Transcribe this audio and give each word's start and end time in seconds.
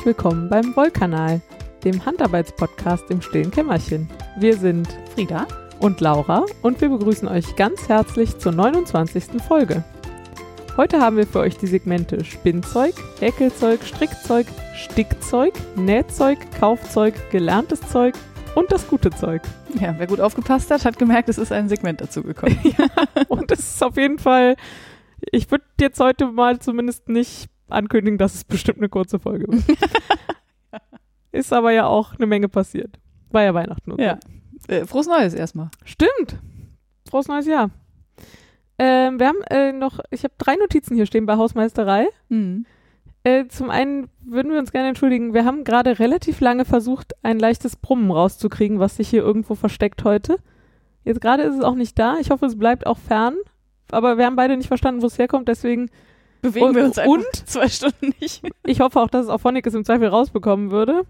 Herzlich 0.00 0.16
willkommen 0.16 0.48
beim 0.48 0.74
Wollkanal, 0.76 1.42
dem 1.84 2.06
Handarbeitspodcast 2.06 3.10
im 3.10 3.20
stillen 3.20 3.50
Kämmerchen. 3.50 4.08
Wir 4.38 4.56
sind 4.56 4.88
Frieda. 5.12 5.46
und 5.78 6.00
Laura 6.00 6.46
und 6.62 6.80
wir 6.80 6.88
begrüßen 6.88 7.28
euch 7.28 7.54
ganz 7.54 7.86
herzlich 7.86 8.38
zur 8.38 8.52
29. 8.52 9.42
Folge. 9.46 9.84
Heute 10.78 11.02
haben 11.02 11.18
wir 11.18 11.26
für 11.26 11.40
euch 11.40 11.58
die 11.58 11.66
Segmente 11.66 12.24
Spinnzeug, 12.24 12.94
Häkelzeug, 13.18 13.80
Strickzeug, 13.84 14.46
Stickzeug, 14.74 15.52
Nähzeug, 15.76 16.38
Kaufzeug, 16.58 17.12
gelerntes 17.30 17.82
Zeug 17.82 18.14
und 18.54 18.72
das 18.72 18.88
gute 18.88 19.10
Zeug. 19.10 19.42
Ja, 19.78 19.94
wer 19.98 20.06
gut 20.06 20.20
aufgepasst 20.20 20.70
hat, 20.70 20.86
hat 20.86 20.98
gemerkt, 20.98 21.28
es 21.28 21.36
ist 21.36 21.52
ein 21.52 21.68
Segment 21.68 22.00
dazugekommen. 22.00 22.58
Und 23.28 23.52
es 23.52 23.58
ist 23.60 23.84
auf 23.84 23.98
jeden 23.98 24.18
Fall, 24.18 24.56
ich 25.30 25.50
würde 25.50 25.64
jetzt 25.78 26.00
heute 26.00 26.32
mal 26.32 26.58
zumindest 26.58 27.10
nicht 27.10 27.50
ankündigen, 27.72 28.18
dass 28.18 28.34
es 28.34 28.44
bestimmt 28.44 28.78
eine 28.78 28.88
kurze 28.88 29.18
Folge 29.18 29.46
wird. 29.48 29.64
ist 31.32 31.52
aber 31.52 31.72
ja 31.72 31.86
auch 31.86 32.14
eine 32.14 32.26
Menge 32.26 32.48
passiert. 32.48 32.98
War 33.30 33.42
ja 33.42 33.54
Weihnachten. 33.54 33.92
Und 33.92 34.00
ja. 34.00 34.18
Äh, 34.68 34.86
frohes 34.86 35.06
Neues 35.06 35.34
erstmal. 35.34 35.70
Stimmt. 35.84 36.38
Frohes 37.08 37.28
neues 37.28 37.46
Jahr. 37.46 37.70
Ähm, 38.78 39.18
wir 39.18 39.28
haben 39.28 39.42
äh, 39.50 39.72
noch, 39.72 40.00
ich 40.10 40.24
habe 40.24 40.34
drei 40.38 40.56
Notizen 40.56 40.94
hier 40.94 41.06
stehen 41.06 41.26
bei 41.26 41.36
Hausmeisterei. 41.36 42.08
Mhm. 42.28 42.66
Äh, 43.22 43.46
zum 43.48 43.68
einen 43.68 44.08
würden 44.24 44.50
wir 44.50 44.58
uns 44.58 44.72
gerne 44.72 44.88
entschuldigen, 44.88 45.34
wir 45.34 45.44
haben 45.44 45.64
gerade 45.64 45.98
relativ 45.98 46.40
lange 46.40 46.64
versucht, 46.64 47.12
ein 47.22 47.38
leichtes 47.38 47.76
Brummen 47.76 48.10
rauszukriegen, 48.10 48.78
was 48.78 48.96
sich 48.96 49.10
hier 49.10 49.22
irgendwo 49.22 49.54
versteckt 49.54 50.04
heute. 50.04 50.38
Jetzt 51.04 51.20
gerade 51.20 51.42
ist 51.42 51.56
es 51.56 51.62
auch 51.62 51.74
nicht 51.74 51.98
da. 51.98 52.18
Ich 52.20 52.30
hoffe, 52.30 52.46
es 52.46 52.58
bleibt 52.58 52.86
auch 52.86 52.98
fern. 52.98 53.36
Aber 53.90 54.16
wir 54.16 54.26
haben 54.26 54.36
beide 54.36 54.56
nicht 54.56 54.68
verstanden, 54.68 55.02
wo 55.02 55.06
es 55.06 55.18
herkommt. 55.18 55.48
Deswegen, 55.48 55.90
Bewegen 56.42 56.66
Und- 56.66 56.74
wir 56.76 56.84
uns 56.84 56.98
einfach 56.98 57.12
und? 57.12 57.24
zwei 57.48 57.68
Stunden 57.68 58.12
nicht. 58.20 58.42
ich 58.64 58.80
hoffe 58.80 59.00
auch, 59.00 59.08
dass 59.08 59.24
es 59.24 59.28
auf 59.30 59.42
Phonic 59.42 59.66
im 59.66 59.84
Zweifel 59.84 60.08
rausbekommen 60.08 60.70
würde. 60.70 61.02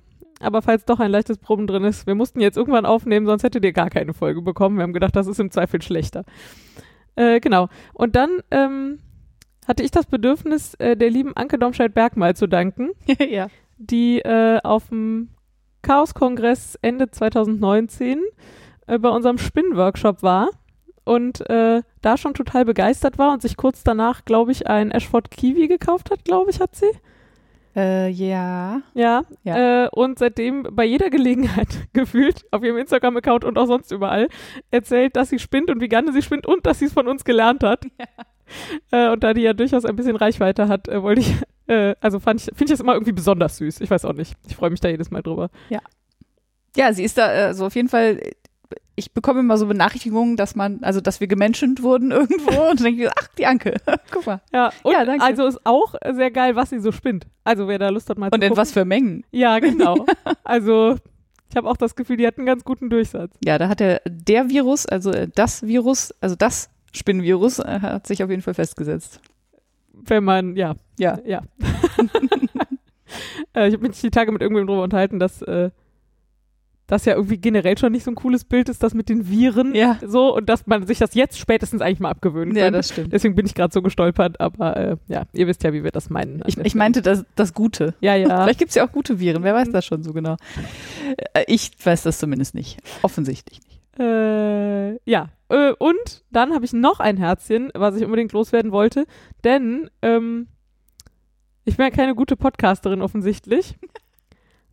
Aber 0.42 0.62
falls 0.62 0.86
doch 0.86 1.00
ein 1.00 1.10
leichtes 1.10 1.36
Brummen 1.38 1.66
drin 1.66 1.84
ist, 1.84 2.06
wir 2.06 2.14
mussten 2.14 2.40
jetzt 2.40 2.56
irgendwann 2.56 2.86
aufnehmen, 2.86 3.26
sonst 3.26 3.42
hättet 3.42 3.62
ihr 3.64 3.72
gar 3.72 3.90
keine 3.90 4.14
Folge 4.14 4.40
bekommen. 4.40 4.76
Wir 4.78 4.84
haben 4.84 4.94
gedacht, 4.94 5.14
das 5.14 5.26
ist 5.26 5.38
im 5.38 5.50
Zweifel 5.50 5.82
schlechter. 5.82 6.24
Äh, 7.14 7.40
genau. 7.40 7.68
Und 7.92 8.16
dann 8.16 8.30
ähm, 8.50 9.00
hatte 9.68 9.82
ich 9.82 9.90
das 9.90 10.06
Bedürfnis, 10.06 10.74
äh, 10.76 10.96
der 10.96 11.10
lieben 11.10 11.36
Anke 11.36 11.58
Domscheit-Berg 11.58 12.14
zu 12.36 12.46
danken. 12.46 12.90
ja. 13.28 13.48
die 13.76 14.20
äh, 14.20 14.60
auf 14.62 14.88
dem 14.88 15.28
Chaos-Kongress 15.82 16.78
Ende 16.80 17.10
2019 17.10 18.20
äh, 18.86 18.98
bei 18.98 19.08
unserem 19.10 19.36
Spinnworkshop 19.38 20.22
war 20.22 20.48
und 21.11 21.48
äh, 21.50 21.83
da 22.03 22.16
schon 22.16 22.34
total 22.34 22.64
begeistert 22.64 23.19
war 23.19 23.33
und 23.33 23.42
sich 23.42 23.56
kurz 23.56 23.83
danach, 23.83 24.25
glaube 24.25 24.53
ich, 24.53 24.69
ein 24.69 24.92
Ashford 24.92 25.33
Kiwi 25.33 25.66
gekauft 25.66 26.12
hat, 26.12 26.25
glaube 26.25 26.53
ich, 26.53 26.61
hat 26.61 26.77
sie. 26.77 26.91
Äh, 27.75 28.11
ja. 28.11 28.80
Ja. 28.94 29.25
Ja. 29.42 29.86
Äh, 29.86 29.88
und 29.91 30.20
seitdem 30.20 30.69
bei 30.70 30.84
jeder 30.84 31.11
Gelegenheit 31.11 31.66
gefühlt 31.92 32.44
auf 32.53 32.62
ihrem 32.62 32.77
Instagram-Account 32.77 33.44
und 33.44 33.58
auch 33.58 33.66
sonst 33.66 33.91
überall 33.91 34.28
erzählt, 34.70 35.16
dass 35.16 35.31
sie 35.31 35.41
spinnt 35.41 35.69
und 35.69 35.81
wie 35.81 35.88
gerne 35.88 36.12
sie 36.12 36.22
spinnt 36.22 36.47
und 36.47 36.64
dass 36.64 36.78
sie 36.78 36.84
es 36.84 36.92
von 36.92 37.08
uns 37.08 37.25
gelernt 37.25 37.64
hat. 37.64 37.86
Äh, 38.91 39.11
und 39.11 39.22
da 39.22 39.33
die 39.33 39.42
ja 39.42 39.53
durchaus 39.53 39.84
ein 39.84 39.94
bisschen 39.94 40.16
Reichweite 40.16 40.66
hat, 40.66 40.88
äh, 40.88 41.00
wollte 41.05 41.20
ich, 41.20 41.33
äh, 41.69 41.94
also 42.00 42.19
fand 42.19 42.41
ich, 42.41 42.47
finde 42.47 42.64
ich 42.64 42.70
das 42.70 42.81
immer 42.81 42.94
irgendwie 42.94 43.12
besonders 43.12 43.58
süß. 43.58 43.81
Ich 43.81 43.88
weiß 43.88 44.05
auch 44.05 44.12
nicht. 44.12 44.34
Ich 44.48 44.56
freue 44.56 44.70
mich 44.70 44.81
da 44.81 44.88
jedes 44.88 45.12
Mal 45.12 45.22
drüber. 45.22 45.50
Ja, 46.77 46.92
sie 46.92 47.05
ist 47.05 47.16
da, 47.16 47.33
äh, 47.33 47.42
also 47.42 47.66
auf 47.66 47.77
jeden 47.77 47.88
Fall, 47.88 48.20
ich 49.00 49.12
bekomme 49.12 49.40
immer 49.40 49.58
so 49.58 49.66
Benachrichtigungen, 49.66 50.36
dass 50.36 50.54
man, 50.54 50.82
also 50.82 51.00
dass 51.00 51.19
wir 51.20 51.26
gemenschent 51.26 51.82
wurden 51.82 52.12
irgendwo 52.12 52.50
und 52.70 52.78
dann 52.80 52.84
denke 52.84 53.04
ich, 53.04 53.10
ach, 53.10 53.26
die 53.36 53.47
Anke, 53.47 53.75
guck 54.12 54.26
mal. 54.26 54.41
Ja, 54.52 54.70
und 54.84 54.92
Ja, 54.92 55.04
danke. 55.04 55.25
also 55.25 55.47
ist 55.47 55.60
auch 55.64 55.94
sehr 56.12 56.30
geil, 56.30 56.54
was 56.56 56.70
sie 56.70 56.78
so 56.78 56.92
spinnt. 56.92 57.26
Also 57.42 57.66
wer 57.66 57.78
da 57.78 57.88
Lust 57.88 58.08
hat, 58.10 58.19
mal 58.19 58.30
Und 58.32 58.41
zu 58.41 58.47
in 58.47 58.56
was 58.56 58.72
für 58.72 58.84
Mengen. 58.84 59.25
Ja, 59.32 59.58
genau. 59.60 60.06
also 60.44 60.97
ich 61.50 61.56
habe 61.56 61.69
auch 61.69 61.76
das 61.76 61.97
Gefühl, 61.97 62.16
die 62.16 62.26
hat 62.26 62.38
einen 62.38 62.47
ganz 62.47 62.62
guten 62.62 62.91
Durchsatz. 62.91 63.34
Ja, 63.44 63.58
da 63.58 63.69
hat 63.69 63.80
der, 63.80 64.02
der 64.06 64.48
Virus, 64.50 64.86
also 64.86 65.10
äh, 65.10 65.26
das 65.34 65.66
Virus, 65.66 66.14
also 66.20 66.36
das 66.36 66.70
Spinnenvirus, 66.92 67.58
äh, 67.58 67.80
hat 67.80 68.06
sich 68.06 68.22
auf 68.22 68.30
jeden 68.30 68.42
Fall 68.42 68.54
festgesetzt. 68.54 69.20
Wenn 69.92 70.25
man, 70.25 70.54
ja, 70.56 70.75
Ja. 70.98 71.19
ja. 71.25 71.42
äh, 73.54 73.69
ich 73.69 73.75
habe 73.75 73.88
mich 73.88 74.00
die 74.00 74.10
Tage 74.10 74.32
mit 74.32 74.42
irgendwem 74.42 74.66
drüber 74.66 74.82
unterhalten, 74.82 75.19
dass 75.19 75.42
äh, 75.42 75.70
das 76.90 77.04
ja 77.04 77.14
irgendwie 77.14 77.38
generell 77.38 77.78
schon 77.78 77.92
nicht 77.92 78.04
so 78.04 78.10
ein 78.10 78.14
cooles 78.14 78.44
Bild 78.44 78.68
ist, 78.68 78.82
das 78.82 78.94
mit 78.94 79.08
den 79.08 79.28
Viren 79.30 79.74
Ja. 79.74 79.98
so 80.06 80.34
und 80.36 80.48
dass 80.48 80.66
man 80.66 80.86
sich 80.86 80.98
das 80.98 81.14
jetzt 81.14 81.38
spätestens 81.38 81.80
eigentlich 81.82 82.00
mal 82.00 82.10
abgewöhnen 82.10 82.54
Ja, 82.56 82.64
könnte. 82.64 82.78
das 82.78 82.88
stimmt. 82.88 83.12
Deswegen 83.12 83.34
bin 83.34 83.46
ich 83.46 83.54
gerade 83.54 83.72
so 83.72 83.80
gestolpert, 83.82 84.40
aber 84.40 84.76
äh, 84.76 84.96
ja, 85.08 85.24
ihr 85.32 85.46
wisst 85.46 85.62
ja, 85.62 85.72
wie 85.72 85.84
wir 85.84 85.90
das 85.92 86.10
meinen. 86.10 86.42
Ich, 86.46 86.58
ich 86.58 86.74
meinte 86.74 87.02
das, 87.02 87.24
das 87.36 87.54
Gute. 87.54 87.94
ja, 88.00 88.14
ja. 88.16 88.26
Vielleicht 88.44 88.58
gibt 88.58 88.70
es 88.70 88.74
ja 88.74 88.86
auch 88.86 88.92
gute 88.92 89.20
Viren, 89.20 89.42
wer 89.44 89.54
weiß 89.54 89.70
das 89.70 89.84
schon 89.86 90.02
so 90.02 90.12
genau. 90.12 90.36
Äh, 91.34 91.44
Ich 91.46 91.70
weiß 91.82 92.02
das 92.02 92.18
zumindest 92.18 92.54
nicht. 92.54 92.78
Offensichtlich 93.02 93.60
nicht. 93.60 93.80
Äh, 93.98 94.94
ja. 95.08 95.28
Äh, 95.48 95.72
und 95.78 96.24
dann 96.30 96.54
habe 96.54 96.64
ich 96.64 96.72
noch 96.72 97.00
ein 97.00 97.16
Herzchen, 97.16 97.70
was 97.74 97.96
ich 97.96 98.04
unbedingt 98.04 98.32
loswerden 98.32 98.72
wollte, 98.72 99.04
denn 99.44 99.90
ähm, 100.02 100.46
ich 101.64 101.76
bin 101.76 101.84
ja 101.86 101.90
keine 101.90 102.14
gute 102.14 102.36
Podcasterin 102.36 103.02
offensichtlich. 103.02 103.76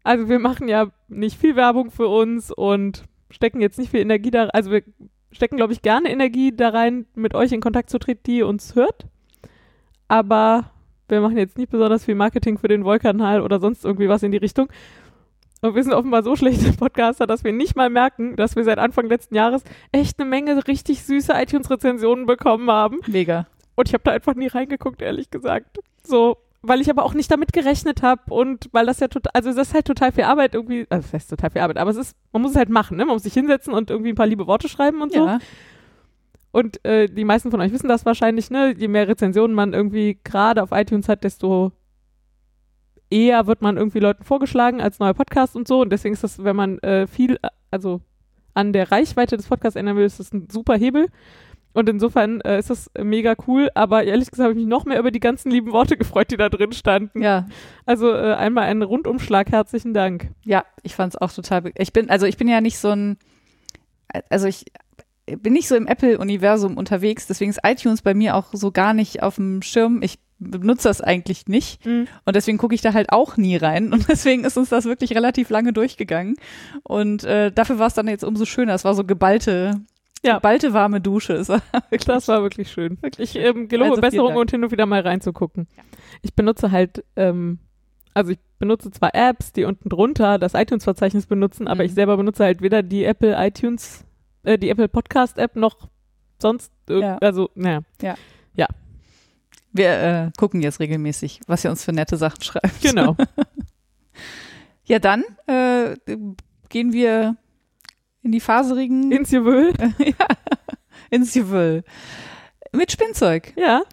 Also 0.07 0.29
wir 0.29 0.39
machen 0.39 0.69
ja 0.69 0.87
nicht 1.09 1.37
viel 1.37 1.57
Werbung 1.57 1.91
für 1.91 2.07
uns 2.07 2.49
und 2.49 3.03
stecken 3.29 3.59
jetzt 3.59 3.77
nicht 3.77 3.91
viel 3.91 3.99
Energie 3.99 4.31
da, 4.31 4.45
also 4.45 4.71
wir 4.71 4.83
stecken, 5.33 5.57
glaube 5.57 5.73
ich, 5.73 5.81
gerne 5.81 6.09
Energie 6.09 6.55
da 6.55 6.69
rein, 6.69 7.07
mit 7.13 7.35
euch 7.35 7.51
in 7.51 7.59
Kontakt 7.59 7.89
zu 7.89 7.99
treten, 7.99 8.21
die 8.25 8.41
uns 8.41 8.75
hört. 8.75 9.05
Aber 10.07 10.71
wir 11.09 11.19
machen 11.19 11.35
jetzt 11.35 11.57
nicht 11.57 11.71
besonders 11.71 12.05
viel 12.05 12.15
Marketing 12.15 12.57
für 12.57 12.69
den 12.69 12.85
Wollkanal 12.85 13.41
oder 13.41 13.59
sonst 13.59 13.83
irgendwie 13.83 14.07
was 14.07 14.23
in 14.23 14.31
die 14.31 14.37
Richtung. 14.37 14.69
Und 15.61 15.75
wir 15.75 15.83
sind 15.83 15.91
offenbar 15.91 16.23
so 16.23 16.37
schlechte 16.37 16.71
Podcaster, 16.71 17.27
dass 17.27 17.43
wir 17.43 17.51
nicht 17.51 17.75
mal 17.75 17.89
merken, 17.89 18.37
dass 18.37 18.55
wir 18.55 18.63
seit 18.63 18.79
Anfang 18.79 19.07
letzten 19.07 19.35
Jahres 19.35 19.65
echt 19.91 20.21
eine 20.21 20.29
Menge 20.29 20.65
richtig 20.67 21.03
süße 21.03 21.33
iTunes-Rezensionen 21.35 22.25
bekommen 22.25 22.71
haben. 22.71 23.01
Mega. 23.07 23.47
Und 23.75 23.89
ich 23.89 23.93
habe 23.93 24.05
da 24.05 24.11
einfach 24.11 24.35
nie 24.35 24.47
reingeguckt, 24.47 25.01
ehrlich 25.01 25.29
gesagt. 25.31 25.79
So, 26.01 26.37
weil 26.61 26.81
ich 26.81 26.89
aber 26.89 27.03
auch 27.03 27.13
nicht 27.13 27.31
damit 27.31 27.53
gerechnet 27.53 28.01
habe 28.01 28.33
und 28.33 28.69
weil 28.71 28.85
das 28.85 28.99
ja 28.99 29.07
total, 29.07 29.31
also 29.33 29.53
das 29.53 29.69
ist 29.69 29.73
halt 29.73 29.85
total 29.85 30.11
viel 30.11 30.23
Arbeit 30.23 30.55
irgendwie, 30.55 30.85
also 30.89 31.03
das 31.03 31.13
heißt 31.13 31.29
total 31.29 31.51
viel 31.51 31.61
Arbeit, 31.61 31.77
aber 31.77 31.91
es 31.91 31.97
ist, 31.97 32.15
man 32.33 32.41
muss 32.41 32.51
es 32.51 32.57
halt 32.57 32.69
machen, 32.69 32.97
ne? 32.97 33.05
Man 33.05 33.15
muss 33.15 33.23
sich 33.23 33.33
hinsetzen 33.33 33.73
und 33.73 33.89
irgendwie 33.89 34.09
ein 34.09 34.15
paar 34.15 34.27
liebe 34.27 34.47
Worte 34.47 34.67
schreiben 34.67 35.01
und 35.01 35.13
so. 35.13 35.25
Ja. 35.25 35.39
Und 36.51 36.83
äh, 36.85 37.07
die 37.07 37.25
meisten 37.25 37.51
von 37.51 37.61
euch 37.61 37.71
wissen 37.71 37.87
das 37.87 38.05
wahrscheinlich, 38.05 38.49
ne? 38.49 38.73
Je 38.75 38.87
mehr 38.87 39.07
Rezensionen 39.07 39.55
man 39.55 39.73
irgendwie 39.73 40.19
gerade 40.23 40.63
auf 40.63 40.71
iTunes 40.71 41.07
hat, 41.07 41.23
desto 41.23 41.71
eher 43.09 43.47
wird 43.47 43.61
man 43.61 43.77
irgendwie 43.77 43.99
Leuten 43.99 44.23
vorgeschlagen 44.23 44.81
als 44.81 44.99
neuer 44.99 45.13
Podcast 45.13 45.55
und 45.55 45.67
so. 45.67 45.81
Und 45.81 45.91
deswegen 45.91 46.13
ist 46.13 46.23
das, 46.23 46.43
wenn 46.43 46.55
man 46.55 46.79
äh, 46.79 47.07
viel, 47.07 47.35
äh, 47.41 47.49
also 47.71 48.01
an 48.53 48.73
der 48.73 48.91
Reichweite 48.91 49.37
des 49.37 49.47
Podcasts 49.47 49.75
ändern 49.75 49.97
will, 49.97 50.05
ist 50.05 50.19
das 50.19 50.33
ein 50.33 50.49
super 50.49 50.75
Hebel. 50.75 51.07
Und 51.77 51.87
insofern 51.89 52.41
äh, 52.41 52.57
ist 52.57 52.71
das 52.71 52.89
mega 52.99 53.35
cool. 53.47 53.69
Aber 53.75 54.03
ehrlich 54.03 54.31
gesagt 54.31 54.45
habe 54.45 54.53
ich 54.53 54.57
mich 54.57 54.67
noch 54.67 54.85
mehr 54.85 54.97
über 54.97 55.11
die 55.11 55.19
ganzen 55.19 55.51
lieben 55.51 55.71
Worte 55.71 55.95
gefreut, 55.95 56.31
die 56.31 56.37
da 56.37 56.49
drin 56.49 56.71
standen. 56.71 57.21
Ja. 57.21 57.45
Also 57.85 58.11
äh, 58.11 58.33
einmal 58.33 58.63
einen 58.63 58.81
Rundumschlag. 58.81 59.51
Herzlichen 59.51 59.93
Dank. 59.93 60.31
Ja, 60.43 60.65
ich 60.81 60.95
fand 60.95 61.13
es 61.13 61.21
auch 61.21 61.31
total. 61.31 61.71
Ich 61.77 61.93
bin, 61.93 62.09
also 62.09 62.25
ich 62.25 62.37
bin 62.37 62.47
ja 62.47 62.61
nicht 62.61 62.79
so 62.79 62.89
ein, 62.89 63.17
also 64.29 64.47
ich 64.47 64.65
bin 65.27 65.53
nicht 65.53 65.67
so 65.67 65.75
im 65.75 65.85
Apple-Universum 65.87 66.77
unterwegs, 66.77 67.27
deswegen 67.27 67.51
ist 67.51 67.59
iTunes 67.63 68.01
bei 68.01 68.13
mir 68.13 68.35
auch 68.35 68.45
so 68.53 68.71
gar 68.71 68.93
nicht 68.93 69.21
auf 69.21 69.35
dem 69.35 69.61
Schirm. 69.61 70.01
Ich 70.01 70.19
benutze 70.39 70.87
das 70.87 71.01
eigentlich 71.01 71.47
nicht 71.47 71.85
Mhm. 71.85 72.07
und 72.25 72.35
deswegen 72.35 72.57
gucke 72.57 72.73
ich 72.75 72.81
da 72.81 72.93
halt 72.93 73.11
auch 73.11 73.37
nie 73.37 73.57
rein 73.57 73.91
und 73.91 74.07
deswegen 74.09 74.45
ist 74.45 74.57
uns 74.57 74.69
das 74.69 74.85
wirklich 74.85 75.13
relativ 75.15 75.49
lange 75.49 75.73
durchgegangen 75.73 76.37
und 76.83 77.23
äh, 77.23 77.51
dafür 77.51 77.77
war 77.79 77.87
es 77.87 77.93
dann 77.95 78.07
jetzt 78.07 78.23
umso 78.23 78.45
schöner. 78.45 78.73
Es 78.73 78.85
war 78.85 78.93
so 78.95 79.03
geballte, 79.03 79.81
Ja. 80.23 80.35
geballte 80.35 80.73
warme 80.73 80.99
Dusche. 81.01 81.37
Wirklich, 81.47 82.05
Das 82.05 82.27
war 82.27 82.41
wirklich 82.41 82.71
schön. 82.71 82.97
Ich 83.17 83.35
ähm, 83.35 83.67
gelobe 83.67 83.91
Also 83.91 84.01
Besserung 84.01 84.35
und 84.35 84.51
hin 84.51 84.63
und 84.63 84.71
wieder 84.71 84.85
mal 84.85 85.01
reinzugucken. 85.01 85.67
Ich 86.21 86.33
benutze 86.33 86.71
halt, 86.71 87.03
ähm, 87.15 87.59
also 88.13 88.31
ich 88.31 88.39
benutze 88.59 88.89
zwar 88.91 89.13
Apps, 89.13 89.53
die 89.53 89.63
unten 89.65 89.89
drunter 89.89 90.39
das 90.39 90.53
iTunes-Verzeichnis 90.55 91.27
benutzen, 91.27 91.67
aber 91.67 91.83
Mhm. 91.83 91.89
ich 91.89 91.93
selber 91.93 92.17
benutze 92.17 92.43
halt 92.43 92.61
weder 92.61 92.81
die 92.83 93.03
Apple 93.05 93.35
iTunes, 93.37 94.03
äh, 94.43 94.57
die 94.57 94.69
Apple 94.69 94.87
Podcast-App 94.87 95.55
noch 95.55 95.87
sonst, 96.39 96.71
irg- 96.89 97.01
Ja. 97.01 97.17
also, 97.19 97.49
naja. 97.55 97.81
wir 99.73 99.89
äh, 99.89 100.31
gucken 100.37 100.61
jetzt 100.63 100.79
regelmäßig, 100.79 101.41
was 101.45 101.63
ihr 101.63 101.69
uns 101.69 101.83
für 101.83 101.93
nette 101.93 102.17
Sachen 102.17 102.41
schreibt. 102.41 102.81
Genau. 102.81 103.15
Ja, 104.85 104.99
dann 104.99 105.23
äh, 105.47 105.95
gehen 106.69 106.93
wir 106.93 107.35
in 108.27 108.33
die 108.33 108.41
faserigen 108.41 109.09
Ins 109.09 109.31
Jewel. 109.31 109.71
ja, 109.99 110.27
ins 111.09 111.33
Jewel. 111.33 111.85
Mit 112.73 112.91
Spinnzeug. 112.91 113.53
Ja, 113.55 113.83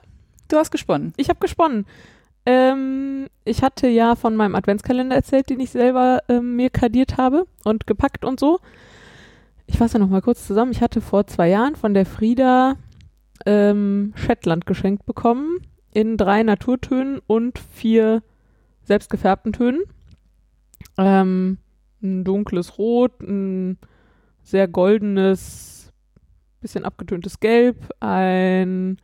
Du 0.49 0.57
hast 0.57 0.73
gesponnen. 0.73 1.13
ich 1.17 1.29
habe 1.29 1.39
gesponnen. 1.39 1.87
Ähm, 2.45 3.29
ich 3.45 3.63
hatte 3.63 3.87
ja 3.87 4.17
von 4.17 4.35
meinem 4.35 4.57
Adventskalender 4.57 5.15
erzählt, 5.15 5.49
den 5.51 5.61
ich 5.61 5.71
selber 5.71 6.21
ähm, 6.29 6.57
mir 6.57 6.69
kadiert 6.69 7.17
habe 7.17 7.47
und 7.65 7.87
gepackt 7.87 8.25
und 8.25 8.41
so. 8.41 8.59
Ich 9.67 9.79
fasse 9.79 10.01
noch 10.01 10.09
mal 10.09 10.21
kurz 10.21 10.47
zusammen. 10.47 10.73
Ich 10.73 10.83
hatte 10.83 11.01
vor 11.01 11.29
zwei 11.29 11.49
Jahren 11.49 11.77
von 11.77 11.95
der 11.95 12.05
Frieda 12.05 12.75
ähm, 13.47 14.15
Shetland 14.17 14.67
geschenkt 14.67 15.07
bekommen 15.07 15.61
in 15.93 16.17
drei 16.17 16.43
Naturtönen 16.43 17.21
und 17.29 17.61
vier 17.73 18.23
selbst 18.83 19.11
gefärbten 19.11 19.53
Tönen. 19.53 19.83
Ähm, 20.99 21.59
ein 22.03 22.25
dunkles 22.25 22.79
Rot, 22.79 23.21
ein 23.23 23.79
sehr 24.45 24.69
goldenes, 24.69 25.93
bisschen 26.61 26.85
abgetöntes 26.85 27.41
Gelb, 27.41 27.77
ein 28.01 28.99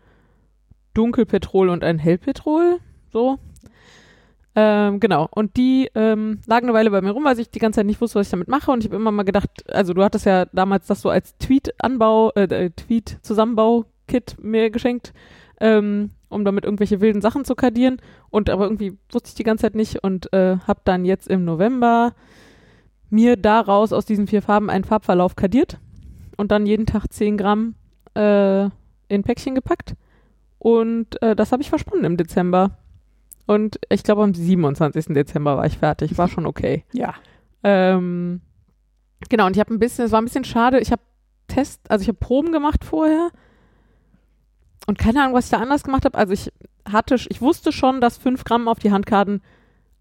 Dunkelpetrol 0.95 1.71
und 1.71 1.83
ein 1.83 1.99
Hellpetrol. 1.99 2.79
So. 3.13 3.39
Ähm, 4.55 5.01
genau. 5.01 5.29
Und 5.31 5.57
die 5.57 5.89
ähm, 5.95 6.41
lagen 6.47 6.67
eine 6.67 6.75
Weile 6.75 6.91
bei 6.91 7.01
mir 7.01 7.13
rum, 7.13 7.25
weil 7.25 7.39
ich 7.39 7.51
die 7.51 7.59
ganze 7.59 7.79
Zeit 7.79 7.87
nicht 7.87 8.01
wusste, 8.01 8.19
was 8.19 8.27
ich 8.27 8.31
damit 8.31 8.49
mache. 8.49 8.71
Und 8.71 8.81
ich 8.81 8.87
habe 8.87 8.97
immer 8.97 9.11
mal 9.11 9.23
gedacht, 9.23 9.49
also 9.71 9.95
du 9.95 10.05
hattest 10.05 10.27
ja 10.27 10.45
damals 10.53 10.87
das 10.87 11.01
so 11.01 11.09
als 11.09 11.37
Tweet-Anbau, 11.39 12.33
äh, 12.35 12.43
äh 12.43 12.71
Tweet-Zusammenbau-Kit 12.71 14.37
mir 14.43 14.71
geschenkt, 14.71 15.13
ähm, 15.61 16.11
um 16.29 16.45
damit 16.45 16.65
irgendwelche 16.65 17.01
wilden 17.01 17.23
Sachen 17.23 17.45
zu 17.45 17.55
kadieren. 17.55 17.99
Und 18.29 18.51
aber 18.51 18.65
irgendwie 18.65 18.99
wusste 19.11 19.29
ich 19.29 19.35
die 19.35 19.45
ganze 19.45 19.63
Zeit 19.63 19.75
nicht 19.75 20.03
und 20.03 20.33
äh, 20.33 20.59
habe 20.67 20.81
dann 20.85 21.05
jetzt 21.05 21.29
im 21.29 21.45
November 21.45 22.13
mir 23.11 23.37
daraus 23.37 23.93
aus 23.93 24.07
diesen 24.07 24.27
vier 24.27 24.43
Farben 24.43 24.71
einen 24.71 24.85
Farbverlauf 24.85 25.37
kadiert 25.37 25.79
und 26.37 26.51
dann 26.51 26.67
jeden 26.67 26.87
Tag 26.87 27.13
10 27.13 27.37
Gramm 27.37 27.75
äh, 28.15 28.65
in 29.09 29.23
Päckchen 29.25 29.55
gepackt. 29.55 29.95
Und 30.59 31.21
äh, 31.23 31.35
das 31.35 31.53
habe 31.53 31.63
ich 31.63 31.69
versponnen 31.69 32.05
im 32.05 32.17
Dezember. 32.17 32.79
Und 33.47 33.81
ich 33.89 34.03
glaube, 34.03 34.23
am 34.23 34.33
27. 34.33 35.07
Dezember 35.07 35.57
war 35.57 35.67
ich 35.67 35.79
fertig. 35.79 36.17
War 36.19 36.29
schon 36.29 36.47
okay. 36.47 36.85
Ja. 36.93 37.15
Ähm, 37.63 38.41
genau, 39.29 39.47
und 39.47 39.57
ich 39.57 39.61
habe 39.61 39.75
ein 39.75 39.79
bisschen, 39.79 40.07
es 40.07 40.13
war 40.13 40.21
ein 40.21 40.25
bisschen 40.25 40.45
schade, 40.45 40.81
ich 40.81 40.93
habe 40.93 41.03
Test, 41.47 41.91
also 41.91 42.03
ich 42.03 42.09
habe 42.09 42.19
Proben 42.19 42.53
gemacht 42.53 42.85
vorher. 42.85 43.31
Und 44.87 44.99
keine 44.99 45.23
Ahnung, 45.23 45.35
was 45.35 45.47
ich 45.47 45.51
da 45.51 45.59
anders 45.59 45.83
gemacht 45.83 46.05
habe. 46.05 46.17
Also 46.17 46.33
ich 46.33 46.51
hatte, 46.91 47.17
ich 47.29 47.43
wusste 47.43 47.73
schon, 47.73 48.01
dass 48.01 48.17
5 48.17 48.45
Gramm 48.45 48.67
auf 48.67 48.79
die 48.79 48.93
Handkarten 48.93 49.43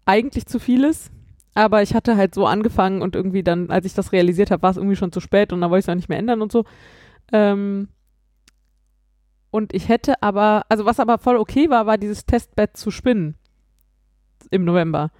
eigentlich 0.06 0.46
zu 0.46 0.58
viel 0.58 0.84
ist. 0.84 1.10
Aber 1.54 1.82
ich 1.82 1.94
hatte 1.94 2.16
halt 2.16 2.34
so 2.34 2.46
angefangen 2.46 3.02
und 3.02 3.16
irgendwie 3.16 3.42
dann, 3.42 3.70
als 3.70 3.86
ich 3.86 3.94
das 3.94 4.12
realisiert 4.12 4.50
habe, 4.50 4.62
war 4.62 4.70
es 4.70 4.76
irgendwie 4.76 4.96
schon 4.96 5.12
zu 5.12 5.20
spät 5.20 5.52
und 5.52 5.60
dann 5.60 5.70
wollte 5.70 5.80
ich 5.80 5.84
es 5.86 5.88
auch 5.88 5.96
nicht 5.96 6.08
mehr 6.08 6.18
ändern 6.18 6.42
und 6.42 6.52
so. 6.52 6.64
Ähm, 7.32 7.88
und 9.50 9.74
ich 9.74 9.88
hätte 9.88 10.22
aber, 10.22 10.64
also 10.68 10.84
was 10.84 11.00
aber 11.00 11.18
voll 11.18 11.36
okay 11.36 11.68
war, 11.70 11.86
war 11.86 11.98
dieses 11.98 12.24
Testbett 12.24 12.76
zu 12.76 12.90
spinnen 12.90 13.34
im 14.50 14.64
November. 14.64 15.10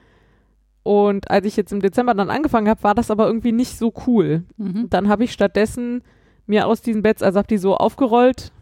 Und 0.83 1.31
als 1.31 1.47
ich 1.47 1.57
jetzt 1.57 1.73
im 1.73 1.81
Dezember 1.81 2.15
dann 2.15 2.31
angefangen 2.31 2.69
habe, 2.69 2.83
war 2.83 2.95
das 2.95 3.11
aber 3.11 3.27
irgendwie 3.27 3.53
nicht 3.53 3.77
so 3.77 3.93
cool. 4.07 4.45
Mhm. 4.57 4.89
Dann 4.89 5.09
habe 5.09 5.25
ich 5.25 5.33
stattdessen 5.33 6.03
mir 6.47 6.67
aus 6.67 6.81
diesen 6.81 7.03
Beds, 7.03 7.23
also 7.23 7.39
habe 7.39 7.49
die 7.49 7.59
so 7.59 7.77
aufgerollt, 7.77 8.53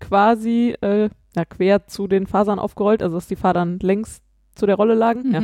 quasi, 0.00 0.74
äh, 0.80 1.10
ja, 1.34 1.44
quer 1.44 1.86
zu 1.86 2.06
den 2.06 2.26
Fasern 2.26 2.58
aufgerollt, 2.58 3.02
also 3.02 3.16
dass 3.16 3.26
die 3.26 3.36
Fasern 3.36 3.78
längs 3.80 4.22
zu 4.54 4.66
der 4.66 4.76
Rolle 4.76 4.94
lagen, 4.94 5.28
Mhm. 5.28 5.32
ja. 5.34 5.42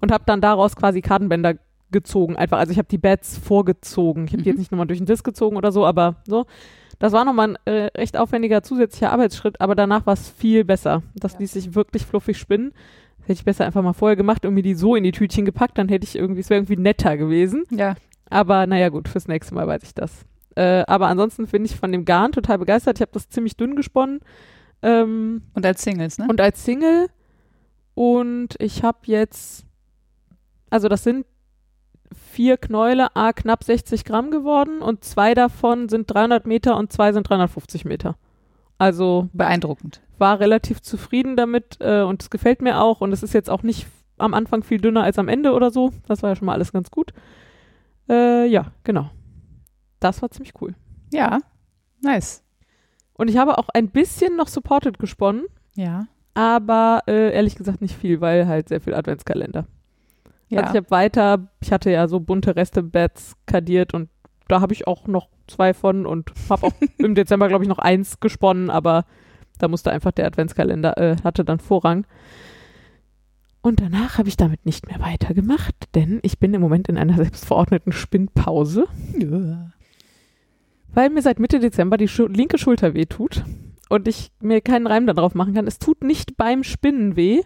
Und 0.00 0.12
habe 0.12 0.24
dann 0.26 0.40
daraus 0.40 0.74
quasi 0.76 1.00
Kartenbänder 1.00 1.54
gezogen, 1.90 2.36
einfach, 2.36 2.58
also 2.58 2.72
ich 2.72 2.78
habe 2.78 2.88
die 2.90 2.98
Beds 2.98 3.36
vorgezogen. 3.38 4.24
Ich 4.26 4.32
habe 4.32 4.42
die 4.42 4.48
Mhm. 4.48 4.52
jetzt 4.54 4.58
nicht 4.60 4.72
nochmal 4.72 4.86
durch 4.86 4.98
den 4.98 5.06
Disc 5.06 5.24
gezogen 5.24 5.56
oder 5.56 5.72
so, 5.72 5.84
aber 5.86 6.16
so. 6.26 6.46
Das 6.98 7.12
war 7.12 7.24
nochmal 7.24 7.56
ein 7.66 7.72
äh, 7.72 7.90
recht 7.98 8.16
aufwendiger 8.16 8.62
zusätzlicher 8.62 9.12
Arbeitsschritt, 9.12 9.60
aber 9.60 9.74
danach 9.74 10.06
war 10.06 10.14
es 10.14 10.28
viel 10.30 10.64
besser. 10.64 11.02
Das 11.14 11.32
Ja. 11.34 11.38
ließ 11.40 11.52
sich 11.52 11.74
wirklich 11.74 12.06
fluffig 12.06 12.38
spinnen. 12.38 12.72
Das 13.18 13.24
hätte 13.28 13.32
ich 13.34 13.44
besser 13.44 13.64
einfach 13.66 13.82
mal 13.82 13.92
vorher 13.92 14.16
gemacht, 14.16 14.44
irgendwie 14.44 14.62
die 14.62 14.74
so 14.74 14.94
in 14.96 15.04
die 15.04 15.12
Tütchen 15.12 15.44
gepackt, 15.44 15.78
dann 15.78 15.88
hätte 15.88 16.04
ich 16.06 16.16
irgendwie, 16.16 16.40
es 16.40 16.50
wäre 16.50 16.58
irgendwie 16.58 16.76
netter 16.76 17.16
gewesen. 17.16 17.64
Ja. 17.70 17.94
Aber 18.30 18.66
naja, 18.66 18.88
gut, 18.88 19.08
fürs 19.08 19.28
nächste 19.28 19.54
Mal 19.54 19.66
weiß 19.66 19.82
ich 19.82 19.94
das. 19.94 20.24
Äh, 20.54 20.84
aber 20.86 21.08
ansonsten 21.08 21.46
bin 21.46 21.64
ich 21.64 21.76
von 21.76 21.92
dem 21.92 22.04
Garn 22.04 22.32
total 22.32 22.58
begeistert. 22.58 22.98
Ich 22.98 23.02
habe 23.02 23.12
das 23.12 23.28
ziemlich 23.28 23.56
dünn 23.56 23.76
gesponnen. 23.76 24.20
Ähm, 24.82 25.42
Und 25.54 25.64
als 25.66 25.82
Singles, 25.82 26.18
ne? 26.18 26.26
und 26.28 26.40
als 26.40 26.64
Single. 26.64 27.06
Und 27.94 28.54
ich 28.58 28.82
habe 28.82 28.98
jetzt, 29.04 29.64
also 30.70 30.88
das 30.88 31.04
sind 31.04 31.26
vier 32.30 32.56
Knäule, 32.56 33.14
a 33.16 33.32
knapp 33.32 33.64
60 33.64 34.04
Gramm 34.04 34.30
geworden 34.30 34.80
und 34.80 35.04
zwei 35.04 35.34
davon 35.34 35.88
sind 35.88 36.12
300 36.12 36.46
Meter 36.46 36.76
und 36.76 36.92
zwei 36.92 37.12
sind 37.12 37.28
350 37.28 37.84
Meter. 37.84 38.16
Also 38.78 39.28
Beeindruckend. 39.32 40.00
war 40.18 40.40
relativ 40.40 40.80
zufrieden 40.82 41.36
damit 41.36 41.76
äh, 41.80 42.02
und 42.02 42.22
es 42.22 42.30
gefällt 42.30 42.62
mir 42.62 42.80
auch 42.80 43.00
und 43.00 43.12
es 43.12 43.22
ist 43.22 43.32
jetzt 43.32 43.48
auch 43.50 43.62
nicht 43.62 43.86
am 44.18 44.34
Anfang 44.34 44.62
viel 44.62 44.80
dünner 44.80 45.02
als 45.04 45.18
am 45.18 45.28
Ende 45.28 45.52
oder 45.52 45.70
so. 45.70 45.92
Das 46.06 46.22
war 46.22 46.30
ja 46.30 46.36
schon 46.36 46.46
mal 46.46 46.54
alles 46.54 46.72
ganz 46.72 46.90
gut. 46.90 47.12
Äh, 48.08 48.46
ja, 48.46 48.72
genau. 48.84 49.10
Das 50.00 50.20
war 50.20 50.30
ziemlich 50.30 50.52
cool. 50.60 50.74
Ja. 51.12 51.38
Nice. 52.00 52.42
Und 53.14 53.28
ich 53.28 53.36
habe 53.36 53.58
auch 53.58 53.68
ein 53.68 53.88
bisschen 53.90 54.36
noch 54.36 54.48
Supported 54.48 54.98
gesponnen, 54.98 55.44
Ja. 55.76 56.06
Aber 56.34 57.02
äh, 57.06 57.32
ehrlich 57.32 57.56
gesagt 57.56 57.80
nicht 57.80 57.96
viel, 57.96 58.20
weil 58.20 58.46
halt 58.46 58.68
sehr 58.68 58.80
viel 58.80 58.94
Adventskalender. 58.94 59.66
Ja. 60.48 60.60
Also 60.60 60.72
ich 60.72 60.76
habe 60.76 60.90
weiter, 60.90 61.48
ich 61.60 61.72
hatte 61.72 61.90
ja 61.90 62.08
so 62.08 62.20
bunte 62.20 62.56
Reste-Beds 62.56 63.36
kadiert 63.46 63.94
und 63.94 64.08
da 64.48 64.60
habe 64.60 64.72
ich 64.72 64.86
auch 64.86 65.06
noch 65.06 65.28
zwei 65.46 65.72
von 65.74 66.06
und 66.06 66.32
habe 66.50 66.66
auch 66.66 66.72
im 66.98 67.14
Dezember, 67.14 67.48
glaube 67.48 67.64
ich, 67.64 67.68
noch 67.68 67.78
eins 67.78 68.20
gesponnen, 68.20 68.70
aber 68.70 69.04
da 69.58 69.68
musste 69.68 69.90
einfach 69.90 70.12
der 70.12 70.26
Adventskalender, 70.26 70.98
äh, 70.98 71.16
hatte 71.24 71.44
dann 71.44 71.58
Vorrang. 71.58 72.06
Und 73.62 73.80
danach 73.80 74.18
habe 74.18 74.28
ich 74.28 74.36
damit 74.36 74.66
nicht 74.66 74.88
mehr 74.88 74.98
weitergemacht, 75.00 75.74
denn 75.94 76.18
ich 76.22 76.38
bin 76.38 76.52
im 76.52 76.60
Moment 76.60 76.88
in 76.88 76.98
einer 76.98 77.16
selbstverordneten 77.16 77.92
Spinnpause, 77.92 78.86
ja. 79.18 79.70
weil 80.92 81.10
mir 81.10 81.22
seit 81.22 81.38
Mitte 81.38 81.60
Dezember 81.60 81.96
die 81.96 82.08
Schu 82.08 82.26
linke 82.26 82.58
Schulter 82.58 82.94
weh 82.94 83.06
tut 83.06 83.44
und 83.92 84.08
ich 84.08 84.32
mir 84.40 84.62
keinen 84.62 84.86
Reim 84.86 85.06
darauf 85.06 85.34
machen 85.34 85.52
kann. 85.52 85.66
Es 85.66 85.78
tut 85.78 86.02
nicht 86.02 86.38
beim 86.38 86.64
Spinnen 86.64 87.14
weh, 87.14 87.42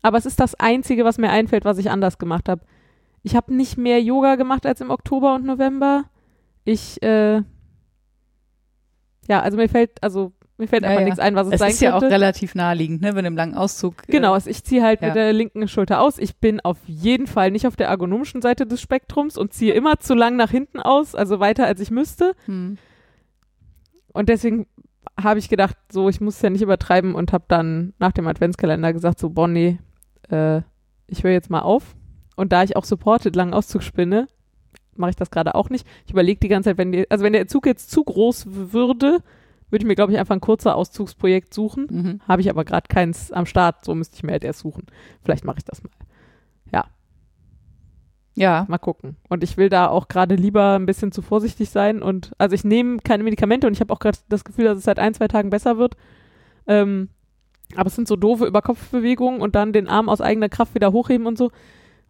aber 0.00 0.16
es 0.16 0.26
ist 0.26 0.38
das 0.38 0.54
Einzige, 0.54 1.04
was 1.04 1.18
mir 1.18 1.30
einfällt, 1.30 1.64
was 1.64 1.78
ich 1.78 1.90
anders 1.90 2.18
gemacht 2.18 2.48
habe. 2.48 2.62
Ich 3.24 3.34
habe 3.34 3.52
nicht 3.52 3.76
mehr 3.76 4.00
Yoga 4.00 4.36
gemacht 4.36 4.64
als 4.64 4.80
im 4.80 4.90
Oktober 4.90 5.34
und 5.34 5.44
November. 5.44 6.04
Ich, 6.64 7.02
äh, 7.02 7.42
ja, 9.28 9.40
also 9.40 9.56
mir 9.56 9.68
fällt, 9.68 10.00
also 10.00 10.32
mir 10.56 10.68
fällt 10.68 10.84
Ja, 10.84 10.90
einfach 10.90 11.00
ja. 11.00 11.04
nichts 11.06 11.18
ein, 11.18 11.34
was 11.34 11.48
es, 11.48 11.54
Es 11.54 11.58
sein 11.58 11.70
ist 11.70 11.80
ja 11.80 11.96
auch 11.96 12.00
könnte. 12.00 12.14
relativ 12.14 12.54
naheliegend, 12.54 13.02
ne? 13.02 13.16
Wenn 13.16 13.24
im 13.24 13.36
langen 13.36 13.54
Auszug. 13.56 13.94
äh, 14.06 14.12
Genau, 14.12 14.34
also 14.34 14.48
ich 14.48 14.62
ziehe 14.62 14.84
halt 14.84 15.00
ja. 15.00 15.08
mit 15.08 15.16
der 15.16 15.32
linken 15.32 15.66
Schulter 15.66 16.00
aus. 16.00 16.18
Ich 16.18 16.36
bin 16.36 16.60
auf 16.60 16.78
jeden 16.86 17.26
Fall 17.26 17.50
nicht 17.50 17.66
auf 17.66 17.74
der 17.74 17.88
ergonomischen 17.88 18.40
Seite 18.40 18.66
des 18.66 18.80
Spektrums 18.80 19.36
und 19.36 19.52
ziehe 19.52 19.72
immer 19.80 19.98
zu 19.98 20.14
lang 20.14 20.36
nach 20.36 20.50
hinten 20.52 20.78
aus, 20.78 21.16
also 21.16 21.40
weiter 21.40 21.66
als 21.66 21.80
ich 21.80 21.90
müsste. 21.90 22.36
Hm. 22.44 22.78
Und 24.12 24.28
deswegen 24.28 24.66
habe 25.20 25.38
ich 25.38 25.48
gedacht, 25.48 25.76
so, 25.90 26.08
ich 26.08 26.20
muss 26.20 26.36
es 26.36 26.42
ja 26.42 26.50
nicht 26.50 26.62
übertreiben 26.62 27.14
und 27.14 27.32
habe 27.32 27.44
dann 27.48 27.92
nach 27.98 28.12
dem 28.12 28.26
Adventskalender 28.28 28.92
gesagt, 28.92 29.18
so, 29.18 29.30
Bonnie, 29.30 29.78
äh, 30.30 30.62
ich 31.06 31.24
höre 31.24 31.32
jetzt 31.32 31.50
mal 31.50 31.60
auf. 31.60 31.96
Und 32.36 32.52
da 32.52 32.62
ich 32.62 32.76
auch 32.76 32.84
supported 32.84 33.34
langen 33.34 33.54
Auszug 33.54 33.82
spinne, 33.82 34.28
mache 34.94 35.10
ich 35.10 35.16
das 35.16 35.30
gerade 35.30 35.54
auch 35.54 35.70
nicht. 35.70 35.86
Ich 36.06 36.12
überlege 36.12 36.40
die 36.40 36.48
ganze 36.48 36.70
Zeit, 36.70 36.78
wenn 36.78 36.92
die, 36.92 37.10
also 37.10 37.24
wenn 37.24 37.32
der 37.32 37.48
Zug 37.48 37.66
jetzt 37.66 37.90
zu 37.90 38.04
groß 38.04 38.46
würde, 38.48 39.18
würde 39.70 39.82
ich 39.82 39.86
mir, 39.86 39.94
glaube 39.94 40.12
ich, 40.12 40.18
einfach 40.18 40.34
ein 40.34 40.40
kurzer 40.40 40.76
Auszugsprojekt 40.76 41.52
suchen. 41.52 41.86
Mhm. 41.90 42.20
Habe 42.26 42.42
ich 42.42 42.50
aber 42.50 42.64
gerade 42.64 42.88
keins 42.88 43.32
am 43.32 43.46
Start, 43.46 43.84
so 43.84 43.94
müsste 43.94 44.16
ich 44.16 44.22
mir 44.22 44.32
halt 44.32 44.44
erst 44.44 44.60
suchen. 44.60 44.86
Vielleicht 45.24 45.44
mache 45.44 45.58
ich 45.58 45.64
das 45.64 45.82
mal. 45.82 45.90
Ja. 48.38 48.64
Mal 48.68 48.78
gucken. 48.78 49.16
Und 49.28 49.42
ich 49.44 49.56
will 49.56 49.68
da 49.68 49.88
auch 49.88 50.08
gerade 50.08 50.34
lieber 50.34 50.74
ein 50.78 50.86
bisschen 50.86 51.12
zu 51.12 51.22
vorsichtig 51.22 51.70
sein. 51.70 52.02
Und 52.02 52.32
also 52.38 52.54
ich 52.54 52.64
nehme 52.64 52.98
keine 52.98 53.22
Medikamente 53.24 53.66
und 53.66 53.72
ich 53.74 53.80
habe 53.80 53.92
auch 53.92 53.98
gerade 53.98 54.18
das 54.28 54.44
Gefühl, 54.44 54.64
dass 54.66 54.78
es 54.78 54.84
seit 54.84 54.98
ein, 54.98 55.14
zwei 55.14 55.28
Tagen 55.28 55.50
besser 55.50 55.78
wird. 55.78 55.94
Ähm, 56.66 57.08
aber 57.76 57.88
es 57.88 57.94
sind 57.96 58.08
so 58.08 58.16
doofe 58.16 58.46
Überkopfbewegungen 58.46 59.40
und 59.40 59.54
dann 59.54 59.72
den 59.72 59.88
Arm 59.88 60.08
aus 60.08 60.20
eigener 60.20 60.48
Kraft 60.48 60.74
wieder 60.74 60.92
hochheben 60.92 61.26
und 61.26 61.36
so. 61.36 61.50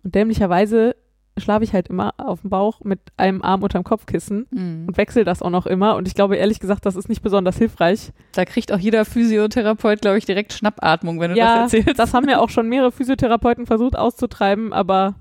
Und 0.05 0.15
dämlicherweise 0.15 0.95
schlafe 1.37 1.63
ich 1.63 1.73
halt 1.73 1.87
immer 1.87 2.15
auf 2.19 2.41
dem 2.41 2.51
Bauch 2.51 2.81
mit 2.83 2.99
einem 3.17 3.43
Arm 3.43 3.63
unterm 3.63 3.85
Kopfkissen 3.85 4.47
Mhm. 4.51 4.85
und 4.89 4.97
wechsle 4.97 5.23
das 5.25 5.41
auch 5.41 5.51
noch 5.51 5.67
immer. 5.67 5.95
Und 5.95 6.09
ich 6.09 6.15
glaube 6.15 6.35
ehrlich 6.37 6.59
gesagt, 6.59 6.85
das 6.85 6.97
ist 6.97 7.09
nicht 7.09 7.23
besonders 7.23 7.57
hilfreich. 7.59 8.11
Da 8.33 8.45
kriegt 8.45 8.73
auch 8.73 8.79
jeder 8.79 9.05
Physiotherapeut, 9.05 10.01
glaube 10.01 10.19
ich, 10.19 10.25
direkt 10.25 10.53
Schnappatmung, 10.53 11.21
wenn 11.21 11.31
du 11.33 11.37
ja, 11.37 11.63
das 11.63 11.73
erzählst. 11.75 11.99
das 11.99 12.13
haben 12.13 12.29
ja 12.29 12.41
auch 12.41 12.51
schon 12.51 12.69
mehrere 12.69 12.91
Physiotherapeuten 12.91 13.67
versucht 13.67 13.97
auszutreiben, 13.97 14.73
aber 14.73 15.15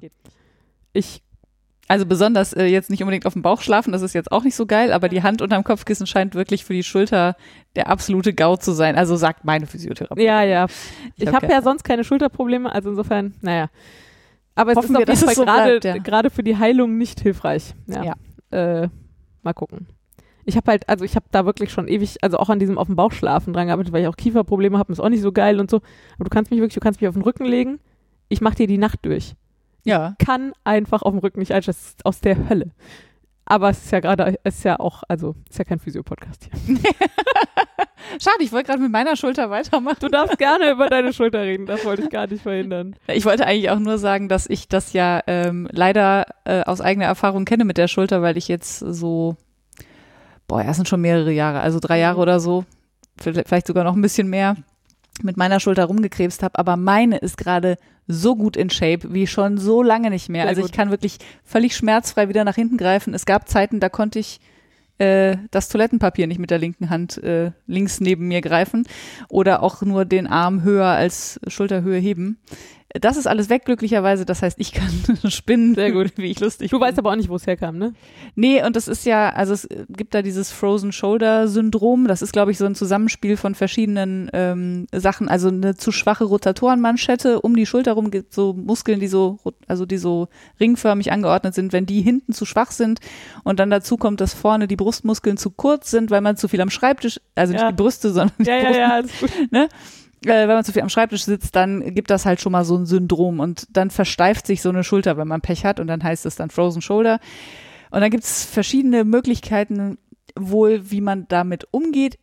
ich 0.97 1.21
Also 1.87 2.05
besonders 2.05 2.53
äh, 2.53 2.65
jetzt 2.65 2.89
nicht 2.89 3.01
unbedingt 3.01 3.25
auf 3.25 3.33
dem 3.33 3.41
Bauch 3.41 3.61
schlafen, 3.61 3.91
das 3.93 4.01
ist 4.01 4.13
jetzt 4.13 4.31
auch 4.31 4.43
nicht 4.43 4.55
so 4.55 4.65
geil, 4.65 4.91
aber 4.91 5.07
die 5.07 5.23
Hand 5.23 5.41
unterm 5.41 5.63
Kopfkissen 5.63 6.05
scheint 6.05 6.35
wirklich 6.35 6.65
für 6.65 6.73
die 6.73 6.83
Schulter 6.83 7.35
der 7.75 7.87
absolute 7.89 8.33
GAU 8.33 8.57
zu 8.57 8.73
sein. 8.73 8.97
Also 8.97 9.15
sagt 9.15 9.45
meine 9.45 9.67
Physiotherapeutin. 9.67 10.25
Ja, 10.25 10.43
ja. 10.43 10.67
Ich, 11.15 11.27
hab 11.27 11.35
habe 11.35 11.47
keine- 11.47 11.53
ja 11.53 11.61
sonst 11.61 11.83
keine 11.83 12.03
Schulterprobleme, 12.03 12.69
also 12.71 12.89
insofern, 12.89 13.35
naja. 13.41 13.69
Aber 14.55 14.71
es 14.71 14.77
Hoffen 14.77 14.95
ist 14.95 15.01
auf 15.01 15.07
jeden 15.07 15.19
Fall 15.19 15.35
so 15.35 15.45
gerade 15.45 15.79
ja. 15.83 15.97
gerade 15.99 16.29
für 16.29 16.43
die 16.43 16.57
Heilung 16.57 16.97
nicht 16.97 17.21
hilfreich. 17.21 17.73
Ja. 17.85 18.03
Ja. 18.51 18.83
Äh, 18.83 18.89
mal 19.43 19.53
gucken. 19.53 19.87
Ich 20.45 20.55
habe 20.55 20.71
halt, 20.71 20.89
also 20.89 21.05
ich 21.05 21.15
habe 21.15 21.25
da 21.31 21.45
wirklich 21.45 21.71
schon 21.71 21.87
ewig, 21.87 22.17
also 22.21 22.37
auch 22.37 22.49
an 22.49 22.57
diesem 22.57 22.77
auf 22.77 22.87
dem 22.87 22.95
Bauch 22.95 23.11
schlafen 23.11 23.53
dran 23.53 23.67
gearbeitet, 23.67 23.93
weil 23.93 24.01
ich 24.01 24.07
auch 24.07 24.15
Kieferprobleme 24.15 24.77
habe, 24.77 24.91
ist 24.93 24.99
auch 24.99 25.09
nicht 25.09 25.21
so 25.21 25.31
geil 25.31 25.59
und 25.59 25.69
so. 25.69 25.77
Aber 26.15 26.23
du 26.23 26.29
kannst 26.29 26.51
mich 26.51 26.59
wirklich, 26.59 26.73
du 26.73 26.79
kannst 26.79 27.01
mich 27.01 27.07
auf 27.07 27.15
den 27.15 27.21
Rücken 27.23 27.45
legen. 27.45 27.79
Ich 28.29 28.41
mache 28.41 28.55
dir 28.55 28.67
die 28.67 28.77
Nacht 28.77 28.99
durch. 29.03 29.35
Ja. 29.87 30.15
Kann 30.23 30.53
einfach 30.63 31.01
auf 31.01 31.11
dem 31.11 31.19
Rücken 31.19 31.39
nicht 31.39 31.53
einschlafen. 31.53 31.79
Das 31.79 31.89
ist 31.89 32.05
aus 32.05 32.19
der 32.21 32.49
Hölle. 32.49 32.71
Aber 33.45 33.69
es 33.69 33.85
ist 33.85 33.91
ja 33.91 34.01
gerade, 34.01 34.37
es 34.43 34.57
ist 34.57 34.63
ja 34.65 34.79
auch, 34.79 35.03
also 35.07 35.35
es 35.45 35.51
ist 35.51 35.59
ja 35.59 35.63
kein 35.63 35.79
Physio-Podcast 35.79 36.49
hier. 36.65 36.75
Schade, 38.19 38.41
ich 38.41 38.51
wollte 38.51 38.67
gerade 38.67 38.81
mit 38.81 38.91
meiner 38.91 39.15
Schulter 39.15 39.49
weitermachen. 39.49 39.97
Du 40.01 40.09
darfst 40.09 40.37
gerne 40.37 40.71
über 40.71 40.89
deine 40.89 41.13
Schulter 41.13 41.41
reden, 41.41 41.65
das 41.65 41.85
wollte 41.85 42.03
ich 42.03 42.09
gar 42.09 42.27
nicht 42.27 42.41
verhindern. 42.41 42.95
Ich 43.07 43.23
wollte 43.23 43.45
eigentlich 43.45 43.69
auch 43.69 43.79
nur 43.79 43.97
sagen, 43.97 44.27
dass 44.27 44.47
ich 44.49 44.67
das 44.67 44.91
ja 44.91 45.21
ähm, 45.27 45.69
leider 45.71 46.25
äh, 46.43 46.63
aus 46.63 46.81
eigener 46.81 47.05
Erfahrung 47.05 47.45
kenne 47.45 47.63
mit 47.63 47.77
der 47.77 47.87
Schulter, 47.87 48.21
weil 48.21 48.37
ich 48.37 48.49
jetzt 48.49 48.79
so, 48.79 49.37
boah, 50.47 50.61
ja, 50.61 50.73
sind 50.73 50.89
schon 50.89 51.01
mehrere 51.01 51.31
Jahre, 51.31 51.61
also 51.61 51.79
drei 51.79 51.99
Jahre 51.99 52.19
oder 52.19 52.41
so, 52.41 52.65
vielleicht 53.17 53.67
sogar 53.67 53.85
noch 53.85 53.95
ein 53.95 54.01
bisschen 54.01 54.29
mehr, 54.29 54.57
mit 55.23 55.37
meiner 55.37 55.59
Schulter 55.59 55.85
rumgekrebst 55.85 56.43
habe. 56.43 56.57
Aber 56.57 56.77
meine 56.77 57.17
ist 57.17 57.37
gerade 57.37 57.77
so 58.07 58.35
gut 58.35 58.55
in 58.55 58.69
Shape 58.69 59.13
wie 59.13 59.27
schon 59.27 59.57
so 59.57 59.83
lange 59.83 60.09
nicht 60.09 60.29
mehr. 60.29 60.43
Sehr 60.43 60.49
also 60.49 60.61
gut. 60.61 60.69
ich 60.71 60.75
kann 60.75 60.91
wirklich 60.91 61.17
völlig 61.43 61.75
schmerzfrei 61.75 62.29
wieder 62.29 62.43
nach 62.43 62.55
hinten 62.55 62.77
greifen. 62.77 63.13
Es 63.13 63.25
gab 63.25 63.49
Zeiten, 63.49 63.79
da 63.79 63.89
konnte 63.89 64.19
ich 64.19 64.39
äh, 64.97 65.37
das 65.51 65.69
Toilettenpapier 65.69 66.27
nicht 66.27 66.39
mit 66.39 66.49
der 66.49 66.57
linken 66.57 66.89
Hand 66.89 67.21
äh, 67.23 67.51
links 67.67 67.99
neben 67.99 68.27
mir 68.27 68.41
greifen 68.41 68.87
oder 69.29 69.61
auch 69.61 69.81
nur 69.81 70.05
den 70.05 70.27
Arm 70.27 70.63
höher 70.63 70.87
als 70.87 71.39
Schulterhöhe 71.47 71.99
heben. 71.99 72.39
Das 72.99 73.17
ist 73.17 73.27
alles 73.27 73.49
weg, 73.49 73.65
glücklicherweise. 73.65 74.25
Das 74.25 74.41
heißt, 74.41 74.59
ich 74.59 74.71
kann 74.73 74.89
spinnen, 75.31 75.75
Sehr 75.75 75.91
gut. 75.91 76.13
wie 76.17 76.31
ich 76.31 76.39
lustig 76.39 76.69
Du 76.71 76.79
bin. 76.79 76.87
weißt 76.87 76.99
aber 76.99 77.11
auch 77.11 77.15
nicht, 77.15 77.29
wo 77.29 77.35
es 77.35 77.47
herkam, 77.47 77.77
ne? 77.77 77.93
Nee, 78.35 78.63
und 78.63 78.75
das 78.75 78.87
ist 78.87 79.05
ja, 79.05 79.29
also 79.29 79.53
es 79.53 79.67
gibt 79.89 80.13
da 80.13 80.21
dieses 80.21 80.51
Frozen 80.51 80.91
Shoulder 80.91 81.47
Syndrom. 81.47 82.07
Das 82.07 82.21
ist, 82.21 82.33
glaube 82.33 82.51
ich, 82.51 82.57
so 82.57 82.65
ein 82.65 82.75
Zusammenspiel 82.75 83.37
von 83.37 83.55
verschiedenen 83.55 84.29
ähm, 84.33 84.87
Sachen. 84.93 85.27
Also 85.29 85.49
eine 85.49 85.75
zu 85.75 85.91
schwache 85.91 86.23
Rotatorenmanschette 86.25 87.41
um 87.41 87.55
die 87.55 87.65
Schulter 87.65 87.93
rum 87.93 88.11
gibt 88.11 88.33
so 88.33 88.53
Muskeln, 88.53 88.99
die 88.99 89.07
so, 89.07 89.39
also 89.67 89.85
die 89.85 89.97
so 89.97 90.27
ringförmig 90.59 91.11
angeordnet 91.11 91.53
sind. 91.53 91.73
Wenn 91.73 91.85
die 91.85 92.01
hinten 92.01 92.33
zu 92.33 92.45
schwach 92.45 92.71
sind 92.71 92.99
und 93.43 93.59
dann 93.59 93.69
dazu 93.69 93.97
kommt, 93.97 94.21
dass 94.21 94.33
vorne 94.33 94.67
die 94.67 94.75
Brustmuskeln 94.75 95.37
zu 95.37 95.49
kurz 95.51 95.91
sind, 95.91 96.11
weil 96.11 96.21
man 96.21 96.37
zu 96.37 96.47
viel 96.47 96.61
am 96.61 96.69
Schreibtisch, 96.69 97.19
also 97.35 97.53
nicht 97.53 97.61
Ja. 97.61 97.71
die 97.71 97.75
Brüste, 97.75 98.11
sondern 98.11 98.35
die 98.39 98.45
Ja, 98.45 98.55
ja, 98.57 98.63
Brust, 98.65 98.79
ja, 98.79 98.89
alles 98.91 99.19
gut. 99.19 99.29
äh, 100.25 100.47
wenn 100.47 100.47
man 100.47 100.63
zu 100.63 100.71
viel 100.71 100.81
am 100.81 100.89
Schreibtisch 100.89 101.25
sitzt, 101.25 101.55
dann 101.55 101.93
gibt 101.93 102.09
das 102.09 102.25
halt 102.25 102.41
schon 102.41 102.51
mal 102.51 102.65
so 102.65 102.75
ein 102.75 102.85
Syndrom 102.85 103.39
und 103.39 103.67
dann 103.69 103.89
versteift 103.89 104.47
sich 104.47 104.61
so 104.61 104.69
eine 104.69 104.83
Schulter, 104.83 105.17
wenn 105.17 105.27
man 105.27 105.41
Pech 105.41 105.65
hat 105.65 105.79
und 105.79 105.87
dann 105.87 106.03
heißt 106.03 106.25
es 106.25 106.35
dann 106.35 106.49
Frozen 106.49 106.81
Shoulder. 106.81 107.19
Und 107.91 108.01
dann 108.01 108.11
gibt 108.11 108.23
es 108.23 108.43
verschiedene 108.43 109.03
Möglichkeiten 109.03 109.97
wohl, 110.35 110.91
wie 110.91 111.01
man 111.01 111.27
damit 111.27 111.67
umgeht. 111.71 112.19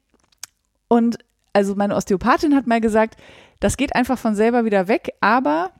Und 0.88 1.18
also 1.52 1.74
meine 1.74 1.94
Osteopathin 1.94 2.54
hat 2.54 2.66
mal 2.66 2.80
gesagt, 2.80 3.16
das 3.60 3.76
geht 3.76 3.94
einfach 3.94 4.18
von 4.18 4.34
selber 4.34 4.64
wieder 4.64 4.88
weg, 4.88 5.14
aber 5.20 5.70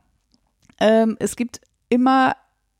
ähm, 0.80 1.16
es 1.20 1.36
gibt 1.36 1.60
immer 1.88 2.36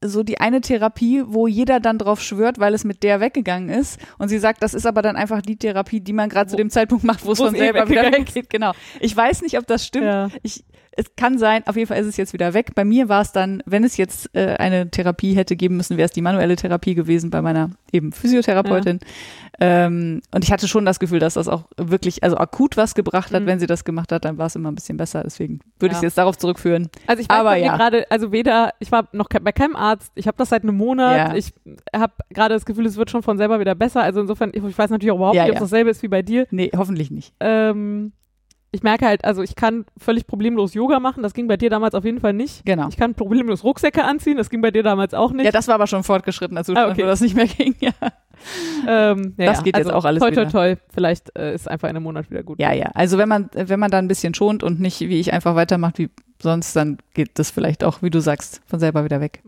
so 0.08 0.23
die 0.23 0.40
eine 0.40 0.61
Therapie, 0.61 1.23
wo 1.26 1.46
jeder 1.46 1.80
dann 1.80 1.99
drauf 1.99 2.20
schwört, 2.20 2.58
weil 2.58 2.75
es 2.75 2.84
mit 2.84 3.02
der 3.02 3.20
weggegangen 3.20 3.68
ist. 3.68 3.99
Und 4.18 4.28
sie 4.28 4.38
sagt, 4.38 4.62
das 4.62 4.75
ist 4.75 4.87
aber 4.87 5.02
dann 5.02 5.16
einfach 5.16 5.42
die 5.42 5.56
Therapie, 5.56 6.00
die 6.00 6.12
man 6.12 6.28
gerade 6.28 6.50
zu 6.50 6.56
dem 6.56 6.70
Zeitpunkt 6.70 7.04
macht, 7.04 7.25
wo 7.25 7.32
es 7.32 7.38
von 7.38 7.54
eh 7.54 7.58
selber 7.58 7.88
wieder 7.88 8.12
weggeht. 8.12 8.50
Genau. 8.50 8.73
Ich 9.00 9.16
weiß 9.16 9.42
nicht, 9.42 9.58
ob 9.58 9.66
das 9.66 9.87
stimmt. 9.87 10.06
Ja. 10.06 10.28
Ich, 10.42 10.64
es 10.96 11.16
kann 11.16 11.38
sein, 11.38 11.66
auf 11.66 11.76
jeden 11.76 11.88
Fall 11.88 11.98
ist 11.98 12.06
es 12.06 12.16
jetzt 12.16 12.32
wieder 12.32 12.54
weg. 12.54 12.74
Bei 12.74 12.84
mir 12.84 13.08
war 13.08 13.22
es 13.22 13.32
dann, 13.32 13.62
wenn 13.66 13.84
es 13.84 13.96
jetzt 13.96 14.30
äh, 14.34 14.56
eine 14.56 14.90
Therapie 14.90 15.34
hätte 15.34 15.56
geben 15.56 15.76
müssen, 15.76 15.96
wäre 15.96 16.06
es 16.06 16.12
die 16.12 16.22
manuelle 16.22 16.56
Therapie 16.56 16.94
gewesen 16.94 17.30
bei 17.30 17.42
meiner 17.42 17.70
eben 17.92 18.12
Physiotherapeutin. 18.12 19.00
Ähm, 19.60 20.20
und 20.34 20.44
ich 20.44 20.52
hatte 20.52 20.66
schon 20.68 20.84
das 20.84 20.98
Gefühl, 20.98 21.20
dass 21.20 21.34
das 21.34 21.48
auch 21.48 21.64
wirklich, 21.76 22.22
also 22.22 22.36
akut 22.36 22.76
was 22.76 22.94
gebracht 22.94 23.32
hat. 23.32 23.42
Mhm. 23.42 23.46
Wenn 23.46 23.60
sie 23.60 23.66
das 23.66 23.84
gemacht 23.84 24.12
hat, 24.12 24.24
dann 24.24 24.38
war 24.38 24.46
es 24.46 24.56
immer 24.56 24.70
ein 24.70 24.74
bisschen 24.74 24.96
besser. 24.96 25.22
Deswegen 25.22 25.60
würde 25.78 25.92
ich 25.92 25.96
es 25.98 26.02
Ja. 26.02 26.06
jetzt 26.08 26.18
darauf 26.18 26.36
zurückführen. 26.36 26.88
Also 27.06 27.22
ich 27.22 27.28
mir 27.28 27.56
ja. 27.58 27.76
gerade, 27.76 28.10
also 28.10 28.32
weder, 28.32 28.70
ich 28.80 28.90
war 28.90 29.08
noch 29.12 29.28
bei 29.28 29.52
keinem 29.52 29.76
Arzt, 29.76 30.12
ich 30.14 30.26
habe 30.26 30.36
das 30.36 30.48
seit 30.48 30.62
einem 30.62 30.76
Monat, 30.76 31.16
Ja. 31.16 31.34
ich 31.34 31.52
habe 31.94 32.14
gerade 32.30 32.54
das 32.54 32.66
Gefühl, 32.66 32.86
es 32.86 32.96
wird 32.96 33.10
schon 33.10 33.22
von 33.22 33.38
selber 33.38 33.60
wieder 33.60 33.74
besser. 33.74 34.02
Also 34.02 34.20
insofern, 34.20 34.50
ich, 34.52 34.62
ich 34.62 34.78
weiß 34.78 34.90
natürlich 34.90 35.12
auch 35.12 35.16
überhaupt 35.16 35.36
Ja, 35.36 35.44
nicht, 35.44 35.52
ob 35.52 35.58
ja. 35.58 35.64
es 35.64 35.70
dasselbe 35.70 35.90
ist 35.90 36.02
wie 36.02 36.08
bei 36.08 36.22
dir. 36.22 36.46
Nee, 36.50 36.70
hoffentlich 36.76 37.10
nicht. 37.10 37.32
Ähm, 37.40 38.12
ich 38.75 38.83
merke 38.83 39.07
halt, 39.07 39.25
also 39.25 39.43
ich 39.43 39.54
kann 39.54 39.87
völlig 39.97 40.26
problemlos 40.26 40.75
Yoga 40.75 41.00
machen, 41.00 41.23
das 41.23 41.33
ging 41.33 41.47
bei 41.47 41.57
dir 41.57 41.71
damals 41.71 41.95
auf 41.95 42.04
jeden 42.04 42.21
Fall 42.21 42.33
nicht. 42.33 42.64
Genau. 42.64 42.88
Ich 42.88 42.97
kann 42.97 43.14
problemlos 43.14 43.64
Rucksäcke 43.64 44.04
anziehen, 44.04 44.37
das 44.37 44.50
ging 44.50 44.61
bei 44.61 44.71
dir 44.71 44.83
damals 44.83 45.14
auch 45.14 45.33
nicht. 45.33 45.45
Ja, 45.45 45.52
das 45.52 45.69
war 45.69 45.76
aber 45.76 45.87
schon 45.87 46.02
fortgeschritten, 46.02 46.57
als 46.59 46.66
du 46.66 46.75
Ah, 46.75 46.90
okay. 46.90 47.02
wo 47.02 47.07
das 47.07 47.21
nicht 47.21 47.37
mehr 47.37 47.47
ging. 47.47 47.75
Ja, 47.81 47.93
ähm, 48.87 49.35
ja, 49.38 49.47
das 49.47 49.62
geht 49.62 49.76
jetzt 49.76 49.87
also, 49.87 49.99
auch 49.99 50.04
alles 50.04 50.21
toi, 50.21 50.31
toi, 50.33 50.45
toi. 50.47 50.76
Vielleicht 50.93 51.37
äh, 51.38 51.54
ist 51.54 51.71
einfach 51.71 51.88
in 51.88 51.97
einem 51.97 52.02
Monat 52.04 52.31
wieder 52.31 52.43
gut. 52.43 52.59
ja. 52.59 52.73
ja. 52.73 52.90
Also 52.95 53.16
wenn 53.16 53.28
man, 53.28 53.49
wenn 53.54 53.78
man 53.81 53.90
da 53.90 53.99
ein 53.99 54.09
bisschen 54.09 54.35
schont 54.35 54.62
und 54.62 54.81
nicht 54.81 55.00
wie 55.00 55.21
ich 55.21 55.33
einfach 55.33 55.54
weitermacht 55.54 55.99
wie 55.99 56.11
sonst, 56.43 56.75
dann 56.75 56.99
geht 57.14 57.38
das 57.38 57.50
vielleicht 57.50 57.85
auch, 57.85 58.02
wie 58.02 58.11
du 58.11 58.21
sagst, 58.21 58.61
von 58.66 58.81
selber 58.81 59.04
wieder 59.04 59.21
weg. 59.21 59.43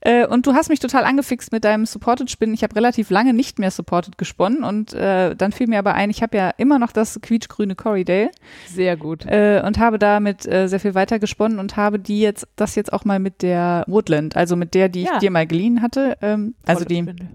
Äh, 0.00 0.26
und 0.26 0.46
du 0.46 0.54
hast 0.54 0.68
mich 0.68 0.80
total 0.80 1.04
angefixt 1.04 1.52
mit 1.52 1.64
deinem 1.64 1.86
Supported 1.86 2.30
Spinnen. 2.30 2.54
Ich 2.54 2.62
habe 2.62 2.74
relativ 2.76 3.10
lange 3.10 3.32
nicht 3.34 3.58
mehr 3.58 3.70
Supported 3.70 4.18
gesponnen 4.18 4.62
und 4.64 4.92
äh, 4.94 5.34
dann 5.34 5.52
fiel 5.52 5.66
mir 5.66 5.78
aber 5.78 5.94
ein, 5.94 6.10
ich 6.10 6.22
habe 6.22 6.36
ja 6.36 6.50
immer 6.56 6.78
noch 6.78 6.92
das 6.92 7.20
quietschgrüne 7.20 7.74
Corridale 7.74 8.30
Sehr 8.66 8.96
gut. 8.96 9.26
äh, 9.26 9.62
und 9.64 9.78
habe 9.78 9.98
damit 9.98 10.46
äh, 10.46 10.68
sehr 10.68 10.80
viel 10.80 10.94
weiter 10.94 11.18
gesponnen 11.18 11.58
und 11.58 11.76
habe 11.76 11.98
die 11.98 12.20
jetzt 12.20 12.46
das 12.56 12.74
jetzt 12.74 12.92
auch 12.92 13.04
mal 13.04 13.18
mit 13.18 13.42
der 13.42 13.84
Woodland, 13.86 14.36
also 14.36 14.56
mit 14.56 14.74
der, 14.74 14.88
die 14.88 15.02
ich 15.02 15.08
Ja. 15.10 15.18
dir 15.18 15.30
mal 15.30 15.46
geliehen 15.46 15.82
hatte. 15.82 16.16
Ähm, 16.22 16.54
also 16.66 16.84
die, 16.84 16.96
Spindel. 17.02 17.28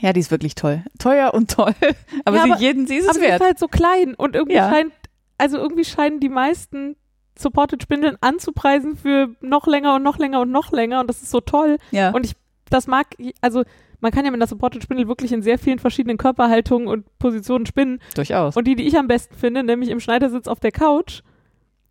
ja, 0.00 0.12
die 0.12 0.20
ist 0.20 0.30
wirklich 0.30 0.54
toll, 0.54 0.82
teuer 0.98 1.34
und 1.34 1.50
toll, 1.50 1.74
aber 2.24 2.36
Ja, 2.38 2.44
sie 2.44 2.52
aber- 2.52 2.60
jeden 2.60 2.86
sie 2.86 2.96
ist 2.96 3.04
Aber 3.08 3.10
es 3.12 3.16
sie 3.18 3.24
ist 3.24 3.30
wert. 3.32 3.42
halt 3.42 3.58
so 3.58 3.68
klein 3.68 4.14
und 4.14 4.34
irgendwie 4.34 4.56
Ja. 4.56 4.70
scheint, 4.70 4.92
also 5.38 5.58
irgendwie 5.58 5.84
scheinen 5.84 6.20
die 6.20 6.28
meisten 6.30 6.96
Supported 7.38 7.82
Spindeln 7.82 8.16
anzupreisen 8.20 8.96
für 8.96 9.28
noch 9.40 9.66
länger 9.66 9.94
und 9.96 10.02
noch 10.02 10.18
länger 10.18 10.40
und 10.40 10.50
noch 10.50 10.72
länger 10.72 11.00
und 11.00 11.08
das 11.08 11.22
ist 11.22 11.30
so 11.30 11.40
toll. 11.40 11.76
Ja. 11.90 12.10
Und 12.10 12.24
ich, 12.26 12.32
das 12.70 12.86
mag, 12.86 13.06
also 13.40 13.62
man 14.00 14.12
kann 14.12 14.24
ja 14.24 14.30
mit 14.30 14.38
einer 14.38 14.46
Supported 14.46 14.82
Spindel 14.82 15.08
wirklich 15.08 15.32
in 15.32 15.42
sehr 15.42 15.58
vielen 15.58 15.78
verschiedenen 15.78 16.18
Körperhaltungen 16.18 16.86
und 16.88 17.06
Positionen 17.18 17.66
spinnen. 17.66 18.00
Durchaus. 18.14 18.56
Und 18.56 18.66
die, 18.66 18.74
die 18.76 18.86
ich 18.86 18.96
am 18.98 19.08
besten 19.08 19.34
finde, 19.34 19.62
nämlich 19.62 19.88
im 19.90 20.00
Schneidersitz 20.00 20.48
auf 20.48 20.60
der 20.60 20.72
Couch, 20.72 21.22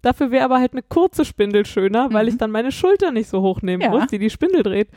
dafür 0.01 0.29
wäre 0.31 0.45
aber 0.45 0.59
halt 0.59 0.73
eine 0.73 0.83
kurze 0.83 1.25
Spindel 1.25 1.65
schöner, 1.65 2.13
weil 2.13 2.25
Mhm. 2.25 2.29
ich 2.29 2.37
dann 2.37 2.51
meine 2.51 2.71
Schulter 2.71 3.11
nicht 3.11 3.27
so 3.29 3.41
hochnehmen 3.41 3.81
Ja. 3.81 3.89
muss, 3.89 4.07
die 4.07 4.19
die 4.19 4.29
Spindel 4.29 4.61
dreht. 4.63 4.89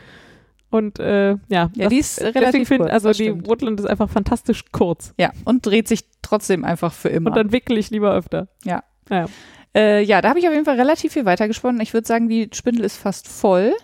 Und 0.70 0.98
äh, 0.98 1.30
ja, 1.30 1.38
Ja, 1.48 1.70
das, 1.76 1.88
die 1.88 1.98
ist 1.98 2.20
relativ 2.20 2.68
find, 2.68 2.80
kurz, 2.82 2.92
also 2.92 3.08
die 3.08 3.14
stimmt. 3.24 3.48
Woodland 3.48 3.80
ist 3.80 3.86
einfach 3.86 4.10
fantastisch 4.10 4.64
kurz. 4.70 5.14
Ja, 5.18 5.30
und 5.46 5.64
dreht 5.64 5.88
sich 5.88 6.04
trotzdem 6.20 6.62
einfach 6.62 6.92
für 6.92 7.08
immer. 7.08 7.30
Und 7.30 7.36
dann 7.38 7.52
wickel 7.52 7.78
ich 7.78 7.88
lieber 7.88 8.12
öfter. 8.12 8.48
Ja. 8.64 8.82
Naja. 9.08 9.26
Äh, 9.74 10.02
ja, 10.02 10.20
da 10.20 10.30
habe 10.30 10.38
ich 10.38 10.46
auf 10.46 10.54
jeden 10.54 10.64
Fall 10.64 10.76
relativ 10.76 11.12
viel 11.12 11.24
weitergesponnen. 11.24 11.80
Ich 11.80 11.94
würde 11.94 12.06
sagen, 12.06 12.28
die 12.28 12.50
Spindel 12.52 12.84
ist 12.84 12.96
fast 12.96 13.28
voll. 13.28 13.74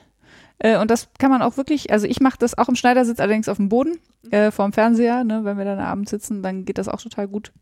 Äh, 0.58 0.78
und 0.78 0.90
das 0.90 1.08
kann 1.18 1.30
man 1.30 1.42
auch 1.42 1.56
wirklich, 1.56 1.92
also 1.92 2.06
ich 2.06 2.20
mache 2.20 2.38
das 2.38 2.56
auch 2.56 2.68
im 2.68 2.76
Schneidersitz, 2.76 3.20
allerdings 3.20 3.48
auf 3.48 3.56
dem 3.56 3.68
Boden, 3.68 3.98
äh, 4.30 4.50
vorm 4.50 4.72
Fernseher, 4.72 5.24
ne, 5.24 5.44
wenn 5.44 5.58
wir 5.58 5.64
dann 5.64 5.78
abends 5.78 6.10
sitzen, 6.10 6.42
dann 6.42 6.64
geht 6.64 6.78
das 6.78 6.88
auch 6.88 7.00
total 7.00 7.28
gut. 7.28 7.52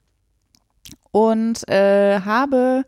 Und 1.11 1.69
äh, 1.69 2.21
habe 2.21 2.85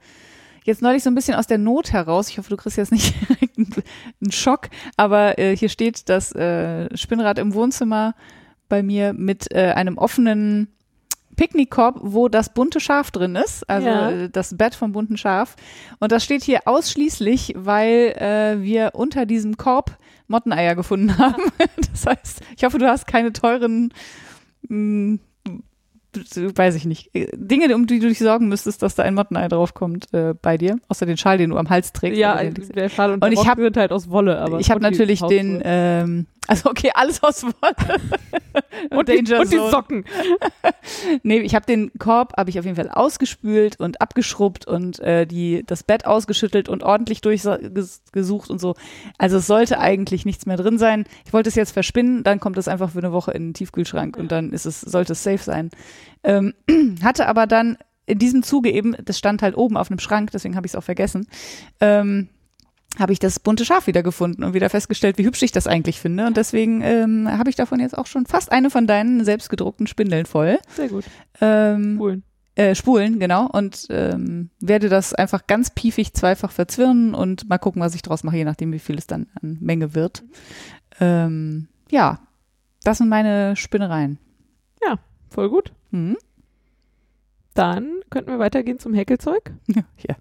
jetzt 0.65 0.83
neulich 0.83 1.03
so 1.03 1.11
ein 1.11 1.15
bisschen 1.15 1.35
aus 1.35 1.47
der 1.47 1.59
Not 1.59 1.93
heraus, 1.93 2.29
ich 2.29 2.39
hoffe, 2.39 2.51
du 2.51 2.57
kriegst 2.57 2.79
jetzt 2.79 2.93
nicht 2.93 3.15
einen 3.57 4.33
Schock, 4.33 4.69
aber 4.97 5.39
äh, 5.39 5.57
hier 5.57 5.69
steht 5.69 6.09
das 6.09 6.33
äh, 6.33 6.95
Spinnrad 6.97 7.39
im 7.39 7.55
Wohnzimmer 7.55 8.15
bei 8.69 8.83
mir 8.83 9.13
mit 9.13 9.53
äh, 9.53 9.73
einem 9.73 9.99
offenen 9.99 10.74
Picknickkorb, 11.37 11.99
wo 12.03 12.29
das 12.29 12.53
bunte 12.55 12.81
Schaf 12.81 13.11
drin 13.11 13.37
ist, 13.37 13.69
also 13.69 13.89
Ja. 13.89 14.11
äh, 14.11 14.31
das 14.31 14.57
Bett 14.57 14.75
vom 14.75 14.93
bunten 14.93 15.17
Schaf. 15.17 15.57
Und 16.01 16.13
das 16.13 16.25
steht 16.25 16.43
hier 16.43 16.61
ausschließlich, 16.67 17.55
weil 17.57 18.15
äh, 18.19 18.63
wir 18.63 18.91
unter 18.95 19.27
diesem 19.27 19.57
Korb 19.57 19.97
Motteneier 20.29 20.75
gefunden 20.75 21.19
haben. 21.19 21.43
Das 21.93 22.07
heißt, 22.07 22.41
ich 22.57 22.65
hoffe, 22.65 22.79
du 22.79 22.89
hast 22.89 23.07
keine 23.07 23.33
teuren, 23.33 23.93
mh, 24.69 25.19
weiß 26.17 26.75
ich 26.75 26.85
nicht, 26.85 27.15
äh, 27.15 27.29
Dinge, 27.35 27.75
um 27.75 27.87
die 27.87 27.99
du 27.99 28.09
dich 28.09 28.19
sorgen 28.19 28.49
müsstest, 28.49 28.83
dass 28.83 28.95
da 28.95 29.03
ein 29.03 29.15
Mottenei 29.15 29.49
draufkommt 29.49 30.13
äh, 30.13 30.35
bei 30.41 30.57
dir, 30.59 30.79
außer 30.89 31.07
den 31.07 31.17
Schal, 31.17 31.39
den 31.39 31.51
du 31.51 31.57
am 31.57 31.71
Hals 31.71 31.93
trägst. 31.93 32.19
Ja, 32.19 32.37
den- 32.43 32.55
der 32.55 32.89
Schal 32.89 33.11
und, 33.13 33.25
Und 33.25 33.33
der 33.33 33.41
ich 33.43 33.49
hab- 33.49 33.59
sind 33.59 33.77
halt 33.77 33.93
aus 33.93 34.11
Wolle. 34.11 34.39
Aber 34.39 34.61
ich 34.61 34.71
habe 34.71 34.81
natürlich 34.81 35.21
den, 35.23 35.61
ähm, 35.65 36.27
also 36.47 36.71
okay, 36.71 36.91
alles 36.95 37.23
aus 37.23 37.43
Wolle. 37.45 37.55
und, 38.91 39.09
die, 39.09 39.19
und 39.35 39.53
die. 39.53 39.57
Socken. 39.71 40.05
Nee, 41.23 41.39
ich 41.39 41.55
habe 41.55 41.65
den 41.65 41.91
Korb, 41.99 42.35
habe 42.37 42.51
ich 42.51 42.59
auf 42.59 42.65
jeden 42.67 42.77
Fall 42.77 42.91
ausgespült 42.91 43.81
und 43.81 44.01
abgeschrubbt 44.03 44.67
und 44.67 44.99
äh, 45.01 45.27
die, 45.27 45.63
das 45.67 45.83
Bett 45.83 46.05
ausgeschüttelt 46.07 46.69
und 46.69 46.83
ordentlich 46.83 47.21
durchgesucht 47.23 48.51
und 48.51 48.61
so. 48.61 48.75
Also 49.17 49.39
es 49.39 49.47
sollte 49.47 49.79
eigentlich 49.79 50.27
nichts 50.27 50.45
mehr 50.47 50.57
drin 50.59 50.77
sein. 50.79 51.05
Ich 51.27 51.33
wollte 51.33 51.49
es 51.49 51.55
jetzt 51.55 51.73
verspinnen, 51.73 52.23
dann 52.23 52.41
kommt 52.41 52.59
es 52.59 52.69
einfach 52.69 52.91
für 52.91 52.99
eine 52.99 53.13
Woche 53.13 53.31
in 53.33 53.49
den 53.49 53.55
Tiefkühlschrank 53.55 54.17
und 54.19 54.31
dann 54.31 54.53
ist 54.53 54.67
es, 54.67 54.81
sollte 54.83 55.13
es 55.13 55.23
safe 55.23 55.43
sein. 55.43 55.71
Ähm, 56.23 56.55
hatte 57.03 57.27
aber 57.27 57.47
dann 57.47 57.77
in 58.07 58.19
diesem 58.19 58.43
Zuge 58.43 58.71
eben, 58.71 58.95
das 59.05 59.19
stand 59.19 59.43
halt 59.43 59.57
oben 59.57 59.77
auf 59.77 59.91
einem 59.91 59.99
Schrank, 59.99 60.31
deswegen 60.33 60.57
habe 60.57 60.67
ich 60.67 60.73
es 60.73 60.77
auch 60.77 60.85
vergessen, 60.85 61.27
ähm, 61.81 62.29
habe 62.99 63.13
ich 63.13 63.19
das 63.19 63.41
bunte 63.41 63.65
Schaf 63.65 63.87
wieder 63.87 64.03
gefunden 64.03 64.45
und 64.45 64.55
wieder 64.55 64.71
festgestellt, 64.71 65.19
wie 65.19 65.25
hübsch 65.25 65.43
ich 65.43 65.53
das 65.53 65.67
eigentlich 65.67 66.01
finde. 66.01 66.27
Und 66.27 66.37
deswegen 66.37 66.81
ähm, 66.83 67.29
habe 67.29 67.51
ich 67.51 67.57
davon 67.57 67.81
jetzt 67.81 67.97
auch 67.97 68.07
schon 68.07 68.27
fast 68.27 68.53
eine 68.53 68.71
von 68.71 68.87
deinen 68.87 69.25
selbstgedruckten 69.25 69.87
Spindeln 69.87 70.27
voll. 70.27 70.59
Sehr 70.77 70.89
gut. 70.89 71.05
Ähm, 71.41 71.97
Cool. 72.01 72.23
äh, 72.55 72.77
spulen, 72.77 73.19
genau. 73.19 73.49
Und 73.49 73.89
ähm, 73.91 74.51
werde 74.61 74.89
das 74.89 75.13
einfach 75.13 75.49
ganz 75.49 75.71
piefig 75.71 76.15
zweifach 76.15 76.53
verzwirnen 76.53 77.15
und 77.15 77.49
mal 77.49 77.59
gucken, 77.59 77.83
was 77.83 77.97
ich 77.97 78.03
draus 78.03 78.23
mache, 78.23 78.37
je 78.37 78.45
nachdem, 78.45 78.73
wie 78.73 78.79
viel 78.79 78.97
es 78.97 79.09
dann 79.09 79.27
an 79.43 79.59
Menge 79.61 79.95
wird. 79.97 80.23
Ähm, 81.01 81.67
ja, 81.91 82.21
das 82.85 82.99
sind 82.99 83.09
meine 83.09 83.57
Spinnereien. 83.57 84.19
Voll 85.35 85.49
gut. 85.51 85.73
Hm? 85.91 86.17
Dann 87.55 88.01
könnten 88.11 88.31
wir 88.31 88.39
weitergehen 88.39 88.79
zum 88.79 88.95
Häkelzeug. 88.95 89.53
Ja. 90.09 90.15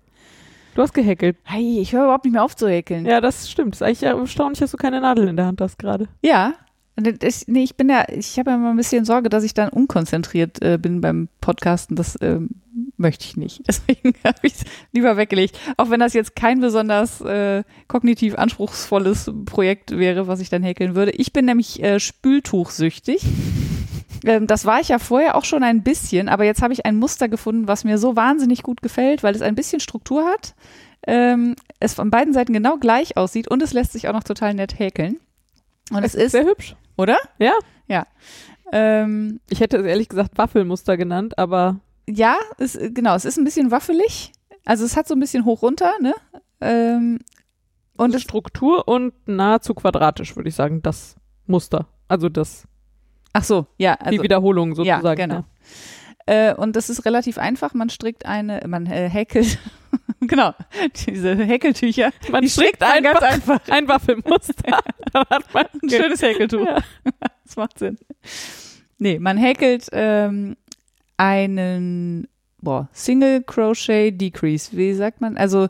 Du 0.76 0.82
hast 0.82 0.94
gehäkelt. 0.96 1.38
Hey, 1.44 1.80
ich 1.80 1.94
höre 1.94 2.06
überhaupt 2.06 2.26
nicht 2.26 2.34
mehr 2.34 2.44
auf 2.44 2.56
zu 2.56 2.68
häkeln. 2.68 3.06
Ja, 3.06 3.22
das 3.22 3.48
stimmt. 3.52 3.76
ist 3.76 3.84
eigentlich 3.84 4.02
erstaunlich, 4.02 4.58
dass 4.58 4.72
du 4.72 4.78
keine 4.78 5.02
Nadel 5.02 5.28
in 5.28 5.36
der 5.38 5.46
Hand 5.46 5.62
hast 5.62 5.78
gerade. 5.78 6.08
Ja. 6.24 6.56
Das- 6.96 7.48
nee, 7.48 7.62
ich 7.64 7.76
bin 7.76 7.90
ja, 7.90 8.06
ich 8.10 8.40
habe 8.40 8.50
ja 8.50 8.56
immer 8.56 8.72
ein 8.72 8.78
bisschen 8.78 9.06
Sorge, 9.06 9.30
dass 9.30 9.44
ich 9.44 9.54
dann 9.54 9.70
unkonzentriert 9.70 10.64
äh, 10.64 10.80
bin 10.82 11.00
beim 11.00 11.28
Podcasten. 11.42 11.96
Das 11.96 12.18
ähm, 12.22 12.50
möchte 12.98 13.26
ich 13.26 13.38
nicht. 13.38 13.62
Deswegen 13.68 14.14
habe 14.24 14.40
ich 14.42 14.54
es 14.54 14.64
lieber 14.94 15.16
weggelegt. 15.16 15.60
Auch 15.78 15.92
wenn 15.92 16.00
das 16.00 16.14
jetzt 16.14 16.36
kein 16.36 16.60
besonders 16.60 17.22
äh, 17.22 17.64
kognitiv 17.88 18.36
anspruchsvolles 18.36 19.32
Projekt 19.46 19.92
wäre, 19.92 20.26
was 20.28 20.40
ich 20.40 20.50
dann 20.50 20.64
häkeln 20.64 20.96
würde. 20.96 21.12
Ich 21.12 21.34
bin 21.34 21.46
nämlich 21.46 21.84
äh, 21.84 22.00
spültuchsüchtig. 22.00 23.24
Ähm, 24.26 24.48
das 24.48 24.66
war 24.66 24.80
ich 24.80 24.90
ja 24.90 25.00
vorher 25.00 25.36
auch 25.36 25.46
schon 25.46 25.64
ein 25.64 25.84
bisschen, 25.84 26.30
aber 26.30 26.44
jetzt 26.46 26.62
habe 26.62 26.74
ich 26.74 26.86
ein 26.86 26.98
Muster 26.98 27.28
gefunden, 27.30 27.68
was 27.68 27.84
mir 27.84 27.98
so 27.98 28.16
wahnsinnig 28.16 28.64
gut 28.64 28.82
gefällt, 28.82 29.24
weil 29.24 29.36
es 29.36 29.42
ein 29.42 29.56
bisschen 29.56 29.80
Struktur 29.80 30.26
hat, 30.26 30.56
ähm, 31.06 31.56
es 31.80 31.94
von 31.94 32.10
beiden 32.10 32.34
Seiten 32.34 32.54
genau 32.54 32.78
gleich 32.78 33.18
aussieht 33.18 33.50
und 33.50 33.62
es 33.62 33.74
lässt 33.74 33.92
sich 33.92 34.08
auch 34.08 34.14
noch 34.14 34.24
total 34.24 34.54
nett 34.54 34.80
häkeln. 34.80 35.20
Und 35.92 36.04
es 36.04 36.16
ist, 36.16 36.32
sehr 36.32 36.46
hübsch. 36.46 36.76
oder? 36.98 37.18
Ja. 37.40 37.54
Ja. 37.88 38.08
Ähm, 38.72 39.42
Ich 39.50 39.60
hätte 39.60 39.78
es 39.78 39.86
ehrlich 39.86 40.10
gesagt 40.10 40.38
Waffelmuster 40.38 40.96
genannt, 40.98 41.38
aber 41.38 41.80
ja, 42.08 42.38
es, 42.58 42.78
genau, 42.80 43.16
es 43.16 43.26
ist 43.26 43.38
ein 43.38 43.44
bisschen 43.44 43.72
waffelig. 43.72 44.32
Also 44.66 44.86
es 44.86 44.96
hat 44.96 45.08
so 45.08 45.14
ein 45.14 45.20
bisschen 45.20 45.46
hoch 45.46 45.62
runter, 45.62 45.92
ne? 46.02 46.14
Ähm, 46.62 47.20
und 47.98 48.16
es, 48.16 48.22
Struktur 48.22 48.88
und 48.88 49.14
nahezu 49.28 49.74
quadratisch, 49.74 50.36
würde 50.36 50.50
ich 50.50 50.56
sagen, 50.56 50.82
das 50.82 51.16
Muster. 51.46 51.88
Also 52.08 52.30
das, 52.30 52.66
ach 53.34 53.44
so, 53.44 53.68
ja, 53.78 53.96
also, 53.96 54.12
die 54.12 54.24
Wiederholung 54.24 54.76
sozusagen. 54.76 55.06
Ja, 55.06 55.14
genau. 55.16 55.46
Äh, 56.26 56.54
und 56.54 56.76
das 56.76 56.90
ist 56.90 57.06
relativ 57.06 57.38
einfach. 57.38 57.74
Man 57.74 57.90
strickt 57.90 58.26
eine, 58.26 58.62
man 58.68 58.86
äh, 58.86 59.10
häkelt, 59.10 59.60
genau, 60.22 60.54
diese 61.06 61.36
Häkeltücher. 61.36 62.12
Man 62.32 62.44
die 62.44 62.50
strickt 62.50 62.80
man 62.80 62.92
einfach 62.92 63.20
ganz 63.20 63.50
einfach. 63.50 63.70
ein 63.70 63.88
Waffelmuster. 63.88 64.80
Dann 65.14 65.26
hat 65.30 65.54
man 65.54 65.66
Ein 65.82 65.90
schönes 65.90 66.22
Häkeltuch. 66.22 66.66
Ja. 66.66 66.80
Das 67.46 67.58
macht 67.58 67.78
Sinn. 67.78 67.98
Nee, 69.00 69.20
man 69.20 69.38
häkelt 69.38 69.90
ähm, 69.92 70.56
einen 71.18 72.28
boah, 72.62 72.88
Single 72.94 73.44
Crochet 73.44 74.12
Decrease. 74.20 74.76
Wie 74.76 74.94
sagt 74.94 75.22
man? 75.22 75.38
Also 75.38 75.68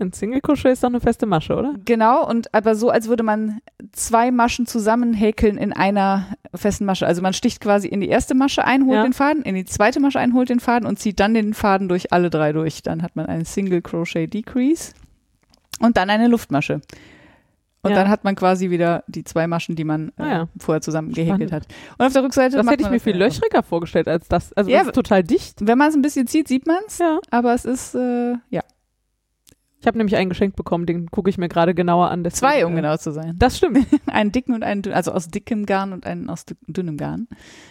Ein 0.00 0.12
Single 0.12 0.40
Crochet 0.40 0.72
ist 0.72 0.82
doch 0.82 0.88
eine 0.88 1.00
feste 1.00 1.26
Masche, 1.26 1.54
oder? 1.56 1.74
genau, 1.84 2.26
und 2.28 2.52
aber 2.54 2.74
so, 2.74 2.90
als 2.90 3.08
würde 3.08 3.22
man 3.22 3.60
zwei 3.92 4.30
Maschen 4.30 4.66
zusammen 4.66 5.12
häkeln 5.14 5.56
in 5.58 5.72
einer 5.72 6.26
festen 6.54 6.84
Masche. 6.86 7.06
Also 7.06 7.22
man 7.22 7.32
sticht 7.32 7.60
quasi 7.60 7.88
in 7.88 8.00
die 8.00 8.08
erste 8.08 8.34
Masche 8.34 8.64
ein, 8.64 8.86
holt 8.86 8.94
Ja. 8.96 9.02
den 9.02 9.12
Faden, 9.12 9.42
in 9.42 9.54
die 9.54 9.64
zweite 9.64 10.00
Masche 10.00 10.18
ein, 10.18 10.32
holt 10.34 10.48
den 10.48 10.60
Faden 10.60 10.86
und 10.88 10.98
zieht 10.98 11.20
dann 11.20 11.34
den 11.34 11.54
Faden 11.54 11.88
durch 11.88 12.12
alle 12.12 12.30
drei 12.30 12.52
durch. 12.52 12.82
Dann 12.82 13.02
hat 13.02 13.16
man 13.16 13.26
einen 13.26 13.44
Single 13.44 13.82
Crochet 13.82 14.32
Decrease 14.32 14.92
und 15.80 15.96
dann 15.96 16.10
eine 16.10 16.28
Luftmasche. 16.28 16.80
Und 17.82 17.92
Ja. 17.92 17.96
dann 17.96 18.08
hat 18.10 18.24
man 18.24 18.34
quasi 18.36 18.68
wieder 18.68 19.04
die 19.06 19.24
zwei 19.24 19.46
Maschen, 19.46 19.74
die 19.74 19.84
man 19.84 20.08
äh, 20.18 20.22
Ah 20.22 20.28
ja. 20.28 20.48
vorher 20.58 20.82
zusammen 20.82 21.12
gehäkelt 21.12 21.50
hat. 21.50 21.66
Und 21.96 22.04
auf 22.04 22.12
der 22.12 22.22
Rückseite 22.22 22.56
Das 22.58 22.66
hätte 22.66 22.82
ich 22.82 22.90
mir 22.90 23.00
viel 23.00 23.16
löchriger 23.16 23.62
vorgestellt 23.62 24.06
als 24.06 24.28
das. 24.28 24.52
Also 24.52 24.68
Ja, 24.70 24.80
das 24.80 24.88
ist 24.88 24.94
total 24.96 25.22
dicht. 25.24 25.66
Wenn 25.66 25.78
man 25.78 25.88
es 25.88 25.94
ein 25.94 26.02
bisschen 26.02 26.26
zieht, 26.26 26.46
sieht 26.46 26.66
man 26.66 26.76
es. 26.86 26.98
Ja. 26.98 27.18
Aber 27.30 27.54
es 27.54 27.64
ist, 27.64 27.94
äh, 27.94 28.34
ja, 28.50 28.60
Ich 29.80 29.86
habe 29.86 29.96
nämlich 29.96 30.14
einen 30.16 30.28
geschenkt 30.28 30.56
bekommen, 30.56 30.84
den 30.84 31.10
gucke 31.10 31.30
ich 31.30 31.38
mir 31.38 31.48
gerade 31.48 31.74
genauer 31.74 32.10
an. 32.10 32.22
deswegen, 32.22 32.38
zwei, 32.38 32.66
um 32.66 32.72
äh, 32.72 32.76
genau 32.76 32.96
zu 32.98 33.12
sein. 33.12 33.34
Das 33.38 33.56
stimmt. 33.56 33.86
einen 34.06 34.30
dicken 34.30 34.52
und 34.54 34.62
einen 34.62 34.82
dünnen, 34.82 34.94
also 34.94 35.10
aus 35.12 35.28
dickem 35.28 35.64
Garn 35.64 35.94
und 35.94 36.04
einen 36.04 36.28
aus 36.28 36.42
dü- 36.46 36.56
dünnem 36.66 36.98
Garn. 36.98 37.28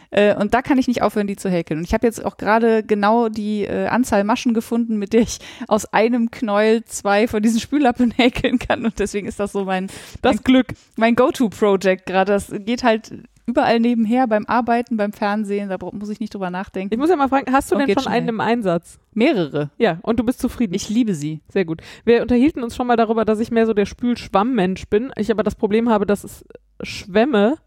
Äh, 0.10 0.34
und 0.36 0.56
da 0.56 0.64
kann 0.64 0.80
ich 0.80 0.88
nicht 0.88 1.04
aufhören, 1.04 1.28
die 1.28 1.36
zu 1.36 1.50
häkeln. 1.52 1.80
Und 1.80 1.84
ich 1.84 1.94
habe 1.94 2.08
jetzt 2.08 2.26
auch 2.26 2.38
gerade 2.38 2.82
genau 2.82 3.30
die 3.30 3.64
äh, 3.66 3.86
Anzahl 3.88 4.24
Maschen 4.24 4.56
gefunden, 4.56 4.98
mit 4.98 5.14
der 5.14 5.22
ich 5.22 5.38
aus 5.68 5.86
einem 5.94 6.32
Knäuel 6.32 6.84
zwei 6.86 7.28
von 7.28 7.44
diesen 7.44 7.60
Spüllappen 7.60 8.10
häkeln 8.18 8.58
kann. 8.58 8.86
Und 8.86 8.98
deswegen 8.98 9.28
ist 9.28 9.40
das 9.40 9.52
so 9.52 9.66
mein, 9.66 9.86
Das 10.24 10.44
Glück. 10.44 10.74
mein 10.98 11.14
Go-To-Project 11.16 12.08
gerade. 12.08 12.32
Das 12.34 12.52
geht 12.66 12.84
halt 12.84 13.12
überall 13.50 13.80
nebenher 13.80 14.28
beim 14.28 14.46
Arbeiten, 14.46 14.98
beim 14.98 15.12
Fernsehen. 15.14 15.70
Da 15.70 15.78
muss 15.92 16.10
ich 16.10 16.20
nicht 16.20 16.34
drüber 16.34 16.50
nachdenken. 16.50 16.94
Ich 16.94 17.00
muss 17.00 17.10
ja 17.10 17.16
mal 17.16 17.28
fragen, 17.30 17.52
hast 17.52 17.72
du 17.72 17.76
Und 17.76 17.82
denn 17.88 17.94
schon 17.96 18.04
schnell. 18.04 18.16
einen 18.16 18.30
im 18.30 18.40
Einsatz? 18.42 19.00
Mehrere. 19.14 19.72
Ja, 19.78 20.00
und 20.04 20.20
du 20.20 20.24
bist 20.24 20.40
zufrieden. 20.40 20.74
Ich 20.74 20.90
liebe 20.90 21.14
sie. 21.16 21.42
Sehr 21.50 21.66
gut. 21.66 21.82
Wir 22.06 22.22
unterhielten 22.22 22.64
uns 22.64 22.76
schon 22.76 22.88
mal 22.88 22.96
darüber, 22.96 23.26
dass 23.26 23.40
ich 23.40 23.52
mehr 23.52 23.66
so 23.66 23.74
der 23.74 23.86
Spülschwammmensch 23.86 24.88
bin. 24.88 25.12
Ich 25.18 25.32
aber 25.32 25.44
das 25.44 25.56
Problem 25.56 25.90
habe, 25.90 26.06
dass 26.06 26.24
es 26.24 26.46
Schwämme, 26.82 27.58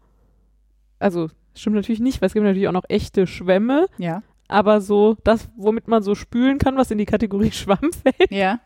also 0.99 1.29
stimmt 1.55 1.75
natürlich 1.75 1.99
nicht, 1.99 2.21
weil 2.21 2.27
es 2.27 2.33
gibt 2.33 2.45
natürlich 2.45 2.67
auch 2.67 2.71
noch 2.73 2.85
echte 2.89 3.27
Schwämme, 3.27 3.87
Ja. 3.97 4.23
aber 4.47 4.81
so 4.81 5.17
das, 5.23 5.49
womit 5.55 5.87
man 5.87 6.01
so 6.03 6.15
spülen 6.15 6.57
kann, 6.57 6.77
was 6.77 6.91
in 6.91 6.97
die 6.97 7.05
Kategorie 7.05 7.51
Schwamm 7.53 7.91
fällt, 7.91 8.31
Ja. 8.31 8.59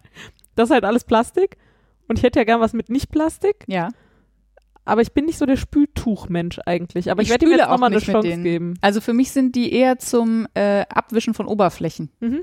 das 0.55 0.69
ist 0.69 0.73
halt 0.73 0.85
alles 0.85 1.03
Plastik. 1.03 1.57
Und 2.07 2.17
ich 2.19 2.23
hätte 2.23 2.39
ja 2.39 2.45
gern 2.45 2.61
was 2.61 2.71
mit 2.71 2.89
Nicht-Plastik, 2.89 3.65
Ja. 3.67 3.89
Aber 4.87 5.01
ich 5.01 5.11
bin 5.13 5.25
nicht 5.25 5.37
so 5.37 5.45
der 5.45 5.57
Spültuchmensch 5.57 6.59
eigentlich. 6.65 7.11
Aber 7.11 7.21
ich, 7.21 7.27
Ich 7.27 7.31
werde 7.31 7.45
ihm 7.45 7.51
jetzt 7.51 7.65
auch 7.65 7.71
nochmal 7.71 7.91
eine 7.91 7.99
Chance 7.99 8.37
geben. 8.41 8.75
Also 8.81 9.01
für 9.01 9.13
mich 9.13 9.31
sind 9.31 9.55
die 9.55 9.71
eher 9.73 9.99
zum 9.99 10.47
äh, 10.53 10.85
Abwischen 10.89 11.33
von 11.33 11.45
Oberflächen. 11.47 12.09
Mhm. 12.19 12.41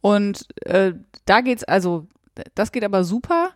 Und 0.00 0.46
äh, 0.66 0.92
da 1.24 1.40
geht's, 1.40 1.64
also 1.64 2.06
das 2.54 2.72
geht 2.72 2.84
aber 2.84 3.04
super. 3.04 3.50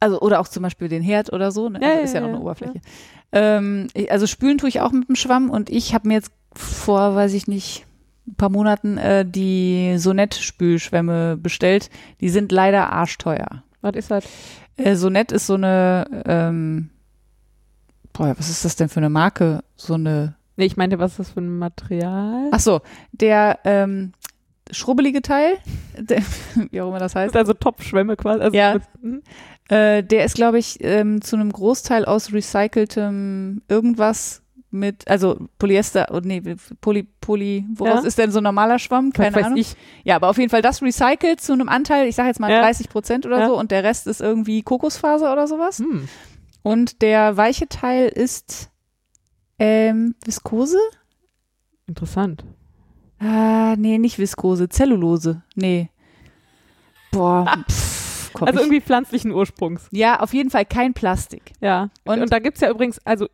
Also, 0.00 0.20
oder 0.20 0.38
auch 0.40 0.46
zum 0.48 0.62
Beispiel 0.62 0.88
den 0.88 1.02
Herd 1.02 1.32
oder 1.32 1.50
so, 1.50 1.68
ne? 1.68 1.80
Ja, 1.82 1.88
also 1.88 1.98
ja, 1.98 2.04
ist 2.04 2.14
ja, 2.14 2.20
ja, 2.20 2.20
noch 2.20 2.28
eine 2.28 2.36
ja. 2.38 2.42
Oberfläche. 2.42 2.80
Ähm, 3.32 3.88
ich- 3.94 4.12
also 4.12 4.26
spülen 4.26 4.58
tue 4.58 4.68
ich 4.68 4.80
auch 4.80 4.92
mit 4.92 5.08
dem 5.08 5.16
Schwamm 5.16 5.50
und 5.50 5.70
ich 5.70 5.92
habe 5.92 6.06
mir 6.08 6.14
jetzt 6.14 6.30
vor, 6.54 7.16
weiß 7.16 7.34
ich 7.34 7.48
nicht, 7.48 7.84
ein 8.28 8.34
paar 8.36 8.50
Monaten 8.50 8.96
äh, 8.98 9.24
die 9.28 9.94
Sonett-Spülschwämme 9.98 11.36
bestellt. 11.36 11.90
Die 12.20 12.28
sind 12.28 12.52
leider 12.52 12.92
arschteuer. 12.92 13.64
Was 13.80 13.96
ist 13.96 14.10
das? 14.10 14.24
Äh, 14.78 14.96
Sonett 14.96 15.32
ist 15.32 15.46
so 15.46 15.54
eine, 15.54 16.22
ähm, 16.26 16.90
boah, 18.12 18.34
was 18.38 18.48
ist 18.48 18.64
das 18.64 18.76
denn 18.76 18.88
für 18.88 19.00
eine 19.00 19.10
Marke? 19.10 19.62
So 19.76 19.94
eine 19.94 20.36
Nee, 20.56 20.64
ich 20.66 20.76
meinte, 20.76 20.98
was 20.98 21.12
ist 21.12 21.18
das 21.20 21.30
für 21.30 21.40
ein 21.40 21.56
Material? 21.58 22.48
Ach 22.50 22.58
so, 22.58 22.80
der 23.12 23.60
ähm, 23.64 24.12
schrubbelige 24.72 25.22
Teil, 25.22 25.52
der, 25.98 26.20
wie 26.70 26.80
auch 26.80 26.88
immer 26.88 26.98
das 26.98 27.12
Das 27.12 27.22
heißt, 27.22 27.34
ist 27.34 27.38
also 27.38 27.52
Topfschwämme 27.54 28.16
quasi. 28.16 28.40
Also 28.42 28.56
Ja. 28.56 28.74
mit, 28.74 28.82
hm? 29.00 29.22
äh, 29.68 30.02
der 30.02 30.24
ist, 30.24 30.34
glaube 30.34 30.58
ich, 30.58 30.78
ähm, 30.80 31.22
zu 31.22 31.36
einem 31.36 31.52
Großteil 31.52 32.04
aus 32.04 32.32
recyceltem 32.32 33.62
irgendwas 33.68 34.42
mit, 34.78 35.06
also 35.08 35.38
Polyester, 35.58 36.06
oh, 36.12 36.20
nee, 36.22 36.40
Poly, 36.80 37.04
Poly, 37.20 37.64
woraus 37.74 38.02
Ja. 38.02 38.06
ist 38.08 38.18
denn 38.18 38.30
so 38.30 38.38
ein 38.40 38.44
normaler 38.44 38.78
Schwamm? 38.78 39.12
Keine 39.12 39.34
weiß 39.36 39.46
Ahnung. 39.46 39.58
ich. 39.58 39.74
Ja, 40.04 40.16
aber 40.16 40.28
auf 40.30 40.38
jeden 40.38 40.50
Fall 40.50 40.62
das 40.62 40.80
recycelt 40.82 41.40
zu 41.40 41.52
einem 41.52 41.68
Anteil, 41.68 42.06
ich 42.06 42.14
sage 42.16 42.28
jetzt 42.28 42.40
mal 42.40 42.50
Ja. 42.50 42.60
30 42.60 42.88
Prozent 42.88 43.26
oder 43.26 43.40
Ja. 43.40 43.46
so 43.48 43.58
und 43.58 43.70
der 43.70 43.84
Rest 43.84 44.06
ist 44.06 44.20
irgendwie 44.20 44.62
Kokosfaser 44.62 45.32
oder 45.32 45.46
sowas. 45.46 45.78
Hm. 45.78 46.08
Und 46.62 47.02
der 47.02 47.36
weiche 47.36 47.68
Teil 47.68 48.08
ist 48.08 48.70
ähm, 49.58 50.14
Viskose? 50.24 50.78
Interessant. 51.86 52.44
Ah, 53.18 53.74
nee, 53.76 53.98
nicht 53.98 54.18
Viskose, 54.18 54.68
Zellulose. 54.68 55.42
Nee. 55.56 55.90
Boah, 57.10 57.46
pff, 57.70 58.30
komm 58.34 58.48
Also 58.48 58.60
irgendwie 58.60 58.80
pflanzlichen 58.80 59.32
Ursprungs. 59.32 59.88
Ja, 59.90 60.20
auf 60.20 60.34
jeden 60.34 60.50
Fall 60.50 60.64
kein 60.66 60.94
Plastik. 60.94 61.52
Ja. 61.60 61.88
Und, 62.04 62.20
Und- 62.22 62.32
da 62.32 62.38
gibt's 62.38 62.60
ja 62.60 62.70
übrigens, 62.70 63.00
also 63.04 63.26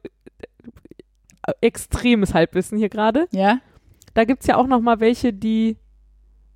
extremes 1.60 2.34
Halbwissen 2.34 2.78
hier 2.78 2.88
gerade. 2.88 3.26
Ja? 3.32 3.58
Da 4.14 4.24
gibt's 4.24 4.46
ja 4.46 4.56
auch 4.56 4.66
noch 4.66 4.80
mal 4.80 5.00
welche, 5.00 5.32
die 5.32 5.76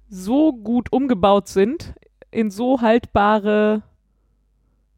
so 0.09 0.53
gut 0.53 0.93
umgebaut 0.93 1.49
sind 1.49 1.95
in 2.31 2.51
so 2.51 2.81
haltbare 2.81 3.83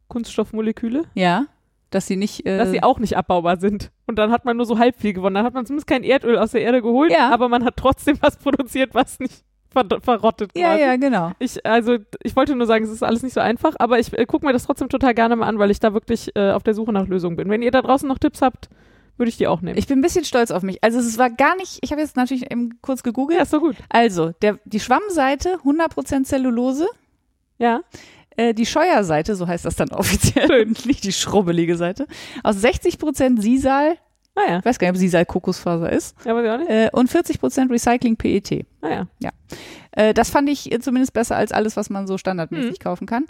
Kunststoffmoleküle, 0.07 1.03
Ja. 1.13 1.45
Dass 1.89 2.07
sie 2.07 2.15
nicht. 2.15 2.45
Äh, 2.45 2.57
dass 2.57 2.71
sie 2.71 2.81
auch 2.83 2.99
nicht 2.99 3.17
abbaubar 3.17 3.57
sind. 3.57 3.91
Und 4.07 4.17
dann 4.17 4.31
hat 4.31 4.45
man 4.45 4.55
nur 4.55 4.65
so 4.65 4.79
halb 4.79 4.95
viel 4.97 5.11
gewonnen. 5.11 5.35
Dann 5.35 5.43
hat 5.45 5.53
man 5.53 5.65
zumindest 5.65 5.87
kein 5.87 6.03
Erdöl 6.03 6.37
aus 6.37 6.51
der 6.51 6.61
Erde 6.61 6.81
geholt, 6.81 7.11
Ja. 7.11 7.29
aber 7.33 7.49
man 7.49 7.65
hat 7.65 7.75
trotzdem 7.75 8.17
was 8.21 8.37
produziert, 8.37 8.93
was 8.93 9.19
nicht 9.19 9.43
ver 9.69 9.85
verrottet 10.01 10.51
ja, 10.55 10.69
quasi. 10.69 10.81
ja, 10.81 10.95
genau. 10.95 11.31
Ich, 11.39 11.65
also, 11.65 11.97
ich 12.23 12.35
wollte 12.37 12.55
nur 12.55 12.65
sagen, 12.67 12.83
es 12.85 12.91
ist 12.91 13.03
alles 13.03 13.23
nicht 13.23 13.33
so 13.33 13.39
einfach, 13.41 13.73
aber 13.79 13.99
ich 13.99 14.17
äh, 14.17 14.25
gucke 14.25 14.45
mir 14.45 14.53
das 14.53 14.65
trotzdem 14.65 14.87
total 14.89 15.13
gerne 15.13 15.35
mal 15.35 15.47
an, 15.47 15.59
weil 15.59 15.71
ich 15.71 15.79
da 15.81 15.93
wirklich 15.93 16.33
äh, 16.35 16.51
auf 16.51 16.63
der 16.63 16.73
Suche 16.73 16.93
nach 16.93 17.07
Lösungen 17.07 17.35
bin. 17.35 17.49
Wenn 17.49 17.61
ihr 17.61 17.71
da 17.71 17.81
draußen 17.81 18.07
noch 18.07 18.19
Tipps 18.19 18.41
habt, 18.41 18.69
würde 19.17 19.29
ich 19.29 19.37
die 19.37 19.47
auch 19.47 19.61
nehmen. 19.61 19.77
Ich 19.77 19.87
bin 19.87 19.99
ein 19.99 20.01
bisschen 20.01 20.25
stolz 20.25 20.51
auf 20.51 20.63
mich. 20.63 20.83
Also 20.83 20.99
es 20.99 21.17
war 21.17 21.29
gar 21.29 21.55
nicht, 21.57 21.79
ich 21.81 21.91
habe 21.91 22.01
jetzt 22.01 22.15
natürlich 22.15 22.51
eben 22.51 22.79
kurz 22.81 23.03
gegoogelt. 23.03 23.37
ja, 23.37 23.43
ist 23.43 23.51
so 23.51 23.59
gut. 23.59 23.75
Also, 23.89 24.31
der, 24.41 24.59
die 24.65 24.79
Schwammseite 24.79 25.59
100% 25.63 26.23
Zellulose, 26.23 26.87
Ja. 27.59 27.81
äh, 28.37 28.53
die 28.53 28.65
Scheuerseite, 28.65 29.35
so 29.35 29.47
heißt 29.47 29.65
das 29.65 29.75
dann 29.75 29.89
offiziell, 29.93 30.65
nicht 30.85 31.03
die 31.03 31.13
schrubbelige 31.13 31.77
Seite, 31.77 32.07
aus 32.43 32.57
60% 32.63 33.39
Sisal, 33.41 33.97
Naja, 34.35 34.59
ich 34.59 34.65
weiß 34.65 34.79
gar 34.79 34.87
nicht, 34.87 34.95
ob 34.95 34.99
Sisal 34.99 35.25
Kokosfaser 35.25 35.91
ist, 35.91 36.15
ja, 36.25 36.33
weiß 36.33 36.45
ich 36.45 36.51
auch 36.51 36.57
nicht. 36.57 36.69
äh, 36.69 36.89
und 36.93 37.09
40% 37.11 37.69
Recycling 37.69 38.15
PET. 38.15 38.65
Naja. 38.81 39.07
Äh, 39.91 40.13
das 40.13 40.29
fand 40.29 40.47
ich 40.49 40.69
zumindest 40.81 41.11
besser 41.13 41.35
als 41.35 41.51
alles, 41.51 41.75
was 41.75 41.89
man 41.89 42.07
so 42.07 42.17
standardmäßig 42.17 42.79
Mhm. 42.79 42.83
kaufen 42.83 43.07
kann. 43.07 43.25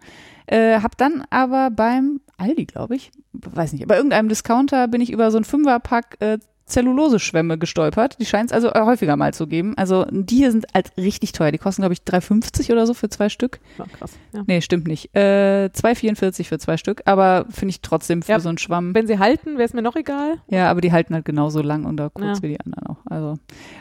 Äh, 0.45 0.79
hab 0.79 0.95
dann 0.97 1.23
aber 1.31 1.71
beim 1.71 2.21
Aldi, 2.37 2.65
glaube 2.65 2.95
ich, 2.95 3.11
weiß 3.33 3.73
nicht, 3.73 3.87
bei 3.87 3.95
irgendeinem 3.95 4.29
Discounter 4.29 4.87
bin 4.87 5.01
ich 5.01 5.11
über 5.11 5.31
so 5.31 5.37
ein 5.39 5.43
Fünferpack 5.43 6.17
äh, 6.19 6.37
Zelluloseschwämme 6.71 7.57
gestolpert. 7.57 8.17
Die 8.19 8.25
scheint 8.25 8.51
es 8.51 8.53
also 8.53 8.71
häufiger 8.73 9.15
mal 9.15 9.33
zu 9.33 9.47
geben. 9.47 9.77
Also 9.77 10.05
die 10.09 10.37
hier 10.37 10.51
sind 10.51 10.65
halt 10.73 10.91
richtig 10.97 11.31
teuer. 11.33 11.51
Die 11.51 11.57
kosten, 11.57 11.81
glaube 11.81 11.93
ich, 11.93 11.99
3,50 12.01 12.71
oder 12.71 12.87
so 12.87 12.93
für 12.93 13.09
zwei 13.09 13.29
Stück. 13.29 13.59
Ja, 13.77 13.85
krass. 13.97 14.11
Ja. 14.33 14.43
Nee, 14.47 14.61
stimmt 14.61 14.87
nicht. 14.87 15.15
Äh, 15.15 15.69
2,44 15.73 16.45
für 16.47 16.57
zwei 16.59 16.77
Stück. 16.77 17.01
Aber 17.05 17.45
finde 17.49 17.69
ich 17.71 17.81
trotzdem 17.81 18.21
für 18.23 18.31
Ja. 18.31 18.39
so 18.39 18.49
einen 18.49 18.57
Schwamm. 18.57 18.95
Wenn 18.95 19.07
sie 19.07 19.19
halten, 19.19 19.53
wäre 19.57 19.63
es 19.65 19.73
mir 19.73 19.81
noch 19.81 19.95
egal. 19.95 20.35
Ja, 20.49 20.69
aber 20.71 20.81
die 20.81 20.91
halten 20.91 21.13
halt 21.13 21.25
genauso 21.25 21.61
lang 21.61 21.85
oder 21.85 22.09
kurz 22.09 22.37
Ja. 22.39 22.43
wie 22.43 22.47
die 22.49 22.59
anderen 22.59 22.87
auch. 22.87 22.97
Also 23.05 23.37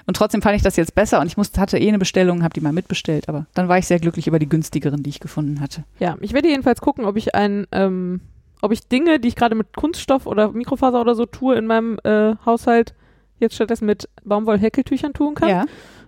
und 0.06 0.16
trotzdem 0.16 0.42
fand 0.42 0.56
ich 0.56 0.62
das 0.62 0.76
jetzt 0.76 0.94
besser 0.94 1.20
und 1.20 1.26
ich 1.26 1.36
musste 1.36 1.60
hatte 1.60 1.78
eh 1.78 1.88
eine 1.88 1.98
Bestellung, 1.98 2.42
habe 2.42 2.52
die 2.54 2.60
mal 2.60 2.72
mitbestellt, 2.72 3.28
aber 3.28 3.46
dann 3.54 3.68
war 3.68 3.78
ich 3.78 3.86
sehr 3.86 3.98
glücklich 4.00 4.26
über 4.26 4.38
die 4.38 4.48
günstigeren, 4.48 5.02
die 5.02 5.10
ich 5.10 5.20
gefunden 5.20 5.60
hatte. 5.60 5.84
Ja, 5.98 6.16
ich 6.20 6.32
werde 6.32 6.48
jedenfalls 6.48 6.80
gucken, 6.80 7.04
ob 7.04 7.16
ich 7.16 7.34
ein, 7.34 7.66
ähm, 7.72 8.20
ob 8.62 8.72
ich 8.72 8.88
Dinge, 8.88 9.18
die 9.20 9.28
ich 9.28 9.36
gerade 9.36 9.54
mit 9.54 9.74
Kunststoff 9.76 10.26
oder 10.26 10.52
Mikrofaser 10.52 11.00
oder 11.00 11.14
so 11.14 11.26
tue, 11.26 11.56
in 11.56 11.66
meinem 11.66 11.98
äh, 12.04 12.34
Haushalt 12.44 12.94
jetzt 13.38 13.54
stattdessen 13.54 13.86
mit 13.86 14.08
Baumwollhäkeltüchern 14.24 15.12
tun 15.12 15.34
kann. 15.34 15.48
Ja. 15.48 15.64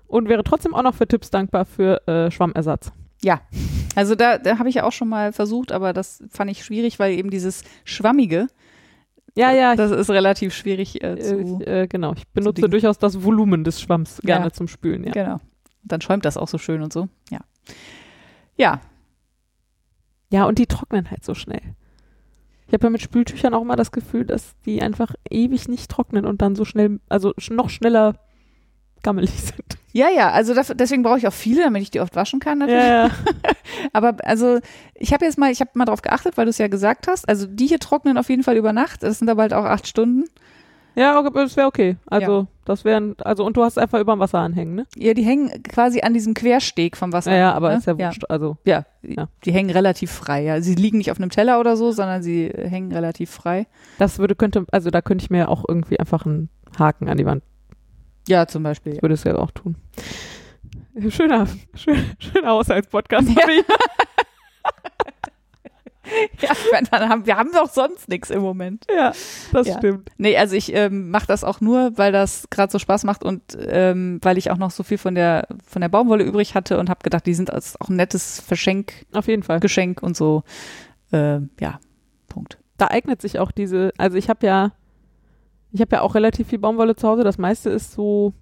Und 0.07 0.29
wäre 0.29 0.45
trotzdem 0.45 0.75
auch 0.75 0.83
noch 0.83 0.95
für 0.95 1.09
Tipps 1.09 1.31
dankbar 1.31 1.65
für 1.65 2.07
äh, 2.07 2.31
Schwammersatz. 2.31 2.93
Also 3.95 4.15
da, 4.15 4.39
da 4.39 4.59
habe 4.59 4.69
ich 4.71 4.75
ja 4.77 4.85
auch 4.85 4.93
schon 4.93 5.09
mal 5.09 5.33
versucht, 5.33 5.71
aber 5.71 5.93
das 5.93 6.23
fand 6.31 6.51
ich 6.51 6.65
schwierig, 6.65 6.99
weil 6.99 7.13
eben 7.13 7.29
dieses 7.31 7.63
schwammige, 7.85 8.47
Ja, 9.37 9.53
ja, 9.53 9.77
das 9.77 9.91
ist 9.91 10.09
relativ 10.11 10.55
schwierig 10.55 11.03
äh, 11.03 11.15
ich, 11.15 11.25
zu 11.25 11.61
äh, 11.67 11.87
genau. 11.87 12.15
Ich 12.15 12.27
benutze 12.29 12.69
durchaus 12.69 12.99
das 12.99 13.23
Volumen 13.23 13.65
des 13.65 13.81
Schwamms 13.81 14.21
gerne 14.23 14.47
Ja. 14.47 14.51
zum 14.53 14.67
Spülen. 14.67 15.05
Ja. 15.05 15.13
genau. 15.13 15.37
Dann 15.85 16.01
schäumt 16.01 16.25
das 16.25 16.37
auch 16.39 16.49
so 16.49 16.57
schön 16.59 16.83
und 16.83 16.93
so. 16.93 17.09
Ja. 17.31 17.41
Ja, 18.57 18.81
ja, 20.33 20.47
und 20.47 20.59
die 20.59 20.67
trocknen 20.67 21.11
halt 21.11 21.25
so 21.25 21.35
schnell. 21.35 21.61
Ich 22.73 22.75
habe 22.75 22.87
ja 22.87 22.91
mit 22.91 23.03
Spültüchern 23.03 23.53
auch 23.53 23.61
immer 23.61 23.77
das 23.77 23.93
Gefühl, 23.93 24.25
dass 24.25 24.55
die 24.65 24.81
einfach 24.81 25.15
ewig 25.29 25.69
nicht 25.69 25.91
trocknen 25.91 26.25
und 26.25 26.41
dann 26.41 26.57
so 26.57 26.65
schnell, 26.65 27.01
also 27.11 27.35
noch 27.51 27.69
schneller 27.69 28.15
gammelig 29.03 29.31
sind. 29.37 29.77
ja, 29.93 30.09
ja. 30.09 30.31
Also 30.31 30.55
dafür, 30.55 30.75
deswegen 30.75 31.03
brauche 31.03 31.19
ich 31.19 31.27
auch 31.27 31.35
viele, 31.35 31.65
damit 31.65 31.83
ich 31.83 31.91
die 31.91 32.01
oft 32.01 32.17
waschen 32.17 32.41
kann. 32.41 32.61
Natürlich. 32.61 32.83
Ja, 32.83 33.09
ja. 33.09 33.11
Aber 33.93 34.17
also 34.25 34.59
ich 34.95 35.13
habe 35.13 35.27
jetzt 35.27 35.37
mal, 35.37 35.53
ich 35.53 35.61
habe 35.61 35.73
mal 35.75 35.85
drauf 35.85 36.01
geachtet, 36.01 36.39
weil 36.39 36.47
du 36.47 36.49
es 36.49 36.57
ja 36.57 36.69
gesagt 36.69 37.09
hast. 37.09 37.29
Also 37.29 37.47
die 37.47 37.67
hier 37.67 37.79
trocknen 37.79 38.17
auf 38.17 38.31
jeden 38.31 38.43
Fall 38.43 38.57
über 38.57 38.73
Nacht. 38.73 39.03
Das 39.03 39.19
sind 39.19 39.29
aber 39.29 39.43
halt 39.43 39.53
auch 39.53 39.67
acht 39.67 39.87
Stunden. 39.87 40.25
Ja, 40.95 41.23
das 41.31 41.57
wäre 41.57 41.67
okay. 41.67 41.97
Also, 42.07 42.47
das 42.65 42.85
wären, 42.85 43.17
also, 43.21 43.45
und 43.47 43.57
du 43.57 43.63
hast 43.65 43.79
einfach 43.79 43.99
über 43.99 44.15
dem 44.15 44.21
Wasser 44.21 44.39
anhängen, 44.41 44.75
ne? 44.75 44.87
Ja, 44.97 45.15
die 45.15 45.23
hängen 45.25 45.63
quasi 45.63 46.03
an 46.03 46.13
diesem 46.15 46.35
Quersteg 46.35 46.97
vom 46.97 47.13
Wasser. 47.13 47.33
Ja, 47.33 47.39
ja, 47.39 47.53
aber 47.55 47.71
ne? 47.71 47.79
ist 47.79 47.87
ja 47.87 47.95
ja. 47.97 48.07
wurscht. 48.09 48.25
Also, 48.29 48.57
Ja, 48.65 48.85
Ja. 49.03 49.29
die 49.45 49.53
hängen 49.53 49.71
relativ 49.71 50.11
frei. 50.13 50.45
Ja. 50.45 50.61
Sie 50.61 50.75
liegen 50.75 50.99
nicht 50.99 51.11
auf 51.11 51.19
einem 51.19 51.31
Teller 51.31 51.59
oder 51.61 51.77
so, 51.77 51.93
sondern 51.93 52.23
sie 52.23 52.49
hängen 52.49 52.93
relativ 52.93 53.31
frei. 53.31 53.67
das 53.99 54.19
würde, 54.19 54.35
könnte, 54.35 54.67
also 54.71 54.91
da 54.91 55.01
könnte 55.01 55.25
ich 55.25 55.31
mir 55.31 55.49
auch 55.49 55.65
irgendwie 55.67 55.99
einfach 55.99 56.27
einen 56.27 56.51
Haken 56.79 57.09
an 57.09 57.17
die 57.17 57.27
Wand, 57.27 57.43
Ja, 58.29 58.47
zum 58.47 58.63
Beispiel. 58.63 58.95
ich 58.95 59.03
würde 59.03 59.15
es 59.15 59.25
ja 59.25 59.35
auch 59.37 59.51
tun. 59.51 59.77
Schöner, 61.09 61.47
schön, 61.75 61.97
schöner 62.19 62.49
Haushaltspodcast. 62.51 63.29
Fabi. 63.31 63.63
Ja, 66.41 66.51
ich 66.53 66.73
meine, 66.73 66.89
dann 66.91 67.09
haben, 67.09 67.27
wir 67.27 67.37
haben 67.37 67.51
doch 67.53 67.71
sonst 67.71 68.09
nichts 68.09 68.31
im 68.31 68.43
Moment. 68.43 68.87
Ja, 68.95 69.13
das 69.53 69.67
Ja. 69.69 69.79
stimmt. 69.79 70.11
Nee, 70.19 70.37
also 70.37 70.57
ich 70.57 70.75
ähm, 70.75 71.11
mache 71.11 71.27
das 71.27 71.45
auch 71.45 71.61
nur, 71.61 71.93
weil 71.97 72.11
das 72.13 72.49
gerade 72.51 72.73
so 72.73 72.79
Spaß 72.81 73.05
macht 73.05 73.23
und 73.25 73.43
ähm, 73.61 74.19
weil 74.23 74.37
ich 74.39 74.51
auch 74.51 74.57
noch 74.57 74.71
so 74.73 74.83
viel 74.83 74.99
von 74.99 75.15
der 75.15 75.47
von 75.65 75.81
der 75.81 75.89
Baumwolle 75.89 76.25
übrig 76.25 76.55
hatte 76.55 76.79
und 76.79 76.91
habe 76.91 77.01
gedacht, 77.05 77.25
die 77.27 77.35
sind 77.35 77.53
als 77.53 77.81
auch 77.81 77.89
ein 77.89 77.97
nettes 77.97 78.41
Verschenk, 78.41 79.07
Auf 79.13 79.29
jeden 79.29 79.43
Fall. 79.45 79.61
Geschenk 79.61 80.03
und 80.03 80.17
so. 80.17 80.43
Äh, 81.13 81.41
ja, 81.61 81.79
Punkt. 82.29 82.59
Da 82.79 82.89
eignet 82.89 83.23
sich 83.23 83.39
auch 83.39 83.53
diese, 83.53 83.93
also 83.99 84.17
ich 84.17 84.29
habe 84.29 84.45
ja, 84.47 84.73
ich 85.71 85.81
habe 85.81 85.95
ja 85.97 86.03
auch 86.03 86.15
relativ 86.17 86.49
viel 86.49 86.59
Baumwolle 86.59 86.97
zu 86.97 87.07
Hause. 87.09 87.23
Das 87.23 87.39
meiste 87.39 87.71
ist 87.71 87.93
so 87.93 88.33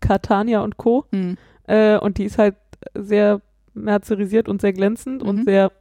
Catania 0.00 0.60
und 0.60 0.76
Co. 0.76 1.06
Mhm. 1.10 1.36
Äh, 1.66 1.96
und 1.98 2.18
die 2.18 2.24
ist 2.24 2.38
halt 2.38 2.54
sehr 2.94 3.40
merzerisiert 3.74 4.48
und 4.48 4.60
sehr 4.60 4.72
glänzend 4.72 5.22
Mhm. 5.22 5.28
und 5.28 5.44
sehr 5.44 5.72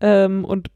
ähm, 0.00 0.44
und 0.44 0.68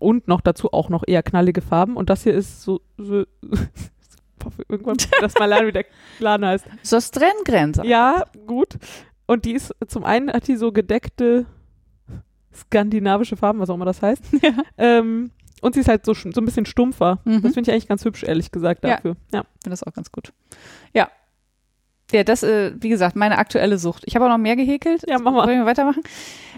und 0.00 0.28
noch 0.28 0.40
dazu 0.40 0.72
auch 0.72 0.88
noch 0.90 1.02
eher 1.06 1.22
knallige 1.24 1.60
Farben 1.60 1.96
und 1.96 2.08
das 2.08 2.22
hier 2.22 2.32
ist 2.34 2.62
so, 2.62 2.80
so 2.96 3.24
irgendwann 4.68 4.94
muss 4.94 5.04
ich 5.04 5.10
das 5.20 5.34
mal 5.38 5.46
lernen, 5.46 5.66
wie 5.68 5.72
der 5.72 5.84
Laden 6.20 6.46
heißt. 6.46 6.66
Sostrengrenzer. 6.82 7.84
Ja, 7.84 8.24
gut. 8.46 8.78
Und 9.26 9.44
die 9.44 9.52
ist 9.52 9.74
zum 9.88 10.04
einen 10.04 10.30
hat 10.32 10.46
die 10.48 10.56
so 10.56 10.70
gedeckte 10.72 11.46
skandinavische 12.54 13.36
Farben, 13.36 13.58
was 13.60 13.70
auch 13.70 13.74
immer 13.74 13.84
das 13.84 14.02
heißt. 14.02 14.22
Ja. 14.42 14.52
Ähm, 14.76 15.30
und 15.60 15.74
sie 15.74 15.80
ist 15.80 15.88
halt 15.88 16.04
so, 16.06 16.14
so 16.14 16.28
ein 16.40 16.44
bisschen 16.44 16.66
stumpfer. 16.66 17.18
Mhm. 17.24 17.42
Das 17.42 17.54
finde 17.54 17.62
ich 17.62 17.72
eigentlich 17.72 17.88
ganz 17.88 18.04
hübsch, 18.04 18.22
ehrlich 18.22 18.52
gesagt, 18.52 18.84
Ja. 18.84 18.96
dafür. 18.96 19.16
Ja. 19.32 19.42
finde 19.62 19.70
das 19.70 19.82
auch 19.82 19.92
ganz 19.92 20.12
gut. 20.12 20.32
Ja. 20.94 21.08
Ja, 22.12 22.22
das, 22.22 22.42
äh, 22.44 22.72
wie 22.78 22.88
gesagt, 22.88 23.16
meine 23.16 23.38
aktuelle 23.38 23.76
Sucht. 23.76 24.04
Ich 24.06 24.14
habe 24.14 24.24
auch 24.24 24.30
noch 24.30 24.38
mehr 24.38 24.54
gehäkelt. 24.56 25.04
Ja, 25.08 25.18
mach 25.18 25.32
mal. 25.32 25.44
Sollen 25.44 25.58
wir 25.58 25.66
weitermachen? 25.66 26.02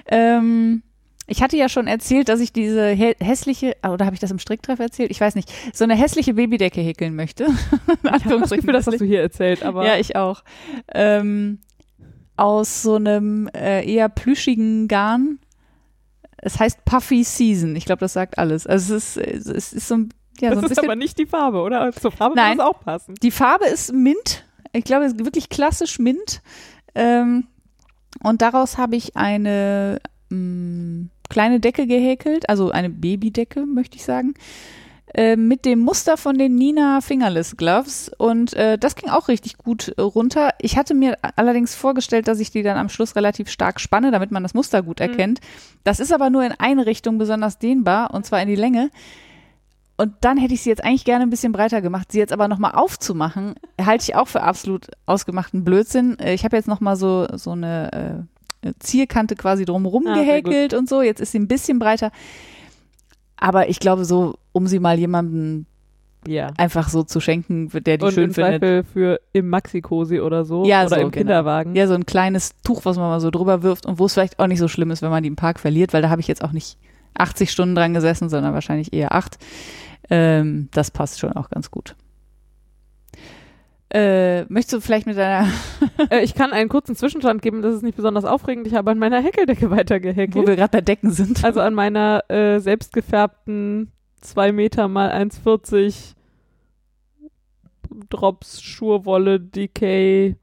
Ähm, 0.06 0.82
ich 1.30 1.42
hatte 1.42 1.56
ja 1.56 1.68
schon 1.68 1.86
erzählt, 1.86 2.28
dass 2.28 2.40
ich 2.40 2.52
diese 2.52 2.88
hä 2.88 3.14
hässliche, 3.20 3.76
ah, 3.82 3.92
oder 3.92 4.04
habe 4.04 4.14
ich 4.14 4.20
das 4.20 4.32
im 4.32 4.40
Stricktreff 4.40 4.80
erzählt? 4.80 5.12
Ich 5.12 5.20
weiß 5.20 5.36
nicht. 5.36 5.52
So 5.72 5.84
eine 5.84 5.94
hässliche 5.94 6.34
Babydecke 6.34 6.80
häkeln 6.80 7.14
möchte. 7.14 7.46
Ich 8.02 8.24
habe 8.24 8.40
das 8.40 8.50
Gefühl, 8.50 8.72
das 8.72 8.86
hast 8.86 9.00
du 9.00 9.04
hier 9.04 9.20
erzählt, 9.20 9.62
aber 9.62 9.86
Ja, 9.86 9.96
ich 9.96 10.16
auch. 10.16 10.42
Ähm, 10.92 11.60
aus 12.36 12.82
so 12.82 12.96
einem 12.96 13.48
äh, 13.54 13.88
eher 13.88 14.08
plüschigen 14.08 14.88
Garn. 14.88 15.38
Es 16.38 16.58
heißt 16.58 16.84
Puffy 16.84 17.22
Season. 17.22 17.76
Ich 17.76 17.84
glaube, 17.84 18.00
das 18.00 18.14
sagt 18.14 18.38
alles. 18.38 18.66
Also 18.66 18.96
es 18.96 19.16
ist, 19.16 19.46
es 19.48 19.72
ist 19.72 19.86
so 19.86 19.94
ein, 19.94 20.08
ja, 20.40 20.50
das 20.50 20.62
so 20.62 20.66
ist 20.66 20.78
aber 20.82 20.96
nicht 20.96 21.18
die 21.18 21.26
Farbe, 21.26 21.60
oder? 21.60 21.92
Zur 21.92 22.10
Farbe 22.10 22.34
Nein. 22.34 22.56
muss 22.56 22.66
es 22.66 22.70
auch 22.70 22.80
passen. 22.80 23.14
Die 23.22 23.30
Farbe 23.30 23.66
ist 23.66 23.92
Mint. 23.92 24.44
Ich 24.72 24.84
glaube, 24.84 25.04
es 25.04 25.12
ist 25.12 25.24
wirklich 25.24 25.48
klassisch 25.48 25.98
Mint. 25.98 26.42
Ähm, 26.94 27.46
und 28.22 28.42
daraus 28.42 28.78
habe 28.78 28.96
ich 28.96 29.16
eine 29.16 30.00
mh, 30.30 31.08
kleine 31.30 31.60
Decke 31.60 31.86
gehäkelt, 31.86 32.48
also 32.50 32.70
eine 32.70 32.90
Babydecke, 32.90 33.64
möchte 33.64 33.96
ich 33.96 34.04
sagen, 34.04 34.34
äh, 35.14 35.36
mit 35.36 35.64
dem 35.64 35.80
Muster 35.80 36.16
von 36.16 36.38
den 36.38 36.54
Nina 36.54 37.00
Fingerless 37.00 37.56
Gloves. 37.56 38.10
Und 38.16 38.52
äh, 38.54 38.78
das 38.78 38.94
ging 38.94 39.08
auch 39.08 39.28
richtig 39.28 39.56
gut 39.58 39.94
äh, 39.96 40.02
runter. 40.02 40.50
Ich 40.60 40.76
hatte 40.76 40.94
mir 40.94 41.18
allerdings 41.36 41.74
vorgestellt, 41.74 42.28
dass 42.28 42.38
ich 42.38 42.50
die 42.50 42.62
dann 42.62 42.76
am 42.76 42.88
Schluss 42.88 43.16
relativ 43.16 43.48
stark 43.48 43.80
spanne, 43.80 44.10
damit 44.10 44.30
man 44.30 44.42
das 44.42 44.54
Muster 44.54 44.82
gut 44.82 45.00
erkennt. 45.00 45.40
Das 45.82 45.98
ist 45.98 46.12
aber 46.12 46.30
nur 46.30 46.44
in 46.44 46.52
eine 46.52 46.86
Richtung 46.86 47.18
besonders 47.18 47.58
dehnbar, 47.58 48.12
und 48.14 48.26
zwar 48.26 48.40
in 48.42 48.48
die 48.48 48.56
Länge. 48.56 48.90
Und 49.96 50.14
dann 50.20 50.38
hätte 50.38 50.54
ich 50.54 50.62
sie 50.62 50.70
jetzt 50.70 50.82
eigentlich 50.82 51.04
gerne 51.04 51.24
ein 51.24 51.30
bisschen 51.30 51.52
breiter 51.52 51.82
gemacht. 51.82 52.10
Sie 52.12 52.18
jetzt 52.18 52.32
aber 52.32 52.48
nochmal 52.48 52.72
aufzumachen, 52.72 53.54
halte 53.84 54.04
ich 54.04 54.14
auch 54.14 54.28
für 54.28 54.42
absolut 54.42 54.86
ausgemachten 55.06 55.64
Blödsinn. 55.64 56.18
Äh, 56.18 56.34
Ich 56.34 56.44
habe 56.44 56.56
jetzt 56.56 56.68
nochmal 56.68 56.96
so, 56.96 57.26
so 57.34 57.50
eine 57.50 57.92
äh, 57.92 58.39
Zierkante 58.78 59.36
quasi 59.36 59.64
drumherum 59.64 60.06
Ah, 60.06 60.14
gehäkelt 60.14 60.74
und 60.74 60.88
so. 60.88 61.02
Jetzt 61.02 61.20
ist 61.20 61.32
sie 61.32 61.38
ein 61.38 61.48
bisschen 61.48 61.78
breiter. 61.78 62.10
Aber 63.36 63.68
ich 63.68 63.80
glaube, 63.80 64.04
so, 64.04 64.34
um 64.52 64.66
sie 64.66 64.78
mal 64.78 64.98
jemandem 64.98 65.64
Ja. 66.26 66.48
einfach 66.58 66.90
so 66.90 67.02
zu 67.02 67.20
schenken, 67.20 67.70
der 67.70 67.96
die 67.96 68.04
Und 68.04 68.12
schön 68.12 68.24
im 68.24 68.34
findet. 68.34 68.60
Zweifel 68.60 68.84
für 68.84 69.20
im 69.32 69.48
Maxi-Cosi 69.48 70.20
oder 70.20 70.44
so. 70.44 70.64
Ja, 70.66 70.80
oder 70.80 70.88
so, 70.90 70.94
im 70.96 71.00
genau. 71.00 71.10
Kinderwagen. 71.12 71.74
Ja, 71.74 71.86
so 71.86 71.94
ein 71.94 72.04
kleines 72.04 72.50
Tuch, 72.62 72.84
was 72.84 72.96
man 72.98 73.08
mal 73.08 73.20
so 73.20 73.30
drüber 73.30 73.62
wirft 73.62 73.86
und 73.86 73.98
wo 73.98 74.04
es 74.06 74.12
vielleicht 74.12 74.38
auch 74.38 74.46
nicht 74.46 74.58
so 74.58 74.68
schlimm 74.68 74.90
ist, 74.90 75.00
wenn 75.00 75.10
man 75.10 75.22
die 75.22 75.28
im 75.28 75.36
Park 75.36 75.58
verliert, 75.58 75.94
weil 75.94 76.02
da 76.02 76.10
habe 76.10 76.20
ich 76.20 76.28
jetzt 76.28 76.44
auch 76.44 76.52
nicht 76.52 76.76
80 77.14 77.50
Stunden 77.50 77.74
dran 77.74 77.94
gesessen, 77.94 78.28
sondern 78.28 78.52
wahrscheinlich 78.52 78.92
eher 78.92 79.14
acht. 79.14 79.38
Ähm, 80.10 80.68
das 80.72 80.90
passt 80.90 81.18
schon 81.20 81.32
auch 81.32 81.48
ganz 81.48 81.70
gut. 81.70 81.94
Äh, 83.92 84.44
möchtest 84.44 84.74
du 84.74 84.80
vielleicht 84.80 85.06
mit 85.06 85.16
deiner, 85.16 85.48
Äh, 86.10 86.22
ich 86.22 86.34
kann 86.34 86.52
einen 86.52 86.68
kurzen 86.68 86.94
Zwischenstand 86.94 87.42
geben, 87.42 87.60
das 87.60 87.74
ist 87.74 87.82
nicht 87.82 87.96
besonders 87.96 88.24
aufregend. 88.24 88.66
Ich 88.66 88.74
habe 88.74 88.90
an 88.90 88.98
meiner 88.98 89.20
Häkeldecke 89.20 89.70
weitergehäkelt. 89.70 90.34
wo 90.34 90.46
wir 90.46 90.56
gerade 90.56 90.70
bei 90.70 90.80
Decken 90.80 91.10
sind? 91.10 91.44
Also 91.44 91.60
an 91.60 91.74
meiner 91.74 92.22
äh, 92.28 92.60
selbstgefärbten 92.60 93.90
2 94.20 94.52
Meter 94.52 94.88
mal 94.88 95.10
1,40 95.10 96.14
Drops 98.08 98.62
Schurwolle 98.62 99.40
Decay 99.40 100.36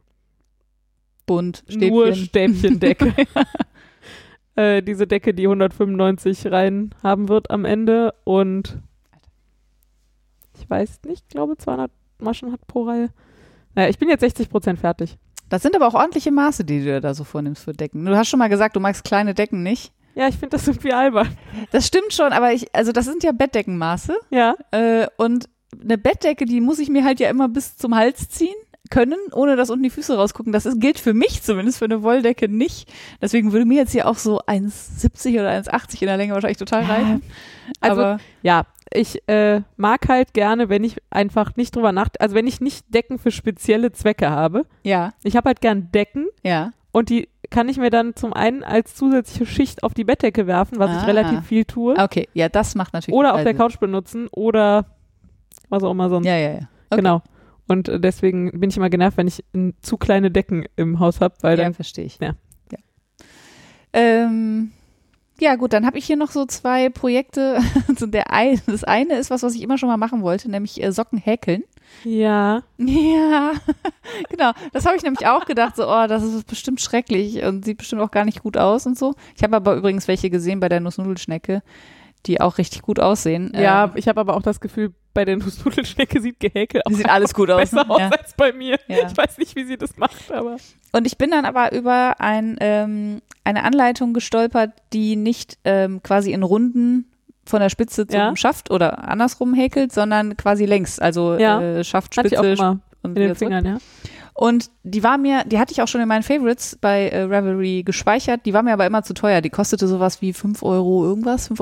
bunt, 1.25 1.63
nur 1.69 2.13
Stäbchen. 2.13 2.55
Stäbchendecke. 2.55 3.13
äh, 4.55 4.81
diese 4.81 5.07
Decke, 5.07 5.33
die 5.33 5.45
195 5.45 6.51
rein 6.51 6.93
haben 7.01 7.29
wird 7.29 7.49
am 7.49 7.65
Ende 7.65 8.13
und 8.23 8.79
ich 10.59 10.69
weiß 10.69 11.01
nicht, 11.05 11.29
glaube 11.29 11.57
200 11.57 11.91
Maschen 12.19 12.51
hat 12.51 12.65
pro 12.67 12.83
Reihe. 12.83 13.09
Naja, 13.77 13.89
ich 13.89 13.99
bin 13.99 14.09
jetzt 14.09 14.23
60% 14.23 14.77
fertig. 14.77 15.17
Das 15.49 15.61
sind 15.61 15.75
aber 15.75 15.87
auch 15.87 15.93
ordentliche 15.93 16.31
Maße, 16.31 16.65
die 16.65 16.83
du 16.83 16.99
da 16.99 17.13
so 17.13 17.23
vornimmst 17.23 17.63
für 17.63 17.73
Decken. 17.73 18.03
Du 18.03 18.17
hast 18.17 18.27
schon 18.27 18.39
mal 18.39 18.49
gesagt, 18.49 18.75
du 18.75 18.79
magst 18.79 19.03
kleine 19.03 19.35
Decken 19.35 19.61
nicht. 19.61 19.91
Ja, 20.15 20.27
ich 20.27 20.35
finde 20.35 20.57
das 20.57 20.67
irgendwie 20.67 20.93
albern. 20.93 21.29
Das 21.71 21.85
stimmt 21.85 22.11
schon, 22.11 22.33
aber 22.33 22.51
ich, 22.53 22.73
also 22.73 22.91
das 22.91 23.05
sind 23.05 23.23
ja 23.23 23.31
Bettdeckenmaße. 23.33 24.17
Ja, 24.31 24.55
Äh, 24.71 25.05
und 25.17 25.47
eine 25.79 25.99
Bettdecke, 25.99 26.45
die 26.45 26.59
muss 26.59 26.79
ich 26.79 26.89
mir 26.89 27.03
halt 27.03 27.19
ja 27.19 27.29
immer 27.29 27.49
bis 27.49 27.77
zum 27.77 27.93
Hals 27.93 28.29
ziehen 28.29 28.55
können, 28.89 29.19
ohne 29.31 29.55
dass 29.55 29.69
unten 29.69 29.83
die 29.83 29.91
Füße 29.91 30.15
rausgucken. 30.15 30.51
Das 30.53 30.65
ist, 30.65 30.81
gilt 30.81 30.97
für 30.97 31.13
mich 31.13 31.43
zumindest, 31.43 31.77
für 31.77 31.85
eine 31.85 32.01
Wolldecke 32.01 32.49
nicht. 32.49 32.91
Deswegen 33.21 33.51
würde 33.51 33.65
mir 33.65 33.77
jetzt 33.77 33.91
hier 33.91 34.07
auch 34.07 34.17
so 34.17 34.39
1,70 34.41 35.33
oder 35.39 35.51
1,80 35.51 36.01
in 36.01 36.07
der 36.07 36.17
Länge 36.17 36.33
wahrscheinlich 36.33 36.57
total 36.57 36.83
reichen. 36.83 37.21
also 37.79 38.01
Aber 38.01 38.19
ja, 38.41 38.63
ich 38.97 39.21
äh, 39.27 39.61
mag 39.77 40.07
halt 40.09 40.33
gerne, 40.33 40.69
wenn 40.69 40.83
ich 40.83 40.97
einfach 41.09 41.55
nicht 41.55 41.75
drüber 41.75 41.91
nach, 41.91 42.09
also 42.19 42.35
wenn 42.35 42.47
ich 42.47 42.59
nicht 42.61 42.93
Decken 42.93 43.19
für 43.19 43.31
spezielle 43.31 43.91
Zwecke 43.91 44.29
habe. 44.29 44.65
Ja, 44.83 45.13
Ich 45.23 45.35
habe 45.35 45.47
halt 45.49 45.61
gern 45.61 45.91
Decken 45.91 46.27
ja. 46.43 46.71
und 46.91 47.09
die 47.09 47.29
kann 47.49 47.69
ich 47.69 47.77
mir 47.77 47.89
dann 47.89 48.15
zum 48.15 48.33
einen 48.33 48.63
als 48.63 48.95
zusätzliche 48.95 49.45
Schicht 49.45 49.83
auf 49.83 49.93
die 49.93 50.03
Bettdecke 50.03 50.47
werfen, 50.47 50.79
was 50.79 50.91
Ah. 50.91 50.99
ich 51.01 51.07
relativ 51.07 51.45
viel 51.45 51.63
tue, 51.65 51.95
Okay, 51.97 52.27
ja, 52.33 52.49
das 52.49 52.75
macht 52.75 52.93
natürlich. 52.93 53.17
oder 53.17 53.35
auf 53.35 53.43
der. 53.43 53.53
Couch 53.53 53.79
benutzen 53.79 54.27
oder 54.31 54.85
was 55.69 55.83
auch 55.83 55.91
immer 55.91 56.09
sonst. 56.09 56.25
Ja, 56.27 56.35
ja, 56.37 56.49
ja. 56.51 56.55
Okay. 56.89 56.97
Genau. 56.97 57.21
Und 57.69 57.89
äh, 57.89 57.99
deswegen 57.99 58.51
bin 58.59 58.69
ich 58.69 58.77
immer 58.77 58.89
genervt, 58.89 59.17
wenn 59.17 59.27
ich 59.27 59.43
n, 59.53 59.73
zu 59.81 59.97
kleine 59.97 60.31
Decken 60.31 60.65
im 60.75 60.99
Haus 60.99 61.19
habe, 61.21 61.35
weil 61.41 61.57
ja, 61.57 61.63
dann 61.65 61.73
verstehe 61.73 62.05
ich. 62.05 62.17
Ja. 62.19 62.35
Ja, 62.71 62.77
ähm, 63.93 64.71
ja 65.39 65.55
gut, 65.55 65.73
dann 65.73 65.85
habe 65.85 65.97
ich 65.97 66.05
hier 66.05 66.17
noch 66.17 66.31
so 66.31 66.45
zwei 66.45 66.89
Projekte. 66.89 67.59
So 67.97 68.05
der 68.05 68.31
ein, 68.31 68.61
das 68.67 68.83
eine 68.83 69.15
ist 69.15 69.31
was, 69.31 69.41
was 69.43 69.55
ich 69.55 69.61
immer 69.61 69.77
schon 69.77 69.89
mal 69.89 69.97
machen 69.97 70.21
wollte, 70.21 70.51
nämlich 70.51 70.83
äh, 70.83 70.91
Socken 70.91 71.17
häkeln. 71.17 71.63
ja, 72.03 72.61
Ja, 72.77 73.53
genau. 74.29 74.51
Das 74.73 74.85
habe 74.85 74.95
ich 74.97 75.03
nämlich 75.03 75.25
auch 75.27 75.45
gedacht, 75.45 75.75
so, 75.75 75.87
oh, 75.87 76.05
das 76.07 76.23
ist 76.23 76.45
bestimmt 76.45 76.81
schrecklich 76.81 77.43
und 77.43 77.65
sieht 77.65 77.77
bestimmt 77.77 78.01
auch 78.01 78.11
gar 78.11 78.25
nicht 78.25 78.43
gut 78.43 78.57
aus 78.57 78.85
und 78.85 78.97
so. 78.97 79.15
Ich 79.35 79.43
habe 79.43 79.55
aber 79.55 79.75
übrigens 79.75 80.07
welche 80.07 80.29
gesehen 80.29 80.59
bei 80.59 80.69
der 80.69 80.79
Nussnudelschnecke, 80.79 81.63
die 82.25 82.41
auch 82.41 82.57
richtig 82.57 82.81
gut 82.83 82.99
aussehen. 82.99 83.51
ja, 83.55 83.85
Ähm, 83.85 83.91
ich 83.95 84.07
habe 84.07 84.19
aber 84.19 84.35
auch 84.35 84.43
das 84.43 84.59
Gefühl, 84.59 84.93
bei 85.17 85.25
der 85.25 85.37
Nussnudelschnecke 85.37 86.21
sieht 86.21 86.39
gehäkelt 86.39 86.85
auch 86.85 86.91
sieht 86.91 87.09
alles 87.09 87.33
gut 87.33 87.49
aus. 87.49 87.59
besser 87.71 87.83
ne? 87.85 87.89
aus 87.89 87.99
Ja. 87.99 88.09
als 88.09 88.35
bei 88.35 88.53
mir. 88.53 88.77
Ja. 88.87 89.07
Ich 89.09 89.17
weiß 89.17 89.39
nicht, 89.39 89.55
wie 89.55 89.63
sie 89.65 89.75
das 89.75 89.97
macht, 89.97 90.31
aber 90.31 90.57
Und 90.91 91.07
ich 91.07 91.17
bin 91.17 91.31
dann 91.31 91.43
aber 91.45 91.71
über 91.73 92.21
ein, 92.21 92.55
ähm, 92.59 93.23
eine 93.43 93.63
Anleitung 93.63 94.13
gestolpert, 94.13 94.73
die 94.93 95.15
nicht 95.15 95.57
ähm, 95.63 96.03
quasi 96.03 96.31
in 96.33 96.43
Runden 96.43 97.11
von 97.47 97.61
der 97.61 97.69
Spitze 97.69 98.05
zum 98.05 98.19
Ja. 98.19 98.35
Schaft 98.35 98.69
oder 98.69 99.09
andersrum 99.09 99.55
häkelt, 99.55 99.91
sondern 99.91 100.37
quasi 100.37 100.65
längs, 100.65 100.99
also 100.99 101.35
Ja. 101.35 101.59
äh, 101.61 101.83
Schaft, 101.83 102.13
Spitze 102.13 102.55
mal 102.55 102.79
und 103.01 103.11
in 103.11 103.15
den 103.15 103.35
zurück. 103.35 103.37
Fingern, 103.39 103.65
ja. 103.65 103.77
Und 104.39 104.69
die 104.83 105.03
war 105.03 105.17
mir, 105.17 105.43
die 105.45 105.57
hatte 105.57 105.71
ich 105.71 105.81
auch 105.81 105.87
schon 105.87 105.99
in 105.99 106.07
meinen 106.07 106.21
Favorites 106.21 106.77
bei 106.79 107.09
äh, 107.09 107.21
Revelry 107.23 107.81
gespeichert, 107.83 108.45
die 108.45 108.53
war 108.53 108.61
mir 108.61 108.73
aber 108.73 108.85
immer 108.85 109.01
zu 109.01 109.15
teuer. 109.15 109.41
Die 109.41 109.49
kostete 109.49 109.87
sowas 109.87 110.21
wie 110.21 110.31
5 110.31 110.61
Euro 110.61 111.03
irgendwas, 111.05 111.49
5,20 111.49 111.59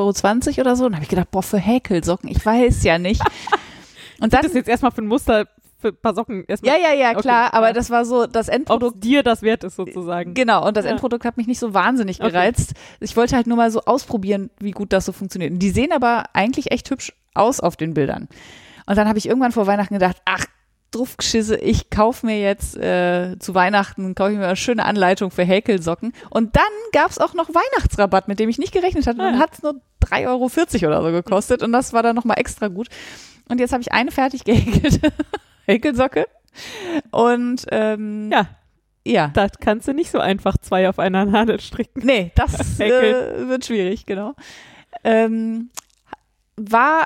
Euro 0.57 0.61
oder 0.61 0.75
so. 0.75 0.85
Und 0.85 0.91
da 0.91 0.95
habe 0.97 1.03
ich 1.03 1.09
gedacht, 1.09 1.31
boah, 1.31 1.41
für 1.41 1.57
Häkelsocken, 1.57 2.29
ich 2.29 2.45
weiß 2.45 2.83
ja 2.83 2.97
nicht. 2.99 3.21
Und 4.19 4.33
dann, 4.33 4.41
Das 4.41 4.51
ist 4.51 4.55
jetzt 4.55 4.67
erstmal 4.69 4.91
für 4.91 5.01
ein 5.03 5.07
Muster, 5.07 5.47
für 5.79 5.89
ein 5.89 5.97
paar 6.01 6.13
Socken 6.15 6.43
erstmal, 6.49 6.73
ja, 6.73 6.89
ja, 6.89 6.93
ja, 6.95 7.11
Okay, 7.11 7.21
klar, 7.21 7.53
aber 7.53 7.67
ja. 7.67 7.73
das 7.73 7.89
war 7.91 8.03
so 8.03 8.27
das 8.27 8.49
ob 8.49 8.55
Endprodukt. 8.55 8.95
es 8.95 8.99
dir 9.01 9.23
das 9.23 9.41
wert 9.41 9.63
ist 9.63 9.77
sozusagen. 9.77 10.33
Genau, 10.33 10.67
und 10.67 10.75
das 10.75 10.83
Ja. 10.83 10.91
Endprodukt 10.91 11.23
hat 11.23 11.38
mich 11.38 11.47
nicht 11.47 11.59
so 11.59 11.73
wahnsinnig 11.73 12.19
Okay. 12.19 12.29
gereizt. 12.31 12.73
Ich 12.99 13.15
wollte 13.15 13.38
halt 13.38 13.47
nur 13.47 13.55
mal 13.55 13.71
so 13.71 13.81
ausprobieren, 13.85 14.49
wie 14.59 14.71
gut 14.71 14.91
das 14.91 15.05
so 15.05 15.13
funktioniert. 15.13 15.51
Und 15.53 15.59
die 15.59 15.69
sehen 15.69 15.93
aber 15.93 16.25
eigentlich 16.33 16.71
echt 16.73 16.89
hübsch 16.89 17.13
aus 17.33 17.61
auf 17.61 17.77
den 17.77 17.93
Bildern. 17.93 18.27
Und 18.85 18.97
dann 18.97 19.07
habe 19.07 19.17
ich 19.17 19.27
irgendwann 19.29 19.51
vor 19.53 19.65
Weihnachten 19.65 19.93
gedacht, 19.93 20.17
ach, 20.25 20.45
Druffgeschisse, 20.95 21.58
ich 21.58 21.89
kaufe 21.89 22.25
mir 22.25 22.39
jetzt 22.39 22.77
äh, 22.77 23.38
zu 23.39 23.53
Weihnachten, 23.53 24.15
kaufe 24.15 24.31
ich 24.31 24.38
mir 24.38 24.45
eine 24.47 24.55
schöne 24.55 24.86
Anleitung 24.86 25.29
für 25.31 25.43
Häkelsocken. 25.43 26.13
Und 26.29 26.55
dann 26.55 26.63
gab 26.93 27.12
es 27.12 27.19
auch 27.19 27.34
noch 27.34 27.49
Weihnachtsrabatt, 27.49 28.27
mit 28.27 28.39
dem 28.39 28.49
ich 28.49 28.58
nicht 28.58 28.71
gerechnet 28.73 29.05
hatte. 29.08 29.19
Ah, 29.19 29.25
Dann 29.25 29.34
ja. 29.36 29.39
hat 29.39 29.53
es 29.53 29.62
nur 29.63 29.81
3,40 30.03 30.27
Euro 30.27 30.88
oder 30.88 31.01
so 31.03 31.12
gekostet. 31.12 31.63
Und 31.63 31.71
das 31.71 31.93
war 31.93 32.01
dann 32.03 32.15
nochmal 32.15 32.39
extra 32.39 32.67
gut. 32.69 32.88
Und 33.49 33.60
jetzt 33.60 33.73
habe 33.73 33.81
ich 33.81 33.91
eine 33.91 34.12
fertig 34.12 34.43
gehäkelte 34.43 35.12
Häkelsocke. 35.65 36.27
Und 37.12 37.65
ähm, 37.71 38.31
Ja, 38.31 38.47
ja. 39.05 39.27
da 39.34 39.47
kannst 39.49 39.88
du 39.88 39.93
nicht 39.93 40.12
so 40.12 40.19
einfach 40.19 40.58
zwei 40.58 40.88
auf 40.89 40.99
einer 40.99 41.25
Nadel 41.25 41.60
stricken. 41.60 42.05
Nee, 42.05 42.31
das 42.36 42.79
äh, 42.79 43.47
wird 43.47 43.65
schwierig, 43.65 44.05
genau. 44.05 44.34
Ähm, 45.03 45.69
war, 46.55 47.05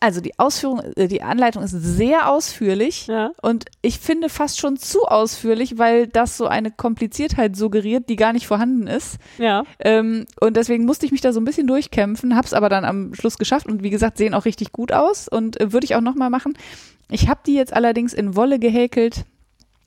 also 0.00 0.20
die 0.20 0.38
Ausführung, 0.38 0.80
äh, 0.96 1.08
die 1.08 1.22
Anleitung 1.22 1.62
ist 1.62 1.72
sehr 1.72 2.30
ausführlich 2.30 3.06
Ja. 3.08 3.32
und 3.42 3.64
ich 3.82 3.98
finde 3.98 4.28
fast 4.28 4.60
schon 4.60 4.76
zu 4.76 5.02
ausführlich, 5.04 5.76
weil 5.78 6.06
das 6.06 6.36
so 6.36 6.46
eine 6.46 6.70
Kompliziertheit 6.70 7.56
suggeriert, 7.56 8.08
die 8.08 8.16
gar 8.16 8.32
nicht 8.32 8.46
vorhanden 8.46 8.86
ist. 8.86 9.16
Ja. 9.38 9.64
Ähm, 9.80 10.26
und 10.40 10.56
deswegen 10.56 10.84
musste 10.84 11.06
ich 11.06 11.12
mich 11.12 11.20
da 11.20 11.32
so 11.32 11.40
ein 11.40 11.44
bisschen 11.44 11.66
durchkämpfen, 11.66 12.36
hab's 12.36 12.52
aber 12.52 12.68
dann 12.68 12.84
am 12.84 13.14
Schluss 13.14 13.38
geschafft 13.38 13.66
und 13.66 13.82
wie 13.82 13.90
gesagt, 13.90 14.18
sehen 14.18 14.34
auch 14.34 14.44
richtig 14.44 14.72
gut 14.72 14.92
aus 14.92 15.26
und 15.28 15.60
äh, 15.60 15.72
würde 15.72 15.84
ich 15.84 15.94
auch 15.96 16.00
nochmal 16.00 16.30
machen. 16.30 16.56
Ich 17.10 17.28
habe 17.28 17.40
die 17.46 17.54
jetzt 17.54 17.72
allerdings 17.72 18.12
in 18.12 18.36
Wolle 18.36 18.58
gehäkelt, 18.58 19.24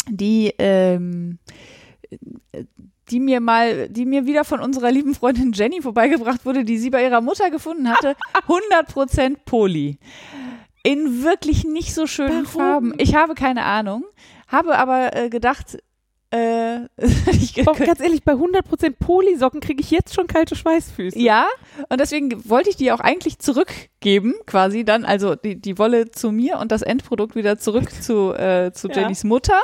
die 0.09 0.53
ähm, 0.57 1.37
die 3.11 3.19
mir 3.19 3.41
mal, 3.41 3.89
die 3.89 4.05
mir 4.05 4.25
wieder 4.25 4.45
von 4.45 4.61
unserer 4.61 4.91
lieben 4.91 5.13
Freundin 5.13 5.51
Jenny 5.51 5.81
vorbeigebracht 5.81 6.45
wurde, 6.45 6.63
die 6.63 6.77
sie 6.77 6.89
bei 6.89 7.03
ihrer 7.03 7.21
Mutter 7.21 7.49
gefunden 7.51 7.89
hatte. 7.89 8.15
100% 8.47 9.37
Poly. 9.45 9.97
In 10.83 11.23
wirklich 11.23 11.63
nicht 11.63 11.93
so 11.93 12.07
schönen 12.07 12.45
Warum? 12.45 12.61
Farben. 12.61 12.93
Ich 12.97 13.13
habe 13.13 13.35
keine 13.35 13.63
Ahnung, 13.65 14.05
habe 14.47 14.77
aber 14.77 15.15
äh, 15.15 15.29
gedacht, 15.29 15.77
äh, 16.31 16.85
ich, 17.31 17.53
Doch, 17.53 17.77
ganz 17.77 17.99
ehrlich, 17.99 18.23
bei 18.23 18.33
100% 18.33 18.95
Polysocken 18.99 19.59
kriege 19.59 19.81
ich 19.81 19.91
jetzt 19.91 20.13
schon 20.15 20.27
kalte 20.27 20.55
Schweißfüße. 20.55 21.19
ja, 21.19 21.45
und 21.89 21.99
deswegen 21.99 22.49
wollte 22.49 22.69
ich 22.69 22.77
die 22.77 22.91
auch 22.91 23.01
eigentlich 23.01 23.39
zurückgeben, 23.39 24.33
quasi 24.45 24.85
dann, 24.85 25.03
also 25.03 25.35
die, 25.35 25.57
die 25.59 25.77
Wolle 25.77 26.09
zu 26.11 26.31
mir 26.31 26.57
und 26.59 26.71
das 26.71 26.81
Endprodukt 26.83 27.35
wieder 27.35 27.57
zurück 27.57 27.91
zu, 28.01 28.33
äh, 28.33 28.71
zu 28.73 28.87
Ja. 28.87 29.01
Jennys 29.01 29.23
Mutter. 29.25 29.59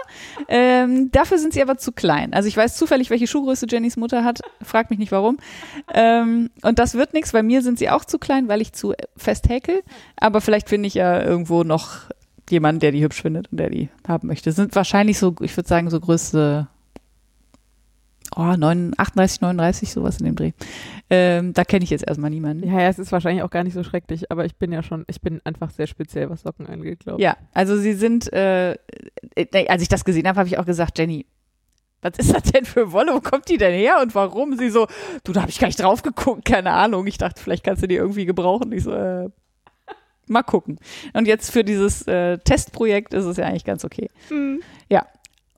Ähm, 0.49 1.10
dafür 1.12 1.38
sind 1.38 1.53
sie 1.53 1.62
aber 1.62 1.77
zu 1.77 1.93
klein. 1.93 2.34
Also 2.34 2.49
ich 2.49 2.58
weiß 2.58 2.75
zufällig, 2.75 3.10
welche 3.10 3.27
Schuhgröße 3.27 3.65
Jennys 3.69 3.95
Mutter 3.95 4.23
hat, 4.25 4.41
frag 4.62 4.89
mich 4.89 4.99
nicht 4.99 5.12
warum. 5.12 5.38
Ähm, 5.93 6.49
und 6.63 6.80
das 6.80 6.95
wird 6.95 7.13
nichts, 7.13 7.32
bei 7.32 7.43
mir 7.43 7.62
sind 7.62 7.80
sie 7.80 7.89
auch 7.89 8.03
zu 8.03 8.19
klein, 8.19 8.49
weil 8.49 8.62
ich 8.62 8.73
zu 8.73 8.93
fest 9.15 9.47
häkel. 9.47 9.84
Aber 10.17 10.41
vielleicht 10.41 10.67
finde 10.67 10.88
ich 10.88 10.95
ja 10.95 11.23
irgendwo 11.23 11.63
noch 11.63 12.10
jemanden, 12.49 12.79
der 12.79 12.91
die 12.91 13.03
hübsch 13.03 13.21
findet 13.21 13.51
und 13.51 13.60
der 13.60 13.69
die 13.69 13.89
haben 14.07 14.27
möchte. 14.27 14.51
Sind 14.51 14.75
wahrscheinlich 14.75 15.17
so, 15.17 15.36
ich 15.41 15.55
würde 15.55 15.67
sagen, 15.67 15.89
so 15.89 15.99
Größe 15.99 16.67
oh, 18.36 18.55
9, 18.57 18.93
38, 18.97 19.41
39, 19.41 19.91
sowas 19.91 20.19
in 20.19 20.25
dem 20.25 20.36
Dreh. 20.36 20.51
Ähm, 21.10 21.53
da 21.53 21.63
kenne 21.63 21.83
ich 21.83 21.89
jetzt 21.89 22.07
erstmal 22.07 22.29
niemanden. 22.29 22.67
Ja, 22.67 22.81
ja, 22.81 22.89
es 22.89 22.99
ist 22.99 23.12
wahrscheinlich 23.12 23.43
auch 23.43 23.49
gar 23.49 23.63
nicht 23.63 23.73
so 23.73 23.83
schrecklich, 23.83 24.31
aber 24.31 24.45
ich 24.45 24.55
bin 24.55 24.71
ja 24.71 24.83
schon, 24.83 25.05
ich 25.07 25.21
bin 25.21 25.41
einfach 25.43 25.71
sehr 25.71 25.88
speziell, 25.88 26.29
was 26.29 26.41
Socken 26.41 26.67
angeht, 26.67 27.01
glaube 27.01 27.19
ich. 27.19 27.23
Ja, 27.23 27.38
also 27.53 27.77
sie 27.77 27.93
sind, 27.93 28.31
äh, 28.33 28.73
äh, 29.36 29.67
als 29.67 29.81
ich 29.81 29.89
das 29.89 30.05
gesehen 30.05 30.27
habe, 30.27 30.39
habe 30.39 30.49
ich 30.49 30.57
auch 30.57 30.65
gesagt, 30.65 30.99
Jenny, 30.99 31.25
was 32.01 32.13
ist 32.17 32.33
das 32.33 32.43
denn 32.43 32.65
für 32.65 32.91
Wolle? 32.91 33.13
Wo 33.13 33.21
kommt 33.21 33.49
die 33.49 33.57
denn 33.57 33.73
her 33.73 33.97
und 34.01 34.13
warum? 34.13 34.55
Sie 34.57 34.69
so, 34.69 34.88
du, 35.23 35.33
da 35.33 35.41
habe 35.41 35.49
ich 35.49 35.60
gar 35.60 35.67
nicht 35.67 35.81
drauf 35.81 36.03
geguckt, 36.03 36.45
keine 36.45 36.71
Ahnung. 36.71 37.07
Ich 37.07 37.17
dachte, 37.17 37.41
vielleicht 37.41 37.63
kannst 37.63 37.81
du 37.81 37.88
die 37.88 37.95
irgendwie 37.95 38.25
gebrauchen. 38.25 38.71
Ich 38.71 38.83
so, 38.83 38.91
äh, 38.91 39.29
mal 40.29 40.43
gucken. 40.43 40.79
Und 41.13 41.27
jetzt 41.27 41.51
für 41.51 41.63
dieses 41.63 42.07
äh, 42.07 42.37
Testprojekt 42.39 43.13
ist 43.13 43.25
es 43.25 43.37
ja 43.37 43.45
eigentlich 43.45 43.65
ganz 43.65 43.85
okay. 43.85 44.09
Mhm. 44.29 44.61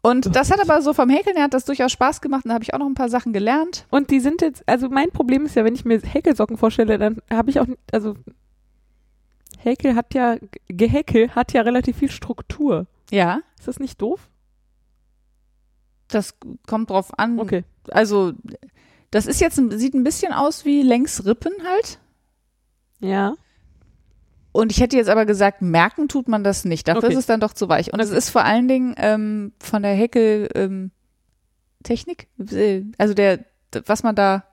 Und 0.01 0.33
das 0.33 0.49
hat 0.51 0.61
aber 0.61 0.81
so 0.81 0.93
vom 0.93 1.09
Häkeln 1.09 1.35
her 1.35 1.45
hat 1.45 1.53
das 1.53 1.65
durchaus 1.65 1.91
Spaß 1.91 2.21
gemacht 2.21 2.45
und 2.45 2.49
da 2.49 2.55
habe 2.55 2.63
ich 2.63 2.73
auch 2.73 2.79
noch 2.79 2.85
ein 2.85 2.93
paar 2.93 3.09
Sachen 3.09 3.33
gelernt. 3.33 3.85
Und 3.89 4.11
die 4.11 4.19
sind 4.21 4.41
jetzt, 4.41 4.63
also 4.65 4.87
mein 4.89 5.11
Problem 5.11 5.45
ist 5.45 5.55
ja, 5.55 5.65
wenn 5.65 5.75
ich 5.75 5.83
mir 5.83 5.99
Häkelsocken 5.99 6.57
vorstelle, 6.57 6.97
dann 6.97 7.21
habe 7.29 7.49
ich 7.49 7.59
auch, 7.59 7.67
also 7.91 8.15
Häkel 9.57 9.95
hat 9.95 10.13
ja, 10.13 10.37
Gehäkel 10.69 11.35
hat 11.35 11.51
ja 11.51 11.61
relativ 11.61 11.97
viel 11.97 12.09
Struktur. 12.09 12.87
Ja, 13.11 13.41
Ist 13.57 13.67
das 13.67 13.79
nicht 13.79 14.01
doof? 14.01 14.29
das 16.07 16.35
kommt 16.65 16.89
drauf 16.89 17.19
an. 17.19 17.39
Okay. 17.39 17.65
Also 17.91 18.33
das 19.11 19.27
ist 19.27 19.41
jetzt, 19.41 19.57
sieht 19.57 19.93
ein 19.93 20.03
bisschen 20.03 20.33
aus 20.33 20.65
wie 20.65 20.81
Längsrippen 20.81 21.53
halt. 21.63 21.99
Ja. 22.99 23.35
Und 24.51 24.71
ich 24.71 24.79
hätte 24.81 24.97
jetzt 24.97 25.09
aber 25.09 25.25
gesagt, 25.25 25.61
merken 25.61 26.07
tut 26.07 26.27
man 26.27 26.43
das 26.43 26.65
nicht. 26.65 26.87
Dafür 26.87 27.03
Okay. 27.05 27.13
ist 27.13 27.19
es 27.19 27.25
dann 27.27 27.39
doch 27.39 27.53
zu 27.53 27.69
weich. 27.69 27.93
Und 27.93 27.99
es 27.99 28.09
ist 28.09 28.29
vor 28.31 28.43
allen 28.43 28.67
Dingen 28.67 28.95
ähm, 28.97 29.53
von 29.59 29.83
der 29.83 29.93
Häkel 29.93 30.49
ähm, 30.55 30.91
Technik, 31.83 32.27
äh, 32.51 32.81
also 32.97 33.13
der, 33.13 33.45
was 33.85 34.01
man 34.03 34.15
da, 34.15 34.43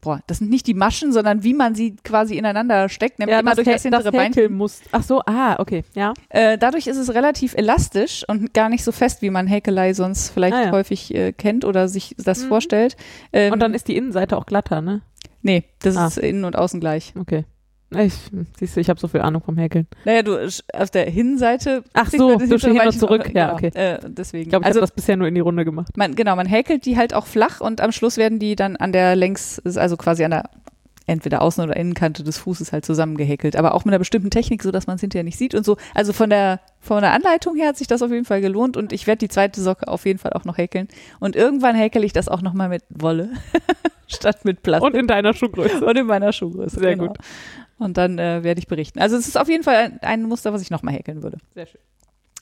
boah, 0.00 0.20
das 0.26 0.38
sind 0.38 0.50
nicht 0.50 0.66
die 0.66 0.74
Maschen, 0.74 1.12
sondern 1.12 1.42
wie 1.42 1.54
man 1.54 1.74
sie 1.74 1.96
quasi 1.96 2.36
ineinander 2.36 2.88
steckt, 2.88 3.18
nämlich 3.18 3.38
immer 3.38 3.54
durch 3.54 3.66
das 3.66 3.82
hintere 3.82 4.12
Beinchen. 4.12 4.52
muss. 4.52 4.80
Ach 4.92 5.02
so, 5.02 5.20
ah, 5.26 5.56
okay, 5.58 5.84
ja. 5.94 6.12
Äh, 6.28 6.58
dadurch 6.58 6.86
ist 6.86 6.96
es 6.98 7.14
relativ 7.14 7.54
elastisch 7.54 8.24
und 8.28 8.52
gar 8.52 8.68
nicht 8.68 8.84
so 8.84 8.92
fest, 8.92 9.22
wie 9.22 9.30
man 9.30 9.46
Häkelei 9.46 9.94
sonst 9.94 10.30
vielleicht 10.30 10.54
Ah, 10.54 10.64
ja. 10.66 10.70
häufig 10.72 11.14
äh, 11.14 11.32
kennt 11.32 11.64
oder 11.64 11.88
sich 11.88 12.14
das 12.18 12.42
Mhm. 12.44 12.48
vorstellt. 12.48 12.96
Ähm, 13.32 13.52
Und 13.52 13.60
dann 13.60 13.74
ist 13.74 13.88
die 13.88 13.96
Innenseite 13.96 14.36
auch 14.36 14.46
glatter, 14.46 14.80
ne? 14.82 15.02
nee, 15.42 15.64
das 15.78 15.96
Ah. 15.96 16.08
ist 16.08 16.18
innen 16.18 16.44
und 16.44 16.56
außen 16.56 16.80
gleich. 16.80 17.14
Okay. 17.18 17.44
Ich, 17.90 18.14
siehst 18.58 18.76
du, 18.76 18.80
ich 18.80 18.88
habe 18.90 18.98
so 18.98 19.06
viel 19.06 19.20
Ahnung 19.20 19.42
vom 19.42 19.56
Häkeln. 19.58 19.86
Naja, 20.04 20.22
du 20.22 20.36
auf 20.74 20.90
der 20.90 21.08
Hinseite. 21.08 21.84
Ach 21.94 22.10
so, 22.10 22.36
du 22.36 22.44
hin 22.44 22.80
und 22.80 22.92
zurück. 22.92 23.22
auch- 23.22 23.26
Ja, 23.34 23.46
genau, 23.46 23.54
okay. 23.54 23.70
Äh, 23.74 23.98
deswegen. 24.08 24.42
Ich 24.44 24.48
glaube, 24.48 24.64
ich 24.64 24.66
also 24.66 24.78
habe 24.80 24.88
das 24.88 24.90
bisher 24.94 25.16
nur 25.16 25.28
in 25.28 25.34
die 25.36 25.40
Runde 25.40 25.64
gemacht. 25.64 25.96
man, 25.96 26.16
genau, 26.16 26.34
man 26.34 26.46
häkelt 26.46 26.84
die 26.84 26.96
halt 26.96 27.14
auch 27.14 27.26
flach 27.26 27.60
und 27.60 27.80
am 27.80 27.92
Schluss 27.92 28.16
werden 28.16 28.38
die 28.40 28.56
dann 28.56 28.76
an 28.76 28.90
der 28.92 29.14
längs, 29.14 29.60
also 29.76 29.96
quasi 29.96 30.24
an 30.24 30.32
der 30.32 30.50
entweder 31.08 31.42
Außen- 31.42 31.62
oder 31.62 31.76
Innenkante 31.76 32.24
des 32.24 32.36
Fußes 32.38 32.72
halt 32.72 32.84
zusammengehäkelt, 32.84 33.54
aber 33.54 33.74
auch 33.74 33.84
mit 33.84 33.92
einer 33.92 34.00
bestimmten 34.00 34.30
Technik, 34.30 34.64
so 34.64 34.72
dass 34.72 34.88
man 34.88 34.96
es 34.96 35.00
hinterher 35.02 35.22
nicht 35.22 35.38
sieht 35.38 35.54
und 35.54 35.64
so. 35.64 35.76
Also 35.94 36.12
von 36.12 36.28
der 36.28 36.58
von 36.80 37.00
der 37.02 37.12
Anleitung 37.12 37.54
her 37.54 37.68
hat 37.68 37.76
sich 37.76 37.86
das 37.86 38.02
auf 38.02 38.10
jeden 38.10 38.24
Fall 38.24 38.40
gelohnt 38.40 38.76
und 38.76 38.92
ich 38.92 39.06
werde 39.06 39.18
die 39.20 39.28
zweite 39.28 39.60
Socke 39.60 39.86
auf 39.86 40.04
jeden 40.04 40.18
Fall 40.18 40.32
auch 40.32 40.44
noch 40.44 40.58
häkeln 40.58 40.88
und 41.20 41.36
irgendwann 41.36 41.76
häkel 41.76 42.02
ich 42.02 42.12
das 42.12 42.26
auch 42.28 42.42
noch 42.42 42.54
mal 42.54 42.68
mit 42.68 42.82
Wolle 42.90 43.28
statt 44.08 44.44
mit 44.44 44.64
Plastik 44.64 44.84
Und 44.92 44.96
in 44.98 45.06
deiner 45.06 45.32
Schuhgröße. 45.32 45.84
und 45.86 45.96
in 45.96 46.06
meiner 46.06 46.32
Schuhgröße. 46.32 46.80
Sehr 46.80 46.96
genau. 46.96 47.08
gut. 47.08 47.18
Und 47.78 47.96
dann 47.96 48.18
äh, 48.18 48.42
werde 48.42 48.58
ich 48.58 48.68
berichten. 48.68 48.98
Also 48.98 49.16
es 49.16 49.28
ist 49.28 49.36
auf 49.36 49.48
jeden 49.48 49.62
Fall 49.62 49.76
ein, 49.76 49.98
ein 50.02 50.22
Muster, 50.22 50.52
was 50.52 50.62
ich 50.62 50.70
nochmal 50.70 50.94
häkeln 50.94 51.22
würde. 51.22 51.38
Sehr 51.54 51.66
schön. 51.66 51.80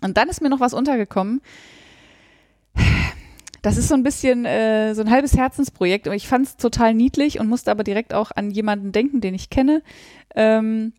Und 0.01 0.17
dann 0.17 0.29
ist 0.29 0.41
mir 0.41 0.51
noch 0.51 0.61
was 0.61 0.75
untergekommen. 0.75 1.41
Das 3.63 3.79
ist 3.79 3.89
so 3.89 3.95
ein 3.95 4.03
bisschen 4.03 4.45
äh, 4.45 4.95
so 4.95 5.01
ein 5.01 5.11
halbes 5.11 5.37
Herzensprojekt. 5.37 6.07
Und 6.07 6.13
ich 6.15 6.29
fand 6.29 6.47
es 6.47 6.57
total 6.59 6.93
niedlich 6.93 7.41
und 7.41 7.49
musste 7.49 7.71
aber 7.71 7.83
direkt 7.83 8.13
auch 8.13 8.31
an 8.31 8.51
jemanden 8.51 8.93
denken, 8.93 9.23
den 9.23 9.35
ich 9.35 9.49
kenne. 9.49 9.83
Ähm, 10.35 10.93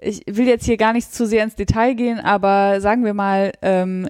ich 0.00 0.22
will 0.26 0.46
jetzt 0.46 0.64
hier 0.64 0.76
gar 0.76 0.92
nicht 0.92 1.14
zu 1.14 1.26
sehr 1.26 1.44
ins 1.44 1.54
Detail 1.54 1.94
gehen, 1.94 2.18
aber 2.18 2.80
sagen 2.80 3.04
wir 3.04 3.14
mal, 3.14 3.52
ähm, 3.62 4.08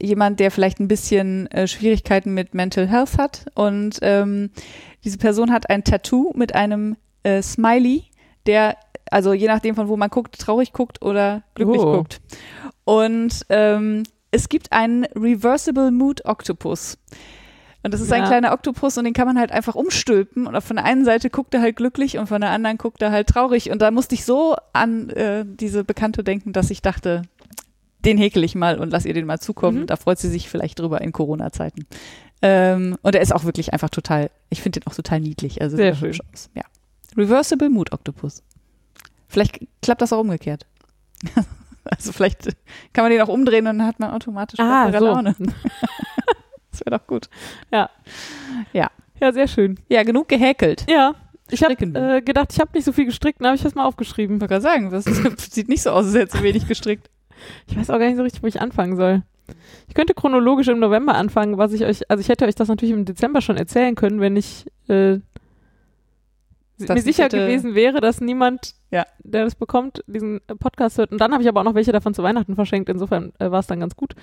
jemand, 0.00 0.40
der 0.40 0.50
vielleicht 0.50 0.78
ein 0.78 0.88
bisschen 0.88 1.46
äh, 1.48 1.66
Schwierigkeiten 1.66 2.34
mit 2.34 2.54
Mental 2.54 2.86
Health 2.86 3.18
hat. 3.18 3.46
Und 3.54 3.98
ähm, 4.02 4.50
diese 5.04 5.18
Person 5.18 5.52
hat 5.52 5.70
ein 5.70 5.84
Tattoo 5.84 6.32
mit 6.34 6.54
einem 6.54 6.96
äh, 7.22 7.42
Smiley, 7.42 8.04
der, 8.46 8.76
also 9.10 9.32
je 9.32 9.46
nachdem 9.48 9.74
von 9.74 9.88
wo 9.88 9.96
man 9.96 10.10
guckt, 10.10 10.38
traurig 10.38 10.72
guckt 10.72 11.02
oder 11.02 11.42
glücklich 11.54 11.80
Oh. 11.80 11.96
guckt. 11.96 12.20
Und 12.84 13.44
ähm, 13.48 14.02
es 14.30 14.48
gibt 14.48 14.72
einen 14.72 15.04
Reversible 15.14 15.90
Mood 15.90 16.24
Octopus. 16.24 16.98
Und 17.82 17.92
das 17.92 18.00
ist 18.00 18.12
ein 18.12 18.22
Ja. 18.22 18.28
kleiner 18.28 18.52
Oktopus 18.52 18.96
und 18.96 19.04
den 19.04 19.12
kann 19.12 19.26
man 19.26 19.38
halt 19.38 19.52
einfach 19.52 19.74
umstülpen. 19.74 20.46
Und 20.46 20.58
von 20.62 20.76
der 20.76 20.86
einen 20.86 21.04
Seite 21.04 21.28
guckt 21.28 21.52
er 21.54 21.60
halt 21.60 21.76
glücklich 21.76 22.16
und 22.18 22.26
von 22.28 22.40
der 22.40 22.50
anderen 22.50 22.78
guckt 22.78 23.02
er 23.02 23.10
halt 23.12 23.28
traurig. 23.28 23.70
Und 23.70 23.82
da 23.82 23.90
musste 23.90 24.14
ich 24.14 24.24
so 24.24 24.56
an 24.72 25.10
äh, 25.10 25.44
diese 25.46 25.84
Bekannte 25.84 26.24
denken, 26.24 26.52
dass 26.54 26.70
ich 26.70 26.80
dachte, 26.80 27.22
den 28.04 28.16
häkel 28.18 28.42
ich 28.42 28.54
mal 28.54 28.78
und 28.78 28.90
lass 28.90 29.04
ihr 29.04 29.12
den 29.14 29.26
mal 29.26 29.38
zukommen. 29.38 29.82
Mhm. 29.82 29.86
Da 29.86 29.96
freut 29.96 30.18
sie 30.18 30.28
sich 30.30 30.48
vielleicht 30.48 30.78
drüber 30.78 31.00
in 31.02 31.12
Corona-Zeiten. 31.12 31.86
Ähm, 32.42 32.96
und 33.02 33.14
er 33.14 33.20
ist 33.22 33.34
auch 33.34 33.44
wirklich 33.44 33.72
einfach 33.74 33.90
total, 33.90 34.30
ich 34.50 34.62
finde 34.62 34.80
den 34.80 34.86
auch 34.86 34.94
total 34.94 35.20
niedlich. 35.20 35.60
Also 35.62 35.76
Sehr 35.76 35.94
schön. 35.94 36.10
Aus. 36.32 36.50
Ja. 36.54 36.62
Reversible 37.16 37.70
Mood 37.70 37.92
Octopus. 37.92 38.42
Vielleicht 39.28 39.60
klappt 39.82 40.02
das 40.02 40.12
auch 40.12 40.20
umgekehrt. 40.20 40.66
also 41.84 42.12
vielleicht 42.12 42.44
kann 42.92 43.04
man 43.04 43.10
den 43.10 43.20
auch 43.22 43.28
umdrehen 43.28 43.66
und 43.66 43.78
dann 43.78 43.86
hat 43.86 44.00
man 44.00 44.10
automatisch 44.10 44.58
Ah, 44.60 44.86
bessere 44.86 45.00
so. 45.00 45.06
Laune. 45.06 45.34
Das 46.70 46.84
wäre 46.84 46.98
doch 46.98 47.06
gut. 47.06 47.28
Ja, 47.70 47.88
sehr 49.32 49.46
schön. 49.46 49.78
Ja, 49.88 50.02
genug 50.02 50.28
gehäkelt. 50.28 50.84
Ja, 50.90 51.14
ich 51.50 51.62
habe 51.62 51.74
äh, 51.74 52.20
gedacht, 52.20 52.52
ich 52.52 52.60
habe 52.60 52.70
nicht 52.74 52.84
so 52.84 52.92
viel 52.92 53.04
gestrickt, 53.04 53.40
dann 53.40 53.46
habe 53.48 53.56
ich 53.56 53.62
das 53.62 53.74
mal 53.74 53.84
aufgeschrieben. 53.84 54.36
Ich 54.36 54.40
wollte 54.40 54.54
gerade 54.54 54.62
sagen, 54.62 54.90
das 54.90 55.04
sieht 55.52 55.68
nicht 55.68 55.82
so 55.82 55.90
aus, 55.90 56.06
als 56.06 56.14
hätte 56.14 56.38
sie 56.38 56.42
wenig 56.42 56.66
gestrickt. 56.66 57.10
Ich 57.66 57.76
weiß 57.76 57.90
auch 57.90 57.98
gar 57.98 58.06
nicht 58.06 58.16
so 58.16 58.22
richtig, 58.22 58.42
wo 58.42 58.46
ich 58.46 58.60
anfangen 58.60 58.96
soll. 58.96 59.22
Ich 59.88 59.94
könnte 59.94 60.14
chronologisch 60.14 60.68
im 60.68 60.78
November 60.78 61.14
anfangen, 61.14 61.58
was 61.58 61.72
ich 61.72 61.84
euch, 61.84 62.10
also 62.10 62.20
ich 62.20 62.28
hätte 62.28 62.46
euch 62.46 62.54
das 62.54 62.68
natürlich 62.68 62.94
im 62.94 63.04
Dezember 63.04 63.40
schon 63.42 63.56
erzählen 63.56 63.94
können, 63.94 64.20
wenn 64.20 64.36
ich 64.36 64.66
äh, 64.88 65.18
mir 66.78 67.00
sicher 67.02 67.24
hätte- 67.24 67.38
gewesen 67.38 67.74
wäre, 67.74 68.00
dass 68.00 68.20
niemand, 68.20 68.74
Ja. 68.90 69.04
der 69.22 69.44
das 69.44 69.54
bekommt, 69.54 70.02
diesen 70.06 70.40
Podcast 70.58 70.98
hört. 70.98 71.12
Und 71.12 71.20
dann 71.20 71.32
habe 71.32 71.42
ich 71.42 71.48
aber 71.48 71.60
auch 71.60 71.64
noch 71.64 71.74
welche 71.74 71.92
davon 71.92 72.14
zu 72.14 72.22
Weihnachten 72.22 72.54
verschenkt. 72.54 72.88
Insofern 72.88 73.32
äh, 73.38 73.50
war 73.50 73.60
es 73.60 73.66
dann 73.66 73.80
ganz 73.80 73.96
gut. 73.96 74.14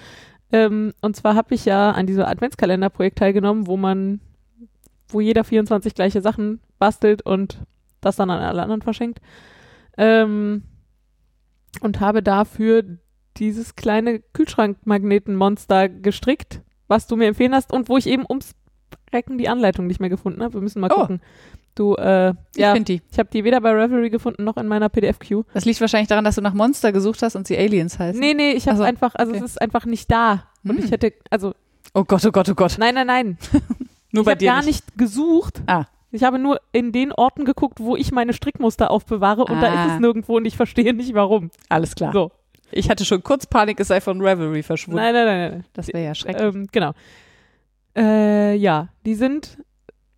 Ähm, 0.52 0.94
und 1.02 1.16
zwar 1.16 1.36
habe 1.36 1.56
ich 1.56 1.66
ja 1.66 1.92
an 1.92 2.08
diesem 2.08 2.24
Adventskalender-Projekt 2.26 3.18
teilgenommen, 3.20 3.68
wo 3.68 3.78
man, 3.78 4.20
wo 5.08 5.22
jeder 5.22 5.44
24 5.44 5.96
gleiche 5.96 6.22
Sachen 6.22 6.60
bastelt 6.80 7.22
und 7.26 7.60
das 8.02 8.16
dann 8.18 8.30
an 8.30 8.42
alle 8.42 8.62
anderen 8.64 8.82
verschenkt. 8.82 9.20
Ähm, 9.98 10.64
und 11.82 12.00
habe 12.02 12.22
dafür 12.22 12.84
dieses 13.38 13.76
kleine 13.76 14.20
Kühlschrankmagnetenmonster 14.20 15.88
gestrickt, 15.90 16.62
was 16.88 17.08
du 17.08 17.16
mir 17.16 17.28
empfehlen 17.28 17.56
hast 17.56 17.72
und 17.72 17.88
wo 17.88 17.98
ich 17.98 18.08
eben 18.08 18.26
ums 18.28 18.56
Recken 19.14 19.38
die 19.38 19.48
Anleitung 19.50 19.88
nicht 19.88 20.00
mehr 20.00 20.10
gefunden 20.10 20.42
habe. 20.44 20.56
Wir 20.56 20.62
müssen 20.62 20.80
mal 20.82 20.90
Oh. 20.92 20.96
gucken. 21.02 21.22
Du, 21.76 21.96
äh, 21.96 22.32
Ich 22.56 22.62
ja, 22.62 22.74
finde 22.74 22.94
die. 22.94 23.02
ich 23.12 23.18
habe 23.20 23.30
die 23.32 23.44
weder 23.44 23.62
bei 23.62 23.72
Revelry 23.72 24.10
gefunden 24.10 24.44
noch 24.44 24.58
in 24.58 24.68
meiner 24.68 24.90
PDF-Queue. 24.90 25.46
Das 25.54 25.66
liegt 25.66 25.80
wahrscheinlich 25.82 26.10
daran, 26.10 26.26
dass 26.26 26.36
du 26.36 26.42
nach 26.42 26.54
Monster 26.54 26.92
gesucht 26.92 27.22
hast 27.24 27.36
und 27.36 27.48
sie 27.48 27.58
Aliens 27.58 27.98
heißen. 27.98 28.20
Nee, 28.20 28.34
nee, 28.34 28.52
ich 28.52 28.64
habe 28.68 28.72
Also, 28.74 28.84
einfach, 28.84 29.16
also 29.16 29.32
okay. 29.32 29.42
es 29.44 29.52
ist 29.52 29.62
einfach 29.62 29.86
nicht 29.86 30.12
da. 30.12 30.44
Und 30.64 30.78
Hm. 30.78 30.86
ich 30.86 30.92
hätte, 30.92 31.14
also, 31.30 31.54
Oh 31.94 32.04
Gott, 32.04 32.26
oh 32.26 32.32
Gott, 32.32 32.48
oh 32.50 32.56
Gott. 32.56 32.76
nein, 32.78 32.96
nein, 32.96 33.08
nein. 33.08 33.38
Nur 34.12 34.22
ich 34.22 34.26
bei 34.26 34.32
habe 34.32 34.40
dir 34.40 34.52
gar 34.52 34.64
nicht. 34.64 34.98
gesucht. 34.98 35.62
Ah. 35.68 35.86
Ich 36.14 36.24
habe 36.24 36.38
nur 36.40 36.60
in 36.74 36.92
den 36.92 37.14
Orten 37.14 37.46
geguckt, 37.46 37.80
wo 37.80 37.96
ich 37.96 38.12
meine 38.12 38.34
Strickmuster 38.34 38.92
aufbewahre 38.92 39.46
und 39.46 39.62
da 39.62 39.72
Ah. 39.72 39.86
ist 39.86 39.94
es 39.94 40.00
nirgendwo 40.02 40.36
und 40.38 40.44
ich 40.46 40.58
verstehe 40.58 40.94
nicht 40.94 41.14
warum. 41.14 41.52
Alles 41.70 41.96
klar. 41.96 42.12
So. 42.12 42.32
Ich 42.74 42.90
hatte 42.90 43.06
schon 43.06 43.24
kurz 43.24 43.46
Panik, 43.46 43.80
es 43.80 43.88
sei 43.88 44.02
von 44.02 44.20
Revelry 44.22 44.62
verschwunden. 44.64 44.98
Nein, 44.98 45.14
nein, 45.14 45.26
nein, 45.26 45.52
nein. 45.52 45.66
Das 45.74 45.88
wäre 45.88 46.04
ja 46.04 46.14
schrecklich. 46.16 46.54
Ähm, 46.54 46.68
genau. 46.72 46.92
Äh, 47.96 48.56
ja, 48.56 48.90
die 49.06 49.16
sind, 49.16 49.58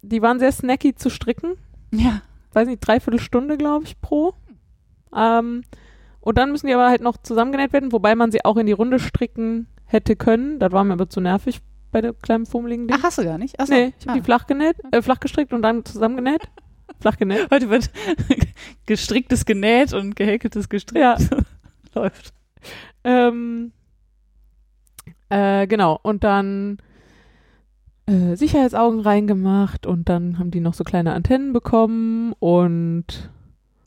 die 0.03 0.21
waren 0.21 0.37
sehr 0.39 0.51
snacky 0.51 0.93
zu 0.95 1.09
stricken. 1.09 1.53
ja. 1.91 2.21
Weiß 2.55 2.67
nicht, 2.67 2.81
dreiviertel 2.81 3.19
Stunde, 3.19 3.57
glaube 3.57 3.85
ich, 3.85 3.99
pro. 3.99 4.35
Ähm, 5.15 5.63
und 6.19 6.37
dann 6.37 6.51
müssen 6.51 6.67
die 6.67 6.73
aber 6.75 6.87
halt 6.87 7.01
noch 7.01 7.17
zusammengenäht 7.17 7.73
werden, 7.73 7.91
wobei 7.91 8.13
man 8.13 8.31
sie 8.31 8.45
auch 8.45 8.57
in 8.57 8.67
die 8.67 8.73
Runde 8.73 8.99
stricken 8.99 9.65
hätte 9.85 10.15
können. 10.15 10.59
Das 10.59 10.71
war 10.71 10.83
mir 10.83 10.93
aber 10.93 11.09
zu 11.09 11.19
nervig 11.19 11.61
bei 11.91 12.01
der 12.01 12.13
kleinen 12.13 12.45
fummeligen 12.45 12.87
Ding. 12.87 12.95
Ach, 12.99 13.03
hast 13.03 13.17
du 13.17 13.23
gar 13.23 13.39
nicht? 13.39 13.59
Achso. 13.59 13.73
nee, 13.73 13.93
ich 13.97 14.05
habe 14.05 14.11
Ah. 14.11 14.19
die 14.19 14.21
flach 14.21 14.45
genäht, 14.45 14.75
äh, 14.91 15.01
flach 15.01 15.19
gestrickt 15.19 15.51
und 15.51 15.63
dann 15.63 15.83
zusammengenäht. 15.83 16.43
flach 16.99 17.17
genäht. 17.17 17.47
Heute 17.49 17.71
wird 17.71 17.89
gestricktes 18.85 19.45
genäht 19.45 19.91
und 19.93 20.15
gehäkeltes 20.15 20.69
gestrickt. 20.69 21.01
Ja. 21.01 21.17
Läuft. 21.95 22.33
Ähm, 23.03 23.71
äh, 25.29 25.65
genau, 25.65 25.99
und 26.03 26.23
dann 26.23 26.77
äh, 28.05 28.35
Sicherheitsaugen 28.35 28.99
reingemacht 28.99 29.85
und 29.85 30.09
dann 30.09 30.37
haben 30.39 30.51
die 30.51 30.59
noch 30.59 30.73
so 30.73 30.83
kleine 30.83 31.13
Antennen 31.13 31.53
bekommen 31.53 32.33
und, 32.39 33.31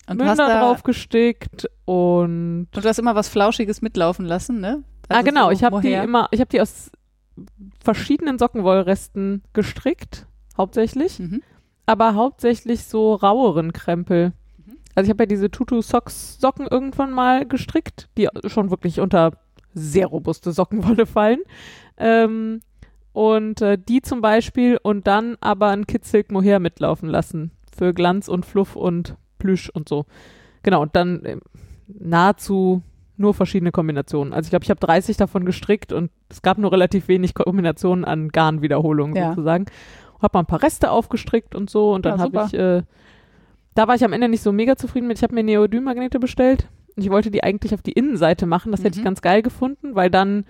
Und 0.09 0.17
Münder 0.19 0.35
da, 0.37 0.61
drauf 0.61 0.83
gestickt 0.83 1.67
und 1.85 2.67
und 2.75 2.85
du 2.85 2.89
hast 2.89 2.99
immer 2.99 3.15
was 3.15 3.29
Flauschiges 3.29 3.83
mitlaufen 3.83 4.25
lassen, 4.27 4.61
ne? 4.61 4.83
ah 5.09 5.15
Also 5.17 5.25
genau, 5.29 5.45
so 5.47 5.51
ich 5.53 5.65
habe 5.65 5.81
die 5.81 5.93
immer, 5.93 6.29
ich 6.31 6.41
habe 6.41 6.49
die 6.49 6.61
aus 6.61 6.91
verschiedenen 7.83 8.39
Sockenwollresten 8.39 9.43
gestrickt, 9.53 10.27
hauptsächlich, 10.57 11.19
Mhm. 11.19 11.43
aber 11.87 12.15
hauptsächlich 12.15 12.85
so 12.85 13.15
raueren 13.15 13.73
Krempel. 13.73 14.33
Mhm. 14.65 14.77
Also 14.95 15.07
ich 15.07 15.11
habe 15.11 15.25
ja 15.25 15.27
diese 15.27 15.51
Tutu 15.51 15.83
Socks 15.83 16.39
Socken 16.41 16.67
irgendwann 16.67 17.13
mal 17.13 17.47
gestrickt, 17.47 18.09
die 18.17 18.29
schon 18.47 18.71
wirklich 18.71 19.01
unter 19.01 19.33
sehr 19.75 20.07
robuste 20.07 20.53
Sockenwolle 20.53 21.05
fallen. 21.07 21.41
Ähm, 21.99 22.61
und 23.17 23.63
äh, 23.63 23.79
die 23.79 24.03
zum 24.03 24.21
Beispiel 24.21 24.79
und 24.83 25.07
dann 25.07 25.39
aber 25.41 25.69
ein 25.69 25.87
Kid 25.87 26.05
Silk 26.05 26.31
Mohair 26.31 26.61
mitlaufen 26.61 27.09
lassen 27.09 27.51
für 27.75 27.95
Glanz 27.95 28.29
und 28.29 28.45
Fluff 28.45 28.77
und 28.77 29.17
Plüsch 29.39 29.71
und 29.71 29.89
so. 29.89 30.05
Genau, 30.63 30.83
und 30.83 30.95
dann 30.95 31.25
äh, 31.25 31.37
nahezu 31.89 32.83
nur 33.17 33.33
verschiedene 33.33 33.73
Kombinationen. 33.73 34.35
Also 34.35 34.47
ich 34.49 34.51
glaube, 34.51 34.65
ich 34.65 34.71
habe 34.71 34.81
30 34.81 35.17
davon 35.17 35.47
gestrickt 35.47 35.93
und 35.93 36.11
es 36.29 36.43
gab 36.43 36.59
nur 36.59 36.73
relativ 36.73 37.09
wenig 37.09 37.33
Kombinationen 37.33 38.05
an 38.05 38.29
Garnwiederholungen 38.29 39.17
Ja. 39.17 39.31
sozusagen. 39.31 39.65
Hab 40.21 40.35
mal 40.35 40.41
ein 40.41 40.47
paar 40.47 40.63
Reste 40.63 40.91
aufgestrickt 40.91 41.55
und 41.55 41.71
so 41.71 41.95
und 41.95 42.05
dann 42.05 42.19
Ja, 42.19 42.25
habe 42.25 42.45
ich, 42.47 42.55
äh, 42.59 42.83
da 43.75 43.89
war 43.89 43.95
ich 43.95 44.05
am 44.05 44.13
Ende 44.13 44.29
nicht 44.29 44.43
so 44.43 44.53
mega 44.53 44.77
zufrieden 44.77 45.07
mit. 45.07 45.17
Ich 45.19 45.23
habe 45.23 45.35
mir 45.35 45.43
Neodym-Magnete 45.43 46.19
bestellt 46.19 46.69
und 46.95 47.03
ich 47.03 47.11
wollte 47.11 47.31
die 47.31 47.43
eigentlich 47.43 47.73
auf 47.73 47.81
die 47.83 47.93
Innenseite 47.93 48.45
machen. 48.45 48.73
Das 48.73 48.81
hätte 48.85 48.97
ich 48.99 49.01
Mhm. 49.01 49.05
ganz 49.07 49.23
geil 49.23 49.41
gefunden, 49.41 49.95
weil 49.95 50.11
dann 50.11 50.45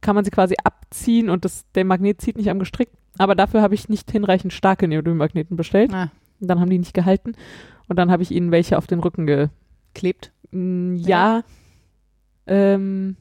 kann 0.00 0.14
man 0.14 0.24
sie 0.24 0.30
quasi 0.30 0.54
abziehen 0.62 1.28
und 1.30 1.44
das, 1.44 1.64
der 1.74 1.84
Magnet 1.84 2.20
zieht 2.20 2.36
nicht 2.36 2.50
am 2.50 2.58
Gestrick. 2.58 2.88
Aber 3.18 3.34
dafür 3.34 3.62
habe 3.62 3.74
ich 3.74 3.88
nicht 3.88 4.10
hinreichend 4.10 4.52
starke 4.52 4.86
Neodym-Magneten 4.86 5.56
bestellt. 5.56 5.92
Ah, 5.92 6.10
Und 6.40 6.48
dann 6.48 6.60
haben 6.60 6.70
die 6.70 6.78
nicht 6.78 6.94
gehalten. 6.94 7.34
Und 7.88 7.98
dann 7.98 8.10
habe 8.10 8.22
ich 8.22 8.30
ihnen 8.30 8.50
welche 8.52 8.78
auf 8.78 8.86
den 8.86 9.00
Rücken 9.00 9.26
ge 9.26 9.48
klebt. 9.94 10.30
Mm, 10.52 10.94
Ja. 10.96 11.42
Ähm, 12.46 13.16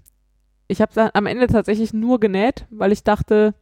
ich 0.67 0.81
habe 0.81 1.13
am 1.15 1.25
Ende 1.25 1.47
tatsächlich 1.47 1.93
nur 1.93 2.19
genäht, 2.19 2.65
weil 2.69 2.91
ich 2.91 3.03
dachte, 3.03 3.53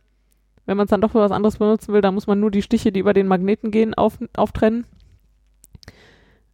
wenn 0.66 0.76
man 0.78 0.86
es 0.86 0.90
dann 0.90 1.02
doch 1.02 1.12
für 1.12 1.20
was 1.20 1.32
anderes 1.32 1.58
benutzen 1.58 1.94
will, 1.94 2.02
dann 2.02 2.16
muss 2.16 2.28
man 2.28 2.40
nur 2.40 2.52
die 2.52 2.62
Stiche, 2.64 2.92
die 2.92 3.00
über 3.00 3.14
den 3.14 3.28
Magneten 3.28 3.72
gehen, 3.72 3.94
auf, 3.94 4.18
auftrennen. 4.36 4.86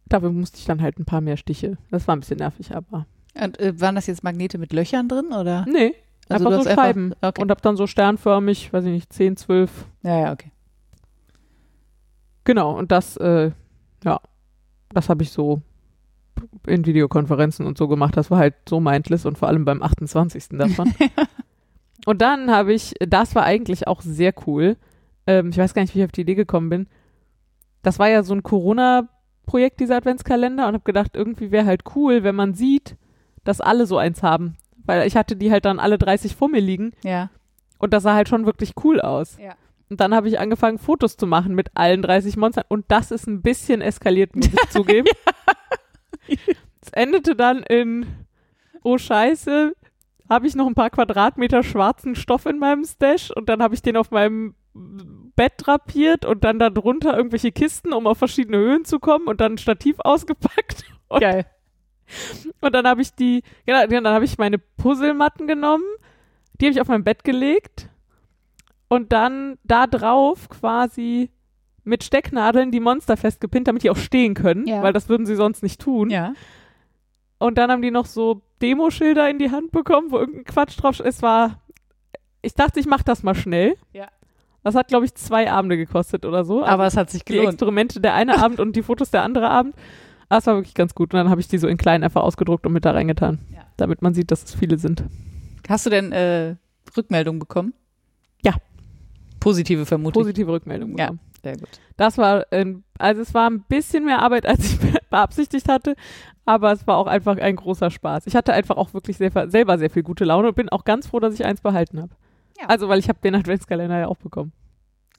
Dafür 0.06 0.30
musste 0.30 0.58
ich 0.58 0.66
dann 0.66 0.82
halt 0.82 0.98
ein 0.98 1.04
paar 1.06 1.20
mehr 1.22 1.36
Stiche. 1.36 1.78
Das 1.90 2.06
war 2.06 2.14
ein 2.16 2.20
bisschen 2.20 2.38
nervig, 2.38 2.74
aber. 2.74 3.06
Und 3.40 3.58
äh, 3.60 3.80
waren 3.80 3.94
das 3.94 4.06
jetzt 4.06 4.22
Magnete 4.24 4.58
mit 4.58 4.72
Löchern 4.74 5.08
drin 5.08 5.32
oder? 5.32 5.64
Nee, 5.66 5.94
Also 6.28 6.48
einfach 6.48 6.62
so 6.62 6.70
hast 6.70 6.76
Scheiben. 6.76 7.14
Okay. 7.20 7.42
Und 7.42 7.50
hab 7.50 7.62
dann 7.62 7.76
so 7.76 7.86
sternförmig, 7.86 8.72
weiß 8.72 8.84
ich 8.84 8.92
nicht, 8.92 9.12
10, 9.12 9.36
12. 9.36 9.86
ja, 10.02 10.20
ja, 10.20 10.32
okay. 10.32 10.50
Genau, 12.44 12.76
und 12.76 12.90
das, 12.90 13.16
äh, 13.18 13.52
ja, 14.04 14.20
das 14.92 15.08
habe 15.08 15.22
ich 15.22 15.30
so 15.30 15.62
in 16.66 16.84
Videokonferenzen 16.84 17.66
und 17.66 17.78
so 17.78 17.88
gemacht. 17.88 18.16
Das 18.16 18.30
war 18.30 18.38
halt 18.38 18.54
so 18.68 18.80
mindless 18.80 19.26
und 19.26 19.38
vor 19.38 19.48
allem 19.48 19.64
beim 19.64 19.82
28. 19.82 20.58
davon. 20.58 20.92
und 22.06 22.20
dann 22.20 22.50
habe 22.50 22.72
ich, 22.72 22.94
das 23.00 23.34
war 23.34 23.44
eigentlich 23.44 23.86
auch 23.86 24.00
sehr 24.00 24.34
cool. 24.46 24.76
Ähm, 25.26 25.50
ich 25.50 25.58
weiß 25.58 25.74
gar 25.74 25.82
nicht, 25.82 25.94
wie 25.94 26.00
ich 26.00 26.04
auf 26.04 26.12
die 26.12 26.22
Idee 26.22 26.34
gekommen 26.34 26.68
bin. 26.68 26.86
Das 27.82 27.98
war 27.98 28.08
ja 28.08 28.22
so 28.22 28.34
ein 28.34 28.42
Corona-Projekt, 28.42 29.80
dieser 29.80 29.96
Adventskalender, 29.96 30.66
und 30.66 30.74
habe 30.74 30.84
gedacht, 30.84 31.12
irgendwie 31.14 31.50
wäre 31.50 31.66
halt 31.66 31.82
cool, 31.94 32.22
wenn 32.22 32.34
man 32.34 32.54
sieht, 32.54 32.96
dass 33.44 33.60
alle 33.60 33.86
so 33.86 33.98
eins 33.98 34.22
haben. 34.22 34.56
Weil 34.84 35.06
ich 35.06 35.16
hatte 35.16 35.36
die 35.36 35.50
halt 35.50 35.64
dann 35.64 35.78
alle 35.78 35.98
30 35.98 36.34
vor 36.36 36.48
mir 36.48 36.60
liegen 36.60 36.92
Ja. 37.04 37.30
und 37.78 37.92
das 37.92 38.02
sah 38.02 38.14
halt 38.14 38.28
schon 38.28 38.46
wirklich 38.46 38.72
cool 38.84 39.00
aus. 39.00 39.38
Ja. 39.40 39.54
Und 39.90 40.00
dann 40.00 40.14
habe 40.14 40.26
ich 40.28 40.38
angefangen, 40.40 40.78
Fotos 40.78 41.16
zu 41.18 41.26
machen 41.26 41.54
mit 41.54 41.68
allen 41.74 42.00
30 42.02 42.36
Monstern. 42.38 42.64
Und 42.68 42.86
das 42.88 43.10
ist 43.10 43.26
ein 43.26 43.42
bisschen 43.42 43.82
eskaliert, 43.82 44.34
muss 44.34 44.46
ich 44.46 44.54
zugeben. 44.70 45.06
Es 46.80 46.88
endete 46.92 47.36
dann 47.36 47.62
in, 47.62 48.06
oh 48.82 48.98
Scheiße, 48.98 49.74
habe 50.28 50.46
ich 50.46 50.54
noch 50.54 50.66
ein 50.66 50.74
paar 50.74 50.90
Quadratmeter 50.90 51.62
schwarzen 51.62 52.14
Stoff 52.14 52.46
in 52.46 52.58
meinem 52.58 52.84
Stash 52.84 53.30
und 53.30 53.48
dann 53.48 53.62
habe 53.62 53.74
ich 53.74 53.82
den 53.82 53.96
auf 53.96 54.10
meinem 54.10 54.54
Bett 55.36 55.52
drapiert 55.58 56.24
und 56.24 56.42
dann 56.44 56.58
darunter 56.58 57.14
irgendwelche 57.16 57.52
Kisten, 57.52 57.92
um 57.92 58.06
auf 58.06 58.16
verschiedene 58.18 58.56
Höhen 58.56 58.84
zu 58.86 58.98
kommen 58.98 59.26
und 59.28 59.40
dann 59.42 59.54
ein 59.54 59.58
Stativ 59.58 59.96
ausgepackt. 60.00 60.84
Geil. 61.20 61.44
Und 62.60 62.74
dann 62.74 62.86
habe 62.86 63.02
ich 63.02 63.14
die, 63.14 63.42
genau, 63.66 63.86
dann 63.86 64.06
habe 64.14 64.24
ich 64.24 64.38
meine 64.38 64.58
Puzzlematten 64.58 65.46
genommen, 65.46 65.84
die 66.60 66.66
habe 66.66 66.72
ich 66.72 66.80
auf 66.80 66.88
mein 66.88 67.04
Bett 67.04 67.24
gelegt 67.24 67.88
und 68.88 69.12
dann 69.12 69.58
da 69.64 69.86
drauf 69.86 70.48
quasi 70.48 71.30
mit 71.84 72.04
Stecknadeln 72.04 72.70
die 72.70 72.80
Monster 72.80 73.16
festgepinnt, 73.16 73.66
damit 73.68 73.82
die 73.82 73.90
auch 73.90 73.96
stehen 73.96 74.34
können, 74.34 74.66
Ja. 74.66 74.82
weil 74.82 74.92
das 74.92 75.08
würden 75.08 75.26
sie 75.26 75.34
sonst 75.34 75.62
nicht 75.62 75.80
tun. 75.80 76.10
Ja. 76.10 76.34
Und 77.38 77.58
dann 77.58 77.70
haben 77.72 77.82
die 77.82 77.90
noch 77.90 78.06
so 78.06 78.42
Demoschilder 78.60 79.28
in 79.28 79.38
die 79.40 79.50
Hand 79.50 79.72
bekommen, 79.72 80.12
wo 80.12 80.18
irgendein 80.18 80.44
Quatsch 80.44 80.80
drauf 80.80 81.00
ist. 81.00 81.06
Es 81.16 81.22
war, 81.22 81.60
ich 82.40 82.54
dachte, 82.54 82.78
ich 82.78 82.86
mache 82.86 83.02
das 83.04 83.24
mal 83.24 83.34
schnell. 83.34 83.74
Ja. 83.92 84.06
Das 84.62 84.76
hat, 84.76 84.86
glaube 84.86 85.06
ich, 85.06 85.14
zwei 85.16 85.50
Abende 85.50 85.76
gekostet 85.76 86.24
oder 86.24 86.44
so. 86.44 86.64
Aber 86.64 86.86
es 86.86 86.96
hat 86.96 87.10
sich 87.10 87.24
die 87.24 87.32
gelohnt. 87.32 87.54
Experimente 87.54 88.00
der 88.00 88.14
eine 88.14 88.40
Abend 88.40 88.60
und 88.60 88.76
die 88.76 88.82
Fotos 88.84 89.10
der 89.10 89.24
andere 89.24 89.50
Abend. 89.50 89.74
Aber 90.32 90.38
es 90.38 90.46
war 90.46 90.54
wirklich 90.54 90.72
ganz 90.72 90.94
gut. 90.94 91.12
Und 91.12 91.18
dann 91.18 91.28
habe 91.28 91.42
ich 91.42 91.48
die 91.48 91.58
so 91.58 91.68
in 91.68 91.76
klein 91.76 92.02
einfach 92.02 92.22
ausgedruckt 92.22 92.64
und 92.66 92.72
mit 92.72 92.86
da 92.86 92.92
reingetan. 92.92 93.38
Ja. 93.52 93.66
Damit 93.76 94.00
man 94.00 94.14
sieht, 94.14 94.30
dass 94.30 94.42
es 94.44 94.54
viele 94.54 94.78
sind. 94.78 95.04
Hast 95.68 95.84
du 95.84 95.90
denn 95.90 96.10
äh, 96.10 96.56
Rückmeldung 96.96 97.38
bekommen? 97.38 97.74
Ja. 98.42 98.54
Positive 99.40 99.84
vermutlich. 99.84 100.18
Positive 100.22 100.50
Rückmeldungen 100.50 100.96
Ja. 100.96 101.04
bekommen. 101.08 101.20
Sehr 101.42 101.58
gut. 101.58 101.68
Das 101.98 102.16
war, 102.16 102.46
ähm, 102.50 102.82
also 102.98 103.20
es 103.20 103.34
war 103.34 103.50
ein 103.50 103.60
bisschen 103.64 104.06
mehr 104.06 104.22
Arbeit, 104.22 104.46
als 104.46 104.64
ich 104.64 104.78
beabsichtigt 105.10 105.68
hatte, 105.68 105.96
aber 106.46 106.72
es 106.72 106.86
war 106.86 106.96
auch 106.96 107.08
einfach 107.08 107.36
ein 107.36 107.56
großer 107.56 107.90
Spaß. 107.90 108.26
Ich 108.26 108.34
hatte 108.34 108.54
einfach 108.54 108.78
auch 108.78 108.94
wirklich 108.94 109.18
sehr, 109.18 109.30
selber 109.50 109.76
sehr 109.76 109.90
viel 109.90 110.02
gute 110.02 110.24
Laune 110.24 110.48
und 110.48 110.54
bin 110.54 110.70
auch 110.70 110.84
ganz 110.84 111.08
froh, 111.08 111.20
dass 111.20 111.34
ich 111.34 111.44
eins 111.44 111.60
behalten 111.60 112.00
habe. 112.00 112.14
Ja. 112.58 112.68
Also, 112.68 112.88
weil 112.88 112.98
ich 113.00 113.10
habe 113.10 113.18
den 113.22 113.34
Adventskalender 113.34 113.98
ja 113.98 114.06
auch 114.08 114.16
bekommen. 114.16 114.52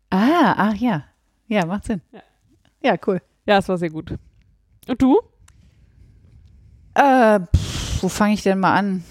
Ah, 0.10 0.56
ach 0.58 0.74
ja. 0.76 1.04
Ja, 1.48 1.68
macht 1.68 1.84
Sinn. 1.86 2.02
Ja. 2.12 2.22
Ja, 2.82 2.96
cool. 3.06 3.22
Ja, 3.46 3.60
es 3.60 3.70
war 3.70 3.78
sehr 3.78 3.92
gut. 3.92 4.16
Und 4.88 5.02
du? 5.02 5.20
Äh, 6.96 7.40
pff, 7.40 8.04
wo 8.04 8.10
fange 8.10 8.34
ich 8.34 8.44
denn 8.44 8.60
mal 8.60 8.76
an? 8.76 9.04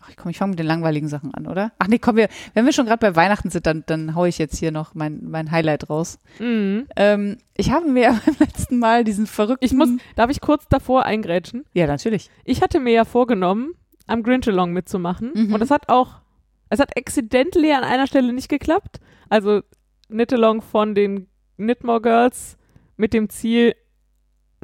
Ach, 0.00 0.10
komm, 0.16 0.30
ich 0.30 0.38
fange 0.38 0.50
mit 0.50 0.58
den 0.58 0.66
langweiligen 0.66 1.08
Sachen 1.08 1.32
an, 1.34 1.46
oder? 1.46 1.72
Ach 1.78 1.86
nee, 1.86 1.98
komm, 1.98 2.16
wir, 2.16 2.28
wenn 2.54 2.64
wir 2.64 2.72
schon 2.72 2.86
gerade 2.86 2.98
bei 2.98 3.14
Weihnachten 3.14 3.50
sind, 3.50 3.66
dann, 3.66 3.84
dann 3.86 4.14
hau 4.14 4.24
ich 4.24 4.38
jetzt 4.38 4.56
hier 4.58 4.72
noch 4.72 4.94
mein, 4.94 5.20
mein 5.22 5.50
Highlight 5.50 5.88
raus. 5.88 6.18
Mhm. 6.38 6.86
Ähm, 6.96 7.38
ich 7.54 7.70
habe 7.70 7.88
mir 7.88 8.02
ja 8.02 8.20
beim 8.26 8.36
letzten 8.40 8.78
Mal 8.78 9.04
diesen 9.04 9.26
verrückten... 9.26 9.64
Ich 9.64 9.72
muss, 9.72 9.90
darf 10.16 10.30
ich 10.30 10.40
kurz 10.40 10.66
davor 10.68 11.04
eingrätschen? 11.04 11.64
Ja, 11.74 11.86
natürlich. 11.86 12.30
Ich 12.44 12.62
hatte 12.62 12.80
mir 12.80 12.92
ja 12.92 13.04
vorgenommen, 13.04 13.74
am 14.06 14.22
Grinch 14.22 14.48
Along 14.48 14.72
mitzumachen. 14.72 15.32
Mhm. 15.34 15.54
Und 15.54 15.62
es 15.62 15.70
hat 15.70 15.88
auch, 15.88 16.20
es 16.68 16.80
hat 16.80 16.96
accidentally 16.96 17.72
an 17.72 17.84
einer 17.84 18.06
Stelle 18.06 18.32
nicht 18.32 18.48
geklappt. 18.48 19.00
Also 19.28 19.62
Knit 20.08 20.32
Along 20.32 20.62
von 20.62 20.94
den 20.94 21.28
Knitmore 21.56 22.02
Girls 22.02 22.58
mit 22.96 23.14
dem 23.14 23.30
Ziel, 23.30 23.74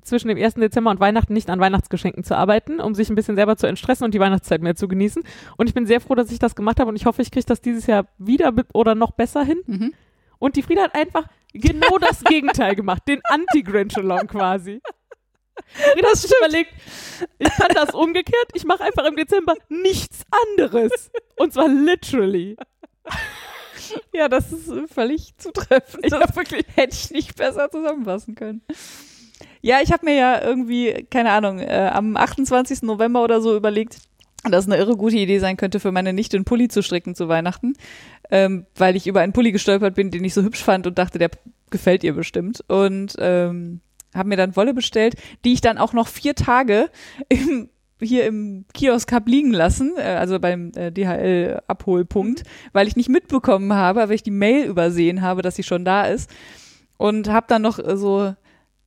zwischen 0.08 0.28
dem 0.28 0.38
1. 0.38 0.54
Dezember 0.54 0.90
und 0.90 1.00
Weihnachten 1.00 1.32
nicht 1.32 1.50
an 1.50 1.60
Weihnachtsgeschenken 1.60 2.24
zu 2.24 2.36
arbeiten, 2.36 2.80
um 2.80 2.94
sich 2.94 3.08
ein 3.08 3.14
bisschen 3.14 3.36
selber 3.36 3.56
zu 3.56 3.66
entstressen 3.66 4.04
und 4.04 4.14
die 4.14 4.20
Weihnachtszeit 4.20 4.62
mehr 4.62 4.74
zu 4.74 4.88
genießen. 4.88 5.22
Und 5.56 5.68
ich 5.68 5.74
bin 5.74 5.86
sehr 5.86 6.00
froh, 6.00 6.14
dass 6.14 6.30
ich 6.30 6.38
das 6.38 6.54
gemacht 6.54 6.80
habe 6.80 6.90
und 6.90 6.96
ich 6.96 7.06
hoffe, 7.06 7.22
ich 7.22 7.30
kriege 7.30 7.46
das 7.46 7.60
dieses 7.60 7.86
Jahr 7.86 8.06
wieder 8.18 8.52
oder 8.72 8.94
noch 8.94 9.12
besser 9.12 9.44
hin. 9.44 9.62
Mhm. 9.66 9.94
Und 10.38 10.56
die 10.56 10.62
Frieda 10.62 10.82
hat 10.82 10.94
einfach 10.94 11.24
genau 11.52 11.98
das 12.00 12.24
Gegenteil 12.24 12.74
gemacht, 12.74 13.02
den 13.08 13.20
Anti-Grinch 13.24 13.96
Along 13.96 14.26
quasi. 14.26 14.80
Frieda 15.92 16.08
hat 16.08 16.16
sich 16.16 16.32
überlegt, 16.38 16.72
ich 17.38 17.50
kann 17.50 17.72
das 17.74 17.94
umgekehrt, 17.94 18.50
ich 18.54 18.64
mache 18.64 18.84
einfach 18.84 19.04
im 19.04 19.16
Dezember 19.16 19.54
nichts 19.68 20.22
anderes. 20.30 21.10
Und 21.36 21.52
zwar 21.52 21.68
literally. 21.68 22.56
Ja, 24.12 24.28
das 24.28 24.52
ist 24.52 24.70
völlig 24.92 25.36
zutreffend. 25.38 26.04
Ich 26.04 26.10
Das 26.10 26.20
hab 26.20 26.36
wirklich, 26.36 26.64
hätte 26.74 26.94
ich 26.94 27.10
nicht 27.10 27.36
besser 27.36 27.70
zusammenfassen 27.70 28.34
können. 28.34 28.62
Ja, 29.60 29.78
ich 29.82 29.92
habe 29.92 30.04
mir 30.04 30.14
ja 30.14 30.42
irgendwie, 30.42 31.06
keine 31.10 31.32
Ahnung, 31.32 31.58
äh, 31.58 31.90
am 31.92 32.16
28. 32.16 32.82
November 32.82 33.24
oder 33.24 33.40
so 33.40 33.56
überlegt, 33.56 33.98
dass 34.44 34.64
es 34.64 34.70
eine 34.70 34.80
irre 34.80 34.96
gute 34.96 35.16
Idee 35.16 35.38
sein 35.38 35.56
könnte, 35.56 35.80
für 35.80 35.92
meine 35.92 36.12
Nichte 36.12 36.36
einen 36.36 36.44
Pulli 36.44 36.68
zu 36.68 36.82
stricken 36.82 37.14
zu 37.14 37.28
Weihnachten, 37.28 37.74
ähm, 38.30 38.66
weil 38.76 38.96
ich 38.96 39.06
über 39.06 39.20
einen 39.20 39.32
Pulli 39.32 39.52
gestolpert 39.52 39.94
bin, 39.94 40.10
den 40.10 40.24
ich 40.24 40.34
so 40.34 40.42
hübsch 40.42 40.62
fand 40.62 40.86
und 40.86 40.98
dachte, 40.98 41.18
der 41.18 41.30
gefällt 41.70 42.04
ihr 42.04 42.14
bestimmt. 42.14 42.64
Und 42.68 43.16
ähm, 43.18 43.80
habe 44.14 44.28
mir 44.28 44.36
dann 44.36 44.56
Wolle 44.56 44.74
bestellt, 44.74 45.14
die 45.44 45.52
ich 45.52 45.60
dann 45.60 45.78
auch 45.78 45.92
noch 45.92 46.08
vier 46.08 46.34
Tage 46.34 46.88
im 47.28 47.68
hier 48.00 48.26
im 48.26 48.64
Kiosk 48.74 49.12
hab 49.12 49.26
liegen 49.26 49.52
lassen, 49.52 49.94
äh, 49.96 50.02
also 50.02 50.38
beim 50.38 50.72
äh, 50.76 50.92
DHL-Abholpunkt, 50.92 52.44
weil 52.72 52.86
ich 52.86 52.96
nicht 52.96 53.08
mitbekommen 53.08 53.72
habe, 53.72 54.00
weil 54.00 54.12
ich 54.12 54.22
die 54.22 54.30
Mail 54.30 54.66
übersehen 54.66 55.22
habe, 55.22 55.42
dass 55.42 55.56
sie 55.56 55.62
schon 55.62 55.84
da 55.84 56.04
ist. 56.04 56.30
Und 56.96 57.28
habe 57.28 57.46
dann 57.48 57.62
noch 57.62 57.78
äh, 57.78 57.96
so 57.96 58.34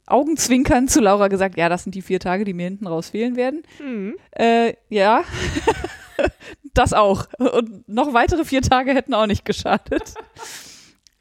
Augenzwinkern 0.07 0.87
zu 0.87 0.99
Laura 0.99 1.27
gesagt, 1.27 1.57
ja, 1.57 1.69
das 1.69 1.83
sind 1.83 1.95
die 1.95 2.01
vier 2.01 2.19
Tage, 2.19 2.43
die 2.43 2.53
mir 2.53 2.63
hinten 2.63 2.87
raus 2.87 3.09
fehlen 3.09 3.35
werden. 3.35 3.63
hm, 3.77 4.15
Äh, 4.31 4.73
ja, 4.89 5.23
das 6.73 6.93
auch. 6.93 7.27
Und 7.37 7.87
noch 7.87 8.13
weitere 8.13 8.45
vier 8.45 8.61
Tage 8.61 8.93
hätten 8.93 9.13
auch 9.13 9.27
nicht 9.27 9.45
geschadet. 9.45 10.13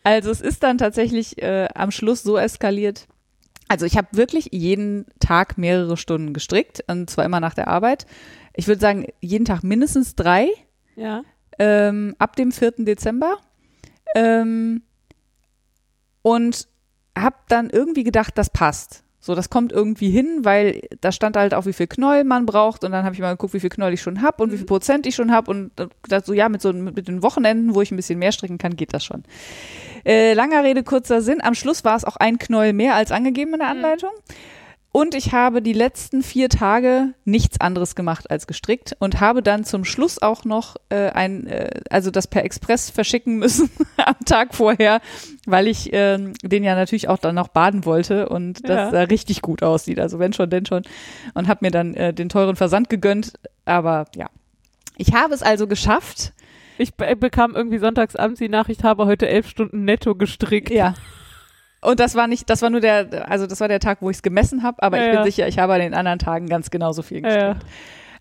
Also 0.03 0.31
es 0.31 0.41
ist 0.41 0.63
dann 0.63 0.79
tatsächlich 0.79 1.41
äh, 1.43 1.69
am 1.75 1.91
Schluss 1.91 2.23
so 2.23 2.37
eskaliert. 2.37 3.07
Also 3.69 3.87
ich 3.87 3.97
habe 3.97 4.09
wirklich 4.13 4.49
jeden 4.51 5.07
Tag 5.21 5.57
mehrere 5.57 5.97
Stunden 5.97 6.33
gestrickt, 6.33 6.83
und 6.89 7.09
zwar 7.09 7.25
immer 7.25 7.39
nach 7.39 7.55
der 7.55 7.69
Arbeit. 7.69 8.07
Ich 8.55 8.67
würde 8.67 8.81
sagen, 8.81 9.07
jeden 9.21 9.45
Tag 9.45 9.63
mindestens 9.63 10.17
drei 10.17 10.49
ja. 10.97 11.23
ähm, 11.59 12.17
ab 12.19 12.35
dem 12.35 12.51
4. 12.51 12.73
Dezember. 12.79 13.39
Ähm, 14.17 14.83
und 16.23 16.67
habe 17.23 17.37
dann 17.49 17.71
irgendwie 17.71 18.05
gedacht, 18.05 18.37
das 18.37 18.51
passt. 18.51 19.03
So, 19.23 19.35
das 19.35 19.51
kommt 19.51 19.71
irgendwie 19.71 20.09
hin, 20.09 20.41
weil 20.45 20.81
da 21.03 21.13
stand 21.13 21.37
halt 21.37 21.53
auch, 21.53 21.67
wie 21.67 21.75
viel 21.75 21.87
Knäuel 21.87 22.25
man 22.25 22.47
braucht. 22.47 22.85
Und 22.85 22.93
dann 22.93 23.05
habe 23.05 23.15
ich 23.15 23.21
mal 23.21 23.33
geguckt, 23.33 23.53
wie 23.53 23.61
viel 23.61 23.69
Knäuel 23.69 23.93
ich 23.93 24.01
schon 24.01 24.23
habe 24.23 24.43
und 24.43 24.51
wie 24.51 24.57
viel 24.57 24.67
Prozent 24.67 25.07
ich 25.07 25.15
schon 25.15 25.31
habe. 25.31 25.51
Und 25.51 25.73
gedacht, 26.03 26.25
so 26.25 26.33
ja, 26.33 26.49
mit 26.49 26.63
so 26.63 26.73
mit 26.73 27.07
den 27.07 27.23
Wochenenden, 27.23 27.75
wo 27.75 27.83
ich 27.83 27.91
ein 27.91 27.97
bisschen 27.97 28.19
mehr 28.19 28.33
stricken 28.33 28.57
kann, 28.57 28.77
geht 28.77 28.95
das 28.95 29.05
schon. 29.05 29.25
Äh, 30.07 30.33
langer 30.33 30.65
Rede, 30.65 30.83
kurzer 30.83 31.21
Sinn. 31.21 31.43
Am 31.43 31.55
Schluss 31.55 31.85
war 31.85 31.97
es 31.97 32.07
auch 32.07 32.17
ein 32.17 32.39
Knäuel 32.39 32.73
mehr 32.73 32.95
als 32.95 33.13
angegeben 33.13 33.53
in 33.53 33.59
der 33.61 33.69
Anleitung. 33.69 34.11
Und 34.93 35.15
ich 35.15 35.33
habe 35.33 35.63
die 35.63 35.73
letzten 35.73 36.21
vier 36.23 36.49
Tage 36.49 37.15
nichts 37.25 37.61
anderes 37.61 37.95
gemacht 37.95 38.29
als 38.29 38.49
gestrickt 38.49 38.97
und 38.99 39.21
habe 39.21 39.41
dann 39.41 39.65
zum 39.65 39.85
Schluss 39.85 40.21
auch 40.21 40.45
noch 40.45 40.75
äh, 40.89 41.11
ein, 41.11 41.47
äh, 41.47 41.81
also 41.91 42.11
das 42.11 42.27
per 42.27 42.45
Express 42.45 42.91
verschicken 42.91 43.39
müssen 43.39 43.71
am 43.99 44.17
Tag 44.27 44.53
vorher, 44.53 45.01
weil 45.47 45.69
ich 45.69 45.91
ähm, 45.93 46.33
den 46.43 46.65
ja 46.65 46.75
natürlich 46.75 47.09
auch 47.09 47.19
dann 47.19 47.37
noch 47.37 47.49
baden 47.49 47.85
wollte 47.85 48.29
und 48.29 48.69
das 48.69 48.77
Ja. 48.77 48.91
da 48.91 49.03
richtig 49.03 49.43
gut 49.43 49.63
aussieht. 49.63 50.01
Also 50.01 50.19
wenn 50.19 50.33
schon, 50.33 50.51
denn 50.51 50.67
schon. 50.67 50.83
Und 51.35 51.47
habe 51.47 51.65
mir 51.65 51.71
dann 51.71 51.95
äh, 51.95 52.13
den 52.13 52.29
teuren 52.29 52.57
Versand 52.57 52.89
gegönnt. 52.91 53.35
Aber 53.65 54.07
ja, 54.17 54.27
ich 54.97 55.15
habe 55.15 55.33
es 55.35 55.43
also 55.43 55.69
geschafft. 55.69 56.33
Ich 56.79 56.95
be 56.95 57.15
bekam 57.15 57.55
irgendwie 57.55 57.79
sonntagsabends 57.79 58.41
die 58.41 58.49
Nachricht, 58.49 58.83
habe 58.83 59.07
heute 59.07 59.29
elf 59.29 59.49
Stunden 59.49 59.85
netto 59.85 60.17
gestrickt. 60.17 60.71
Ja. 60.71 60.95
Und 61.83 61.99
das 62.01 62.15
war 62.15 62.27
nicht, 62.27 62.51
das 62.51 62.61
war 62.63 62.71
nur 62.71 62.81
der, 62.81 63.29
also 63.31 63.47
das 63.47 63.61
war 63.61 63.69
der 63.69 63.81
Tag, 63.81 63.99
wo 64.03 64.11
ich 64.11 64.17
es 64.19 64.23
gemessen 64.23 64.63
habe, 64.63 64.83
aber 64.83 64.99
Ja, 64.99 65.05
ich 65.05 65.09
bin 65.11 65.19
ja. 65.21 65.25
sicher, 65.25 65.49
ich 65.49 65.59
habe 65.59 65.73
an 65.75 65.81
den 65.81 65.95
anderen 65.95 66.19
Tagen 66.19 66.47
ganz 66.47 66.71
genauso 66.71 67.03
viel 67.03 67.23
Ja, 67.23 67.29
ja. 67.29 67.53
gestrickt. 67.55 67.73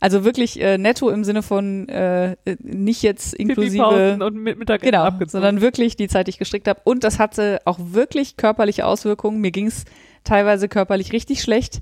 Also 0.02 0.24
wirklich 0.24 0.62
äh, 0.62 0.78
netto 0.78 1.10
im 1.10 1.26
Sinne 1.26 1.42
von 1.44 1.90
äh, 1.90 2.38
nicht 2.60 3.04
jetzt 3.04 3.34
inklusive 3.34 4.18
und 4.22 4.36
mit 4.38 4.58
Mittagessen 4.58 4.92
genau, 4.92 5.04
abgezogen. 5.04 5.32
sondern 5.32 5.60
wirklich 5.62 5.98
die 5.98 6.08
Zeit, 6.08 6.28
die 6.28 6.30
ich 6.30 6.38
gestrickt 6.38 6.70
habe. 6.70 6.80
Und 6.86 7.04
das 7.04 7.20
hatte 7.20 7.60
auch 7.66 7.78
wirklich 7.82 8.38
körperliche 8.38 8.86
Auswirkungen. 8.86 9.42
Mir 9.42 9.52
ging 9.52 9.68
es 9.68 9.84
teilweise 10.24 10.70
körperlich 10.70 11.12
richtig 11.12 11.42
schlecht. 11.42 11.82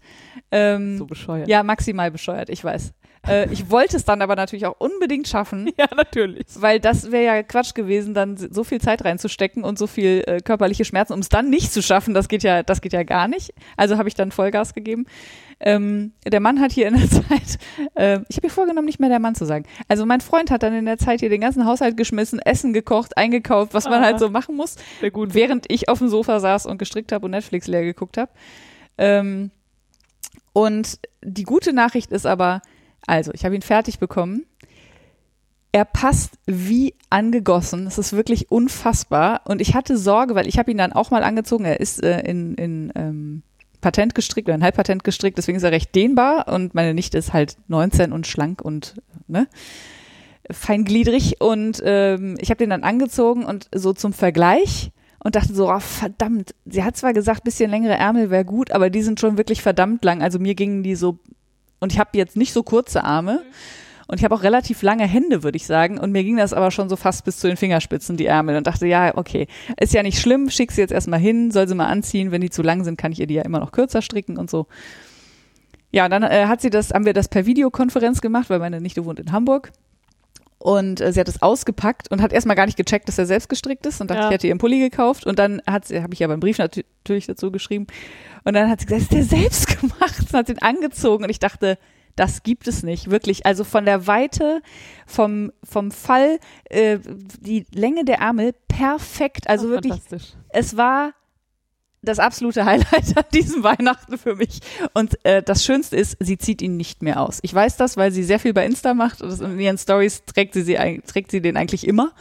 Ähm, 0.52 0.98
so 0.98 1.06
bescheuert. 1.06 1.48
ja, 1.48 1.62
maximal 1.62 2.10
bescheuert, 2.10 2.50
ich 2.50 2.64
weiß. 2.64 2.94
Äh, 3.26 3.52
ich 3.52 3.70
wollte 3.72 3.96
es 3.98 4.06
dann 4.06 4.22
aber 4.22 4.36
natürlich 4.36 4.66
auch 4.66 4.76
unbedingt 4.80 5.28
schaffen. 5.28 5.70
ja 5.78 5.88
natürlich. 5.96 6.46
Weil 6.56 6.80
das 6.80 7.12
wäre 7.12 7.26
ja 7.38 7.44
Quatsch 7.44 7.74
gewesen, 7.74 8.14
dann 8.14 8.38
so 8.38 8.64
viel 8.64 8.82
Zeit 8.82 9.06
reinzustecken 9.06 9.64
und 9.64 9.80
so 9.80 9.88
viel 9.88 10.24
äh, 10.28 10.40
körperliche 10.42 10.86
Schmerzen, 10.86 11.14
um 11.14 11.20
es 11.20 11.30
dann 11.30 11.50
nicht 11.50 11.72
zu 11.72 11.82
schaffen, 11.82 12.14
das 12.14 12.28
geht 12.28 12.44
ja, 12.44 12.64
das 12.64 12.82
geht 12.82 12.94
ja 12.94 13.04
gar 13.04 13.28
nicht. 13.28 13.54
Also 13.78 13.98
habe 13.98 14.10
ich 14.10 14.16
dann 14.16 14.32
Vollgas 14.32 14.74
gegeben. 14.74 15.06
Ähm, 15.60 16.12
der 16.26 16.40
Mann 16.40 16.60
hat 16.62 16.72
hier 16.72 16.88
in 16.88 16.96
der 16.96 17.10
Zeit, 17.10 17.58
äh, 17.96 18.20
ich 18.30 18.38
habe 18.38 18.48
mir 18.48 18.52
vorgenommen, 18.52 18.86
nicht 18.86 19.00
mehr 19.00 19.10
der 19.10 19.20
Mann 19.20 19.34
zu 19.34 19.46
sagen. 19.46 19.66
Also 19.88 20.06
mein 20.06 20.22
Freund 20.22 20.52
hat 20.52 20.62
dann 20.62 20.74
in 20.74 20.86
der 20.86 21.00
Zeit 21.00 21.20
hier 21.20 21.30
den 21.30 21.42
ganzen 21.42 21.66
Haushalt 21.66 21.98
geschmissen, 21.98 22.40
Essen 22.40 22.74
gekocht, 22.74 23.18
eingekauft, 23.18 23.74
was 23.74 23.86
man 23.86 24.02
Ah. 24.02 24.06
halt 24.06 24.20
so 24.20 24.30
machen 24.30 24.56
muss, 24.56 24.76
während 25.02 25.66
ich 25.70 25.90
auf 25.90 25.98
dem 25.98 26.10
Sofa 26.10 26.40
saß 26.40 26.68
und 26.68 26.78
gestrickt 26.78 27.12
habe 27.12 27.26
und 27.26 27.32
Netflix 27.32 27.66
leer 27.68 27.84
geguckt 27.84 28.18
habe. 28.18 28.30
Ähm, 29.00 29.50
und 30.54 31.00
die 31.24 31.44
gute 31.44 31.74
Nachricht 31.74 32.12
ist 32.12 32.26
aber, 32.26 32.62
also 33.08 33.32
ich 33.34 33.46
habe 33.46 33.56
ihn 33.56 33.62
fertig 33.62 34.00
bekommen. 34.00 34.46
Er 35.72 35.86
passt 35.86 36.38
wie 36.46 36.94
angegossen. 37.10 37.88
Es 37.88 37.98
ist 37.98 38.14
wirklich 38.14 38.52
unfassbar. 38.52 39.42
Und 39.46 39.62
ich 39.62 39.74
hatte 39.74 39.98
Sorge, 39.98 40.36
weil 40.36 40.48
ich 40.48 40.60
habe 40.60 40.72
ihn 40.72 40.78
dann 40.78 40.94
auch 40.94 41.12
mal 41.12 41.24
angezogen. 41.24 41.66
Er 41.66 41.80
ist 41.80 42.04
äh, 42.04 42.22
in, 42.22 42.56
in 42.56 42.92
ähm, 42.96 43.44
Patent 43.82 44.16
gestrickt 44.16 44.48
oder 44.48 44.58
ein 44.58 44.64
Halbpatent 44.64 45.04
gestrickt, 45.04 45.38
deswegen 45.38 45.58
ist 45.58 45.64
er 45.64 45.72
recht 45.72 45.94
dehnbar. 45.94 46.48
Und 46.48 46.74
meine 46.74 46.94
Nichte 46.94 47.18
ist 47.18 47.34
halt 47.34 47.58
19 47.68 48.12
und 48.12 48.28
schlank 48.28 48.62
und 48.62 48.96
ne, 49.28 49.48
feingliedrig. 50.50 51.40
Und 51.40 51.82
ähm, 51.86 52.38
ich 52.40 52.50
habe 52.50 52.58
den 52.58 52.70
dann 52.70 52.84
angezogen 52.84 53.46
und 53.46 53.70
so 53.74 53.94
zum 53.94 54.14
Vergleich 54.14 54.92
und 55.24 55.36
dachte 55.36 55.54
so, 55.54 55.72
oh, 55.72 55.80
verdammt, 55.80 56.56
sie 56.66 56.84
hat 56.84 56.98
zwar 56.98 57.14
gesagt, 57.14 57.44
bisschen 57.44 57.70
längere 57.70 57.96
Ärmel 57.96 58.30
wäre 58.30 58.46
gut, 58.46 58.72
aber 58.72 58.90
die 58.90 59.02
sind 59.02 59.20
schon 59.20 59.38
wirklich 59.38 59.62
verdammt 59.62 60.04
lang. 60.04 60.22
Also 60.22 60.40
mir 60.40 60.56
gingen 60.56 60.84
die 60.84 60.96
so, 60.96 61.20
und 61.80 61.92
ich 61.94 62.00
habe 62.00 62.10
jetzt 62.14 62.36
nicht 62.38 62.54
so 62.54 62.64
kurze 62.64 63.04
Arme. 63.04 63.44
Und 64.10 64.20
ich 64.20 64.24
habe 64.24 64.34
auch 64.34 64.44
relativ 64.44 64.84
lange 64.84 65.06
Hände, 65.06 65.44
würde 65.44 65.58
ich 65.58 65.66
sagen. 65.68 66.00
Und 66.00 66.14
mir 66.14 66.24
ging 66.24 66.38
das 66.38 66.54
aber 66.54 66.72
schon 66.72 66.88
so 66.88 66.96
fast 66.96 67.26
bis 67.26 67.40
zu 67.40 67.48
den 67.48 67.58
Fingerspitzen, 67.58 68.16
die 68.16 68.26
Ärmel. 68.26 68.56
Und 68.56 68.66
dachte, 68.66 68.88
ja, 68.88 69.18
okay, 69.18 69.48
ist 69.78 69.94
ja 69.94 70.02
nicht 70.02 70.20
schlimm, 70.22 70.50
schick 70.50 70.72
sie 70.72 70.80
jetzt 70.80 70.94
erstmal 70.94 71.20
hin, 71.20 71.52
soll 71.52 71.68
sie 71.68 71.76
mal 71.76 71.88
anziehen. 71.88 72.32
Wenn 72.32 72.40
die 72.40 72.50
zu 72.50 72.62
lang 72.62 72.86
sind, 72.86 72.98
kann 72.98 73.12
ich 73.12 73.20
ihr 73.20 73.28
die 73.28 73.34
ja 73.34 73.42
immer 73.42 73.60
noch 73.60 73.74
kürzer 73.74 74.02
stricken 74.02 74.38
und 74.38 74.50
so. 74.50 74.68
Ja, 75.92 76.06
und 76.06 76.12
dann 76.12 76.24
äh, 76.24 76.46
hat 76.46 76.62
sie 76.62 76.70
das, 76.70 76.92
haben 76.94 77.04
wir 77.06 77.12
das 77.12 77.28
per 77.28 77.46
Videokonferenz 77.46 78.22
gemacht, 78.22 78.50
weil 78.50 78.60
meine 78.60 78.80
Nichte 78.80 79.04
wohnt 79.04 79.20
in 79.20 79.34
Hamburg. 79.34 79.74
Und 80.60 81.02
äh, 81.02 81.12
sie 81.12 81.20
hat 81.20 81.28
es 81.28 81.42
ausgepackt 81.42 82.10
und 82.10 82.22
hat 82.22 82.32
erstmal 82.32 82.56
gar 82.56 82.66
nicht 82.66 82.78
gecheckt, 82.78 83.10
dass 83.10 83.18
er 83.18 83.26
selbst 83.26 83.50
gestrickt 83.50 83.86
ist 83.86 84.00
und 84.00 84.10
dachte, 84.10 84.22
Ja. 84.22 84.28
ich 84.30 84.34
hätte 84.34 84.48
ihren 84.48 84.58
Pulli 84.58 84.80
gekauft. 84.80 85.26
Und 85.26 85.38
dann 85.38 85.62
hat 85.68 85.86
sie, 85.86 86.02
habe 86.02 86.14
ich 86.14 86.24
aber 86.24 86.32
einen 86.34 86.40
Brief 86.40 86.60
natü- 86.60 86.86
natürlich 87.04 87.28
dazu 87.28 87.52
geschrieben. 87.52 87.88
Und 88.48 88.54
dann 88.54 88.70
hat 88.70 88.80
sie 88.80 88.86
gesagt, 88.86 89.02
ist 89.02 89.12
der 89.12 89.24
selbst 89.26 89.68
gemacht 89.82 90.22
und 90.22 90.34
hat 90.34 90.48
ihn 90.48 90.60
angezogen. 90.60 91.26
Und 91.26 91.30
ich 91.30 91.40
dachte, 91.40 91.78
das 92.16 92.44
gibt 92.44 92.70
es 92.70 92.82
nicht, 92.82 93.12
wirklich. 93.12 93.46
Also 93.46 93.66
von 93.66 93.84
der 93.84 94.08
Weite, 94.08 94.62
vom, 95.06 95.52
vom 95.66 95.92
Fall, 95.92 96.40
äh, 96.70 96.98
die 97.42 97.66
Länge 97.74 98.06
der 98.06 98.20
Ärmel, 98.20 98.54
perfekt. 98.70 99.50
Also 99.50 99.68
Oh, 99.68 99.72
wirklich, 99.72 99.92
Fantastisch. 99.92 100.34
es 100.48 100.78
war 100.78 101.12
das 102.02 102.20
absolute 102.20 102.64
Highlight 102.64 103.18
an 103.18 103.26
diesem 103.34 103.64
Weihnachten 103.64 104.18
für 104.18 104.36
mich. 104.36 104.62
Und 104.94 105.24
äh, 105.26 105.44
das 105.44 105.66
Schönste 105.66 105.98
ist, 105.98 106.16
sie 106.22 106.38
zieht 106.38 106.62
ihn 106.62 106.78
nicht 106.78 107.04
mehr 107.04 107.20
aus. 107.20 107.40
Ich 107.42 107.54
weiß 107.54 107.76
das, 107.76 107.98
weil 107.98 108.14
sie 108.14 108.24
sehr 108.24 108.40
viel 108.40 108.54
bei 108.54 108.66
Insta 108.66 108.94
macht 108.94 109.22
und 109.22 109.42
in 109.42 109.60
ihren 109.60 109.78
Stories 109.78 110.24
trägt 110.24 110.54
sie, 110.54 110.62
sie 110.62 111.02
trägt 111.06 111.32
sie 111.32 111.42
den 111.42 111.58
eigentlich 111.58 111.86
immer. 111.86 112.14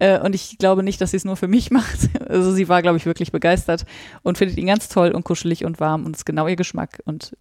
Äh, 0.00 0.20
und 0.20 0.34
ich 0.34 0.58
glaube 0.58 0.82
nicht, 0.82 1.00
dass 1.00 1.10
sie 1.10 1.16
es 1.16 1.24
nur 1.24 1.36
für 1.36 1.48
mich 1.48 1.70
macht. 1.72 2.08
Also 2.28 2.52
sie 2.52 2.68
war, 2.68 2.82
glaube 2.82 2.96
ich, 2.96 3.06
wirklich 3.06 3.32
begeistert 3.32 3.84
und 4.22 4.38
findet 4.38 4.56
ihn 4.58 4.66
ganz 4.66 4.88
toll 4.88 5.10
und 5.10 5.24
kuschelig 5.24 5.64
und 5.64 5.80
warm 5.80 6.06
und 6.06 6.16
ist 6.16 6.24
genau 6.26 6.46
ihr 6.46 6.56
Geschmack. 6.56 7.00
Und 7.04 7.36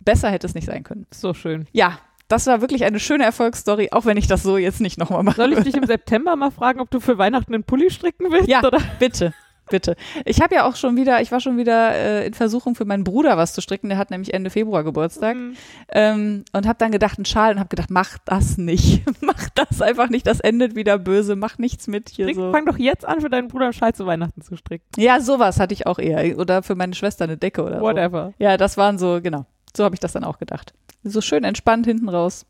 besser 0.00 0.30
hätte 0.30 0.46
es 0.46 0.54
nicht 0.54 0.66
sein 0.66 0.82
können. 0.82 1.06
So 1.10 1.34
schön. 1.34 1.66
Ja, 1.72 1.98
das 2.28 2.46
war 2.46 2.60
wirklich 2.60 2.84
eine 2.84 2.98
schöne 2.98 3.24
Erfolgsstory, 3.24 3.90
auch 3.92 4.06
wenn 4.06 4.16
ich 4.16 4.26
das 4.26 4.42
so 4.42 4.56
jetzt 4.56 4.80
nicht 4.80 4.98
nochmal 4.98 5.22
mache. 5.22 5.36
Soll 5.36 5.52
ich 5.52 5.64
dich 5.64 5.74
im 5.74 5.86
September 5.86 6.34
mal 6.36 6.50
fragen, 6.50 6.80
ob 6.80 6.90
du 6.90 7.00
für 7.00 7.18
Weihnachten 7.18 7.54
einen 7.54 7.64
Pulli 7.64 7.90
stricken 7.90 8.30
willst? 8.30 8.48
Ja, 8.48 8.62
Oder? 8.64 8.78
bitte, 8.98 9.34
bitte. 9.70 9.96
Ich 10.24 10.40
habe 10.40 10.54
ja 10.54 10.66
auch 10.66 10.76
schon 10.76 10.96
wieder, 10.96 11.20
ich 11.22 11.32
war 11.32 11.40
schon 11.40 11.56
wieder 11.56 11.94
äh, 11.94 12.26
in 12.26 12.34
Versuchung 12.34 12.74
für 12.74 12.84
meinen 12.84 13.04
Bruder 13.04 13.36
was 13.36 13.52
zu 13.54 13.60
stricken. 13.60 13.88
Der 13.88 13.98
hat 13.98 14.10
nämlich 14.10 14.34
Ende 14.34 14.50
Februar 14.50 14.84
Geburtstag 14.84 15.36
Mhm. 15.36 15.54
ähm, 15.90 16.44
und 16.52 16.66
habe 16.66 16.78
dann 16.78 16.92
gedacht, 16.92 17.18
ein 17.18 17.24
Schal 17.24 17.52
und 17.54 17.58
habe 17.60 17.68
gedacht, 17.68 17.90
mach 17.90 18.18
das 18.24 18.58
nicht, 18.58 19.02
mach 19.20 19.48
das 19.54 19.80
einfach 19.80 20.08
nicht. 20.10 20.26
Das 20.26 20.40
endet 20.40 20.74
wieder 20.74 20.98
böse. 20.98 21.36
Mach 21.36 21.58
nichts 21.58 21.86
mit 21.86 22.10
hier 22.10 22.26
Strick, 22.26 22.36
so. 22.36 22.52
Fang 22.52 22.66
doch 22.66 22.78
jetzt 22.78 23.04
an, 23.04 23.20
für 23.20 23.30
deinen 23.30 23.48
Bruder 23.48 23.66
einen 23.66 23.72
Schal 23.72 23.94
zu 23.94 24.06
Weihnachten 24.06 24.42
zu 24.42 24.56
stricken. 24.56 24.84
Ja, 24.96 25.20
sowas 25.20 25.58
hatte 25.60 25.74
ich 25.74 25.86
auch 25.86 25.98
eher 25.98 26.38
oder 26.38 26.62
für 26.62 26.74
meine 26.74 26.94
Schwester 26.94 27.24
eine 27.24 27.36
Decke 27.36 27.62
oder 27.62 27.78
so. 27.78 27.82
Whatever. 27.84 28.34
Ja, 28.38 28.56
das 28.56 28.76
waren 28.76 28.98
so 28.98 29.20
genau. 29.22 29.46
So 29.76 29.84
habe 29.84 29.94
ich 29.94 30.00
das 30.00 30.12
dann 30.12 30.24
auch 30.24 30.38
gedacht. 30.38 30.74
So 31.04 31.20
schön 31.20 31.42
entspannt 31.44 31.86
hinten 31.86 32.08
raus. 32.08 32.46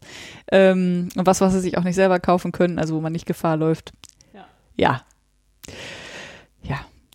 Ähm, 0.50 1.08
und 1.16 1.24
was, 1.26 1.40
was 1.40 1.52
sie 1.52 1.60
sich 1.60 1.78
auch 1.78 1.84
nicht 1.84 1.94
selber 1.94 2.18
kaufen 2.20 2.52
können, 2.52 2.78
also 2.78 2.96
wo 2.96 3.00
man 3.00 3.12
nicht 3.12 3.24
Gefahr 3.26 3.56
läuft. 3.56 3.92
Ja. 4.34 4.44
Ja. 4.76 5.02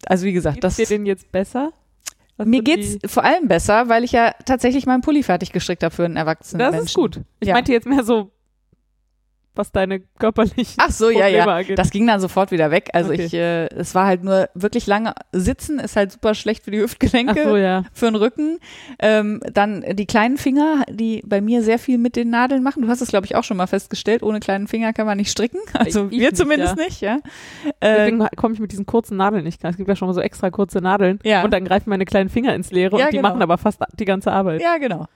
Also 0.08 0.26
wie 0.26 0.34
gesagt, 0.34 0.56
Geht's 0.62 0.78
das 0.78 0.88
dir 0.88 0.98
denn 0.98 1.06
jetzt 1.06 1.32
besser? 1.32 1.72
Hast 2.40 2.48
Mir 2.48 2.62
geht's 2.62 3.00
die- 3.00 3.08
vor 3.08 3.24
allem 3.24 3.48
besser, 3.48 3.90
weil 3.90 4.04
ich 4.04 4.12
ja 4.12 4.32
tatsächlich 4.46 4.86
meinen 4.86 5.02
Pulli 5.02 5.24
fertig 5.24 5.52
gestrickt 5.52 5.84
habe 5.84 5.94
für 5.94 6.06
einen 6.06 6.18
erwachsenen 6.18 6.60
Das 6.60 6.72
Menschen. 6.72 6.86
ist 6.86 6.94
gut. 6.96 7.22
Ich 7.40 7.48
Ja. 7.50 7.54
meinte 7.56 7.72
jetzt 7.72 7.88
mehr 7.88 8.04
so, 8.04 8.32
was 9.58 9.72
deine 9.72 10.00
körperlichen 10.20 10.76
Ach 10.78 10.92
so, 10.92 11.10
ja, 11.10 11.22
Probleme 11.26 11.38
ja. 11.38 11.56
angeht. 11.56 11.80
Das 11.80 11.90
ging 11.92 12.08
dann 12.08 12.20
sofort 12.20 12.52
wieder 12.52 12.72
weg. 12.72 12.90
Also 12.94 13.12
Okay. 13.12 13.26
ich, 13.26 13.34
äh, 13.34 13.68
es 13.68 13.96
war 13.96 14.06
halt 14.06 14.24
nur 14.24 14.50
wirklich 14.54 14.86
lange 14.88 15.14
sitzen, 15.32 15.80
ist 15.80 15.96
halt 15.96 16.12
super 16.12 16.34
schlecht 16.36 16.64
für 16.66 16.72
die 16.72 16.80
Hüftgelenke, 16.80 17.44
so, 17.44 17.58
ja. 17.58 17.84
für 17.94 18.06
den 18.08 18.16
Rücken. 18.16 18.60
Ähm, 19.00 19.42
dann 19.54 19.84
die 19.94 20.06
kleinen 20.06 20.38
Finger, 20.38 20.84
die 20.90 21.24
bei 21.26 21.42
mir 21.42 21.62
sehr 21.62 21.80
viel 21.80 21.98
mit 21.98 22.16
den 22.16 22.30
Nadeln 22.30 22.64
machen. 22.64 22.82
Du 22.84 22.88
hast 22.90 23.02
es, 23.02 23.10
glaube 23.10 23.26
ich, 23.26 23.36
auch 23.36 23.44
schon 23.44 23.58
mal 23.58 23.68
festgestellt. 23.68 24.24
Ohne 24.24 24.40
kleinen 24.40 24.68
Finger 24.68 24.94
kann 24.94 25.06
man 25.06 25.18
nicht 25.18 25.32
stricken. 25.32 25.60
Also 25.74 26.06
Ich 26.10 26.20
wir 26.20 26.30
nicht, 26.30 26.38
zumindest 26.38 26.78
ja. 26.78 26.84
nicht, 26.84 27.02
ja. 27.02 27.16
Äh, 27.80 27.96
Deswegen 27.98 28.28
komme 28.36 28.54
ich 28.54 28.60
mit 28.60 28.72
diesen 28.72 28.86
kurzen 28.86 29.18
Nadeln 29.18 29.44
nicht 29.44 29.60
klar. 29.60 29.72
Es 29.72 29.78
gibt 29.78 29.88
ja 29.90 29.96
schon 29.96 30.08
mal 30.08 30.14
so 30.14 30.22
extra 30.22 30.50
kurze 30.50 30.80
Nadeln. 30.80 31.20
Ja. 31.24 31.44
Und 31.44 31.52
dann 31.52 31.66
greifen 31.66 31.90
meine 31.90 32.06
kleinen 32.06 32.30
Finger 32.30 32.54
ins 32.56 32.72
Leere 32.72 32.98
Ja, 33.00 33.06
und 33.06 33.14
die 33.14 33.18
genau. 33.18 33.30
machen 33.30 33.42
aber 33.42 33.58
fast 33.58 33.82
die 34.00 34.06
ganze 34.06 34.32
Arbeit. 34.32 34.62
Ja, 34.62 34.78
genau. 34.78 35.08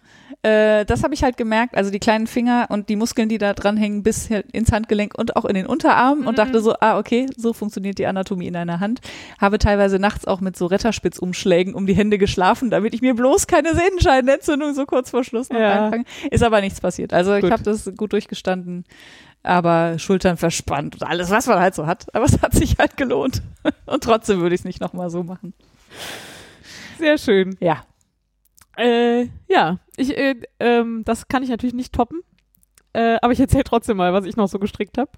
Äh, 0.44 0.86
das 0.86 1.04
habe 1.04 1.14
ich 1.14 1.24
halt 1.24 1.38
gemerkt, 1.38 1.76
also 1.76 1.92
die 1.92 2.00
kleinen 2.00 2.26
Finger 2.28 2.68
und 2.70 2.90
die 2.90 2.96
Muskeln, 2.96 3.28
die 3.30 3.38
da 3.38 3.54
dranhängen, 3.54 4.02
bis 4.02 4.28
hier 4.28 4.31
ins 4.40 4.72
Handgelenk 4.72 5.14
und 5.18 5.36
auch 5.36 5.46
in 5.46 5.54
den 5.56 5.66
Unterarm 5.66 6.20
und 6.20 6.32
Mhm. 6.34 6.36
dachte 6.36 6.62
so, 6.62 6.76
ah, 6.80 6.98
okay, 6.98 7.28
so 7.38 7.54
funktioniert 7.54 7.98
die 8.00 8.06
Anatomie 8.08 8.48
in 8.48 8.56
einer 8.56 8.80
Hand. 8.80 9.02
Habe 9.40 9.58
teilweise 9.60 10.00
nachts 10.00 10.26
auch 10.26 10.42
mit 10.42 10.58
so 10.58 10.66
Retterspitzumschlägen 10.66 11.74
um 11.76 11.86
die 11.86 11.94
Hände 11.96 12.18
geschlafen, 12.18 12.70
damit 12.72 12.94
ich 12.94 13.02
mir 13.02 13.14
bloß 13.14 13.48
keine 13.48 13.76
Sehnenscheidenentzündung 13.76 14.74
so 14.74 14.86
kurz 14.86 15.10
vor 15.12 15.24
Schluss 15.24 15.50
noch 15.50 15.60
Ja. 15.60 15.86
einfange. 15.86 16.06
Ist 16.32 16.44
aber 16.44 16.62
nichts 16.62 16.82
passiert. 16.82 17.14
Also 17.14 17.36
ich 17.36 17.42
Gut. 17.44 17.52
habe 17.52 17.64
das 17.64 17.90
gut 17.98 18.14
durchgestanden, 18.14 18.86
aber 19.44 19.98
Schultern 20.00 20.38
verspannt 20.38 20.96
und 20.96 21.04
alles, 21.08 21.30
was 21.32 21.48
man 21.48 21.60
halt 21.60 21.76
so 21.76 21.88
hat. 21.88 22.14
Aber 22.14 22.26
es 22.26 22.42
hat 22.42 22.54
sich 22.54 22.78
halt 22.78 22.98
gelohnt. 22.98 23.42
Und 23.86 24.04
trotzdem 24.04 24.40
würde 24.42 24.54
ich 24.56 24.62
es 24.62 24.66
nicht 24.66 24.82
nochmal 24.82 25.10
so 25.10 25.24
machen. 25.24 25.54
Sehr 27.00 27.18
schön. 27.18 27.58
Ja. 27.60 27.84
Äh, 28.78 29.28
ja, 29.48 29.80
ich, 29.98 30.18
äh, 30.18 30.36
ähm, 30.60 31.04
das 31.06 31.28
kann 31.28 31.44
ich 31.44 31.50
natürlich 31.50 31.74
nicht 31.74 31.94
toppen. 31.94 32.22
Äh, 32.94 33.18
aber 33.22 33.34
ich 33.34 33.40
erzähle 33.40 33.64
trotzdem 33.64 33.98
mal, 33.98 34.14
was 34.14 34.26
ich 34.26 34.36
noch 34.36 34.48
so 34.48 34.60
gestrickt 34.60 34.98
habe. 34.98 35.12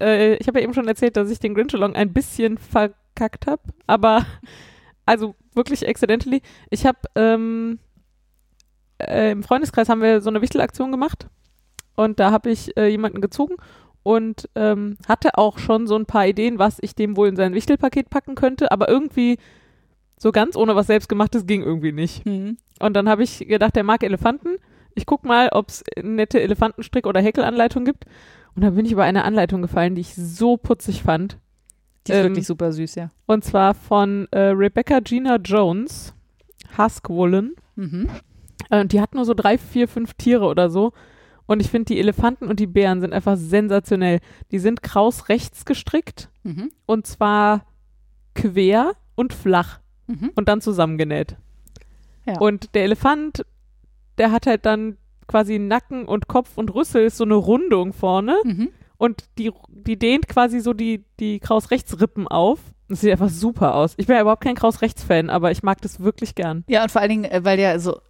Äh, 0.00 0.36
ich 0.36 0.48
habe 0.48 0.58
ja 0.58 0.64
eben 0.64 0.74
schon 0.74 0.88
erzählt, 0.88 1.16
dass 1.16 1.30
ich 1.30 1.38
den 1.38 1.54
Grinch 1.54 1.74
Along 1.74 1.94
ein 1.94 2.12
bisschen 2.12 2.58
verkackt 2.58 3.46
habe. 3.46 3.62
Aber, 3.86 4.26
also 5.06 5.34
wirklich 5.54 5.88
accidentally. 5.88 6.42
Ich 6.70 6.86
habe, 6.86 6.98
ähm, 7.14 7.78
äh, 8.98 9.30
im 9.30 9.42
Freundeskreis 9.42 9.88
haben 9.88 10.02
wir 10.02 10.20
so 10.20 10.30
eine 10.30 10.42
Wichtelaktion 10.42 10.90
gemacht. 10.90 11.28
Und 11.96 12.18
da 12.18 12.30
habe 12.30 12.50
ich 12.50 12.76
äh, 12.76 12.88
jemanden 12.88 13.20
gezogen 13.20 13.56
und 14.02 14.48
ähm, 14.54 14.96
hatte 15.06 15.36
auch 15.36 15.58
schon 15.58 15.86
so 15.86 15.96
ein 15.96 16.06
paar 16.06 16.26
Ideen, 16.26 16.58
was 16.58 16.78
ich 16.80 16.94
dem 16.94 17.16
wohl 17.16 17.28
in 17.28 17.36
sein 17.36 17.54
Wichtelpaket 17.54 18.08
packen 18.08 18.34
könnte. 18.34 18.72
Aber 18.72 18.88
irgendwie 18.88 19.38
so 20.16 20.32
ganz 20.32 20.56
ohne 20.56 20.74
was 20.76 20.86
selbstgemachtes 20.86 21.46
ging 21.46 21.62
irgendwie 21.62 21.92
nicht. 21.92 22.24
Hm. 22.24 22.56
Und 22.78 22.94
dann 22.94 23.08
habe 23.08 23.22
ich 23.22 23.38
gedacht, 23.40 23.76
der 23.76 23.84
mag 23.84 24.02
Elefanten. 24.02 24.56
Ich 24.94 25.06
guck 25.06 25.24
mal, 25.24 25.48
ob 25.52 25.68
es 25.68 25.84
nette 26.02 26.38
Elefantenstrick- 26.40 27.06
oder 27.06 27.20
Häkelanleitung 27.20 27.84
gibt. 27.84 28.04
Und 28.54 28.62
dann 28.62 28.74
bin 28.74 28.84
ich 28.84 28.92
über 28.92 29.04
eine 29.04 29.24
Anleitung 29.24 29.62
gefallen, 29.62 29.94
die 29.94 30.00
ich 30.00 30.14
so 30.14 30.56
putzig 30.56 31.02
fand. 31.02 31.38
Die 32.06 32.12
ist 32.12 32.18
Ähm, 32.18 32.24
wirklich 32.24 32.46
super 32.46 32.72
süß, 32.72 32.94
ja. 32.96 33.10
Und 33.26 33.44
zwar 33.44 33.74
von 33.74 34.26
äh, 34.32 34.38
Rebecca 34.48 35.00
Gina 35.00 35.36
Jones, 35.36 36.14
Husk 36.76 37.08
Woolen. 37.08 37.54
Mhm. 37.76 38.08
Äh, 38.70 38.86
die 38.86 39.00
hat 39.00 39.14
nur 39.14 39.24
so 39.24 39.34
drei, 39.34 39.58
vier, 39.58 39.86
fünf 39.88 40.14
Tiere 40.14 40.46
oder 40.46 40.70
so. 40.70 40.92
Und 41.46 41.60
ich 41.60 41.70
finde, 41.70 41.86
die 41.86 41.98
Elefanten 41.98 42.46
und 42.46 42.60
die 42.60 42.66
Bären 42.66 43.00
sind 43.00 43.12
einfach 43.12 43.36
sensationell. 43.36 44.20
Die 44.50 44.58
sind 44.58 44.82
kraus 44.82 45.28
rechts 45.28 45.64
gestrickt. 45.64 46.28
Mhm. 46.44 46.70
Und 46.86 47.06
zwar 47.06 47.66
quer 48.34 48.92
und 49.14 49.32
flach. 49.32 49.80
Mhm. 50.06 50.32
und 50.34 50.48
dann 50.48 50.60
zusammengenäht. 50.60 51.36
Ja. 52.26 52.38
Und 52.40 52.74
der 52.74 52.82
Elefant, 52.82 53.44
der 54.20 54.30
hat 54.30 54.46
halt 54.46 54.64
dann 54.66 54.96
quasi 55.26 55.58
Nacken 55.58 56.04
und 56.06 56.28
Kopf 56.28 56.50
und 56.56 56.72
Rüssel 56.74 57.04
ist 57.06 57.16
so 57.16 57.24
eine 57.24 57.34
Rundung 57.34 57.92
vorne 57.92 58.36
Mhm. 58.44 58.68
und 58.98 59.24
die, 59.38 59.50
die 59.68 59.98
dehnt 59.98 60.28
quasi 60.28 60.60
so 60.60 60.72
die, 60.74 61.04
die 61.18 61.40
Kraus-Rechts-Rippen 61.40 62.28
auf. 62.28 62.60
Das 62.88 63.00
sieht 63.00 63.12
einfach 63.12 63.28
super 63.30 63.74
aus. 63.76 63.94
Ich 63.96 64.06
bin 64.06 64.16
ja 64.16 64.22
überhaupt 64.22 64.42
kein 64.42 64.56
Kraus-Rechts-Fan, 64.56 65.30
aber 65.30 65.50
ich 65.52 65.62
mag 65.62 65.80
das 65.82 66.00
wirklich 66.00 66.34
gern. 66.34 66.64
Ja, 66.68 66.82
und 66.82 66.90
vor 66.90 67.00
allen 67.00 67.10
Dingen, 67.10 67.24
äh, 67.24 67.44
weil 67.44 67.58
ja 67.60 67.78
so, 67.78 68.00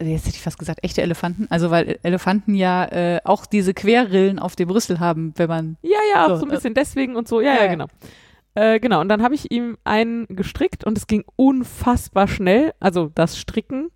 jetzt 0.00 0.26
hätte 0.26 0.36
ich 0.36 0.42
fast 0.42 0.58
gesagt, 0.58 0.80
echte 0.82 1.02
Elefanten, 1.02 1.46
also 1.50 1.70
weil 1.70 1.98
Elefanten 2.02 2.54
ja 2.54 2.86
äh, 2.86 3.20
auch 3.24 3.44
diese 3.44 3.74
Querrillen 3.74 4.38
auf 4.38 4.56
dem 4.56 4.70
Rüssel 4.70 4.98
haben, 4.98 5.34
wenn 5.36 5.48
man. 5.48 5.76
Ja, 5.82 5.98
ja, 6.14 6.24
auch 6.24 6.28
So, 6.30 6.36
so, 6.36 6.42
ein 6.46 6.50
äh, 6.50 6.54
bisschen 6.54 6.74
deswegen 6.74 7.16
und 7.16 7.28
so. 7.28 7.40
Ja, 7.42 7.54
ja, 7.54 7.64
ja, 7.64 7.66
genau. 7.70 7.86
Äh, 8.54 8.80
genau, 8.80 9.00
und 9.02 9.08
dann 9.08 9.22
habe 9.22 9.34
ich 9.34 9.52
ihm 9.52 9.76
einen 9.84 10.26
gestrickt 10.28 10.84
und 10.84 10.96
es 10.98 11.06
ging 11.06 11.22
unfassbar 11.36 12.26
schnell. 12.26 12.72
Also 12.80 13.10
das 13.14 13.38
Stricken. 13.38 13.90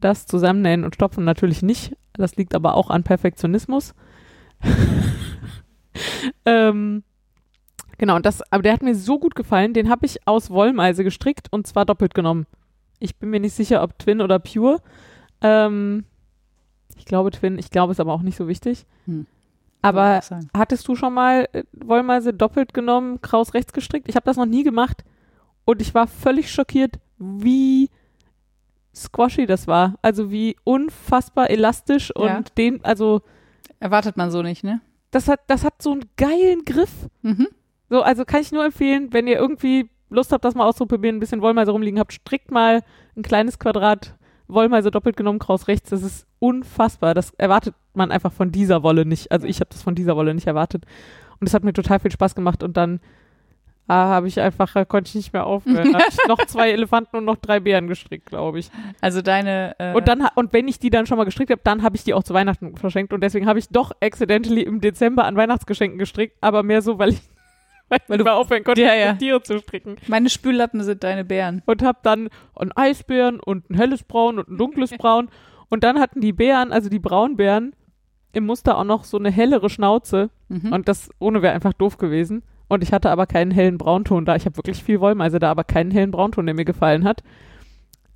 Das 0.00 0.26
Zusammennähen 0.26 0.84
und 0.84 0.94
Stopfen 0.94 1.24
natürlich 1.24 1.62
nicht. 1.62 1.96
Das 2.12 2.36
liegt 2.36 2.54
aber 2.54 2.74
auch 2.74 2.90
an 2.90 3.04
Perfektionismus. 3.04 3.94
ähm, 6.44 7.04
genau, 7.96 8.16
und 8.16 8.26
das, 8.26 8.42
aber 8.52 8.62
der 8.62 8.72
hat 8.72 8.82
mir 8.82 8.94
so 8.94 9.18
gut 9.18 9.34
gefallen, 9.34 9.72
den 9.72 9.88
habe 9.88 10.06
ich 10.06 10.26
aus 10.26 10.50
Wollmeise 10.50 11.04
gestrickt 11.04 11.48
und 11.52 11.66
zwar 11.66 11.84
doppelt 11.86 12.14
genommen. 12.14 12.46
Ich 12.98 13.16
bin 13.16 13.30
mir 13.30 13.40
nicht 13.40 13.54
sicher, 13.54 13.82
ob 13.82 13.98
Twin 13.98 14.20
oder 14.20 14.38
Pure. 14.38 14.80
Ähm, 15.40 16.04
ich 16.96 17.04
glaube 17.04 17.30
Twin, 17.30 17.58
ich 17.58 17.70
glaube 17.70 17.92
es 17.92 18.00
aber 18.00 18.12
auch 18.12 18.22
nicht 18.22 18.36
so 18.36 18.48
wichtig. 18.48 18.86
Hm. 19.04 19.26
Aber 19.80 20.20
hattest 20.56 20.88
du 20.88 20.96
schon 20.96 21.14
mal 21.14 21.48
äh, 21.52 21.62
Wollmeise 21.72 22.34
doppelt 22.34 22.74
genommen, 22.74 23.20
kraus 23.22 23.54
rechts 23.54 23.72
gestrickt? 23.72 24.08
Ich 24.08 24.16
habe 24.16 24.26
das 24.26 24.36
noch 24.36 24.46
nie 24.46 24.64
gemacht 24.64 25.04
und 25.64 25.80
ich 25.80 25.94
war 25.94 26.08
völlig 26.08 26.50
schockiert, 26.50 26.98
wie 27.18 27.90
squashy 28.94 29.46
das 29.46 29.66
war. 29.66 29.94
Also 30.02 30.30
wie 30.30 30.56
unfassbar 30.64 31.50
elastisch 31.50 32.14
und 32.14 32.26
Ja. 32.26 32.40
den, 32.56 32.84
also 32.84 33.22
Erwartet 33.80 34.16
man 34.16 34.30
so 34.30 34.42
nicht, 34.42 34.64
ne? 34.64 34.80
das 35.10 35.28
hat, 35.28 35.40
das 35.46 35.64
hat 35.64 35.80
so 35.80 35.92
einen 35.92 36.04
geilen 36.16 36.64
Griff. 36.64 37.08
Mhm. 37.22 37.48
So, 37.88 38.02
also 38.02 38.24
kann 38.24 38.40
ich 38.42 38.52
nur 38.52 38.64
empfehlen, 38.64 39.12
wenn 39.12 39.26
ihr 39.26 39.36
irgendwie 39.38 39.88
Lust 40.10 40.32
habt, 40.32 40.44
das 40.44 40.54
mal 40.54 40.66
auszuprobieren, 40.66 41.16
ein 41.16 41.20
bisschen 41.20 41.42
Wollmeise 41.42 41.70
rumliegen 41.70 41.98
habt, 42.00 42.12
strickt 42.12 42.50
mal 42.50 42.82
ein 43.16 43.22
kleines 43.22 43.58
Quadrat 43.58 44.14
Wollmeise 44.48 44.90
doppelt 44.90 45.16
genommen, 45.16 45.38
kraus 45.38 45.68
rechts. 45.68 45.90
Das 45.90 46.02
ist 46.02 46.26
unfassbar. 46.38 47.12
Das 47.14 47.30
erwartet 47.36 47.74
man 47.92 48.10
einfach 48.10 48.32
von 48.32 48.50
dieser 48.50 48.82
Wolle 48.82 49.04
nicht. 49.04 49.30
Also 49.30 49.46
ich 49.46 49.60
habe 49.60 49.68
das 49.70 49.82
von 49.82 49.94
dieser 49.94 50.16
Wolle 50.16 50.34
nicht 50.34 50.46
erwartet. 50.46 50.86
Und 51.38 51.46
es 51.46 51.52
hat 51.54 51.64
mir 51.64 51.74
total 51.74 52.00
viel 52.00 52.10
Spaß 52.10 52.34
gemacht. 52.34 52.62
Und 52.62 52.78
dann 52.78 53.00
ah, 53.88 54.08
habe 54.08 54.28
ich 54.28 54.38
einfach, 54.40 54.76
äh, 54.76 54.84
konnte 54.86 55.08
ich 55.08 55.14
nicht 55.16 55.32
mehr 55.32 55.44
aufhören. 55.46 55.92
Da 55.92 55.98
hab 55.98 56.08
ich 56.08 56.18
noch 56.28 56.38
zwei 56.46 56.70
Elefanten 56.72 57.16
und 57.16 57.24
noch 57.24 57.36
drei 57.36 57.58
Bären 57.58 57.88
gestrickt, 57.88 58.26
glaube 58.26 58.60
ich. 58.60 58.70
Also 59.00 59.20
deine. 59.22 59.74
Äh, 59.80 59.94
Und 59.94 60.06
dann 60.06 60.26
und 60.36 60.52
wenn 60.52 60.68
ich 60.68 60.78
die 60.78 60.90
dann 60.90 61.06
schon 61.06 61.18
mal 61.18 61.24
gestrickt 61.24 61.50
habe, 61.50 61.60
dann 61.64 61.82
habe 61.82 61.96
ich 61.96 62.04
die 62.04 62.14
auch 62.14 62.22
zu 62.22 62.34
Weihnachten 62.34 62.76
verschenkt 62.76 63.12
und 63.12 63.22
deswegen 63.22 63.46
habe 63.46 63.58
ich 63.58 63.68
doch 63.70 63.90
accidentally 64.00 64.62
im 64.62 64.80
Dezember 64.80 65.24
an 65.24 65.34
Weihnachtsgeschenken 65.36 65.98
gestrickt, 65.98 66.36
aber 66.40 66.62
mehr 66.62 66.82
so, 66.82 66.98
weil 66.98 67.10
ich 67.10 67.20
weil, 67.88 68.00
Weil 68.06 68.18
du 68.18 68.24
mal 68.24 68.32
aufhören 68.34 68.62
konnte, 68.64 68.82
Ja, 68.82 68.94
ja. 68.94 69.14
Tiere 69.14 69.42
zu 69.42 69.58
stricken 69.60 69.96
meine 70.08 70.28
Spüllappen 70.28 70.82
sind 70.84 71.02
deine 71.02 71.24
Bären. 71.24 71.62
und 71.64 71.82
habe 71.82 71.98
dann 72.02 72.28
einen 72.54 72.72
Eisbären 72.76 73.40
und 73.40 73.70
ein 73.70 73.74
helles 73.74 74.02
Braun 74.04 74.38
und 74.38 74.48
ein 74.48 74.58
dunkles 74.58 74.90
Braun 74.90 75.30
und 75.70 75.84
dann 75.84 75.98
hatten 75.98 76.20
die 76.20 76.34
Bären, 76.34 76.70
also 76.72 76.90
die 76.90 76.98
Braunbären 76.98 77.74
im 78.32 78.44
Muster 78.44 78.76
auch 78.76 78.84
noch 78.84 79.04
so 79.04 79.16
eine 79.18 79.30
hellere 79.30 79.70
Schnauze 79.70 80.28
Mhm. 80.50 80.72
und 80.72 80.88
das 80.88 81.10
ohne 81.18 81.40
wäre 81.42 81.54
einfach 81.54 81.72
doof 81.74 81.96
gewesen. 81.98 82.42
Und 82.68 82.82
ich 82.82 82.92
hatte 82.92 83.10
aber 83.10 83.26
keinen 83.26 83.50
hellen 83.50 83.78
Braunton 83.78 84.24
da. 84.24 84.36
Ich 84.36 84.44
habe 84.44 84.56
wirklich 84.56 84.82
viel 84.82 85.00
Wollmeise 85.00 85.38
da, 85.38 85.50
aber 85.50 85.64
keinen 85.64 85.90
hellen 85.90 86.10
Braunton, 86.10 86.46
der 86.46 86.54
mir 86.54 86.64
gefallen 86.64 87.04
hat. 87.04 87.22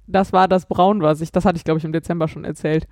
Das 0.06 0.32
war 0.32 0.46
das 0.46 0.66
Braun, 0.66 1.00
was 1.00 1.20
ich, 1.20 1.32
das 1.32 1.44
hatte 1.44 1.56
ich 1.56 1.64
glaube 1.64 1.78
ich 1.78 1.84
im 1.84 1.92
Dezember 1.92 2.28
schon 2.28 2.44
erzählt, 2.44 2.86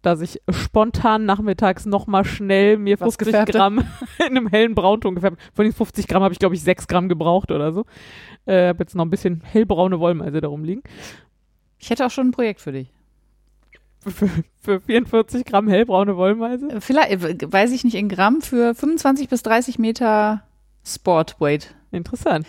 dass 0.00 0.20
ich 0.20 0.40
spontan 0.50 1.24
nachmittags 1.24 1.86
nochmal 1.86 2.24
schnell 2.24 2.78
mir 2.78 3.00
Was 3.00 3.16
50 3.16 3.26
gefärbte? 3.26 3.52
Gramm 3.52 3.78
in 4.18 4.36
einem 4.36 4.48
hellen 4.48 4.74
Braunton 4.74 5.14
gefärbt. 5.14 5.40
Von 5.54 5.64
den 5.64 5.72
50 5.72 6.06
Gramm 6.06 6.22
habe 6.22 6.32
ich 6.32 6.38
glaube 6.38 6.54
ich 6.54 6.62
6 6.62 6.86
Gramm 6.86 7.08
gebraucht 7.08 7.50
oder 7.50 7.72
so. 7.72 7.84
Äh, 8.46 8.68
habe 8.68 8.84
jetzt 8.84 8.94
noch 8.94 9.04
ein 9.04 9.10
bisschen 9.10 9.42
hellbraune 9.44 9.98
Wollmeise 10.00 10.40
da 10.40 10.48
rumliegen. 10.48 10.82
Ich 11.78 11.90
hätte 11.90 12.06
auch 12.06 12.10
schon 12.10 12.28
ein 12.28 12.32
Projekt 12.32 12.60
für 12.60 12.72
dich. 12.72 12.90
Für, 14.06 14.28
für 14.60 14.80
44 14.80 15.44
Gramm 15.46 15.68
hellbraune 15.68 16.16
Wollmeise. 16.16 16.68
Äh, 16.68 16.80
Vielleicht, 16.80 17.10
äh, 17.10 17.52
weiß 17.52 17.72
ich 17.72 17.84
nicht, 17.84 17.94
in 17.94 18.08
Gramm 18.08 18.42
für 18.42 18.74
25 18.74 19.28
bis 19.28 19.42
30 19.42 19.78
Meter 19.78 20.42
Sportweight. 20.84 21.74
Interessant. 21.90 22.46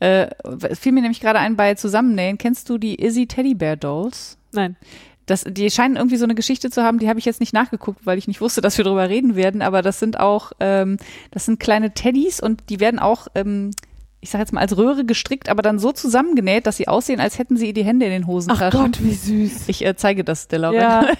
Äh, 0.00 0.28
es 0.68 0.78
fiel 0.78 0.92
mir 0.92 1.02
nämlich 1.02 1.20
gerade 1.20 1.38
ein 1.38 1.56
bei 1.56 1.74
Zusammennähen. 1.74 2.38
Kennst 2.38 2.68
du 2.68 2.78
die 2.78 3.02
Izzy 3.02 3.26
Teddy 3.26 3.54
Bear 3.54 3.76
Dolls? 3.76 4.38
Nein. 4.52 4.76
Das, 5.26 5.44
die 5.44 5.70
scheinen 5.70 5.96
irgendwie 5.96 6.18
so 6.18 6.24
eine 6.24 6.36
Geschichte 6.36 6.70
zu 6.70 6.84
haben, 6.84 7.00
die 7.00 7.08
habe 7.08 7.18
ich 7.18 7.24
jetzt 7.24 7.40
nicht 7.40 7.52
nachgeguckt, 7.52 8.06
weil 8.06 8.16
ich 8.16 8.28
nicht 8.28 8.40
wusste, 8.40 8.60
dass 8.60 8.78
wir 8.78 8.84
drüber 8.84 9.08
reden 9.08 9.34
werden, 9.34 9.60
aber 9.60 9.82
das 9.82 9.98
sind 9.98 10.20
auch, 10.20 10.52
ähm, 10.60 10.98
das 11.32 11.46
sind 11.46 11.58
kleine 11.58 11.92
Teddys 11.92 12.40
und 12.40 12.62
die 12.68 12.78
werden 12.78 13.00
auch, 13.00 13.26
ähm, 13.34 13.72
ich 14.26 14.30
sage 14.32 14.42
jetzt 14.42 14.52
mal, 14.52 14.60
als 14.60 14.76
Röhre 14.76 15.04
gestrickt, 15.04 15.48
aber 15.48 15.62
dann 15.62 15.78
so 15.78 15.92
zusammengenäht, 15.92 16.66
dass 16.66 16.76
sie 16.76 16.88
aussehen, 16.88 17.20
als 17.20 17.38
hätten 17.38 17.56
sie 17.56 17.72
die 17.72 17.84
Hände 17.84 18.06
in 18.06 18.10
den 18.10 18.24
Ach 18.24 18.28
Hosentaschen. 18.28 18.80
Gott, 18.80 18.98
wie 19.00 19.14
süß. 19.14 19.68
Ich 19.68 19.86
äh, 19.86 19.94
zeige 19.94 20.24
das 20.24 20.48
der 20.48 20.58
Laura. 20.58 20.74
Ja. 20.74 21.06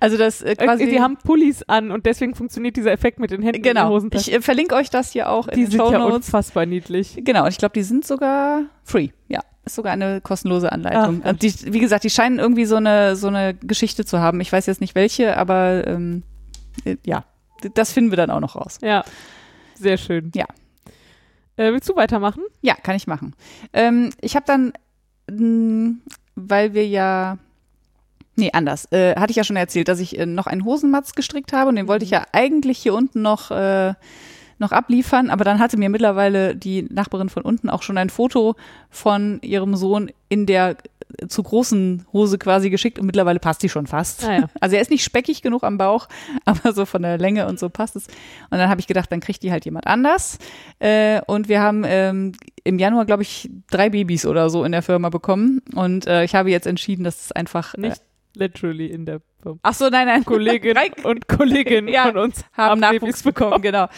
Also 0.00 0.16
das 0.16 0.40
äh, 0.42 0.56
quasi. 0.56 0.88
Die 0.88 1.00
haben 1.00 1.16
Pullis 1.18 1.62
an 1.64 1.90
und 1.90 2.06
deswegen 2.06 2.34
funktioniert 2.34 2.76
dieser 2.76 2.92
Effekt 2.92 3.18
mit 3.20 3.30
den 3.30 3.42
Händen 3.42 3.56
in 3.58 3.62
den 3.62 3.74
genau. 3.74 3.90
Hosentaschen. 3.90 4.30
Ich 4.32 4.38
äh, 4.38 4.40
verlinke 4.40 4.74
euch 4.74 4.88
das 4.88 5.12
hier 5.12 5.30
auch 5.30 5.48
in 5.48 5.54
Die 5.54 5.62
den 5.64 5.70
sind 5.72 5.80
Show 5.80 5.92
ja 5.92 5.98
Notes. 5.98 6.16
unfassbar 6.16 6.64
niedlich. 6.66 7.20
Genau, 7.22 7.42
und 7.44 7.50
ich 7.50 7.58
glaube, 7.58 7.74
die 7.74 7.82
sind 7.82 8.06
sogar 8.06 8.62
free. 8.84 9.10
Ja, 9.28 9.40
ist 9.64 9.74
sogar 9.74 9.92
eine 9.92 10.20
kostenlose 10.22 10.72
Anleitung. 10.72 11.20
Ach, 11.24 11.30
und 11.30 11.42
die, 11.42 11.52
wie 11.72 11.78
gesagt, 11.78 12.04
die 12.04 12.10
scheinen 12.10 12.38
irgendwie 12.38 12.64
so 12.64 12.76
eine 12.76 13.16
so 13.16 13.28
eine 13.28 13.54
Geschichte 13.54 14.04
zu 14.06 14.18
haben. 14.20 14.40
Ich 14.40 14.50
weiß 14.50 14.64
jetzt 14.66 14.80
nicht 14.80 14.94
welche, 14.94 15.36
aber 15.36 15.86
ähm, 15.86 16.22
äh, 16.84 16.96
ja, 17.04 17.24
das 17.74 17.92
finden 17.92 18.10
wir 18.12 18.16
dann 18.16 18.30
auch 18.30 18.40
noch 18.40 18.56
raus. 18.56 18.78
Ja, 18.82 19.04
sehr 19.74 19.98
schön. 19.98 20.30
Ja. 20.34 20.46
Äh, 21.56 21.72
willst 21.72 21.88
du 21.88 21.96
weitermachen? 21.96 22.42
Ja, 22.62 22.74
kann 22.74 22.96
ich 22.96 23.06
machen. 23.06 23.34
Ähm, 23.72 24.10
ich 24.20 24.36
habe 24.36 24.46
dann, 24.46 24.72
mh, 25.30 25.96
weil 26.34 26.74
wir 26.74 26.86
ja 26.86 27.38
Nee, 28.38 28.50
anders. 28.52 28.86
Äh, 28.92 29.16
hatte 29.16 29.30
ich 29.30 29.36
ja 29.36 29.44
schon 29.44 29.56
erzählt, 29.56 29.88
dass 29.88 29.98
ich 29.98 30.18
äh, 30.18 30.26
noch 30.26 30.46
einen 30.46 30.64
Hosenmatz 30.66 31.14
gestrickt 31.14 31.54
habe 31.54 31.70
und 31.70 31.76
den 31.76 31.88
wollte 31.88 32.04
ich 32.04 32.10
ja 32.10 32.24
eigentlich 32.32 32.78
hier 32.78 32.92
unten 32.92 33.22
noch, 33.22 33.50
äh, 33.50 33.94
noch 34.58 34.72
abliefern, 34.72 35.30
aber 35.30 35.42
dann 35.44 35.58
hatte 35.58 35.78
mir 35.78 35.88
mittlerweile 35.88 36.54
die 36.54 36.82
Nachbarin 36.82 37.30
von 37.30 37.42
unten 37.42 37.70
auch 37.70 37.82
schon 37.82 37.96
ein 37.96 38.10
Foto 38.10 38.54
von 38.90 39.40
ihrem 39.40 39.74
Sohn 39.74 40.10
in 40.28 40.44
der 40.44 40.76
zu 41.28 41.42
großen 41.42 42.06
Hose 42.12 42.38
quasi 42.38 42.70
geschickt 42.70 42.98
und 42.98 43.06
mittlerweile 43.06 43.38
passt 43.38 43.62
die 43.62 43.68
schon 43.68 43.86
fast. 43.86 44.24
Ah, 44.24 44.32
ja. 44.32 44.48
Also 44.60 44.76
er 44.76 44.82
ist 44.82 44.90
nicht 44.90 45.04
speckig 45.04 45.42
genug 45.42 45.62
am 45.62 45.78
Bauch, 45.78 46.08
aber 46.44 46.72
so 46.72 46.86
von 46.86 47.02
der 47.02 47.18
Länge 47.18 47.46
und 47.46 47.58
so 47.58 47.68
passt 47.68 47.96
es. 47.96 48.06
Und 48.50 48.58
dann 48.58 48.68
habe 48.68 48.80
ich 48.80 48.86
gedacht, 48.86 49.10
dann 49.12 49.20
kriegt 49.20 49.42
die 49.42 49.52
halt 49.52 49.64
jemand 49.64 49.86
anders. 49.86 50.38
Äh, 50.78 51.20
und 51.26 51.48
wir 51.48 51.60
haben 51.60 51.84
ähm, 51.86 52.32
im 52.64 52.78
Januar, 52.78 53.04
glaube 53.04 53.22
ich, 53.22 53.50
drei 53.70 53.90
Babys 53.90 54.26
oder 54.26 54.50
so 54.50 54.64
in 54.64 54.72
der 54.72 54.82
Firma 54.82 55.08
bekommen. 55.08 55.62
Und 55.74 56.06
äh, 56.06 56.24
ich 56.24 56.34
habe 56.34 56.50
jetzt 56.50 56.66
entschieden, 56.66 57.04
dass 57.04 57.26
es 57.26 57.32
einfach 57.32 57.74
äh, 57.74 57.80
Nicht 57.80 58.02
literally 58.36 58.86
in 58.86 59.06
der 59.06 59.20
Firma. 59.42 59.58
Ach 59.62 59.74
so, 59.74 59.88
nein, 59.88 60.06
nein. 60.06 60.24
Kollegin 60.24 60.76
und 61.04 61.28
Kollegin 61.28 61.88
Ja, 61.88 62.04
von 62.04 62.18
uns 62.18 62.44
haben 62.52 62.80
Babys 62.80 63.00
Nachwuchs 63.00 63.22
bekommen, 63.22 63.62
genau. 63.62 63.88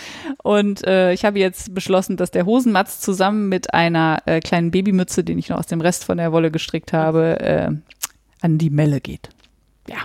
Und 0.43 0.87
äh, 0.87 1.13
ich 1.13 1.25
habe 1.25 1.39
jetzt 1.39 1.75
beschlossen, 1.75 2.17
dass 2.17 2.31
der 2.31 2.47
Hosenmatz 2.47 3.01
zusammen 3.01 3.49
mit 3.49 3.75
einer 3.75 4.23
äh, 4.27 4.41
kleinen 4.41 4.71
Babymütze, 4.71 5.25
den 5.25 5.39
ich 5.39 5.49
noch 5.49 5.59
aus 5.59 5.67
dem 5.67 5.81
Rest 5.81 6.05
von 6.05 6.19
der 6.19 6.33
Wolle 6.33 6.51
gestrickt 6.51 6.93
habe, 6.93 7.41
äh, 7.41 7.71
an 8.41 8.59
die 8.59 8.71
Melle 8.71 9.01
geht. 9.01 9.31
Ja, 9.89 9.99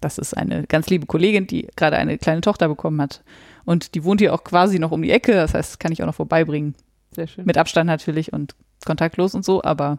das 0.00 0.18
ist 0.18 0.34
eine 0.34 0.64
ganz 0.64 0.88
liebe 0.88 1.06
Kollegin, 1.06 1.46
die 1.46 1.68
gerade 1.76 1.96
eine 1.96 2.18
kleine 2.18 2.40
Tochter 2.40 2.68
bekommen 2.68 3.00
hat. 3.00 3.22
Und 3.64 3.94
die 3.94 4.04
wohnt 4.04 4.20
hier 4.20 4.34
auch 4.34 4.44
quasi 4.44 4.78
noch 4.78 4.90
um 4.90 5.02
die 5.02 5.10
Ecke, 5.10 5.32
das 5.32 5.54
heißt, 5.54 5.80
kann 5.80 5.92
ich 5.92 6.02
auch 6.02 6.06
noch 6.06 6.14
vorbeibringen. 6.14 6.74
Sehr 7.10 7.26
schön. 7.26 7.44
Mit 7.44 7.56
Abstand 7.56 7.86
natürlich 7.86 8.32
und 8.32 8.54
kontaktlos 8.84 9.34
und 9.34 9.44
so, 9.44 9.62
aber 9.62 9.98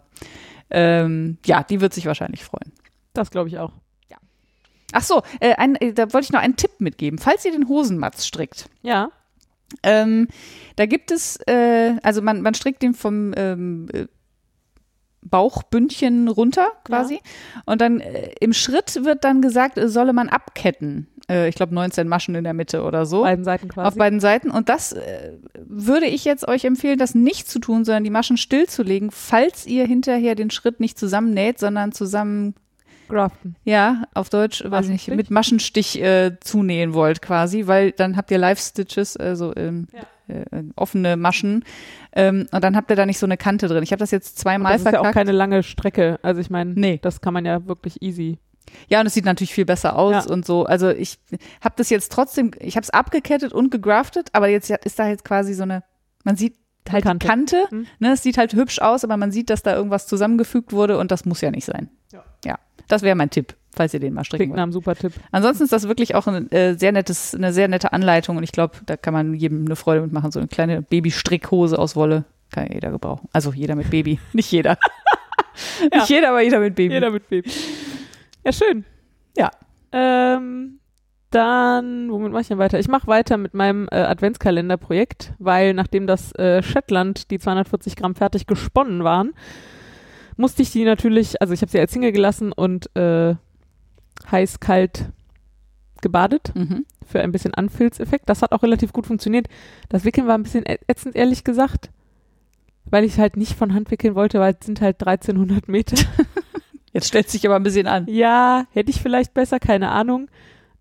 ähm, 0.69 1.37
ja, 1.45 1.63
die 1.63 1.81
wird 1.81 1.93
sich 1.93 2.05
wahrscheinlich 2.05 2.43
freuen. 2.43 2.71
Das 3.15 3.31
glaube 3.31 3.49
ich 3.49 3.57
auch. 3.57 3.71
Ach 4.97 5.03
so, 5.03 5.23
äh, 5.41 5.55
ein, 5.55 5.75
äh, 5.77 5.91
da 5.93 6.13
wollte 6.13 6.25
ich 6.25 6.31
noch 6.31 6.39
einen 6.39 6.55
Tipp 6.55 6.71
mitgeben. 6.79 7.19
Falls 7.19 7.43
ihr 7.43 7.51
den 7.51 7.67
Hosenmatz 7.67 8.25
strickt, 8.25 8.69
Ja. 8.81 9.09
ähm, 9.83 10.27
da 10.77 10.85
gibt 10.85 11.11
es, 11.11 11.37
äh, 11.47 11.95
also 12.01 12.21
man, 12.21 12.41
man 12.41 12.53
strickt 12.53 12.81
den 12.81 12.93
vom 12.93 13.33
ähm, 13.35 13.87
äh, 13.91 14.05
Bauchbündchen 15.21 16.27
runter 16.27 16.67
quasi 16.83 17.19
und 17.65 17.81
dann 17.81 17.99
äh, 17.99 18.35
im 18.39 18.53
Schritt 18.53 19.03
wird 19.03 19.23
dann 19.23 19.41
gesagt, 19.41 19.77
äh, 19.77 19.89
solle 19.89 20.13
man 20.13 20.29
abketten. 20.29 21.07
Äh, 21.27 21.49
ich 21.49 21.55
glaube 21.55 21.73
19 21.73 22.07
Maschen 22.07 22.35
in 22.35 22.43
der 22.43 22.53
Mitte 22.53 22.83
oder 22.83 23.07
so. 23.07 23.23
Beiden 23.23 23.43
Seiten 23.43 23.67
quasi. 23.67 23.87
Auf 23.87 23.95
beiden 23.95 24.19
Seiten. 24.19 24.51
Und 24.51 24.69
das 24.69 24.93
äh, 24.93 25.33
würde 25.55 26.05
ich 26.05 26.25
jetzt 26.25 26.47
euch 26.47 26.63
empfehlen, 26.63 26.99
das 26.99 27.15
nicht 27.15 27.49
zu 27.49 27.57
tun, 27.59 27.85
sondern 27.85 28.03
die 28.03 28.11
Maschen 28.11 28.37
stillzulegen, 28.37 29.09
falls 29.09 29.65
ihr 29.65 29.87
hinterher 29.87 30.35
den 30.35 30.51
Schritt 30.51 30.79
nicht 30.79 30.99
zusammennäht, 30.99 31.57
sondern 31.59 31.91
zusammen 31.91 32.53
Graften. 33.07 33.55
ja, 33.63 34.03
auf 34.13 34.29
Deutsch, 34.29 34.63
weiß 34.65 34.85
ich 34.85 34.91
nicht, 34.91 35.07
mit 35.09 35.31
Maschenstich 35.31 36.01
äh, 36.01 36.37
zunähen 36.39 36.93
wollt 36.93 37.21
quasi, 37.21 37.67
weil 37.67 37.91
dann 37.91 38.17
habt 38.17 38.31
ihr 38.31 38.37
Live-Stitches, 38.37 39.17
also 39.17 39.53
ähm, 39.55 39.87
äh, 40.27 40.43
offene 40.75 41.17
Maschen 41.17 41.63
ähm, 42.13 42.47
und 42.51 42.63
dann 42.63 42.75
habt 42.75 42.89
ihr 42.89 42.95
da 42.95 43.05
nicht 43.05 43.19
so 43.19 43.25
eine 43.27 43.37
Kante 43.37 43.67
drin. 43.67 43.83
Ich 43.83 43.91
habe 43.91 43.99
das 43.99 44.11
jetzt 44.11 44.39
zweimal 44.39 44.71
Das 44.73 44.81
ist 44.81 44.85
ja 44.85 44.91
auch 44.99 45.03
verkackt. 45.03 45.15
keine 45.15 45.31
lange 45.31 45.61
Strecke. 45.63 46.19
Also 46.23 46.41
ich 46.41 46.49
meine, 46.49 46.73
Nee. 46.73 46.99
das 47.01 47.21
kann 47.21 47.33
man 47.33 47.45
ja 47.45 47.65
wirklich 47.67 48.01
easy. 48.01 48.39
ja, 48.89 48.99
und 49.01 49.05
es 49.05 49.13
sieht 49.13 49.25
natürlich 49.25 49.53
viel 49.53 49.65
besser 49.65 49.95
aus 49.97 50.25
Ja. 50.25 50.33
und 50.33 50.45
so. 50.45 50.65
Also 50.65 50.89
ich 50.89 51.19
habe 51.63 51.75
das 51.77 51.89
jetzt 51.91 52.11
trotzdem, 52.11 52.51
ich 52.59 52.75
habe 52.75 52.83
es 52.83 52.89
abgekettet 52.89 53.53
und 53.53 53.69
gegraftet, 53.69 54.29
aber 54.33 54.47
jetzt 54.47 54.69
ist 54.71 54.97
da 54.97 55.07
jetzt 55.07 55.23
quasi 55.23 55.53
so 55.53 55.63
eine, 55.63 55.83
man 56.23 56.35
sieht 56.35 56.55
halt 56.91 57.03
Kante. 57.03 57.27
Kante, 57.27 57.63
Mhm. 57.71 57.85
ne, 57.99 58.13
es 58.13 58.23
sieht 58.23 58.37
halt 58.39 58.53
hübsch 58.53 58.79
aus, 58.79 59.03
aber 59.03 59.17
man 59.17 59.31
sieht, 59.31 59.49
dass 59.51 59.61
da 59.63 59.75
irgendwas 59.75 60.07
zusammengefügt 60.07 60.71
wurde 60.71 60.97
und 60.97 61.11
das 61.11 61.25
muss 61.25 61.41
ja 61.41 61.51
nicht 61.51 61.65
sein. 61.65 61.89
Ja. 62.11 62.23
ja. 62.43 62.55
Das 62.87 63.01
wäre 63.01 63.15
mein 63.15 63.29
Tipp, 63.29 63.55
falls 63.75 63.93
ihr 63.93 63.99
den 63.99 64.13
mal 64.13 64.23
stricken 64.23 64.43
Klingt 64.43 64.51
wollt. 64.53 64.61
einem 64.61 64.71
super 64.71 64.95
Tipp. 64.95 65.13
Ansonsten 65.31 65.63
ist 65.63 65.73
das 65.73 65.87
wirklich 65.87 66.15
auch 66.15 66.27
ein 66.27 66.51
äh, 66.51 66.75
sehr 66.77 66.91
nettes, 66.91 67.33
eine 67.35 67.53
sehr 67.53 67.67
nette 67.67 67.93
Anleitung 67.93 68.37
und 68.37 68.43
ich 68.43 68.51
glaube, 68.51 68.75
da 68.85 68.97
kann 68.97 69.13
man 69.13 69.33
jedem 69.33 69.65
eine 69.65 69.75
Freude 69.75 70.01
mitmachen. 70.01 70.31
So 70.31 70.39
eine 70.39 70.47
kleine 70.47 70.81
Babystrickhose 70.81 71.77
aus 71.79 71.95
Wolle 71.95 72.25
kann 72.51 72.67
ja 72.67 72.73
jeder 72.73 72.91
gebrauchen. 72.91 73.27
Also 73.33 73.51
jeder 73.53 73.75
mit 73.75 73.89
Baby, 73.89 74.19
nicht 74.33 74.51
jeder. 74.51 74.77
Nicht 75.93 76.09
jeder, 76.09 76.29
aber 76.29 76.41
jeder 76.41 76.59
mit 76.59 76.75
Baby. 76.75 76.93
Jeder 76.93 77.11
mit 77.11 77.29
Baby. 77.29 77.49
Ja, 78.43 78.51
schön. 78.51 78.83
Ja. 79.37 79.51
Ähm, 79.93 80.79
dann, 81.31 82.11
womit 82.11 82.31
mache 82.31 82.41
ich 82.41 82.47
denn 82.47 82.57
weiter? 82.57 82.79
Ich 82.79 82.87
mache 82.87 83.07
weiter 83.07 83.37
mit 83.37 83.53
meinem 83.53 83.87
äh, 83.91 83.95
Adventskalender-Projekt, 83.95 85.33
weil 85.39 85.73
nachdem 85.73 86.07
das 86.07 86.33
äh, 86.35 86.61
Shetland, 86.61 87.31
die 87.31 87.39
240 87.39 87.95
Gramm 87.95 88.15
fertig 88.15 88.47
gesponnen 88.47 89.03
waren, 89.03 89.33
musste 90.37 90.61
ich 90.61 90.71
die 90.71 90.83
natürlich, 90.85 91.41
also 91.41 91.53
ich 91.53 91.61
habe 91.61 91.71
sie 91.71 91.79
als 91.79 91.91
Single 91.91 92.11
gelassen 92.11 92.51
und 92.51 92.95
äh, 92.95 93.35
heiß-kalt 94.31 95.09
gebadet 96.01 96.51
Mhm. 96.55 96.85
für 97.05 97.21
ein 97.21 97.31
bisschen 97.31 97.53
Anfilzeffekt. 97.53 98.29
Das 98.29 98.41
hat 98.41 98.51
auch 98.51 98.63
relativ 98.63 98.93
gut 98.93 99.07
funktioniert. 99.07 99.47
Das 99.89 100.05
Wickeln 100.05 100.27
war 100.27 100.37
ein 100.37 100.43
bisschen 100.43 100.65
ätzend, 100.65 101.15
ehrlich 101.15 101.43
gesagt, 101.43 101.89
weil 102.85 103.03
ich 103.03 103.13
es 103.13 103.17
halt 103.17 103.37
nicht 103.37 103.53
von 103.57 103.73
Hand 103.73 103.89
wickeln 103.91 104.15
wollte, 104.15 104.39
weil 104.39 104.55
es 104.59 104.65
sind 104.65 104.81
halt 104.81 105.01
1300 105.01 105.67
Meter. 105.67 105.95
Jetzt 106.93 107.07
stellt 107.07 107.29
sich 107.29 107.45
aber 107.45 107.55
ein 107.55 107.63
bisschen 107.63 107.87
an. 107.87 108.05
Ja, 108.07 108.67
hätte 108.71 108.89
ich 108.91 109.01
vielleicht 109.01 109.33
besser, 109.33 109.59
keine 109.59 109.89
Ahnung. 109.91 110.29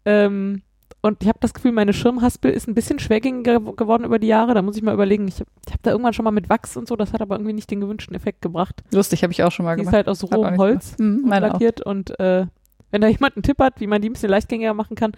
Ähm, 0.04 0.62
und 1.04 1.22
ich 1.22 1.28
habe 1.28 1.38
das 1.40 1.52
Gefühl, 1.54 1.72
meine 1.72 1.92
Schirmhaspel 1.92 2.50
ist 2.50 2.66
ein 2.66 2.74
bisschen 2.74 2.98
schwergängiger 2.98 3.56
gew- 3.56 3.76
geworden 3.76 4.04
über 4.04 4.18
die 4.18 4.26
Jahre. 4.26 4.54
Da 4.54 4.62
muss 4.62 4.76
ich 4.76 4.82
mal 4.82 4.94
überlegen. 4.94 5.28
Ich 5.28 5.34
habe 5.40 5.50
hab 5.70 5.82
da 5.82 5.90
irgendwann 5.90 6.14
schon 6.14 6.24
mal 6.24 6.30
mit 6.30 6.48
Wachs 6.48 6.76
und 6.76 6.88
so, 6.88 6.96
das 6.96 7.12
hat 7.12 7.20
aber 7.20 7.36
irgendwie 7.36 7.52
nicht 7.52 7.70
den 7.70 7.80
gewünschten 7.80 8.16
Effekt 8.16 8.40
gebracht. 8.42 8.82
Lustig, 8.92 9.22
habe 9.22 9.32
ich 9.32 9.42
auch 9.42 9.52
schon 9.52 9.64
mal 9.66 9.76
Die 9.76 9.82
ist 9.82 9.86
gemacht. 9.86 9.96
halt 9.96 10.08
aus 10.08 10.22
Hab 10.22 10.32
auch 10.32 10.38
rohem 10.38 10.56
Holz. 10.56 10.96
Mhm, 10.98 11.24
und 11.24 11.32
auch. 11.32 11.40
lackiert 11.40 11.80
und 11.82 12.18
äh, 12.18 12.46
wenn 12.90 13.00
da 13.02 13.08
jemand 13.08 13.36
einen 13.36 13.42
Tipp 13.42 13.58
hat, 13.58 13.80
wie 13.80 13.86
man 13.86 14.00
die 14.00 14.08
ein 14.08 14.14
bisschen 14.14 14.30
leichtgängiger 14.30 14.72
machen 14.74 14.96
kann, 14.96 15.12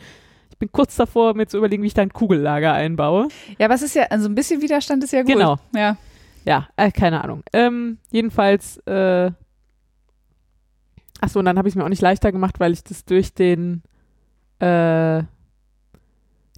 ich 0.51 0.59
bin 0.59 0.73
kurz 0.73 0.97
davor, 0.97 1.35
mir 1.35 1.47
zu 1.47 1.59
überlegen, 1.59 1.83
wie 1.83 1.87
ich 1.89 1.95
da 1.95 2.03
ein 2.03 2.13
Kugellager 2.13 2.73
einbaue. 2.73 3.29
Ja, 3.59 3.67
aber 3.67 3.75
es 3.75 3.83
ist 3.83 3.95
ja, 3.95 4.05
also 4.11 4.29
ein 4.29 4.35
bisschen 4.35 4.63
Widerstand 4.63 5.05
ist 5.05 5.13
ja 5.13 5.23
gut. 5.23 5.33
Genau. 5.33 5.57
Ja. 5.75 5.97
Ja, 6.45 6.69
äh, 6.77 6.91
keine 6.91 7.23
Ahnung. 7.23 7.43
Ähm, 7.53 7.99
jedenfalls, 8.11 8.79
äh, 8.87 9.31
achso, 11.21 11.39
und 11.39 11.45
dann 11.45 11.59
habe 11.59 11.69
ich 11.69 11.73
es 11.73 11.77
mir 11.77 11.85
auch 11.85 11.89
nicht 11.91 12.03
leichter 12.03 12.33
gemacht, 12.33 12.61
weil 12.61 12.73
ich 12.73 12.83
das 12.85 13.05
durch 13.05 13.35
den, 13.35 13.83
äh, 14.61 15.23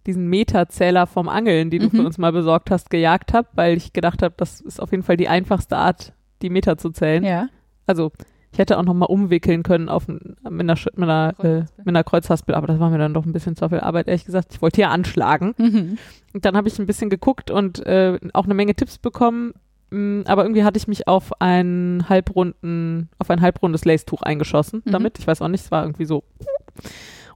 diesen 0.08 0.26
Meterzähler 0.28 1.06
vom 1.06 1.28
Angeln, 1.28 1.70
du 1.78 1.86
Mhm. 1.86 1.90
für 1.92 2.02
uns 2.04 2.18
mal 2.18 2.32
besorgt 2.32 2.72
hast, 2.72 2.90
gejagt 2.90 3.32
habe, 3.32 3.46
weil 3.54 3.76
ich 3.76 3.92
gedacht 3.92 4.22
habe, 4.24 4.34
das 4.36 4.60
ist 4.60 4.80
auf 4.82 4.90
jeden 4.90 5.04
Fall 5.04 5.16
die 5.16 5.28
einfachste 5.28 5.76
Art, 5.76 6.12
die 6.42 6.50
Meter 6.50 6.76
zu 6.78 6.90
zählen. 6.90 7.22
Ja. 7.22 7.48
Also, 7.86 8.10
ich 8.50 8.58
hätte 8.58 8.78
auch 8.78 8.82
noch 8.82 8.94
mal 8.94 9.04
umwickeln 9.06 9.62
können 9.62 9.88
auf 9.88 10.08
mit 10.08 10.20
einer, 10.44 10.74
mit 10.96 11.02
einer, 11.08 11.28
äh, 11.28 11.32
Kreuzhaspel. 11.34 11.66
mit 11.84 11.88
einer 11.88 12.04
Kreuzhaspel, 12.04 12.54
aber 12.54 12.66
das 12.66 12.80
war 12.80 12.90
mir 12.90 12.98
dann 12.98 13.14
doch 13.14 13.24
ein 13.26 13.32
bisschen 13.32 13.54
zu 13.54 13.68
viel 13.68 13.80
Arbeit, 13.80 14.08
ehrlich 14.08 14.24
gesagt. 14.24 14.48
Ich 14.54 14.62
wollte 14.62 14.80
ja 14.80 14.88
anschlagen. 14.88 15.54
Mhm. 15.58 15.98
Und 16.32 16.44
dann 16.44 16.56
habe 16.56 16.66
ich 16.66 16.78
ein 16.78 16.86
bisschen 16.86 17.10
geguckt 17.10 17.50
und 17.50 17.84
äh, 17.86 18.18
auch 18.32 18.44
eine 18.46 18.54
Menge 18.54 18.74
Tipps 18.74 18.98
bekommen. 18.98 19.52
Mm, 19.90 20.22
Aber 20.26 20.42
irgendwie 20.44 20.64
hatte 20.64 20.76
ich 20.78 20.88
mich 20.88 21.06
auf 21.08 21.40
einen 21.40 22.08
halbrunden, 22.08 23.08
auf 23.18 23.30
ein 23.30 23.40
halbrundes 23.42 23.84
Lace-Tuch 23.84 24.22
eingeschossen 24.22 24.82
Mhm. 24.84 24.90
damit. 24.92 25.18
Ich 25.18 25.26
weiß 25.26 25.40
auch 25.42 25.48
nicht, 25.48 25.64
es 25.64 25.70
war 25.70 25.82
irgendwie 25.84 26.04
so. 26.06 26.24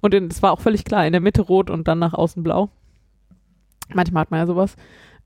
Und 0.03 0.12
es 0.14 0.42
war 0.42 0.53
auch 0.53 0.61
völlig 0.61 0.84
klar, 0.84 1.07
in 1.07 1.12
der 1.12 1.20
Mitte 1.22 1.40
rot 1.40 1.70
und 1.70 1.88
dann 1.88 1.98
nach 1.98 2.12
außen 2.12 2.42
blau. 2.42 2.68
Manchmal 3.94 4.22
hat 4.22 4.30
man 4.30 4.40
ja 4.40 4.46
sowas. 4.46 4.76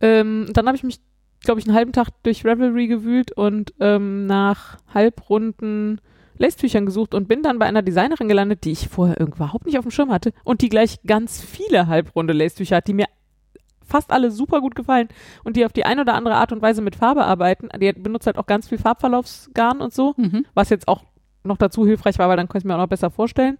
Ähm, 0.00 0.46
dann 0.52 0.66
habe 0.66 0.76
ich 0.76 0.84
mich, 0.84 1.00
glaube 1.40 1.60
ich, 1.60 1.66
einen 1.66 1.74
halben 1.76 1.92
Tag 1.92 2.08
durch 2.22 2.44
Revelry 2.44 2.86
gewühlt 2.86 3.32
und 3.32 3.72
ähm, 3.80 4.26
nach 4.26 4.76
halbrunden 4.92 6.00
Lace-Tüchern 6.38 6.84
gesucht 6.84 7.14
und 7.14 7.28
bin 7.28 7.42
dann 7.42 7.58
bei 7.58 7.66
einer 7.66 7.80
Designerin 7.82 8.28
gelandet, 8.28 8.64
die 8.64 8.72
ich 8.72 8.88
vorher 8.88 9.18
überhaupt 9.18 9.64
nicht 9.66 9.78
auf 9.78 9.84
dem 9.86 9.90
Schirm 9.90 10.12
hatte 10.12 10.32
und 10.44 10.60
die 10.60 10.68
gleich 10.68 11.00
ganz 11.06 11.40
viele 11.40 11.86
halbrunde 11.86 12.34
Lace-Tücher 12.34 12.76
hat, 12.76 12.88
die 12.88 12.92
mir 12.94 13.06
fast 13.82 14.10
alle 14.10 14.30
super 14.30 14.60
gut 14.60 14.74
gefallen 14.74 15.08
und 15.44 15.56
die 15.56 15.64
auf 15.64 15.72
die 15.72 15.86
eine 15.86 16.02
oder 16.02 16.14
andere 16.14 16.34
Art 16.34 16.52
und 16.52 16.60
Weise 16.60 16.82
mit 16.82 16.96
Farbe 16.96 17.24
arbeiten. 17.24 17.68
Die 17.80 17.92
benutzt 17.92 18.26
halt 18.26 18.36
auch 18.36 18.46
ganz 18.46 18.68
viel 18.68 18.78
Farbverlaufsgarn 18.78 19.80
und 19.80 19.94
so, 19.94 20.12
Mhm. 20.18 20.44
was 20.54 20.68
jetzt 20.68 20.88
auch 20.88 21.04
noch 21.44 21.56
dazu 21.56 21.86
hilfreich 21.86 22.18
war, 22.18 22.28
weil 22.28 22.36
dann 22.36 22.48
konnte 22.48 22.58
ich 22.58 22.64
mir 22.64 22.74
auch 22.74 22.80
noch 22.80 22.88
besser 22.88 23.10
vorstellen. 23.10 23.56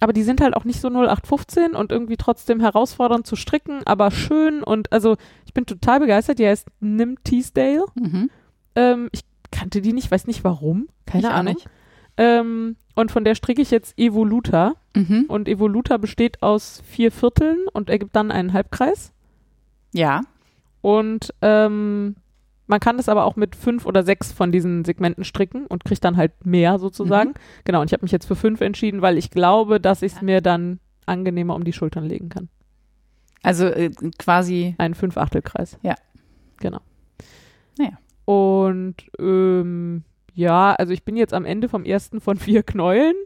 Aber 0.00 0.12
die 0.12 0.22
sind 0.24 0.40
halt 0.40 0.54
auch 0.56 0.64
nicht 0.64 0.80
so 0.80 0.88
0815 0.88 1.74
und 1.74 1.92
irgendwie 1.92 2.16
trotzdem 2.16 2.58
herausfordernd 2.60 3.26
zu 3.26 3.36
stricken, 3.36 3.82
aber 3.86 4.10
schön 4.10 4.62
und 4.62 4.92
also 4.92 5.16
ich 5.46 5.54
bin 5.54 5.64
total 5.66 6.00
begeistert. 6.00 6.38
Die 6.40 6.46
heißt 6.46 6.66
Nim 6.80 7.18
Teasdale. 7.22 7.84
Mhm. 7.94 8.30
Ähm, 8.74 9.08
ich 9.12 9.20
kannte 9.52 9.80
die 9.80 9.92
nicht, 9.92 10.10
weiß 10.10 10.26
nicht 10.26 10.42
warum. 10.44 10.88
Keine 11.06 11.22
Ich 11.24 11.28
auch 11.28 11.34
Ahnung. 11.34 11.54
nicht. 11.54 11.68
Ähm, 12.16 12.76
und 12.94 13.10
von 13.12 13.24
der 13.24 13.34
stricke 13.34 13.62
ich 13.62 13.70
jetzt 13.70 13.96
Evoluta. 13.98 14.74
Mhm. 14.96 15.26
Und 15.28 15.48
Evoluta 15.48 15.96
besteht 15.98 16.42
aus 16.42 16.82
vier 16.86 17.12
Vierteln 17.12 17.58
und 17.72 17.88
ergibt 17.88 18.16
dann 18.16 18.30
einen 18.30 18.52
Halbkreis. 18.52 19.12
Ja. 19.92 20.22
Und 20.80 21.32
ähm, 21.42 22.16
man 22.66 22.80
kann 22.80 22.96
das 22.96 23.08
aber 23.08 23.24
auch 23.24 23.36
mit 23.36 23.56
fünf 23.56 23.86
oder 23.86 24.02
sechs 24.02 24.32
von 24.32 24.52
diesen 24.52 24.84
Segmenten 24.84 25.24
stricken 25.24 25.66
und 25.66 25.84
kriegt 25.84 26.04
dann 26.04 26.16
halt 26.16 26.46
mehr 26.46 26.78
sozusagen. 26.78 27.30
Mhm. 27.30 27.62
Genau, 27.64 27.80
und 27.80 27.88
ich 27.88 27.92
habe 27.92 28.04
mich 28.04 28.12
jetzt 28.12 28.26
für 28.26 28.36
fünf 28.36 28.60
entschieden, 28.60 29.02
weil 29.02 29.18
ich 29.18 29.30
glaube, 29.30 29.80
dass 29.80 30.02
ich 30.02 30.12
es 30.12 30.22
mir 30.22 30.40
dann 30.40 30.78
angenehmer 31.06 31.54
um 31.54 31.64
die 31.64 31.72
Schultern 31.72 32.04
legen 32.04 32.28
kann. 32.28 32.48
Also 33.42 33.66
äh, 33.66 33.90
quasi. 34.18 34.74
Einen 34.78 34.94
Fünf-Achtel-Kreis. 34.94 35.78
Ja. 35.82 35.96
Genau. 36.58 36.80
Naja. 37.78 37.98
Und 38.24 38.96
ähm, 39.18 40.04
ja, 40.32 40.72
also 40.74 40.92
ich 40.92 41.04
bin 41.04 41.16
jetzt 41.16 41.34
am 41.34 41.44
Ende 41.44 41.68
vom 41.68 41.84
ersten 41.84 42.20
von 42.20 42.36
vier 42.36 42.62
Knäueln. 42.62 43.16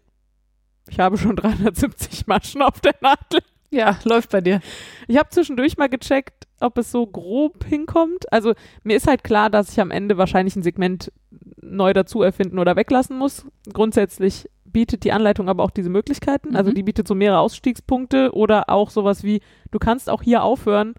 Ich 0.88 0.98
habe 1.00 1.18
schon 1.18 1.36
370 1.36 2.26
Maschen 2.26 2.62
auf 2.62 2.80
der 2.80 2.94
Nadel. 3.00 3.40
Ja, 3.70 3.98
läuft 4.04 4.30
bei 4.30 4.40
dir. 4.40 4.60
Ich 5.06 5.18
habe 5.18 5.28
zwischendurch 5.28 5.76
mal 5.76 5.88
gecheckt, 5.88 6.35
ob 6.60 6.78
es 6.78 6.90
so 6.90 7.06
grob 7.06 7.64
hinkommt. 7.64 8.32
Also 8.32 8.54
mir 8.82 8.96
ist 8.96 9.06
halt 9.06 9.24
klar, 9.24 9.50
dass 9.50 9.70
ich 9.72 9.80
am 9.80 9.90
Ende 9.90 10.16
wahrscheinlich 10.16 10.56
ein 10.56 10.62
Segment 10.62 11.12
neu 11.60 11.92
dazu 11.92 12.22
erfinden 12.22 12.58
oder 12.58 12.76
weglassen 12.76 13.18
muss. 13.18 13.44
Grundsätzlich 13.72 14.48
bietet 14.64 15.04
die 15.04 15.12
Anleitung 15.12 15.48
aber 15.48 15.62
auch 15.64 15.70
diese 15.70 15.90
Möglichkeiten. 15.90 16.56
Also 16.56 16.70
Mhm. 16.70 16.74
die 16.74 16.82
bietet 16.82 17.08
so 17.08 17.14
mehrere 17.14 17.40
Ausstiegspunkte 17.40 18.32
oder 18.34 18.68
auch 18.70 18.90
sowas 18.90 19.22
wie, 19.24 19.40
du 19.70 19.78
kannst 19.78 20.08
auch 20.10 20.22
hier 20.22 20.42
aufhören 20.42 20.94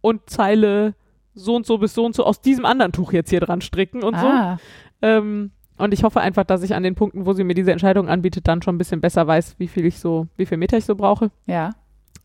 und 0.00 0.28
Zeile 0.30 0.94
so 1.34 1.54
und 1.54 1.66
so 1.66 1.78
bis 1.78 1.92
so 1.94 2.04
und 2.04 2.14
so 2.14 2.24
aus 2.24 2.40
diesem 2.40 2.64
anderen 2.64 2.92
Tuch 2.92 3.12
jetzt 3.12 3.30
hier 3.30 3.40
dran 3.40 3.60
stricken 3.60 4.02
und 4.02 4.16
so. 4.18 4.26
ah. 4.26 4.58
Ähm, 5.02 5.50
und 5.78 5.92
ich 5.92 6.04
hoffe 6.04 6.20
einfach, 6.20 6.44
dass 6.44 6.62
ich 6.62 6.74
an 6.74 6.82
den 6.82 6.94
Punkten, 6.94 7.26
wo 7.26 7.34
sie 7.34 7.44
mir 7.44 7.52
diese 7.54 7.70
Entscheidung 7.72 8.08
anbietet, 8.08 8.48
dann 8.48 8.62
schon 8.62 8.76
ein 8.76 8.78
bisschen 8.78 9.02
besser 9.02 9.26
weiß, 9.26 9.56
wie 9.58 9.68
viel 9.68 9.84
ich 9.84 9.98
so, 9.98 10.26
wie 10.38 10.46
viel 10.46 10.56
Meter 10.56 10.78
ich 10.78 10.86
so 10.86 10.94
brauche. 10.94 11.30
Ja. 11.46 11.72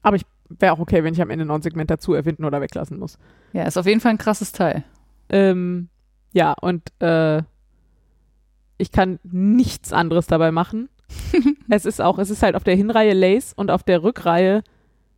Aber 0.02 0.16
ich 0.16 0.24
wäre 0.60 0.74
auch 0.74 0.80
okay, 0.80 1.04
wenn 1.04 1.14
ich 1.14 1.22
am 1.22 1.30
Ende 1.30 1.46
noch 1.46 1.56
ein 1.56 1.62
Segment 1.62 1.90
dazu 1.90 2.14
erfinden 2.14 2.46
oder 2.46 2.62
weglassen 2.62 3.00
muss. 3.00 3.18
Ja, 3.54 3.64
ist 3.64 3.78
auf 3.78 3.86
jeden 3.86 4.02
Fall 4.02 4.12
ein 4.12 4.18
krasses 4.18 4.52
Teil. 4.52 4.84
Ähm, 5.30 5.90
ja, 6.34 6.54
und 6.54 6.92
äh, 7.00 7.44
ich 8.78 8.92
kann 8.92 9.20
nichts 9.24 9.94
anderes 9.94 10.28
dabei 10.28 10.52
machen. 10.52 10.90
es 11.70 11.86
ist 11.86 12.02
auch, 12.02 12.18
es 12.18 12.30
ist 12.30 12.44
halt 12.44 12.56
auf 12.56 12.64
der 12.64 12.76
Hinreihe 12.76 13.14
Lace 13.14 13.54
und 13.54 13.70
auf 13.70 13.84
der 13.84 14.04
Rückreihe 14.04 14.64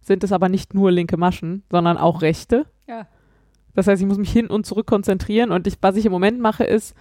sind 0.02 0.24
es 0.24 0.32
aber 0.32 0.50
nicht 0.50 0.74
nur 0.74 0.92
linke 0.92 1.18
Maschen, 1.18 1.64
sondern 1.72 1.98
auch 1.98 2.22
rechte. 2.22 2.66
Ja. 2.88 3.08
Das 3.74 3.88
heißt, 3.88 4.02
ich 4.02 4.08
muss 4.08 4.18
mich 4.18 4.32
hin 4.32 4.48
und 4.48 4.66
zurück 4.66 4.86
konzentrieren 4.86 5.52
und 5.52 5.66
ich, 5.66 5.76
was 5.82 5.96
ich 5.96 6.06
im 6.06 6.12
Moment 6.12 6.40
mache, 6.40 6.64
ist, 6.64 6.96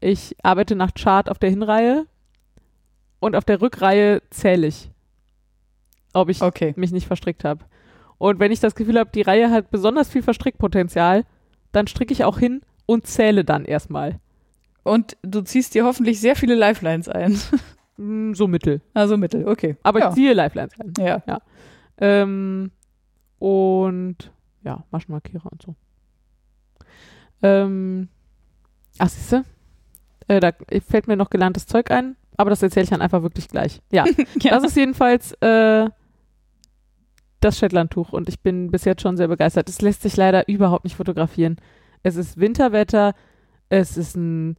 ich 0.00 0.36
arbeite 0.42 0.76
nach 0.76 0.94
Chart 0.94 1.28
auf 1.28 1.38
der 1.38 1.50
Hinreihe 1.50 2.06
und 3.20 3.34
auf 3.34 3.44
der 3.44 3.60
Rückreihe 3.60 4.22
zähle 4.30 4.68
ich, 4.68 4.90
ob 6.18 6.28
ich 6.28 6.42
Okay. 6.42 6.74
mich 6.76 6.92
nicht 6.92 7.06
verstrickt 7.06 7.44
habe. 7.44 7.64
Und 8.18 8.40
wenn 8.40 8.50
ich 8.52 8.60
das 8.60 8.74
Gefühl 8.74 8.98
habe, 8.98 9.10
die 9.14 9.22
Reihe 9.22 9.50
hat 9.50 9.70
besonders 9.70 10.08
viel 10.10 10.22
Verstrickpotenzial, 10.22 11.24
dann 11.72 11.86
stricke 11.86 12.12
ich 12.12 12.24
auch 12.24 12.38
hin 12.38 12.62
und 12.86 13.06
zähle 13.06 13.44
dann 13.44 13.64
erstmal. 13.64 14.18
Und 14.82 15.16
du 15.22 15.42
ziehst 15.42 15.74
dir 15.74 15.84
hoffentlich 15.84 16.20
sehr 16.20 16.34
viele 16.34 16.54
Lifelines 16.54 17.08
ein. 17.08 17.38
Mm, 17.96 18.32
So 18.32 18.46
mittel. 18.48 18.80
Also 18.94 19.16
Mittel, 19.16 19.46
okay. 19.46 19.76
Aber 19.82 19.98
ja. 20.00 20.08
ich 20.08 20.14
ziehe 20.14 20.32
Lifelines 20.32 20.72
ein. 20.80 20.92
Ja. 20.98 21.22
Ähm, 21.98 22.70
und 23.38 24.16
ja, 24.64 24.84
Maschenmarkierer 24.90 25.50
und 25.50 25.62
so. 25.62 25.74
Ähm, 27.42 28.08
ach, 28.98 29.08
siehste, 29.08 29.44
äh, 30.26 30.40
da 30.40 30.52
fällt 30.88 31.06
mir 31.06 31.16
noch 31.16 31.30
gelerntes 31.30 31.66
Zeug 31.66 31.90
ein, 31.90 32.16
aber 32.36 32.50
das 32.50 32.62
erzähle 32.62 32.84
ich 32.84 32.90
dann 32.90 33.02
einfach 33.02 33.22
wirklich 33.22 33.48
gleich. 33.48 33.80
Ja, 33.92 34.04
ja. 34.40 34.50
das 34.52 34.64
ist 34.64 34.76
jedenfalls 34.76 35.32
äh, 35.40 35.88
das 37.40 37.58
Shetlandtuch 37.58 38.12
und 38.12 38.28
ich 38.28 38.40
bin 38.40 38.70
bis 38.70 38.84
jetzt 38.84 39.02
schon 39.02 39.16
sehr 39.16 39.28
begeistert. 39.28 39.68
Es 39.68 39.80
lässt 39.80 40.02
sich 40.02 40.16
leider 40.16 40.48
überhaupt 40.48 40.84
nicht 40.84 40.96
fotografieren. 40.96 41.56
Es 42.02 42.16
ist 42.16 42.38
Winterwetter, 42.38 43.14
es 43.68 43.96
ist 43.96 44.16
ein 44.16 44.56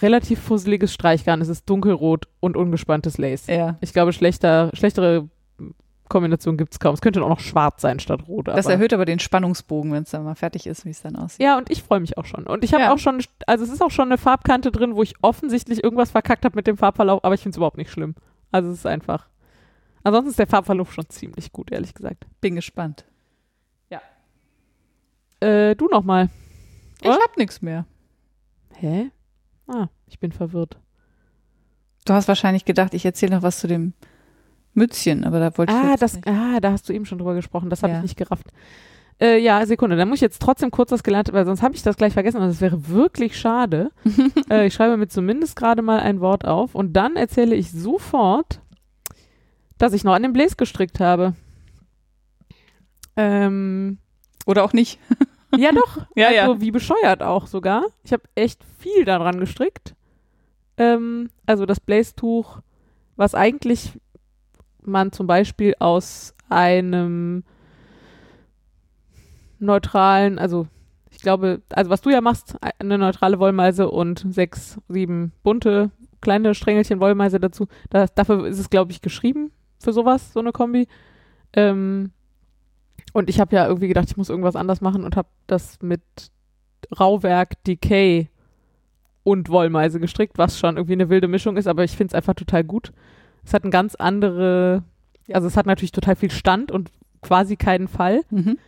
relativ 0.00 0.40
fusseliges 0.40 0.92
Streichgarn, 0.94 1.40
es 1.40 1.48
ist 1.48 1.68
dunkelrot 1.68 2.26
und 2.40 2.56
ungespanntes 2.56 3.18
Lace. 3.18 3.46
ja. 3.48 3.76
Ich 3.80 3.92
glaube, 3.92 4.12
schlechter, 4.12 4.70
schlechtere 4.74 5.28
Kombination 6.08 6.56
gibt 6.58 6.72
es 6.74 6.80
kaum. 6.80 6.92
Es 6.94 7.00
könnte 7.00 7.22
auch 7.22 7.28
noch 7.28 7.40
schwarz 7.40 7.80
sein 7.80 7.98
statt 7.98 8.28
rot. 8.28 8.48
Das 8.48 8.66
aber- 8.66 8.74
erhöht 8.74 8.92
aber 8.92 9.04
den 9.06 9.18
Spannungsbogen, 9.18 9.92
wenn 9.92 10.02
es 10.02 10.10
dann 10.10 10.24
mal 10.24 10.34
fertig 10.34 10.66
ist, 10.66 10.84
wie 10.84 10.90
es 10.90 11.00
dann 11.02 11.16
aussieht. 11.16 11.42
Ja, 11.42 11.56
und 11.56 11.70
ich 11.70 11.82
freue 11.82 12.00
mich 12.00 12.18
auch 12.18 12.26
schon. 12.26 12.44
Und 12.46 12.64
ich 12.64 12.74
habe 12.74 12.84
Ja. 12.84 12.92
auch 12.92 12.98
schon, 12.98 13.22
also 13.46 13.64
es 13.64 13.70
ist 13.70 13.82
auch 13.82 13.90
schon 13.90 14.08
eine 14.08 14.18
Farbkante 14.18 14.70
drin, 14.70 14.94
wo 14.94 15.02
ich 15.02 15.14
offensichtlich 15.22 15.82
irgendwas 15.82 16.10
verkackt 16.10 16.44
habe 16.44 16.54
mit 16.56 16.66
dem 16.66 16.76
Farbverlauf, 16.76 17.24
aber 17.24 17.34
ich 17.34 17.40
finde 17.40 17.54
es 17.54 17.56
überhaupt 17.56 17.78
nicht 17.78 17.90
schlimm. 17.90 18.14
Also 18.50 18.70
es 18.70 18.78
ist 18.78 18.86
einfach. 18.86 19.26
Ansonsten 20.04 20.30
ist 20.30 20.38
der 20.38 20.46
Farbverlauf 20.46 20.92
schon 20.92 21.08
ziemlich 21.08 21.52
gut, 21.52 21.70
ehrlich 21.72 21.94
gesagt. 21.94 22.26
Bin 22.40 22.54
gespannt. 22.56 23.04
Äh, 25.40 25.74
du 25.74 25.88
nochmal. 25.88 26.28
Ich 27.00 27.08
hab 27.10 27.36
nichts 27.36 27.62
mehr. 27.62 27.84
Hä? 28.74 29.10
Ah, 29.66 29.88
ich 30.06 30.20
bin 30.20 30.30
verwirrt. 30.30 30.78
Du 32.04 32.12
hast 32.12 32.28
wahrscheinlich 32.28 32.64
gedacht, 32.64 32.94
ich 32.94 33.04
erzähle 33.04 33.34
noch 33.34 33.42
was 33.42 33.58
zu 33.58 33.66
dem 33.66 33.92
Mützchen, 34.74 35.24
aber 35.24 35.40
da 35.40 35.58
wollte 35.58 35.72
ich 35.72 35.78
Ah, 35.78 35.96
das, 35.96 36.14
nicht. 36.14 36.28
ah, 36.28 36.60
da 36.60 36.70
hast 36.70 36.88
du 36.88 36.92
eben 36.92 37.06
schon 37.06 37.18
drüber 37.18 37.34
gesprochen. 37.34 37.70
Das 37.70 37.82
habe 37.82 37.92
Ja. 37.92 37.98
ich 37.98 38.02
nicht 38.04 38.16
gerafft. 38.16 38.46
Äh, 39.20 39.38
ja, 39.38 39.66
Sekunde. 39.66 39.96
Dann 39.96 40.08
muss 40.08 40.18
ich 40.18 40.22
jetzt 40.22 40.40
trotzdem 40.40 40.70
kurz 40.70 40.90
das 40.90 41.02
gelernt, 41.02 41.32
weil 41.32 41.44
sonst 41.44 41.62
habe 41.62 41.74
ich 41.74 41.82
das 41.82 41.96
gleich 41.96 42.12
vergessen 42.12 42.38
und 42.40 42.46
das 42.46 42.60
wäre 42.60 42.86
wirklich 42.88 43.36
schade. 43.36 43.90
äh, 44.48 44.66
ich 44.68 44.74
schreibe 44.74 44.96
mir 44.96 45.08
zumindest 45.08 45.56
gerade 45.56 45.82
mal 45.82 45.98
ein 45.98 46.20
Wort 46.20 46.44
auf 46.46 46.76
und 46.76 46.92
dann 46.92 47.16
erzähle 47.16 47.56
ich 47.56 47.72
sofort, 47.72 48.60
dass 49.82 49.94
ich 49.94 50.04
noch 50.04 50.14
an 50.14 50.22
dem 50.22 50.32
Blaze 50.32 50.54
gestrickt 50.54 51.00
habe. 51.00 51.34
Ähm, 53.16 53.98
Oder 54.46 54.62
auch 54.62 54.72
nicht. 54.72 55.00
ja, 55.56 55.72
doch. 55.72 56.06
Ja, 56.14 56.28
also 56.28 56.54
ja. 56.54 56.60
wie 56.60 56.70
bescheuert 56.70 57.20
auch 57.20 57.48
sogar. 57.48 57.86
Ich 58.04 58.12
habe 58.12 58.22
echt 58.36 58.62
viel 58.78 59.04
daran 59.04 59.40
gestrickt. 59.40 59.96
Ähm, 60.76 61.30
also 61.46 61.66
das 61.66 61.80
Blaze-Tuch, 61.80 62.60
was 63.16 63.34
eigentlich 63.34 63.98
man 64.82 65.10
zum 65.10 65.26
Beispiel 65.26 65.74
aus 65.80 66.32
einem 66.48 67.42
neutralen, 69.58 70.38
also 70.38 70.68
ich 71.10 71.18
glaube, 71.18 71.60
also 71.70 71.90
was 71.90 72.02
du 72.02 72.10
ja 72.10 72.20
machst, 72.20 72.56
eine 72.78 72.98
neutrale 72.98 73.40
Wollmeise 73.40 73.90
und 73.90 74.24
sechs, 74.30 74.78
sieben 74.88 75.32
bunte 75.42 75.90
kleine 76.20 76.54
Strängelchen 76.54 77.00
Wollmeise 77.00 77.40
dazu. 77.40 77.66
Das, 77.90 78.14
dafür 78.14 78.46
ist 78.46 78.60
es, 78.60 78.70
glaube 78.70 78.92
ich, 78.92 79.02
geschrieben 79.02 79.50
für 79.84 79.92
sowas, 79.92 80.32
so 80.32 80.40
eine 80.40 80.52
Kombi. 80.52 80.88
Ähm, 81.54 82.10
und 83.12 83.28
ich 83.28 83.40
habe 83.40 83.54
ja 83.54 83.66
irgendwie 83.66 83.88
gedacht, 83.88 84.08
ich 84.10 84.16
muss 84.16 84.30
irgendwas 84.30 84.56
anders 84.56 84.80
machen 84.80 85.04
und 85.04 85.16
habe 85.16 85.28
das 85.46 85.80
mit 85.82 86.02
Rauwerk, 86.98 87.62
Decay 87.64 88.28
und 89.24 89.48
Wollmeise 89.50 90.00
gestrickt, 90.00 90.38
was 90.38 90.58
schon 90.58 90.76
irgendwie 90.76 90.94
eine 90.94 91.08
wilde 91.08 91.28
Mischung 91.28 91.56
ist, 91.56 91.66
aber 91.66 91.84
ich 91.84 91.92
finde 91.96 92.12
es 92.12 92.14
einfach 92.14 92.34
total 92.34 92.64
gut. 92.64 92.92
Es 93.44 93.54
hat 93.54 93.62
eine 93.64 93.70
ganz 93.70 93.94
andere, 93.94 94.82
also 95.32 95.46
es 95.46 95.56
hat 95.56 95.66
natürlich 95.66 95.92
total 95.92 96.16
viel 96.16 96.30
Stand 96.30 96.72
und 96.72 96.90
quasi 97.20 97.56
keinen 97.56 97.86
Fall, 97.86 98.22
Mhm. 98.30 98.58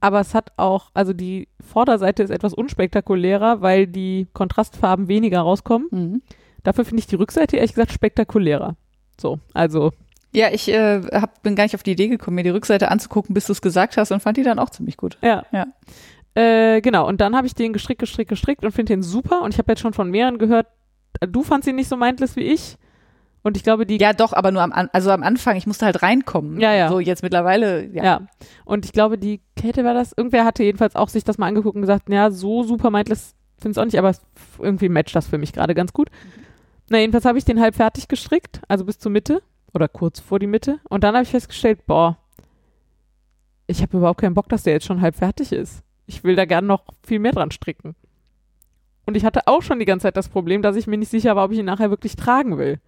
aber 0.00 0.20
es 0.20 0.34
hat 0.34 0.52
auch, 0.56 0.90
also 0.94 1.12
die 1.12 1.48
Vorderseite 1.60 2.22
ist 2.22 2.30
etwas 2.30 2.52
unspektakulärer, 2.54 3.60
weil 3.60 3.86
die 3.86 4.26
Kontrastfarben 4.32 5.06
weniger 5.08 5.40
rauskommen. 5.40 5.88
Mhm. 5.90 6.22
Dafür 6.62 6.84
finde 6.84 7.00
ich 7.00 7.06
die 7.06 7.16
Rückseite 7.16 7.56
ehrlich 7.56 7.74
gesagt 7.74 7.92
spektakulärer. 7.92 8.74
So, 9.20 9.38
also 9.52 9.92
Ja, 10.34 10.48
ich 10.52 10.68
äh, 10.68 11.00
hab, 11.12 11.42
bin 11.42 11.54
gar 11.54 11.64
nicht 11.64 11.74
auf 11.74 11.82
die 11.82 11.92
Idee 11.92 12.08
gekommen, 12.08 12.34
mir 12.34 12.42
die 12.42 12.50
Rückseite 12.50 12.90
anzugucken, 12.90 13.34
bis 13.34 13.46
du 13.46 13.52
es 13.52 13.62
gesagt 13.62 13.96
hast 13.96 14.10
und 14.10 14.20
fand 14.20 14.36
die 14.36 14.42
dann 14.42 14.58
auch 14.58 14.70
ziemlich 14.70 14.96
gut. 14.96 15.16
Ja. 15.22 15.44
Ja. 15.52 15.66
Äh, 16.34 16.80
genau, 16.80 17.06
und 17.06 17.20
dann 17.20 17.36
habe 17.36 17.46
ich 17.46 17.54
den 17.54 17.72
gestrickt, 17.72 18.00
gestrickt, 18.00 18.28
gestrickt 18.30 18.64
und 18.64 18.72
finde 18.72 18.92
den 18.94 19.02
super. 19.02 19.42
Und 19.42 19.54
ich 19.54 19.58
habe 19.58 19.70
jetzt 19.70 19.80
schon 19.80 19.92
von 19.92 20.10
mehreren 20.10 20.38
gehört, 20.38 20.66
äh, 21.20 21.28
du 21.28 21.42
fandst 21.44 21.68
ihn 21.68 21.76
nicht 21.76 21.88
so 21.88 21.96
mindless 21.96 22.34
wie 22.36 22.42
ich. 22.42 22.76
Und 23.44 23.56
ich 23.58 23.62
glaube, 23.62 23.84
die. 23.86 23.98
Ja, 23.98 24.12
doch, 24.14 24.32
aber 24.32 24.50
nur 24.50 24.62
am, 24.62 24.72
also 24.92 25.10
am 25.10 25.22
Anfang, 25.22 25.54
ich 25.56 25.66
musste 25.66 25.84
halt 25.84 26.02
reinkommen. 26.02 26.58
Ja, 26.58 26.72
ja. 26.74 26.88
So, 26.88 26.98
jetzt 26.98 27.22
mittlerweile, 27.22 27.84
ja. 27.92 28.02
ja. 28.04 28.20
Und 28.64 28.86
ich 28.86 28.92
glaube, 28.92 29.18
die 29.18 29.40
Käthe 29.54 29.84
war 29.84 29.92
das. 29.94 30.12
Irgendwer 30.16 30.44
hatte 30.46 30.64
jedenfalls 30.64 30.96
auch 30.96 31.10
sich 31.10 31.24
das 31.24 31.36
mal 31.38 31.46
angeguckt 31.46 31.76
und 31.76 31.82
gesagt, 31.82 32.08
ja, 32.08 32.30
so 32.30 32.62
super 32.64 32.90
mindless 32.90 33.34
finde 33.60 33.72
ich 33.76 33.80
auch 33.80 33.84
nicht, 33.84 33.98
aber 33.98 34.08
es- 34.10 34.22
irgendwie 34.58 34.88
matcht 34.88 35.14
das 35.14 35.26
für 35.28 35.38
mich 35.38 35.52
gerade 35.52 35.74
ganz 35.74 35.92
gut. 35.92 36.08
Na, 36.88 36.98
jedenfalls 36.98 37.26
habe 37.26 37.38
ich 37.38 37.44
den 37.44 37.60
halb 37.60 37.74
fertig 37.76 38.08
gestrickt, 38.08 38.60
also 38.66 38.84
bis 38.86 38.98
zur 38.98 39.12
Mitte 39.12 39.42
oder 39.74 39.88
kurz 39.88 40.20
vor 40.20 40.38
die 40.38 40.46
Mitte. 40.46 40.80
Und 40.88 41.04
dann 41.04 41.14
habe 41.14 41.24
ich 41.24 41.30
festgestellt, 41.30 41.86
boah, 41.86 42.18
ich 43.66 43.82
habe 43.82 43.96
überhaupt 43.96 44.20
keinen 44.20 44.34
Bock, 44.34 44.48
dass 44.48 44.62
der 44.62 44.74
jetzt 44.74 44.86
schon 44.86 45.00
halb 45.00 45.16
fertig 45.16 45.52
ist. 45.52 45.82
Ich 46.06 46.22
will 46.22 46.36
da 46.36 46.44
gern 46.44 46.66
noch 46.66 46.84
viel 47.06 47.18
mehr 47.18 47.32
dran 47.32 47.50
stricken. 47.50 47.94
Und 49.06 49.16
ich 49.16 49.24
hatte 49.24 49.46
auch 49.46 49.62
schon 49.62 49.78
die 49.78 49.84
ganze 49.84 50.04
Zeit 50.04 50.16
das 50.16 50.28
Problem, 50.28 50.62
dass 50.62 50.76
ich 50.76 50.86
mir 50.86 50.98
nicht 50.98 51.10
sicher 51.10 51.36
war, 51.36 51.46
ob 51.46 51.52
ich 51.52 51.58
ihn 51.58 51.64
nachher 51.64 51.90
wirklich 51.90 52.16
tragen 52.16 52.56
will. 52.58 52.78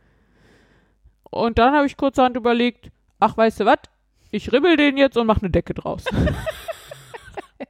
Und 1.31 1.59
dann 1.59 1.75
habe 1.75 1.87
ich 1.87 1.97
kurzerhand 1.97 2.37
überlegt, 2.37 2.91
ach, 3.21 3.37
weißt 3.37 3.61
du 3.61 3.65
was? 3.67 3.79
Ich 4.31 4.53
ribbel 4.53 4.77
den 4.77 4.97
jetzt 4.97 5.17
und 5.17 5.27
mache 5.27 5.41
eine 5.41 5.51
Decke 5.51 5.75
draus. 5.75 6.05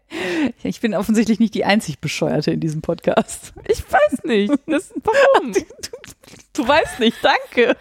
Ich 0.62 0.80
bin 0.80 0.94
offensichtlich 0.94 1.38
nicht 1.38 1.54
die 1.54 1.64
einzig 1.64 2.00
Bescheuerte 2.00 2.50
in 2.50 2.60
diesem 2.60 2.82
Podcast. 2.82 3.52
Ich 3.68 3.82
weiß 3.90 4.24
nicht. 4.24 4.52
Das, 4.66 4.92
warum? 5.02 5.52
Du 6.52 6.66
weißt 6.66 7.00
nicht, 7.00 7.18
danke. 7.22 7.76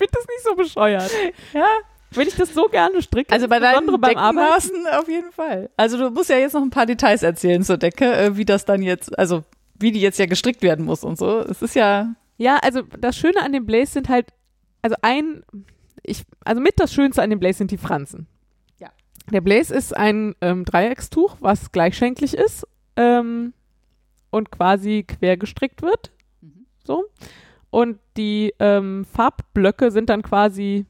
Ich 0.00 0.08
finde 0.08 0.12
das 0.14 0.26
nicht 0.26 0.42
so 0.44 0.54
bescheuert. 0.54 1.10
Ja, 1.52 1.66
Wenn 2.12 2.26
ich 2.26 2.34
das 2.34 2.54
so 2.54 2.66
gerne 2.68 3.02
stricke, 3.02 3.32
also 3.32 3.48
bei 3.48 3.58
deinen 3.58 3.86
beim. 3.86 4.00
Deckenmaßen 4.00 4.86
auf 4.98 5.08
jeden 5.08 5.30
Fall. 5.30 5.68
Also 5.76 5.98
du 5.98 6.10
musst 6.10 6.30
ja 6.30 6.36
jetzt 6.36 6.54
noch 6.54 6.62
ein 6.62 6.70
paar 6.70 6.86
Details 6.86 7.22
erzählen 7.22 7.62
zur 7.62 7.76
Decke, 7.76 8.12
äh, 8.12 8.36
wie 8.36 8.44
das 8.44 8.64
dann 8.64 8.82
jetzt, 8.82 9.16
also 9.18 9.44
wie 9.78 9.92
die 9.92 10.00
jetzt 10.00 10.18
ja 10.18 10.26
gestrickt 10.26 10.62
werden 10.62 10.84
muss 10.84 11.04
und 11.04 11.18
so. 11.18 11.40
Es 11.40 11.60
ist 11.62 11.74
ja, 11.74 12.14
Ja, 12.38 12.56
also 12.62 12.82
das 12.98 13.16
Schöne 13.16 13.42
an 13.42 13.52
dem 13.52 13.66
Blaze 13.66 13.92
sind 13.92 14.08
halt, 14.08 14.28
also 14.82 14.96
ein, 15.02 15.44
ich, 16.02 16.22
also 16.44 16.60
mit 16.60 16.80
das 16.80 16.92
Schönste 16.94 17.22
an 17.22 17.30
dem 17.30 17.38
Blaze 17.38 17.58
sind 17.58 17.70
die 17.70 17.78
Fransen. 17.78 18.26
Ja. 18.78 18.88
Der 19.30 19.42
Blaze 19.42 19.74
ist 19.74 19.94
ein 19.96 20.34
ähm, 20.40 20.64
Dreieckstuch, 20.64 21.36
was 21.40 21.72
gleichschenklich 21.72 22.34
ist 22.34 22.66
ähm, 22.96 23.52
und 24.30 24.50
quasi 24.50 25.04
quer 25.06 25.36
gestrickt 25.36 25.82
wird. 25.82 26.10
Mhm. 26.40 26.66
So. 26.84 27.04
Und 27.70 27.98
die 28.16 28.52
ähm, 28.58 29.04
Farbblöcke 29.04 29.90
sind 29.90 30.10
dann 30.10 30.22
quasi 30.22 30.86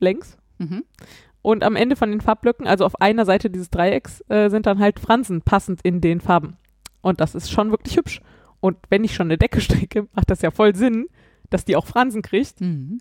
längs. 0.00 0.36
mhm. 0.58 0.84
Und 1.40 1.62
am 1.62 1.76
Ende 1.76 1.96
von 1.96 2.10
den 2.10 2.20
Farbblöcken, 2.20 2.66
also 2.66 2.84
auf 2.84 3.00
einer 3.00 3.24
Seite 3.24 3.48
dieses 3.48 3.70
Dreiecks, 3.70 4.22
äh, 4.28 4.50
sind 4.50 4.66
dann 4.66 4.80
halt 4.80 4.98
Fransen 4.98 5.40
passend 5.40 5.80
in 5.82 6.00
den 6.00 6.20
Farben. 6.20 6.56
Und 7.00 7.20
das 7.20 7.34
ist 7.34 7.50
schon 7.50 7.70
wirklich 7.70 7.96
hübsch. 7.96 8.20
Und 8.60 8.76
wenn 8.90 9.04
ich 9.04 9.14
schon 9.14 9.28
eine 9.28 9.38
Decke 9.38 9.60
stricke, 9.62 10.08
macht 10.12 10.30
das 10.30 10.42
ja 10.42 10.50
voll 10.50 10.74
Sinn, 10.74 11.06
dass 11.48 11.64
die 11.64 11.76
auch 11.76 11.86
Fransen 11.86 12.22
kriegt. 12.22 12.60
Mhm. 12.60 12.98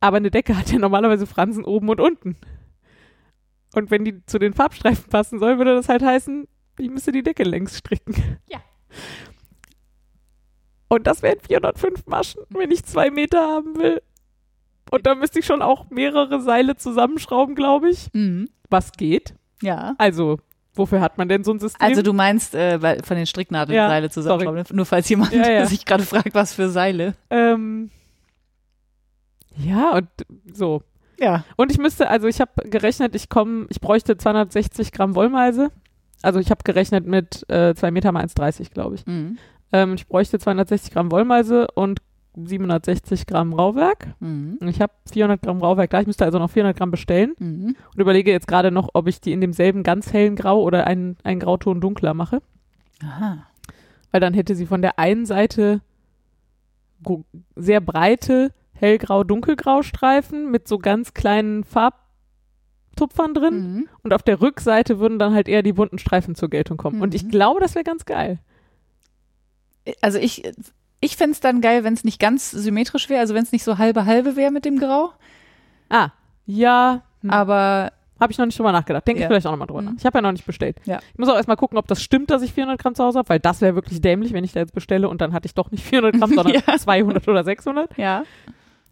Aber 0.00 0.18
eine 0.18 0.30
Decke 0.30 0.56
hat 0.56 0.70
ja 0.70 0.78
normalerweise 0.78 1.26
Fransen 1.26 1.64
oben 1.64 1.88
und 1.88 2.00
unten. 2.00 2.36
Und 3.74 3.90
wenn 3.90 4.04
die 4.04 4.24
zu 4.26 4.38
den 4.38 4.52
Farbstreifen 4.52 5.08
passen 5.08 5.38
soll, 5.38 5.58
würde 5.58 5.74
das 5.74 5.88
halt 5.88 6.02
heißen, 6.02 6.46
ich 6.78 6.90
müsste 6.90 7.12
die 7.12 7.22
Decke 7.22 7.44
längs 7.44 7.78
stricken. 7.78 8.14
Ja. 8.50 8.60
Und 10.92 11.06
das 11.06 11.22
wären 11.22 11.38
405 11.40 12.06
Maschen, 12.06 12.42
wenn 12.50 12.70
ich 12.70 12.84
zwei 12.84 13.10
Meter 13.10 13.40
haben 13.40 13.76
will. 13.78 14.02
Und 14.90 15.06
da 15.06 15.14
müsste 15.14 15.38
ich 15.38 15.46
schon 15.46 15.62
auch 15.62 15.88
mehrere 15.88 16.42
Seile 16.42 16.76
zusammenschrauben, 16.76 17.54
glaube 17.54 17.88
ich. 17.88 18.10
Mhm. 18.12 18.50
Was 18.68 18.92
geht. 18.92 19.34
Ja. 19.62 19.94
Also, 19.96 20.38
wofür 20.74 21.00
hat 21.00 21.16
man 21.16 21.30
denn 21.30 21.44
so 21.44 21.52
ein 21.52 21.60
System? 21.60 21.80
Also 21.88 22.02
du 22.02 22.12
meinst 22.12 22.54
äh, 22.54 22.78
von 23.02 23.16
den 23.16 23.24
Stricknadeln 23.24 23.74
Ja, 23.74 23.88
Seile 23.88 24.10
zusammenschrauben, 24.10 24.64
nur 24.76 24.84
falls 24.84 25.08
jemand 25.08 25.32
Ja, 25.32 25.50
ja. 25.50 25.64
sich 25.64 25.86
gerade 25.86 26.02
fragt, 26.02 26.34
was 26.34 26.52
für 26.52 26.68
Seile. 26.68 27.14
ähm, 27.30 27.90
ja, 29.56 29.92
und 29.96 30.08
so. 30.52 30.82
Ja. 31.18 31.44
Und 31.56 31.70
ich 31.72 31.78
müsste, 31.78 32.10
also 32.10 32.26
ich 32.28 32.38
habe 32.42 32.68
gerechnet, 32.68 33.14
ich 33.14 33.30
komme, 33.30 33.64
ich 33.70 33.80
bräuchte 33.80 34.18
260 34.18 34.92
Gramm 34.92 35.14
Wollmeise. 35.14 35.70
Also 36.20 36.38
ich 36.38 36.50
habe 36.50 36.62
gerechnet 36.64 37.06
mit 37.06 37.48
äh, 37.48 37.74
2 37.74 37.90
Meter 37.92 38.12
mal 38.12 38.24
1,30, 38.26 38.72
glaube 38.74 38.96
ich. 38.96 39.06
Mhm. 39.06 39.38
Ähm, 39.72 39.94
ich 39.94 40.06
bräuchte 40.06 40.38
260 40.38 40.92
Gramm 40.92 41.10
Wollmeise 41.10 41.66
und 41.74 42.00
760 42.34 43.26
Gramm 43.26 43.52
Rauwerk. 43.52 44.14
Mhm. 44.20 44.58
Ich 44.66 44.80
habe 44.80 44.92
400 45.10 45.42
Gramm 45.42 45.58
Rauwerk 45.60 45.90
da. 45.90 46.00
Ich 46.00 46.06
müsste 46.06 46.24
also 46.24 46.38
noch 46.38 46.50
400 46.50 46.76
Gramm 46.76 46.90
bestellen 46.90 47.34
Mhm. 47.38 47.76
und 47.94 48.00
überlege 48.00 48.30
jetzt 48.30 48.48
gerade 48.48 48.70
noch, 48.70 48.88
ob 48.94 49.06
ich 49.08 49.20
die 49.20 49.32
in 49.32 49.40
demselben 49.42 49.82
ganz 49.82 50.12
hellen 50.12 50.36
Grau 50.36 50.62
oder 50.62 50.86
einen, 50.86 51.16
einen 51.24 51.40
Grauton 51.40 51.80
dunkler 51.80 52.14
mache. 52.14 52.40
Aha. 53.04 53.46
weil 54.12 54.20
dann 54.20 54.34
hätte 54.34 54.54
sie 54.54 54.66
von 54.66 54.82
der 54.82 54.98
einen 54.98 55.24
Seite 55.24 55.80
sehr 57.56 57.80
breite 57.80 58.52
hellgrau-dunkelgrau 58.74 59.82
Streifen 59.82 60.50
mit 60.50 60.68
so 60.68 60.78
ganz 60.78 61.14
kleinen 61.14 61.64
Farbtupfern 61.64 63.34
drin 63.34 63.54
Mhm. 63.74 63.88
und 64.02 64.12
auf 64.12 64.22
der 64.22 64.40
Rückseite 64.40 64.98
würden 64.98 65.18
dann 65.18 65.34
halt 65.34 65.48
eher 65.48 65.62
die 65.62 65.72
bunten 65.72 65.98
Streifen 65.98 66.34
zur 66.34 66.50
Geltung 66.50 66.76
kommen. 66.76 67.00
Und 67.00 67.14
ich 67.14 67.24
Mhm. 67.24 67.30
glaube, 67.30 67.60
das 67.60 67.74
wäre 67.74 67.84
ganz 67.84 68.04
geil. 68.04 68.38
Also 70.00 70.18
ich, 70.18 70.42
ich 71.00 71.16
fände 71.16 71.32
es 71.32 71.40
dann 71.40 71.60
geil, 71.60 71.84
wenn 71.84 71.94
es 71.94 72.04
nicht 72.04 72.20
ganz 72.20 72.50
symmetrisch 72.50 73.08
wäre, 73.08 73.20
also 73.20 73.34
wenn 73.34 73.42
es 73.42 73.52
nicht 73.52 73.64
so 73.64 73.78
halbe 73.78 74.06
halbe 74.06 74.36
wäre 74.36 74.50
mit 74.50 74.64
dem 74.64 74.78
Grau. 74.78 75.10
Ah, 75.88 76.10
ja, 76.46 77.02
hm. 77.22 77.30
Aber 77.30 77.92
habe 78.20 78.30
ich 78.30 78.38
noch 78.38 78.46
nicht 78.46 78.56
drüber 78.58 78.70
nachgedacht. 78.70 79.06
Denke 79.08 79.20
Ja. 79.20 79.26
ich 79.26 79.28
vielleicht 79.28 79.46
auch 79.46 79.50
nochmal 79.50 79.66
drüber 79.66 79.80
Mhm. 79.82 79.86
nach. 79.88 79.94
Ich 79.98 80.06
habe 80.06 80.18
ja 80.18 80.22
noch 80.22 80.30
nicht 80.32 80.46
bestellt. 80.46 80.76
Ja. 80.84 81.00
Ich 81.12 81.18
muss 81.18 81.28
auch 81.28 81.34
erstmal 81.34 81.56
gucken, 81.56 81.76
ob 81.76 81.88
das 81.88 82.00
stimmt, 82.00 82.30
dass 82.30 82.42
ich 82.42 82.52
400 82.52 82.80
Gramm 82.80 82.94
zu 82.94 83.02
Hause 83.02 83.18
habe, 83.18 83.28
weil 83.28 83.40
das 83.40 83.60
wäre 83.60 83.74
wirklich 83.74 84.00
dämlich, 84.00 84.32
wenn 84.32 84.44
ich 84.44 84.52
da 84.52 84.60
jetzt 84.60 84.74
bestelle 84.74 85.08
und 85.08 85.20
dann 85.20 85.32
hatte 85.32 85.46
ich 85.46 85.54
doch 85.54 85.70
nicht 85.72 85.84
400 85.84 86.18
Gramm, 86.20 86.30
sondern 86.34 86.54
Ja. 86.66 86.78
200 86.78 87.26
oder 87.26 87.42
600. 87.44 87.98
ja. 87.98 88.22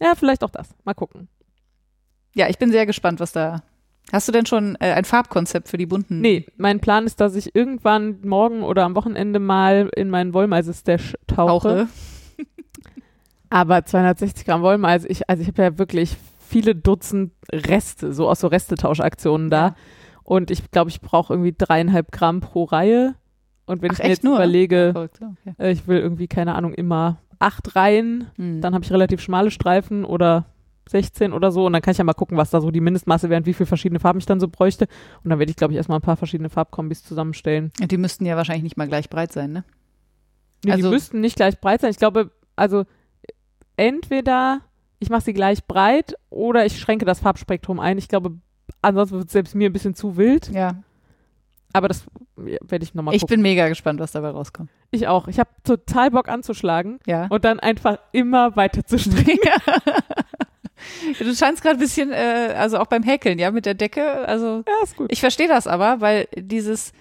Ja, 0.01 0.15
vielleicht 0.15 0.43
auch 0.43 0.49
das. 0.49 0.69
Mal 0.83 0.95
gucken. 0.95 1.29
Ja, 2.33 2.49
ich 2.49 2.57
bin 2.57 2.71
sehr 2.71 2.85
gespannt, 2.85 3.19
was 3.19 3.31
da. 3.33 3.61
Hast 4.11 4.27
du 4.27 4.31
denn 4.33 4.45
schon 4.45 4.75
äh, 4.81 4.91
ein 4.93 5.05
Farbkonzept 5.05 5.69
für 5.69 5.77
die 5.77 5.85
bunten? 5.85 6.19
Nee, 6.21 6.45
mein 6.57 6.79
Plan 6.81 7.05
ist, 7.05 7.21
dass 7.21 7.35
ich 7.35 7.55
irgendwann 7.55 8.19
morgen 8.23 8.63
oder 8.63 8.83
am 8.83 8.95
Wochenende 8.95 9.39
mal 9.39 9.89
in 9.95 10.09
meinen 10.09 10.33
Wollmeise-Stash 10.33 11.15
tauche. 11.27 11.87
Tauche. 11.87 11.87
Aber 13.49 13.83
260 13.85 14.45
Gramm 14.45 14.61
Wollmeise, 14.61 15.07
ich, 15.07 15.29
also 15.29 15.41
ich 15.41 15.47
habe 15.49 15.61
ja 15.63 15.77
wirklich 15.77 16.15
viele 16.39 16.75
Dutzend 16.75 17.33
Reste, 17.51 18.13
so 18.13 18.29
aus 18.29 18.39
so 18.41 18.47
Restetauschaktionen 18.47 19.49
da. 19.49 19.75
Und 20.23 20.51
ich 20.51 20.71
glaube, 20.71 20.89
ich 20.89 21.01
brauche 21.01 21.33
irgendwie 21.33 21.53
dreieinhalb 21.57 22.11
Gramm 22.11 22.39
pro 22.39 22.63
Reihe. 22.65 23.15
Und 23.65 23.81
wenn 23.81 23.91
Ach, 23.91 23.95
ich 23.97 24.03
mir 24.03 24.09
jetzt 24.09 24.23
nur? 24.23 24.35
überlege, 24.35 24.91
Verrückt, 24.93 25.19
okay. 25.21 25.55
äh, 25.57 25.71
ich 25.71 25.87
will 25.87 25.99
irgendwie, 25.99 26.27
keine 26.27 26.55
Ahnung, 26.55 26.73
immer 26.73 27.21
acht 27.39 27.75
Reihen, 27.75 28.27
Hm. 28.35 28.61
dann 28.61 28.73
habe 28.73 28.83
ich 28.83 28.91
relativ 28.91 29.21
schmale 29.21 29.51
Streifen 29.51 30.05
oder 30.05 30.45
16 30.91 31.33
oder 31.33 31.51
so. 31.51 31.65
Und 31.65 31.73
dann 31.73 31.81
kann 31.81 31.91
ich 31.93 31.97
ja 31.97 32.03
mal 32.03 32.13
gucken, 32.13 32.37
was 32.37 32.49
da 32.51 32.61
so 32.61 32.69
die 32.71 32.81
Mindestmasse 32.81 33.29
wäre 33.29 33.39
und 33.41 33.45
wie 33.45 33.53
viele 33.53 33.67
verschiedene 33.67 33.99
Farben 33.99 34.19
ich 34.19 34.25
dann 34.25 34.39
so 34.39 34.47
bräuchte. 34.47 34.87
Und 35.23 35.29
dann 35.29 35.39
werde 35.39 35.49
ich, 35.49 35.55
glaube 35.55 35.73
ich, 35.73 35.77
erstmal 35.77 35.97
ein 35.99 36.03
paar 36.03 36.17
verschiedene 36.17 36.49
Farbkombis 36.49 37.03
zusammenstellen. 37.03 37.71
Und 37.81 37.91
die 37.91 37.97
müssten 37.97 38.25
ja 38.25 38.35
wahrscheinlich 38.37 38.63
nicht 38.63 38.77
mal 38.77 38.87
gleich 38.87 39.09
breit 39.09 39.31
sein, 39.31 39.51
ne? 39.51 39.63
Nee, 40.63 40.73
Also- 40.73 40.87
die 40.89 40.93
müssten 40.93 41.21
nicht 41.21 41.35
gleich 41.37 41.59
breit 41.59 41.81
sein. 41.81 41.89
Ich 41.91 41.97
glaube, 41.97 42.31
also 42.55 42.85
entweder 43.77 44.61
ich 44.99 45.09
mache 45.09 45.21
sie 45.21 45.33
gleich 45.33 45.65
breit 45.65 46.13
oder 46.29 46.65
ich 46.65 46.79
schränke 46.79 47.05
das 47.05 47.19
Farbspektrum 47.19 47.79
ein. 47.79 47.97
Ich 47.97 48.07
glaube, 48.07 48.33
ansonsten 48.83 49.17
wird 49.17 49.27
es 49.27 49.33
selbst 49.33 49.55
mir 49.55 49.69
ein 49.69 49.73
bisschen 49.73 49.95
zu 49.95 50.17
wild. 50.17 50.49
Ja. 50.49 50.83
Aber 51.73 51.87
das 51.87 52.03
ja, 52.45 52.57
werde 52.61 52.83
ich 52.83 52.93
nochmal 52.93 53.15
Ich 53.15 53.21
gucken. 53.21 53.35
bin 53.37 53.41
mega 53.43 53.67
gespannt, 53.69 53.99
was 53.99 54.11
dabei 54.11 54.29
rauskommt. 54.29 54.69
ich 54.91 55.07
auch. 55.07 55.27
Ich 55.29 55.39
habe 55.39 55.49
total 55.63 56.11
Bock 56.11 56.27
anzuschlagen 56.27 56.99
Ja. 57.07 57.27
und 57.27 57.45
dann 57.45 57.59
einfach 57.61 57.97
immer 58.11 58.55
weiter 58.57 58.85
zu 58.85 58.99
stricken. 58.99 59.39
Du 61.19 61.33
scheinst 61.35 61.61
gerade 61.61 61.77
ein 61.77 61.79
bisschen, 61.79 62.11
äh, 62.11 62.53
also 62.57 62.77
auch 62.79 62.87
beim 62.87 63.03
Häkeln, 63.03 63.39
ja, 63.39 63.51
mit 63.51 63.65
der 63.65 63.73
Decke. 63.73 64.27
Also 64.27 64.63
ja, 64.67 64.73
ist 64.83 64.95
gut. 64.95 65.11
ich 65.11 65.19
verstehe 65.19 65.47
das 65.47 65.67
aber, 65.67 66.01
weil 66.01 66.27
dieses 66.35 66.93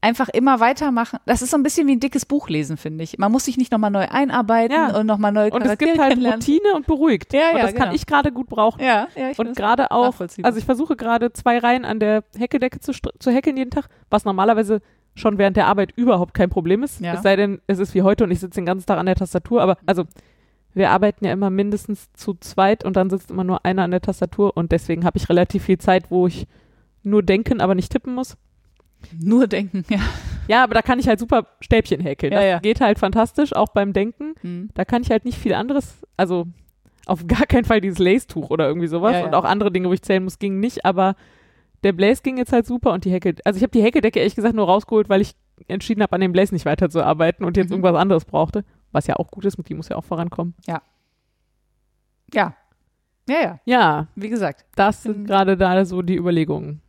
einfach 0.00 0.28
immer 0.28 0.60
weitermachen, 0.60 1.18
das 1.26 1.42
ist 1.42 1.50
so 1.50 1.56
ein 1.56 1.62
bisschen 1.64 1.88
wie 1.88 1.92
ein 1.96 2.00
dickes 2.00 2.26
Buch 2.26 2.48
lesen, 2.48 2.76
finde 2.76 3.02
ich. 3.02 3.18
Man 3.18 3.32
muss 3.32 3.46
sich 3.46 3.56
nicht 3.56 3.72
nochmal 3.72 3.90
neu 3.90 4.06
einarbeiten 4.08 4.76
Ja. 4.76 4.96
und 4.96 5.06
nochmal 5.06 5.32
neue 5.32 5.50
Und 5.50 5.62
es 5.62 5.64
Charaktere 5.78 5.90
gibt 5.90 6.02
halt. 6.02 6.34
Routine 6.34 6.74
und 6.74 6.86
beruhigt. 6.86 7.32
Ja, 7.32 7.50
und 7.50 7.56
ja, 7.56 7.62
das 7.62 7.74
kann 7.74 7.84
genau. 7.84 7.94
ich 7.94 8.06
gerade 8.06 8.30
gut 8.30 8.46
brauchen. 8.48 8.80
Ja, 8.82 9.08
ja, 9.16 9.30
ich 9.30 9.38
Und 9.38 9.56
gerade 9.56 9.90
auch, 9.90 10.14
also 10.20 10.58
ich 10.58 10.64
versuche 10.64 10.94
gerade 10.96 11.32
zwei 11.32 11.58
Reihen 11.58 11.84
an 11.84 11.98
der 11.98 12.22
Häkeldecke 12.38 12.78
zu, 12.78 12.92
zu 12.92 13.30
häkeln 13.32 13.56
jeden 13.56 13.70
Tag, 13.70 13.88
was 14.08 14.24
normalerweise 14.24 14.80
schon 15.16 15.38
während 15.38 15.56
der 15.56 15.66
Arbeit 15.66 15.92
überhaupt 15.96 16.34
kein 16.34 16.50
Problem 16.50 16.82
ist. 16.82 17.00
Ja. 17.00 17.14
Es 17.14 17.22
sei 17.22 17.34
denn, 17.36 17.60
es 17.66 17.78
ist 17.78 17.94
wie 17.94 18.02
heute 18.02 18.22
und 18.24 18.30
ich 18.30 18.38
sitze 18.40 18.60
den 18.60 18.66
ganzen 18.66 18.86
Tag 18.86 18.98
an 18.98 19.06
der 19.06 19.16
Tastatur. 19.16 19.62
Aber 19.62 19.78
also 19.86 20.04
wir 20.76 20.90
arbeiten 20.90 21.24
ja 21.24 21.32
immer 21.32 21.50
mindestens 21.50 22.12
zu 22.12 22.34
zweit 22.34 22.84
und 22.84 22.96
dann 22.96 23.10
sitzt 23.10 23.30
immer 23.30 23.44
nur 23.44 23.64
einer 23.64 23.82
an 23.82 23.90
der 23.90 24.02
Tastatur 24.02 24.56
und 24.56 24.72
deswegen 24.72 25.04
habe 25.04 25.16
ich 25.18 25.28
relativ 25.28 25.64
viel 25.64 25.78
Zeit, 25.78 26.10
wo 26.10 26.26
ich 26.26 26.46
nur 27.02 27.22
denken, 27.22 27.60
aber 27.60 27.74
nicht 27.74 27.90
tippen 27.90 28.14
muss. 28.14 28.36
nur 29.18 29.46
denken, 29.46 29.84
ja. 29.88 30.00
Ja, 30.48 30.62
aber 30.64 30.74
da 30.74 30.82
kann 30.82 30.98
ich 30.98 31.08
halt 31.08 31.18
super 31.18 31.46
Stäbchen 31.60 32.00
häkeln. 32.00 32.32
Ja, 32.32 32.38
das 32.38 32.48
ja. 32.48 32.58
geht 32.60 32.80
halt 32.80 32.98
fantastisch, 32.98 33.54
auch 33.54 33.68
beim 33.68 33.92
Denken. 33.92 34.34
Hm. 34.42 34.68
Da 34.74 34.84
kann 34.84 35.02
ich 35.02 35.10
halt 35.10 35.24
nicht 35.24 35.38
viel 35.38 35.54
anderes, 35.54 35.96
also 36.16 36.46
auf 37.06 37.26
gar 37.26 37.46
keinen 37.46 37.64
Fall 37.64 37.80
dieses 37.80 37.98
Lace-Tuch 37.98 38.50
oder 38.50 38.66
irgendwie 38.68 38.88
sowas. 38.88 39.14
Ja. 39.14 39.24
Und 39.24 39.34
auch 39.34 39.44
andere 39.44 39.72
Dinge, 39.72 39.88
wo 39.88 39.92
ich 39.92 40.02
zählen 40.02 40.22
muss, 40.24 40.38
gingen 40.38 40.60
nicht, 40.60 40.84
aber 40.84 41.16
der 41.84 41.92
Blaze 41.92 42.22
ging 42.22 42.36
jetzt 42.36 42.52
halt 42.52 42.66
super 42.66 42.92
und 42.92 43.04
die 43.04 43.10
Häkel, 43.10 43.36
also 43.44 43.56
ich 43.56 43.62
habe 43.62 43.70
die 43.70 43.82
Häkeldecke 43.82 44.18
ehrlich 44.18 44.34
gesagt 44.34 44.54
nur 44.54 44.66
rausgeholt, 44.66 45.08
weil 45.08 45.20
ich 45.20 45.34
entschieden 45.68 46.02
habe, 46.02 46.12
an 46.12 46.20
dem 46.20 46.32
Blaze 46.32 46.52
nicht 46.52 46.66
weiterzuarbeiten 46.66 47.44
und 47.46 47.56
jetzt 47.56 47.68
Mhm. 47.68 47.74
irgendwas 47.76 47.94
anderes 47.94 48.24
brauchte. 48.24 48.64
Was 48.92 49.06
ja 49.06 49.16
auch 49.16 49.30
gut 49.30 49.44
ist, 49.44 49.58
mit 49.58 49.68
die 49.68 49.74
muss 49.74 49.88
ja 49.88 49.96
auch 49.96 50.04
vorankommen. 50.04 50.54
Ja. 50.66 50.82
Ja, 52.32 52.54
ja, 53.28 53.60
Ja, 53.64 54.06
wie 54.14 54.28
gesagt. 54.28 54.64
das 54.74 55.02
sind 55.02 55.26
gerade 55.26 55.56
da 55.56 55.84
so 55.84 56.02
die 56.02 56.16
Überlegungen. 56.16 56.80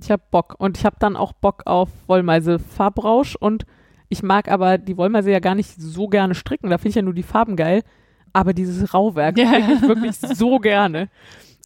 Ich 0.00 0.10
habe 0.10 0.22
Bock 0.30 0.54
und 0.58 0.78
ich 0.78 0.84
habe 0.84 0.96
dann 0.98 1.16
auch 1.16 1.32
Bock 1.32 1.62
auf 1.66 1.88
Wollmeise 2.06 2.58
Farbrausch 2.58 3.36
und 3.36 3.66
ich 4.08 4.22
mag 4.22 4.48
aber 4.48 4.78
die 4.78 4.96
Wollmeise 4.96 5.30
ja 5.30 5.40
gar 5.40 5.54
nicht 5.54 5.74
so 5.80 6.08
gerne 6.08 6.34
stricken, 6.34 6.70
da 6.70 6.78
finde 6.78 6.90
ich 6.90 6.94
ja 6.94 7.02
nur 7.02 7.14
die 7.14 7.22
Farben 7.22 7.56
geil, 7.56 7.82
aber 8.32 8.54
dieses 8.54 8.94
Rauwerk 8.94 9.36
Ja. 9.38 9.56
ich 9.58 9.82
wirklich 9.82 10.16
so 10.16 10.58
gerne. 10.58 11.08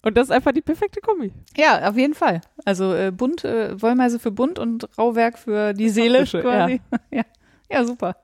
Und 0.04 0.16
das 0.16 0.28
ist 0.28 0.30
einfach 0.32 0.52
die 0.52 0.62
perfekte 0.62 1.00
Kombi. 1.00 1.32
Ja, 1.56 1.88
auf 1.88 1.96
jeden 1.96 2.14
Fall. 2.14 2.40
Also 2.64 2.92
äh, 2.92 3.12
bunt, 3.12 3.44
äh, 3.44 3.80
Wollmeise 3.80 4.18
für 4.18 4.32
bunt 4.32 4.58
und 4.58 4.88
Rauwerk 4.98 5.38
für 5.38 5.74
die 5.74 5.88
Seele 5.90 6.24
quasi. 6.24 6.80
Ja. 7.12 7.22
ja. 7.70 7.84
super. 7.84 8.16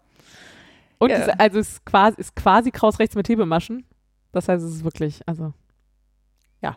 Und 0.99 1.11
Ja. 1.11 1.17
es, 1.19 1.29
also 1.39 1.59
es 1.59 1.69
ist 1.73 1.87
quasi, 1.87 2.21
ist 2.21 2.35
quasi 2.37 2.71
kraus 2.71 2.99
rechts 2.99 3.15
mit 3.15 3.29
Hebemaschen. 3.29 3.85
Das 4.33 4.49
heißt, 4.49 4.65
es 4.65 4.75
ist 4.77 4.85
wirklich, 4.85 5.21
also 5.27 5.53
ja, 6.61 6.77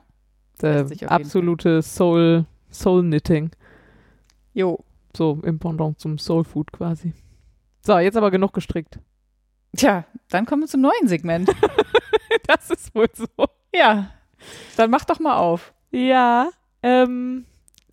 absolute 1.07 1.82
Soul, 1.82 2.45
Soul 2.72 3.01
Knitting. 3.03 3.49
Jo. 4.53 4.84
So 5.15 5.39
im 5.43 5.59
Pendant 5.59 5.99
zum 5.99 6.17
Soul 6.17 6.43
Food 6.43 6.72
quasi. 6.72 7.13
So, 7.82 7.97
jetzt 7.97 8.15
aber 8.15 8.32
genug 8.32 8.53
gestrickt. 8.53 8.99
Tja, 9.76 10.05
dann 10.30 10.45
kommen 10.45 10.61
wir 10.63 10.67
zum 10.67 10.82
neuen 10.82 11.07
Segment. 11.07 11.49
Das 12.47 12.69
ist 12.69 12.93
wohl 12.95 13.07
so. 13.13 13.28
ja, 13.74 14.09
dann 14.78 14.89
mach 14.89 15.05
doch 15.05 15.19
mal 15.19 15.38
auf. 15.38 15.74
Ja, 15.91 16.49
ähm, 16.82 17.45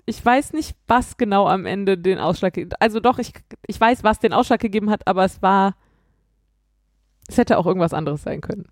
ich 0.07 0.25
weiß 0.25 0.53
nicht, 0.53 0.77
was 0.87 1.17
genau 1.17 1.47
am 1.49 1.67
Ende 1.67 1.99
den 1.99 2.19
Ausschlag 2.19 2.55
gegeben 2.55 2.77
Also 2.81 2.99
doch, 3.01 3.19
ich, 3.19 3.33
ich 3.67 3.81
weiß, 3.81 4.05
was 4.05 4.21
den 4.21 4.33
Ausschlag 4.33 4.61
gegeben 4.61 4.91
hat, 4.91 5.07
aber 5.07 5.25
es 5.25 5.43
war, 5.43 5.75
es 7.29 7.39
hätte 7.39 7.59
auch 7.59 7.67
irgendwas 7.67 7.95
anderes 7.95 8.23
sein 8.23 8.41
können. 8.41 8.67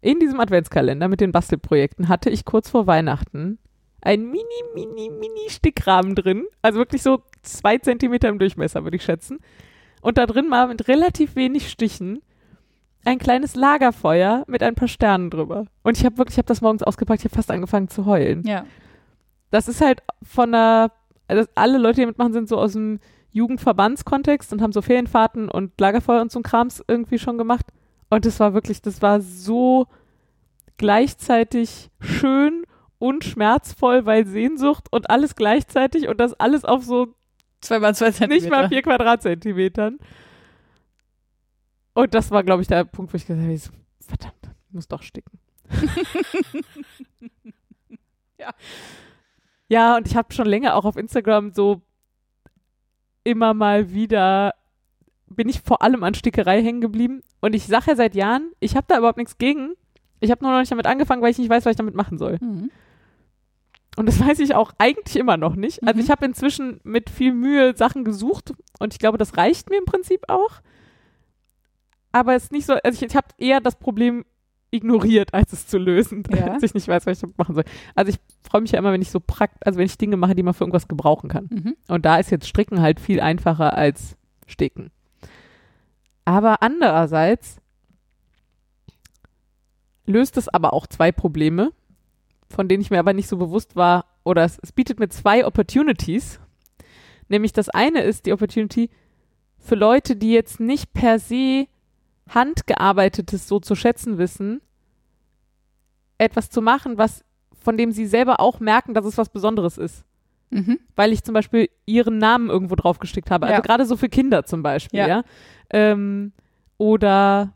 In 0.00 0.18
diesem 0.18 0.40
Adventskalender 0.40 1.08
mit 1.08 1.20
den 1.20 1.32
Bastelprojekten 1.32 2.08
hatte 2.08 2.30
ich 2.30 2.44
kurz 2.44 2.70
vor 2.70 2.86
Weihnachten 2.86 3.58
ein 4.00 4.22
mini, 4.24 4.42
mini, 4.74 5.10
mini 5.10 5.48
Stickrahmen 5.48 6.14
drin. 6.14 6.44
Also 6.60 6.78
wirklich 6.78 7.02
so 7.02 7.22
zwei 7.42 7.78
Zentimeter 7.78 8.28
im 8.28 8.38
Durchmesser, 8.38 8.82
würde 8.82 8.96
ich 8.96 9.04
schätzen. 9.04 9.38
Und 10.00 10.18
da 10.18 10.26
drin 10.26 10.48
mal 10.48 10.66
mit 10.66 10.88
relativ 10.88 11.36
wenig 11.36 11.70
Stichen 11.70 12.20
ein 13.04 13.18
kleines 13.18 13.54
Lagerfeuer 13.54 14.44
mit 14.46 14.62
ein 14.62 14.74
paar 14.74 14.88
Sternen 14.88 15.30
drüber. 15.30 15.66
Und 15.82 15.98
ich 15.98 16.04
habe 16.04 16.18
wirklich, 16.18 16.34
ich 16.34 16.38
habe 16.38 16.48
das 16.48 16.60
morgens 16.60 16.82
ausgepackt, 16.82 17.20
ich 17.20 17.24
habe 17.24 17.34
fast 17.34 17.50
angefangen 17.50 17.88
zu 17.88 18.06
heulen. 18.06 18.44
Ja. 18.46 18.64
Das 19.50 19.68
ist 19.68 19.80
halt 19.80 20.02
von 20.22 20.54
einer, 20.54 20.92
also 21.28 21.48
alle 21.54 21.78
Leute, 21.78 22.00
die 22.00 22.06
mitmachen, 22.06 22.32
sind 22.32 22.48
so 22.48 22.58
aus 22.58 22.72
dem 22.72 23.00
Jugendverbandskontext 23.32 24.52
und 24.52 24.62
haben 24.62 24.72
so 24.72 24.82
Ferienfahrten 24.82 25.48
und 25.48 25.78
Lagerfeuer 25.80 26.20
und 26.20 26.30
so 26.30 26.38
ein 26.40 26.44
Krams 26.44 26.82
irgendwie 26.86 27.18
schon 27.18 27.38
gemacht. 27.38 27.66
Und 28.10 28.26
das 28.26 28.40
war 28.40 28.54
wirklich, 28.54 28.82
das 28.82 29.02
war 29.02 29.20
so 29.20 29.86
gleichzeitig 30.76 31.90
schön 32.00 32.64
und 32.98 33.24
schmerzvoll, 33.24 34.06
weil 34.06 34.26
Sehnsucht 34.26 34.86
und 34.90 35.10
alles 35.10 35.34
gleichzeitig 35.34 36.08
und 36.08 36.20
das 36.20 36.34
alles 36.34 36.64
auf 36.64 36.84
so 36.84 37.14
Zwei 37.60 37.78
mal 37.78 37.94
zwei 37.94 38.10
Zentimeter. 38.10 38.40
nicht 38.42 38.50
mal 38.50 38.68
vier 38.68 38.82
Quadratzentimetern. 38.82 39.98
Und 41.94 42.14
das 42.14 42.30
war, 42.30 42.42
glaube 42.42 42.62
ich, 42.62 42.68
der 42.68 42.84
Punkt, 42.84 43.12
wo 43.12 43.16
ich 43.16 43.26
gesagt 43.26 43.40
habe, 43.40 43.56
so, 43.56 43.70
verdammt, 44.00 44.50
ich 44.68 44.74
muss 44.74 44.88
doch 44.88 45.02
sticken. 45.02 45.38
Ja. 48.38 48.50
Ja, 49.68 49.96
und 49.96 50.08
ich 50.08 50.16
habe 50.16 50.34
schon 50.34 50.46
länger 50.46 50.74
auch 50.74 50.84
auf 50.84 50.96
Instagram 50.96 51.52
so 51.52 51.80
immer 53.24 53.54
mal 53.54 53.92
wieder 53.92 54.54
bin 55.26 55.48
ich 55.48 55.62
vor 55.62 55.82
allem 55.82 56.04
an 56.04 56.14
Stickerei 56.14 56.62
hängen 56.62 56.80
geblieben. 56.80 57.22
Und 57.40 57.54
ich 57.54 57.66
sage 57.66 57.86
ja 57.88 57.96
seit 57.96 58.14
Jahren, 58.14 58.52
ich 58.60 58.76
habe 58.76 58.86
da 58.88 58.98
überhaupt 58.98 59.18
nichts 59.18 59.38
gegen. 59.38 59.74
Ich 60.20 60.30
habe 60.30 60.44
nur 60.44 60.52
noch 60.52 60.60
nicht 60.60 60.70
damit 60.70 60.86
angefangen, 60.86 61.22
weil 61.22 61.30
ich 61.30 61.38
nicht 61.38 61.50
weiß, 61.50 61.64
was 61.64 61.70
ich 61.72 61.76
damit 61.76 61.94
machen 61.94 62.18
soll. 62.18 62.38
Mhm. 62.40 62.70
Und 63.96 64.06
das 64.06 64.20
weiß 64.26 64.38
ich 64.40 64.54
auch 64.54 64.72
eigentlich 64.78 65.16
immer 65.16 65.36
noch 65.36 65.54
nicht. 65.56 65.82
Also 65.86 65.98
Mhm. 65.98 66.04
ich 66.04 66.10
habe 66.10 66.26
inzwischen 66.26 66.80
mit 66.84 67.10
viel 67.10 67.32
Mühe 67.32 67.74
Sachen 67.76 68.04
gesucht 68.04 68.52
und 68.78 68.92
ich 68.92 68.98
glaube, 68.98 69.18
das 69.18 69.36
reicht 69.36 69.70
mir 69.70 69.78
im 69.78 69.84
Prinzip 69.84 70.24
auch. 70.28 70.60
Aber 72.12 72.34
es 72.34 72.44
ist 72.44 72.52
nicht 72.52 72.66
so, 72.66 72.74
also 72.74 72.94
ich, 72.94 73.10
ich 73.10 73.16
habe 73.16 73.28
eher 73.38 73.60
das 73.60 73.76
Problem 73.78 74.24
ignoriert, 74.72 75.32
als 75.34 75.52
es 75.52 75.66
zu 75.68 75.78
lösen, 75.78 76.24
Ja. 76.34 76.48
als 76.52 76.62
ich 76.64 76.74
nicht 76.74 76.88
weiß, 76.88 77.06
was 77.06 77.18
ich 77.18 77.20
damit 77.20 77.38
machen 77.38 77.54
soll. 77.54 77.64
Also 77.94 78.10
ich 78.10 78.18
freue 78.48 78.62
mich 78.62 78.72
ja 78.72 78.78
immer, 78.78 78.92
wenn 78.92 79.02
ich 79.02 79.10
so 79.10 79.20
prakt, 79.20 79.64
also 79.66 79.78
wenn 79.78 79.86
ich 79.86 79.98
Dinge 79.98 80.16
mache, 80.16 80.34
die 80.34 80.42
man 80.42 80.54
für 80.54 80.64
irgendwas 80.64 80.88
gebrauchen 80.88 81.28
kann. 81.28 81.48
Mhm. 81.50 81.76
Und 81.88 82.04
da 82.04 82.16
ist 82.16 82.30
jetzt 82.30 82.48
Stricken 82.48 82.80
halt 82.80 82.98
viel 82.98 83.20
einfacher 83.20 83.76
als 83.76 84.16
Sticken. 84.46 84.90
Aber 86.24 86.62
andererseits 86.62 87.58
löst 90.06 90.36
es 90.36 90.48
aber 90.48 90.72
auch 90.72 90.86
zwei 90.86 91.12
Probleme, 91.12 91.72
von 92.48 92.68
denen 92.68 92.82
ich 92.82 92.90
mir 92.90 92.98
aber 92.98 93.12
nicht 93.12 93.28
so 93.28 93.36
bewusst 93.36 93.76
war, 93.76 94.06
oder 94.24 94.44
es, 94.44 94.58
es 94.62 94.72
bietet 94.72 95.00
mir 95.00 95.08
zwei 95.08 95.46
Opportunities. 95.46 96.40
Nämlich 97.28 97.52
das 97.52 97.68
eine 97.68 98.02
ist 98.02 98.26
die 98.26 98.32
Opportunity 98.32 98.90
für 99.58 99.74
Leute, 99.74 100.16
die 100.16 100.32
jetzt 100.32 100.60
nicht 100.60 100.92
per 100.92 101.18
se 101.18 101.66
handgearbeitetes 102.28 103.48
so 103.48 103.60
zu 103.60 103.74
schätzen 103.74 104.18
wissen, 104.18 104.60
etwas 106.18 106.50
zu 106.50 106.62
machen, 106.62 106.98
was 106.98 107.24
von 107.60 107.76
dem 107.76 107.92
sie 107.92 108.06
selber 108.06 108.40
auch 108.40 108.60
merken, 108.60 108.94
dass 108.94 109.04
es 109.04 109.18
was 109.18 109.28
Besonderes 109.28 109.78
ist 109.78 110.04
Mhm. 110.54 110.78
weil 110.96 111.12
ich 111.12 111.24
zum 111.24 111.32
Beispiel 111.32 111.70
ihren 111.86 112.18
Namen 112.18 112.50
irgendwo 112.50 112.74
drauf 112.74 112.98
gestickt 112.98 113.30
habe. 113.30 113.46
Also 113.46 113.54
Ja. 113.56 113.60
gerade 113.62 113.86
so 113.86 113.96
für 113.96 114.10
Kinder 114.10 114.44
zum 114.44 114.62
Beispiel, 114.62 114.98
ja. 115.00 115.06
Ja. 115.06 115.22
Ähm, 115.70 116.32
oder 116.76 117.54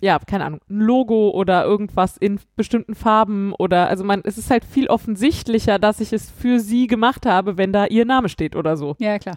ja, 0.00 0.20
keine 0.20 0.44
Ahnung, 0.44 0.60
ein 0.70 0.78
Logo 0.80 1.30
oder 1.30 1.64
irgendwas 1.64 2.16
in 2.16 2.38
bestimmten 2.54 2.94
Farben 2.94 3.52
oder 3.54 3.88
also 3.88 4.04
man, 4.04 4.20
es 4.22 4.38
ist 4.38 4.50
halt 4.52 4.64
viel 4.64 4.86
offensichtlicher, 4.86 5.80
dass 5.80 5.98
ich 6.00 6.12
es 6.12 6.30
für 6.30 6.60
sie 6.60 6.86
gemacht 6.86 7.26
habe, 7.26 7.56
wenn 7.56 7.72
da 7.72 7.86
ihr 7.86 8.04
Name 8.04 8.28
steht 8.28 8.54
oder 8.54 8.76
so. 8.76 8.94
Ja, 9.00 9.18
klar. 9.18 9.34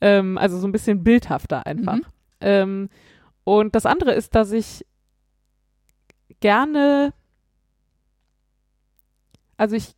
Ähm, 0.00 0.38
also 0.38 0.56
so 0.58 0.68
ein 0.68 0.72
bisschen 0.72 1.02
bildhafter 1.02 1.66
einfach. 1.66 1.96
Mhm. 1.96 2.02
Ähm, 2.40 2.88
und 3.44 3.74
das 3.74 3.86
andere 3.86 4.12
ist, 4.12 4.34
dass 4.34 4.52
ich 4.52 4.84
gerne, 6.40 7.12
also 9.56 9.76
ich 9.76 9.94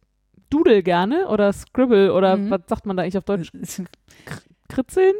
doodle 0.50 0.82
gerne 0.82 1.28
oder 1.28 1.52
scribble 1.52 2.12
oder 2.12 2.36
Mhm. 2.36 2.50
was 2.50 2.60
sagt 2.66 2.86
man 2.86 2.96
da 2.96 3.02
eigentlich 3.02 3.18
auf 3.18 3.24
Deutsch? 3.24 3.50
Kritzeln? 4.68 5.14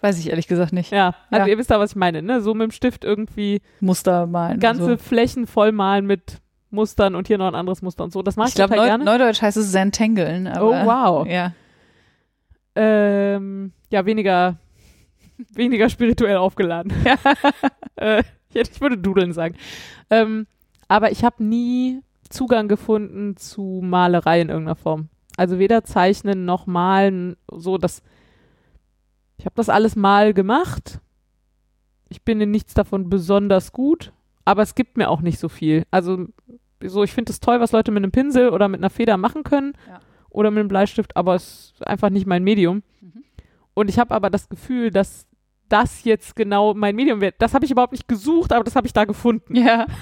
Weiß 0.00 0.18
ich 0.18 0.30
ehrlich 0.30 0.48
gesagt 0.48 0.72
nicht. 0.72 0.90
Ja, 0.92 1.14
also 1.30 1.42
Ja. 1.46 1.46
ihr 1.48 1.58
wisst 1.58 1.70
da, 1.70 1.78
was 1.78 1.90
ich 1.90 1.96
meine, 1.96 2.22
ne? 2.22 2.40
So 2.40 2.54
mit 2.54 2.64
dem 2.64 2.70
Stift 2.70 3.04
irgendwie 3.04 3.60
Muster 3.80 4.26
malen. 4.26 4.58
ganze 4.58 4.84
so. 4.84 4.96
Flächen 4.96 5.46
vollmalen 5.46 6.06
mit 6.06 6.40
Mustern 6.70 7.14
und 7.16 7.26
hier 7.26 7.36
noch 7.38 7.48
ein 7.48 7.54
anderes 7.54 7.82
Muster 7.82 8.04
und 8.04 8.12
so. 8.12 8.22
Das 8.22 8.36
mache 8.36 8.48
ich, 8.48 8.52
Ich 8.52 8.54
glaube, 8.56 8.74
total 8.74 8.86
Neu 8.86 8.90
gerne. 8.90 9.04
Neudeutsch 9.04 9.42
heißt 9.42 9.56
es 9.56 9.72
Zentangeln. 9.72 10.46
Oh, 10.58 10.70
wow. 10.72 11.26
Ja. 11.26 11.52
ähm, 12.76 13.72
ja, 13.90 14.06
weniger, 14.06 14.56
weniger 15.54 15.88
spirituell 15.88 16.36
aufgeladen. 16.36 16.92
äh, 17.96 18.22
ich, 18.52 18.80
würde 18.80 18.98
Dudeln 18.98 19.32
sagen. 19.32 19.56
Ähm, 20.10 20.46
aber 20.88 21.12
ich 21.12 21.24
habe 21.24 21.42
nie 21.42 22.00
Zugang 22.28 22.68
gefunden 22.68 23.36
zu 23.36 23.80
Malerei 23.82 24.40
in 24.40 24.48
irgendeiner 24.48 24.76
Form. 24.76 25.08
Also 25.36 25.58
weder 25.58 25.84
Zeichnen 25.84 26.44
noch 26.44 26.66
Malen, 26.66 27.36
so 27.50 27.78
dass 27.78 28.02
ich 29.38 29.46
habe 29.46 29.54
das 29.56 29.70
alles 29.70 29.96
mal 29.96 30.34
gemacht. 30.34 31.00
Ich 32.10 32.22
bin 32.22 32.40
in 32.40 32.50
nichts 32.50 32.74
davon 32.74 33.08
besonders 33.08 33.72
gut, 33.72 34.12
aber 34.44 34.62
es 34.62 34.74
gibt 34.74 34.98
mir 34.98 35.08
auch 35.08 35.22
nicht 35.22 35.38
so 35.38 35.48
viel. 35.48 35.84
Also 35.90 36.26
so, 36.82 37.04
ich 37.04 37.12
finde 37.12 37.32
es 37.32 37.40
toll, 37.40 37.60
was 37.60 37.72
Leute 37.72 37.90
mit 37.90 38.02
einem 38.02 38.12
Pinsel 38.12 38.50
oder 38.50 38.68
mit 38.68 38.80
einer 38.80 38.90
Feder 38.90 39.16
machen 39.16 39.42
können 39.42 39.74
Ja. 39.88 40.00
oder 40.28 40.50
mit 40.50 40.60
einem 40.60 40.68
Bleistift, 40.68 41.16
aber 41.16 41.34
es 41.34 41.72
ist 41.74 41.86
einfach 41.86 42.10
nicht 42.10 42.26
mein 42.26 42.44
Medium. 42.44 42.82
Mhm. 43.00 43.24
Und 43.74 43.88
ich 43.88 43.98
habe 43.98 44.14
aber 44.14 44.28
das 44.28 44.48
Gefühl, 44.48 44.90
dass 44.90 45.26
das 45.70 46.04
jetzt 46.04 46.36
genau 46.36 46.74
mein 46.74 46.94
Medium 46.94 47.20
wird. 47.22 47.36
Das 47.38 47.54
habe 47.54 47.64
ich 47.64 47.70
überhaupt 47.70 47.92
nicht 47.92 48.08
gesucht, 48.08 48.52
aber 48.52 48.64
das 48.64 48.76
habe 48.76 48.86
ich 48.86 48.92
da 48.92 49.04
gefunden. 49.04 49.56
Ja. 49.56 49.86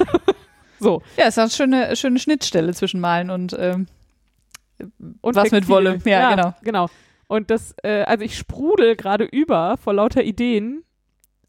So. 0.81 1.03
Ja, 1.17 1.25
es 1.25 1.37
ist 1.37 1.39
eine 1.39 1.51
schöne, 1.51 1.97
schöne 1.97 2.19
Schnittstelle 2.21 2.73
zwischen 2.73 3.01
Malen 3.01 3.31
und 3.31 3.53
ähm, 3.59 3.89
Und 5.23 5.35
Was 5.35 5.45
mit 5.51 5.63
Textil. 5.63 5.75
Wolle. 5.75 5.99
Ja, 6.05 6.31
genau. 6.37 6.55
Genau. 6.63 6.87
Und 7.27 7.51
das, 7.51 7.75
äh, 7.83 8.03
also 8.03 8.25
ich 8.25 8.39
sprudel 8.39 8.95
gerade 8.95 9.25
über 9.25 9.77
vor 9.77 9.93
lauter 9.95 10.23
Ideen 10.23 10.85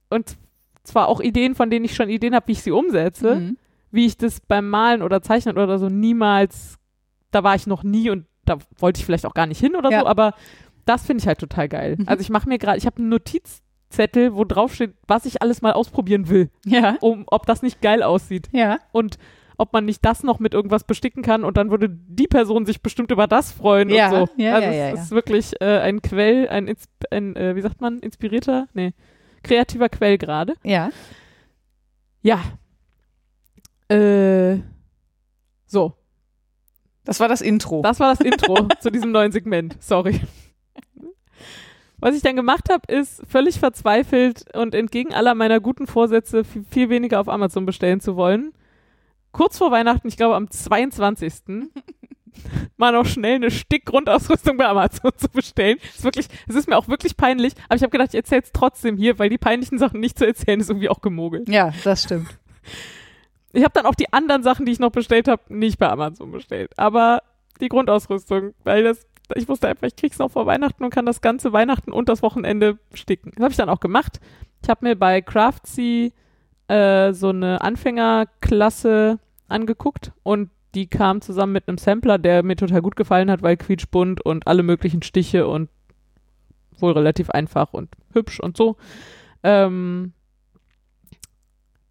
und 0.09 0.36
zwar 0.84 1.07
auch 1.07 1.22
Ideen, 1.22 1.53
von 1.53 1.70
denen 1.70 1.86
ich 1.86 1.93
schon 1.95 2.09
Ideen 2.09 2.34
habe, 2.34 2.47
wie 2.47 2.53
ich 2.53 2.63
sie 2.63 2.72
umsetze, 2.72 3.36
mhm. 3.36 3.57
wie 3.91 4.07
ich 4.07 4.17
das 4.17 4.39
beim 4.41 4.67
Malen 4.67 5.03
oder 5.03 5.22
Zeichnen 5.22 5.59
oder 5.59 5.78
so 5.78 5.89
niemals, 5.89 6.78
da 7.30 7.43
war 7.43 7.53
ich 7.53 7.67
noch 7.67 7.84
nie 7.84 8.09
und 8.09 8.26
da 8.45 8.57
wollte 8.80 8.99
ich 8.99 9.05
vielleicht 9.05 9.28
auch 9.28 9.36
gar 9.36 9.45
nicht 9.45 9.59
hin 9.59 9.76
oder 9.76 9.91
Ja. 9.91 9.99
so, 10.01 10.07
aber 10.07 10.34
das 10.86 11.05
finde 11.05 11.22
ich 11.22 11.28
halt 11.28 11.38
total 11.38 11.70
geil. 11.70 11.97
Mhm. 11.99 12.07
Also 12.07 12.22
ich 12.22 12.32
mache 12.32 12.49
mir 12.49 12.57
gerade, 12.57 12.80
ich 12.80 12.88
habe 12.88 12.97
einen 12.97 13.09
Notizzettel, 13.89 14.35
wo 14.35 14.43
drauf 14.45 14.73
steht, 14.75 14.93
was 15.07 15.25
ich 15.25 15.41
alles 15.41 15.61
mal 15.61 15.73
ausprobieren 15.73 16.29
will, 16.29 16.49
ja. 16.65 16.97
um 17.01 17.23
ob 17.27 17.45
das 17.45 17.61
nicht 17.61 17.81
geil 17.81 18.03
aussieht 18.03 18.47
Ja. 18.51 18.79
und 18.91 19.17
ob 19.57 19.73
man 19.73 19.83
nicht 19.85 20.05
das 20.05 20.23
noch 20.23 20.39
mit 20.39 20.53
irgendwas 20.53 20.85
besticken 20.85 21.21
kann 21.21 21.43
und 21.43 21.57
dann 21.57 21.69
würde 21.69 21.89
die 21.89 22.27
Person 22.27 22.65
sich 22.65 22.81
bestimmt 22.81 23.11
über 23.11 23.27
das 23.27 23.51
freuen 23.51 23.89
Ja, 23.89 24.09
und 24.21 24.29
so. 24.29 24.33
ja, 24.41 24.53
also 24.55 24.67
ja, 24.67 24.71
es 24.71 24.77
ja, 24.77 24.87
ja. 24.87 24.93
ist 24.93 25.11
wirklich 25.11 25.59
äh, 25.61 25.79
ein 25.79 26.01
Quell, 26.01 26.47
ein, 26.47 26.67
Insp 26.67 26.89
ein 27.11 27.35
äh, 27.35 27.55
wie 27.55 27.61
sagt 27.61 27.81
man, 27.81 27.99
inspirierter, 27.99 28.67
nee, 28.73 28.93
kreativer 29.43 29.89
Quell 29.89 30.17
gerade. 30.17 30.53
Ja. 30.63 30.89
Ja. 32.21 32.39
Äh, 33.93 34.59
so, 35.65 35.93
Das 37.03 37.19
war 37.19 37.27
das 37.27 37.41
Intro. 37.41 37.81
das 37.81 37.99
war 37.99 38.13
das 38.15 38.21
Intro 38.21 38.67
zu 38.79 38.91
diesem 38.91 39.11
neuen 39.11 39.31
Segment. 39.31 39.75
Sorry. 39.81 40.21
Was 41.99 42.15
ich 42.15 42.21
dann 42.21 42.35
gemacht 42.35 42.69
habe, 42.71 42.91
ist 42.91 43.21
völlig 43.27 43.59
verzweifelt 43.59 44.45
und 44.55 44.73
entgegen 44.73 45.13
aller 45.13 45.35
meiner 45.35 45.59
guten 45.59 45.87
Vorsätze 45.87 46.43
viel, 46.43 46.63
viel 46.69 46.89
weniger 46.89 47.19
auf 47.19 47.27
Amazon 47.27 47.65
bestellen 47.65 47.99
zu 47.99 48.15
wollen. 48.15 48.53
Kurz 49.31 49.57
vor 49.57 49.71
Weihnachten, 49.71 50.07
ich 50.07 50.17
glaube 50.17 50.35
am 50.35 50.49
22. 50.49 51.33
mal 52.77 52.93
noch 52.93 53.05
schnell 53.05 53.35
eine 53.35 53.51
Stickgrundausrüstung 53.51 54.57
bei 54.57 54.67
Amazon 54.67 55.11
zu 55.17 55.29
bestellen. 55.29 55.77
Ist 55.95 56.03
wirklich, 56.03 56.27
es 56.47 56.55
ist 56.55 56.67
mir 56.67 56.77
auch 56.77 56.87
wirklich 56.87 57.17
peinlich, 57.17 57.53
aber 57.67 57.75
ich 57.75 57.83
habe 57.83 57.91
gedacht, 57.91 58.09
ich 58.09 58.17
erzähle 58.17 58.41
es 58.43 58.51
trotzdem 58.51 58.97
hier, 58.97 59.19
weil 59.19 59.29
die 59.29 59.37
peinlichen 59.37 59.77
Sachen 59.77 59.99
nicht 59.99 60.17
zu 60.17 60.25
erzählen 60.25 60.59
ist 60.59 60.69
irgendwie 60.69 60.89
auch 60.89 61.01
gemogelt. 61.01 61.49
ja, 61.49 61.73
das 61.83 62.03
stimmt. 62.03 62.27
Ich 63.51 63.63
habe 63.63 63.73
dann 63.73 63.87
auch 63.87 63.95
die 63.95 64.13
anderen 64.13 64.43
Sachen, 64.43 64.67
die 64.67 64.71
ich 64.71 64.77
noch 64.77 64.91
bestellt 64.91 65.27
habe, 65.27 65.41
nicht 65.49 65.79
bei 65.79 65.89
Amazon 65.89 66.29
bestellt. 66.29 66.71
Aber 66.77 67.23
die 67.59 67.67
Grundausrüstung, 67.67 68.53
weil 68.63 68.83
das, 68.83 69.07
ich 69.36 69.47
wusste 69.47 69.67
einfach, 69.67 69.88
ich 69.88 69.95
krieg's 69.95 70.19
noch 70.19 70.32
vor 70.32 70.45
Weihnachten 70.45 70.84
und 70.84 70.89
kann 70.89 71.05
das 71.05 71.21
ganze 71.21 71.53
Weihnachten 71.53 71.91
und 71.91 72.09
das 72.09 72.21
Wochenende 72.21 72.80
sticken. 72.93 73.32
Das 73.36 73.43
habe 73.43 73.51
ich 73.51 73.57
dann 73.57 73.69
auch 73.69 73.80
gemacht. 73.80 74.19
Ich 74.61 74.69
habe 74.69 74.86
mir 74.86 74.95
bei 74.95 75.21
Craftsy 75.21 76.13
äh, 76.67 77.13
so 77.13 77.30
eine 77.30 77.61
Anfängerklasse 77.61 79.19
angeguckt 79.47 80.11
und 80.23 80.49
die 80.75 80.88
kam 80.88 81.21
zusammen 81.21 81.53
mit 81.53 81.67
einem 81.67 81.77
Sampler, 81.77 82.17
der 82.17 82.43
mir 82.43 82.55
total 82.55 82.82
gut 82.82 82.95
gefallen 82.95 83.32
hat, 83.32 83.41
weil 83.41 83.57
quietschbunt 83.57 84.21
und 84.21 84.47
alle 84.47 84.63
möglichen 84.63 85.01
Stiche 85.01 85.47
und 85.47 85.69
wohl 86.77 86.93
relativ 86.93 87.30
einfach 87.30 87.73
und 87.73 87.89
hübsch 88.13 88.39
und 88.39 88.55
so. 88.55 88.77
Ähm, 89.43 90.13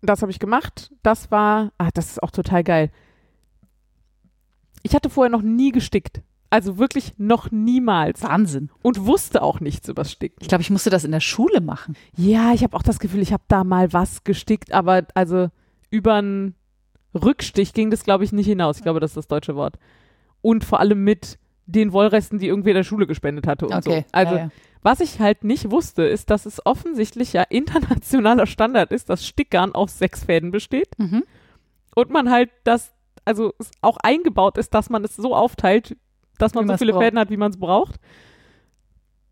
das 0.01 0.22
habe 0.22 0.30
ich 0.30 0.39
gemacht. 0.39 0.93
Das 1.03 1.30
war, 1.30 1.72
ah, 1.78 1.91
das 1.93 2.11
ist 2.11 2.22
auch 2.22 2.30
total 2.30 2.62
geil. 2.62 2.91
Ich 4.82 4.95
hatte 4.95 5.11
vorher 5.11 5.30
noch 5.30 5.43
nie 5.43 5.72
gestickt. 5.72 6.22
Also 6.51 6.78
wirklich 6.78 7.14
noch 7.18 7.51
niemals. 7.51 8.22
Wahnsinn. 8.22 8.70
Und 8.82 9.05
wusste 9.05 9.42
auch 9.42 9.61
nichts 9.61 9.88
übers 9.88 10.11
Sticken. 10.12 10.36
Ich 10.40 10.49
glaube, 10.49 10.62
ich 10.62 10.70
musste 10.70 10.88
das 10.90 11.05
in 11.05 11.12
der 11.12 11.20
Schule 11.20 11.61
machen. 11.61 11.94
Ja, 12.16 12.53
ich 12.55 12.62
habe 12.62 12.76
auch 12.76 12.82
das 12.82 12.99
Gefühl, 13.01 13.20
ich 13.20 13.32
habe 13.32 13.42
da 13.49 13.64
mal 13.64 13.92
was 13.92 14.24
gestickt, 14.24 14.72
aber 14.72 15.07
also 15.14 15.49
über 15.90 16.14
einen 16.14 16.55
Rückstich 17.14 17.74
ging 17.74 17.90
das, 17.90 18.05
glaube 18.05 18.24
ich, 18.24 18.32
nicht 18.32 18.46
hinaus. 18.46 18.78
Ich 18.78 18.82
glaube, 18.82 19.01
das 19.01 19.11
ist 19.11 19.16
das 19.16 19.28
deutsche 19.28 19.57
Wort. 19.57 19.78
Und 20.40 20.64
vor 20.64 20.80
allem 20.80 21.05
mit 21.05 21.38
den 21.66 21.92
Wollresten, 21.92 22.38
die 22.38 22.46
irgendwie 22.49 22.70
in 22.70 22.76
der 22.76 22.84
Schule 22.84 23.07
gespendet 23.07 23.46
hatte 23.46 23.66
und 23.66 23.84
so. 23.84 24.03
Also 24.12 24.34
ja, 24.36 24.40
ja. 24.44 24.51
was 24.82 25.01
ich 25.01 25.20
halt 25.20 25.44
nicht 25.44 25.70
wusste, 25.70 26.05
ist, 26.05 26.30
dass 26.30 26.46
es 26.46 26.64
offensichtlich 26.64 27.34
ja 27.34 27.42
internationaler 27.42 28.46
Standard 28.46 28.90
ist, 28.90 29.11
dass 29.11 29.26
Stickgarn 29.26 29.74
aus 29.74 29.99
sechs 29.99 30.24
Fäden 30.24 30.51
besteht 30.51 30.99
Mhm. 30.99 31.24
und 31.94 32.09
man 32.11 32.30
halt 32.30 32.49
das, 32.64 32.94
also 33.26 33.53
es 33.59 33.70
auch 33.82 33.99
eingebaut 34.03 34.57
ist, 34.57 34.72
dass 34.72 34.88
man 34.88 35.05
es 35.05 35.14
so 35.16 35.36
aufteilt, 35.36 35.96
dass 36.39 36.55
man 36.55 36.66
so 36.66 36.76
viele 36.76 36.93
braucht. 36.93 37.05
Fäden 37.05 37.18
hat, 37.18 37.30
wie 37.30 37.36
man 37.36 37.51
es 37.51 37.59
braucht. 37.59 37.97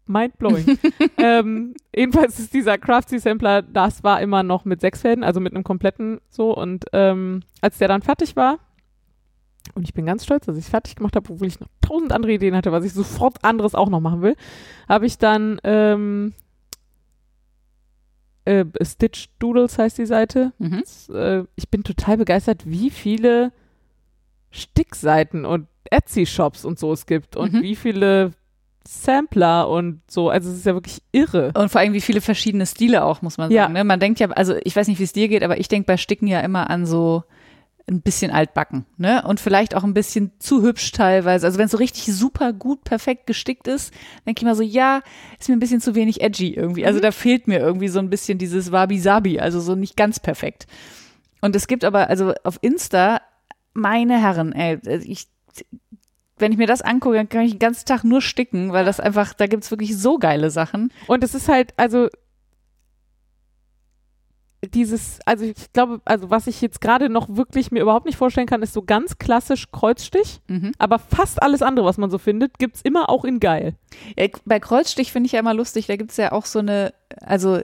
Mindblowing. 0.07 0.79
ähm, 1.19 1.75
jedenfalls 1.95 2.39
ist 2.39 2.55
dieser 2.55 2.79
Craftsy 2.79 3.19
Sampler, 3.19 3.63
das 3.63 4.05
war 4.05 4.21
immer 4.21 4.43
noch 4.43 4.65
mit 4.65 4.81
sechs 4.81 5.01
Fäden, 5.01 5.25
also 5.25 5.41
mit 5.41 5.53
einem 5.55 5.65
kompletten 5.65 6.21
so. 6.31 6.57
Und 6.57 6.85
ähm, 6.93 7.43
als 7.61 7.79
der 7.79 7.89
dann 7.89 8.03
fertig 8.03 8.37
war, 8.37 8.59
und 9.75 9.83
ich 9.83 9.95
bin 9.95 10.07
ganz 10.07 10.25
stolz, 10.25 10.47
dass 10.47 10.57
ich 10.57 10.65
es 10.65 10.71
fertig 10.71 10.95
gemacht 10.95 11.17
habe, 11.17 11.33
obwohl 11.33 11.49
ich 11.49 11.59
noch 11.59 11.67
tausend 11.81 12.13
andere 12.13 12.33
Ideen 12.33 12.55
hatte, 12.55 12.71
was 12.71 12.85
ich 12.85 12.93
sofort 12.93 13.45
anderes 13.45 13.75
auch 13.75 13.89
noch 13.89 14.01
machen 14.01 14.23
will, 14.23 14.37
habe 14.89 15.07
ich 15.07 15.19
dann 15.19 15.61
ähm, 15.65 16.35
äh, 18.45 18.65
Stitch 18.83 19.27
Doodles 19.41 19.77
heißt 19.77 19.99
die 19.99 20.07
Seite, 20.07 20.53
Mhm. 20.59 20.81
das, 20.81 21.09
äh, 21.09 21.45
ich 21.57 21.69
bin 21.69 21.83
total 21.83 22.17
begeistert, 22.17 22.63
wie 22.65 22.91
viele 22.91 23.53
Stickseiten 24.53 25.45
und 25.45 25.67
Etsy-Shops 25.91 26.65
und 26.65 26.79
so 26.79 26.93
es 26.93 27.07
gibt 27.07 27.37
und 27.37 27.53
Mhm. 27.55 27.63
wie 27.63 27.77
viele 27.77 28.33
Sampler 28.87 29.69
und 29.69 30.01
so. 30.09 30.31
Also 30.31 30.51
es 30.51 30.59
ist 30.59 30.67
ja 30.67 30.75
wirklich 30.75 31.03
irre. 31.13 31.53
Und 31.57 31.71
vor 31.71 31.81
allem, 31.81 31.93
wie 31.93 32.01
viele 32.01 32.21
verschiedene 32.21 32.67
Stile 32.67 33.05
auch, 33.05 33.21
muss 33.23 33.37
man 33.39 33.51
Ja. 33.51 33.63
sagen. 33.65 33.75
Ne? 33.75 33.85
Man 33.85 33.99
denkt 34.01 34.21
ja, 34.21 34.29
also 34.31 34.55
ich 34.63 34.77
weiß 34.77 34.87
nicht, 34.89 34.99
wie 35.01 35.05
es 35.05 35.13
dir 35.13 35.29
geht, 35.29 35.43
aber 35.43 35.59
ich 35.59 35.69
denke 35.69 35.87
bei 35.87 35.97
Sticken 35.97 36.29
ja 36.29 36.41
immer 36.41 36.71
an 36.71 36.87
so 36.87 37.25
ein 37.89 38.01
bisschen 38.03 38.33
altbacken, 38.33 38.85
ne? 38.97 39.23
Und 39.29 39.39
vielleicht 39.39 39.77
auch 39.77 39.85
ein 39.85 39.95
bisschen 39.95 40.33
zu 40.41 40.61
hübsch 40.63 40.91
teilweise. 40.91 41.47
Also 41.47 41.57
wenn 41.59 41.67
es 41.67 41.71
so 41.71 41.77
richtig 41.79 42.07
super 42.07 42.53
gut, 42.53 42.83
perfekt 42.83 43.29
gestickt 43.29 43.69
ist, 43.69 43.95
denke 44.27 44.41
ich 44.41 44.45
mal 44.45 44.57
so, 44.57 44.65
ja, 44.65 45.03
ist 45.39 45.49
mir 45.49 45.55
ein 45.55 45.61
bisschen 45.61 45.81
zu 45.81 45.95
wenig 45.95 46.21
edgy 46.21 46.53
irgendwie. 46.53 46.85
Also 46.85 46.99
Mhm. 46.99 47.03
da 47.03 47.13
fehlt 47.13 47.47
mir 47.47 47.61
irgendwie 47.61 47.87
so 47.87 48.01
ein 48.01 48.11
bisschen 48.11 48.39
dieses 48.39 48.73
Wabi-Sabi, 48.73 49.39
also 49.39 49.61
so 49.61 49.77
nicht 49.77 49.97
ganz 49.97 50.19
perfekt. 50.19 50.67
Und 51.41 51.55
es 51.55 51.69
gibt 51.69 51.85
aber, 51.85 52.09
also 52.11 52.35
auf 52.43 52.59
Insta, 52.61 53.21
meine 53.73 54.21
Herren, 54.21 54.53
ey, 54.53 54.79
ich, 55.05 55.29
wenn 56.39 56.53
ich 56.53 56.59
mir 56.59 56.67
das 56.67 56.83
angucke, 56.83 57.17
dann 57.17 57.29
kann 57.29 57.43
ich 57.43 57.53
den 57.53 57.59
ganzen 57.59 57.87
Tag 57.87 58.05
nur 58.05 58.21
sticken, 58.21 58.73
weil 58.73 58.85
das 58.85 59.01
einfach, 59.01 59.33
da 59.35 59.47
gibt's 59.47 59.71
wirklich 59.71 59.97
so 59.97 60.19
geile 60.19 60.51
Sachen. 60.51 60.93
Und 61.07 61.25
es 61.25 61.35
ist 61.35 61.49
halt, 61.49 61.73
also 61.77 62.09
dieses, 64.75 65.21
also 65.25 65.45
ich 65.45 65.73
glaube, 65.73 66.01
also 66.05 66.31
was 66.31 66.47
ich 66.47 66.61
jetzt 66.61 66.81
gerade 66.81 67.09
noch 67.09 67.29
wirklich 67.37 67.71
mir 67.71 67.83
überhaupt 67.83 68.07
nicht 68.07 68.17
vorstellen 68.17 68.47
kann, 68.47 68.63
ist 68.63 68.73
so 68.73 68.83
ganz 68.83 69.19
klassisch 69.19 69.71
Kreuzstich. 69.71 70.41
Mhm. 70.49 70.73
Aber 70.79 70.99
fast 70.99 71.43
alles 71.43 71.63
andere, 71.63 71.87
was 71.87 71.99
man 71.99 72.11
so 72.11 72.19
findet, 72.19 72.59
gibt's 72.59 72.81
immer 72.83 73.09
auch 73.09 73.25
in 73.25 73.41
geil. 73.41 73.75
Ja, 74.19 74.27
bei 74.45 74.61
Kreuzstich 74.61 75.13
finde 75.13 75.27
ich 75.27 75.33
ja 75.33 75.41
immer 75.41 75.55
lustig, 75.55 75.87
da 75.87 75.97
gibt's 75.97 76.17
ja 76.17 76.33
auch 76.33 76.47
so 76.47 76.59
eine, 76.59 76.93
also 77.21 77.61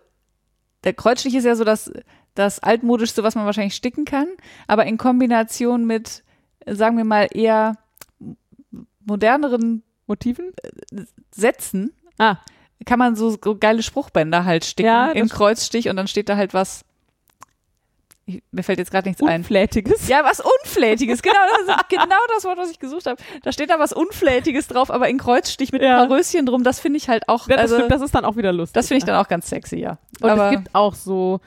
der 0.84 0.94
Kreuzstich 0.94 1.34
ist 1.34 1.44
ja 1.44 1.54
so 1.54 1.64
das, 1.64 1.92
das 2.34 2.58
altmodischste, 2.60 3.22
was 3.22 3.34
man 3.34 3.46
wahrscheinlich 3.46 3.74
sticken 3.74 4.04
kann, 4.04 4.26
aber 4.66 4.86
in 4.86 4.98
Kombination 4.98 5.86
mit, 5.86 6.24
sagen 6.66 6.96
wir 6.96 7.04
mal, 7.04 7.28
eher 7.32 7.76
moderneren 9.04 9.82
Motiven? 10.06 10.52
Sätzen 11.34 11.92
Ah, 12.18 12.36
kann 12.84 12.98
man 12.98 13.16
so, 13.16 13.30
so 13.42 13.56
geile 13.58 13.82
Spruchbänder 13.82 14.44
halt 14.44 14.64
sticken 14.64 14.86
Ja, 14.88 15.10
im. 15.10 15.28
Kreuzstich 15.28 15.88
und 15.88 15.96
dann 15.96 16.08
steht 16.08 16.28
da 16.28 16.36
halt 16.36 16.52
was, 16.54 16.84
ich, 18.26 18.42
mir 18.52 18.62
fällt 18.62 18.78
jetzt 18.78 18.90
gerade 18.90 19.08
nichts 19.08 19.22
ein. 19.22 19.40
Unflätiges. 19.40 20.06
Ja, 20.08 20.22
was 20.24 20.40
Unflätiges, 20.40 21.22
genau 21.22 21.34
das, 21.66 21.76
genau 21.88 22.16
das 22.34 22.44
Wort, 22.44 22.58
was 22.58 22.70
ich 22.70 22.78
gesucht 22.78 23.06
habe. 23.06 23.20
Da 23.42 23.50
steht 23.52 23.70
da 23.70 23.78
was 23.78 23.92
Unflätiges 23.92 24.68
drauf, 24.68 24.90
aber 24.90 25.08
in 25.08 25.18
Kreuzstich 25.18 25.72
mit 25.72 25.82
Ja. 25.82 26.02
ein 26.02 26.08
paar 26.08 26.16
Röschen 26.18 26.44
drum, 26.46 26.62
das 26.64 26.78
finde 26.80 26.98
ich 26.98 27.08
halt 27.08 27.28
auch, 27.28 27.48
Ja, 27.48 27.56
das, 27.56 27.62
also, 27.64 27.76
stimmt, 27.76 27.90
das 27.92 28.02
ist 28.02 28.14
dann 28.14 28.24
auch 28.24 28.36
wieder 28.36 28.52
lustig. 28.52 28.74
das 28.74 28.88
finde 28.88 28.98
ich 28.98 29.04
dann 29.04 29.16
auch 29.16 29.28
ganz 29.28 29.48
sexy, 29.48 29.76
ja. 29.76 29.98
Und 30.20 30.30
aber, 30.30 30.50
es 30.50 30.56
gibt 30.58 30.74
auch 30.74 30.94
so 30.94 31.40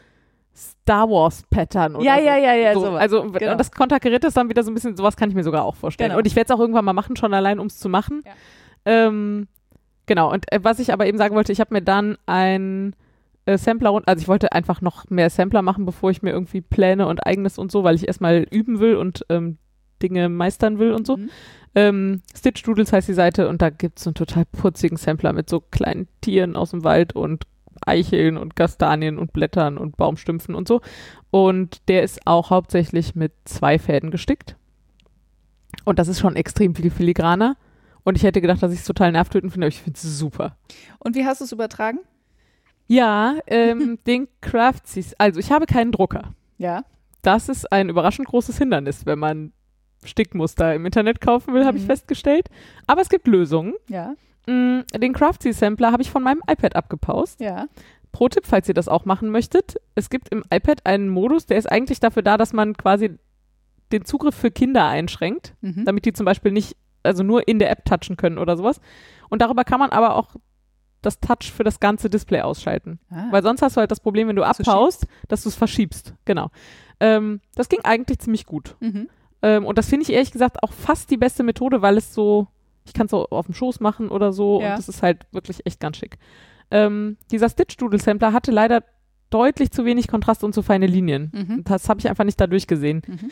Star 0.56 1.10
Wars 1.10 1.44
Pattern 1.50 1.96
oder 1.96 2.06
ja, 2.06 2.16
so. 2.18 2.24
ja, 2.24 2.38
ja, 2.38 2.54
ja, 2.54 2.74
so, 2.74 2.86
also 2.92 3.24
Genau. 3.24 3.52
und 3.52 3.60
das 3.60 3.72
konterkariert 3.72 4.24
das 4.24 4.34
dann 4.34 4.50
wieder 4.50 4.64
so 4.64 4.72
ein 4.72 4.74
bisschen, 4.74 4.96
sowas 4.96 5.18
kann 5.18 5.30
ich 5.30 5.36
mir 5.36 5.44
sogar 5.44 5.66
auch 5.66 5.76
vorstellen. 5.76 6.10
Genau. 6.12 6.20
Und 6.20 6.28
ich 6.28 6.36
werde 6.36 6.46
es 6.54 6.56
auch 6.56 6.62
irgendwann 6.62 6.86
mal 6.86 6.94
machen, 6.94 7.16
schon 7.16 7.34
allein 7.34 7.60
um 7.60 7.68
es 7.68 7.78
zu 7.78 7.90
machen. 7.90 8.22
Ja. 8.26 8.32
Ähm, 8.86 9.48
genau, 10.06 10.32
und 10.32 10.52
äh, 10.52 10.60
was 10.64 10.80
ich 10.80 10.94
aber 10.94 11.08
eben 11.08 11.18
sagen 11.18 11.36
wollte, 11.36 11.52
ich 11.52 11.60
habe 11.60 11.74
mir 11.74 11.82
dann 11.82 12.18
ein 12.26 12.96
äh, 13.46 13.58
Sampler 13.58 13.90
rund, 13.90 14.08
also 14.08 14.22
ich 14.22 14.28
wollte 14.28 14.54
einfach 14.54 14.82
noch 14.82 15.10
mehr 15.10 15.30
Sampler 15.30 15.62
machen, 15.62 15.86
bevor 15.86 16.10
ich 16.10 16.22
mir 16.22 16.32
irgendwie 16.32 16.62
Pläne 16.62 17.08
und 17.08 17.26
eigenes 17.26 17.58
und 17.58 17.72
so, 17.72 17.84
weil 17.84 17.96
ich 17.96 18.08
erstmal 18.08 18.46
üben 18.50 18.80
will 18.80 18.96
und 18.96 19.26
ähm, 19.30 19.58
Dinge 20.02 20.30
meistern 20.30 20.80
will 20.80 20.94
und 20.94 21.06
so. 21.06 21.18
Mhm. 21.18 21.30
Ähm, 21.74 22.22
Stitch 22.36 22.64
Doodles 22.64 22.94
heißt 22.94 23.08
die 23.08 23.14
Seite 23.14 23.50
und 23.50 23.62
da 23.62 23.70
gibt 23.70 24.00
es 24.00 24.08
einen 24.08 24.14
total 24.14 24.46
putzigen 24.46 24.98
Sampler 24.98 25.34
mit 25.34 25.50
so 25.50 25.60
kleinen 25.60 26.08
Tieren 26.22 26.56
aus 26.56 26.72
dem 26.72 26.84
Wald 26.84 27.14
und 27.14 27.46
Eicheln 27.86 28.38
und 28.38 28.56
Kastanien 28.56 29.18
und 29.18 29.34
Blättern 29.34 29.78
und 29.78 29.98
Baumstümpfen 29.98 30.56
und 30.56 30.68
so. 30.68 30.82
Und 31.32 31.88
der 31.88 32.04
ist 32.04 32.26
auch 32.26 32.50
hauptsächlich 32.50 33.16
mit 33.16 33.34
zwei 33.46 33.78
Fäden 33.80 34.12
gestickt. 34.12 34.56
Und 35.84 36.00
das 36.00 36.08
ist 36.08 36.20
schon 36.20 36.36
extrem 36.36 36.74
viel 36.76 36.90
filigraner. 36.92 37.58
Und 38.04 38.16
ich 38.18 38.24
hätte 38.24 38.42
gedacht, 38.42 38.62
dass 38.64 38.72
ich 38.72 38.80
es 38.80 38.86
total 38.86 39.12
nervtötend 39.12 39.52
finde, 39.52 39.66
aber 39.66 39.74
ich 39.74 39.82
finde 39.82 39.98
es 39.98 40.18
super. 40.20 40.58
Und 41.00 41.16
wie 41.16 41.26
hast 41.26 41.42
du 41.42 41.46
es 41.46 41.52
übertragen? 41.52 42.00
Ja, 42.88 43.36
ähm, 43.48 43.98
den 44.08 44.28
Craftsies. 44.42 45.14
Also 45.18 45.40
ich 45.40 45.52
habe 45.52 45.66
keinen 45.66 45.92
Drucker. 45.92 46.34
Ja. 46.58 46.84
Das 47.24 47.50
ist 47.50 47.72
ein 47.72 47.90
überraschend 47.90 48.28
großes 48.28 48.58
Hindernis, 48.60 49.06
wenn 49.08 49.18
man 49.20 49.52
Stickmuster 50.04 50.76
im 50.76 50.86
Internet 50.86 51.20
kaufen 51.20 51.54
will, 51.56 51.66
habe 51.66 51.78
ich 51.78 51.84
Mhm. 51.84 51.88
festgestellt. 51.88 52.50
Aber 52.86 53.02
es 53.02 53.10
gibt 53.10 53.26
Lösungen. 53.28 53.74
Ja. 53.90 54.14
Mm, 54.48 54.82
Den 54.96 55.14
Craftsy 55.14 55.54
Sampler 55.54 55.92
habe 55.92 56.02
ich 56.04 56.12
von 56.12 56.24
meinem 56.24 56.42
iPad 56.50 56.76
abgepaust. 56.76 57.40
Ja. 57.42 57.66
Pro-Tipp, 58.12 58.46
falls 58.46 58.68
ihr 58.68 58.74
das 58.74 58.88
auch 58.88 59.06
machen 59.06 59.30
möchtet. 59.30 59.76
Es 59.96 60.10
gibt 60.10 60.30
im 60.30 60.44
iPad 60.52 60.86
einen 60.86 61.10
Modus, 61.10 61.46
der 61.46 61.58
ist 61.58 61.70
eigentlich 61.70 62.00
dafür 62.00 62.24
da, 62.24 62.38
dass 62.38 62.54
man 62.54 62.76
quasi 62.78 63.18
den 63.92 64.06
Zugriff 64.06 64.36
für 64.36 64.52
Kinder 64.52 64.86
einschränkt, 64.88 65.54
Mhm. 65.62 65.84
damit 65.86 66.06
die 66.06 66.14
zum 66.14 66.26
Beispiel 66.26 66.52
nicht, 66.52 66.76
also 67.04 67.24
nur 67.24 67.48
in 67.48 67.60
der 67.60 67.70
App 67.72 67.86
touchen 67.86 68.16
können 68.18 68.38
oder 68.38 68.56
sowas. 68.58 68.80
Und 69.30 69.42
darüber 69.42 69.64
kann 69.64 69.80
man 69.80 69.90
aber 69.92 70.16
auch 70.16 70.36
das 71.02 71.20
Touch 71.20 71.52
für 71.56 71.64
das 71.64 71.80
ganze 71.80 72.10
Display 72.10 72.42
ausschalten. 72.42 73.00
Ah. 73.12 73.28
Weil 73.32 73.44
sonst 73.44 73.62
hast 73.62 73.76
du 73.78 73.82
halt 73.82 73.92
das 73.92 74.00
Problem, 74.00 74.28
wenn 74.28 74.36
du 74.36 74.42
Dass 74.42 74.58
du 74.58 74.64
abpaust, 74.64 75.06
dass 75.28 75.44
du 75.44 75.50
es 75.50 75.56
verschiebst. 75.56 76.16
Genau. 76.26 76.50
Ähm, 77.00 77.42
das 77.56 77.70
ging 77.70 77.82
eigentlich 77.84 78.20
ziemlich 78.20 78.46
gut. 78.46 78.76
Mhm. 78.80 79.08
Ähm, 79.44 79.66
und 79.66 79.78
das 79.78 79.88
finde 79.90 80.04
ich 80.04 80.14
ehrlich 80.14 80.32
gesagt 80.32 80.64
auch 80.64 80.72
fast 80.74 81.12
die 81.12 81.18
beste 81.18 81.44
Methode, 81.44 81.82
weil 81.84 81.98
es 81.98 82.14
so, 82.14 82.48
ich 82.86 82.94
kann 82.94 83.06
es 83.06 83.12
so 83.12 83.28
auf 83.30 83.46
dem 83.48 83.56
Schoß 83.56 83.80
machen 83.80 84.10
oder 84.10 84.32
so 84.32 84.62
Ja. 84.62 84.72
und 84.72 84.78
das 84.78 84.88
ist 84.90 85.02
halt 85.04 85.26
wirklich 85.32 85.66
echt 85.66 85.80
ganz 85.80 85.98
schick. 85.98 86.18
Ähm, 86.72 87.18
dieser 87.32 87.50
Stitch 87.50 87.78
Doodle 87.78 88.00
Sampler 88.00 88.32
hatte 88.34 88.52
leider 88.52 88.84
deutlich 89.30 89.72
zu 89.72 89.86
wenig 89.86 90.08
Kontrast 90.08 90.44
und 90.44 90.54
zu 90.54 90.62
feine 90.62 90.88
Linien. 90.88 91.32
Mhm. 91.34 91.64
Das 91.64 91.90
habe 91.90 92.00
ich 92.00 92.08
einfach 92.10 92.24
nicht 92.24 92.40
dadurch 92.40 92.68
gesehen. 92.68 93.02
Mhm. 93.08 93.32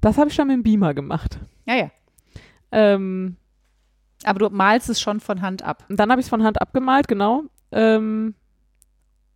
Das 0.00 0.16
habe 0.18 0.28
ich 0.28 0.34
schon 0.34 0.46
mit 0.46 0.54
dem 0.56 0.62
Beamer 0.62 0.94
gemacht. 0.94 1.38
Ja, 1.66 1.74
ja. 1.76 1.90
Ähm, 2.72 3.36
Aber 4.24 4.38
du 4.38 4.54
malst 4.54 4.88
es 4.88 5.00
schon 5.00 5.20
von 5.20 5.42
Hand 5.42 5.62
ab. 5.62 5.84
dann 5.88 6.10
habe 6.10 6.20
ich 6.20 6.26
es 6.26 6.30
von 6.30 6.42
Hand 6.42 6.60
abgemalt, 6.60 7.08
genau. 7.08 7.44
Ähm, 7.72 8.34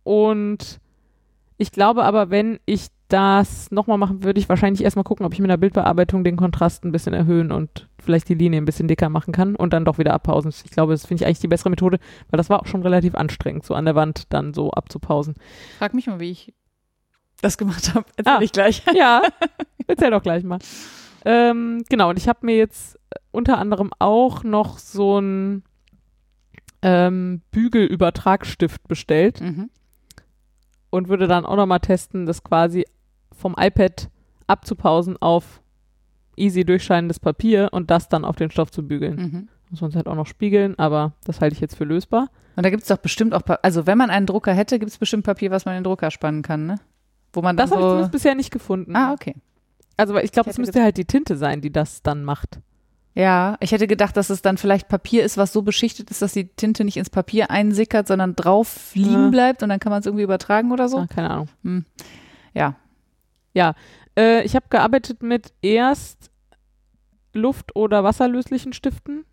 und 0.03 0.79
ich 1.57 1.71
glaube 1.71 2.03
aber, 2.03 2.29
wenn 2.29 2.59
ich 2.65 2.87
das 3.07 3.69
nochmal 3.71 3.97
machen 3.99 4.23
würde, 4.23 4.39
ich 4.39 4.49
wahrscheinlich 4.49 4.83
erstmal 4.83 5.03
gucken, 5.03 5.25
ob 5.25 5.33
ich 5.33 5.39
mit 5.39 5.49
der 5.51 5.57
Bildbearbeitung 5.57 6.23
den 6.23 6.37
Kontrast 6.37 6.83
ein 6.83 6.91
bisschen 6.91 7.13
erhöhen 7.13 7.51
und 7.51 7.87
vielleicht 8.03 8.27
die 8.29 8.33
Linie 8.33 8.59
ein 8.59 8.65
bisschen 8.65 8.87
dicker 8.87 9.09
machen 9.09 9.31
kann 9.31 9.55
und 9.55 9.73
dann 9.73 9.85
doch 9.85 9.97
wieder 9.99 10.13
abpausen. 10.13 10.51
Ich 10.63 10.71
glaube, 10.71 10.93
das 10.93 11.05
finde 11.05 11.21
ich 11.21 11.27
eigentlich 11.27 11.39
die 11.39 11.47
bessere 11.47 11.69
Methode, 11.69 11.99
weil 12.29 12.37
das 12.37 12.49
war 12.49 12.59
auch 12.61 12.65
schon 12.65 12.81
relativ 12.81 13.13
anstrengend, 13.15 13.63
so 13.65 13.75
an 13.75 13.85
der 13.85 13.93
Wand 13.95 14.33
dann 14.33 14.53
so 14.55 14.71
abzupausen. 14.71 15.35
Frag 15.77 15.93
mich 15.93 16.07
mal, 16.07 16.19
wie 16.19 16.31
ich 16.31 16.53
das 17.41 17.57
gemacht 17.57 17.93
habe. 17.93 18.05
Erzähl 18.15 18.33
Ah. 18.33 18.41
ich 18.41 18.51
gleich. 18.51 18.83
Ja, 18.95 19.21
erzähl 19.87 20.09
doch 20.09 20.23
gleich 20.23 20.43
mal. 20.43 20.59
Ähm, 21.25 21.83
genau, 21.89 22.09
und 22.09 22.17
ich 22.17 22.27
habe 22.27 22.39
mir 22.43 22.55
jetzt 22.57 22.95
äh, 23.11 23.19
unter 23.31 23.57
anderem 23.59 23.91
auch 23.99 24.43
noch 24.43 24.77
so 24.79 25.17
einen 25.17 25.63
ähm, 26.81 27.41
Bügelübertragstift 27.51 28.87
bestellt 28.87 29.41
Mhm. 29.41 29.69
und 30.89 31.07
würde 31.09 31.27
dann 31.27 31.45
auch 31.45 31.55
nochmal 31.55 31.79
testen, 31.79 32.25
das 32.25 32.43
quasi 32.43 32.85
vom 33.35 33.55
iPad 33.57 34.09
abzupausen 34.47 35.17
auf 35.21 35.61
easy 36.37 36.65
durchscheinendes 36.65 37.19
Papier 37.19 37.69
und 37.71 37.91
das 37.91 38.09
dann 38.09 38.25
auf 38.25 38.35
den 38.35 38.51
Stoff 38.51 38.71
zu 38.71 38.85
bügeln. 38.87 39.15
Mhm. 39.15 39.49
Muss 39.71 39.81
man 39.81 39.89
es 39.89 39.95
halt 39.95 40.07
auch 40.07 40.15
noch 40.15 40.27
spiegeln, 40.27 40.77
aber 40.77 41.13
das 41.25 41.41
halte 41.41 41.53
ich 41.55 41.61
jetzt 41.61 41.75
für 41.75 41.85
lösbar. 41.85 42.29
Und 42.55 42.65
da 42.65 42.69
gibt 42.69 42.83
es 42.83 42.89
doch 42.89 42.97
bestimmt 42.97 43.33
auch, 43.33 43.43
Pa- 43.43 43.59
also 43.63 43.87
wenn 43.87 43.97
man 43.97 44.09
einen 44.09 44.25
Drucker 44.25 44.53
hätte, 44.53 44.79
gibt 44.79 44.91
es 44.91 44.97
bestimmt 44.97 45.25
Papier, 45.25 45.51
was 45.51 45.65
man 45.65 45.75
in 45.75 45.79
den 45.79 45.85
Drucker 45.85 46.11
spannen 46.11 46.41
kann, 46.41 46.65
ne? 46.65 46.75
Wo 47.33 47.41
man 47.41 47.57
Das 47.57 47.71
habe 47.71 47.81
ich 47.81 47.83
so. 47.83 47.89
zumindest 47.89 48.11
bisher 48.13 48.35
nicht 48.35 48.51
gefunden. 48.51 48.95
Ah, 48.95 49.11
okay. 49.13 49.35
Also 49.97 50.15
ich 50.17 50.31
glaube, 50.31 50.49
es 50.49 50.57
müsste 50.57 50.81
halt 50.81 50.97
die 50.97 51.05
Tinte 51.05 51.35
sein, 51.37 51.61
die 51.61 51.71
das 51.71 52.01
dann 52.03 52.23
macht. 52.23 52.59
Ja, 53.13 53.55
ich 53.61 53.71
hätte 53.71 53.87
gedacht, 53.87 54.15
dass 54.17 54.29
es 54.29 54.41
dann 54.41 54.57
vielleicht 54.57 54.87
Papier 54.89 55.23
ist, 55.23 55.37
was 55.37 55.53
so 55.53 55.61
beschichtet 55.61 56.11
ist, 56.11 56.21
dass 56.21 56.33
die 56.33 56.47
Tinte 56.49 56.83
nicht 56.83 56.97
ins 56.97 57.09
Papier 57.09 57.49
einsickert, 57.49 58.07
sondern 58.07 58.35
drauf 58.35 58.91
liegen 58.93 59.23
Ja. 59.23 59.29
bleibt 59.29 59.63
und 59.63 59.69
dann 59.69 59.79
kann 59.79 59.89
man 59.89 60.01
es 60.01 60.05
irgendwie 60.05 60.23
übertragen 60.23 60.71
oder 60.73 60.89
so. 60.89 60.99
Ah, 60.99 61.07
keine 61.07 61.29
Ahnung. 61.29 61.85
Ja. 62.53 62.75
Äh, 64.17 64.43
ich 64.43 64.55
habe 64.55 64.65
gearbeitet 64.69 65.23
mit 65.23 65.53
erst 65.61 66.29
luft- 67.33 67.75
oder 67.75 68.03
wasserlöslichen 68.03 68.73
Stiften. 68.73 69.25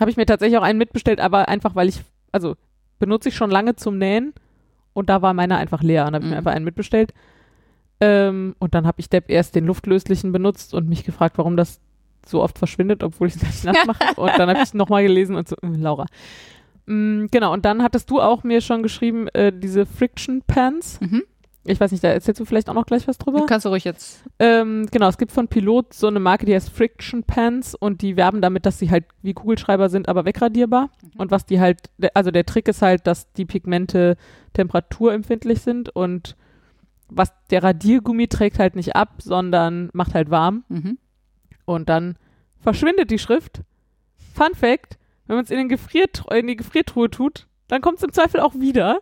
Habe 0.00 0.10
ich 0.10 0.16
mir 0.16 0.26
tatsächlich 0.26 0.58
auch 0.58 0.62
einen 0.62 0.78
mitbestellt, 0.78 1.20
aber 1.20 1.48
einfach, 1.48 1.74
weil 1.74 1.88
ich, 1.88 2.02
also 2.30 2.56
benutze 2.98 3.28
ich 3.30 3.36
schon 3.36 3.50
lange 3.50 3.74
zum 3.76 3.98
Nähen 3.98 4.32
und 4.92 5.08
da 5.10 5.22
war 5.22 5.34
meiner 5.34 5.56
einfach 5.58 5.82
leer 5.82 6.06
und 6.06 6.14
habe 6.14 6.24
Mhm. 6.24 6.30
mir 6.30 6.36
einfach 6.38 6.52
einen 6.52 6.64
mitbestellt. 6.64 7.12
Ähm, 8.00 8.54
und 8.58 8.74
dann 8.74 8.86
habe 8.86 9.00
ich 9.00 9.08
Depp 9.10 9.28
erst 9.30 9.54
den 9.54 9.66
luftlöslichen 9.66 10.32
benutzt 10.32 10.74
und 10.74 10.88
mich 10.88 11.04
gefragt, 11.04 11.38
warum 11.38 11.56
das 11.56 11.80
so 12.26 12.42
oft 12.42 12.58
verschwindet, 12.58 13.02
obwohl 13.02 13.28
ich 13.28 13.34
es 13.36 13.40
gleich 13.40 13.64
nass 13.64 13.86
mache. 13.86 14.20
und 14.20 14.30
dann 14.38 14.48
habe 14.48 14.60
ich 14.62 14.74
nochmal 14.74 15.02
gelesen 15.02 15.34
und 15.36 15.48
so, 15.48 15.56
äh, 15.62 15.66
Laura. 15.76 16.06
Mm, 16.86 17.26
genau, 17.30 17.52
und 17.52 17.64
dann 17.64 17.82
hattest 17.82 18.10
du 18.10 18.20
auch 18.20 18.44
mir 18.44 18.60
schon 18.60 18.82
geschrieben, 18.82 19.28
äh, 19.28 19.52
diese 19.52 19.86
Friction 19.86 20.42
Pants. 20.46 21.00
Mhm. 21.00 21.22
Ich 21.64 21.78
weiß 21.78 21.92
nicht, 21.92 22.02
da 22.02 22.08
erzählst 22.08 22.40
du 22.40 22.44
vielleicht 22.44 22.68
auch 22.68 22.74
noch 22.74 22.86
gleich 22.86 23.06
was 23.06 23.18
drüber? 23.18 23.46
Kannst 23.46 23.66
du 23.66 23.68
ruhig 23.68 23.84
jetzt. 23.84 24.24
Ähm, 24.40 24.88
genau, 24.90 25.08
es 25.08 25.16
gibt 25.16 25.30
von 25.30 25.46
Pilot 25.46 25.94
so 25.94 26.08
eine 26.08 26.18
Marke, 26.18 26.44
die 26.44 26.54
heißt 26.54 26.70
Friction 26.70 27.22
Pants 27.22 27.76
und 27.76 28.02
die 28.02 28.16
werben 28.16 28.40
damit, 28.40 28.66
dass 28.66 28.80
sie 28.80 28.90
halt 28.90 29.04
wie 29.22 29.32
Kugelschreiber 29.32 29.88
sind, 29.88 30.08
aber 30.08 30.24
wegradierbar. 30.24 30.90
Und 31.18 31.30
was 31.30 31.46
die 31.46 31.60
halt, 31.60 31.78
also 32.14 32.32
der 32.32 32.46
Trick 32.46 32.66
ist 32.66 32.82
halt, 32.82 33.06
dass 33.06 33.32
die 33.34 33.44
Pigmente 33.44 34.16
temperaturempfindlich 34.54 35.60
sind 35.60 35.88
und 35.90 36.36
was 37.08 37.32
der 37.50 37.62
Radiergummi 37.62 38.26
trägt 38.26 38.58
halt 38.58 38.74
nicht 38.74 38.96
ab, 38.96 39.20
sondern 39.22 39.90
macht 39.92 40.14
halt 40.14 40.30
warm 40.30 40.64
Mhm. 40.68 40.98
und 41.64 41.88
dann 41.88 42.16
verschwindet 42.60 43.10
die 43.10 43.18
Schrift. 43.18 43.60
Fun 44.34 44.54
Fact, 44.54 44.98
wenn 45.26 45.36
man 45.36 45.44
es 45.44 45.50
in, 45.50 45.58
in 45.60 46.46
die 46.46 46.56
Gefriertruhe 46.56 47.10
tut, 47.10 47.46
dann 47.68 47.82
kommt 47.82 47.98
es 47.98 48.02
im 48.02 48.12
Zweifel 48.12 48.40
auch 48.40 48.54
wieder. 48.54 49.00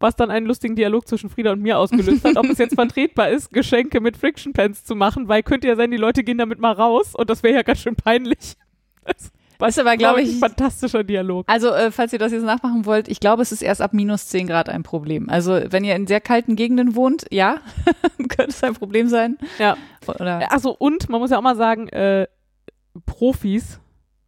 Was 0.00 0.16
dann 0.16 0.30
einen 0.30 0.46
lustigen 0.46 0.76
Dialog 0.76 1.06
zwischen 1.06 1.30
Frieda 1.30 1.52
und 1.52 1.60
mir 1.60 1.78
ausgelöst 1.78 2.24
hat, 2.24 2.36
ob 2.36 2.46
es 2.46 2.58
jetzt 2.58 2.74
vertretbar 2.74 3.30
ist, 3.30 3.52
Geschenke 3.52 4.00
mit 4.00 4.16
Friction 4.16 4.52
Pens 4.52 4.82
zu 4.82 4.96
machen, 4.96 5.28
weil 5.28 5.42
könnte 5.42 5.68
ja 5.68 5.76
sein, 5.76 5.90
die 5.90 5.98
Leute 5.98 6.24
gehen 6.24 6.38
damit 6.38 6.58
mal 6.58 6.72
raus 6.72 7.14
und 7.14 7.28
das 7.30 7.42
wäre 7.42 7.54
ja 7.54 7.62
ganz 7.62 7.80
schön 7.80 7.96
peinlich. 7.96 8.56
Das 9.60 9.76
Ist 9.76 9.78
aber, 9.78 9.96
glaube 9.96 10.20
ein 10.20 10.26
ich, 10.26 10.38
fantastischer 10.38 11.04
Dialog. 11.04 11.44
Also, 11.46 11.68
äh, 11.68 11.90
falls 11.90 12.12
ihr 12.14 12.18
das 12.18 12.32
jetzt 12.32 12.44
nachmachen 12.44 12.86
wollt, 12.86 13.08
ich 13.08 13.20
glaube, 13.20 13.42
es 13.42 13.52
ist 13.52 13.60
erst 13.60 13.82
ab 13.82 13.92
minus 13.92 14.28
10 14.28 14.46
Grad 14.46 14.70
ein 14.70 14.82
Problem. 14.82 15.28
Also, 15.28 15.60
wenn 15.68 15.84
ihr 15.84 15.94
in 15.94 16.06
sehr 16.06 16.20
kalten 16.20 16.56
Gegenden 16.56 16.94
wohnt, 16.94 17.26
ja, 17.30 17.60
könnte 18.16 18.48
es 18.48 18.64
ein 18.64 18.74
Problem 18.74 19.08
sein. 19.08 19.36
Ja. 19.58 19.76
Oder, 20.06 20.50
Achso, 20.50 20.70
und 20.70 21.10
man 21.10 21.20
muss 21.20 21.30
ja 21.30 21.36
auch 21.36 21.42
mal 21.42 21.56
sagen, 21.56 21.88
äh, 21.88 22.26
Profis 23.04 23.80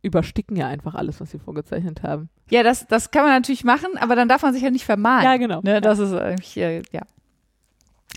übersticken 0.02 0.56
ja 0.56 0.66
einfach 0.66 0.94
alles, 0.94 1.20
was 1.20 1.30
sie 1.30 1.38
vorgezeichnet 1.38 2.02
haben. 2.02 2.28
ja, 2.50 2.62
das, 2.62 2.86
das 2.88 3.10
kann 3.10 3.24
man 3.24 3.32
natürlich 3.32 3.64
machen, 3.64 3.96
aber 3.98 4.16
dann 4.16 4.28
darf 4.28 4.42
man 4.42 4.52
sich 4.52 4.62
ja 4.62 4.70
nicht 4.70 4.84
vermalen. 4.84 5.24
Ja, 5.24 5.36
genau. 5.36 5.60
Ne, 5.62 5.80
das 5.80 5.98
ist 5.98 6.12
eigentlich, 6.12 6.56
äh, 6.56 6.82
ja. 6.90 7.02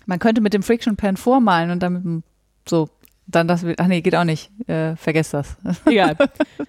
Man 0.07 0.19
könnte 0.19 0.41
mit 0.41 0.53
dem 0.53 0.63
Friction 0.63 0.95
Pen 0.97 1.17
vormalen 1.17 1.71
und 1.71 1.81
dann 1.81 2.23
so, 2.67 2.89
dann 3.27 3.47
das, 3.47 3.65
ach 3.77 3.87
nee, 3.87 4.01
geht 4.01 4.15
auch 4.15 4.23
nicht. 4.23 4.51
Äh, 4.67 4.95
vergesst 4.95 5.33
das. 5.33 5.57
Egal. 5.85 6.15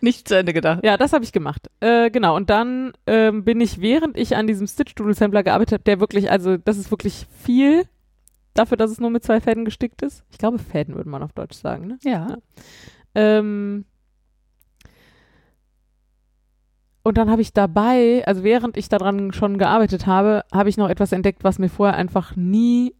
nicht 0.01 0.29
zu 0.29 0.37
Ende 0.37 0.53
gedacht. 0.53 0.85
Ja, 0.85 0.97
das 0.97 1.13
habe 1.13 1.25
ich 1.25 1.33
gemacht. 1.33 1.71
Äh, 1.81 2.11
genau. 2.11 2.37
Und 2.37 2.49
dann 2.49 2.93
ähm, 3.07 3.45
bin 3.45 3.61
ich, 3.61 3.81
während 3.81 4.17
ich 4.17 4.37
an 4.37 4.47
diesem 4.47 4.67
Stitch 4.67 4.95
Doodle 4.95 5.15
Sampler 5.15 5.43
gearbeitet 5.43 5.73
habe, 5.73 5.85
der 5.85 6.01
wirklich, 6.01 6.31
also 6.31 6.57
das 6.57 6.79
ist 6.79 6.91
wirklich 6.91 7.27
viel 7.43 7.85
dafür, 8.55 8.77
dass 8.77 8.91
es 8.91 9.01
nur 9.01 9.11
mit 9.11 9.23
zwei 9.23 9.41
Fäden 9.41 9.65
gestickt 9.65 10.03
ist. 10.03 10.25
Ich 10.31 10.39
glaube, 10.39 10.59
Fäden 10.59 10.95
würde 10.95 11.11
man 11.11 11.23
auf 11.23 11.33
Deutsch 11.33 11.57
sagen, 11.57 11.87
ne? 11.87 11.99
Ja. 12.03 12.39
Ähm, 13.15 13.85
und 17.07 17.17
dann 17.19 17.31
habe 17.31 17.41
ich 17.41 17.53
dabei, 17.53 18.25
also 18.27 18.43
während 18.43 18.77
ich 18.77 18.89
daran 18.89 19.33
schon 19.33 19.59
gearbeitet 19.59 20.09
habe, 20.09 20.43
habe 20.53 20.69
ich 20.69 20.77
noch 20.77 20.89
etwas 20.89 21.13
entdeckt, 21.13 21.45
was 21.45 21.61
mir 21.61 21.69
vorher 21.69 21.95
einfach 21.95 22.35
nie, 22.35 22.97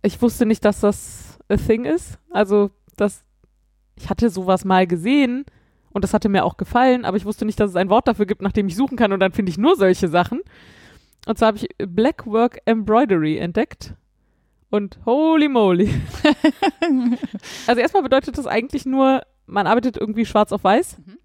ich 0.00 0.22
wusste 0.22 0.46
nicht, 0.46 0.64
dass 0.64 0.78
das 0.78 1.40
a 1.48 1.56
thing 1.56 1.84
ist. 1.84 2.20
Also, 2.30 2.70
dass 2.96 3.24
ich 3.96 4.08
hatte 4.08 4.30
sowas 4.30 4.64
mal 4.64 4.86
gesehen 4.86 5.44
und 5.90 6.04
das 6.04 6.14
hatte 6.14 6.28
mir 6.28 6.44
auch 6.44 6.56
gefallen, 6.56 7.04
aber 7.04 7.16
ich 7.16 7.24
wusste 7.24 7.44
nicht, 7.44 7.58
dass 7.58 7.70
es 7.70 7.74
ein 7.74 7.88
Wort 7.88 8.06
dafür 8.06 8.26
gibt, 8.26 8.42
nach 8.42 8.52
dem 8.52 8.68
ich 8.68 8.76
suchen 8.76 8.96
kann 8.96 9.12
und 9.12 9.18
dann 9.18 9.32
finde 9.32 9.50
ich 9.50 9.58
nur 9.58 9.74
solche 9.74 10.06
Sachen. 10.06 10.42
Und 11.26 11.36
zwar 11.36 11.48
habe 11.48 11.58
ich 11.58 11.68
Blackwork 11.78 12.60
Embroidery 12.64 13.38
entdeckt. 13.38 13.94
Und 14.70 15.00
holy 15.04 15.48
moly. 15.48 15.92
also 17.66 17.80
erstmal 17.80 18.04
bedeutet 18.04 18.38
das 18.38 18.46
eigentlich 18.46 18.86
nur, 18.86 19.22
man 19.46 19.66
arbeitet 19.66 19.96
irgendwie 19.96 20.26
schwarz 20.26 20.52
auf 20.52 20.62
weiß, 20.62 20.98
Mhm. 20.98 21.18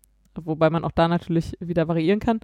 Wobei 0.45 0.69
man 0.69 0.83
auch 0.83 0.91
da 0.91 1.07
natürlich 1.07 1.53
wieder 1.59 1.87
variieren 1.87 2.19
kann. 2.19 2.39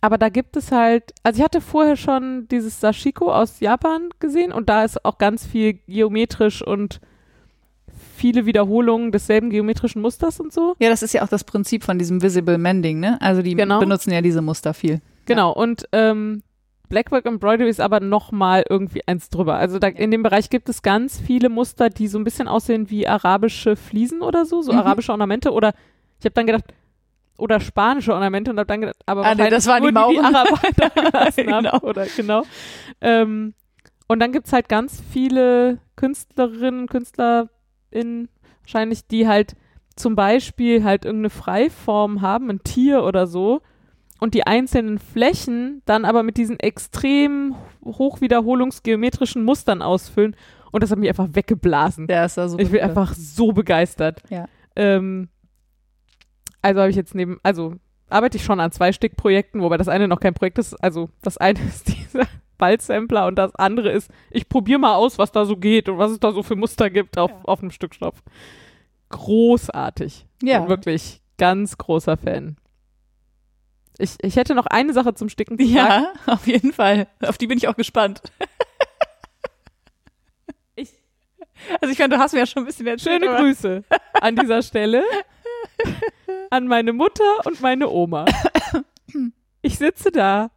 aber 0.00 0.16
da 0.18 0.28
gibt 0.28 0.56
es 0.56 0.70
halt, 0.70 1.12
also 1.24 1.38
ich 1.38 1.44
hatte 1.44 1.60
vorher 1.60 1.96
schon 1.96 2.46
dieses 2.48 2.80
Sashiko 2.80 3.32
aus 3.32 3.58
Japan 3.60 4.10
gesehen 4.20 4.52
und 4.52 4.68
da 4.68 4.84
ist 4.84 5.04
auch 5.04 5.18
ganz 5.18 5.44
viel 5.46 5.74
geometrisch 5.88 6.62
und 6.62 7.00
viele 8.14 8.46
Wiederholungen 8.46 9.10
desselben 9.12 9.50
geometrischen 9.50 10.00
Musters 10.02 10.38
und 10.40 10.52
so. 10.52 10.76
Ja, 10.78 10.88
das 10.88 11.02
ist 11.02 11.14
ja 11.14 11.22
auch 11.24 11.28
das 11.28 11.44
Prinzip 11.44 11.82
von 11.84 11.98
diesem 11.98 12.22
Visible 12.22 12.58
Mending, 12.58 13.00
ne? 13.00 13.20
Also 13.20 13.42
die 13.42 13.54
Genau. 13.54 13.80
benutzen 13.80 14.12
ja 14.12 14.20
diese 14.20 14.42
Muster 14.42 14.72
viel. 14.74 15.00
Genau, 15.26 15.52
und 15.52 15.88
ähm, 15.92 16.42
Blackwork 16.88 17.26
Embroidery 17.26 17.68
ist 17.68 17.80
aber 17.80 18.00
nochmal 18.00 18.64
irgendwie 18.68 19.02
eins 19.06 19.30
drüber. 19.30 19.56
Also 19.56 19.78
da, 19.78 19.88
in 19.88 20.10
dem 20.10 20.22
Bereich 20.22 20.48
gibt 20.48 20.68
es 20.68 20.82
ganz 20.82 21.20
viele 21.20 21.48
Muster, 21.48 21.90
die 21.90 22.08
so 22.08 22.18
ein 22.18 22.24
bisschen 22.24 22.48
aussehen 22.48 22.88
wie 22.88 23.06
arabische 23.06 23.76
Fliesen 23.76 24.22
oder 24.22 24.44
so, 24.46 24.62
so 24.62 24.72
Mhm. 24.72 24.78
arabische 24.78 25.12
Ornamente 25.12 25.52
oder 25.52 25.74
ich 26.18 26.24
habe 26.24 26.34
dann 26.34 26.46
gedacht, 26.46 26.64
oder 27.38 27.60
spanische 27.60 28.12
Ornamente 28.12 28.50
und 28.50 28.58
habe 28.58 28.66
dann 28.66 28.80
gedacht, 28.80 28.96
aber 29.06 29.24
Ah, 29.24 29.34
nee, 29.34 29.48
das 29.48 29.66
waren 29.66 29.82
die 29.82 29.92
nur 29.92 30.08
die, 30.08 30.16
die 30.16 30.20
Mauren. 30.20 30.34
Araber 30.34 30.60
da 30.76 30.88
gelassen 31.10 31.52
haben. 31.52 31.64
Genau. 31.64 31.78
Oder 31.82 32.06
genau. 32.16 32.42
Ähm, 33.00 33.54
und 34.08 34.20
dann 34.20 34.32
gibt's 34.32 34.52
halt 34.52 34.68
ganz 34.68 35.02
viele 35.12 35.78
Künstlerinnen, 35.96 36.86
KünstlerInnen 36.88 38.28
wahrscheinlich, 38.62 39.06
die 39.06 39.28
halt 39.28 39.54
zum 39.94 40.16
Beispiel 40.16 40.84
halt 40.84 41.04
irgendeine 41.04 41.30
Freiform 41.30 42.22
haben, 42.22 42.50
ein 42.50 42.62
Tier 42.62 43.04
oder 43.04 43.26
so, 43.26 43.60
und 44.20 44.34
die 44.34 44.46
einzelnen 44.46 44.98
Flächen 44.98 45.82
dann 45.84 46.04
aber 46.04 46.22
mit 46.24 46.36
diesen 46.38 46.58
extrem 46.58 47.54
hochwiederholungsgeometrischen 47.84 49.44
Mustern 49.44 49.82
ausfüllen. 49.82 50.34
Und 50.72 50.82
das 50.82 50.90
hat 50.90 50.98
mich 50.98 51.08
einfach 51.08 51.28
weggeblasen. 51.32 52.08
Ja, 52.10 52.24
ist 52.24 52.36
da 52.36 52.48
so. 52.48 52.58
Ich 52.58 52.70
bin 52.70 52.80
einfach 52.80 53.14
so 53.14 53.52
begeistert. 53.52 54.20
Ja. 54.28 54.46
Ähm, 54.76 55.28
also 56.62 56.80
habe 56.80 56.90
ich 56.90 56.96
jetzt 56.96 57.14
neben, 57.14 57.38
also 57.42 57.74
arbeite 58.10 58.36
ich 58.38 58.44
schon 58.44 58.60
an 58.60 58.72
zwei 58.72 58.92
Stickprojekten, 58.92 59.60
wobei 59.62 59.76
das 59.76 59.88
eine 59.88 60.08
noch 60.08 60.20
kein 60.20 60.34
Projekt 60.34 60.58
ist. 60.58 60.74
Also 60.82 61.10
das 61.22 61.36
eine 61.38 61.58
ist 61.68 61.88
dieser 61.88 62.26
Ballsampler 62.58 63.26
und 63.26 63.36
das 63.36 63.54
andere 63.54 63.90
ist, 63.90 64.10
ich 64.30 64.48
probiere 64.48 64.78
mal 64.80 64.94
aus, 64.94 65.18
was 65.18 65.30
da 65.32 65.44
so 65.44 65.56
geht 65.56 65.88
und 65.88 65.98
was 65.98 66.10
es 66.10 66.18
da 66.20 66.32
so 66.32 66.42
für 66.42 66.56
Muster 66.56 66.90
gibt 66.90 67.16
auf, 67.18 67.30
Ja. 67.30 67.40
auf 67.44 67.60
einem 67.60 67.70
Stück 67.70 67.94
Stoff. 67.94 68.22
Großartig. 69.10 70.26
Ja. 70.42 70.60
Bin 70.60 70.68
wirklich 70.68 71.20
ganz 71.38 71.78
großer 71.78 72.16
Fan. 72.16 72.56
Ich, 73.98 74.16
ich 74.22 74.36
hätte 74.36 74.54
noch 74.54 74.66
eine 74.66 74.92
Sache 74.92 75.14
zum 75.14 75.28
Sticken 75.28 75.58
zu 75.58 75.64
sagen. 75.66 75.76
Ja, 75.76 76.12
auf 76.32 76.46
jeden 76.46 76.72
Fall. 76.72 77.06
Auf 77.22 77.38
die 77.38 77.46
bin 77.46 77.58
ich 77.58 77.68
auch 77.68 77.76
gespannt. 77.76 78.22
Ich- 80.76 80.92
also 81.80 81.92
ich 81.92 81.98
meine, 81.98 82.14
du 82.14 82.20
hast 82.20 82.32
mir 82.32 82.40
ja 82.40 82.46
schon 82.46 82.62
ein 82.62 82.66
bisschen 82.66 82.86
erzählt. 82.86 83.22
Schöne 83.24 83.36
Grüße 83.36 83.82
an 84.20 84.36
dieser 84.36 84.62
Stelle 84.62 85.02
an 86.50 86.66
meine 86.66 86.92
Mutter 86.92 87.46
und 87.46 87.60
meine 87.60 87.88
Oma. 87.88 88.26
Ich 89.62 89.78
sitze 89.78 90.12
da, 90.12 90.50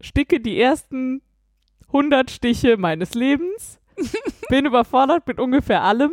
sticke 0.00 0.40
die 0.40 0.60
ersten 0.60 1.22
100 1.88 2.30
Stiche 2.30 2.76
meines 2.76 3.14
Lebens, 3.14 3.78
bin 4.48 4.66
überfordert 4.66 5.26
mit 5.26 5.38
ungefähr 5.38 5.82
allem, 5.82 6.12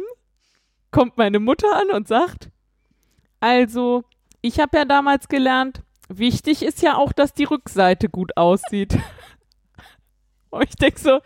kommt 0.92 1.18
meine 1.18 1.40
Mutter 1.40 1.76
an 1.76 1.92
und 1.92 2.08
sagt, 2.08 2.50
also, 3.40 4.04
ich 4.42 4.60
habe 4.60 4.78
ja 4.78 4.86
damals 4.86 5.28
gelernt, 5.28 5.84
wichtig 6.10 6.64
ist 6.64 6.82
ja 6.82 6.98
auch, 6.98 7.14
dass 7.14 7.34
die 7.34 7.44
Rückseite 7.44 8.10
gut 8.10 8.36
aussieht. 8.36 8.98
Und 10.50 10.64
ich 10.64 10.76
denke 10.76 11.00
so, 11.00 11.20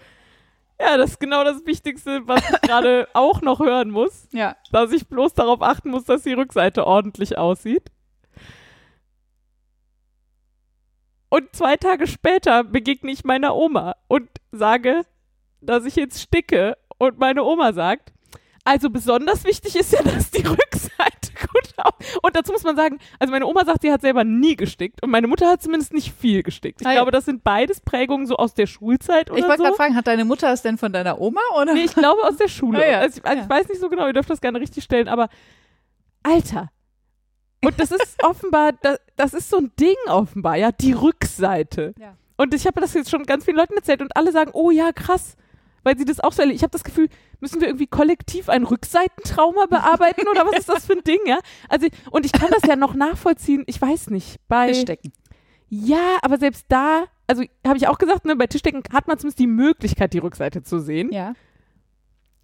ja, 0.81 0.97
das 0.97 1.11
ist 1.11 1.19
genau 1.19 1.43
das 1.43 1.65
Wichtigste, 1.65 2.27
was 2.27 2.41
ich 2.49 2.61
gerade 2.61 3.07
auch 3.13 3.41
noch 3.41 3.59
hören 3.59 3.89
muss, 3.91 4.27
Ja. 4.31 4.55
dass 4.71 4.91
ich 4.91 5.07
bloß 5.07 5.33
darauf 5.33 5.61
achten 5.61 5.89
muss, 5.91 6.03
dass 6.05 6.23
die 6.23 6.33
Rückseite 6.33 6.85
ordentlich 6.87 7.37
aussieht. 7.37 7.89
Und 11.29 11.55
zwei 11.55 11.77
Tage 11.77 12.07
später 12.07 12.63
begegne 12.63 13.11
ich 13.11 13.23
meiner 13.23 13.55
Oma 13.55 13.95
und 14.07 14.29
sage, 14.51 15.05
dass 15.61 15.85
ich 15.85 15.95
jetzt 15.95 16.19
sticke. 16.21 16.77
Und 16.97 17.19
meine 17.19 17.43
Oma 17.43 17.71
sagt, 17.73 18.11
also 18.63 18.89
besonders 18.89 19.43
wichtig 19.43 19.75
ist 19.75 19.91
ja, 19.93 20.01
dass 20.03 20.31
die 20.31 20.41
Rückseite 20.47 21.31
gut 21.39 21.73
aussieht. 21.77 22.19
Und 22.21 22.35
dazu 22.35 22.51
muss 22.51 22.63
man 22.63 22.75
sagen, 22.75 22.99
also 23.19 23.31
meine 23.31 23.45
Oma 23.45 23.65
sagt, 23.65 23.81
sie 23.81 23.91
hat 23.91 24.01
selber 24.01 24.23
nie 24.23 24.55
gestickt 24.55 25.01
und 25.03 25.09
meine 25.09 25.27
Mutter 25.27 25.49
hat 25.49 25.61
zumindest 25.61 25.93
nicht 25.93 26.13
viel 26.13 26.43
gestickt. 26.43 26.81
Ich 26.81 26.87
Ah 26.87 26.93
glaube, 26.93 27.11
das 27.11 27.25
sind 27.25 27.43
beides 27.43 27.81
Prägungen 27.81 28.27
so 28.27 28.35
aus 28.37 28.53
der 28.53 28.67
Schulzeit 28.67 29.29
oder 29.31 29.39
Ich 29.39 29.45
wollte 29.45 29.57
so. 29.57 29.63
gerade 29.63 29.75
fragen, 29.75 29.95
hat 29.95 30.07
deine 30.07 30.25
Mutter 30.25 30.51
es 30.51 30.61
denn 30.61 30.77
von 30.77 30.93
deiner 30.93 31.19
Oma 31.19 31.41
oder? 31.59 31.73
Nee, 31.73 31.85
ich 31.85 31.93
glaube 31.95 32.21
aus 32.23 32.37
der 32.37 32.47
Schule. 32.49 32.79
Ah 32.79 32.89
ja, 32.89 32.99
Also, 32.99 33.19
ich, 33.19 33.25
also 33.25 33.37
ja. 33.37 33.43
ich 33.43 33.49
weiß 33.49 33.67
nicht 33.69 33.81
so 33.81 33.89
genau, 33.89 34.07
ihr 34.07 34.13
dürft 34.13 34.29
das 34.29 34.41
gerne 34.41 34.59
richtig 34.59 34.83
stellen, 34.83 35.07
aber 35.07 35.29
Alter. 36.23 36.69
Und 37.63 37.79
das 37.79 37.91
ist 37.91 38.17
offenbar, 38.23 38.73
das, 38.81 38.99
das 39.15 39.33
ist 39.33 39.49
so 39.49 39.57
ein 39.57 39.71
Ding 39.79 39.95
offenbar, 40.07 40.55
ja, 40.57 40.71
die 40.71 40.93
Rückseite. 40.93 41.93
Ja. 41.99 42.15
Und 42.37 42.53
ich 42.53 42.65
habe 42.65 42.81
das 42.81 42.93
jetzt 42.93 43.09
schon 43.09 43.23
ganz 43.23 43.45
vielen 43.45 43.57
Leuten 43.57 43.75
erzählt 43.75 44.01
und 44.01 44.15
alle 44.15 44.31
sagen, 44.31 44.51
oh 44.53 44.71
ja, 44.71 44.91
krass, 44.91 45.35
weil 45.83 45.97
sie 45.97 46.05
das 46.05 46.19
auch 46.19 46.31
so 46.31 46.41
erleben. 46.41 46.55
Ich 46.55 46.63
habe 46.63 46.71
das 46.71 46.83
Gefühl, 46.83 47.09
müssen 47.39 47.59
wir 47.61 47.67
irgendwie 47.67 47.87
kollektiv 47.87 48.49
ein 48.49 48.63
Rückseitentrauma 48.63 49.65
bearbeiten 49.65 50.27
oder 50.29 50.45
was 50.45 50.59
ist 50.59 50.69
das 50.69 50.85
für 50.85 50.93
ein 50.93 51.03
Ding, 51.03 51.19
ja? 51.25 51.39
Also, 51.69 51.87
und 52.11 52.25
ich 52.25 52.31
kann 52.31 52.49
das 52.51 52.67
ja 52.67 52.75
noch 52.75 52.93
nachvollziehen, 52.93 53.63
ich 53.67 53.81
weiß 53.81 54.09
nicht, 54.09 54.39
bei 54.47 54.67
Tischdecken. 54.67 55.11
ja, 55.69 56.17
aber 56.21 56.37
selbst 56.37 56.65
da, 56.69 57.05
also 57.27 57.43
habe 57.65 57.77
ich 57.77 57.87
auch 57.87 57.97
gesagt, 57.97 58.25
ne, 58.25 58.35
bei 58.35 58.47
Tischdecken 58.47 58.83
hat 58.93 59.07
man 59.07 59.17
zumindest 59.17 59.39
die 59.39 59.47
Möglichkeit, 59.47 60.13
die 60.13 60.19
Rückseite 60.19 60.63
zu 60.63 60.79
sehen. 60.79 61.11
Ja. 61.11 61.33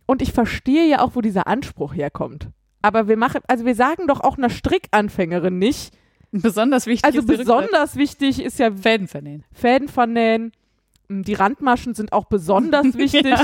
Und 0.05 0.21
ich 0.21 0.31
verstehe 0.31 0.87
ja 0.87 1.01
auch, 1.01 1.15
wo 1.15 1.21
dieser 1.21 1.47
Anspruch 1.47 1.93
herkommt. 1.93 2.49
Aber 2.81 3.07
wir 3.07 3.17
machen, 3.17 3.41
also 3.47 3.65
wir 3.65 3.75
sagen 3.75 4.07
doch 4.07 4.21
auch 4.21 4.37
einer 4.37 4.49
Strickanfängerin 4.49 5.59
nicht. 5.59 5.93
Besonders 6.31 6.85
wichtig 6.87 7.05
Also 7.05 7.25
besonders 7.25 7.95
wichtig 7.95 8.41
ist 8.41 8.59
ja. 8.59 8.71
Fäden 8.71 9.07
vernähen. 9.07 9.43
Fäden 9.51 9.87
vernähen. 9.87 10.51
M, 11.09 11.23
Die 11.23 11.33
Randmaschen 11.33 11.93
sind 11.93 12.13
auch 12.13 12.25
besonders 12.25 12.85
wichtig. 12.97 13.35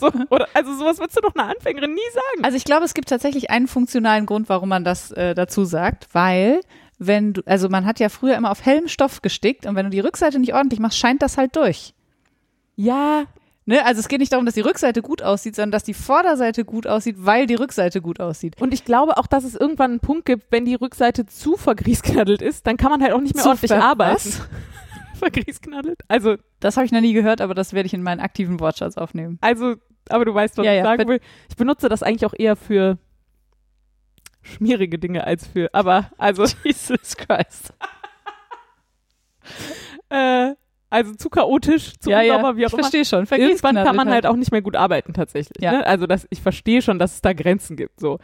So, 0.00 0.10
oder, 0.30 0.48
also 0.54 0.76
sowas 0.76 0.98
würdest 0.98 1.16
du 1.16 1.20
doch 1.22 1.34
einer 1.34 1.48
Anfängerin 1.50 1.92
nie 1.94 2.00
sagen. 2.12 2.44
Also 2.44 2.56
ich 2.56 2.64
glaube, 2.64 2.84
es 2.84 2.94
gibt 2.94 3.08
tatsächlich 3.08 3.50
einen 3.50 3.68
funktionalen 3.68 4.26
Grund, 4.26 4.48
warum 4.48 4.68
man 4.68 4.84
das 4.84 5.10
äh, 5.12 5.34
dazu 5.34 5.64
sagt, 5.64 6.08
weil 6.12 6.60
wenn 6.98 7.32
du, 7.32 7.42
also 7.46 7.68
man 7.68 7.84
hat 7.86 7.98
ja 8.00 8.08
früher 8.08 8.36
immer 8.36 8.50
auf 8.50 8.64
hellem 8.64 8.88
Stoff 8.88 9.22
gestickt 9.22 9.66
und 9.66 9.74
wenn 9.74 9.86
du 9.86 9.90
die 9.90 10.00
Rückseite 10.00 10.38
nicht 10.38 10.54
ordentlich 10.54 10.80
machst, 10.80 10.98
scheint 10.98 11.22
das 11.22 11.36
halt 11.36 11.56
durch. 11.56 11.94
Ja, 12.76 13.24
Ne? 13.64 13.84
Also 13.84 14.00
es 14.00 14.08
geht 14.08 14.18
nicht 14.18 14.32
darum, 14.32 14.44
dass 14.44 14.54
die 14.54 14.60
Rückseite 14.60 15.02
gut 15.02 15.22
aussieht, 15.22 15.54
sondern 15.54 15.70
dass 15.70 15.84
die 15.84 15.94
Vorderseite 15.94 16.64
gut 16.64 16.86
aussieht, 16.86 17.16
weil 17.18 17.46
die 17.46 17.54
Rückseite 17.54 18.00
gut 18.00 18.18
aussieht. 18.18 18.60
und 18.60 18.74
ich 18.74 18.84
glaube 18.84 19.18
auch, 19.18 19.28
dass 19.28 19.44
es 19.44 19.54
irgendwann 19.54 19.92
einen 19.92 20.00
Punkt 20.00 20.24
gibt, 20.24 20.50
wenn 20.50 20.64
die 20.64 20.74
Rückseite 20.74 21.26
zu 21.26 21.56
vergrießknaddelt 21.56 22.42
ist, 22.42 22.66
dann 22.66 22.76
kann 22.76 22.90
man 22.90 23.02
halt 23.02 23.12
auch 23.12 23.20
nicht 23.20 23.34
mehr 23.34 23.44
Zu 23.44 23.50
ordentlich 23.50 23.72
arbeiten. 23.72 24.32
Vergrießknaddelt? 25.22 26.00
Also, 26.08 26.36
Das 26.60 26.76
habe 26.76 26.86
ich 26.86 26.92
noch 26.92 27.00
nie 27.00 27.12
gehört, 27.12 27.40
aber 27.40 27.54
das 27.54 27.72
werde 27.72 27.86
ich 27.86 27.94
in 27.94 28.02
meinen 28.02 28.20
aktiven 28.20 28.60
Wortschatz 28.60 28.96
aufnehmen. 28.96 29.38
also, 29.40 29.74
aber 30.08 30.24
du 30.24 30.34
weißt, 30.34 30.58
was 30.58 30.66
Ja, 30.66 30.72
ich 30.72 30.78
ja, 30.78 30.84
sagen 30.84 31.08
will. 31.08 31.20
Ich 31.48 31.56
benutze 31.56 31.88
das 31.88 32.02
eigentlich 32.02 32.26
auch 32.26 32.34
eher 32.36 32.56
für 32.56 32.98
schmierige 34.42 34.98
Dinge 34.98 35.24
als 35.24 35.46
für, 35.46 35.72
aber 35.72 36.10
also 36.18 36.44
Jesus 36.64 37.16
Christ. 37.16 37.72
äh, 40.10 40.54
also 40.90 41.14
zu 41.14 41.30
chaotisch, 41.30 41.94
zu 41.98 42.10
ja, 42.10 42.20
unsauber, 42.20 42.48
ja, 42.50 42.56
wie 42.56 42.66
auch 42.66 42.68
ich 42.68 42.72
immer. 42.74 42.82
verstehe 42.82 43.04
schon. 43.04 43.20
Irgendwann 43.20 43.36
kann 43.36 43.74
man 43.74 43.84
Vergießknaddelt 43.84 44.12
halt 44.14 44.26
auch 44.26 44.36
nicht 44.36 44.52
mehr 44.52 44.60
gut 44.60 44.76
arbeiten 44.76 45.14
tatsächlich. 45.14 45.62
Ja. 45.62 45.72
Ne? 45.72 45.86
Also 45.86 46.06
das, 46.06 46.26
ich 46.30 46.42
verstehe 46.42 46.82
schon, 46.82 46.98
dass 46.98 47.14
es 47.14 47.20
da 47.22 47.32
Grenzen 47.32 47.76
gibt. 47.76 47.98
So. 47.98 48.18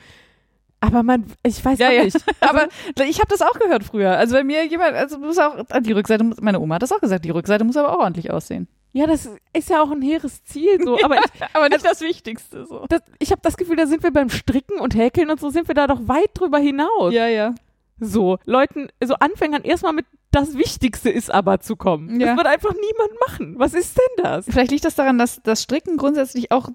Aber 0.80 1.02
man, 1.02 1.24
ich 1.42 1.64
weiß 1.64 1.78
Ja, 1.78 1.88
auch 1.88 1.92
ja. 1.92 2.04
nicht. 2.04 2.16
Aber 2.40 2.68
ich 3.04 3.18
habe 3.18 3.28
das 3.28 3.42
auch 3.42 3.58
gehört 3.58 3.84
früher. 3.84 4.16
Also 4.16 4.36
wenn 4.36 4.46
mir 4.46 4.64
jemand, 4.66 4.94
also 4.94 5.18
muss 5.18 5.38
auch, 5.38 5.56
die 5.80 5.92
Rückseite, 5.92 6.22
muss, 6.24 6.40
meine 6.40 6.60
Oma 6.60 6.76
hat 6.76 6.82
das 6.82 6.92
auch 6.92 7.00
gesagt, 7.00 7.24
die 7.24 7.30
Rückseite 7.30 7.64
muss 7.64 7.76
aber 7.76 7.92
auch 7.96 8.00
ordentlich 8.00 8.30
aussehen. 8.30 8.68
Ja, 8.92 9.06
das 9.06 9.28
ist 9.52 9.68
ja 9.70 9.82
auch 9.82 9.90
ein 9.90 10.02
hehres 10.02 10.42
Ziel. 10.44 10.80
So. 10.82 10.98
Aber 11.02 11.16
ich, 11.16 11.24
Aber 11.52 11.68
nicht 11.68 11.84
das 11.84 12.00
Wichtigste 12.00 12.64
so. 12.64 12.86
das, 12.88 13.02
ich 13.18 13.30
habe 13.32 13.40
das 13.42 13.56
Gefühl, 13.56 13.76
da 13.76 13.86
sind 13.86 14.02
wir 14.02 14.12
beim 14.12 14.30
Stricken 14.30 14.78
und 14.80 14.94
Häkeln 14.94 15.30
und 15.30 15.40
so 15.40 15.50
sind 15.50 15.68
wir 15.68 15.74
da 15.74 15.86
doch 15.86 16.00
weit 16.06 16.30
drüber 16.34 16.58
hinaus. 16.58 17.12
Ja, 17.12 17.26
ja. 17.26 17.54
So, 18.00 18.38
Leuten, 18.44 18.88
so 19.02 19.14
Anfängern 19.14 19.62
erstmal 19.62 19.92
mit 19.92 20.06
das 20.30 20.56
Wichtigste 20.58 21.08
ist 21.08 21.30
aber 21.32 21.60
zu 21.60 21.74
kommen. 21.76 22.20
Ja. 22.20 22.28
Das 22.28 22.36
wird 22.36 22.46
einfach 22.46 22.72
niemand 22.74 23.12
machen. 23.26 23.54
Was 23.58 23.72
ist 23.72 23.96
denn 23.96 24.24
das? 24.24 24.44
Vielleicht 24.44 24.70
liegt 24.70 24.84
das 24.84 24.94
daran, 24.94 25.16
dass 25.18 25.40
das 25.42 25.62
Stricken 25.62 25.96
grundsätzlich 25.96 26.52
auch, 26.52 26.68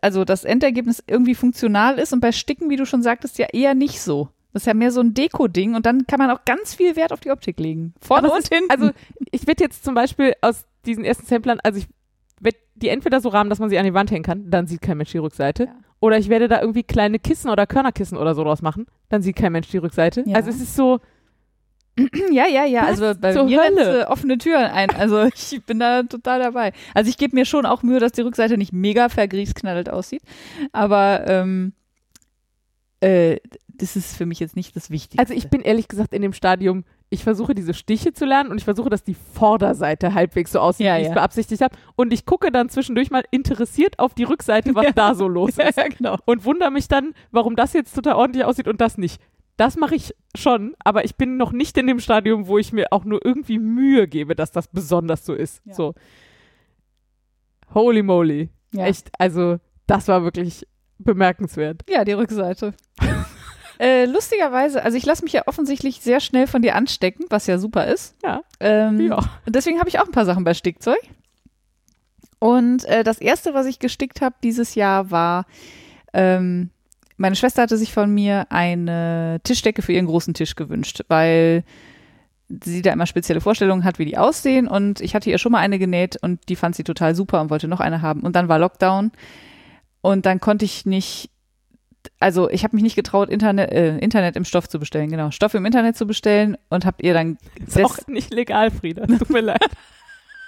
also 0.00 0.24
das 0.24 0.44
Endergebnis 0.44 1.02
irgendwie 1.08 1.34
funktional 1.34 1.98
ist 1.98 2.12
und 2.12 2.20
bei 2.20 2.30
Sticken, 2.30 2.70
wie 2.70 2.76
du 2.76 2.86
schon 2.86 3.02
sagtest, 3.02 3.38
ja 3.38 3.46
eher 3.52 3.74
nicht 3.74 4.00
so. 4.00 4.28
Das 4.52 4.62
ist 4.62 4.66
ja 4.66 4.74
mehr 4.74 4.92
so 4.92 5.00
ein 5.00 5.12
Deko-Ding 5.14 5.74
und 5.74 5.86
dann 5.86 6.06
kann 6.06 6.18
man 6.18 6.30
auch 6.30 6.44
ganz 6.44 6.74
viel 6.74 6.94
Wert 6.96 7.12
auf 7.12 7.20
die 7.20 7.30
Optik 7.32 7.58
legen. 7.58 7.94
Vorne 8.00 8.26
Aber 8.28 8.34
und 8.36 8.42
ist- 8.42 8.54
hinten. 8.54 8.70
Also 8.70 8.90
ich 9.32 9.46
werde 9.46 9.64
jetzt 9.64 9.84
zum 9.84 9.94
Beispiel 9.94 10.34
aus 10.40 10.64
diesen 10.86 11.04
ersten 11.04 11.26
Samplern, 11.26 11.58
also 11.64 11.78
ich 11.80 11.88
werde 12.40 12.58
die 12.76 12.88
entweder 12.88 13.20
so 13.20 13.28
rahmen, 13.28 13.50
dass 13.50 13.58
man 13.58 13.70
sie 13.70 13.78
an 13.78 13.84
die 13.84 13.94
Wand 13.94 14.10
hängen 14.12 14.24
kann, 14.24 14.50
dann 14.50 14.66
sieht 14.68 14.82
kein 14.82 14.96
Mensch 14.96 15.10
die 15.10 15.18
Rückseite. 15.18 15.64
Ja. 15.64 15.74
Oder 16.00 16.18
ich 16.18 16.28
werde 16.28 16.48
da 16.48 16.60
irgendwie 16.60 16.82
kleine 16.82 17.18
Kissen 17.18 17.50
oder 17.50 17.66
Körnerkissen 17.66 18.16
oder 18.16 18.34
so 18.34 18.42
draus 18.42 18.62
machen, 18.62 18.86
dann 19.10 19.22
sieht 19.22 19.36
kein 19.36 19.52
Mensch 19.52 19.68
die 19.68 19.78
Rückseite. 19.78 20.24
Ja. 20.26 20.36
Also 20.36 20.50
es 20.50 20.60
ist 20.60 20.74
so, 20.74 21.00
Ja, 22.30 22.46
ja, 22.46 22.64
ja. 22.64 22.82
Was 22.82 23.00
Also 23.02 23.20
bei 23.20 23.32
zur 23.32 23.44
mir 23.44 23.62
Hölle? 23.62 24.00
du 24.00 24.08
offene 24.10 24.38
Türen 24.38 24.64
ein. 24.70 24.90
Also 24.90 25.24
ich 25.34 25.60
bin 25.66 25.78
da 25.78 26.02
total 26.02 26.40
dabei. 26.40 26.72
Also 26.94 27.10
ich 27.10 27.18
gebe 27.18 27.34
mir 27.34 27.44
schon 27.44 27.66
auch 27.66 27.82
Mühe, 27.82 28.00
dass 28.00 28.12
die 28.12 28.22
Rückseite 28.22 28.56
nicht 28.56 28.72
mega 28.72 29.08
vergrießknallt 29.08 29.90
aussieht. 29.90 30.22
Aber 30.72 31.24
ähm, 31.28 31.72
äh, 33.00 33.36
das 33.68 33.96
ist 33.96 34.16
für 34.16 34.26
mich 34.26 34.40
jetzt 34.40 34.56
nicht 34.56 34.76
das 34.76 34.90
Wichtigste. 34.90 35.18
also 35.20 35.34
ich 35.34 35.48
bin 35.48 35.62
ehrlich 35.62 35.88
gesagt 35.88 36.12
in 36.14 36.22
dem 36.22 36.32
Stadium, 36.32 36.84
ich 37.12 37.24
versuche 37.24 37.54
diese 37.56 37.74
Stiche 37.74 38.12
zu 38.12 38.24
lernen 38.24 38.50
und 38.50 38.58
ich 38.58 38.64
versuche, 38.64 38.88
dass 38.88 39.02
die 39.02 39.14
Vorderseite 39.14 40.14
halbwegs 40.14 40.52
so 40.52 40.60
aussieht, 40.60 40.86
Ja, 40.86 40.94
wie 40.96 41.00
ich 41.00 41.04
ja. 41.06 41.10
es 41.10 41.14
beabsichtigt 41.14 41.60
habe. 41.60 41.76
Und 41.96 42.12
ich 42.12 42.24
gucke 42.24 42.52
dann 42.52 42.68
zwischendurch 42.68 43.10
mal 43.10 43.24
interessiert 43.32 43.98
auf 43.98 44.14
die 44.14 44.22
Rückseite, 44.22 44.74
was 44.76 44.94
da 44.94 45.14
so 45.16 45.26
los 45.26 45.50
ist. 45.58 45.76
ja, 45.76 45.88
genau. 45.88 46.16
Und 46.24 46.44
wundere 46.44 46.70
mich 46.70 46.86
dann, 46.86 47.12
warum 47.32 47.56
das 47.56 47.72
jetzt 47.72 47.94
total 47.94 48.14
ordentlich 48.14 48.44
aussieht 48.44 48.68
und 48.68 48.80
das 48.80 48.96
nicht. 48.96 49.20
Das 49.56 49.76
mache 49.76 49.94
ich 49.96 50.14
schon, 50.36 50.74
aber 50.84 51.04
ich 51.04 51.16
bin 51.16 51.36
noch 51.36 51.52
nicht 51.52 51.76
in 51.76 51.86
dem 51.88 51.98
Stadium, 52.00 52.46
wo 52.46 52.56
ich 52.58 52.72
mir 52.72 52.86
auch 52.92 53.04
nur 53.04 53.22
irgendwie 53.24 53.58
Mühe 53.58 54.06
gebe, 54.08 54.34
dass 54.36 54.52
das 54.52 54.68
besonders 54.68 55.26
so 55.26 55.34
ist. 55.34 55.60
Ja. 55.66 55.74
So. 55.74 55.94
Holy 57.74 58.02
moly. 58.02 58.50
Ja. 58.72 58.86
Echt, 58.86 59.10
also 59.18 59.58
das 59.86 60.08
war 60.08 60.22
wirklich 60.22 60.66
bemerkenswert. 60.98 61.82
Ja, 61.90 62.04
die 62.04 62.12
Rückseite. 62.12 62.72
äh, 63.80 64.04
lustigerweise, 64.04 64.82
also 64.82 64.98
ich 64.98 65.06
lasse 65.06 65.24
mich 65.24 65.32
ja 65.32 65.42
offensichtlich 65.46 66.02
sehr 66.02 66.20
schnell 66.20 66.46
von 66.46 66.60
dir 66.60 66.74
anstecken, 66.74 67.24
was 67.30 67.46
ja 67.46 67.56
super 67.56 67.86
ist. 67.86 68.14
Ja. 68.22 68.42
Ähm, 68.60 69.00
Ja. 69.00 69.16
Und 69.16 69.56
deswegen 69.56 69.78
habe 69.78 69.88
ich 69.88 69.98
auch 69.98 70.04
ein 70.04 70.12
paar 70.12 70.26
Sachen 70.26 70.44
bei 70.44 70.52
Stickzeug. 70.52 71.00
Und 72.38 72.84
äh, 72.84 73.04
das 73.04 73.20
erste, 73.20 73.54
was 73.54 73.64
ich 73.64 73.78
gestickt 73.78 74.20
habe 74.20 74.34
dieses 74.42 74.74
Jahr, 74.74 75.10
war, 75.10 75.46
ähm, 76.12 76.68
meine 77.16 77.36
Schwester 77.36 77.62
hatte 77.62 77.78
sich 77.78 77.92
von 77.92 78.12
mir 78.12 78.46
eine 78.50 79.40
Tischdecke 79.44 79.80
für 79.80 79.92
ihren 79.92 80.06
großen 80.06 80.34
Tisch 80.34 80.56
gewünscht, 80.56 81.02
weil 81.08 81.64
sie 82.64 82.82
da 82.82 82.92
immer 82.92 83.06
spezielle 83.06 83.40
Vorstellungen 83.40 83.84
hat, 83.84 83.98
wie 83.98 84.04
die 84.04 84.18
aussehen. 84.18 84.68
Und 84.68 85.00
ich 85.00 85.14
hatte 85.14 85.30
ihr 85.30 85.38
schon 85.38 85.52
mal 85.52 85.58
eine 85.58 85.78
genäht 85.78 86.16
und 86.20 86.48
die 86.50 86.56
fand 86.56 86.76
sie 86.76 86.84
total 86.84 87.14
super 87.14 87.40
und 87.40 87.48
wollte 87.48 87.68
noch 87.68 87.80
eine 87.80 88.02
haben. 88.02 88.20
Und 88.22 88.36
dann 88.36 88.48
war 88.48 88.58
Lockdown 88.58 89.12
und 90.00 90.26
dann 90.26 90.40
konnte 90.40 90.64
ich 90.64 90.86
nicht, 90.86 91.30
also 92.20 92.50
ich 92.50 92.64
habe 92.64 92.76
mich 92.76 92.82
nicht 92.82 92.96
getraut, 92.96 93.30
Internet, 93.30 93.72
äh, 93.72 93.96
Internet 93.98 94.36
im 94.36 94.44
Stoff 94.44 94.68
zu 94.68 94.78
bestellen, 94.78 95.10
genau, 95.10 95.30
Stoff 95.30 95.54
im 95.54 95.64
Internet 95.64 95.96
zu 95.96 96.06
bestellen 96.06 96.56
und 96.68 96.84
habe 96.84 96.98
ihr 97.02 97.14
dann 97.14 97.38
Ist 97.66 97.82
auch 97.82 97.96
nicht 98.06 98.32
legal, 98.32 98.70
Frieda. 98.70 99.06
Tut 99.06 99.30
mir 99.30 99.40
leid. 99.40 99.70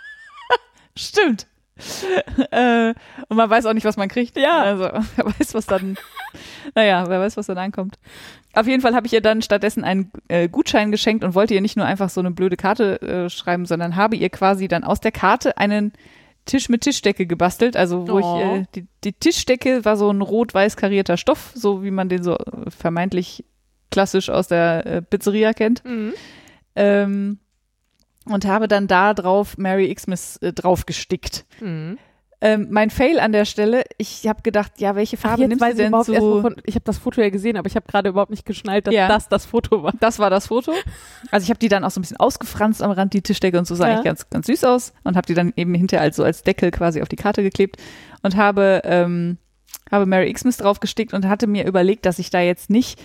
Stimmt. 0.97 1.47
äh, 2.51 2.95
und 3.29 3.37
man 3.37 3.49
weiß 3.49 3.65
auch 3.65 3.73
nicht, 3.73 3.87
was 3.87 3.97
man 3.97 4.09
kriegt. 4.09 4.37
Ja. 4.37 4.63
Also, 4.63 4.85
wer 5.17 5.25
weiß, 5.25 5.55
was 5.55 5.65
dann, 5.65 5.97
naja, 6.75 7.09
wer 7.09 7.21
weiß, 7.21 7.39
was 7.39 7.47
dann 7.47 7.59
ankommt. 7.59 7.99
Auf 8.53 8.67
jeden 8.67 8.83
Fall 8.83 8.95
habe 8.95 9.07
ich 9.07 9.13
ihr 9.15 9.23
dann 9.23 9.41
stattdessen 9.41 9.83
einen 9.83 10.13
äh, 10.29 10.49
Gutschein 10.49 10.91
geschenkt 10.91 11.25
und 11.25 11.35
wollte 11.35 11.55
ihr 11.55 11.63
nicht 11.63 11.79
nur 11.79 11.87
einfach 11.87 12.11
so 12.11 12.21
eine 12.21 12.31
blöde 12.31 12.59
Karte 12.59 13.01
äh, 13.01 13.31
schreiben, 13.31 13.65
sondern 13.65 13.97
habe 13.97 14.17
ihr 14.17 14.29
quasi 14.29 14.69
dann 14.69 14.85
aus 14.85 15.01
der 15.01 15.13
Karte 15.13 15.57
einen 15.57 15.95
Tisch 16.45 16.69
mit 16.69 16.81
Tischdecke 16.83 17.27
gebastelt. 17.27 17.77
Also, 17.77 18.09
wo 18.09 18.15
Oh. 18.15 18.19
ich, 18.19 18.43
äh, 18.61 18.65
die, 18.75 18.87
die 19.05 19.13
Tischdecke 19.13 19.85
war 19.85 19.97
so 19.97 20.11
ein 20.11 20.21
rot-weiß 20.23 20.77
karierter 20.77 21.17
Stoff, 21.17 21.53
so 21.55 21.83
wie 21.85 21.91
man 21.91 22.09
den 22.09 22.23
so 22.23 22.37
vermeintlich 22.69 23.45
klassisch 23.91 24.31
aus 24.31 24.49
der 24.49 24.87
äh, 24.87 25.03
Pizzeria 25.03 25.53
kennt. 25.53 25.85
Mhm. 25.85 26.15
Ähm, 26.75 27.39
und 28.25 28.45
habe 28.47 28.69
dann 28.69 28.87
da 28.87 29.15
drauf 29.15 29.59
Mary 29.59 29.93
Xmas 29.95 30.37
äh, 30.39 30.53
drauf 30.53 30.87
gestickt. 30.87 31.45
Mhm. 31.61 31.99
Ähm, 32.45 32.67
mein 32.71 32.91
Fail 32.91 33.21
an 33.21 33.31
der 33.31 33.45
Stelle, 33.45 33.85
ich 33.99 34.27
habe 34.27 34.43
gedacht, 34.43 34.73
ja, 34.81 34.97
welche 34.97 35.17
Ach, 35.19 35.21
Farbe 35.21 35.43
jetzt 35.43 35.49
nimmst 35.51 35.65
du 35.65 35.75
denn 35.77 35.93
so? 36.03 36.13
wovon- 36.43 36.57
ich 36.65 36.75
habe 36.75 36.85
das 36.85 36.99
Foto 36.99 37.21
ja 37.23 37.31
gesehen, 37.31 37.57
aber 37.57 37.69
ich 37.69 37.77
habe 37.77 37.87
gerade 37.87 38.09
überhaupt 38.09 38.33
nicht 38.33 38.45
geschnallt, 38.45 38.89
dass 38.89 38.95
Ja. 38.95 39.07
das 39.07 39.29
das 39.29 39.47
Foto 39.47 39.85
war. 39.85 39.93
Das 40.01 40.19
war 40.19 40.29
das 40.29 40.49
Foto. 40.49 40.73
Also 41.31 41.45
ich 41.45 41.51
habe 41.51 41.61
die 41.61 41.69
dann 41.69 41.85
auch 41.85 41.91
so 41.93 42.01
ein 42.01 42.03
bisschen 42.03 42.17
ausgefranst 42.19 42.83
am 42.83 42.91
Rand, 42.91 43.15
die 43.15 43.23
Tischdecke 43.23 43.57
und 43.59 43.67
so 43.69 43.77
sah 43.77 43.87
Ja. 43.87 43.93
eigentlich 43.93 44.05
ganz, 44.07 44.29
ganz 44.29 44.47
süß 44.49 44.65
aus 44.65 44.93
und 45.05 45.17
habe 45.17 45.27
die 45.27 45.35
dann 45.35 45.53
eben 45.55 45.73
hinterher 45.75 46.03
als, 46.03 46.17
so 46.17 46.25
als 46.25 46.43
Deckel 46.43 46.73
quasi 46.73 47.01
auf 47.01 47.09
die 47.09 47.15
Karte 47.17 47.45
geklebt 47.45 47.77
und 48.23 48.35
habe, 48.37 48.83
ähm, 48.85 49.39
habe 49.93 50.07
Mary 50.07 50.33
Xmas 50.33 50.57
drauf 50.57 50.81
gestickt 50.81 51.15
und 51.15 51.29
hatte 51.29 51.47
mir 51.47 51.65
überlegt, 51.65 52.07
dass 52.07 52.19
ich 52.19 52.31
da 52.31 52.41
jetzt 52.41 52.71
nicht 52.71 53.01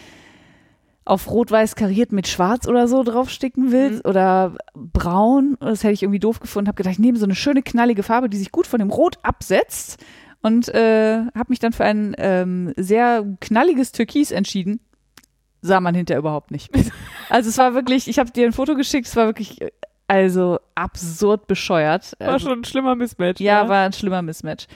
auf 1.07 1.29
rot-weiß 1.29 1.75
kariert 1.75 2.11
mit 2.11 2.27
schwarz 2.27 2.67
oder 2.67 2.87
so 2.87 3.03
draufsticken 3.03 3.71
will 3.71 3.91
Mhm. 3.95 4.01
oder 4.03 4.55
braun. 4.75 5.57
Das 5.59 5.83
hätte 5.83 5.93
ich 5.93 6.03
irgendwie 6.03 6.19
doof 6.19 6.39
gefunden. 6.39 6.67
Habe 6.67 6.75
gedacht, 6.77 6.93
ich 6.93 6.99
nehme 6.99 7.17
so 7.17 7.25
eine 7.25 7.35
schöne 7.35 7.61
knallige 7.61 8.03
Farbe, 8.03 8.29
die 8.29 8.37
sich 8.37 8.51
gut 8.51 8.67
von 8.67 8.79
dem 8.79 8.89
Rot 8.91 9.17
absetzt 9.23 10.03
und 10.41 10.67
äh, 10.69 11.17
habe 11.35 11.49
mich 11.49 11.59
dann 11.59 11.73
für 11.73 11.83
ein 11.85 12.13
ähm, 12.17 12.73
sehr 12.77 13.25
knalliges 13.39 13.91
Türkis 13.91 14.31
entschieden. 14.31 14.79
Sah 15.61 15.79
man 15.79 15.95
hinterher 15.95 16.19
überhaupt 16.19 16.51
nicht. 16.51 16.69
Also 17.29 17.49
es 17.49 17.57
war 17.57 17.73
wirklich, 17.73 18.07
ich 18.07 18.19
habe 18.19 18.31
dir 18.31 18.45
ein 18.45 18.53
Foto 18.53 18.75
geschickt, 18.75 19.05
es 19.07 19.15
war 19.17 19.25
wirklich 19.25 19.59
äh, 19.61 19.69
also 20.07 20.59
absurd 20.75 21.45
bescheuert. 21.47 22.13
War 22.19 22.29
Also, 22.33 22.47
schon 22.49 22.59
ein 22.59 22.63
schlimmer 22.63 22.95
Mismatch. 22.95 23.41
ja, 23.41 23.63
ne? 23.63 23.69
war 23.69 23.85
ein 23.85 23.91
schlimmer 23.91 24.21
Mismatch. 24.21 24.67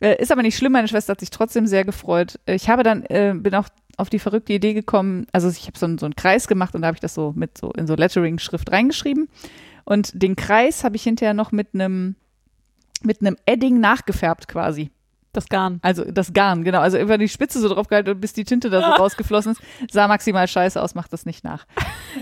Äh, 0.00 0.16
ist 0.22 0.32
aber 0.32 0.40
nicht 0.40 0.56
schlimm, 0.56 0.72
meine 0.72 0.88
Schwester 0.88 1.10
hat 1.12 1.20
sich 1.20 1.28
trotzdem 1.28 1.66
sehr 1.66 1.84
gefreut. 1.84 2.38
Ich 2.46 2.70
habe 2.70 2.82
dann, 2.84 3.02
äh, 3.04 3.34
bin 3.36 3.54
auch 3.54 3.68
auf 4.00 4.10
die 4.10 4.18
verrückte 4.18 4.52
Idee 4.52 4.74
gekommen, 4.74 5.26
also 5.32 5.48
ich 5.48 5.66
habe 5.66 5.78
so, 5.78 5.86
einen- 5.86 5.98
so 5.98 6.06
einen 6.06 6.16
Kreis 6.16 6.48
gemacht 6.48 6.74
und 6.74 6.82
da 6.82 6.88
habe 6.88 6.96
ich 6.96 7.00
das 7.00 7.14
so 7.14 7.32
mit 7.36 7.56
so 7.58 7.70
in 7.72 7.86
so 7.86 7.94
Lettering-Schrift 7.94 8.70
reingeschrieben. 8.72 9.28
Und 9.84 10.10
den 10.22 10.36
Kreis 10.36 10.84
habe 10.84 10.96
ich 10.96 11.02
hinterher 11.02 11.34
noch 11.34 11.52
mit 11.52 11.68
einem 11.74 12.16
mit 13.02 13.22
einem 13.22 13.36
Edding 13.46 13.80
nachgefärbt 13.80 14.46
quasi. 14.46 14.90
Das 15.32 15.48
Garn. 15.48 15.78
Also 15.82 16.04
das 16.04 16.32
Garn, 16.32 16.64
genau. 16.64 16.80
Also 16.80 16.98
über 16.98 17.16
die 17.16 17.28
Spitze 17.28 17.60
so 17.60 17.68
drauf 17.68 17.86
gehalten 17.86 18.10
und 18.10 18.20
bis 18.20 18.32
die 18.32 18.44
Tinte 18.44 18.68
da 18.68 18.80
so 18.80 18.86
rausgeflossen 19.02 19.52
ist. 19.52 19.62
Sah 19.92 20.08
maximal 20.08 20.48
scheiße 20.48 20.80
aus, 20.80 20.94
macht 20.96 21.12
das 21.12 21.24
nicht 21.24 21.44
nach. 21.44 21.66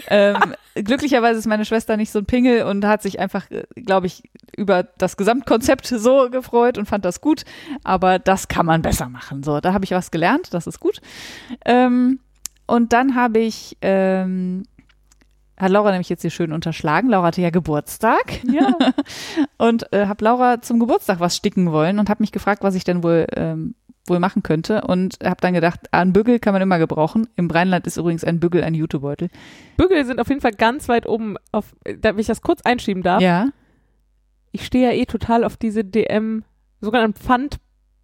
ähm, 0.09 0.55
glücklicherweise 0.75 1.39
ist 1.39 1.47
meine 1.47 1.65
Schwester 1.65 1.97
nicht 1.97 2.11
so 2.11 2.19
ein 2.19 2.27
Pingel 2.27 2.65
und 2.65 2.85
hat 2.85 3.03
sich 3.03 3.19
einfach, 3.19 3.47
glaube 3.75 4.09
ich, 4.09 4.25
über 4.57 4.83
das 4.83 5.17
Gesamtkonzept 5.17 5.87
so 5.87 6.29
gefreut 6.31 6.77
und 6.77 6.87
fand 6.87 7.05
das 7.07 7.23
gut. 7.23 7.45
Aber 7.83 8.19
das 8.19 8.49
kann 8.49 8.67
man 8.67 8.83
besser 8.83 9.09
machen. 9.09 9.43
So, 9.43 9.61
da 9.61 9.73
habe 9.73 9.85
ich 9.85 9.93
was 9.93 10.11
gelernt, 10.11 10.53
das 10.53 10.67
ist 10.67 10.79
gut. 10.79 11.01
Ähm, 11.65 12.21
und 12.67 12.93
dann 12.93 13.15
habe 13.15 13.39
ich, 13.39 13.79
ähm, 13.81 14.65
hat 15.59 15.71
Laura 15.71 15.91
nämlich 15.91 16.09
jetzt 16.09 16.23
hier 16.23 16.31
schön 16.31 16.53
unterschlagen. 16.53 17.09
Laura 17.09 17.29
hatte 17.29 17.41
ja 17.43 17.51
Geburtstag 17.51 18.41
Ja. 18.45 18.73
und 19.59 19.93
äh, 19.93 20.07
habe 20.07 20.25
Laura 20.25 20.61
zum 20.63 20.79
Geburtstag 20.79 21.21
was 21.21 21.37
sticken 21.37 21.73
wollen 21.73 21.99
und 21.99 22.09
habe 22.09 22.23
mich 22.23 22.33
gefragt, 22.33 22.63
was 22.63 22.75
ich 22.75 22.85
denn 22.85 23.03
wohl 23.03 23.27
ähm, 23.35 23.75
wohl 24.09 24.21
machen 24.21 24.43
könnte 24.43 24.83
und 24.83 25.19
habe 25.23 25.41
dann 25.41 25.55
gedacht, 25.55 25.81
ah, 25.91 26.01
ein 26.01 26.13
Bügel 26.13 26.39
kann 26.39 26.53
man 26.55 26.63
immer 26.63 26.79
gebrauchen. 26.79 27.29
Im 27.37 27.51
Rheinland 27.51 27.87
ist 27.87 27.97
übrigens 27.97 28.25
ein 28.25 28.41
Bügel 28.41 28.65
ein 28.65 28.75
Jutebeutel. 28.75 29.29
Bügel 29.77 30.05
sind 30.05 30.21
auf 30.21 30.29
jeden 30.29 30.41
Fall 30.41 30.53
ganz 30.53 30.89
weit 30.89 31.07
oben 31.07 31.37
auf, 31.53 31.75
da, 31.85 32.11
wenn 32.11 32.19
ich 32.19 32.27
das 32.27 32.43
kurz 32.43 32.63
einschieben 32.63 33.03
darf. 33.03 33.21
Ja, 33.21 33.49
Ich 34.53 34.65
stehe 34.65 34.89
ja 34.89 34.95
eh 34.95 35.05
total 35.05 35.45
auf 35.45 35.57
diese 35.57 35.85
DM, 35.85 36.45
sogenannten 36.81 37.21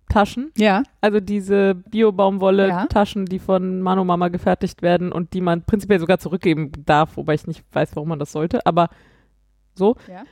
Pfandtaschen. 0.08 0.52
ja, 0.56 0.82
Also 1.00 1.20
diese 1.20 1.54
Ja. 1.68 1.72
Bio-Baumwolle-Taschen, 1.90 3.26
die 3.26 3.38
von 3.38 3.80
Mano 3.80 4.04
Mama 4.04 4.28
gefertigt 4.28 4.82
werden 4.82 5.12
und 5.12 5.32
die 5.34 5.40
man 5.40 5.62
prinzipiell 5.62 5.98
sogar 6.00 6.18
zurückgeben 6.18 6.70
darf, 6.84 7.16
wobei 7.16 7.34
ich 7.34 7.46
nicht 7.46 7.64
weiß, 7.72 7.96
warum 7.96 8.08
man 8.10 8.18
das 8.18 8.32
sollte, 8.32 8.64
aber 8.66 8.88
so. 9.74 9.96
Ja. 10.08 10.22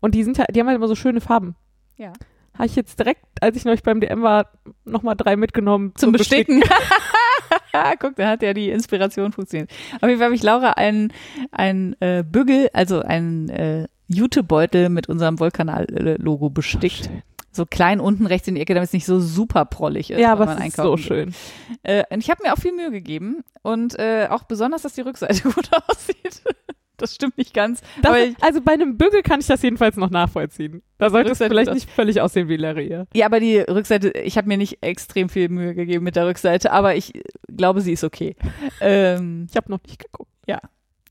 Und 0.00 0.14
die 0.14 0.22
sind 0.22 0.38
ja, 0.38 0.44
die 0.46 0.60
haben 0.60 0.66
halt 0.68 0.76
immer 0.76 0.88
so 0.88 0.94
schöne 0.94 1.20
Farben. 1.20 1.54
Ja. 1.96 2.12
Habe 2.54 2.66
ich 2.66 2.76
jetzt 2.76 2.98
direkt, 2.98 3.24
als 3.40 3.56
ich 3.56 3.64
neulich 3.64 3.82
beim 3.82 4.00
DM 4.00 4.22
war, 4.22 4.46
nochmal 4.84 5.16
drei 5.16 5.36
mitgenommen. 5.36 5.92
zum 5.96 6.12
so 6.12 6.18
Besticken. 6.18 6.62
Guck, 7.98 8.16
da 8.16 8.28
hat 8.28 8.42
ja 8.42 8.54
die 8.54 8.70
Inspiration 8.70 9.32
funktioniert. 9.32 9.70
Auf 10.00 10.08
jeden 10.08 10.18
Fall 10.18 10.26
habe 10.26 10.34
ich 10.34 10.42
Laura 10.42 10.70
einen, 10.72 11.12
einen 11.50 11.96
äh, 12.00 12.22
Bügel, 12.26 12.70
also 12.72 13.00
einen 13.00 13.48
äh, 13.48 13.88
Jutebeutel 14.06 14.88
mit 14.90 15.08
unserem 15.08 15.40
Wollkanal-Logo 15.40 16.50
bestickt. 16.50 17.10
So 17.54 17.66
klein 17.66 18.00
unten 18.00 18.26
rechts 18.26 18.48
in 18.48 18.56
die 18.56 18.60
Ecke, 18.60 18.74
damit 18.74 18.88
es 18.88 18.92
nicht 18.92 19.06
so 19.06 19.20
super 19.20 19.64
prollig 19.64 20.10
ist. 20.10 20.18
Ja, 20.18 20.32
aber 20.32 20.46
man 20.46 20.58
es 20.58 20.68
ist 20.68 20.76
so 20.76 20.96
geht. 20.96 21.04
schön. 21.04 21.34
Äh, 21.84 22.02
und 22.10 22.18
ich 22.18 22.28
habe 22.30 22.42
mir 22.42 22.52
auch 22.52 22.58
viel 22.58 22.72
Mühe 22.72 22.90
gegeben 22.90 23.44
und 23.62 23.96
äh, 23.98 24.26
auch 24.28 24.42
besonders, 24.44 24.82
dass 24.82 24.94
die 24.94 25.02
Rückseite 25.02 25.42
gut 25.50 25.70
aussieht. 25.86 26.42
Das 26.96 27.14
stimmt 27.14 27.38
nicht 27.38 27.54
ganz. 27.54 27.80
Das 28.02 28.16
ist, 28.18 28.42
also 28.42 28.60
bei 28.60 28.72
einem 28.72 28.96
Bügel 28.96 29.22
kann 29.22 29.40
ich 29.40 29.46
das 29.46 29.62
jedenfalls 29.62 29.96
noch 29.96 30.10
nachvollziehen. 30.10 30.82
Da 30.98 31.10
sollte 31.10 31.32
es 31.32 31.38
vielleicht 31.38 31.72
nicht 31.72 31.90
völlig 31.90 32.20
aussehen 32.20 32.48
wie 32.48 32.56
Larry. 32.56 32.88
Ja. 32.88 33.04
ja, 33.14 33.26
aber 33.26 33.40
die 33.40 33.58
Rückseite, 33.58 34.10
ich 34.10 34.36
habe 34.36 34.48
mir 34.48 34.56
nicht 34.56 34.82
extrem 34.82 35.28
viel 35.28 35.48
Mühe 35.48 35.74
gegeben 35.74 36.04
mit 36.04 36.16
der 36.16 36.26
Rückseite, 36.26 36.72
aber 36.72 36.94
ich 36.96 37.12
glaube, 37.48 37.80
sie 37.80 37.92
ist 37.92 38.04
okay. 38.04 38.36
Ähm, 38.80 39.46
Ich 39.50 39.56
habe 39.56 39.70
noch 39.70 39.82
nicht 39.82 39.98
geguckt. 39.98 40.30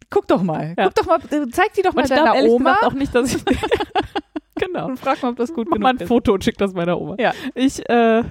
guck 0.10 0.28
doch 0.28 0.44
mal. 0.44 0.74
Ja. 0.78 0.86
Guck 0.86 0.95
doch 0.95 1.06
mal, 1.06 1.20
zeig 1.52 1.74
die 1.74 1.82
doch 1.82 1.94
mal 1.94 2.03
ich 2.03 2.10
deiner 2.10 2.36
ehrlich 2.36 2.52
Oma 2.52 2.74
gesagt 2.76 2.84
auch 2.84 2.94
nicht, 2.94 3.14
dass 3.15 3.34
ich. 3.34 3.44
genau. 4.56 4.88
und 4.88 5.00
frag 5.00 5.22
mal, 5.24 5.30
ob 5.30 5.36
das 5.38 5.54
gut 5.54 5.68
Mach 5.70 5.78
mal 5.78 5.90
genug 5.92 6.02
ein 6.02 6.04
ist. 6.04 6.08
Foto 6.08 6.34
und 6.34 6.44
schick 6.44 6.58
das 6.58 6.74
meiner 6.74 7.00
Oma. 7.00 7.16
Ja. 7.20 7.34
Ich 7.56 7.88
äh, 7.90 8.24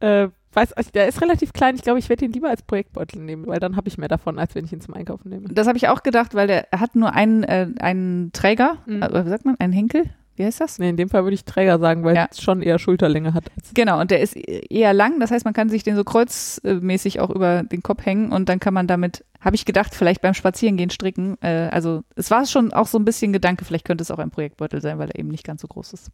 äh, 0.00 0.28
weiß, 0.52 0.72
also 0.74 0.90
der 0.92 1.08
ist 1.08 1.20
relativ 1.20 1.52
klein. 1.52 1.74
Ich 1.74 1.82
glaube, 1.82 1.98
ich 1.98 2.08
werde 2.08 2.24
ihn 2.24 2.32
lieber 2.32 2.48
als 2.48 2.62
Projektbeutel 2.62 3.20
nehmen, 3.22 3.46
weil 3.46 3.58
dann 3.60 3.76
habe 3.76 3.88
ich 3.88 3.98
mehr 3.98 4.08
davon, 4.08 4.38
als 4.38 4.54
wenn 4.54 4.64
ich 4.64 4.72
ihn 4.72 4.80
zum 4.80 4.94
Einkaufen 4.94 5.28
nehme. 5.28 5.48
Das 5.48 5.66
habe 5.66 5.76
ich 5.76 5.88
auch 5.88 6.02
gedacht, 6.02 6.34
weil 6.34 6.46
der 6.46 6.68
hat 6.72 6.94
nur 6.94 7.12
einen, 7.14 7.42
äh, 7.44 7.68
einen 7.80 8.32
Träger, 8.32 8.78
Mhm. 8.86 9.02
äh, 9.02 9.24
wie 9.24 9.28
sagt 9.30 9.44
man, 9.44 9.56
einen 9.58 9.72
Henkel? 9.72 10.04
Wie 10.36 10.44
heißt 10.44 10.60
das? 10.60 10.78
Nee, 10.80 10.88
in 10.88 10.96
dem 10.96 11.08
Fall 11.08 11.22
würde 11.24 11.34
ich 11.34 11.44
Träger 11.44 11.78
sagen, 11.78 12.02
weil 12.04 12.16
Ja. 12.16 12.26
es 12.30 12.40
schon 12.40 12.60
eher 12.60 12.78
Schulterlänge 12.80 13.34
hat. 13.34 13.44
Genau, 13.72 14.00
und 14.00 14.10
der 14.10 14.20
ist 14.20 14.34
eher 14.36 14.92
lang, 14.92 15.20
das 15.20 15.30
heißt, 15.30 15.44
man 15.44 15.54
kann 15.54 15.68
sich 15.68 15.82
den 15.84 15.94
so 15.94 16.02
kreuzmäßig 16.04 17.20
auch 17.20 17.30
über 17.30 17.62
den 17.62 17.82
Kopf 17.82 18.04
hängen 18.04 18.32
und 18.32 18.48
dann 18.48 18.58
kann 18.58 18.74
man 18.74 18.86
damit, 18.88 19.24
habe 19.40 19.54
ich 19.54 19.64
gedacht, 19.64 19.94
vielleicht 19.94 20.22
beim 20.22 20.34
Spazierengehen 20.34 20.90
stricken. 20.90 21.36
Äh, 21.40 21.68
also 21.70 22.02
es 22.16 22.30
war 22.30 22.46
schon 22.46 22.72
auch 22.72 22.88
so 22.88 22.98
ein 22.98 23.04
bisschen 23.04 23.32
Gedanke, 23.32 23.64
vielleicht 23.64 23.84
könnte 23.84 24.02
es 24.02 24.10
auch 24.10 24.18
ein 24.18 24.30
Projektbeutel 24.30 24.80
sein, 24.80 24.98
weil 24.98 25.10
er 25.10 25.18
eben 25.18 25.28
nicht 25.28 25.44
ganz 25.44 25.60
so 25.62 25.68
groß 25.68 25.92
ist. 25.92 26.10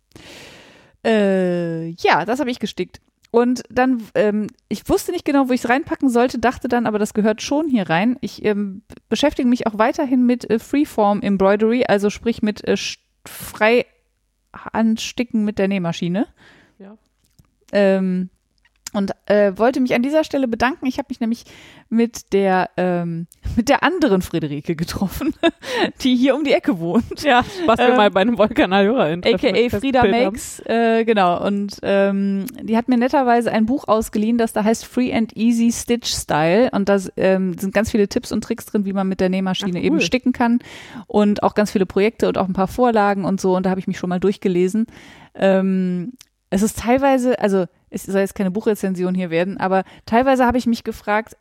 Äh, 1.05 1.89
ja, 1.91 2.25
das 2.27 2.41
habe 2.41 2.51
ich 2.51 2.59
gestickt. 2.59 3.01
und 3.33 3.63
dann, 3.71 4.03
ähm, 4.17 4.49
ich 4.69 4.89
wusste 4.89 5.13
nicht 5.13 5.25
genau, 5.25 5.49
wo 5.49 5.53
ich 5.53 5.63
es 5.63 5.69
reinpacken 5.71 6.09
sollte, 6.11 6.41
dachte 6.41 6.67
dann, 6.69 6.85
aber 6.87 6.99
das 6.99 7.15
gehört 7.15 7.41
schon 7.43 7.69
hier 7.69 7.89
rein. 7.89 8.17
Ich 8.21 8.45
ähm, 8.45 8.83
beschäftige 9.09 9.49
mich 9.49 9.67
auch 9.69 9.79
weiterhin 9.79 10.27
mit 10.27 10.51
äh, 10.51 10.59
Freeform 10.59 11.23
Embroidery, 11.23 11.85
also 11.87 12.11
sprich 12.11 12.43
mit 12.43 12.67
äh, 12.67 12.77
frei 13.27 13.87
ansticken 14.53 15.45
mit 15.45 15.59
der 15.59 15.69
Nähmaschine. 15.69 16.27
Ja. 16.79 16.97
Ähm, 17.73 18.31
und 18.93 19.13
äh, 19.27 19.53
wollte 19.57 19.81
mich 19.81 19.95
an 19.95 20.03
dieser 20.03 20.25
Stelle 20.25 20.49
bedanken. 20.49 20.87
Ich 20.87 20.99
habe 20.99 21.07
mich 21.09 21.21
nämlich 21.21 21.45
mit 21.89 22.33
der 22.33 22.71
ähm, 22.77 23.27
mit 23.57 23.69
der 23.69 23.83
anderen 23.83 24.23
Friederike 24.23 24.77
getroffen, 24.77 25.35
die 26.03 26.17
hier 26.17 26.35
um 26.35 26.45
die 26.45 26.53
Ecke 26.53 26.79
wohnt. 26.79 27.23
Ja, 27.23 27.45
was 27.67 27.79
wir 27.79 27.91
Ähm, 27.91 27.97
mal 27.97 28.11
bei 28.11 28.21
einem 28.21 28.39
Wollkanal-Hörerin 28.39 29.23
AKA 29.25 29.79
Frieda 29.79 30.05
Makes, 30.05 30.61
äh, 30.67 31.05
genau. 31.05 31.45
Und 31.45 31.79
ähm, 31.83 32.47
die 32.63 32.77
hat 32.77 32.89
mir 32.89 32.97
netterweise 32.97 33.53
ein 33.53 33.67
Buch 33.67 33.87
ausgeliehen, 33.87 34.39
das 34.39 34.53
da 34.53 34.65
heißt 34.65 34.85
Free 34.85 35.13
and 35.13 35.37
Easy 35.37 35.71
Stitch 35.73 36.13
Style. 36.13 36.71
Und 36.73 36.89
da 36.89 36.99
ähm, 37.17 37.57
sind 37.59 37.75
ganz 37.75 37.91
viele 37.91 38.09
Tipps 38.09 38.33
und 38.33 38.43
Tricks 38.43 38.67
drin, 38.67 38.85
wie 38.85 38.93
man 38.93 39.09
mit 39.09 39.21
der 39.21 39.29
Nähmaschine 39.29 39.73
Ach, 39.75 39.81
cool. 39.81 39.85
eben 39.85 40.01
sticken 40.01 40.33
kann. 40.33 40.61
Und 41.07 41.43
auch 41.43 41.55
ganz 41.55 41.71
viele 41.71 41.87
Projekte 41.87 42.29
und 42.29 42.39
auch 42.39 42.49
ein 42.49 42.55
paar 42.55 42.69
Vorlagen 42.69 43.25
und 43.25 43.41
so. 43.41 43.57
Und 43.57 43.67
da 43.67 43.71
habe 43.71 43.81
ich 43.81 43.87
mich 43.87 43.99
schon 43.99 44.11
mal 44.11 44.21
durchgelesen. 44.21 44.87
Ähm, 45.35 46.13
es 46.51 46.63
ist 46.63 46.81
teilweise, 46.81 47.39
also 47.39 47.67
es 47.91 48.05
soll 48.05 48.21
jetzt 48.21 48.35
keine 48.35 48.51
Buchrezension 48.51 49.15
hier 49.15 49.31
werden, 49.31 49.59
aber 49.59 49.85
teilweise 50.07 50.47
habe 50.47 50.59
ich 50.59 50.67
mich 50.67 50.85
gefragt, 50.85 51.37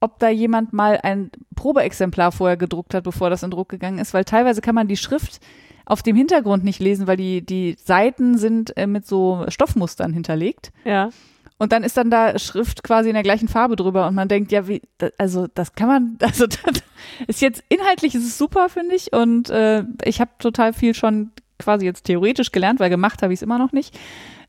ob 0.00 0.18
da 0.18 0.28
jemand 0.28 0.72
mal 0.72 1.00
ein 1.02 1.30
Probeexemplar 1.54 2.32
vorher 2.32 2.56
gedruckt 2.56 2.94
hat, 2.94 3.04
bevor 3.04 3.30
das 3.30 3.42
in 3.42 3.50
Druck 3.50 3.68
gegangen 3.68 3.98
ist, 3.98 4.12
weil 4.12 4.24
teilweise 4.24 4.60
kann 4.60 4.74
man 4.74 4.88
die 4.88 4.98
Schrift 4.98 5.40
auf 5.86 6.02
dem 6.02 6.16
Hintergrund 6.16 6.64
nicht 6.64 6.80
lesen, 6.80 7.06
weil 7.06 7.16
die, 7.16 7.44
die 7.44 7.76
Seiten 7.82 8.38
sind 8.38 8.76
äh, 8.76 8.86
mit 8.86 9.06
so 9.06 9.44
Stoffmustern 9.48 10.12
hinterlegt. 10.12 10.72
Ja. 10.84 11.10
Und 11.56 11.72
dann 11.72 11.84
ist 11.84 11.96
dann 11.96 12.10
da 12.10 12.38
Schrift 12.38 12.82
quasi 12.82 13.08
in 13.08 13.14
der 13.14 13.22
gleichen 13.22 13.48
Farbe 13.48 13.76
drüber 13.76 14.06
und 14.06 14.14
man 14.14 14.28
denkt, 14.28 14.50
ja, 14.50 14.66
wie, 14.66 14.82
da, 14.98 15.08
also 15.18 15.46
das 15.54 15.74
kann 15.74 15.88
man, 15.88 16.18
also 16.22 16.46
das 16.46 16.82
ist 17.26 17.40
jetzt 17.40 17.62
inhaltlich 17.68 18.14
ist 18.14 18.26
es 18.26 18.38
super, 18.38 18.68
finde 18.68 18.94
ich. 18.94 19.12
Und 19.12 19.50
äh, 19.50 19.84
ich 20.04 20.20
habe 20.20 20.32
total 20.38 20.72
viel 20.72 20.94
schon 20.94 21.30
quasi 21.58 21.86
jetzt 21.86 22.04
theoretisch 22.04 22.52
gelernt, 22.52 22.80
weil 22.80 22.90
gemacht 22.90 23.22
habe 23.22 23.32
ich 23.32 23.38
es 23.38 23.42
immer 23.42 23.58
noch 23.58 23.72
nicht. 23.72 23.98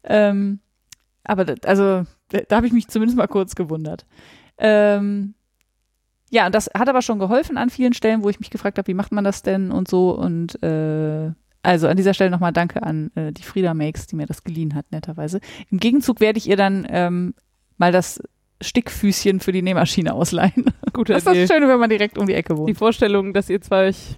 Ähm, 0.04 0.60
aber 1.26 1.46
das, 1.46 1.58
also 1.66 2.06
da, 2.30 2.40
da 2.48 2.56
habe 2.58 2.68
ich 2.68 2.74
mich 2.74 2.88
zumindest 2.88 3.18
mal 3.18 3.28
kurz 3.28 3.56
gewundert. 3.56 4.06
Ähm, 4.58 5.34
ja, 6.30 6.46
und 6.48 6.56
das 6.56 6.70
hat 6.74 6.90
aber 6.90 7.02
schon 7.02 7.20
geholfen 7.20 7.58
an 7.58 7.70
vielen 7.70 7.94
Stellen, 7.94 8.24
wo 8.24 8.30
ich 8.30 8.40
mich 8.40 8.50
gefragt 8.50 8.78
habe, 8.78 8.88
wie 8.88 8.94
macht 8.94 9.12
man 9.12 9.24
das 9.24 9.42
denn 9.44 9.72
und 9.72 9.88
so. 9.88 10.12
Und 10.12 10.62
äh, 10.64 11.32
also 11.64 11.88
an 11.88 11.98
dieser 11.98 12.14
Stelle 12.14 12.30
nochmal 12.30 12.54
Danke 12.54 12.84
an 12.84 13.12
äh, 13.16 13.32
die 13.32 13.44
Frieda 13.44 13.74
Makes, 13.74 14.08
die 14.08 14.16
mir 14.16 14.26
das 14.26 14.44
geliehen 14.44 14.76
hat, 14.76 14.92
netterweise. 14.92 15.40
Im 15.72 15.80
Gegenzug 15.80 16.20
werde 16.20 16.38
ich 16.38 16.48
ihr 16.48 16.58
dann 16.58 16.86
ähm, 16.90 17.34
mal 17.78 17.92
das 17.92 18.22
Stickfüßchen 18.62 19.40
für 19.40 19.52
die 19.52 19.62
Nähmaschine 19.62 20.14
ausleihen. 20.14 20.66
Gute 20.94 21.14
Das 21.14 21.26
ist 21.26 21.28
das. 21.28 21.48
Schöne, 21.50 21.68
wenn 21.68 21.80
man 21.80 21.90
direkt 21.90 22.18
um 22.18 22.28
die 22.28 22.34
Ecke 22.34 22.54
Die 22.54 22.60
wohnt. 22.60 22.78
Vorstellung, 22.78 23.34
dass 23.34 23.50
ihr 23.50 23.62
zwei 23.62 23.88
euch 23.88 24.18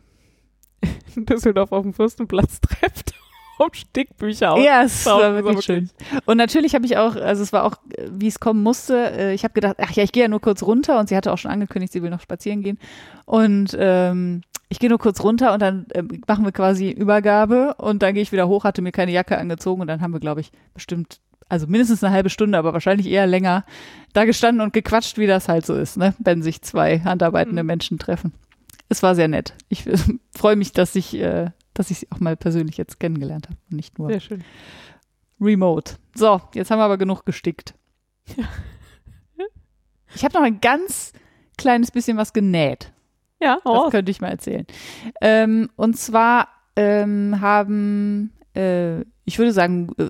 in 1.15 1.25
Düsseldorf 1.25 1.71
auf 1.71 1.83
dem 1.83 1.93
Fürstenplatz 1.93 2.61
trefft, 2.61 3.13
um 3.59 3.73
Stickbücher 3.73 4.53
aus. 4.53 4.63
Ja, 4.63 4.83
es 4.83 5.05
war 5.05 5.33
wirklich 5.35 5.63
schön. 5.63 5.89
Und 6.25 6.37
natürlich 6.37 6.75
habe 6.75 6.85
ich 6.85 6.97
auch, 6.97 7.15
also 7.15 7.43
es 7.43 7.53
war 7.53 7.63
auch, 7.63 7.75
äh, 7.95 8.07
wie 8.11 8.27
es 8.27 8.39
kommen 8.39 8.63
musste, 8.63 9.11
äh, 9.11 9.33
ich 9.33 9.43
habe 9.43 9.53
gedacht, 9.53 9.77
ach 9.79 9.91
ja, 9.91 10.03
ich 10.03 10.11
gehe 10.11 10.23
ja 10.23 10.29
nur 10.29 10.41
kurz 10.41 10.63
runter 10.63 10.99
und 10.99 11.09
sie 11.09 11.15
hatte 11.15 11.31
auch 11.31 11.37
schon 11.37 11.51
angekündigt, 11.51 11.93
sie 11.93 12.03
will 12.03 12.09
noch 12.09 12.21
spazieren 12.21 12.61
gehen. 12.63 12.79
Und 13.25 13.75
ähm, 13.79 14.41
ich 14.69 14.79
gehe 14.79 14.89
nur 14.89 14.99
kurz 14.99 15.21
runter 15.23 15.53
und 15.53 15.61
dann 15.61 15.85
ähm, 15.93 16.21
machen 16.27 16.43
wir 16.45 16.51
quasi 16.51 16.89
Übergabe 16.89 17.75
und 17.75 18.01
dann 18.03 18.13
gehe 18.13 18.23
ich 18.23 18.31
wieder 18.31 18.47
hoch, 18.47 18.63
hatte 18.63 18.81
mir 18.81 18.91
keine 18.91 19.11
Jacke 19.11 19.37
angezogen 19.37 19.81
und 19.81 19.87
dann 19.87 20.01
haben 20.01 20.11
wir, 20.13 20.19
glaube 20.19 20.41
ich, 20.41 20.51
bestimmt, 20.73 21.19
also 21.49 21.67
mindestens 21.67 22.03
eine 22.03 22.13
halbe 22.13 22.29
Stunde, 22.29 22.57
aber 22.57 22.73
wahrscheinlich 22.73 23.07
eher 23.07 23.27
länger, 23.27 23.63
da 24.13 24.25
gestanden 24.25 24.61
und 24.61 24.73
gequatscht, 24.73 25.17
wie 25.17 25.27
das 25.27 25.47
halt 25.47 25.65
so 25.65 25.73
ist, 25.75 25.95
ne, 25.97 26.13
wenn 26.19 26.41
sich 26.41 26.61
zwei 26.61 26.99
handarbeitende 26.99 27.63
Mhm. 27.63 27.67
Menschen 27.67 27.99
treffen. 27.99 28.33
Es 28.89 29.03
war 29.03 29.15
sehr 29.15 29.27
nett. 29.29 29.53
Ich 29.69 29.87
äh, 29.87 29.95
freue 30.35 30.57
mich, 30.57 30.73
dass 30.73 30.95
ich, 30.95 31.13
äh, 31.15 31.51
dass 31.79 31.91
ich 31.91 31.99
sie 31.99 32.07
auch 32.11 32.19
mal 32.19 32.35
persönlich 32.35 32.77
jetzt 32.77 32.99
kennengelernt 32.99 33.47
habe 33.47 33.57
und 33.69 33.75
nicht 33.75 33.99
nur 33.99 34.09
Sehr 34.09 34.19
schön. 34.19 34.43
Remote. 35.39 35.95
So, 36.15 36.41
jetzt 36.53 36.71
haben 36.71 36.79
wir 36.79 36.85
aber 36.85 36.97
genug 36.97 37.25
gestickt. 37.25 37.73
Ich 40.15 40.23
habe 40.23 40.33
noch 40.33 40.41
ein 40.41 40.61
ganz 40.61 41.13
kleines 41.57 41.91
bisschen 41.91 42.17
was 42.17 42.33
genäht. 42.33 42.91
Ja, 43.39 43.59
Das 43.63 43.73
oh, 43.73 43.89
könnte 43.89 44.11
ich 44.11 44.21
mal 44.21 44.29
erzählen. 44.29 44.65
Ähm, 45.21 45.69
und 45.75 45.95
zwar 45.97 46.47
ähm, 46.75 47.39
haben, 47.39 48.31
äh, 48.55 49.01
ich 49.25 49.37
würde 49.37 49.51
sagen, 49.51 49.89
äh, 49.97 50.09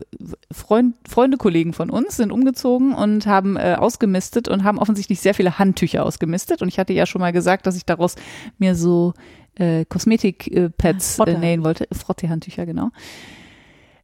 Freund, 0.51 0.95
Freunde, 1.07 1.37
Kollegen 1.37 1.73
von 1.73 1.89
uns 1.89 2.15
sind 2.15 2.31
umgezogen 2.31 2.93
und 2.93 3.25
haben 3.25 3.57
äh, 3.57 3.75
ausgemistet 3.77 4.47
und 4.47 4.63
haben 4.63 4.79
offensichtlich 4.79 5.19
sehr 5.19 5.33
viele 5.33 5.59
Handtücher 5.59 6.05
ausgemistet. 6.05 6.61
Und 6.61 6.69
ich 6.69 6.79
hatte 6.79 6.93
ja 6.93 7.05
schon 7.05 7.19
mal 7.19 7.33
gesagt, 7.33 7.65
dass 7.67 7.75
ich 7.75 7.85
daraus 7.85 8.15
mir 8.57 8.75
so 8.75 9.13
äh, 9.59 9.85
Kosmetik-Pads 9.85 11.13
äh, 11.13 11.15
Frotte. 11.15 11.37
nähen 11.37 11.63
wollte. 11.63 11.87
Frotte-Handtücher, 11.91 12.65
genau. 12.65 12.89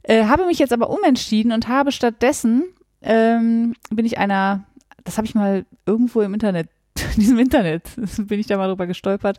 Äh, 0.02 0.24
habe 0.24 0.46
mich 0.46 0.58
jetzt 0.58 0.72
aber 0.72 0.90
umentschieden 0.90 1.52
und 1.52 1.68
habe 1.68 1.92
stattdessen, 1.92 2.64
ähm, 3.02 3.74
bin 3.90 4.04
ich 4.04 4.18
einer, 4.18 4.64
das 5.04 5.16
habe 5.16 5.26
ich 5.26 5.34
mal 5.34 5.64
irgendwo 5.86 6.20
im 6.20 6.34
Internet, 6.34 6.68
in 7.14 7.20
diesem 7.20 7.38
Internet, 7.38 7.90
bin 8.18 8.38
ich 8.38 8.46
da 8.46 8.56
mal 8.56 8.68
drüber 8.68 8.86
gestolpert, 8.86 9.38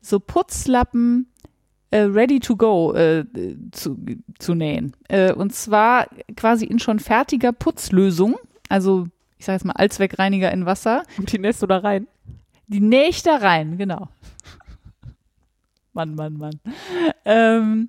so 0.00 0.18
Putzlappen 0.18 1.28
äh, 1.90 2.00
ready 2.00 2.40
to 2.40 2.56
go 2.56 2.94
äh, 2.94 3.24
zu, 3.72 3.98
zu 4.38 4.54
nähen. 4.54 4.92
Äh, 5.08 5.32
und 5.32 5.54
zwar 5.54 6.08
quasi 6.36 6.64
in 6.64 6.78
schon 6.78 6.98
fertiger 6.98 7.52
Putzlösung, 7.52 8.36
also 8.68 9.06
ich 9.38 9.44
sage 9.44 9.56
jetzt 9.56 9.64
mal 9.64 9.74
Allzweckreiniger 9.74 10.50
in 10.50 10.64
Wasser. 10.64 11.02
und 11.18 11.30
die 11.30 11.38
nähst 11.38 11.62
du 11.62 11.66
da 11.66 11.78
rein. 11.78 12.06
Die 12.68 12.80
nähe 12.80 13.08
ich 13.08 13.22
da 13.22 13.36
rein, 13.36 13.76
genau. 13.76 14.08
Mann, 15.96 16.14
Mann, 16.14 16.34
Mann. 16.34 16.60
Ähm, 17.24 17.88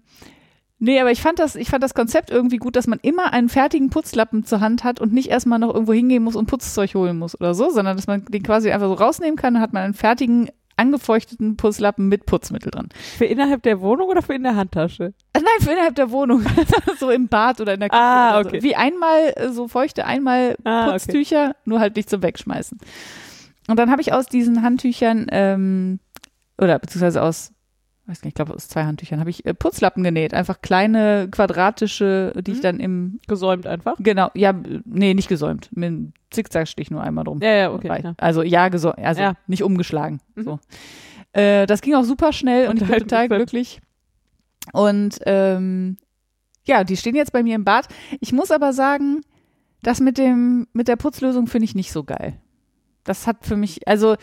nee, 0.79 0.99
aber 0.99 1.11
ich 1.11 1.21
fand 1.21 1.37
das, 1.39 1.55
ich 1.55 1.69
fand 1.69 1.83
das 1.83 1.93
Konzept 1.93 2.31
irgendwie 2.31 2.57
gut, 2.57 2.75
dass 2.75 2.87
man 2.87 2.99
immer 3.01 3.33
einen 3.33 3.49
fertigen 3.49 3.89
Putzlappen 3.89 4.45
zur 4.45 4.61
Hand 4.61 4.83
hat 4.83 4.99
und 4.99 5.13
nicht 5.13 5.29
erstmal 5.29 5.59
noch 5.59 5.73
irgendwo 5.73 5.93
hingehen 5.93 6.23
muss 6.23 6.35
und 6.35 6.47
Putzzeug 6.47 6.95
holen 6.95 7.19
muss 7.19 7.39
oder 7.39 7.53
so, 7.53 7.69
sondern 7.69 7.97
dass 7.97 8.07
man 8.07 8.25
den 8.25 8.41
quasi 8.41 8.71
einfach 8.71 8.87
so 8.87 8.93
rausnehmen 8.93 9.35
kann, 9.35 9.53
dann 9.53 9.61
hat 9.61 9.73
man 9.73 9.83
einen 9.83 9.93
fertigen, 9.93 10.49
angefeuchteten 10.77 11.57
Putzlappen 11.57 12.07
mit 12.07 12.25
Putzmittel 12.25 12.71
dran. 12.71 12.89
Für 13.17 13.25
innerhalb 13.25 13.63
der 13.63 13.81
Wohnung 13.81 14.09
oder 14.09 14.21
für 14.21 14.35
in 14.35 14.43
der 14.43 14.55
Handtasche? 14.55 15.13
Äh, 15.33 15.39
Nein, 15.39 15.59
für 15.59 15.71
innerhalb 15.71 15.95
der 15.95 16.11
Wohnung. 16.11 16.45
so 16.99 17.09
im 17.09 17.27
Bad 17.27 17.59
oder 17.59 17.73
in 17.73 17.79
der 17.79 17.89
Küche. 17.89 18.01
Ah, 18.01 18.39
okay. 18.39 18.59
So. 18.59 18.63
Wie 18.63 18.75
einmal 18.75 19.33
äh, 19.35 19.49
so 19.49 19.67
feuchte, 19.67 20.05
einmal 20.05 20.55
Ah, 20.63 20.83
okay. 20.83 20.93
Putztücher, 20.93 21.55
nur 21.65 21.79
halt 21.79 21.95
nicht 21.95 22.09
zum 22.09 22.21
Wegschmeißen. 22.21 22.77
Und 23.67 23.77
dann 23.77 23.91
habe 23.91 24.01
ich 24.01 24.13
aus 24.13 24.27
diesen 24.27 24.61
Handtüchern, 24.61 25.27
ähm, 25.31 25.99
oder 26.59 26.79
beziehungsweise 26.79 27.21
aus, 27.21 27.51
weiß 28.07 28.21
nicht, 28.23 28.29
ich 28.29 28.33
glaube 28.35 28.53
aus 28.53 28.67
zwei 28.67 28.85
Handtüchern, 28.85 29.19
habe 29.19 29.29
ich 29.29 29.45
äh, 29.45 29.53
Putzlappen 29.53 30.03
genäht. 30.03 30.33
Einfach 30.33 30.61
kleine, 30.61 31.27
quadratische, 31.29 32.33
die 32.41 32.51
ich 32.51 32.57
Mhm. 32.59 32.61
dann 32.63 32.79
im, 32.79 33.19
Gesäumt 33.27 33.67
einfach? 33.67 33.95
genau, 33.99 34.29
ja, 34.33 34.53
nee, 34.85 35.13
nicht 35.13 35.27
gesäumt. 35.29 35.69
Mit 35.75 35.87
einem 35.87 36.13
Zickzackstich 36.31 36.89
nur 36.91 37.01
einmal 37.01 37.23
drum. 37.25 37.39
Ja, 37.41 37.53
ja, 37.55 37.71
okay. 37.73 38.01
Ja. 38.03 38.13
Also 38.17 38.43
ja, 38.43 38.69
gesäumt, 38.69 38.99
also 38.99 39.21
Ja. 39.21 39.33
nicht 39.47 39.63
umgeschlagen. 39.63 40.19
Mhm. 40.35 40.43
So. 40.43 40.59
Äh, 41.33 41.65
das 41.67 41.81
ging 41.81 41.95
auch 41.95 42.03
super 42.03 42.31
schnell 42.33 42.69
und 42.69 42.81
ich 42.81 42.87
bin 42.87 42.97
total 42.99 43.27
glücklich. 43.27 43.81
Und 44.73 45.19
ähm, 45.25 45.97
ja, 46.65 46.83
die 46.83 46.97
stehen 46.97 47.15
jetzt 47.15 47.31
bei 47.31 47.43
mir 47.43 47.55
im 47.55 47.63
Bad. 47.63 47.87
Ich 48.19 48.33
muss 48.33 48.51
aber 48.51 48.73
sagen, 48.73 49.21
das 49.83 49.99
mit 49.99 50.17
dem 50.17 50.67
mit 50.73 50.87
der 50.87 50.95
Putzlösung 50.95 51.47
finde 51.47 51.65
ich 51.65 51.75
nicht 51.75 51.91
so 51.91 52.03
geil. 52.03 52.37
Das 53.03 53.27
hat 53.27 53.45
für 53.45 53.55
mich, 53.55 53.87
also 53.87 54.15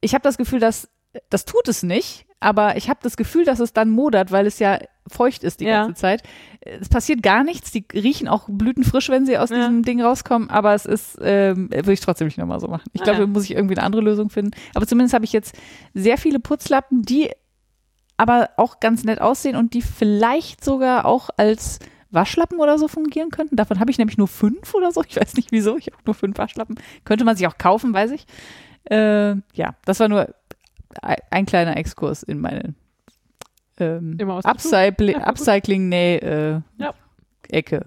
ich 0.00 0.14
habe 0.14 0.22
das 0.22 0.38
Gefühl, 0.38 0.60
dass 0.60 0.88
das 1.30 1.44
tut 1.44 1.68
es 1.68 1.82
nicht, 1.82 2.26
aber 2.40 2.76
ich 2.76 2.88
habe 2.88 3.00
das 3.02 3.16
Gefühl, 3.16 3.44
dass 3.44 3.60
es 3.60 3.72
dann 3.72 3.90
modert, 3.90 4.32
weil 4.32 4.46
es 4.46 4.58
ja 4.58 4.78
feucht 5.08 5.42
ist 5.44 5.60
die 5.60 5.64
Ja. 5.66 5.82
ganze 5.84 6.00
Zeit. 6.00 6.22
Es 6.60 6.88
passiert 6.88 7.22
gar 7.22 7.42
nichts. 7.44 7.70
Die 7.72 7.84
riechen 7.92 8.28
auch 8.28 8.48
blütenfrisch, 8.48 9.08
wenn 9.08 9.26
sie 9.26 9.36
aus 9.36 9.50
Ja. 9.50 9.56
diesem 9.56 9.82
Ding 9.82 10.00
rauskommen, 10.00 10.48
aber 10.48 10.74
es 10.74 10.86
ist, 10.86 11.18
ähm, 11.20 11.70
würde 11.70 11.92
ich 11.92 12.00
trotzdem 12.00 12.26
nicht 12.28 12.38
nochmal 12.38 12.60
so 12.60 12.68
machen. 12.68 12.84
Ich 12.92 13.00
Ah, 13.02 13.04
glaube, 13.04 13.18
ja. 13.20 13.26
da 13.26 13.30
muss 13.32 13.44
ich 13.44 13.50
irgendwie 13.52 13.76
eine 13.76 13.84
andere 13.84 14.02
Lösung 14.02 14.30
finden. 14.30 14.52
Aber 14.74 14.86
zumindest 14.86 15.14
habe 15.14 15.24
ich 15.24 15.32
jetzt 15.32 15.54
sehr 15.94 16.18
viele 16.18 16.38
Putzlappen, 16.40 17.02
die 17.02 17.30
aber 18.16 18.50
auch 18.56 18.78
ganz 18.80 19.02
nett 19.04 19.20
aussehen 19.20 19.56
und 19.56 19.74
die 19.74 19.82
vielleicht 19.82 20.64
sogar 20.64 21.04
auch 21.04 21.30
als 21.36 21.80
Waschlappen 22.10 22.58
oder 22.60 22.78
so 22.78 22.86
fungieren 22.88 23.30
könnten. 23.30 23.56
Davon 23.56 23.80
habe 23.80 23.90
ich 23.90 23.98
nämlich 23.98 24.18
nur 24.18 24.28
fünf 24.28 24.74
oder 24.74 24.92
so. 24.92 25.02
Ich 25.02 25.16
weiß 25.16 25.34
nicht 25.34 25.50
wieso. 25.50 25.76
Ich 25.78 25.86
habe 25.86 25.96
nur 26.04 26.14
fünf 26.14 26.38
Waschlappen. 26.38 26.76
Könnte 27.04 27.24
man 27.24 27.36
sich 27.36 27.46
auch 27.46 27.58
kaufen, 27.58 27.92
weiß 27.92 28.12
ich. 28.12 28.26
Äh, 28.84 29.30
ja, 29.54 29.74
das 29.84 29.98
war 30.00 30.08
nur 30.08 30.28
ein, 31.02 31.16
ein 31.30 31.46
kleiner 31.46 31.76
Exkurs 31.76 32.22
in 32.22 32.40
meine 32.40 32.74
ähm. 33.78 34.18
Upcycling. 34.20 35.16
Upcycling 35.16 35.88
nee, 35.88 36.16
äh, 36.16 36.60
Ja. 36.78 36.94
Ecke. 37.48 37.86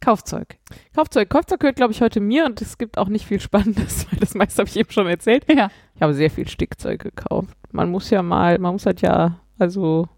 Kaufzeug. 0.00 0.58
Kaufzeug. 0.94 1.30
Kaufzeug 1.30 1.60
gehört, 1.60 1.76
glaube 1.76 1.92
ich, 1.92 2.02
heute 2.02 2.20
mir 2.20 2.44
und 2.44 2.60
es 2.60 2.76
gibt 2.76 2.98
auch 2.98 3.08
nicht 3.08 3.24
viel 3.24 3.40
Spannendes, 3.40 4.06
weil 4.10 4.18
das 4.18 4.34
meiste 4.34 4.58
habe 4.58 4.68
ich 4.68 4.76
eben 4.76 4.90
schon 4.90 5.06
erzählt. 5.06 5.44
Ja. 5.48 5.70
Ich 5.94 6.02
habe 6.02 6.12
sehr 6.14 6.30
viel 6.30 6.48
Stickzeug 6.48 7.00
gekauft. 7.02 7.56
Man 7.70 7.90
muss 7.90 8.10
ja 8.10 8.22
mal, 8.22 8.58
man 8.58 8.72
muss 8.72 8.84
halt 8.84 9.00
ja, 9.00 9.38
also, 9.58 10.08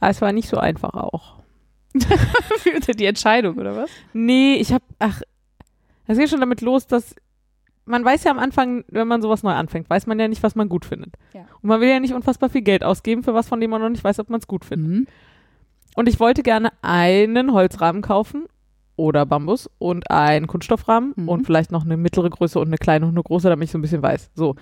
ah, 0.00 0.10
es 0.10 0.20
war 0.20 0.32
nicht 0.32 0.48
so 0.48 0.58
einfach 0.58 0.94
auch. 0.94 1.36
die 2.98 3.06
Entscheidung, 3.06 3.56
oder 3.56 3.76
was? 3.76 3.90
Nee, 4.12 4.56
ich 4.56 4.72
habe, 4.72 4.84
ach, 4.98 5.22
das 6.06 6.18
geht 6.18 6.28
schon 6.28 6.40
damit 6.40 6.60
los, 6.60 6.86
dass 6.86 7.14
man 7.86 8.04
weiß 8.04 8.24
ja 8.24 8.30
am 8.32 8.38
Anfang, 8.38 8.84
wenn 8.88 9.08
man 9.08 9.22
sowas 9.22 9.42
neu 9.42 9.52
anfängt, 9.52 9.88
weiß 9.88 10.06
man 10.06 10.18
ja 10.20 10.28
nicht, 10.28 10.42
was 10.42 10.54
man 10.54 10.68
gut 10.68 10.84
findet. 10.84 11.14
Ja. 11.32 11.42
Und 11.62 11.68
man 11.68 11.80
will 11.80 11.88
ja 11.88 12.00
nicht 12.00 12.14
unfassbar 12.14 12.50
viel 12.50 12.62
Geld 12.62 12.84
ausgeben 12.84 13.22
für 13.22 13.32
was, 13.34 13.48
von 13.48 13.60
dem 13.60 13.70
man 13.70 13.80
noch 13.80 13.88
nicht 13.88 14.04
weiß, 14.04 14.18
ob 14.20 14.28
man 14.28 14.40
es 14.40 14.46
gut 14.46 14.64
findet. 14.64 14.90
Mhm. 14.90 15.06
Und 15.94 16.08
ich 16.08 16.20
wollte 16.20 16.42
gerne 16.42 16.70
einen 16.82 17.52
Holzrahmen 17.52 18.02
kaufen 18.02 18.44
oder 18.96 19.24
Bambus 19.24 19.70
und 19.78 20.10
einen 20.10 20.46
Kunststoffrahmen 20.46 21.12
Mhm. 21.16 21.28
und 21.28 21.46
vielleicht 21.46 21.70
noch 21.72 21.84
eine 21.84 21.96
mittlere 21.96 22.28
Größe 22.30 22.58
und 22.58 22.66
eine 22.68 22.76
kleine 22.78 23.06
und 23.06 23.12
eine 23.12 23.22
große, 23.22 23.48
damit 23.48 23.66
ich 23.66 23.72
so 23.72 23.78
ein 23.78 23.82
bisschen 23.82 24.02
weiß. 24.02 24.30
So. 24.34 24.56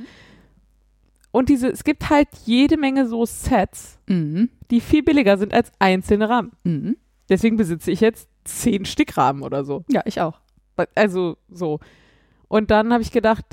Und 1.31 1.49
diese, 1.49 1.69
es 1.69 1.83
gibt 1.83 2.11
halt 2.11 2.29
jede 2.45 2.77
Menge 2.77 3.07
so 3.09 3.25
Sets, 3.27 3.99
Mhm. 4.09 4.51
die 4.71 4.81
viel 4.81 5.03
billiger 5.03 5.37
sind 5.39 5.53
als 5.53 5.73
einzelne 5.79 6.29
Rahmen. 6.29 6.53
Mhm. 6.63 6.97
Deswegen 7.29 7.57
besitze 7.57 7.91
ich 7.91 8.01
jetzt 8.01 8.29
zehn 8.45 8.85
Stickrahmen 8.85 9.43
oder 9.43 9.65
so. 9.65 9.85
Ja, 9.89 10.03
ich 10.05 10.21
auch. 10.21 10.41
Also 10.95 11.37
so. 11.51 11.81
Und 12.55 12.71
dann 12.71 12.93
habe 12.93 13.03
ich 13.03 13.11
gedacht, 13.11 13.45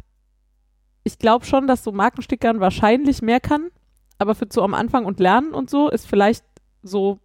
ich 1.04 1.18
glaube 1.18 1.44
schon, 1.44 1.66
dass 1.66 1.84
so 1.84 1.92
Markenstickern 1.92 2.60
wahrscheinlich 2.60 3.24
mehr 3.24 3.40
kann, 3.40 3.72
aber 4.20 4.36
für 4.36 4.46
so 4.48 4.62
am 4.62 4.76
Anfang 4.76 5.06
und 5.06 5.20
Lernen 5.20 5.56
und 5.56 5.72
so 5.72 5.90
ist 5.90 6.06
vielleicht 6.06 6.46
so 6.84 7.18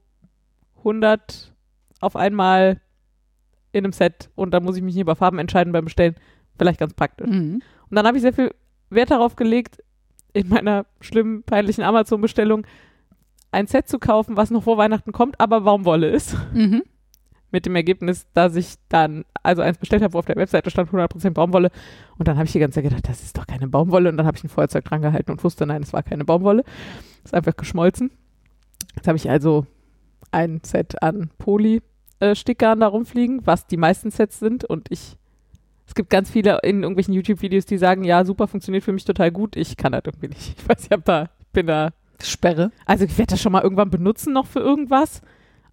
100 0.79 1.53
auf 2.01 2.17
einmal 2.17 2.81
in 3.73 3.85
einem 3.85 3.93
Set 3.93 4.31
und 4.37 4.55
dann 4.55 4.65
muss 4.65 4.79
ich 4.79 4.83
mich 4.83 4.95
nicht 4.95 5.03
über 5.03 5.17
Farben 5.17 5.39
entscheiden 5.39 5.75
beim 5.75 5.85
Bestellen. 5.85 6.15
Vielleicht 6.57 6.81
ganz 6.81 6.95
praktisch. 6.95 7.29
Mhm. 7.29 7.61
Und 7.91 7.95
dann 7.95 8.07
habe 8.07 8.17
ich 8.17 8.23
sehr 8.23 8.33
viel 8.33 8.55
Wert 8.89 9.11
darauf 9.11 9.37
gelegt, 9.37 9.85
in 10.33 10.49
meiner 10.49 10.87
schlimmen, 11.03 11.43
peinlichen 11.43 11.85
Amazon-Bestellung 11.85 12.67
ein 13.51 13.67
Set 13.67 13.87
zu 13.87 13.99
kaufen, 13.99 14.39
was 14.39 14.51
noch 14.51 14.63
vor 14.63 14.79
Weihnachten 14.79 15.13
kommt, 15.13 15.39
aber 15.41 15.61
Baumwolle 15.61 16.09
ist. 16.09 16.39
Mhm. 16.55 16.85
Mit 17.51 17.65
dem 17.65 17.77
Ergebnis, 17.77 18.27
dass 18.35 18.57
ich 18.57 18.75
dann 18.89 19.25
also 19.43 19.63
eins 19.63 19.79
bestellt 19.79 20.03
habe, 20.03 20.15
wo 20.15 20.19
auf 20.19 20.27
der 20.27 20.37
Webseite 20.37 20.71
stand 20.71 20.91
100% 20.91 21.31
Baumwolle. 21.31 21.71
Und 22.19 22.27
dann 22.29 22.37
habe 22.37 22.47
ich 22.47 22.53
die 22.53 22.59
ganze 22.59 22.77
Zeit 22.77 22.91
gedacht, 22.91 23.09
das 23.09 23.23
ist 23.23 23.39
doch 23.39 23.47
keine 23.47 23.69
Baumwolle. 23.69 24.11
Und 24.11 24.17
dann 24.17 24.27
habe 24.27 24.37
ich 24.37 24.45
ein 24.45 24.49
Feuerzeug 24.49 24.85
dran 24.85 25.03
gehalten 25.03 25.31
und 25.31 25.45
wusste, 25.45 25.67
nein, 25.67 25.83
es 25.83 25.93
war 25.93 26.03
keine 26.03 26.25
Baumwolle. 26.25 26.65
Ist 27.25 27.35
einfach 27.35 27.57
geschmolzen. 27.57 28.11
Jetzt 28.97 29.07
habe 29.07 29.17
ich 29.17 29.31
also 29.31 29.67
ein 30.33 30.61
Set 30.65 31.03
an 31.03 31.31
Poly-Stickern 31.39 32.81
da 32.81 32.89
rumfliegen, 32.89 33.47
was 33.47 33.67
die 33.67 33.77
meisten 33.77 34.11
Sets 34.11 34.39
sind. 34.39 34.65
Und 34.65 34.91
ich, 34.91 35.17
es 35.87 35.95
gibt 35.95 36.11
ganz 36.11 36.31
viele 36.31 36.59
in 36.63 36.83
irgendwelchen 36.83 37.15
YouTube-Videos, 37.15 37.67
die 37.67 37.79
sagen, 37.79 38.05
ja, 38.05 38.25
super, 38.25 38.49
funktioniert 38.49 38.85
für 38.85 38.93
mich 38.93 39.05
total 39.05 39.31
gut. 39.31 39.57
Ich 39.57 39.77
kann 39.77 39.93
das 39.93 40.03
irgendwie 40.05 40.29
nicht. 40.29 40.59
Ich 40.59 40.69
weiß, 40.69 40.87
ich 40.87 40.91
habe 40.91 41.03
da, 41.05 41.23
ich 41.41 41.53
bin 41.53 41.67
da 41.67 41.93
Sperre. 42.23 42.73
also 42.87 43.05
ich 43.05 43.17
werde 43.19 43.31
das 43.31 43.43
schon 43.43 43.53
mal 43.53 43.63
irgendwann 43.63 43.91
benutzen 43.91 44.33
noch 44.33 44.47
für 44.47 44.61
irgendwas. 44.61 45.21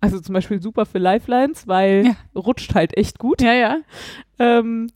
Also 0.04 0.20
zum 0.20 0.34
Beispiel 0.34 0.62
super 0.62 0.86
für 0.86 0.98
Lifelines, 1.00 1.66
weil 1.68 2.08
Ja. 2.08 2.16
rutscht 2.36 2.76
halt 2.76 2.98
echt 2.98 3.20
gut. 3.20 3.42
Ja, 3.42 3.54
ja. 3.54 3.78
Ähm, 4.38 4.90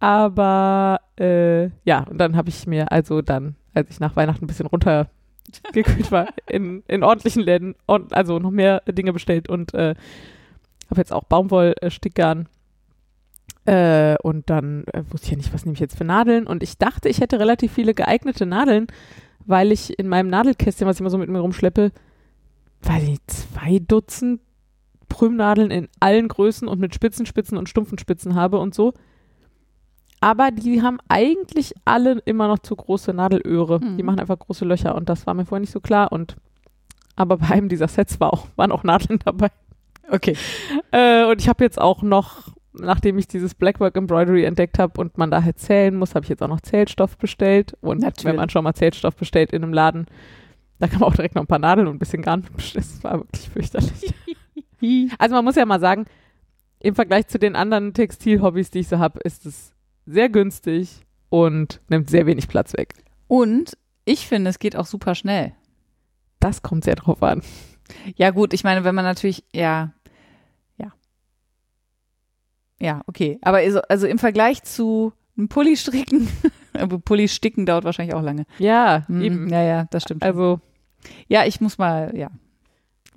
aber 0.00 1.00
äh, 1.18 1.66
ja, 1.84 2.00
und 2.10 2.18
dann 2.18 2.36
habe 2.36 2.48
ich 2.48 2.66
mir 2.66 2.90
also 2.90 3.22
dann, 3.22 3.54
als 3.74 3.90
ich 3.90 4.00
nach 4.00 4.16
Weihnachten 4.16 4.44
ein 4.44 4.48
bisschen 4.48 4.66
runtergekühlt 4.66 6.10
war, 6.10 6.28
in, 6.48 6.82
in 6.88 7.04
ordentlichen 7.04 7.42
Läden, 7.42 7.76
und, 7.86 8.12
also 8.12 8.40
noch 8.40 8.50
mehr 8.50 8.80
Dinge 8.88 9.12
bestellt 9.12 9.48
und 9.48 9.72
äh, 9.74 9.94
habe 10.90 11.00
jetzt 11.00 11.12
auch 11.12 11.24
Baumwollstickgarn. 11.24 12.48
Äh, 13.66 14.16
und 14.22 14.50
dann 14.50 14.84
äh, 14.92 15.04
wusste 15.10 15.26
ich 15.26 15.30
ja 15.30 15.36
nicht, 15.36 15.54
was 15.54 15.64
nehme 15.64 15.74
ich 15.74 15.80
jetzt 15.80 15.96
für 15.96 16.04
Nadeln. 16.04 16.46
Und 16.46 16.62
ich 16.64 16.76
dachte, 16.76 17.08
ich 17.08 17.20
hätte 17.20 17.38
relativ 17.38 17.72
viele 17.72 17.94
geeignete 17.94 18.46
Nadeln, 18.46 18.88
weil 19.46 19.70
ich 19.72 19.96
in 19.98 20.08
meinem 20.08 20.28
Nadelkästchen, 20.28 20.86
was 20.88 20.96
ich 20.96 21.00
immer 21.00 21.10
so 21.10 21.18
mit 21.18 21.30
mir 21.30 21.38
rumschleppe, 21.38 21.92
weiß 22.86 23.02
ich 23.02 23.10
nicht, 23.10 23.30
zwei 23.30 23.78
Dutzend 23.78 24.40
Prümnadeln 25.08 25.70
in 25.70 25.88
allen 26.00 26.28
Größen 26.28 26.66
und 26.66 26.80
mit 26.80 26.94
spitzen 26.94 27.26
Spitzen 27.26 27.56
und 27.56 27.68
stumpfen 27.68 27.98
Spitzen 27.98 28.34
habe 28.34 28.58
und 28.58 28.74
so. 28.74 28.94
Aber 30.20 30.50
die 30.50 30.82
haben 30.82 30.98
eigentlich 31.08 31.74
alle 31.84 32.18
immer 32.24 32.48
noch 32.48 32.58
zu 32.60 32.74
große 32.74 33.12
Nadelöhre. 33.12 33.80
Hm. 33.80 33.96
Die 33.96 34.02
machen 34.02 34.20
einfach 34.20 34.38
große 34.38 34.64
Löcher 34.64 34.94
und 34.94 35.08
das 35.08 35.26
war 35.26 35.34
mir 35.34 35.44
vorher 35.44 35.60
nicht 35.60 35.72
so 35.72 35.80
klar. 35.80 36.10
Und 36.10 36.36
aber 37.14 37.36
bei 37.36 37.50
einem 37.50 37.68
dieser 37.68 37.88
Sets 37.88 38.18
war 38.20 38.32
auch, 38.32 38.48
waren 38.56 38.72
auch 38.72 38.82
Nadeln 38.82 39.18
dabei. 39.24 39.48
Okay. 40.10 40.36
Äh, 40.90 41.24
und 41.26 41.40
ich 41.40 41.48
habe 41.48 41.62
jetzt 41.62 41.80
auch 41.80 42.02
noch, 42.02 42.48
nachdem 42.72 43.18
ich 43.18 43.28
dieses 43.28 43.54
Blackwork 43.54 43.96
Embroidery 43.96 44.44
entdeckt 44.44 44.78
habe 44.78 45.00
und 45.00 45.16
man 45.16 45.30
da 45.30 45.42
halt 45.42 45.58
zählen 45.58 45.94
muss, 45.94 46.14
habe 46.14 46.24
ich 46.24 46.30
jetzt 46.30 46.42
auch 46.42 46.48
noch 46.48 46.60
Zählstoff 46.60 47.16
bestellt. 47.18 47.76
Und 47.80 48.00
Natürlich. 48.00 48.24
wenn 48.24 48.36
man 48.36 48.48
schon 48.48 48.64
mal 48.64 48.74
Zählstoff 48.74 49.16
bestellt 49.16 49.52
in 49.52 49.62
einem 49.62 49.72
Laden, 49.72 50.06
da 50.78 50.88
kann 50.88 51.00
man 51.00 51.08
auch 51.10 51.14
direkt 51.14 51.34
noch 51.34 51.42
ein 51.42 51.48
paar 51.48 51.58
Nadeln 51.58 51.88
und 51.88 51.96
ein 51.96 51.98
bisschen 51.98 52.22
Garn. 52.22 52.46
Das 52.74 53.02
war 53.04 53.18
wirklich 53.18 53.48
fürchterlich. 53.48 54.14
Also 55.18 55.34
man 55.34 55.46
muss 55.46 55.54
ja 55.54 55.64
mal 55.64 55.80
sagen, 55.80 56.04
im 56.78 56.94
Vergleich 56.94 57.26
zu 57.28 57.38
den 57.38 57.56
anderen 57.56 57.94
Textilhobbys, 57.94 58.70
die 58.70 58.80
ich 58.80 58.88
so 58.88 58.98
habe, 58.98 59.18
ist 59.20 59.46
es 59.46 59.72
sehr 60.04 60.28
günstig 60.28 61.06
und 61.30 61.80
nimmt 61.88 62.10
sehr 62.10 62.26
wenig 62.26 62.48
Platz 62.48 62.74
weg. 62.74 62.92
Und 63.26 63.78
ich 64.04 64.26
finde, 64.26 64.50
es 64.50 64.58
geht 64.58 64.76
auch 64.76 64.84
super 64.84 65.14
schnell. 65.14 65.54
Das 66.38 66.60
kommt 66.60 66.84
sehr 66.84 66.96
drauf 66.96 67.22
an. 67.22 67.42
Ja, 68.16 68.30
gut, 68.30 68.52
ich 68.52 68.64
meine, 68.64 68.84
wenn 68.84 68.94
man 68.94 69.04
natürlich, 69.04 69.44
ja, 69.54 69.94
ja. 70.76 70.92
Ja, 72.78 73.00
okay. 73.06 73.38
Aber 73.40 73.58
also, 73.58 73.80
also 73.88 74.06
im 74.06 74.18
Vergleich 74.18 74.62
zu 74.62 75.14
einem 75.36 75.48
Pulli 75.48 75.76
stricken, 75.76 76.28
aber 76.78 76.98
Pulli 76.98 77.28
sticken 77.28 77.66
dauert 77.66 77.84
wahrscheinlich 77.84 78.14
auch 78.14 78.22
lange. 78.22 78.44
Ja, 78.58 79.04
Mhm. 79.08 79.22
eben. 79.22 79.48
Ja, 79.48 79.62
ja, 79.62 79.86
das 79.90 80.02
stimmt. 80.04 80.22
Also, 80.22 80.60
ja, 81.28 81.44
ich 81.46 81.60
muss 81.60 81.78
mal, 81.78 82.12
ja. 82.16 82.28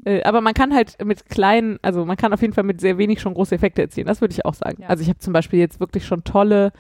äh, 0.06 0.24
aber 0.24 0.42
man 0.42 0.54
kann 0.54 0.74
halt 0.74 1.04
mit 1.04 1.26
kleinen, 1.30 1.80
also 1.82 2.06
man 2.06 2.18
kann 2.18 2.34
auf 2.34 2.42
jeden 2.42 2.54
Fall 2.54 2.64
mit 2.66 2.82
sehr 2.82 2.98
wenig 2.98 3.20
schon 3.22 3.34
große 3.34 3.56
Effekte 3.56 3.82
erzielen. 3.82 4.08
Das 4.08 4.22
würde 4.22 4.34
ich 4.34 4.46
auch 4.46 4.54
sagen. 4.54 4.82
Ja. 4.84 4.90
Also 4.90 5.02
ich 5.04 5.10
habe 5.10 5.20
zum 5.20 5.34
Beispiel 5.34 5.60
jetzt 5.60 5.80
wirklich 5.80 6.06
schon 6.06 6.24
tolle 6.24 6.72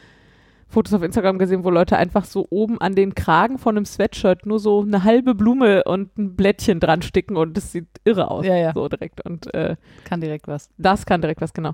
Fotos 0.69 0.93
auf 0.93 1.01
Instagram 1.01 1.39
gesehen, 1.39 1.63
wo 1.63 1.69
Leute 1.69 1.95
einfach 1.95 2.25
so 2.25 2.45
oben 2.49 2.81
an 2.81 2.93
den 2.93 3.15
Kragen 3.15 3.57
von 3.57 3.77
einem 3.77 3.85
Sweatshirt 3.85 4.45
nur 4.45 4.59
so 4.59 4.81
eine 4.81 5.05
halbe 5.05 5.33
Blume 5.33 5.85
und 5.85 6.17
ein 6.17 6.35
Blättchen 6.35 6.81
dran 6.81 7.01
sticken 7.01 7.37
und 7.37 7.55
das 7.55 7.71
sieht 7.71 7.87
irre 8.03 8.29
aus. 8.29 8.45
Ja, 8.45 8.55
ja. 8.57 8.73
So 8.73 8.89
direkt. 8.89 9.25
Und 9.25 9.53
äh, 9.53 9.77
Kann 10.03 10.19
direkt 10.19 10.45
was. 10.49 10.69
das 10.77 11.05
kann 11.05 11.21
direkt 11.21 11.39
was, 11.39 11.53
genau. 11.53 11.71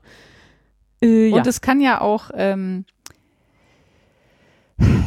Äh. 1.02 1.32
Und 1.32 1.48
es 1.48 1.60
kann 1.62 1.82
ja 1.82 2.02
auch, 2.02 2.30
ähm, 2.36 2.86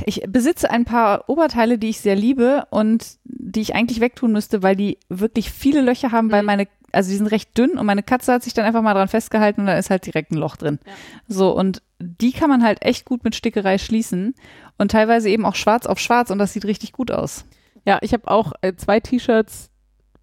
ich 0.07 0.23
besitze 0.29 0.71
ein 0.71 0.85
paar 0.85 1.29
Oberteile, 1.29 1.79
die 1.79 1.89
ich 1.89 2.01
sehr 2.01 2.17
liebe 2.17 2.67
und 2.71 3.19
die 3.25 3.61
ich 3.61 3.75
eigentlich 3.75 4.01
wegtun 4.01 4.33
müsste, 4.33 4.63
weil 4.63 4.77
die 4.77 4.99
wirklich 5.09 5.51
viele 5.51 5.81
Löcher 5.81 6.13
haben, 6.13 6.31
weil 6.31 6.43
Mhm. 6.43 6.47
meine, 6.47 6.69
also 6.93 7.11
die 7.11 7.17
sind 7.17 7.27
recht 7.29 7.57
dünn 7.57 7.79
und 7.79 7.87
meine 7.87 8.03
Katze 8.03 8.33
hat 8.33 8.43
sich 8.43 8.55
dann 8.55 8.65
einfach 8.65 8.83
mal 8.83 8.95
dran 8.95 9.09
festgehalten 9.09 9.63
und 9.63 9.67
da 9.67 9.77
ist 9.79 9.91
halt 9.91 10.07
direkt 10.07 10.31
ein 10.33 10.37
Loch 10.39 10.57
drin. 10.57 10.79
Ja. 10.87 10.93
So, 11.29 11.51
und 11.57 11.83
die 11.99 12.33
kann 12.33 12.49
man 12.51 12.63
halt 12.63 12.83
echt 12.83 13.05
gut 13.05 13.25
mit 13.25 13.35
Stickerei 13.35 13.79
schließen 13.79 14.35
und 14.79 14.91
teilweise 14.91 15.29
eben 15.29 15.45
auch 15.47 15.55
schwarz 15.55 15.87
auf 15.87 15.99
schwarz 15.99 16.31
und 16.31 16.39
das 16.39 16.53
sieht 16.53 16.65
richtig 16.65 16.93
gut 16.93 17.11
aus. 17.11 17.45
Ja, 17.85 17.99
ich 18.03 18.13
habe 18.13 18.29
auch 18.29 18.53
äh, 18.63 18.75
zwei 18.77 19.01
T-Shirts. 19.01 19.71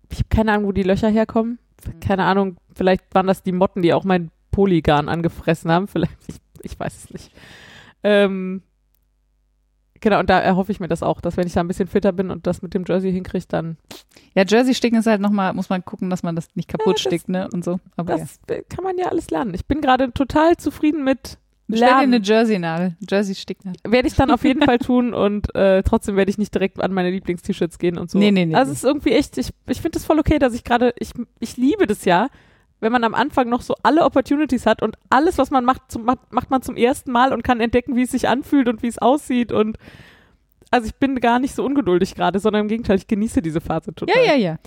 Ich 0.10 0.20
habe 0.20 0.30
keine 0.30 0.52
Ahnung, 0.54 0.68
wo 0.68 0.72
die 0.72 0.84
Löcher 0.84 1.10
herkommen. 1.10 1.60
Keine 2.02 2.24
Ahnung, 2.24 2.58
vielleicht 2.76 3.04
waren 3.14 3.28
das 3.28 3.44
die 3.44 3.52
Motten, 3.52 3.82
die 3.82 3.94
auch 3.94 4.04
mein 4.04 4.32
Polygarn 4.52 5.10
angefressen 5.10 5.72
haben. 5.72 5.88
Vielleicht, 5.88 6.14
ich, 6.28 6.36
ich 6.62 6.80
weiß 6.80 6.94
es 7.06 7.10
nicht. 7.12 7.32
Ähm, 8.04 8.62
genau, 10.04 10.20
und 10.20 10.30
da 10.30 10.40
erhoffe 10.40 10.72
ich 10.72 10.80
mir 10.80 10.88
das 10.88 11.02
auch, 11.02 11.20
dass 11.22 11.36
wenn 11.38 11.48
ich 11.48 11.54
da 11.54 11.62
ein 11.62 11.68
bisschen 11.68 11.88
fitter 11.88 12.12
bin 12.12 12.30
und 12.30 12.46
das 12.46 12.62
mit 12.62 12.76
dem 12.76 12.84
Jersey 12.88 13.12
hinkriege, 13.12 13.46
dann 13.48 13.78
Ja, 14.36 14.44
Jersey 14.48 14.76
sticken 14.76 15.00
ist 15.00 15.08
halt 15.08 15.22
nochmal, 15.22 15.54
muss 15.54 15.70
man 15.70 15.84
gucken, 15.84 16.12
dass 16.12 16.22
man 16.22 16.36
das 16.36 16.48
nicht 16.54 16.68
kaputt 16.70 16.88
Ja, 16.88 16.94
das- 16.94 17.02
stickt, 17.02 17.30
ne, 17.30 17.50
und 17.52 17.64
so. 17.64 17.80
Aber 17.98 18.14
ja. 18.18 18.20
das 18.20 18.40
äh, 18.48 18.62
kann 18.70 18.84
man 18.84 18.98
ja 19.00 19.08
alles 19.08 19.32
lernen. 19.32 19.54
Ich 19.56 19.66
bin 19.66 19.82
gerade 19.82 20.12
total 20.14 20.58
zufrieden 20.58 21.04
mit 21.04 21.40
Stell 21.72 21.80
dir 21.88 21.96
eine. 21.96 22.18
Jersey-Nadel, 22.22 22.98
Jersey-Sticknadel. 23.10 23.80
Werde 23.90 24.08
ich 24.08 24.14
dann 24.16 24.30
auf 24.32 24.44
jeden 24.44 24.62
Fall 24.66 24.78
tun 24.80 25.14
und 25.14 25.56
äh, 25.56 25.82
trotzdem 25.82 26.16
werde 26.18 26.30
ich 26.30 26.38
nicht 26.38 26.54
direkt 26.54 26.80
an 26.84 26.94
meine 26.94 27.10
Lieblings-T-Shirts 27.10 27.80
gehen 27.80 27.98
und 27.98 28.12
so. 28.12 28.20
Nee, 28.20 28.32
nee, 28.32 28.46
nee, 28.46 28.54
Also 28.54 28.72
es 28.74 28.80
ist 28.80 28.84
irgendwie 28.84 29.14
echt, 29.14 29.38
ich, 29.38 29.50
ich 29.68 29.78
finde 29.78 29.92
das 29.98 30.06
voll 30.06 30.20
okay, 30.20 30.38
dass 30.40 30.54
ich 30.54 30.64
gerade, 30.64 30.94
ich, 31.00 31.12
ich 31.40 31.56
liebe 31.58 31.88
das 31.88 32.04
ja, 32.06 32.28
wenn 32.84 32.92
man 32.92 33.04
am 33.04 33.16
Anfang 33.16 33.50
noch 33.50 33.62
so 33.62 33.76
alle 33.82 34.04
Opportunities 34.04 34.66
hat 34.66 34.82
und 34.84 34.96
alles, 35.10 35.38
was 35.40 35.50
man 35.50 35.66
macht, 35.66 35.92
zum, 35.92 36.06
macht, 36.06 36.32
macht 36.32 36.52
man 36.52 36.62
zum 36.62 36.76
ersten 36.76 37.12
Mal 37.12 37.34
und 37.34 37.44
kann 37.44 37.60
entdecken, 37.60 37.96
wie 37.96 38.04
es 38.04 38.12
sich 38.12 38.28
anfühlt 38.30 38.68
und 38.68 38.84
wie 38.84 38.88
es 38.88 39.00
aussieht 39.00 39.52
und 39.52 39.78
also 40.72 40.88
ich 40.88 40.96
bin 40.96 41.20
gar 41.20 41.40
nicht 41.40 41.54
so 41.54 41.64
ungeduldig 41.64 42.16
gerade, 42.16 42.40
sondern 42.40 42.64
im 42.64 42.68
Gegenteil, 42.68 42.98
ich 42.98 43.06
genieße 43.08 43.44
diese 43.44 43.62
Phase 43.62 43.94
total. 43.94 44.16
Ja, 44.16 44.34
ja, 44.34 44.36
ja. 44.36 44.58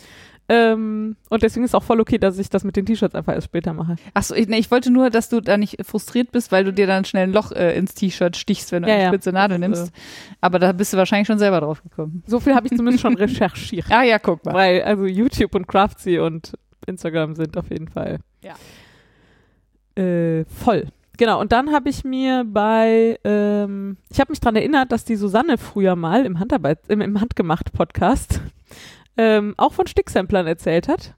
Ähm, 0.48 1.16
und 1.28 1.42
deswegen 1.42 1.64
ist 1.64 1.74
auch 1.74 1.82
voll 1.82 2.00
okay, 2.00 2.18
dass 2.18 2.38
ich 2.38 2.48
das 2.48 2.62
mit 2.62 2.76
den 2.76 2.86
T-Shirts 2.86 3.16
einfach 3.16 3.34
erst 3.34 3.46
später 3.46 3.72
mache. 3.72 3.96
Achso, 4.14 4.32
ich, 4.34 4.46
nee, 4.46 4.58
ich 4.58 4.70
wollte 4.70 4.92
nur, 4.92 5.10
dass 5.10 5.28
du 5.28 5.40
da 5.40 5.56
nicht 5.56 5.84
frustriert 5.84 6.30
bist, 6.30 6.52
weil 6.52 6.62
du 6.62 6.72
dir 6.72 6.86
dann 6.86 7.04
schnell 7.04 7.24
ein 7.24 7.32
Loch 7.32 7.50
äh, 7.50 7.76
ins 7.76 7.94
T-Shirt 7.94 8.36
stichst, 8.36 8.70
wenn 8.70 8.84
du 8.84 8.88
Ja, 8.88 8.94
eine 8.94 9.02
ja. 9.04 9.08
spitze 9.08 9.32
Nadel 9.32 9.58
Das, 9.58 9.68
nimmst. 9.68 9.92
Aber 10.40 10.60
da 10.60 10.70
bist 10.70 10.92
du 10.92 10.96
wahrscheinlich 10.96 11.26
schon 11.26 11.40
selber 11.40 11.60
drauf 11.60 11.82
gekommen. 11.82 12.22
So 12.26 12.38
viel 12.38 12.54
habe 12.54 12.68
ich 12.68 12.76
zumindest 12.76 13.02
schon 13.02 13.16
recherchiert. 13.16 13.86
Ah 13.90 14.04
ja, 14.04 14.20
guck 14.20 14.44
mal. 14.44 14.54
Weil, 14.54 14.82
also 14.82 15.04
YouTube 15.06 15.54
und 15.56 15.66
Craftsy 15.66 16.20
und 16.20 16.52
Instagram 16.86 17.34
sind 17.34 17.56
auf 17.56 17.70
jeden 17.70 17.88
Fall 17.88 18.18
Ja. 18.42 18.54
äh, 20.02 20.44
voll. 20.44 20.86
Genau, 21.18 21.40
und 21.40 21.52
dann 21.52 21.72
habe 21.72 21.88
ich 21.88 22.04
mir 22.04 22.44
bei, 22.46 23.18
ähm, 23.24 23.96
ich 24.10 24.20
habe 24.20 24.32
mich 24.32 24.40
dran 24.40 24.54
erinnert, 24.54 24.92
dass 24.92 25.04
die 25.06 25.16
Susanne 25.16 25.56
früher 25.56 25.96
mal 25.96 26.26
im 26.26 26.38
Handarbeit, 26.38 26.78
im, 26.88 27.00
im 27.00 27.20
Handgemacht-Podcast 27.20 28.40
ähm, 29.16 29.54
auch 29.56 29.72
von 29.72 29.86
Sticksamplern 29.86 30.46
erzählt 30.46 30.88
hat. 30.88 31.14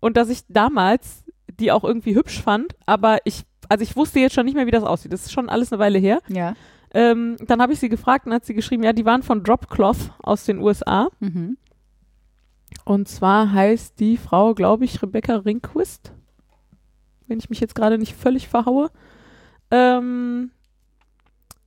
Und 0.00 0.16
dass 0.16 0.30
ich 0.30 0.40
damals 0.48 1.24
die 1.60 1.72
auch 1.72 1.84
irgendwie 1.84 2.14
hübsch 2.14 2.42
fand, 2.42 2.74
aber 2.84 3.18
ich, 3.24 3.44
also 3.70 3.82
ich 3.82 3.96
wusste 3.96 4.20
jetzt 4.20 4.34
schon 4.34 4.44
nicht 4.44 4.54
mehr, 4.54 4.66
wie 4.66 4.70
das 4.70 4.84
aussieht. 4.84 5.12
Das 5.12 5.22
ist 5.24 5.32
schon 5.32 5.48
alles 5.48 5.72
eine 5.72 5.78
Weile 5.78 5.98
her. 5.98 6.20
Ja. 6.28 6.54
Ähm, 6.92 7.36
dann 7.46 7.62
habe 7.62 7.72
ich 7.72 7.78
sie 7.78 7.88
gefragt 7.88 8.26
und 8.26 8.34
hat 8.34 8.44
sie 8.44 8.52
geschrieben, 8.54 8.82
ja, 8.82 8.92
die 8.92 9.04
waren 9.06 9.22
von 9.22 9.42
Dropcloth 9.42 10.12
aus 10.22 10.44
den 10.44 10.58
USA. 10.58 11.08
Mhm. 11.20 11.56
Und 12.84 13.08
zwar 13.08 13.52
heißt 13.52 13.98
die 13.98 14.16
Frau, 14.16 14.54
glaube 14.54 14.84
ich, 14.84 15.02
Rebecca 15.02 15.36
Ringquist. 15.36 16.12
Wenn 17.26 17.38
ich 17.38 17.50
mich 17.50 17.60
jetzt 17.60 17.74
gerade 17.74 17.98
nicht 17.98 18.14
völlig 18.14 18.48
verhaue. 18.48 18.90
Ähm, 19.70 20.50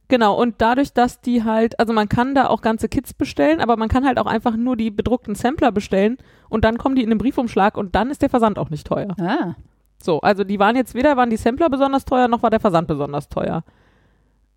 genau, 0.07 0.40
und 0.40 0.56
dadurch, 0.60 0.94
dass 0.94 1.19
die 1.19 1.44
halt, 1.44 1.80
also 1.80 1.91
man 1.91 2.07
kann 2.07 2.36
da 2.36 2.48
auch 2.48 2.61
ganze 2.61 2.88
Kits 2.88 3.14
bestellen, 3.14 3.60
aber 3.60 3.76
man 3.76 3.90
kann 3.90 4.06
halt 4.06 4.19
auch 4.19 4.26
einfach 4.26 4.56
nur 4.56 4.77
die 4.77 4.91
bedruckten 4.91 5.36
Sampler 5.36 5.72
bestellen 5.72 6.18
und 6.48 6.64
dann 6.64 6.77
kommen 6.77 6.95
die 6.95 7.03
in 7.03 7.11
einen 7.11 7.19
Briefumschlag 7.19 7.77
und 7.77 7.95
dann 7.95 8.10
ist 8.10 8.22
der 8.22 8.30
Versand 8.30 8.57
auch 8.57 8.69
nicht 8.69 8.88
teuer. 8.88 9.15
Ah. 9.19 9.56
So, 10.02 10.22
also 10.22 10.45
die 10.45 10.60
waren 10.60 10.77
jetzt 10.77 10.95
weder 10.95 11.18
waren 11.18 11.30
die 11.30 11.38
Sampler 11.38 11.69
besonders 11.69 12.06
teuer, 12.06 12.30
noch 12.30 12.41
war 12.41 12.49
der 12.49 12.61
Versand 12.61 12.88
besonders 12.88 13.27
teuer. 13.27 13.64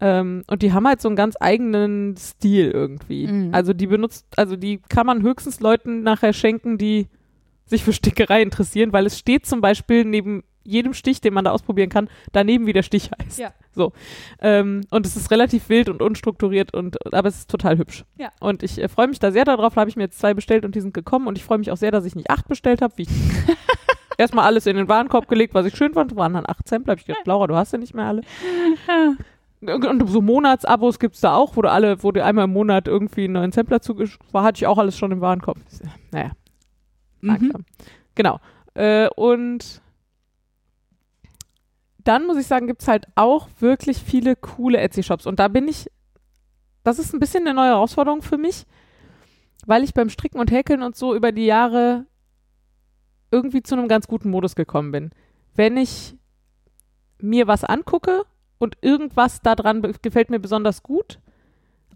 Ähm, 0.03 0.43
und 0.49 0.63
die 0.63 0.73
haben 0.73 0.87
halt 0.89 1.01
so 1.01 1.09
einen 1.09 1.15
ganz 1.15 1.37
eigenen 1.39 2.17
Stil 2.17 2.73
irgendwie. 2.73 3.29
Mhm. 3.29 3.55
Also 3.55 3.73
die 3.73 3.87
benutzt, 3.87 4.27
also 4.37 4.57
die 4.57 4.81
kann 4.89 5.07
man 5.07 5.23
höchstens 5.23 5.61
Leuten 5.61 6.03
nachher 6.03 6.33
schenken, 6.33 6.77
die 6.77 7.07
sich 7.67 7.85
für 7.85 7.93
Stickerei 7.93 8.43
interessieren, 8.43 8.93
weil 8.93 9.07
es 9.07 9.17
steht 9.17 9.47
zum 9.47 9.61
Beispiel 9.61 10.05
neben 10.05 10.43
jedem 10.65 10.93
Stich, 10.93 11.21
den 11.21 11.35
man 11.35 11.45
da 11.45 11.53
ausprobieren 11.53 11.89
kann, 11.89 12.09
daneben 12.33 12.67
wie 12.67 12.73
der 12.73 12.83
Stich 12.83 13.11
heißt. 13.13 13.39
Ja. 13.39 13.53
So. 13.73 13.93
Ähm, 14.41 14.83
und 14.91 15.07
es 15.07 15.17
ist 15.17 15.31
relativ 15.31 15.69
wild 15.69 15.89
und 15.89 16.03
unstrukturiert 16.03 16.75
und 16.75 17.15
aber 17.15 17.29
es 17.29 17.39
ist 17.39 17.51
total 17.51 17.79
hübsch. 17.79 18.05
Ja. 18.19 18.33
Und 18.41 18.65
ich 18.65 18.83
äh, 18.83 18.89
freue 18.89 19.07
mich 19.07 19.21
da 19.21 19.31
sehr 19.31 19.45
darauf, 19.45 19.75
da 19.75 19.83
habe 19.83 19.91
ich 19.91 19.97
mir 19.97 20.05
jetzt 20.05 20.19
zwei 20.19 20.35
bestellt 20.35 20.65
und 20.65 20.75
die 20.75 20.81
sind 20.81 20.95
gekommen 20.95 21.29
und 21.29 21.39
ich 21.39 21.45
freue 21.45 21.59
mich 21.59 21.71
auch 21.71 21.77
sehr, 21.77 21.93
dass 21.93 22.05
ich 22.05 22.17
nicht 22.17 22.29
acht 22.29 22.49
bestellt 22.49 22.83
habe, 22.83 22.95
wie 22.97 23.03
ich 23.03 23.09
erstmal 24.19 24.47
alles 24.47 24.67
in 24.67 24.77
den 24.77 24.89
Warenkorb 24.89 25.29
gelegt, 25.29 25.55
was 25.55 25.67
ich 25.67 25.77
schön 25.77 25.95
fand, 25.95 26.17
waren 26.17 26.35
dann 26.35 26.45
acht 26.47 26.69
Sampler. 26.69 26.93
Hab 26.93 26.99
ich 26.99 27.07
gedacht, 27.07 27.27
Laura, 27.27 27.47
du 27.47 27.55
hast 27.55 27.73
ja 27.73 27.79
nicht 27.79 27.95
mehr 27.95 28.07
alle. 28.07 28.23
Und 29.63 30.09
so 30.09 30.21
Monatsabos 30.21 30.99
gibt 30.99 31.15
es 31.15 31.21
da 31.21 31.35
auch, 31.35 31.57
wo 31.57 31.63
du 31.63 31.71
alle, 31.71 32.03
wo 32.03 32.11
du 32.11 32.25
einmal 32.25 32.47
im 32.47 32.53
Monat 32.53 32.89
irgendwie 32.89 33.25
einen 33.25 33.35
neuen 33.35 33.53
Sampler 33.53 33.81
zugeschickt 33.81 34.33
war, 34.33 34.43
hatte 34.43 34.59
ich 34.59 34.67
auch 34.67 34.79
alles 34.79 34.99
schon 34.99 35.13
im 35.13 35.21
Warenkorb. 35.21 35.59
Naja, 36.11 36.33
Mhm. 37.23 37.65
Genau. 38.15 38.41
Äh, 38.75 39.09
und 39.17 39.81
dann 42.05 42.27
muss 42.27 42.37
ich 42.37 42.47
sagen, 42.47 42.67
gibt 42.67 42.83
es 42.83 42.89
halt 42.89 43.07
auch 43.15 43.49
wirklich 43.61 44.03
viele 44.03 44.35
coole 44.37 44.79
Etsy-Shops. 44.79 45.27
Und 45.27 45.39
da 45.39 45.49
bin 45.49 45.69
ich, 45.69 45.89
das 46.83 46.99
ist 46.99 47.15
ein 47.15 47.21
bisschen 47.21 47.47
eine 47.47 47.55
neue 47.55 47.69
Herausforderung 47.69 48.23
für 48.23 48.39
mich, 48.39 48.67
weil 49.67 49.85
ich 49.85 49.95
beim 49.95 50.11
Stricken 50.11 50.41
und 50.41 50.51
Häkeln 50.51 50.83
und 50.83 50.97
so 50.97 51.15
über 51.15 51.31
die 51.31 51.47
Jahre 51.47 52.07
irgendwie 53.31 53.63
zu 53.63 53.77
einem 53.77 53.89
ganz 53.89 54.09
guten 54.09 54.31
Modus 54.31 54.57
gekommen 54.57 54.91
bin. 54.91 55.11
Wenn 55.55 55.77
ich 55.77 56.17
mir 57.19 57.47
was 57.47 57.63
angucke 57.63 58.25
und 58.63 58.77
irgendwas 58.81 59.41
daran 59.43 59.83
gefällt 60.03 60.31
mir 60.31 60.39
besonders 60.39 60.83
gut, 60.85 61.19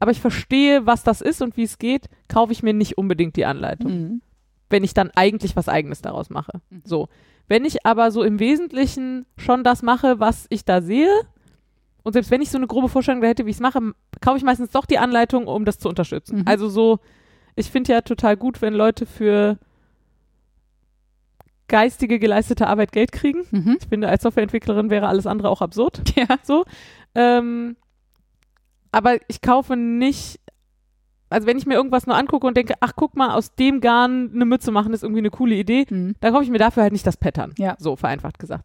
aber 0.01 0.11
ich 0.11 0.21
verstehe, 0.21 0.85
was 0.85 1.05
das 1.05 1.21
ist 1.21 1.41
und 1.41 1.57
wie 1.57 1.63
es 1.63 1.79
geht, 1.79 2.07
kaufe 2.29 2.53
ich 2.53 2.63
mir 2.65 2.75
nicht 2.75 2.99
unbedingt 2.99 3.37
die 3.37 3.47
Anleitung 3.47 3.91
Mhm. 3.93 4.23
wenn 4.69 4.83
ich 4.83 4.95
dann 4.95 5.13
eigentlich 5.15 5.55
was 5.55 5.69
Eigenes 5.69 6.03
daraus 6.03 6.29
mache. 6.29 6.61
Mhm. 6.71 6.83
So. 6.85 7.09
Wenn 7.47 7.65
ich 7.65 7.87
aber 7.87 8.11
so 8.11 8.25
im 8.25 8.41
Wesentlichen 8.41 9.25
schon 9.37 9.63
das 9.63 9.83
mache, 9.83 10.19
was 10.19 10.47
ich 10.51 10.65
da 10.65 10.83
sehe, 10.83 11.09
und 12.03 12.15
selbst 12.15 12.33
wenn 12.33 12.43
ich 12.43 12.51
so 12.51 12.59
eine 12.59 12.67
grobe 12.67 12.89
Vorstellung 12.89 13.23
hätte, 13.23 13.47
wie 13.47 13.51
ich 13.51 13.57
es 13.57 13.61
mache, 13.61 13.81
kaufe 14.21 14.39
ich 14.39 14.43
meistens 14.45 14.71
doch 14.71 14.87
die 14.87 14.99
Anleitung, 14.99 15.47
um 15.47 15.65
das 15.65 15.79
zu 15.79 15.89
unterstützen. 15.89 16.39
Mhm. 16.39 16.43
Also 16.47 16.69
so, 16.69 16.99
ich 17.55 17.71
finde 17.71 17.93
ja 17.93 18.01
total 18.01 18.37
gut, 18.37 18.61
wenn 18.61 18.75
Leute 18.75 19.07
für 19.07 19.59
geistige 21.69 22.19
geleistete 22.19 22.67
Arbeit 22.67 22.93
Geld 22.93 23.13
kriegen. 23.13 23.43
Mhm. 23.51 23.79
Ich 23.81 23.89
finde, 23.89 24.09
als 24.09 24.23
Softwareentwicklerin 24.23 24.91
wäre 24.91 25.09
alles 25.09 25.27
andere 25.27 25.49
auch 25.51 25.61
absurd. 25.63 26.03
Ja. 26.17 26.27
So. 26.43 26.65
Ähm, 27.15 27.77
aber 28.93 29.17
ich 29.29 29.41
kaufe 29.43 29.77
nicht, 29.77 30.39
also 31.29 31.47
wenn 31.47 31.59
ich 31.59 31.67
mir 31.67 31.75
irgendwas 31.75 32.07
nur 32.07 32.17
angucke 32.17 32.47
und 32.47 32.57
denke, 32.57 32.75
ach 32.81 32.93
guck 32.97 33.17
mal, 33.17 33.35
aus 33.35 33.55
dem 33.55 33.81
Garn 33.81 34.31
eine 34.35 34.45
Mütze 34.45 34.71
machen, 34.71 34.93
ist 34.95 35.03
irgendwie 35.03 35.21
eine 35.21 35.31
coole 35.31 35.55
Idee, 35.57 35.85
Mhm. 35.91 36.15
dann 36.21 36.33
kaufe 36.33 36.45
ich 36.45 36.51
mir 36.51 36.59
dafür 36.59 36.83
halt 36.85 36.93
nicht 36.93 37.07
das 37.07 37.17
Pattern. 37.17 37.53
Ja. 37.59 37.75
So 37.79 37.97
vereinfacht 37.97 38.39
gesagt. 38.39 38.65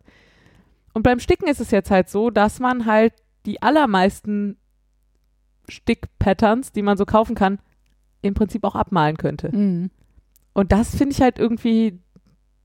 Und 0.93 1.03
beim 1.03 1.19
Sticken 1.19 1.47
ist 1.47 1.59
es 1.61 1.71
jetzt 1.71 1.89
halt 1.91 2.09
so, 2.09 2.29
dass 2.29 2.59
man 2.59 2.85
halt 2.85 3.13
die 3.45 3.61
allermeisten 3.61 4.57
Stick-Patterns, 5.69 6.71
die 6.71 6.81
man 6.81 6.97
so 6.97 7.05
kaufen 7.05 7.35
kann, 7.35 7.59
im 8.21 8.33
Prinzip 8.33 8.63
auch 8.63 8.75
abmalen 8.75 9.17
könnte. 9.17 9.55
Mhm. 9.55 9.89
Und 10.53 10.71
das 10.71 10.95
finde 10.95 11.13
ich 11.13 11.21
halt 11.21 11.39
irgendwie 11.39 11.99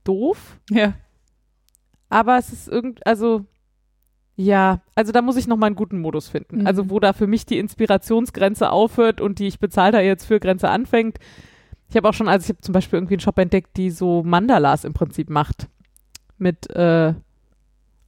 doof. 0.07 0.59
Ja. 0.71 0.95
Aber 2.09 2.39
es 2.39 2.53
ist 2.53 2.69
irgend, 2.69 3.05
also 3.07 3.45
ja, 4.37 4.81
also 4.95 5.13
da 5.13 5.23
muss 5.23 5.37
ich 5.37 5.47
noch 5.47 5.57
mal 5.57 5.67
einen 5.67 5.77
guten 5.77 5.99
Modus 6.01 6.29
finden. 6.29 6.61
Mhm. 6.61 6.67
Also 6.67 6.91
wo 6.91 7.01
da 7.01 7.13
für 7.15 7.27
mich 7.27 7.47
die 7.47 7.59
Inspirationsgrenze 7.59 8.71
aufhört 8.71 9.21
und 9.21 9.39
die 9.39 9.47
ich 9.47 9.59
bezahle 9.59 9.93
da 9.93 10.01
jetzt 10.01 10.27
für 10.27 10.39
Grenze 10.39 10.69
anfängt. 10.69 11.19
Ich 11.89 11.97
habe 11.97 12.09
auch 12.09 12.13
schon, 12.15 12.29
also 12.29 12.45
ich 12.45 12.49
habe 12.51 12.61
zum 12.61 12.73
Beispiel 12.73 12.99
irgendwie 12.99 13.15
einen 13.15 13.21
Shop 13.21 13.39
entdeckt, 13.39 13.77
die 13.77 13.91
so 13.91 14.23
Mandalas 14.23 14.85
im 14.85 14.93
Prinzip 14.93 15.31
macht. 15.31 15.69
Mit, 16.37 16.69
äh, 16.71 17.15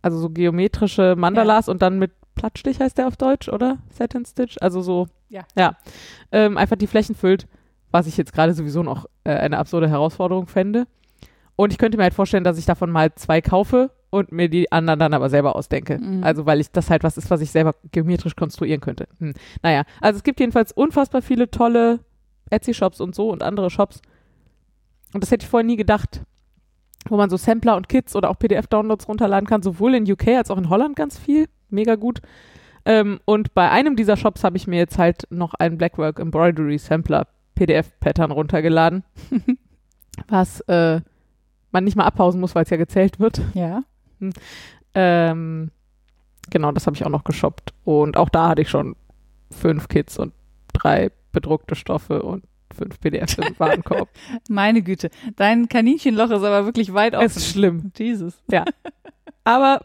also 0.03 0.19
so 0.19 0.29
geometrische 0.29 1.17
Mandalas 1.17 1.69
und 1.69 1.81
dann 1.81 1.99
mit 1.99 2.13
Plattstich 2.35 2.79
heißt 2.79 2.99
der 2.99 3.09
auf 3.09 3.17
Deutsch, 3.17 3.49
oder? 3.49 3.79
Satin 3.91 4.25
Stitch. 4.27 4.57
Also 4.61 4.83
so, 4.83 5.09
Ja. 5.31 5.43
ja. 5.57 5.77
Ähm, 6.31 6.59
einfach 6.59 6.77
die 6.77 6.87
Flächen 6.87 7.15
füllt, 7.15 7.49
was 7.91 8.07
ich 8.07 8.17
jetzt 8.19 8.33
gerade 8.35 8.53
sowieso 8.53 8.83
noch 8.83 9.07
äh, 9.25 9.31
eine 9.33 9.59
absurde 9.59 9.89
Herausforderung 9.89 10.47
fände. 10.47 10.87
Und 11.61 11.73
ich 11.73 11.79
könnte 11.79 11.99
mir 11.99 12.05
halt 12.05 12.15
vorstellen, 12.15 12.45
dass 12.45 12.57
ich 12.57 12.67
davon 12.67 12.89
mal 12.89 13.13
zwei 13.17 13.41
kaufe 13.41 13.91
und 14.11 14.31
mir 14.31 14.49
die 14.49 14.71
anderen 14.71 15.01
dann 15.01 15.13
aber 15.13 15.29
selber 15.29 15.57
ausdenke. 15.57 15.99
Mhm. 15.99 16.23
Also 16.23 16.47
weil 16.47 16.61
ich 16.61 16.71
das 16.71 16.89
halt 16.89 17.03
was 17.03 17.17
ist, 17.17 17.33
was 17.33 17.41
ich 17.41 17.51
selber 17.51 17.75
geometrisch 17.91 18.37
konstruieren 18.37 18.81
könnte. 18.81 19.09
Hm. 19.19 19.35
Naja, 19.61 19.83
also 20.01 20.19
es 20.19 20.23
gibt 20.23 20.39
jedenfalls 20.39 20.71
unfassbar 20.71 21.21
viele 21.21 21.51
tolle 21.51 21.99
Etsy-Shops 22.51 23.01
und 23.01 23.13
so 23.13 23.33
und 23.33 23.43
andere 23.43 23.71
Shops. 23.71 24.01
Und 25.13 25.25
das 25.25 25.33
hätte 25.33 25.43
ich 25.43 25.51
vorher 25.51 25.67
nie 25.67 25.75
gedacht. 25.75 26.23
Wo 27.09 27.17
man 27.17 27.29
so 27.29 27.37
Sampler 27.37 27.77
und 27.77 27.89
Kits 27.89 28.15
oder 28.15 28.31
auch 28.31 28.39
PDF-Downloads 28.39 29.09
runterladen 29.09 29.49
kann, 29.49 29.63
sowohl 29.63 29.97
in 29.97 30.09
UK 30.09 30.29
als 30.29 30.53
auch 30.53 30.59
in 30.59 30.69
Holland 30.69 30.95
ganz 30.95 31.19
viel. 31.19 31.49
Mega 31.71 31.97
gut. 31.97 32.21
Ähm, 32.85 33.19
und 33.25 33.53
bei 33.55 33.69
einem 33.69 33.97
dieser 33.97 34.17
Shops 34.17 34.45
habe 34.45 34.57
ich 34.57 34.69
mir 34.69 34.79
jetzt 34.79 34.97
halt 34.97 35.27
noch 35.31 35.55
einen 35.55 35.77
Blackwork 35.77 36.21
Embroidery 36.21 36.79
Sampler 36.79 37.27
PDF-Pattern 37.57 38.31
runtergeladen. 38.31 39.03
was 40.29 40.61
äh, 40.63 41.01
man 41.71 41.85
nicht 41.85 41.97
mal 41.97 42.05
abpausen 42.05 42.41
muss, 42.41 42.55
weil 42.55 42.65
es 42.65 42.71
ja 42.71 42.77
gezählt 42.77 43.21
wird. 43.21 43.41
Ja. 43.55 43.83
Ähm, 44.95 45.71
genau, 46.51 46.73
das 46.73 46.87
habe 46.87 46.97
ich 46.97 47.05
auch 47.05 47.11
noch 47.11 47.25
geshoppt. 47.25 47.73
Und 47.85 48.17
auch 48.17 48.29
da 48.29 48.49
hatte 48.49 48.63
ich 48.63 48.71
schon 48.71 48.97
fünf 49.51 49.89
Kits 49.89 50.19
und 50.19 50.33
drei 50.73 51.11
bedruckte 51.33 51.75
Stoffe 51.75 52.23
und 52.23 52.45
fünf 52.75 53.01
PDFs 53.01 53.35
im 53.39 53.55
Warenkorb. 53.59 54.09
Meine 54.49 54.83
Güte. 54.83 55.11
Dein 55.37 55.69
Kaninchenloch 55.69 56.31
ist 56.31 56.43
aber 56.43 56.65
wirklich 56.65 56.95
weit 56.95 57.15
offen. 57.15 57.27
es 57.27 57.37
ist 57.37 57.51
schlimm. 57.51 57.93
Jesus. 57.97 58.43
Aber 59.45 59.81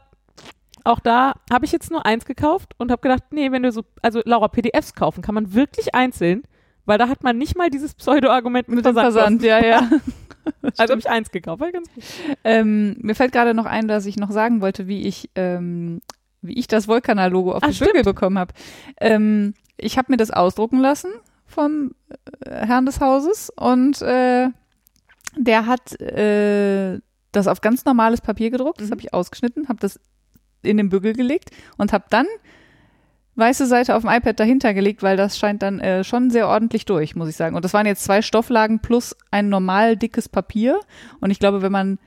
auch 0.84 1.00
da 1.00 1.36
habe 1.52 1.66
ich 1.66 1.72
jetzt 1.72 1.92
nur 1.92 2.06
eins 2.06 2.26
gekauft 2.26 2.74
und 2.78 2.92
habe 2.92 3.02
gedacht, 3.02 3.24
nee, 3.32 3.52
wenn 3.52 3.64
du 3.64 3.72
so, 3.72 3.84
also 4.02 4.22
Laura, 4.26 4.50
PDFs 4.50 4.94
kaufen 4.96 5.22
kann 5.22 5.36
man 5.36 5.54
wirklich 5.54 5.96
einzeln, 5.96 6.44
weil 6.86 6.98
da 6.98 7.08
hat 7.08 7.24
man 7.24 7.38
nicht 7.38 7.58
mal 7.58 7.70
dieses 7.70 7.94
Pseudo-Argument 7.96 8.68
mit, 8.68 8.78
Mit 8.78 8.86
Versand. 8.86 9.14
Versand, 9.14 9.44
ja, 9.44 9.64
ja. 9.64 9.90
Also 10.78 10.92
habe 10.92 11.00
ich 11.00 11.10
eins 11.10 11.32
gekauft. 11.32 11.64
Ähm, 12.44 12.96
mir 13.00 13.16
fällt 13.16 13.32
gerade 13.32 13.54
noch 13.54 13.66
ein, 13.66 13.88
dass 13.88 14.06
ich 14.06 14.18
noch 14.18 14.32
sagen 14.32 14.62
wollte, 14.62 14.88
wie 14.88 15.04
ich, 15.04 15.30
ähm, 15.36 16.02
wie 16.42 16.54
ich 16.54 16.68
das 16.68 16.88
Volcana-Logo 16.88 17.52
auf 17.54 17.64
Ah, 17.64 17.68
die 17.70 17.80
Bügel 17.80 18.04
bekommen 18.04 18.38
habe. 18.38 18.54
Ähm, 19.00 19.54
ich 19.78 19.98
habe 19.98 20.12
mir 20.12 20.18
das 20.18 20.32
ausdrucken 20.32 20.80
lassen 20.80 21.12
vom 21.46 21.92
äh, 22.46 22.66
Herrn 22.66 22.86
des 22.86 23.00
Hauses 23.00 23.50
und 23.56 24.02
äh, 24.02 24.50
der 25.38 25.66
hat 25.66 26.00
äh, 26.02 27.00
das 27.32 27.48
auf 27.48 27.62
ganz 27.62 27.86
normales 27.86 28.22
Papier 28.22 28.50
gedruckt. 28.52 28.80
Das 28.82 28.88
Mhm. 28.88 28.92
habe 28.92 29.02
ich 29.02 29.14
ausgeschnitten, 29.14 29.68
habe 29.70 29.80
das 29.80 30.00
in 30.62 30.78
den 30.78 30.90
Bügel 30.90 31.14
gelegt 31.14 31.50
und 31.78 31.92
habe 31.94 32.06
dann 32.10 32.26
weiße 33.36 33.66
Seite 33.66 33.96
auf 33.96 34.04
dem 34.04 34.12
iPad 34.12 34.40
dahinter 34.40 34.74
gelegt, 34.74 35.04
weil 35.04 35.18
das 35.18 35.38
scheint 35.38 35.62
dann 35.64 35.80
äh, 35.80 36.04
schon 36.04 36.30
sehr 36.30 36.48
ordentlich 36.48 36.86
durch, 36.86 37.16
muss 37.16 37.30
ich 37.30 37.36
sagen. 37.36 37.56
Und 37.56 37.66
das 37.66 37.74
waren 37.74 37.86
jetzt 37.86 38.04
zwei 38.04 38.22
Stofflagen 38.22 38.80
plus 38.80 39.16
ein 39.32 39.50
normal 39.50 39.98
dickes 39.98 40.30
Papier. 40.30 40.80
Und 41.20 41.32
ich 41.32 41.40
glaube, 41.40 41.62
wenn 41.62 41.72
man 41.72 42.00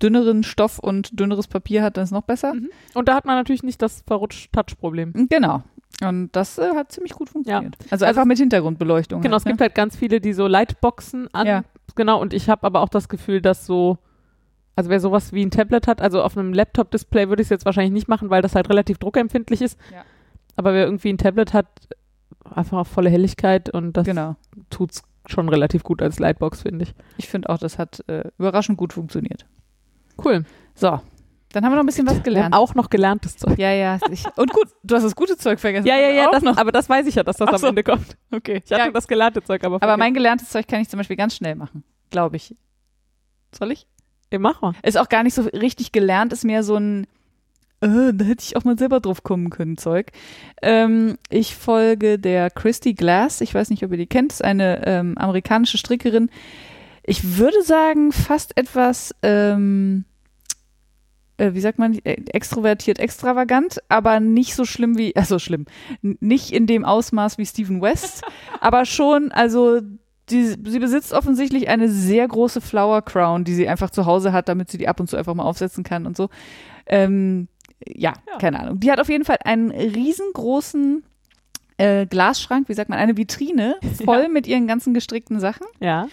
dünneren 0.00 0.44
Stoff 0.44 0.78
und 0.78 1.18
dünneres 1.18 1.48
Papier 1.48 1.82
hat, 1.82 1.96
dann 1.96 2.04
ist 2.04 2.10
es 2.10 2.14
noch 2.14 2.22
besser. 2.22 2.54
Mhm. 2.54 2.70
Und 2.94 3.08
da 3.08 3.14
hat 3.14 3.24
man 3.24 3.36
natürlich 3.36 3.62
nicht 3.62 3.82
das 3.82 4.02
Verrutscht-Touch-Problem. 4.06 5.28
Genau. 5.28 5.62
Und 6.00 6.30
das 6.36 6.58
äh, 6.58 6.70
hat 6.76 6.92
ziemlich 6.92 7.12
gut 7.12 7.28
funktioniert. 7.28 7.74
Also, 7.80 7.92
Also 7.92 8.04
einfach 8.04 8.24
mit 8.24 8.38
Hintergrundbeleuchtung. 8.38 9.20
Genau, 9.20 9.32
halt, 9.32 9.40
es 9.40 9.44
gibt 9.44 9.60
halt 9.60 9.74
ganz 9.74 9.96
viele, 9.96 10.20
die 10.20 10.32
so 10.32 10.46
Lightboxen 10.46 11.28
an. 11.32 11.46
Ja. 11.46 11.64
Genau, 11.96 12.20
und 12.20 12.32
ich 12.32 12.48
habe 12.48 12.64
aber 12.64 12.80
auch 12.80 12.88
das 12.88 13.08
Gefühl, 13.08 13.40
dass 13.40 13.66
so, 13.66 13.98
also 14.76 14.90
wer 14.90 15.00
sowas 15.00 15.32
wie 15.32 15.44
ein 15.44 15.50
Tablet 15.50 15.88
hat, 15.88 16.00
also 16.00 16.22
auf 16.22 16.38
einem 16.38 16.52
Laptop-Display 16.52 17.28
würde 17.28 17.42
ich 17.42 17.46
es 17.46 17.50
jetzt 17.50 17.64
wahrscheinlich 17.64 17.92
nicht 17.92 18.06
machen, 18.06 18.30
weil 18.30 18.42
das 18.42 18.54
halt 18.54 18.68
relativ 18.68 18.98
druckempfindlich 18.98 19.60
ist. 19.60 19.76
Ja. 19.92 20.04
Aber 20.58 20.74
wer 20.74 20.84
irgendwie 20.84 21.10
ein 21.10 21.18
Tablet 21.18 21.52
hat, 21.54 21.66
einfach 22.44 22.78
auf 22.78 22.88
volle 22.88 23.10
Helligkeit 23.10 23.70
und 23.72 23.92
das 23.96 24.04
Genau. 24.06 24.34
tut's 24.70 25.02
schon 25.26 25.48
relativ 25.48 25.82
gut 25.84 26.02
als 26.02 26.18
Lightbox, 26.18 26.62
finde 26.62 26.84
ich. 26.84 26.94
Ich 27.16 27.28
finde 27.28 27.48
auch, 27.50 27.58
das 27.58 27.78
hat 27.78 28.02
äh, 28.08 28.24
überraschend 28.38 28.76
gut 28.78 28.92
funktioniert. 28.92 29.46
Cool. 30.24 30.44
So, 30.74 31.00
Dann 31.52 31.64
haben 31.64 31.72
wir 31.72 31.76
noch 31.76 31.82
ein 31.82 31.86
bisschen 31.86 32.06
was 32.06 32.14
Wir 32.14 32.18
haben 32.18 32.24
gelernt. 32.24 32.54
auch 32.54 32.74
noch 32.74 32.90
gelerntes 32.90 33.36
Zeug. 33.36 33.56
Ja, 33.58 33.70
ja. 33.72 33.98
Ich, 34.10 34.24
und 34.36 34.52
gut, 34.52 34.68
du 34.82 34.96
hast 34.96 35.04
das 35.04 35.14
gute 35.14 35.36
Zeug 35.36 35.60
vergessen. 35.60 35.86
Ja, 35.86 35.96
ja, 35.96 36.08
ja, 36.10 36.28
das, 36.32 36.42
noch. 36.42 36.56
aber 36.56 36.72
das 36.72 36.88
weiß 36.88 37.06
ich 37.06 37.14
ja, 37.14 37.22
dass 37.22 37.36
das 37.36 37.48
Ach 37.48 37.52
am 37.54 37.58
so. 37.58 37.66
Ende 37.68 37.84
kommt. 37.84 38.16
Okay. 38.32 38.62
Ich 38.64 38.72
hatte 38.72 38.82
Ja, 38.86 38.90
das 38.90 39.06
gelernte 39.06 39.42
Zeug, 39.44 39.62
aber 39.64 39.76
aber 39.76 39.80
vergessen. 39.80 39.98
mein 40.00 40.14
gelerntes 40.14 40.48
Zeug 40.48 40.66
kann 40.66 40.80
ich 40.80 40.88
zum 40.88 40.98
Beispiel 40.98 41.16
ganz 41.16 41.36
schnell 41.36 41.54
machen, 41.54 41.84
glaube 42.10 42.36
ich. 42.36 42.56
Soll 43.54 43.70
ich? 43.72 43.86
Ja, 44.32 44.38
mach 44.38 44.60
mal. 44.60 44.74
Ist 44.82 44.98
auch 44.98 45.08
gar 45.08 45.22
nicht 45.22 45.34
so 45.34 45.42
richtig 45.42 45.92
gelernt, 45.92 46.32
ist 46.32 46.44
mehr 46.44 46.62
so 46.62 46.76
ein, 46.76 47.06
äh, 47.80 48.12
da 48.12 48.24
hätte 48.24 48.44
ich 48.44 48.56
auch 48.56 48.64
mal 48.64 48.78
selber 48.78 49.00
drauf 49.00 49.22
kommen 49.22 49.50
können, 49.50 49.76
Zeug. 49.76 50.10
Ähm, 50.62 51.16
ich 51.30 51.54
folge 51.54 52.18
der 52.18 52.50
Christy 52.50 52.94
Glass, 52.94 53.40
ich 53.40 53.54
weiß 53.54 53.70
nicht, 53.70 53.84
ob 53.84 53.92
ihr 53.92 53.98
die 53.98 54.06
kennt, 54.06 54.32
ist 54.32 54.44
eine 54.44 54.86
ähm, 54.86 55.16
amerikanische 55.16 55.78
Strickerin. 55.78 56.30
Ich 57.04 57.38
würde 57.38 57.62
sagen, 57.62 58.12
fast 58.12 58.56
etwas, 58.56 59.14
ähm, 59.22 60.04
äh, 61.36 61.54
wie 61.54 61.60
sagt 61.60 61.78
man, 61.78 61.94
äh, 62.04 62.16
extrovertiert, 62.32 62.98
extravagant, 62.98 63.78
aber 63.88 64.18
nicht 64.18 64.54
so 64.56 64.64
schlimm 64.64 64.98
wie, 64.98 65.14
also 65.14 65.38
schlimm, 65.38 65.66
nicht 66.02 66.52
in 66.52 66.66
dem 66.66 66.84
Ausmaß 66.84 67.38
wie 67.38 67.46
Stephen 67.46 67.80
West, 67.80 68.22
aber 68.60 68.86
schon, 68.86 69.30
also 69.30 69.80
die, 70.30 70.44
sie 70.44 70.78
besitzt 70.78 71.12
offensichtlich 71.12 71.68
eine 71.68 71.88
sehr 71.88 72.26
große 72.26 72.60
Flower 72.60 73.02
Crown, 73.02 73.44
die 73.44 73.54
sie 73.54 73.68
einfach 73.68 73.90
zu 73.90 74.04
Hause 74.04 74.32
hat, 74.32 74.48
damit 74.48 74.70
sie 74.70 74.78
die 74.78 74.88
ab 74.88 75.00
und 75.00 75.08
zu 75.08 75.16
einfach 75.16 75.34
mal 75.34 75.44
aufsetzen 75.44 75.84
kann 75.84 76.06
und 76.06 76.16
so. 76.16 76.28
Ähm, 76.86 77.48
ja, 77.86 78.12
Ja. 78.30 78.38
keine 78.38 78.60
Ahnung. 78.60 78.80
Die 78.80 78.90
hat 78.90 79.00
auf 79.00 79.08
jeden 79.08 79.24
Fall 79.24 79.38
einen 79.44 79.70
riesengroßen 79.70 81.02
äh, 81.78 82.06
Glasschrank, 82.06 82.68
wie 82.68 82.74
sagt 82.74 82.90
man, 82.90 82.98
eine 82.98 83.16
Vitrine 83.16 83.76
voll 84.04 84.28
mit 84.28 84.46
ihren 84.46 84.66
ganzen 84.66 84.94
gestrickten 84.94 85.38
Sachen 85.40 85.66
Ja. 85.80 86.08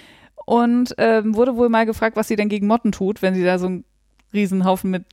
und 0.45 0.93
ähm, 0.97 1.35
wurde 1.35 1.55
wohl 1.55 1.69
mal 1.69 1.85
gefragt, 1.85 2.15
was 2.15 2.27
sie 2.27 2.35
denn 2.35 2.49
gegen 2.49 2.67
Motten 2.67 2.91
tut, 2.91 3.21
wenn 3.21 3.33
sie 3.35 3.43
da 3.43 3.57
so 3.57 3.65
einen 3.67 3.83
Riesenhaufen 4.33 4.91
mit 4.91 5.05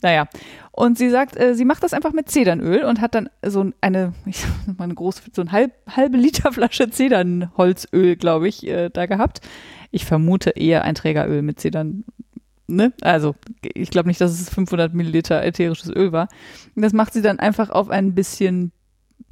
naja, 0.00 0.28
und 0.70 0.96
sie 0.96 1.10
sagt, 1.10 1.36
äh, 1.36 1.56
sie 1.56 1.64
macht 1.64 1.82
das 1.82 1.92
einfach 1.92 2.12
mit 2.12 2.30
Zedernöl 2.30 2.84
und 2.84 3.00
hat 3.00 3.16
dann 3.16 3.28
so 3.44 3.68
eine, 3.80 4.12
ich 4.26 4.38
sag 4.38 4.78
mal 4.78 4.84
eine 4.84 4.94
große, 4.94 5.22
so 5.32 5.42
eine 5.42 5.50
halb, 5.50 5.72
halbe 5.88 6.16
Liter 6.16 6.52
Flasche 6.52 6.88
Zedernholzöl, 6.88 8.14
glaube 8.14 8.46
ich, 8.46 8.64
äh, 8.64 8.90
da 8.90 9.06
gehabt. 9.06 9.40
Ich 9.90 10.04
vermute 10.04 10.50
eher 10.50 10.84
ein 10.84 10.94
Trägeröl 10.94 11.42
mit 11.42 11.58
Zedern, 11.58 12.04
ne? 12.68 12.92
Also, 13.02 13.34
ich 13.62 13.90
glaube 13.90 14.08
nicht, 14.08 14.20
dass 14.20 14.40
es 14.40 14.48
500 14.50 14.94
Milliliter 14.94 15.42
ätherisches 15.44 15.90
Öl 15.90 16.12
war. 16.12 16.28
Und 16.76 16.82
das 16.82 16.92
macht 16.92 17.12
sie 17.12 17.22
dann 17.22 17.38
einfach 17.40 17.70
auf 17.70 17.90
ein 17.90 18.14
bisschen 18.14 18.70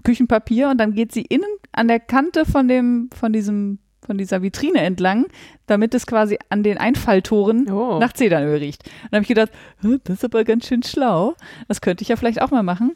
Küchenpapier 0.04 0.68
und 0.70 0.78
dann 0.78 0.94
geht 0.94 1.12
sie 1.12 1.22
innen 1.22 1.48
an 1.72 1.88
der 1.88 2.00
Kante 2.00 2.44
von 2.44 2.66
dem, 2.68 3.08
von 3.14 3.32
diesem, 3.32 3.78
von 4.04 4.18
dieser 4.18 4.42
Vitrine 4.42 4.80
entlang, 4.80 5.26
damit 5.66 5.94
es 5.94 6.06
quasi 6.06 6.38
an 6.48 6.62
den 6.62 6.78
Einfalltoren 6.78 7.70
Oh. 7.70 7.98
nach 7.98 8.12
Zedernöl 8.12 8.58
riecht. 8.58 8.84
Und 8.84 9.12
dann 9.12 9.18
habe 9.18 9.22
ich 9.22 9.28
gedacht, 9.28 9.50
"Hä, 9.82 9.98
das 10.04 10.16
ist 10.18 10.24
aber 10.24 10.44
ganz 10.44 10.66
schön 10.66 10.82
schlau. 10.82 11.34
Das 11.68 11.80
könnte 11.80 12.02
ich 12.02 12.08
ja 12.08 12.16
vielleicht 12.16 12.42
auch 12.42 12.50
mal 12.50 12.62
machen. 12.62 12.92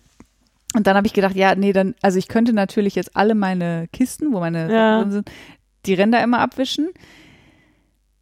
Und 0.77 0.87
dann 0.87 0.97
habe 0.97 1.07
ich 1.07 1.13
gedacht, 1.15 1.35
ja, 1.35 1.55
nee, 1.57 1.73
dann, 1.73 1.95
also 2.01 2.17
ich 2.19 2.29
könnte 2.29 2.53
natürlich 2.53 2.95
jetzt 2.95 3.17
alle 3.17 3.35
meine 3.35 3.89
Kisten, 3.93 4.33
wo 4.33 4.39
meine 4.39 4.73
Ja. 4.73 5.01
Drin 5.01 5.11
sind, 5.11 5.31
die 5.87 5.95
Ränder 5.95 6.23
immer 6.23 6.39
abwischen. 6.39 6.91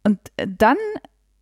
Und 0.03 0.19
äh, 0.37 0.47
dann, 0.47 0.77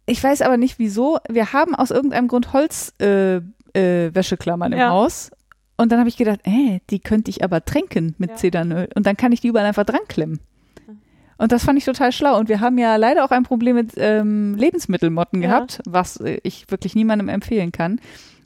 ich 0.07 0.23
weiß 0.23 0.41
aber 0.41 0.57
nicht 0.57 0.79
wieso, 0.79 1.19
wir 1.29 1.53
haben 1.53 1.75
aus 1.75 1.91
irgendeinem 1.91 2.27
Grund 2.27 2.53
Holzwäscheklammern 2.53 3.53
äh, 3.75 4.15
Wäscheklammern 4.15 4.73
im 4.73 4.79
Ja. 4.79 4.89
Haus. 4.89 5.29
Und 5.77 5.91
dann 5.91 5.99
habe 5.99 6.09
ich 6.09 6.17
gedacht, 6.17 6.39
äh, 6.45 6.79
die 6.89 6.99
könnte 6.99 7.29
ich 7.29 7.43
aber 7.43 7.63
tränken 7.63 8.15
mit 8.17 8.31
Ja. 8.31 8.35
Zedernöl. 8.37 8.89
Und 8.95 9.05
dann 9.05 9.15
kann 9.15 9.31
ich 9.31 9.41
die 9.41 9.49
überall 9.49 9.65
einfach 9.67 9.83
dran 9.85 9.99
klemmen. 10.07 10.39
Und 11.37 11.51
das 11.51 11.65
fand 11.65 11.77
ich 11.77 11.85
total 11.85 12.11
schlau. 12.11 12.39
Und 12.39 12.49
wir 12.49 12.61
haben 12.61 12.79
ja 12.79 12.95
leider 12.95 13.23
auch 13.23 13.29
ein 13.29 13.43
Problem 13.43 13.75
mit 13.75 13.91
ähm, 13.97 14.55
Lebensmittelmotten 14.55 15.43
Ja. 15.43 15.49
gehabt, 15.49 15.81
was 15.85 16.17
äh, 16.17 16.39
ich 16.41 16.71
wirklich 16.71 16.95
niemandem 16.95 17.29
empfehlen 17.29 17.71
kann. 17.71 18.01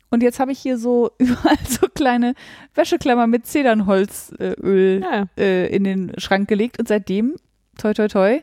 Und 0.09 0.23
jetzt 0.23 0.41
habe 0.41 0.51
ich 0.51 0.59
hier 0.59 0.77
so 0.77 1.11
überall 1.19 1.55
so 1.69 1.87
kleine 1.95 2.33
Wäscheklammer 2.75 3.27
mit 3.27 3.47
Zedernholzöl 3.47 4.99
Ja, 5.01 5.15
ja. 5.19 5.25
äh, 5.37 5.73
in 5.73 5.85
den 5.85 6.11
Schrank 6.17 6.49
gelegt. 6.49 6.79
Und 6.79 6.89
seitdem, 6.89 7.35
toi 7.77 7.93
toi 7.93 8.09
toi, 8.09 8.39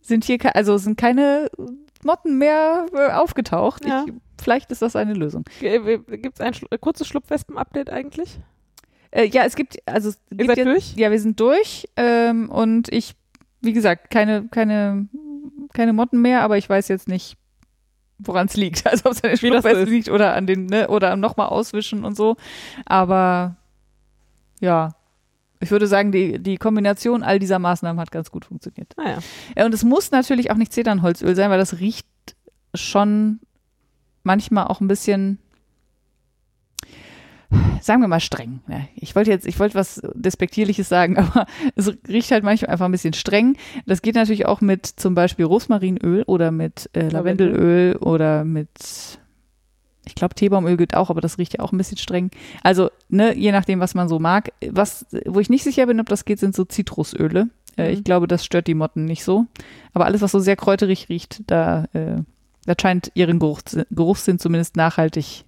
sind 0.00 0.24
hier, 0.24 0.38
also 0.56 0.78
sind 0.78 0.96
keine 0.96 1.50
Motten 2.04 2.38
mehr 2.38 2.86
äh, 2.92 3.12
aufgetaucht. 3.12 3.84
Ja. 3.84 4.04
Ich, 4.06 4.12
vielleicht 4.40 4.70
ist 4.70 4.82
das 4.82 4.96
eine 4.96 5.14
Lösung. 5.14 5.44
Gibt 5.60 6.34
es 6.34 6.40
ein 6.40 6.54
schlu 6.54 6.68
kurzes 6.80 7.06
Schlupfwespen-Update 7.08 7.90
eigentlich? 7.90 8.40
Äh, 9.10 9.26
ja, 9.26 9.44
es 9.44 9.56
gibt, 9.56 9.78
also 9.86 10.10
es 10.10 10.20
Ihr 10.30 10.36
gibt 10.38 10.48
seid 10.48 10.58
jetzt, 10.58 10.66
durch? 10.66 10.94
Ja, 10.96 11.10
wir 11.10 11.20
sind 11.20 11.40
durch 11.40 11.88
ähm, 11.96 12.50
und 12.50 12.92
ich, 12.92 13.14
wie 13.60 13.72
gesagt, 13.72 14.10
keine, 14.10 14.48
keine, 14.48 15.08
keine 15.72 15.92
Motten 15.92 16.20
mehr, 16.20 16.42
aber 16.42 16.58
ich 16.58 16.68
weiß 16.68 16.88
jetzt 16.88 17.08
nicht, 17.08 17.36
woran 18.18 18.46
es 18.46 18.56
liegt. 18.56 18.84
Also 18.90 19.06
ob 19.06 19.12
es 19.12 19.22
an 19.22 19.30
den 19.30 19.38
Schlupfwespen 19.38 19.86
liegt 19.86 20.08
oder 20.10 20.34
an 20.34 20.46
den, 20.46 20.66
ne, 20.66 20.88
oder 20.88 21.12
am 21.12 21.20
nochmal 21.20 21.48
auswischen 21.48 22.04
und 22.04 22.16
so. 22.16 22.36
Aber 22.84 23.56
ja, 24.60 24.94
ich 25.60 25.70
würde 25.70 25.86
sagen, 25.86 26.12
die, 26.12 26.38
die 26.38 26.56
Kombination 26.56 27.22
all 27.22 27.38
dieser 27.38 27.58
Maßnahmen 27.58 28.00
hat 28.00 28.10
ganz 28.10 28.30
gut 28.30 28.44
funktioniert. 28.44 28.94
Naja. 28.96 29.18
Ja, 29.56 29.66
und 29.66 29.74
es 29.74 29.84
muss 29.84 30.10
natürlich 30.10 30.50
auch 30.50 30.56
nicht 30.56 30.72
Zedernholzöl 30.72 31.34
sein, 31.34 31.50
weil 31.50 31.58
das 31.58 31.80
riecht 31.80 32.06
schon 32.74 33.40
manchmal 34.22 34.66
auch 34.66 34.80
ein 34.80 34.88
bisschen, 34.88 35.38
sagen 37.80 38.00
wir 38.00 38.08
mal 38.08 38.20
streng. 38.20 38.60
Ja, 38.68 38.82
ich 38.94 39.16
wollte 39.16 39.30
jetzt, 39.30 39.46
ich 39.46 39.58
wollte 39.58 39.74
was 39.74 40.00
Despektierliches 40.14 40.88
sagen, 40.88 41.16
aber 41.18 41.46
es 41.74 41.92
riecht 42.06 42.30
halt 42.30 42.44
manchmal 42.44 42.70
einfach 42.70 42.86
ein 42.86 42.92
bisschen 42.92 43.14
streng. 43.14 43.56
Das 43.86 44.02
geht 44.02 44.14
natürlich 44.14 44.46
auch 44.46 44.60
mit 44.60 44.86
zum 44.86 45.14
Beispiel 45.14 45.44
Rosmarinöl 45.44 46.22
oder 46.24 46.50
mit 46.52 46.90
äh, 46.92 47.08
Lavendel. 47.08 47.48
Lavendelöl 47.48 47.96
oder 47.96 48.44
mit, 48.44 49.18
ich 50.08 50.14
glaube 50.16 50.34
Teebaumöl 50.34 50.76
geht 50.76 50.94
auch, 50.96 51.10
aber 51.10 51.20
das 51.20 51.38
riecht 51.38 51.54
ja 51.58 51.60
auch 51.60 51.70
ein 51.72 51.78
bisschen 51.78 51.98
streng. 51.98 52.30
Also, 52.64 52.90
ne, 53.08 53.36
je 53.36 53.52
nachdem, 53.52 53.78
was 53.80 53.94
man 53.94 54.08
so 54.08 54.18
mag. 54.18 54.50
Was, 54.70 55.06
wo 55.26 55.38
ich 55.38 55.50
nicht 55.50 55.62
sicher 55.62 55.86
bin, 55.86 56.00
ob 56.00 56.08
das 56.08 56.24
geht, 56.24 56.40
sind 56.40 56.54
so 56.56 56.64
Zitrusöle. 56.64 57.48
Äh, 57.76 57.88
Mhm. 57.88 57.92
Ich 57.94 58.04
glaube, 58.04 58.26
das 58.26 58.44
stört 58.44 58.66
die 58.66 58.74
Motten 58.74 59.04
nicht 59.04 59.22
so. 59.22 59.46
Aber 59.92 60.06
alles, 60.06 60.20
was 60.22 60.32
so 60.32 60.40
sehr 60.40 60.56
kräuterig 60.56 61.08
riecht, 61.08 61.42
da, 61.46 61.84
äh, 61.92 62.22
da 62.66 62.74
scheint 62.80 63.12
ihren 63.14 63.38
Geruch, 63.38 63.60
Geruchssinn 63.92 64.38
zumindest 64.40 64.74
nachhaltig, 64.76 65.44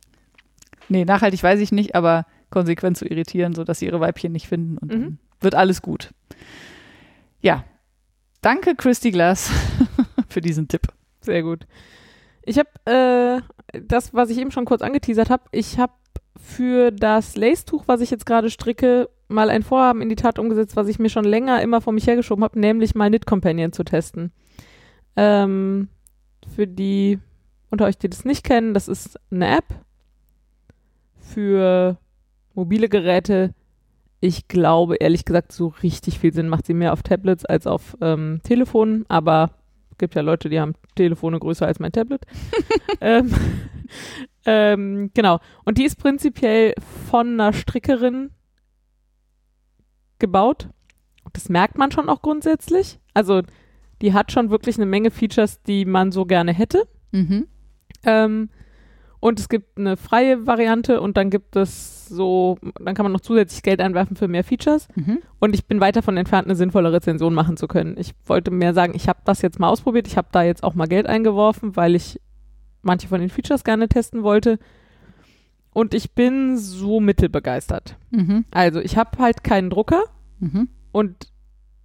nee, 0.88 1.04
nachhaltig 1.04 1.42
weiß 1.42 1.58
ich 1.60 1.72
nicht, 1.72 1.94
aber 1.96 2.26
konsequent 2.50 2.96
zu 2.96 3.04
irritieren, 3.04 3.54
sodass 3.54 3.80
sie 3.80 3.86
ihre 3.86 4.00
Weibchen 4.00 4.30
nicht 4.32 4.46
finden 4.46 4.78
und 4.78 4.92
Mhm. 4.92 5.18
wird 5.40 5.54
alles 5.56 5.82
gut. 5.82 6.10
Ja. 7.40 7.64
Danke, 8.42 8.74
Christy 8.76 9.10
Glass, 9.10 9.50
für 10.28 10.40
diesen 10.40 10.68
Tipp. 10.68 10.82
Sehr 11.20 11.42
gut. 11.42 11.66
Ich 12.44 12.58
habe 12.58 12.68
äh, 12.86 13.80
das, 13.80 14.14
was 14.14 14.30
ich 14.30 14.38
eben 14.38 14.50
schon 14.50 14.64
kurz 14.64 14.82
angeteasert 14.82 15.30
habe, 15.30 15.44
ich 15.52 15.78
habe 15.78 15.92
für 16.36 16.90
das 16.90 17.36
Lace-Tuch, 17.36 17.84
was 17.86 18.00
ich 18.00 18.10
jetzt 18.10 18.26
gerade 18.26 18.50
stricke, 18.50 19.08
mal 19.28 19.50
ein 19.50 19.62
Vorhaben 19.62 20.00
in 20.02 20.08
die 20.08 20.16
Tat 20.16 20.38
umgesetzt, 20.38 20.76
was 20.76 20.88
ich 20.88 20.98
mir 20.98 21.10
schon 21.10 21.24
länger 21.24 21.62
immer 21.62 21.80
vor 21.80 21.92
mich 21.92 22.06
hergeschoben 22.06 22.42
habe, 22.42 22.58
nämlich 22.58 22.94
mal 22.94 23.08
Knit 23.08 23.26
Companion 23.26 23.72
zu 23.72 23.84
testen. 23.84 24.32
Ähm, 25.16 25.88
für 26.54 26.66
die 26.66 27.18
unter 27.70 27.84
euch, 27.84 27.98
die 27.98 28.10
das 28.10 28.24
nicht 28.24 28.44
kennen, 28.44 28.74
das 28.74 28.88
ist 28.88 29.18
eine 29.30 29.58
App 29.58 29.66
für 31.20 31.98
mobile 32.54 32.88
Geräte. 32.88 33.54
Ich 34.20 34.48
glaube, 34.48 34.96
ehrlich 34.96 35.24
gesagt, 35.24 35.52
so 35.52 35.68
richtig 35.82 36.18
viel 36.18 36.32
Sinn 36.32 36.48
macht 36.48 36.66
sie 36.66 36.74
mehr 36.74 36.92
auf 36.92 37.02
Tablets 37.02 37.44
als 37.44 37.66
auf 37.66 37.96
ähm, 38.00 38.40
Telefonen, 38.42 39.04
aber 39.08 39.50
gibt 40.00 40.16
ja 40.16 40.22
Leute, 40.22 40.48
die 40.48 40.58
haben 40.58 40.74
Telefone 40.96 41.38
größer 41.38 41.66
als 41.66 41.78
mein 41.78 41.92
Tablet. 41.92 42.26
ähm, 43.00 43.32
ähm, 44.44 45.10
genau. 45.14 45.38
Und 45.64 45.78
die 45.78 45.84
ist 45.84 45.96
prinzipiell 45.96 46.74
von 47.08 47.34
einer 47.34 47.52
Strickerin 47.52 48.30
gebaut. 50.18 50.68
Das 51.32 51.48
merkt 51.48 51.78
man 51.78 51.92
schon 51.92 52.08
auch 52.08 52.22
grundsätzlich. 52.22 52.98
Also 53.14 53.42
die 54.02 54.12
hat 54.12 54.32
schon 54.32 54.50
wirklich 54.50 54.76
eine 54.76 54.86
Menge 54.86 55.10
Features, 55.10 55.62
die 55.62 55.84
man 55.84 56.10
so 56.10 56.24
gerne 56.24 56.52
hätte. 56.52 56.88
Mhm. 57.12 57.46
Ähm, 58.04 58.48
und 59.20 59.38
es 59.38 59.48
gibt 59.48 59.78
eine 59.78 59.96
freie 59.96 60.46
Variante 60.46 61.00
und 61.00 61.16
dann 61.18 61.28
gibt 61.30 61.54
es 61.54 61.99
so, 62.10 62.58
dann 62.78 62.94
kann 62.94 63.04
man 63.04 63.12
noch 63.12 63.20
zusätzlich 63.20 63.62
Geld 63.62 63.80
einwerfen 63.80 64.16
für 64.16 64.28
mehr 64.28 64.44
Features. 64.44 64.88
Mhm. 64.94 65.18
Und 65.38 65.54
ich 65.54 65.66
bin 65.66 65.80
weit 65.80 65.96
davon 65.96 66.16
entfernt, 66.16 66.46
eine 66.46 66.56
sinnvolle 66.56 66.92
Rezension 66.92 67.32
machen 67.32 67.56
zu 67.56 67.66
können. 67.68 67.96
Ich 67.98 68.12
wollte 68.26 68.50
mehr 68.50 68.74
sagen, 68.74 68.92
ich 68.94 69.08
habe 69.08 69.20
das 69.24 69.40
jetzt 69.42 69.58
mal 69.58 69.68
ausprobiert. 69.68 70.06
Ich 70.06 70.16
habe 70.16 70.28
da 70.32 70.42
jetzt 70.42 70.62
auch 70.62 70.74
mal 70.74 70.86
Geld 70.88 71.06
eingeworfen, 71.06 71.76
weil 71.76 71.94
ich 71.94 72.20
manche 72.82 73.08
von 73.08 73.20
den 73.20 73.30
Features 73.30 73.64
gerne 73.64 73.88
testen 73.88 74.22
wollte. 74.22 74.58
Und 75.72 75.94
ich 75.94 76.12
bin 76.12 76.56
so 76.58 77.00
mittelbegeistert. 77.00 77.96
Mhm. 78.10 78.44
Also 78.50 78.80
ich 78.80 78.96
habe 78.96 79.18
halt 79.18 79.44
keinen 79.44 79.70
Drucker 79.70 80.02
Mhm. 80.40 80.68
und 80.92 81.28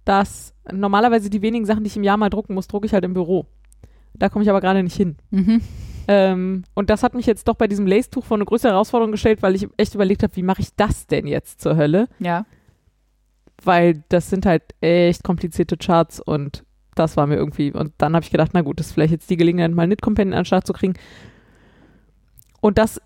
das 0.04 0.54
normalerweise 0.72 1.28
die 1.30 1.42
wenigen 1.42 1.66
Sachen, 1.66 1.84
die 1.84 1.88
ich 1.88 1.96
im 1.96 2.02
Jahr 2.04 2.16
mal 2.16 2.30
drucken 2.30 2.54
muss, 2.54 2.68
drucke 2.68 2.86
ich 2.86 2.94
halt 2.94 3.04
im 3.04 3.12
Büro. 3.14 3.46
Da 4.14 4.28
komme 4.30 4.42
ich 4.44 4.48
aber 4.50 4.60
gerade 4.62 4.82
nicht 4.82 4.96
hin. 4.96 5.16
Mhm. 5.30 5.60
Ähm, 6.08 6.64
und 6.74 6.90
das 6.90 7.02
hat 7.02 7.14
mich 7.14 7.26
jetzt 7.26 7.48
doch 7.48 7.56
bei 7.56 7.66
diesem 7.66 7.86
Lace-Tuch 7.86 8.24
vor 8.24 8.36
eine 8.36 8.44
größere 8.44 8.72
Herausforderung 8.72 9.12
gestellt, 9.12 9.42
weil 9.42 9.54
ich 9.54 9.68
echt 9.76 9.94
überlegt 9.94 10.22
habe, 10.22 10.36
wie 10.36 10.42
mache 10.42 10.62
ich 10.62 10.74
das 10.76 11.06
denn 11.06 11.26
jetzt 11.26 11.60
zur 11.60 11.76
Hölle? 11.76 12.08
Ja. 12.18 12.46
Weil 13.62 14.04
das 14.08 14.30
sind 14.30 14.46
halt 14.46 14.62
echt 14.80 15.24
komplizierte 15.24 15.76
Charts 15.76 16.20
und 16.20 16.64
das 16.94 17.16
war 17.16 17.26
mir 17.26 17.36
irgendwie. 17.36 17.72
Und 17.72 17.92
dann 17.98 18.14
habe 18.14 18.24
ich 18.24 18.30
gedacht, 18.30 18.50
na 18.54 18.62
gut, 18.62 18.80
das 18.80 18.88
ist 18.88 18.92
vielleicht 18.92 19.12
jetzt 19.12 19.30
die 19.30 19.36
Gelegenheit, 19.36 19.72
mal 19.72 19.86
Knit 19.86 20.02
Companion 20.02 20.34
an 20.34 20.40
den 20.40 20.46
Start 20.46 20.66
zu 20.66 20.72
kriegen. 20.72 20.94
Und 22.60 22.78
das, 22.78 23.00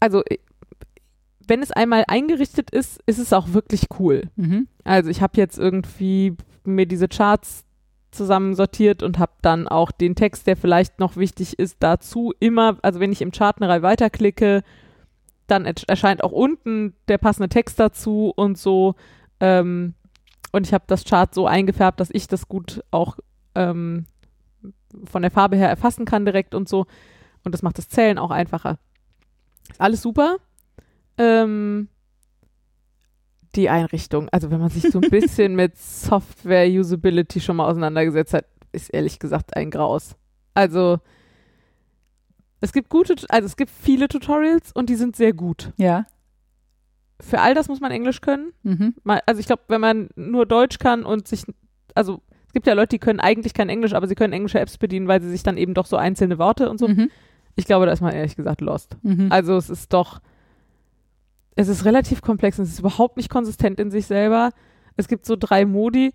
also 0.00 0.22
äh, 0.24 0.38
wenn 1.46 1.62
es 1.62 1.72
einmal 1.72 2.04
eingerichtet 2.08 2.70
ist, 2.70 3.00
ist 3.06 3.18
es 3.18 3.32
auch 3.32 3.52
wirklich 3.52 3.86
cool. 3.98 4.24
Mhm. 4.36 4.68
Also 4.84 5.10
ich 5.10 5.22
habe 5.22 5.36
jetzt 5.36 5.58
irgendwie 5.58 6.36
mir 6.64 6.86
diese 6.86 7.08
Charts 7.08 7.64
zusammensortiert 8.10 9.02
und 9.02 9.18
habe 9.18 9.32
dann 9.42 9.68
auch 9.68 9.90
den 9.90 10.14
Text, 10.14 10.46
der 10.46 10.56
vielleicht 10.56 10.98
noch 10.98 11.16
wichtig 11.16 11.58
ist, 11.58 11.76
dazu 11.80 12.32
immer, 12.40 12.78
also 12.82 13.00
wenn 13.00 13.12
ich 13.12 13.22
im 13.22 13.32
Chart 13.32 13.56
eine 13.60 13.68
Reihe 13.70 13.82
weiterklicke, 13.82 14.62
dann 15.46 15.64
erscheint 15.64 16.22
auch 16.22 16.32
unten 16.32 16.94
der 17.08 17.18
passende 17.18 17.48
Text 17.48 17.80
dazu 17.80 18.32
und 18.36 18.58
so. 18.58 18.94
Ähm, 19.40 19.94
und 20.52 20.66
ich 20.66 20.74
habe 20.74 20.84
das 20.86 21.04
Chart 21.04 21.32
so 21.34 21.46
eingefärbt, 21.46 22.00
dass 22.00 22.10
ich 22.10 22.26
das 22.28 22.48
gut 22.48 22.82
auch 22.90 23.18
ähm, 23.54 24.06
von 25.04 25.22
der 25.22 25.30
Farbe 25.30 25.56
her 25.56 25.68
erfassen 25.68 26.04
kann 26.04 26.24
direkt 26.24 26.54
und 26.54 26.68
so. 26.68 26.86
Und 27.44 27.52
das 27.52 27.62
macht 27.62 27.78
das 27.78 27.88
Zählen 27.88 28.18
auch 28.18 28.30
einfacher. 28.30 28.78
Ist 29.70 29.80
alles 29.80 30.02
super. 30.02 30.36
Ähm, 31.16 31.88
die 33.54 33.68
Einrichtung, 33.68 34.28
also 34.30 34.50
wenn 34.50 34.60
man 34.60 34.70
sich 34.70 34.90
so 34.90 35.00
ein 35.00 35.10
bisschen 35.10 35.56
mit 35.56 35.76
Software-Usability 35.76 37.40
schon 37.40 37.56
mal 37.56 37.66
auseinandergesetzt 37.66 38.34
hat, 38.34 38.44
ist 38.72 38.90
ehrlich 38.90 39.18
gesagt 39.18 39.56
ein 39.56 39.70
Graus. 39.70 40.16
Also 40.54 40.98
es 42.60 42.72
gibt 42.72 42.88
gute, 42.88 43.14
also 43.28 43.46
es 43.46 43.56
gibt 43.56 43.70
viele 43.70 44.08
Tutorials 44.08 44.72
und 44.72 44.90
die 44.90 44.96
sind 44.96 45.16
sehr 45.16 45.32
gut. 45.32 45.72
Ja. 45.76 46.06
Für 47.20 47.40
all 47.40 47.54
das 47.54 47.68
muss 47.68 47.80
man 47.80 47.90
Englisch 47.90 48.20
können. 48.20 48.52
Mhm. 48.62 48.94
Also 49.26 49.40
ich 49.40 49.46
glaube, 49.46 49.62
wenn 49.68 49.80
man 49.80 50.08
nur 50.16 50.46
Deutsch 50.46 50.78
kann 50.78 51.04
und 51.04 51.26
sich, 51.26 51.44
also 51.94 52.20
es 52.46 52.52
gibt 52.52 52.66
ja 52.66 52.74
Leute, 52.74 52.90
die 52.90 52.98
können 52.98 53.20
eigentlich 53.20 53.54
kein 53.54 53.68
Englisch, 53.68 53.92
aber 53.92 54.06
sie 54.06 54.14
können 54.14 54.32
englische 54.32 54.60
Apps 54.60 54.78
bedienen, 54.78 55.08
weil 55.08 55.20
sie 55.20 55.30
sich 55.30 55.42
dann 55.42 55.56
eben 55.56 55.74
doch 55.74 55.86
so 55.86 55.96
einzelne 55.96 56.38
Worte 56.38 56.70
und 56.70 56.78
so. 56.78 56.88
Mhm. 56.88 57.10
Ich 57.56 57.66
glaube, 57.66 57.86
da 57.86 57.92
ist 57.92 58.00
man 58.00 58.14
ehrlich 58.14 58.36
gesagt 58.36 58.60
lost. 58.60 58.96
Mhm. 59.02 59.30
Also 59.30 59.56
es 59.56 59.68
ist 59.68 59.92
doch, 59.92 60.20
es 61.58 61.66
ist 61.66 61.84
relativ 61.84 62.22
komplex 62.22 62.56
und 62.60 62.66
es 62.66 62.70
ist 62.74 62.78
überhaupt 62.78 63.16
nicht 63.16 63.30
konsistent 63.30 63.80
in 63.80 63.90
sich 63.90 64.06
selber. 64.06 64.50
Es 64.96 65.08
gibt 65.08 65.26
so 65.26 65.34
drei 65.34 65.64
Modi, 65.64 66.14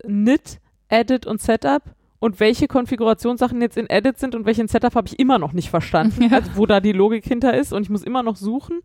Knit, 0.00 0.60
Edit 0.88 1.26
und 1.26 1.40
Setup. 1.40 1.82
Und 2.20 2.38
welche 2.38 2.68
Konfigurationssachen 2.68 3.62
jetzt 3.62 3.78
in 3.78 3.88
Edit 3.88 4.18
sind 4.18 4.34
und 4.34 4.44
welche 4.44 4.60
in 4.60 4.68
Setup 4.68 4.94
habe 4.94 5.06
ich 5.08 5.18
immer 5.18 5.38
noch 5.38 5.54
nicht 5.54 5.70
verstanden, 5.70 6.22
Ja. 6.30 6.36
also 6.38 6.50
wo 6.56 6.66
da 6.66 6.80
die 6.80 6.92
Logik 6.92 7.24
hinter 7.24 7.56
ist 7.56 7.72
und 7.72 7.82
ich 7.82 7.88
muss 7.88 8.02
immer 8.02 8.22
noch 8.22 8.36
suchen. 8.36 8.80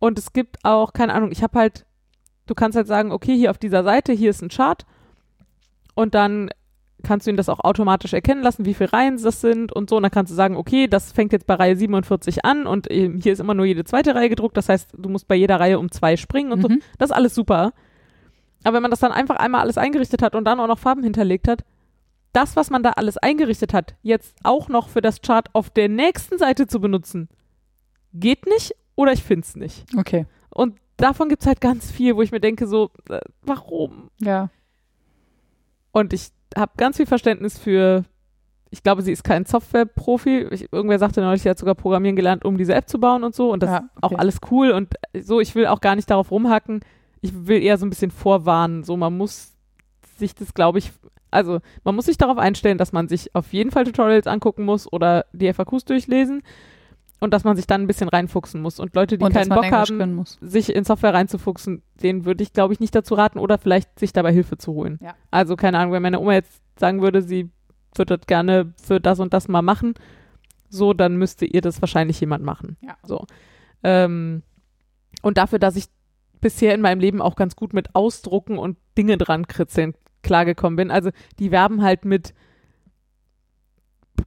Und 0.00 0.18
es 0.18 0.32
gibt 0.32 0.64
auch, 0.64 0.92
keine 0.92 1.14
Ahnung, 1.14 1.30
ich 1.30 1.44
habe 1.44 1.56
halt, 1.56 1.86
du 2.46 2.54
kannst 2.54 2.74
halt 2.76 2.88
sagen, 2.88 3.12
okay, 3.12 3.36
hier 3.36 3.50
auf 3.50 3.58
dieser 3.58 3.84
Seite, 3.84 4.12
hier 4.12 4.30
ist 4.30 4.42
ein 4.42 4.48
Chart 4.48 4.84
und 5.94 6.14
dann 6.16 6.50
kannst 7.04 7.26
du 7.26 7.30
ihn 7.30 7.36
das 7.36 7.48
auch 7.48 7.60
automatisch 7.60 8.12
erkennen 8.12 8.42
lassen, 8.42 8.64
wie 8.64 8.74
viele 8.74 8.92
Reihen 8.92 9.22
das 9.22 9.40
sind 9.40 9.72
und 9.72 9.88
so. 9.88 9.96
Und 9.96 10.02
dann 10.02 10.10
kannst 10.10 10.32
du 10.32 10.34
sagen, 10.34 10.56
okay, 10.56 10.88
das 10.88 11.12
fängt 11.12 11.32
jetzt 11.32 11.46
bei 11.46 11.54
Reihe 11.54 11.76
47 11.76 12.44
an 12.44 12.66
und 12.66 12.90
ähm, 12.90 13.20
hier 13.22 13.32
ist 13.32 13.40
immer 13.40 13.54
nur 13.54 13.66
jede 13.66 13.84
zweite 13.84 14.14
Reihe 14.14 14.28
gedruckt. 14.28 14.56
Das 14.56 14.68
heißt, 14.68 14.90
du 14.96 15.08
musst 15.08 15.28
bei 15.28 15.34
jeder 15.34 15.60
Reihe 15.60 15.78
um 15.78 15.90
zwei 15.90 16.16
springen 16.16 16.52
und 16.52 16.62
so. 16.62 16.68
Mhm. 16.68 16.80
Das 16.98 17.10
ist 17.10 17.16
alles 17.16 17.34
super. 17.34 17.72
Aber 18.64 18.76
wenn 18.76 18.82
man 18.82 18.90
das 18.90 19.00
dann 19.00 19.12
einfach 19.12 19.36
einmal 19.36 19.60
alles 19.60 19.78
eingerichtet 19.78 20.22
hat 20.22 20.34
und 20.34 20.44
dann 20.44 20.58
auch 20.58 20.66
noch 20.66 20.78
Farben 20.78 21.04
hinterlegt 21.04 21.48
hat, 21.48 21.64
das, 22.32 22.56
was 22.56 22.70
man 22.70 22.82
da 22.82 22.90
alles 22.90 23.16
eingerichtet 23.16 23.72
hat, 23.72 23.94
jetzt 24.02 24.34
auch 24.42 24.68
noch 24.68 24.88
für 24.88 25.00
das 25.00 25.20
Chart 25.22 25.48
auf 25.52 25.70
der 25.70 25.88
nächsten 25.88 26.38
Seite 26.38 26.66
zu 26.66 26.80
benutzen, 26.80 27.28
geht 28.12 28.46
nicht 28.46 28.74
oder 28.96 29.12
ich 29.12 29.22
finde 29.22 29.44
es 29.46 29.54
nicht. 29.54 29.86
Okay. 29.96 30.26
Und 30.50 30.78
davon 30.96 31.28
gibt 31.28 31.42
es 31.42 31.46
halt 31.46 31.60
ganz 31.60 31.90
viel, 31.90 32.16
wo 32.16 32.22
ich 32.22 32.32
mir 32.32 32.40
denke, 32.40 32.66
so, 32.66 32.90
äh, 33.08 33.20
warum? 33.42 34.10
Ja. 34.20 34.50
Und 35.92 36.12
ich 36.12 36.30
habe 36.56 36.72
ganz 36.76 36.96
viel 36.96 37.06
Verständnis 37.06 37.58
für, 37.58 38.04
ich 38.70 38.82
glaube, 38.82 39.02
sie 39.02 39.12
ist 39.12 39.24
kein 39.24 39.44
Software-Profi. 39.46 40.48
Ich- 40.50 40.72
Irgendwer 40.72 40.98
sagte 40.98 41.20
neulich, 41.20 41.42
sie 41.42 41.50
hat 41.50 41.58
sogar 41.58 41.74
Programmieren 41.74 42.16
gelernt, 42.16 42.44
um 42.44 42.56
diese 42.58 42.74
App 42.74 42.88
zu 42.88 42.98
bauen 42.98 43.24
und 43.24 43.34
so. 43.34 43.52
Und 43.52 43.62
das 43.62 43.70
Ja, 43.70 43.76
ist 43.78 43.84
auch 44.02 44.10
okay. 44.12 44.16
alles 44.20 44.38
cool. 44.50 44.70
Und 44.70 44.94
so, 45.20 45.40
ich 45.40 45.54
will 45.54 45.66
auch 45.66 45.80
gar 45.80 45.96
nicht 45.96 46.10
darauf 46.10 46.30
rumhacken. 46.30 46.80
Ich 47.20 47.46
will 47.46 47.62
eher 47.62 47.78
so 47.78 47.86
ein 47.86 47.90
bisschen 47.90 48.10
vorwarnen. 48.10 48.84
So, 48.84 48.96
man 48.96 49.16
muss 49.16 49.52
sich 50.16 50.34
das, 50.34 50.54
glaube 50.54 50.78
ich, 50.78 50.92
also 51.30 51.60
man 51.82 51.94
muss 51.96 52.06
sich 52.06 52.18
darauf 52.18 52.38
einstellen, 52.38 52.78
dass 52.78 52.92
man 52.92 53.08
sich 53.08 53.34
auf 53.34 53.52
jeden 53.52 53.70
Fall 53.72 53.84
Tutorials 53.84 54.26
angucken 54.26 54.64
muss 54.64 54.90
oder 54.92 55.24
die 55.32 55.52
FAQs 55.52 55.84
durchlesen. 55.84 56.42
Und 57.24 57.30
dass 57.30 57.42
man 57.42 57.56
sich 57.56 57.66
dann 57.66 57.80
ein 57.80 57.86
bisschen 57.86 58.10
reinfuchsen 58.10 58.60
muss. 58.60 58.78
Und 58.78 58.94
Leute, 58.94 59.16
die 59.16 59.24
Und 59.24 59.32
keinen 59.32 59.48
Bock 59.48 59.64
Englisch 59.64 59.90
haben, 59.90 60.24
sich 60.42 60.74
in 60.74 60.84
Software 60.84 61.14
reinzufuchsen, 61.14 61.82
den 62.02 62.26
würde 62.26 62.42
ich, 62.42 62.52
glaube 62.52 62.74
ich, 62.74 62.80
nicht 62.80 62.94
dazu 62.94 63.14
raten 63.14 63.38
oder 63.38 63.56
vielleicht 63.56 63.98
sich 63.98 64.12
dabei 64.12 64.30
Hilfe 64.30 64.58
zu 64.58 64.74
holen. 64.74 64.98
Ja. 65.02 65.14
Also, 65.30 65.56
keine 65.56 65.78
Ahnung, 65.78 65.94
wenn 65.94 66.02
meine 66.02 66.20
Oma 66.20 66.34
jetzt 66.34 66.60
sagen 66.78 67.00
würde, 67.00 67.22
sie 67.22 67.50
würde 67.96 68.18
das 68.18 68.26
gerne 68.26 68.74
für 68.76 69.00
das 69.00 69.20
und 69.20 69.32
das 69.32 69.48
mal 69.48 69.62
machen, 69.62 69.94
so, 70.68 70.92
dann 70.92 71.16
müsste 71.16 71.46
ihr 71.46 71.62
das 71.62 71.80
wahrscheinlich 71.80 72.20
jemand 72.20 72.44
machen. 72.44 72.76
Ja. 72.82 72.96
So. 73.04 73.24
Ähm, 73.82 74.42
und 75.22 75.38
dafür, 75.38 75.58
dass 75.58 75.76
ich 75.76 75.86
bisher 76.42 76.74
in 76.74 76.82
meinem 76.82 77.00
Leben 77.00 77.22
auch 77.22 77.36
ganz 77.36 77.56
gut 77.56 77.72
mit 77.72 77.94
Ausdrucken 77.94 78.58
und 78.58 78.76
Dinge 78.98 79.16
dran 79.16 79.48
kritzeln 79.48 79.94
klargekommen 80.22 80.76
bin. 80.76 80.90
Also, 80.90 81.08
die 81.38 81.50
werben 81.50 81.82
halt 81.82 82.04
mit 82.04 82.34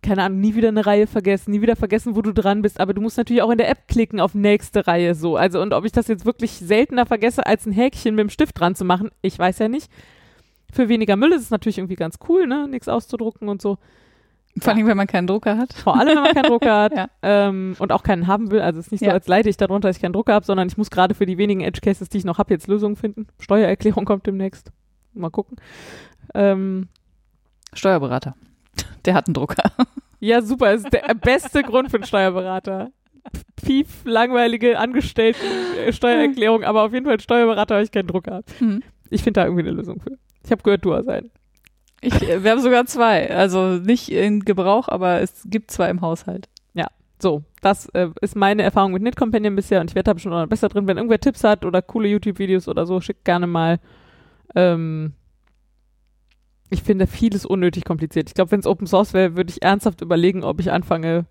keine 0.02 0.24
Ahnung, 0.24 0.40
nie 0.40 0.56
wieder 0.56 0.68
eine 0.70 0.86
Reihe 0.86 1.08
vergessen, 1.08 1.52
nie 1.52 1.62
wieder 1.62 1.76
vergessen, 1.76 2.16
wo 2.16 2.22
du 2.22 2.34
dran 2.34 2.62
bist, 2.62 2.80
aber 2.80 2.94
du 2.94 3.02
musst 3.02 3.18
natürlich 3.18 3.42
auch 3.42 3.50
in 3.52 3.58
der 3.58 3.70
App 3.70 3.88
klicken 3.88 4.20
auf 4.20 4.34
nächste 4.36 4.88
Reihe 4.88 5.16
so. 5.16 5.36
Also 5.38 5.62
und 5.62 5.74
ob 5.74 5.86
ich 5.86 5.92
das 5.92 6.08
jetzt 6.08 6.26
wirklich 6.26 6.52
seltener 6.52 7.06
vergesse, 7.06 7.46
als 7.46 7.66
ein 7.66 7.72
Häkchen 7.72 8.16
mit 8.16 8.24
dem 8.24 8.30
Stift 8.30 8.60
dran 8.60 8.76
zu 8.76 8.86
machen, 8.86 9.10
ich 9.22 9.38
weiß 9.38 9.60
ja 9.60 9.68
nicht. 9.68 9.92
Für 10.72 10.90
weniger 10.90 11.16
Müll 11.16 11.32
ist 11.32 11.44
es 11.44 11.50
natürlich 11.50 11.78
irgendwie 11.78 11.96
ganz 11.96 12.20
cool, 12.28 12.46
ne, 12.48 12.68
nichts 12.68 12.88
auszudrucken 12.90 13.48
und 13.50 13.62
so. 13.62 13.78
Vor 14.60 14.74
allem, 14.74 14.88
wenn 14.88 14.98
man 14.98 15.06
keinen 15.08 15.28
Drucker 15.28 15.56
hat. 15.58 15.72
Vor 15.74 16.00
allem, 16.00 16.16
wenn 16.16 16.24
man 16.24 16.34
keinen 16.34 16.50
Drucker 16.50 16.82
hat 16.82 16.94
Ja. 16.96 17.10
ähm, 17.22 17.76
und 17.78 17.92
auch 17.92 18.02
keinen 18.02 18.26
haben 18.26 18.50
will. 18.50 18.60
Also 18.62 18.80
es 18.80 18.88
ist 18.88 18.92
nicht 18.92 19.02
so, 19.02 19.06
Ja. 19.06 19.14
als 19.14 19.28
leide 19.28 19.50
ich 19.50 19.58
darunter, 19.58 19.88
dass 19.88 19.98
ich 19.98 20.02
keinen 20.02 20.14
Drucker 20.14 20.34
habe, 20.34 20.46
sondern 20.46 20.68
ich 20.68 20.78
muss 20.78 20.90
gerade 20.90 21.14
für 21.14 21.28
die 21.28 21.38
wenigen 21.38 21.62
Edge 21.62 21.80
Cases, 21.82 22.10
die 22.10 22.18
ich 22.18 22.26
noch 22.26 22.40
habe, 22.40 22.54
jetzt 22.54 22.68
Lösungen 22.68 22.96
finden. 22.96 23.28
Steuererklärung 23.40 24.04
kommt 24.06 24.26
demnächst. 24.26 24.72
Mal 25.14 25.30
gucken. 25.30 25.58
Ähm, 26.34 26.88
Steuerberater. 27.74 28.36
Der 29.06 29.14
hat 29.14 29.28
einen 29.28 29.34
Drucker. 29.34 29.72
Ja, 30.20 30.42
super. 30.42 30.74
Ist 30.74 30.92
der 30.92 31.14
beste 31.14 31.64
Grund 31.64 31.92
für 31.92 31.98
einen 31.98 32.06
Steuerberater. 32.06 32.92
Pief, 33.64 34.04
langweilige 34.06 34.80
Angestellten-Steuererklärung, 34.80 36.64
aber 36.64 36.84
auf 36.84 36.94
jeden 36.94 37.06
Fall 37.06 37.20
Steuerberater, 37.20 37.76
weil 37.76 37.84
ich 37.84 37.92
keinen 37.92 38.08
Druck 38.08 38.28
habe. 38.28 38.44
Hm. 38.60 38.82
Ich 39.10 39.24
finde 39.24 39.42
da 39.42 39.46
irgendwie 39.46 39.64
eine 39.64 39.72
Lösung 39.72 40.00
für. 40.00 40.18
Ich 40.44 40.52
habe 40.52 40.64
gehört, 40.64 40.84
du 40.86 40.94
hast 40.94 41.08
einen. 41.08 41.30
Ich, 42.02 42.14
äh, 42.28 42.44
wir 42.44 42.52
haben 42.52 42.62
sogar 42.62 42.86
zwei. 42.86 43.30
Also 43.30 43.78
nicht 43.78 44.10
in 44.10 44.42
Gebrauch, 44.42 44.88
aber 44.88 45.22
es 45.22 45.44
gibt 45.46 45.72
zwei 45.72 45.90
im 45.90 46.02
Haushalt. 46.02 46.50
So, 47.20 47.44
das 47.62 47.88
äh, 47.90 48.10
ist 48.22 48.36
meine 48.36 48.62
Erfahrung 48.62 48.92
mit 48.94 49.02
Knit 49.02 49.16
Companion 49.16 49.56
bisher 49.56 49.82
und 49.82 49.90
ich 49.90 49.96
werde 49.96 50.06
da 50.06 50.14
bestimmt 50.14 50.36
auch 50.36 50.42
noch 50.42 50.48
besser 50.48 50.70
drin. 50.70 50.88
Wenn 50.88 50.98
irgendwer 50.98 51.20
Tipps 51.20 51.44
hat 51.44 51.66
oder 51.66 51.82
coole 51.82 52.08
YouTube-Videos 52.10 52.68
oder 52.68 52.86
so, 52.86 53.02
schickt 53.02 53.26
gerne 53.26 53.48
mal. 53.48 53.80
Ähm, 54.56 55.14
ich 56.70 56.84
finde 56.84 57.08
vieles 57.08 57.46
unnötig 57.46 57.86
kompliziert. 57.86 58.30
Ich 58.30 58.34
glaube, 58.34 58.52
wenn 58.52 58.60
es 58.60 58.68
Open 58.68 58.88
Source 58.88 59.14
wäre, 59.14 59.36
würde 59.38 59.52
ich 59.52 59.62
ernsthaft 59.62 60.02
überlegen, 60.02 60.44
ob 60.44 60.60
ich 60.60 60.72
anfange, 60.72 61.26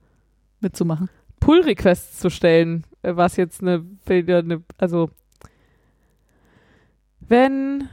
Mitzumachen. 0.61 1.11
Pull-Requests 1.41 2.19
zu 2.19 2.31
stellen, 2.31 2.85
äh, 3.03 3.15
was 3.17 3.37
jetzt 3.37 3.61
eine, 3.61 3.85
eine, 4.09 4.63
also 4.79 5.11
wenn 7.21 7.89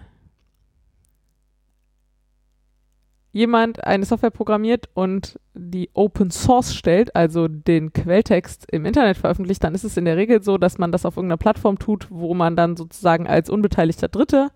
jemand 3.34 3.84
eine 3.84 4.06
Software 4.06 4.30
programmiert 4.30 4.90
und 4.94 5.40
die 5.56 5.90
Open 5.94 6.32
Source 6.32 6.74
stellt, 6.76 7.16
also 7.16 7.48
den 7.48 7.92
Quelltext 7.92 8.72
im 8.72 8.86
Internet 8.86 9.18
veröffentlicht, 9.18 9.64
dann 9.64 9.74
ist 9.74 9.84
es 9.84 9.98
in 9.98 10.06
der 10.06 10.18
Regel 10.18 10.42
so, 10.44 10.58
dass 10.58 10.78
man 10.78 10.92
das 10.92 11.06
auf 11.06 11.18
irgendeiner 11.18 11.38
Plattform 11.38 11.80
tut, 11.80 12.08
wo 12.10 12.34
man 12.36 12.56
dann 12.56 12.78
sozusagen 12.78 13.28
als 13.28 13.50
unbeteiligter 13.50 14.08
Dritter 14.08 14.52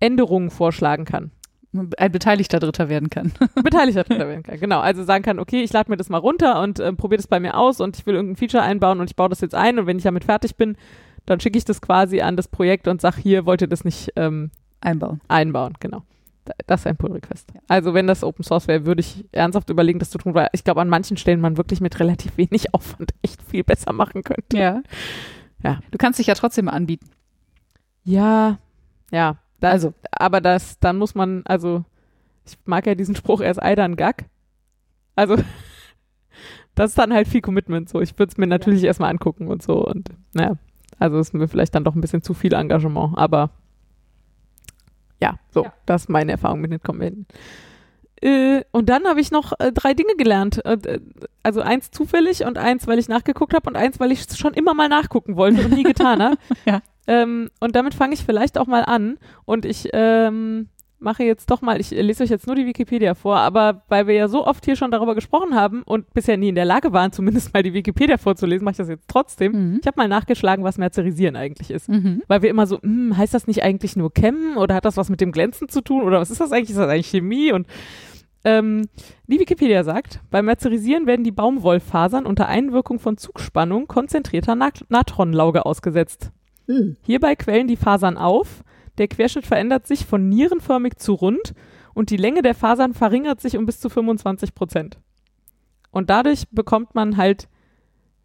Änderungen 0.00 0.50
vorschlagen 0.50 1.04
kann. 1.04 1.30
Ein 1.74 2.12
beteiligter 2.12 2.60
Dritter 2.60 2.88
werden 2.90 3.08
kann. 3.08 3.32
Beteiligter 3.62 4.04
Dritter 4.04 4.28
werden 4.28 4.42
kann. 4.42 4.60
Genau, 4.60 4.80
also 4.80 5.04
sagen 5.04 5.24
kann, 5.24 5.38
okay, 5.38 5.62
ich 5.62 5.72
lade 5.72 5.90
mir 5.90 5.96
das 5.96 6.10
mal 6.10 6.18
runter 6.18 6.60
und 6.60 6.78
äh, 6.80 6.92
probiere 6.92 7.16
das 7.18 7.26
bei 7.26 7.40
mir 7.40 7.56
aus 7.56 7.80
und 7.80 7.96
ich 7.96 8.04
will 8.04 8.14
irgendein 8.14 8.36
Feature 8.36 8.62
einbauen 8.62 9.00
und 9.00 9.08
ich 9.08 9.16
baue 9.16 9.30
das 9.30 9.40
jetzt 9.40 9.54
ein 9.54 9.78
und 9.78 9.86
wenn 9.86 9.96
ich 9.96 10.04
damit 10.04 10.24
fertig 10.24 10.56
bin, 10.56 10.76
dann 11.24 11.40
schicke 11.40 11.56
ich 11.56 11.64
das 11.64 11.80
quasi 11.80 12.20
an 12.20 12.36
das 12.36 12.48
Projekt 12.48 12.88
und 12.88 13.00
sage, 13.00 13.20
hier 13.22 13.46
wollt 13.46 13.62
ihr 13.62 13.68
das 13.68 13.84
nicht 13.84 14.12
ähm, 14.16 14.50
Einbauen. 14.82 15.20
einbauen. 15.28 15.72
Genau. 15.80 16.02
Da- 16.44 16.52
Das 16.66 16.80
ist 16.80 16.86
ein 16.88 16.96
Pull-Request. 16.96 17.52
Also 17.68 17.94
wenn 17.94 18.06
das 18.06 18.22
Open 18.22 18.44
Source 18.44 18.66
wäre, 18.68 18.84
würde 18.84 19.00
ich 19.00 19.24
ernsthaft 19.32 19.70
überlegen, 19.70 19.98
das 19.98 20.10
zu 20.10 20.18
tun, 20.18 20.34
weil 20.34 20.48
ich 20.52 20.64
glaube, 20.64 20.80
an 20.82 20.88
manchen 20.90 21.16
Stellen 21.16 21.40
man 21.40 21.56
wirklich 21.56 21.80
mit 21.80 21.98
relativ 22.00 22.36
wenig 22.36 22.74
Aufwand 22.74 23.14
echt 23.22 23.40
viel 23.42 23.64
besser 23.64 23.92
machen 23.94 24.24
könnte. 24.24 24.58
Ja. 24.58 24.82
Ja. 25.62 25.78
Du 25.90 25.96
kannst 25.98 26.18
dich 26.18 26.26
ja 26.26 26.34
trotzdem 26.34 26.68
anbieten. 26.68 27.08
Ja, 28.04 28.58
ja. 29.10 29.36
Also. 29.70 29.94
aber 30.10 30.40
das, 30.40 30.78
dann 30.80 30.98
muss 30.98 31.14
man, 31.14 31.42
also, 31.46 31.84
ich 32.46 32.58
mag 32.64 32.86
ja 32.86 32.94
diesen 32.94 33.14
Spruch, 33.16 33.40
er 33.40 33.50
ist 33.50 33.62
Eider 33.62 33.84
ein 33.84 33.96
Gag. 33.96 34.26
Also, 35.14 35.36
das 36.74 36.90
ist 36.90 36.98
dann 36.98 37.12
halt 37.12 37.28
viel 37.28 37.40
Commitment. 37.42 37.88
So, 37.88 38.00
ich 38.00 38.18
würde 38.18 38.30
es 38.30 38.38
mir 38.38 38.46
natürlich 38.46 38.82
erstmal 38.84 39.10
angucken 39.10 39.48
und 39.48 39.62
so. 39.62 39.86
Und 39.86 40.08
naja, 40.32 40.54
also 40.98 41.18
ist 41.18 41.34
mir 41.34 41.48
vielleicht 41.48 41.74
dann 41.74 41.84
doch 41.84 41.94
ein 41.94 42.00
bisschen 42.00 42.22
zu 42.22 42.34
viel 42.34 42.54
Engagement, 42.54 43.16
aber 43.16 43.50
ja, 45.20 45.38
so, 45.50 45.64
Ja. 45.64 45.72
das 45.86 46.02
ist 46.02 46.08
meine 46.08 46.32
Erfahrung 46.32 46.60
mit 46.60 46.72
den. 46.72 47.26
Äh, 48.20 48.62
und 48.70 48.88
dann 48.88 49.04
habe 49.04 49.20
ich 49.20 49.30
noch 49.30 49.52
äh, 49.58 49.72
drei 49.72 49.94
Dinge 49.94 50.14
gelernt. 50.16 50.64
Äh, 50.64 51.00
also 51.42 51.60
eins 51.60 51.90
zufällig 51.90 52.44
und 52.44 52.56
eins, 52.58 52.86
weil 52.86 52.98
ich 52.98 53.08
nachgeguckt 53.08 53.52
habe 53.54 53.68
und 53.68 53.76
eins, 53.76 53.98
weil 54.00 54.12
ich 54.12 54.24
schon 54.36 54.54
immer 54.54 54.74
mal 54.74 54.88
nachgucken 54.88 55.36
wollte 55.36 55.64
und 55.64 55.72
nie 55.72 55.82
getan 55.82 56.22
habe. 56.22 56.36
Ja. 56.64 56.82
Ähm, 57.06 57.50
und 57.60 57.74
damit 57.76 57.94
fange 57.94 58.14
ich 58.14 58.24
vielleicht 58.24 58.58
auch 58.58 58.66
mal 58.66 58.84
an. 58.84 59.18
Und 59.44 59.64
ich 59.64 59.88
ähm, 59.92 60.68
mache 61.02 61.24
jetzt 61.24 61.50
doch 61.50 61.60
mal, 61.60 61.80
ich 61.80 61.90
lese 61.90 62.22
euch 62.22 62.30
jetzt 62.30 62.46
nur 62.46 62.56
die 62.56 62.64
Wikipedia 62.64 63.14
vor, 63.14 63.36
aber 63.38 63.82
weil 63.88 64.06
wir 64.06 64.14
ja 64.14 64.28
so 64.28 64.46
oft 64.46 64.64
hier 64.64 64.76
schon 64.76 64.90
darüber 64.90 65.14
gesprochen 65.14 65.54
haben 65.54 65.82
und 65.82 66.12
bisher 66.14 66.36
nie 66.36 66.48
in 66.48 66.54
der 66.54 66.64
Lage 66.64 66.92
waren, 66.92 67.12
zumindest 67.12 67.52
mal 67.52 67.62
die 67.62 67.74
Wikipedia 67.74 68.16
vorzulesen, 68.16 68.64
mache 68.64 68.72
ich 68.72 68.78
das 68.78 68.88
jetzt 68.88 69.08
trotzdem. 69.08 69.52
Mhm. 69.52 69.78
Ich 69.80 69.86
habe 69.86 69.98
mal 69.98 70.08
nachgeschlagen, 70.08 70.64
was 70.64 70.78
Merzerisieren 70.78 71.36
eigentlich 71.36 71.70
ist. 71.70 71.88
Mhm. 71.88 72.22
Weil 72.28 72.42
wir 72.42 72.50
immer 72.50 72.66
so, 72.66 72.80
hm, 72.80 73.16
heißt 73.16 73.34
das 73.34 73.46
nicht 73.46 73.62
eigentlich 73.62 73.96
nur 73.96 74.12
Kämmen 74.12 74.56
oder 74.56 74.74
hat 74.74 74.84
das 74.84 74.96
was 74.96 75.10
mit 75.10 75.20
dem 75.20 75.32
Glänzen 75.32 75.68
zu 75.68 75.80
tun 75.80 76.02
oder 76.02 76.20
was 76.20 76.30
ist 76.30 76.40
das 76.40 76.52
eigentlich? 76.52 76.70
Ist 76.70 76.78
das 76.78 76.88
eigentlich 76.88 77.10
Chemie? 77.10 77.52
Und 77.52 77.66
ähm, 78.44 78.88
die 79.26 79.38
Wikipedia 79.38 79.84
sagt, 79.84 80.20
beim 80.30 80.46
Merzerisieren 80.46 81.06
werden 81.06 81.24
die 81.24 81.30
Baumwollfasern 81.30 82.26
unter 82.26 82.48
Einwirkung 82.48 82.98
von 82.98 83.16
Zugspannung 83.16 83.86
konzentrierter 83.86 84.54
Nat 84.54 84.84
Natronlauge 84.88 85.64
ausgesetzt. 85.66 86.32
Hm. 86.66 86.96
Hierbei 87.02 87.36
quellen 87.36 87.68
die 87.68 87.76
Fasern 87.76 88.16
auf, 88.16 88.62
der 88.98 89.08
Querschnitt 89.08 89.46
verändert 89.46 89.86
sich 89.86 90.06
von 90.06 90.28
nierenförmig 90.28 90.96
zu 90.96 91.14
rund 91.14 91.54
und 91.94 92.10
die 92.10 92.16
Länge 92.16 92.42
der 92.42 92.54
Fasern 92.54 92.94
verringert 92.94 93.40
sich 93.40 93.56
um 93.56 93.66
bis 93.66 93.80
zu 93.80 93.88
25 93.88 94.54
Prozent. 94.54 94.98
Und 95.90 96.10
dadurch 96.10 96.48
bekommt 96.50 96.94
man 96.94 97.16
halt 97.16 97.48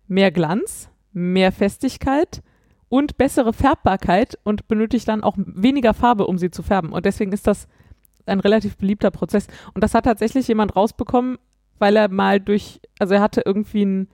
mehr 0.08 0.32
Glanz, 0.32 0.90
mehr 1.12 1.52
Festigkeit 1.52 2.42
und 2.90 3.18
bessere 3.18 3.54
Färbbarkeit 3.54 4.38
und 4.44 4.68
benötigt 4.68 5.08
dann 5.08 5.24
auch 5.24 5.36
weniger 5.38 5.94
Farbe, 5.94 6.28
um 6.28 6.38
sie 6.38 6.52
zu 6.52 6.64
färben. 6.64 6.94
Und 6.94 7.06
deswegen 7.06 7.34
ist 7.34 7.48
das 7.48 7.68
ein 8.26 8.40
relativ 8.40 8.78
beliebter 8.78 9.12
Prozess. 9.12 9.48
Und 9.74 9.84
das 9.84 9.94
hat 9.94 10.06
tatsächlich 10.06 10.48
jemand 10.48 10.76
rausbekommen, 10.76 11.38
weil 11.80 11.96
er 11.96 12.10
mal 12.10 12.40
durch, 12.40 12.82
also 13.00 13.16
er 13.16 13.22
hatte 13.22 13.42
irgendwie 13.46 13.86
ein, 13.86 14.08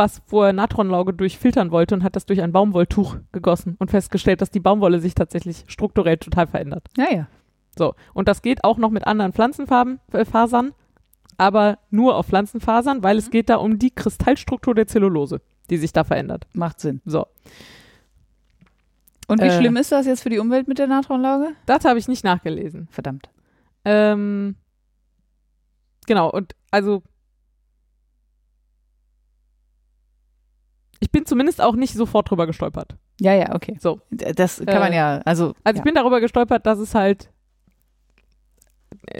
irgendwas, 0.00 0.22
wo 0.28 0.42
er 0.42 0.52
Natronlauge 0.52 1.12
durchfiltern 1.12 1.70
wollte 1.70 1.94
und 1.94 2.02
hat 2.04 2.16
das 2.16 2.24
durch 2.26 2.40
ein 2.42 2.52
Baumwolltuch 2.52 3.16
gegossen 3.32 3.76
und 3.78 3.90
festgestellt, 3.90 4.40
dass 4.40 4.50
die 4.50 4.60
Baumwolle 4.60 5.00
sich 5.00 5.14
tatsächlich 5.14 5.64
strukturell 5.66 6.16
total 6.16 6.46
verändert. 6.46 6.88
Ja, 6.96 7.06
ja. 7.12 7.26
So, 7.78 7.94
und 8.14 8.26
das 8.28 8.42
geht 8.42 8.64
auch 8.64 8.78
noch 8.78 8.90
mit 8.90 9.06
anderen 9.06 9.32
Pflanzenfarben, 9.32 10.00
äh, 10.12 10.24
Fasern, 10.24 10.72
aber 11.36 11.78
nur 11.90 12.16
auf 12.16 12.26
Pflanzenfasern, 12.26 13.02
weil 13.02 13.16
es 13.18 13.30
geht 13.30 13.48
da 13.48 13.56
um 13.56 13.78
die 13.78 13.90
Kristallstruktur 13.90 14.74
der 14.74 14.86
Zellulose, 14.86 15.40
die 15.70 15.76
sich 15.76 15.92
da 15.92 16.04
verändert. 16.04 16.46
Macht 16.52 16.80
Sinn. 16.80 17.00
So, 17.04 17.26
Und 19.28 19.40
wie 19.40 19.46
Äh. 19.46 19.56
schlimm 19.58 19.76
ist 19.76 19.92
das 19.92 20.06
jetzt 20.06 20.22
für 20.22 20.30
die 20.30 20.38
Umwelt 20.38 20.66
mit 20.66 20.78
der 20.78 20.86
Natronlauge? 20.88 21.50
das 21.66 21.84
habe 21.84 21.98
ich 21.98 22.08
nicht 22.08 22.24
nachgelesen. 22.24 22.88
Verdammt. 22.90 23.28
Ähm, 23.84 24.56
genau, 26.06 26.30
und 26.30 26.54
also 26.70 27.02
ich 31.00 31.10
bin 31.10 31.26
zumindest 31.26 31.60
auch 31.60 31.74
nicht 31.74 31.94
sofort 31.94 32.30
drüber 32.30 32.46
gestolpert. 32.46 32.94
Ja, 33.20 33.34
ja, 33.34 33.54
okay. 33.54 33.76
So. 33.80 34.00
Das 34.10 34.62
kann 34.64 34.80
man 34.80 34.92
Äh, 34.92 34.96
ja, 34.96 35.20
also. 35.24 35.54
Also 35.64 35.64
ja. 35.64 35.72
ich 35.74 35.82
bin 35.82 35.94
darüber 35.94 36.20
gestolpert, 36.20 36.66
dass 36.66 36.78
es 36.78 36.94
halt 36.94 37.30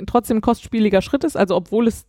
trotzdem 0.06 0.38
ein 0.38 0.42
kostspieliger 0.42 1.02
Schritt 1.02 1.24
ist. 1.24 1.36
Also 1.36 1.56
obwohl 1.56 1.86
es 1.86 2.06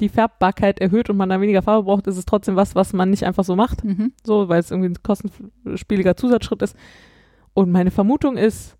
die 0.00 0.08
Färbbarkeit 0.08 0.80
erhöht 0.80 1.10
und 1.10 1.16
man 1.16 1.28
da 1.28 1.40
weniger 1.40 1.62
Farbe 1.62 1.84
braucht, 1.84 2.06
ist 2.06 2.16
es 2.16 2.24
trotzdem 2.24 2.56
was, 2.56 2.74
was 2.74 2.92
man 2.92 3.10
nicht 3.10 3.24
einfach 3.24 3.44
so 3.44 3.56
macht. 3.56 3.84
Mhm. 3.84 4.12
So, 4.22 4.48
weil 4.48 4.60
es 4.60 4.70
irgendwie 4.70 4.90
ein 4.90 5.02
kostenspieliger 5.02 6.16
Zusatzschritt 6.16 6.62
ist. 6.62 6.76
Und 7.54 7.70
meine 7.70 7.90
Vermutung 7.90 8.36
ist, 8.36 8.76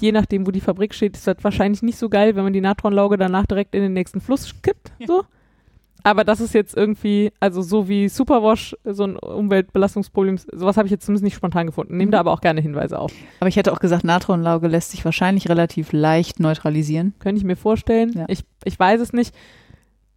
je 0.00 0.12
nachdem, 0.12 0.46
wo 0.46 0.50
die 0.50 0.60
Fabrik 0.60 0.94
steht, 0.94 1.16
ist 1.16 1.26
das 1.26 1.42
wahrscheinlich 1.42 1.82
nicht 1.82 1.98
so 1.98 2.08
geil, 2.08 2.36
wenn 2.36 2.44
man 2.44 2.52
die 2.52 2.60
Natronlauge 2.60 3.16
danach 3.16 3.46
direkt 3.46 3.74
in 3.74 3.82
den 3.82 3.92
nächsten 3.92 4.20
Fluss 4.20 4.62
kippt. 4.62 4.92
Ja. 4.98 5.06
So. 5.06 5.24
Aber 6.04 6.24
das 6.24 6.40
ist 6.40 6.54
jetzt 6.54 6.76
irgendwie, 6.76 7.32
also 7.40 7.60
so 7.62 7.88
wie 7.88 8.08
Superwash, 8.08 8.76
so 8.84 9.04
ein 9.04 9.16
Umweltbelastungsproblem, 9.16 10.38
sowas 10.52 10.76
habe 10.76 10.86
ich 10.86 10.92
jetzt 10.92 11.04
zumindest 11.04 11.24
nicht 11.24 11.34
spontan 11.34 11.66
gefunden. 11.66 11.96
Nehme 11.96 12.12
da 12.12 12.20
aber 12.20 12.32
auch 12.32 12.40
gerne 12.40 12.60
Hinweise 12.60 12.98
auf. 12.98 13.12
Aber 13.40 13.48
ich 13.48 13.56
hätte 13.56 13.72
auch 13.72 13.80
gesagt, 13.80 14.04
Natronlauge 14.04 14.68
lässt 14.68 14.92
sich 14.92 15.04
wahrscheinlich 15.04 15.48
relativ 15.48 15.92
leicht 15.92 16.40
neutralisieren. 16.40 17.14
Könnte 17.18 17.38
ich 17.38 17.44
mir 17.44 17.56
vorstellen. 17.56 18.12
Ja. 18.14 18.26
Ich, 18.28 18.44
ich 18.64 18.78
weiß 18.78 19.00
es 19.00 19.12
nicht. 19.12 19.34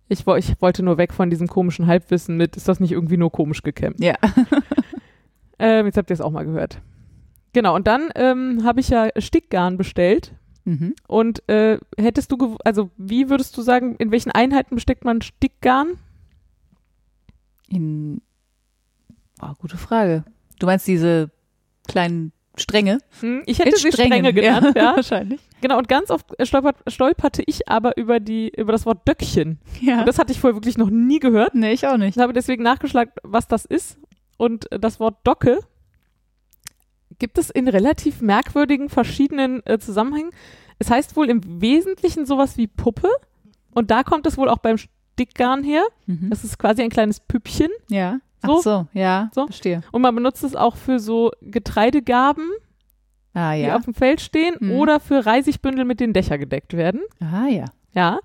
Ich, 0.07 0.27
ich 0.27 0.61
wollte 0.61 0.83
nur 0.83 0.97
weg 0.97 1.13
von 1.13 1.29
diesem 1.29 1.47
komischen 1.47 1.87
Halbwissen 1.87 2.37
mit, 2.37 2.57
ist 2.57 2.67
das 2.67 2.79
nicht 2.79 2.91
irgendwie 2.91 3.17
nur 3.17 3.31
komisch 3.31 3.63
gekämmt? 3.63 3.99
Ja. 3.99 4.15
Ähm, 5.61 5.85
jetzt 5.85 5.95
habt 5.97 6.09
ihr 6.09 6.15
es 6.15 6.21
auch 6.21 6.31
mal 6.31 6.43
gehört. 6.43 6.81
Genau, 7.53 7.75
und 7.75 7.85
dann 7.85 8.09
ähm, 8.15 8.63
habe 8.63 8.79
ich 8.79 8.89
ja 8.89 9.09
Stickgarn 9.17 9.77
bestellt. 9.77 10.33
Mhm. 10.65 10.95
Und 11.07 11.47
äh, 11.49 11.79
hättest 11.97 12.31
du, 12.31 12.57
also 12.63 12.91
wie 12.97 13.29
würdest 13.29 13.57
du 13.57 13.61
sagen, 13.61 13.95
in 13.97 14.11
welchen 14.11 14.31
Einheiten 14.31 14.75
besteckt 14.75 15.03
man 15.03 15.21
Stickgarn? 15.21 15.97
In. 17.67 18.21
Oh, 19.41 19.53
gute 19.59 19.77
Frage. 19.77 20.23
Du 20.59 20.67
meinst 20.67 20.88
diese 20.88 21.31
kleinen 21.88 22.31
Stränge? 22.57 22.99
Hm, 23.21 23.43
ich 23.45 23.59
hätte 23.59 23.69
In 23.69 23.75
sie 23.75 23.91
Strängen, 23.91 24.19
Stränge 24.19 24.33
genannt, 24.33 24.73
ja. 24.75 24.95
Wahrscheinlich. 24.95 25.39
Genau, 25.61 25.77
und 25.77 25.88
ganz 25.88 26.11
oft 26.11 26.25
stolpert, 26.43 26.77
stolperte 26.88 27.43
ich 27.45 27.67
aber 27.67 27.97
über, 27.97 28.19
die, 28.19 28.51
über 28.55 28.71
das 28.71 28.85
Wort 28.85 29.07
Döckchen. 29.07 29.59
Ja. 29.79 29.99
Und 29.99 30.07
das 30.07 30.19
hatte 30.19 30.31
ich 30.31 30.39
vorher 30.39 30.55
wirklich 30.55 30.77
noch 30.77 30.89
nie 30.89 31.19
gehört. 31.19 31.55
nee, 31.55 31.71
ich 31.71 31.88
auch 31.88 31.97
nicht. 31.97 32.17
Ich 32.17 32.21
habe 32.21 32.33
deswegen 32.33 32.63
nachgeschlagen, 32.63 33.11
was 33.23 33.47
das 33.47 33.65
ist. 33.65 33.97
Und 34.38 34.67
das 34.71 34.99
Wort 34.99 35.17
Docke 35.23 35.59
gibt 37.22 37.38
es 37.38 37.49
in 37.52 37.68
relativ 37.69 38.19
merkwürdigen 38.22 38.89
verschiedenen 38.89 39.65
äh, 39.65 39.77
Zusammenhängen. 39.77 40.31
Es 40.80 40.89
heißt 40.89 41.15
wohl 41.15 41.30
im 41.30 41.61
Wesentlichen 41.61 42.26
sowas 42.26 42.57
wie 42.57 42.65
Puppe. 42.68 43.07
Und 43.73 43.91
da 43.91 44.02
kommt 44.03 44.26
es 44.26 44.38
wohl 44.38 44.49
auch 44.49 44.57
beim 44.57 44.77
Stickgarn 44.77 45.64
her. 45.64 45.84
Mhm. 46.07 46.31
Das 46.31 46.43
ist 46.43 46.57
quasi 46.57 46.81
ein 46.81 46.89
kleines 46.89 47.19
Püppchen. 47.19 47.69
Ja. 47.89 48.19
So? 48.43 48.57
Ach 48.57 48.61
so, 48.64 48.88
ja. 48.93 49.30
So? 49.35 49.45
Verstehe. 49.45 49.81
Und 49.91 50.02
man 50.02 50.15
benutzt 50.15 50.43
es 50.43 50.56
auch 50.56 50.76
für 50.76 50.99
so 50.99 51.31
Getreidegaben, 51.41 52.49
Ah, 53.34 53.53
die 53.56 53.61
ja. 53.61 53.76
auf 53.77 53.85
dem 53.85 53.93
Feld 53.93 54.19
stehen, 54.19 54.56
Mhm. 54.60 54.72
oder 54.73 54.99
für 54.99 55.23
Reisigbündel, 55.26 55.85
mit 55.85 55.99
denen 55.99 56.11
Dächer 56.14 56.38
gedeckt 56.39 56.73
werden. 56.76 57.02
Ah, 57.22 57.48
ja. 57.48 57.65
Ja. 57.93 58.19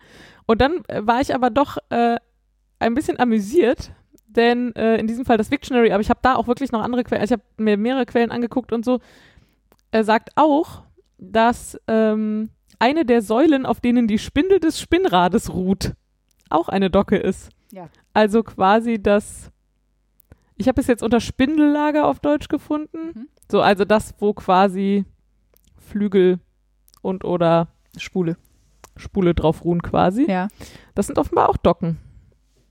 Und 0.47 0.61
dann 0.63 0.83
äh, 0.89 1.07
war 1.07 1.21
ich 1.21 1.35
aber 1.35 1.51
doch 1.51 1.77
äh, 1.91 2.17
ein 2.79 2.95
bisschen 2.95 3.21
amüsiert, 3.21 3.93
denn 4.37 4.75
äh, 4.77 4.97
in 4.97 5.07
diesem 5.07 5.25
Fall 5.25 5.37
das 5.37 5.51
Wiktionary, 5.51 5.93
aber 5.93 6.01
ich 6.01 6.11
habe 6.11 6.21
da 6.23 6.37
auch 6.37 6.47
wirklich 6.47 6.73
noch 6.73 6.83
andere 6.83 7.05
Quellen, 7.05 7.21
also 7.21 7.35
ich 7.35 7.41
habe 7.41 7.63
mir 7.63 7.77
mehrere 7.77 8.07
Quellen 8.07 8.31
angeguckt 8.31 8.73
und 8.73 8.85
so, 8.85 9.01
er 9.91 10.05
sagt 10.05 10.31
auch, 10.37 10.83
dass 11.19 11.81
ähm, 11.89 12.51
eine 12.79 13.05
der 13.05 13.23
Säulen, 13.23 13.67
auf 13.67 13.81
denen 13.81 14.07
die 14.07 14.19
Spindel 14.19 14.61
des 14.61 14.81
Spinnrades 14.81 15.53
ruht, 15.53 15.95
auch 16.51 16.69
eine 16.69 16.91
Docke 16.91 17.17
ist. 17.17 17.51
Ja. 17.73 17.89
Also 18.13 18.43
quasi 18.43 19.03
das, 19.03 19.51
ich 20.57 20.69
habe 20.69 20.81
es 20.81 20.87
jetzt 20.87 21.03
unter 21.03 21.21
Spindellager 21.21 22.07
auf 22.07 22.21
Deutsch 22.21 22.49
gefunden. 22.49 23.13
Mhm. 23.15 23.29
So, 23.51 23.61
also 23.61 23.85
das, 23.85 24.15
wo 24.19 24.35
quasi 24.35 25.05
Flügel 25.79 26.41
und 27.03 27.25
oder 27.25 27.69
Spule. 27.97 28.37
Spule 28.97 29.35
drauf 29.35 29.65
ruhen 29.65 29.83
quasi. 29.83 30.27
Ja. 30.29 30.49
Das 30.95 31.07
sind 31.07 31.19
offenbar 31.19 31.49
auch 31.49 31.57
Docken. 31.57 31.99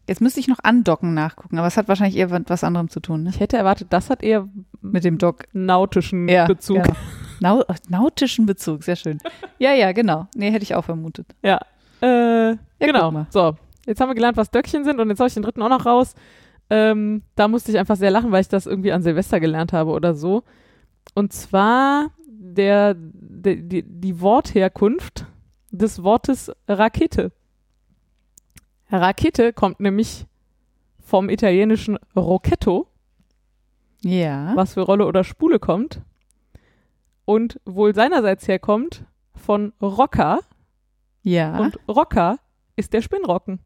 Jetzt 0.08 0.22
müsste 0.22 0.40
ich 0.40 0.48
noch 0.48 0.60
andocken 0.64 1.14
nachgucken, 1.16 1.58
aber 1.58 1.68
es 1.68 1.78
hat 1.78 1.88
wahrscheinlich 1.88 2.18
eher 2.18 2.30
was 2.48 2.64
anderem 2.64 2.90
zu 2.90 3.00
tun, 3.00 3.24
ne? 3.24 3.30
Ich 3.32 3.40
hätte 3.40 3.58
erwartet, 3.58 3.88
das 3.90 4.10
hat 4.10 4.22
eher 4.24 4.48
Mit 4.82 5.04
dem 5.04 5.18
Dock. 5.18 5.44
nautischen 5.54 6.28
Ja, 6.28 6.46
Bezug. 6.46 6.84
Genau. 6.84 6.96
Nau 7.40 7.64
nautischen 7.90 8.46
Bezug, 8.46 8.84
sehr 8.84 8.96
schön. 8.96 9.18
Ja, 9.60 9.74
ja, 9.74 9.92
genau. 9.94 10.28
Nee, 10.36 10.52
hätte 10.52 10.64
ich 10.64 10.76
auch 10.76 10.86
vermutet. 10.86 11.28
Ja. 11.44 11.60
Äh, 12.02 12.50
Ja, 12.52 12.58
genau. 12.80 13.26
So, 13.30 13.56
jetzt 13.86 14.00
haben 14.02 14.10
wir 14.10 14.16
gelernt, 14.16 14.38
was 14.38 14.52
Döckchen 14.52 14.84
sind 14.84 15.00
und 15.00 15.10
jetzt 15.10 15.20
habe 15.20 15.28
ich 15.28 15.34
den 15.34 15.44
dritten 15.44 15.62
auch 15.62 15.70
noch 15.70 15.86
raus. 15.86 16.14
Ähm, 16.70 17.24
da 17.36 17.48
musste 17.48 17.72
ich 17.72 17.78
einfach 17.78 17.96
sehr 17.96 18.12
lachen, 18.12 18.32
weil 18.32 18.42
ich 18.42 18.48
das 18.50 18.66
irgendwie 18.68 18.92
an 18.92 19.02
Silvester 19.02 19.40
gelernt 19.40 19.72
habe 19.74 19.92
oder 19.92 20.14
so. 20.14 20.44
Und 21.14 21.32
zwar 21.34 22.08
der, 22.28 22.96
der, 22.98 23.56
die, 23.56 23.84
die 23.84 24.22
Wortherkunft 24.22 25.26
des 25.72 26.04
Wortes 26.04 26.52
Rakete. 26.68 27.32
Rakete 29.02 29.54
kommt 29.54 29.80
nämlich 29.80 30.26
vom 31.04 31.30
italienischen 31.30 31.98
Rocchetto, 32.16 32.88
Ja. 34.04 34.54
was 34.56 34.74
für 34.74 34.82
Rolle 34.82 35.06
oder 35.06 35.24
Spule 35.24 35.60
kommt. 35.60 36.02
Und 37.26 37.60
wohl 37.66 37.96
seinerseits 37.96 38.48
herkommt 38.48 39.04
von 39.36 39.74
Rocker. 39.82 40.40
Ja. 41.24 41.58
Und 41.60 41.80
Rocker 41.88 42.38
ist 42.76 42.94
der 42.94 43.02
Spinnrocken. 43.02 43.60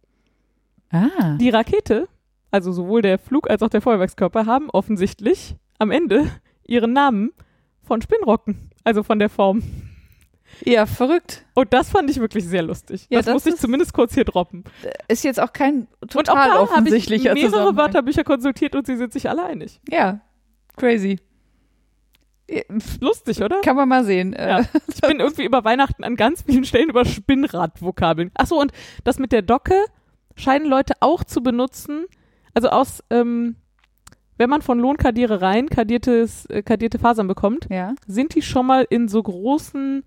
ah. 0.92 1.36
Die 1.40 1.50
Rakete, 1.50 2.08
also 2.52 2.72
sowohl 2.72 3.02
der 3.02 3.20
Flug 3.20 3.50
als 3.50 3.62
auch 3.62 3.70
der 3.70 3.82
Feuerwerkskörper, 3.82 4.46
haben 4.46 4.70
offensichtlich 4.70 5.56
am 5.78 5.92
Ende 5.92 6.30
ihren 6.66 6.94
Namen 6.94 7.32
von 7.82 8.02
Spinnrocken, 8.02 8.70
also 8.84 9.04
von 9.04 9.20
der 9.20 9.30
Form. 9.30 9.62
Ja, 10.66 10.86
verrückt. 10.86 11.46
Und 11.56 11.74
das 11.74 11.90
fand 11.90 12.10
ich 12.10 12.20
wirklich 12.20 12.46
sehr 12.46 12.62
lustig. 12.64 13.08
Ja, 13.10 13.20
das, 13.20 13.26
das 13.28 13.34
musste 13.34 13.50
ich 13.50 13.56
zumindest 13.58 13.94
kurz 13.94 14.14
hier 14.14 14.26
droppen. 14.26 14.64
Ist 15.08 15.24
jetzt 15.24 15.40
auch 15.40 15.54
kein 15.54 15.88
und 16.02 16.16
auch 16.16 16.24
total 16.24 16.50
da 16.68 16.76
habe 16.76 16.96
ich 16.96 17.10
mehrere. 17.10 17.76
Wörterbücher 17.78 18.24
konsultiert 18.24 18.76
und 18.76 18.86
sie 18.86 18.98
sind 18.98 19.14
sich 19.14 19.30
alle 19.30 19.44
einig. 19.44 19.80
Ja, 19.90 20.22
crazy. 20.76 21.20
Lustig, 23.00 23.44
oder? 23.44 23.62
Kann 23.62 23.76
man 23.76 23.88
mal 23.88 24.04
sehen. 24.04 24.34
Äh, 24.34 24.50
Ja. 24.50 24.66
Ich 24.88 25.02
bin 25.02 25.20
irgendwie 25.20 25.46
über 25.46 25.64
Weihnachten 25.64 26.04
an 26.04 26.16
ganz 26.16 26.42
vielen 26.42 26.64
Stellen 26.66 26.90
über 26.90 27.06
Spinnrad-Vokabeln. 27.06 28.32
Achso, 28.34 28.60
und 28.60 28.72
das 29.04 29.20
mit 29.20 29.32
der 29.32 29.44
Docke 29.44 29.76
scheinen 30.36 30.66
Leute 30.66 30.94
auch 31.00 31.24
zu 31.24 31.42
benutzen. 31.44 32.06
Also 32.56 32.70
aus, 32.70 33.04
ähm, 33.12 33.56
wenn 34.38 34.50
man 34.50 34.62
von 34.64 34.80
Lohnkadierereien 34.80 35.70
kadiertes, 35.70 36.48
äh, 36.48 36.64
kadierte 36.64 36.98
Fasern 36.98 37.28
bekommt, 37.28 37.68
Ja. 37.70 37.94
sind 38.08 38.34
die 38.34 38.42
schon 38.42 38.66
mal 38.66 38.86
in 38.90 39.08
so 39.08 39.22
großen, 39.22 40.04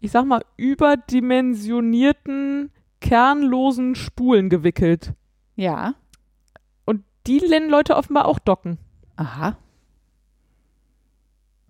ich 0.00 0.10
sag 0.10 0.24
mal, 0.24 0.42
überdimensionierten, 0.56 2.70
kernlosen 3.00 3.94
Spulen 3.94 4.48
gewickelt. 4.48 5.12
Ja. 5.56 5.94
Und 6.84 7.04
die 7.26 7.40
nennen 7.40 7.68
Leute 7.70 7.96
offenbar 7.96 8.26
auch 8.26 8.38
Docken. 8.38 8.78
Aha. 9.16 9.56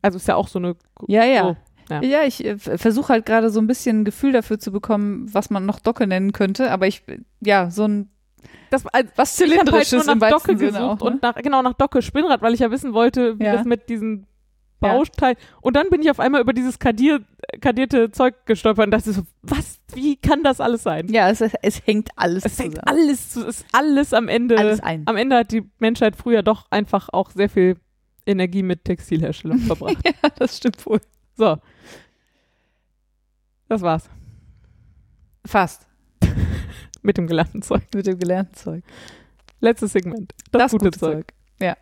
Also 0.02 0.16
ist 0.16 0.28
ja 0.28 0.34
auch 0.36 0.48
so 0.48 0.58
eine. 0.58 0.76
Ja, 1.06 1.24
ja. 1.24 1.42
So, 1.42 1.56
ja. 1.90 2.02
Ja, 2.02 2.22
ich 2.24 2.44
äh, 2.44 2.58
versuche 2.58 3.12
halt 3.14 3.24
gerade 3.26 3.50
so 3.50 3.60
ein 3.60 3.66
bisschen 3.66 4.00
ein 4.00 4.04
Gefühl 4.04 4.32
dafür 4.32 4.58
zu 4.58 4.72
bekommen, 4.72 5.32
was 5.32 5.48
man 5.50 5.64
noch 5.66 5.80
Docke 5.80 6.06
nennen 6.06 6.32
könnte, 6.32 6.70
aber 6.70 6.86
ich, 6.86 7.02
ja, 7.40 7.70
so 7.70 7.84
ein 7.86 8.10
Das, 8.70 8.84
also, 8.86 9.08
was 9.16 9.40
ich 9.40 9.48
halt 9.48 9.60
Zylindrisches 9.60 10.04
nur 10.04 10.12
im 10.12 10.18
nach 10.18 10.28
Docke 10.30 10.54
gesucht 10.54 10.80
auch. 10.80 10.98
Ne? 11.00 11.04
und 11.06 11.22
nach, 11.22 11.34
genau 11.36 11.62
nach 11.62 11.72
Docke 11.72 12.02
Spinnrad, 12.02 12.42
weil 12.42 12.52
ich 12.52 12.60
ja 12.60 12.70
wissen 12.70 12.92
wollte, 12.92 13.38
wie 13.38 13.44
Ja. 13.44 13.54
das 13.54 13.64
mit 13.64 13.88
diesen 13.88 14.26
Ja. 14.80 14.92
Bausteinen. 14.94 15.36
Und 15.60 15.74
dann 15.74 15.90
bin 15.90 16.00
ich 16.02 16.10
auf 16.10 16.20
einmal 16.20 16.40
über 16.40 16.52
dieses 16.52 16.78
kadier, 16.78 17.20
kadierte 17.60 18.10
Zeug 18.12 18.34
gestolpert 18.46 18.84
und 18.86 18.90
dachte 18.92 19.12
so, 19.12 19.22
was, 19.42 19.80
wie 19.94 20.16
kann 20.16 20.42
das 20.44 20.60
alles 20.60 20.84
sein? 20.84 21.08
ja, 21.08 21.28
es, 21.30 21.40
es 21.40 21.84
hängt 21.86 22.10
alles 22.16 22.44
Es 22.44 22.52
zusammen. 22.56 22.74
hängt 22.74 22.88
alles, 22.88 23.30
zu- 23.30 23.44
ist 23.46 23.64
alles 23.72 24.12
am 24.14 24.28
Ende. 24.28 24.56
Alles 24.56 24.78
ein. 24.80 25.02
Am 25.06 25.16
Ende 25.16 25.36
hat 25.36 25.50
die 25.50 25.68
Menschheit 25.80 26.14
früher 26.14 26.42
doch 26.44 26.70
einfach 26.70 27.08
auch 27.12 27.30
sehr 27.30 27.48
viel 27.48 27.76
Energie 28.26 28.62
mit 28.62 28.84
Textilherstellung 28.84 29.58
verbracht. 29.66 29.96
ja, 30.04 30.12
das 30.36 30.56
stimmt 30.58 30.84
wohl. 30.86 31.00
So. 31.36 31.56
Das 33.68 33.82
war's. 33.82 34.08
Fast. 35.44 35.86
Mit 37.02 37.16
dem 37.16 37.26
gelernten 37.26 37.62
Zeug. 37.62 37.82
Mit 37.94 38.06
dem 38.06 38.18
gelernten 38.18 38.54
Zeug. 38.54 38.84
Letztes 39.60 39.92
Segment. 39.92 40.32
Das, 40.52 40.72
gute, 40.72 40.90
Zeug. 40.90 41.32
Ja. 41.60 41.76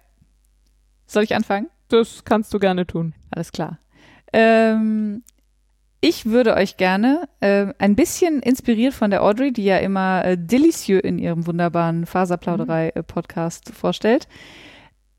Soll 1.06 1.24
ich 1.24 1.34
anfangen? 1.34 1.68
Das 1.88 2.24
kannst 2.24 2.52
du 2.52 2.58
gerne 2.58 2.86
tun. 2.86 3.14
Alles 3.30 3.52
klar. 3.52 3.78
Ähm, 4.32 5.22
ich 6.00 6.26
würde 6.26 6.54
euch 6.54 6.76
gerne 6.76 7.28
äh, 7.40 7.66
ein 7.78 7.96
bisschen 7.96 8.40
inspiriert 8.40 8.94
von 8.94 9.10
der 9.10 9.22
Audrey, 9.22 9.52
die 9.52 9.64
ja 9.64 9.78
immer 9.78 10.24
äh, 10.24 10.36
Delicieux 10.38 11.02
in 11.02 11.18
ihrem 11.18 11.46
wunderbaren 11.46 12.06
Faserplauderei-Podcast 12.06 13.70
vorstellt. 13.70 14.28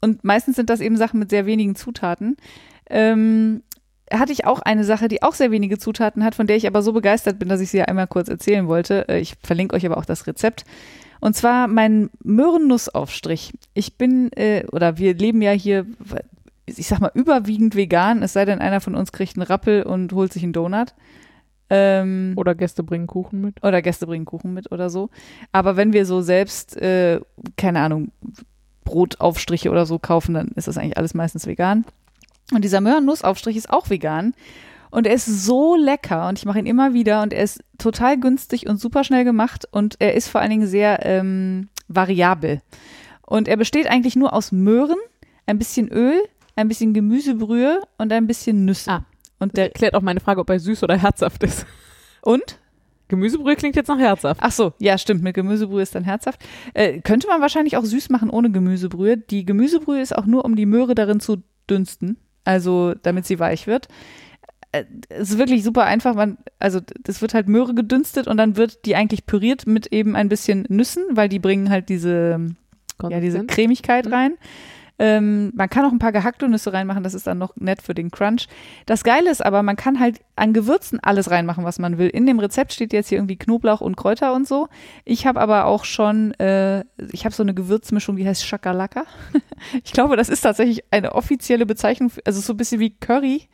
Und 0.01 0.23
meistens 0.23 0.55
sind 0.55 0.69
das 0.69 0.79
eben 0.79 0.97
Sachen 0.97 1.19
mit 1.19 1.29
sehr 1.29 1.45
wenigen 1.45 1.75
Zutaten. 1.75 2.37
Ähm, 2.89 3.63
hatte 4.11 4.31
ich 4.31 4.45
auch 4.45 4.59
eine 4.59 4.83
Sache, 4.83 5.07
die 5.07 5.23
auch 5.23 5.33
sehr 5.33 5.51
wenige 5.51 5.77
Zutaten 5.77 6.23
hat, 6.23 6.35
von 6.35 6.47
der 6.47 6.55
ich 6.55 6.67
aber 6.67 6.81
so 6.81 6.93
begeistert 6.93 7.39
bin, 7.39 7.49
dass 7.49 7.59
ich 7.59 7.69
sie 7.69 7.79
ja 7.79 7.85
einmal 7.85 8.07
kurz 8.07 8.29
erzählen 8.29 8.67
wollte. 8.67 9.09
Äh, 9.09 9.19
Ich 9.19 9.35
verlinke 9.43 9.75
euch 9.75 9.85
aber 9.85 9.97
auch 9.97 10.05
das 10.05 10.27
Rezept. 10.27 10.63
Und 11.19 11.35
zwar 11.35 11.67
mein 11.67 12.09
Möhrennussaufstrich. 12.23 13.51
Ich 13.73 13.97
bin, 13.97 14.31
äh, 14.33 14.65
oder 14.71 14.97
wir 14.99 15.15
leben 15.15 15.41
ja 15.41 15.51
hier, 15.51 15.85
ich 16.67 16.87
sag 16.87 16.99
mal, 16.99 17.11
überwiegend 17.13 17.75
vegan, 17.75 18.21
es 18.21 18.33
sei 18.33 18.45
denn, 18.45 18.59
einer 18.59 18.81
von 18.81 18.95
uns 18.95 19.11
kriegt 19.11 19.37
einen 19.37 19.43
Rappel 19.43 19.83
und 19.83 20.11
holt 20.13 20.33
sich 20.33 20.43
einen 20.43 20.53
Donut. 20.53 20.93
Ähm, 21.69 22.33
Oder 22.37 22.55
Gäste 22.55 22.83
bringen 22.83 23.07
Kuchen 23.07 23.41
mit. 23.41 23.61
oder 23.61 23.81
Gäste 23.81 24.07
bringen 24.07 24.23
Kuchen 24.25 24.53
mit 24.53 24.71
oder 24.71 24.89
so. 24.89 25.09
Aber 25.51 25.75
wenn 25.75 25.91
wir 25.91 26.05
so 26.05 26.21
selbst, 26.21 26.77
äh, 26.77 27.19
keine 27.57 27.81
Ahnung, 27.81 28.11
Brotaufstriche 28.85 29.69
oder 29.69 29.85
so 29.85 29.99
kaufen, 29.99 30.33
dann 30.33 30.47
ist 30.55 30.69
das 30.69 30.77
eigentlich 30.77 30.97
alles 30.97 31.13
meistens 31.13 31.45
vegan. 31.45 31.83
Und 32.53 32.63
dieser 32.63 32.79
Möhrennussaufstrich 32.79 33.57
ist 33.57 33.69
auch 33.69 33.89
vegan. 33.89 34.33
Und 34.89 35.07
er 35.07 35.13
ist 35.13 35.25
so 35.25 35.75
lecker 35.75 36.29
und 36.29 36.39
ich 36.39 36.45
mache 36.45 36.59
ihn 36.59 36.65
immer 36.65 36.93
wieder 36.93 37.21
und 37.21 37.33
er 37.33 37.43
ist 37.43 37.61
total 37.77 38.17
günstig 38.17 38.67
und 38.69 38.79
super 38.79 39.03
schnell 39.03 39.25
gemacht 39.25 39.67
und 39.69 39.97
er 39.99 40.13
ist 40.13 40.29
vor 40.29 40.39
allen 40.39 40.49
Dingen 40.49 40.67
sehr 40.67 41.05
ähm, 41.05 41.67
variabel. 41.89 42.61
Und 43.25 43.49
er 43.49 43.57
besteht 43.57 43.87
eigentlich 43.87 44.15
nur 44.15 44.31
aus 44.31 44.53
Möhren, 44.53 44.97
ein 45.45 45.57
bisschen 45.57 45.89
Öl, 45.89 46.17
ein 46.57 46.67
bisschen 46.67 46.93
Gemüsebrühe 46.93 47.81
und 47.97 48.11
ein 48.11 48.27
bisschen 48.27 48.65
Nüsse. 48.65 48.91
Ah. 48.91 49.05
Und 49.39 49.55
Der 49.55 49.65
erklärt 49.65 49.93
auch 49.93 50.01
meine 50.01 50.19
Frage, 50.19 50.41
ob 50.41 50.49
er 50.49 50.59
süß 50.59 50.83
oder 50.83 50.97
herzhaft 50.97 51.43
ist. 51.43 51.65
und 52.21 52.59
Gemüsebrühe 53.09 53.55
klingt 53.55 53.75
jetzt 53.77 53.87
nach 53.87 53.99
herzhaft. 53.99 54.41
Ach 54.43 54.51
so, 54.51 54.73
ja, 54.79 54.97
stimmt. 54.97 55.23
Mit 55.23 55.33
Gemüsebrühe 55.35 55.81
ist 55.81 55.95
dann 55.95 56.03
herzhaft. 56.03 56.43
Äh, 56.73 56.99
könnte 56.99 57.27
man 57.27 57.39
wahrscheinlich 57.39 57.77
auch 57.77 57.85
süß 57.85 58.09
machen 58.09 58.29
ohne 58.29 58.51
Gemüsebrühe. 58.51 59.15
Die 59.17 59.45
Gemüsebrühe 59.45 60.01
ist 60.01 60.13
auch 60.13 60.25
nur, 60.25 60.43
um 60.43 60.57
die 60.57 60.65
Möhre 60.65 60.93
darin 60.93 61.21
zu 61.21 61.37
dünsten, 61.69 62.17
also 62.43 62.93
damit 63.03 63.25
sie 63.25 63.39
weich 63.39 63.65
wird. 63.65 63.87
Äh, 64.73 64.83
Es 65.07 65.29
ist 65.29 65.37
wirklich 65.37 65.63
super 65.63 65.85
einfach. 65.85 66.15
Man, 66.15 66.37
also 66.59 66.81
das 67.03 67.21
wird 67.21 67.33
halt 67.33 67.47
Möhre 67.47 67.73
gedünstet 67.73 68.27
und 68.27 68.35
dann 68.35 68.57
wird 68.57 68.83
die 68.85 68.95
eigentlich 68.97 69.25
püriert 69.25 69.67
mit 69.67 69.87
eben 69.93 70.15
ein 70.17 70.27
bisschen 70.27 70.65
Nüssen, 70.67 71.03
weil 71.11 71.29
die 71.29 71.39
bringen 71.39 71.69
halt 71.69 71.87
diese, 71.87 72.41
ja, 73.01 73.19
diese. 73.21 73.45
Cremigkeit 73.45 74.07
Mhm. 74.07 74.13
rein. 74.13 74.33
Ähm, 74.99 75.51
man 75.55 75.69
kann 75.69 75.85
auch 75.85 75.91
ein 75.91 75.99
paar 75.99 76.11
gehackte 76.11 76.47
Nüsse 76.47 76.73
reinmachen, 76.73 77.03
das 77.03 77.13
ist 77.13 77.27
dann 77.27 77.37
noch 77.37 77.55
nett 77.55 77.81
für 77.81 77.93
den 77.93 78.09
Crunch. 78.11 78.47
Das 78.85 79.03
Geile 79.03 79.29
ist 79.29 79.45
aber, 79.45 79.61
man 79.63 79.75
kann 79.75 79.99
halt 79.99 80.21
an 80.35 80.53
Gewürzen 80.53 80.99
alles 81.01 81.29
reinmachen, 81.29 81.63
was 81.63 81.79
man 81.79 81.97
will. 81.97 82.07
In 82.07 82.25
dem 82.25 82.39
Rezept 82.39 82.73
steht 82.73 82.93
jetzt 82.93 83.09
hier 83.09 83.19
irgendwie 83.19 83.37
Knoblauch 83.37 83.81
und 83.81 83.95
Kräuter 83.95 84.33
und 84.33 84.47
so. 84.47 84.69
Ich 85.05 85.27
habe 85.27 85.39
aber 85.39 85.65
auch 85.65 85.85
schon, 85.85 86.33
äh, 86.39 86.83
ich 87.11 87.25
habe 87.25 87.35
so 87.35 87.43
eine 87.43 87.53
Gewürzmischung, 87.53 88.15
die 88.15 88.27
heißt 88.27 88.45
Shakalaka. 88.45 89.05
ich 89.83 89.93
glaube, 89.93 90.17
das 90.17 90.29
ist 90.29 90.41
tatsächlich 90.41 90.83
eine 90.91 91.13
offizielle 91.13 91.65
Bezeichnung, 91.65 92.09
für, 92.09 92.21
also 92.25 92.41
so 92.41 92.53
ein 92.53 92.57
bisschen 92.57 92.79
wie 92.79 92.91
Curry, 92.91 93.47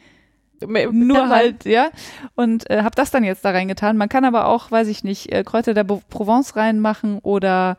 nur 0.65 1.29
halt, 1.29 1.65
ja. 1.65 1.89
Und 2.35 2.69
äh, 2.69 2.83
habe 2.83 2.95
das 2.95 3.11
dann 3.11 3.23
jetzt 3.23 3.43
da 3.43 3.51
reingetan. 3.51 3.97
Man 3.97 4.09
kann 4.09 4.25
aber 4.25 4.47
auch, 4.47 4.71
weiß 4.71 4.87
ich 4.87 5.03
nicht, 5.03 5.31
äh, 5.31 5.43
Kräuter 5.43 5.73
der 5.73 5.83
Bo 5.83 6.01
Provence 6.09 6.55
reinmachen 6.55 7.19
oder 7.19 7.77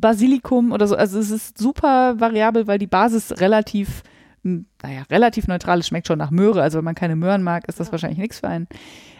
Basilikum 0.00 0.72
oder 0.72 0.86
so. 0.86 0.96
Also 0.96 1.18
es 1.18 1.30
ist 1.30 1.58
super 1.58 2.18
variabel, 2.18 2.66
weil 2.66 2.78
die 2.78 2.86
Basis 2.86 3.40
relativ, 3.40 4.02
naja, 4.42 5.02
relativ 5.10 5.46
neutral 5.46 5.80
ist. 5.80 5.88
Schmeckt 5.88 6.06
schon 6.06 6.18
nach 6.18 6.30
Möhre. 6.30 6.62
Also 6.62 6.78
wenn 6.78 6.84
man 6.84 6.94
keine 6.94 7.14
Möhren 7.14 7.42
mag, 7.42 7.68
ist 7.68 7.78
das 7.78 7.92
wahrscheinlich 7.92 8.18
nichts 8.18 8.40
für 8.40 8.48
einen. 8.48 8.68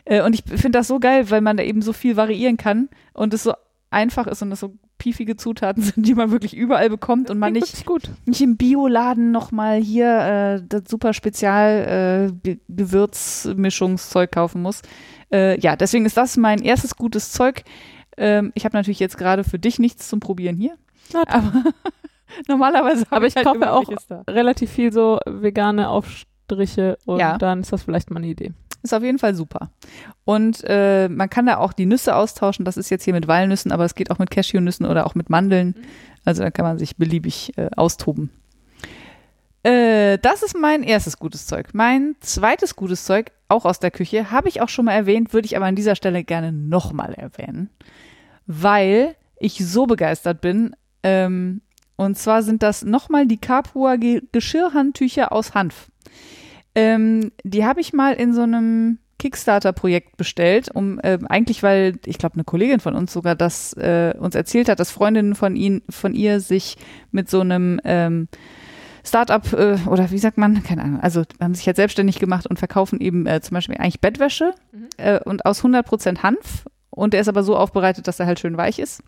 Äh, 0.04 0.22
und 0.22 0.34
ich 0.34 0.44
finde 0.44 0.78
das 0.78 0.88
so 0.88 0.98
geil, 0.98 1.30
weil 1.30 1.42
man 1.42 1.56
da 1.56 1.62
eben 1.62 1.82
so 1.82 1.92
viel 1.92 2.16
variieren 2.16 2.56
kann 2.56 2.88
und 3.12 3.34
es 3.34 3.42
so 3.42 3.52
einfach 3.90 4.26
ist 4.26 4.40
und 4.40 4.50
es 4.50 4.60
so 4.60 4.74
piefige 4.96 5.36
Zutaten 5.36 5.82
sind, 5.82 6.06
die 6.06 6.14
man 6.14 6.30
wirklich 6.30 6.56
überall 6.56 6.88
bekommt 6.88 7.28
und 7.28 7.38
man 7.38 7.52
nicht 7.52 7.84
nicht 8.24 8.40
im 8.40 8.56
Bioladen 8.56 9.30
nochmal 9.30 9.80
hier 9.80 10.60
äh, 10.62 10.62
das 10.66 10.84
super 10.88 11.12
Spezial 11.12 12.30
äh, 12.30 12.32
Ge 12.42 12.58
Gewürzmischungszeug 12.68 14.32
kaufen 14.32 14.62
muss. 14.62 14.80
Äh, 15.30 15.60
ja, 15.60 15.76
deswegen 15.76 16.06
ist 16.06 16.16
das 16.16 16.36
mein 16.36 16.62
erstes 16.62 16.96
gutes 16.96 17.32
Zeug. 17.32 17.64
Ähm, 18.16 18.52
ich 18.54 18.64
habe 18.64 18.76
natürlich 18.76 19.00
jetzt 19.00 19.16
gerade 19.18 19.44
für 19.44 19.58
dich 19.58 19.78
nichts 19.78 20.08
zum 20.08 20.20
Probieren 20.20 20.56
hier. 20.56 20.76
Na, 21.12 21.22
Aber 21.28 21.52
normalerweise 22.48 23.02
habe 23.06 23.16
Aber 23.16 23.26
ich 23.26 23.36
halt 23.36 23.46
kaufe 23.46 23.72
auch 23.72 23.84
relativ 24.28 24.70
viel 24.70 24.92
so 24.92 25.18
vegane 25.26 25.88
Aufstriche 25.88 26.98
und 27.04 27.18
Ja. 27.20 27.38
dann 27.38 27.60
ist 27.60 27.72
das 27.72 27.82
vielleicht 27.82 28.10
mal 28.10 28.18
eine 28.18 28.28
Idee. 28.28 28.52
Ist 28.82 28.92
auf 28.94 29.02
jeden 29.04 29.18
Fall 29.20 29.34
super. 29.34 29.70
Und 30.24 30.64
äh, 30.66 31.08
man 31.08 31.30
kann 31.30 31.46
da 31.46 31.58
auch 31.58 31.72
die 31.72 31.86
Nüsse 31.86 32.16
austauschen. 32.16 32.64
Das 32.64 32.76
ist 32.76 32.90
jetzt 32.90 33.04
hier 33.04 33.14
mit 33.14 33.28
Walnüssen, 33.28 33.70
aber 33.70 33.84
es 33.84 33.94
geht 33.94 34.10
auch 34.10 34.18
mit 34.18 34.30
Cashewnüssen 34.30 34.86
oder 34.86 35.06
auch 35.06 35.14
mit 35.14 35.30
Mandeln. 35.30 35.76
Also 36.24 36.42
da 36.42 36.50
kann 36.50 36.64
man 36.64 36.78
sich 36.78 36.96
beliebig 36.96 37.56
äh, 37.56 37.68
austoben. 37.76 38.30
Äh, 39.62 40.18
das 40.18 40.42
ist 40.42 40.56
mein 40.58 40.82
erstes 40.82 41.18
gutes 41.18 41.46
Zeug. 41.46 41.68
Mein 41.72 42.16
zweites 42.20 42.74
gutes 42.74 43.04
Zeug, 43.04 43.30
auch 43.48 43.64
aus 43.64 43.78
der 43.78 43.92
Küche, 43.92 44.30
habe 44.32 44.48
ich 44.48 44.60
auch 44.60 44.68
schon 44.68 44.86
mal 44.86 44.92
erwähnt, 44.94 45.32
würde 45.32 45.46
ich 45.46 45.56
aber 45.56 45.66
an 45.66 45.76
dieser 45.76 45.94
Stelle 45.94 46.24
gerne 46.24 46.50
nochmal 46.52 47.14
erwähnen, 47.14 47.70
weil 48.46 49.16
ich 49.38 49.64
so 49.64 49.86
begeistert 49.86 50.40
bin. 50.40 50.74
Ähm, 51.02 51.62
und 51.96 52.16
zwar 52.16 52.42
sind 52.42 52.62
das 52.62 52.84
nochmal 52.84 53.26
die 53.26 53.38
Capua 53.38 53.96
Ge 53.96 54.22
Geschirrhandtücher 54.32 55.32
aus 55.32 55.54
Hanf. 55.54 55.90
Ähm, 56.74 57.32
die 57.44 57.64
habe 57.64 57.80
ich 57.80 57.92
mal 57.92 58.14
in 58.14 58.32
so 58.32 58.42
einem 58.42 58.98
Kickstarter-Projekt 59.18 60.16
bestellt, 60.16 60.70
um 60.74 60.98
äh, 61.00 61.18
eigentlich, 61.28 61.62
weil 61.62 61.98
ich 62.06 62.18
glaube, 62.18 62.34
eine 62.34 62.44
Kollegin 62.44 62.80
von 62.80 62.94
uns 62.94 63.12
sogar 63.12 63.36
das 63.36 63.72
äh, 63.74 64.14
uns 64.18 64.34
erzählt 64.34 64.68
hat, 64.68 64.80
dass 64.80 64.90
Freundinnen 64.90 65.36
von 65.36 65.54
ihnen, 65.54 65.82
von 65.88 66.12
ihr 66.12 66.40
sich 66.40 66.76
mit 67.12 67.30
so 67.30 67.40
einem 67.40 67.80
ähm, 67.84 68.26
Startup 69.04 69.52
äh, 69.52 69.76
oder 69.86 70.10
wie 70.10 70.18
sagt 70.18 70.38
man, 70.38 70.62
keine 70.64 70.82
Ahnung, 70.82 71.00
also 71.00 71.22
haben 71.40 71.54
sich 71.54 71.66
halt 71.66 71.76
selbstständig 71.76 72.18
gemacht 72.18 72.46
und 72.48 72.58
verkaufen 72.58 73.00
eben 73.00 73.26
äh, 73.26 73.40
zum 73.40 73.54
Beispiel 73.54 73.76
eigentlich 73.76 74.00
Bettwäsche 74.00 74.54
Mhm. 74.72 74.88
äh, 74.96 75.20
und 75.20 75.46
aus 75.46 75.62
100% 75.62 76.22
Hanf 76.22 76.64
und 76.94 77.14
der 77.14 77.20
ist 77.20 77.28
aber 77.28 77.42
so 77.42 77.56
aufbereitet, 77.56 78.06
dass 78.06 78.20
er 78.20 78.26
halt 78.26 78.38
schön 78.38 78.56
weich 78.56 78.78
ist. 78.78 79.02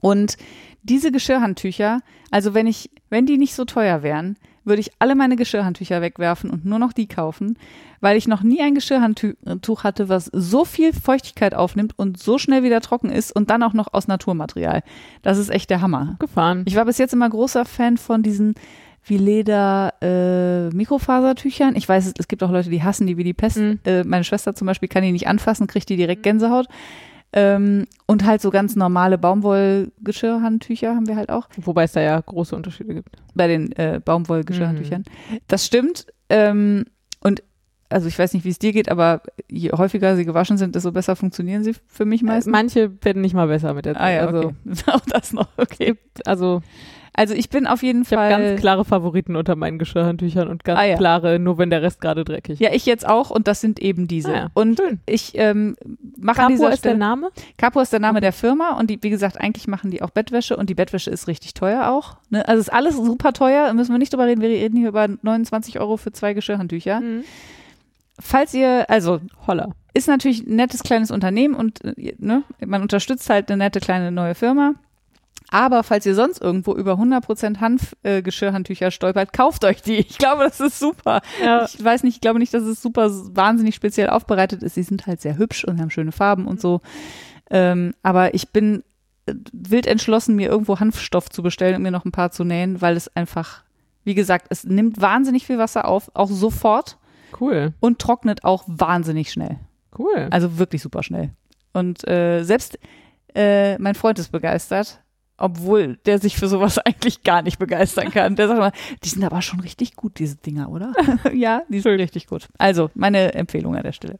Und 0.00 0.36
diese 0.82 1.12
Geschirrhandtücher, 1.12 2.00
also 2.30 2.52
wenn 2.52 2.66
ich, 2.66 2.90
wenn 3.08 3.26
die 3.26 3.38
nicht 3.38 3.54
so 3.54 3.64
teuer 3.64 4.02
wären, 4.02 4.36
würde 4.64 4.80
ich 4.80 4.90
alle 4.98 5.14
meine 5.14 5.36
Geschirrhandtücher 5.36 6.00
wegwerfen 6.00 6.50
und 6.50 6.64
nur 6.64 6.78
noch 6.78 6.92
die 6.92 7.06
kaufen, 7.06 7.58
weil 8.00 8.16
ich 8.16 8.26
noch 8.26 8.42
nie 8.42 8.60
ein 8.60 8.74
Geschirrhandtuch 8.74 9.84
hatte, 9.84 10.08
was 10.08 10.30
so 10.32 10.64
viel 10.64 10.92
Feuchtigkeit 10.92 11.54
aufnimmt 11.54 11.98
und 11.98 12.18
so 12.18 12.38
schnell 12.38 12.62
wieder 12.62 12.80
trocken 12.80 13.10
ist 13.10 13.34
und 13.34 13.50
dann 13.50 13.62
auch 13.62 13.74
noch 13.74 13.92
aus 13.92 14.08
Naturmaterial. 14.08 14.82
Das 15.22 15.38
ist 15.38 15.50
echt 15.50 15.70
der 15.70 15.80
Hammer. 15.80 16.16
Gefahren. 16.18 16.64
Ich 16.66 16.76
war 16.76 16.86
bis 16.86 16.98
jetzt 16.98 17.12
immer 17.12 17.28
großer 17.28 17.64
Fan 17.64 17.98
von 17.98 18.22
diesen 18.22 18.54
wie 19.04 19.18
Leder 19.18 19.94
äh, 20.02 20.74
Mikrofasertüchern. 20.74 21.76
Ich 21.76 21.88
weiß, 21.88 22.12
es, 22.18 22.28
gibt 22.28 22.42
auch 22.42 22.50
Leute, 22.50 22.70
die 22.70 22.82
hassen 22.82 23.06
die 23.06 23.16
wie 23.16 23.24
die 23.24 23.34
Pest. 23.34 23.58
Mhm. 23.58 23.80
Äh, 23.84 24.04
meine 24.04 24.24
Schwester 24.24 24.54
zum 24.54 24.66
Beispiel 24.66 24.88
kann 24.88 25.02
die 25.02 25.12
nicht 25.12 25.28
anfassen, 25.28 25.66
kriegt 25.66 25.88
die 25.88 25.96
direkt 25.96 26.22
Gänsehaut. 26.22 26.66
Ähm, 27.32 27.86
und 28.06 28.24
halt 28.24 28.40
so 28.40 28.50
ganz 28.50 28.76
normale 28.76 29.18
Baumwollgeschirrhandtücher 29.18 30.94
haben 30.94 31.08
wir 31.08 31.16
halt 31.16 31.30
auch 31.30 31.48
Wobei 31.56 31.82
es 31.82 31.92
da 31.92 32.00
ja 32.00 32.20
große 32.20 32.54
Unterschiede 32.54 32.94
gibt. 32.94 33.10
bei 33.34 33.48
den 33.48 33.72
äh, 33.72 34.00
Baumwollgeschirrhandtüchern. 34.04 35.02
Das 35.48 35.66
stimmt. 35.66 36.06
Ähm, 36.28 36.84
und 37.20 37.42
also 37.88 38.08
ich 38.08 38.18
weiß 38.18 38.34
nicht, 38.34 38.44
wie 38.44 38.50
es 38.50 38.58
dir 38.58 38.72
geht, 38.72 38.88
aber 38.88 39.22
je 39.48 39.72
häufiger 39.72 40.16
sie 40.16 40.24
gewaschen 40.24 40.58
sind, 40.58 40.74
desto 40.74 40.92
besser 40.92 41.16
funktionieren 41.16 41.64
sie 41.64 41.74
für 41.86 42.04
mich 42.04 42.22
meistens. 42.22 42.52
Manche 42.52 42.92
werden 43.02 43.20
nicht 43.20 43.34
mal 43.34 43.48
besser 43.48 43.74
mit 43.74 43.84
der 43.84 43.94
Zeit. 43.94 44.02
ah 44.02 44.10
ja, 44.10 44.26
also, 44.26 44.48
okay. 44.48 44.82
auch 44.92 45.06
das 45.06 45.32
noch, 45.32 45.48
okay. 45.56 45.94
also 46.24 46.62
Also 47.16 47.32
ich 47.32 47.48
bin 47.48 47.66
auf 47.68 47.82
jeden 47.84 48.02
ich 48.02 48.12
habe 48.12 48.28
Fall. 48.28 48.30
ganz 48.48 48.60
klare 48.60 48.84
Favoriten 48.84 49.36
unter 49.36 49.54
meinen 49.54 49.78
Geschirrhandtüchern 49.78 50.48
und 50.48 50.64
ganz 50.64 50.80
Ah, 50.80 50.84
ja. 50.84 50.96
klare, 50.96 51.38
nur 51.38 51.58
wenn 51.58 51.70
der 51.70 51.80
Rest 51.80 52.00
gerade 52.00 52.24
dreckig 52.24 52.54
ist. 52.54 52.60
ja, 52.60 52.72
ich 52.74 52.86
jetzt 52.86 53.06
auch 53.08 53.30
und 53.30 53.46
das 53.46 53.60
sind 53.60 53.78
eben 53.78 54.08
diese. 54.08 54.32
Ah 54.32 54.36
ja, 54.36 54.46
und 54.54 54.78
schön. 54.80 54.98
ich 55.06 55.32
ähm, 55.36 55.76
mache 56.18 56.40
an 56.42 56.48
Capo 56.48 56.52
dieser 56.54 56.72
ist 56.72 56.84
der. 56.84 56.96
Name? 56.96 57.30
Capo 57.56 57.80
ist 57.80 57.92
der 57.92 58.00
Name 58.00 58.20
der 58.20 58.32
Firma 58.32 58.76
und 58.78 58.90
die, 58.90 59.00
wie 59.02 59.10
gesagt, 59.10 59.40
eigentlich 59.40 59.68
machen 59.68 59.90
die 59.92 60.02
auch 60.02 60.10
Bettwäsche 60.10 60.56
und 60.56 60.68
die 60.70 60.74
Bettwäsche 60.74 61.10
ist 61.10 61.28
richtig 61.28 61.54
teuer 61.54 61.88
auch. 61.88 62.16
Ne? 62.30 62.46
Also 62.48 62.60
ist 62.60 62.72
alles 62.72 62.96
super 62.96 63.32
teuer, 63.32 63.72
müssen 63.74 63.92
wir 63.92 63.98
nicht 63.98 64.12
drüber 64.12 64.26
reden. 64.26 64.40
Wir 64.42 64.48
reden 64.48 64.76
hier 64.76 64.88
über 64.88 65.06
29 65.22 65.78
Euro 65.78 65.96
für 65.96 66.10
zwei 66.12 66.34
Geschirrhandtücher. 66.34 67.00
Mhm. 67.00 67.22
Falls 68.20 68.54
ihr, 68.54 68.88
also 68.88 69.20
Holla. 69.46 69.70
ist 69.92 70.06
natürlich 70.08 70.46
ein 70.46 70.56
nettes 70.56 70.82
kleines 70.82 71.10
Unternehmen 71.10 71.54
und 71.54 71.84
äh, 71.84 72.14
ne, 72.18 72.42
man 72.64 72.82
unterstützt 72.82 73.28
halt 73.30 73.50
eine 73.50 73.58
nette 73.64 73.80
kleine 73.80 74.10
neue 74.12 74.34
Firma. 74.34 74.74
Aber 75.50 75.82
falls 75.82 76.04
ihr 76.06 76.14
sonst 76.14 76.40
irgendwo 76.40 76.74
über 76.74 76.94
100% 76.94 77.60
Hanf-Geschirrhandtücher 77.60 78.90
stolpert, 78.90 79.32
kauft 79.32 79.64
euch 79.64 79.82
die. 79.82 79.96
Ich 79.98 80.18
glaube, 80.18 80.44
das 80.44 80.60
ist 80.60 80.78
super. 80.78 81.20
Ja. 81.44 81.64
Ich 81.66 81.82
weiß 81.82 82.02
nicht, 82.02 82.14
ich 82.16 82.20
glaube 82.20 82.38
nicht, 82.38 82.52
dass 82.54 82.62
es 82.64 82.82
super 82.82 83.08
wahnsinnig 83.34 83.74
speziell 83.74 84.10
aufbereitet 84.10 84.62
ist. 84.62 84.74
Sie 84.74 84.82
sind 84.82 85.06
halt 85.06 85.20
sehr 85.20 85.36
hübsch 85.38 85.64
und 85.64 85.80
haben 85.80 85.90
schöne 85.90 86.12
Farben 86.12 86.46
und 86.46 86.60
so. 86.60 86.80
Ähm, 87.50 87.94
aber 88.02 88.34
ich 88.34 88.50
bin 88.50 88.82
äh, 89.26 89.34
wild 89.52 89.86
entschlossen, 89.86 90.34
mir 90.34 90.48
irgendwo 90.48 90.80
Hanfstoff 90.80 91.28
zu 91.28 91.42
bestellen 91.42 91.76
und 91.76 91.82
mir 91.82 91.90
noch 91.90 92.04
ein 92.04 92.12
paar 92.12 92.30
zu 92.30 92.42
nähen, 92.44 92.80
weil 92.80 92.96
es 92.96 93.14
einfach, 93.14 93.62
wie 94.02 94.14
gesagt, 94.14 94.46
es 94.50 94.64
nimmt 94.64 95.00
wahnsinnig 95.00 95.46
viel 95.46 95.58
Wasser 95.58 95.86
auf, 95.86 96.10
auch 96.14 96.30
sofort 96.30 96.96
Cool. 97.38 97.74
und 97.80 97.98
trocknet 97.98 98.44
auch 98.44 98.64
wahnsinnig 98.66 99.30
schnell. 99.30 99.58
Cool. 99.96 100.28
Also 100.30 100.58
wirklich 100.58 100.82
super 100.82 101.02
schnell. 101.02 101.30
Und 101.74 102.06
äh, 102.08 102.42
selbst 102.44 102.78
äh, 103.34 103.78
mein 103.78 103.94
Freund 103.94 104.18
ist 104.18 104.32
begeistert, 104.32 105.00
obwohl 105.36 105.96
der 106.06 106.18
sich 106.18 106.36
für 106.36 106.48
sowas 106.48 106.78
eigentlich 106.84 107.22
gar 107.22 107.42
nicht 107.42 107.58
begeistern 107.58 108.10
kann. 108.10 108.36
Der 108.36 108.48
sagt 108.48 108.60
mal, 108.60 108.72
die 109.02 109.08
sind 109.08 109.24
aber 109.24 109.42
schon 109.42 109.60
richtig 109.60 109.96
gut, 109.96 110.18
diese 110.18 110.36
Dinger, 110.36 110.70
oder? 110.70 110.92
ja, 111.32 111.62
die 111.68 111.80
sind 111.80 112.00
richtig 112.00 112.26
gut. 112.26 112.48
Also, 112.58 112.90
meine 112.94 113.34
Empfehlung 113.34 113.76
an 113.76 113.82
der 113.82 113.92
Stelle. 113.92 114.18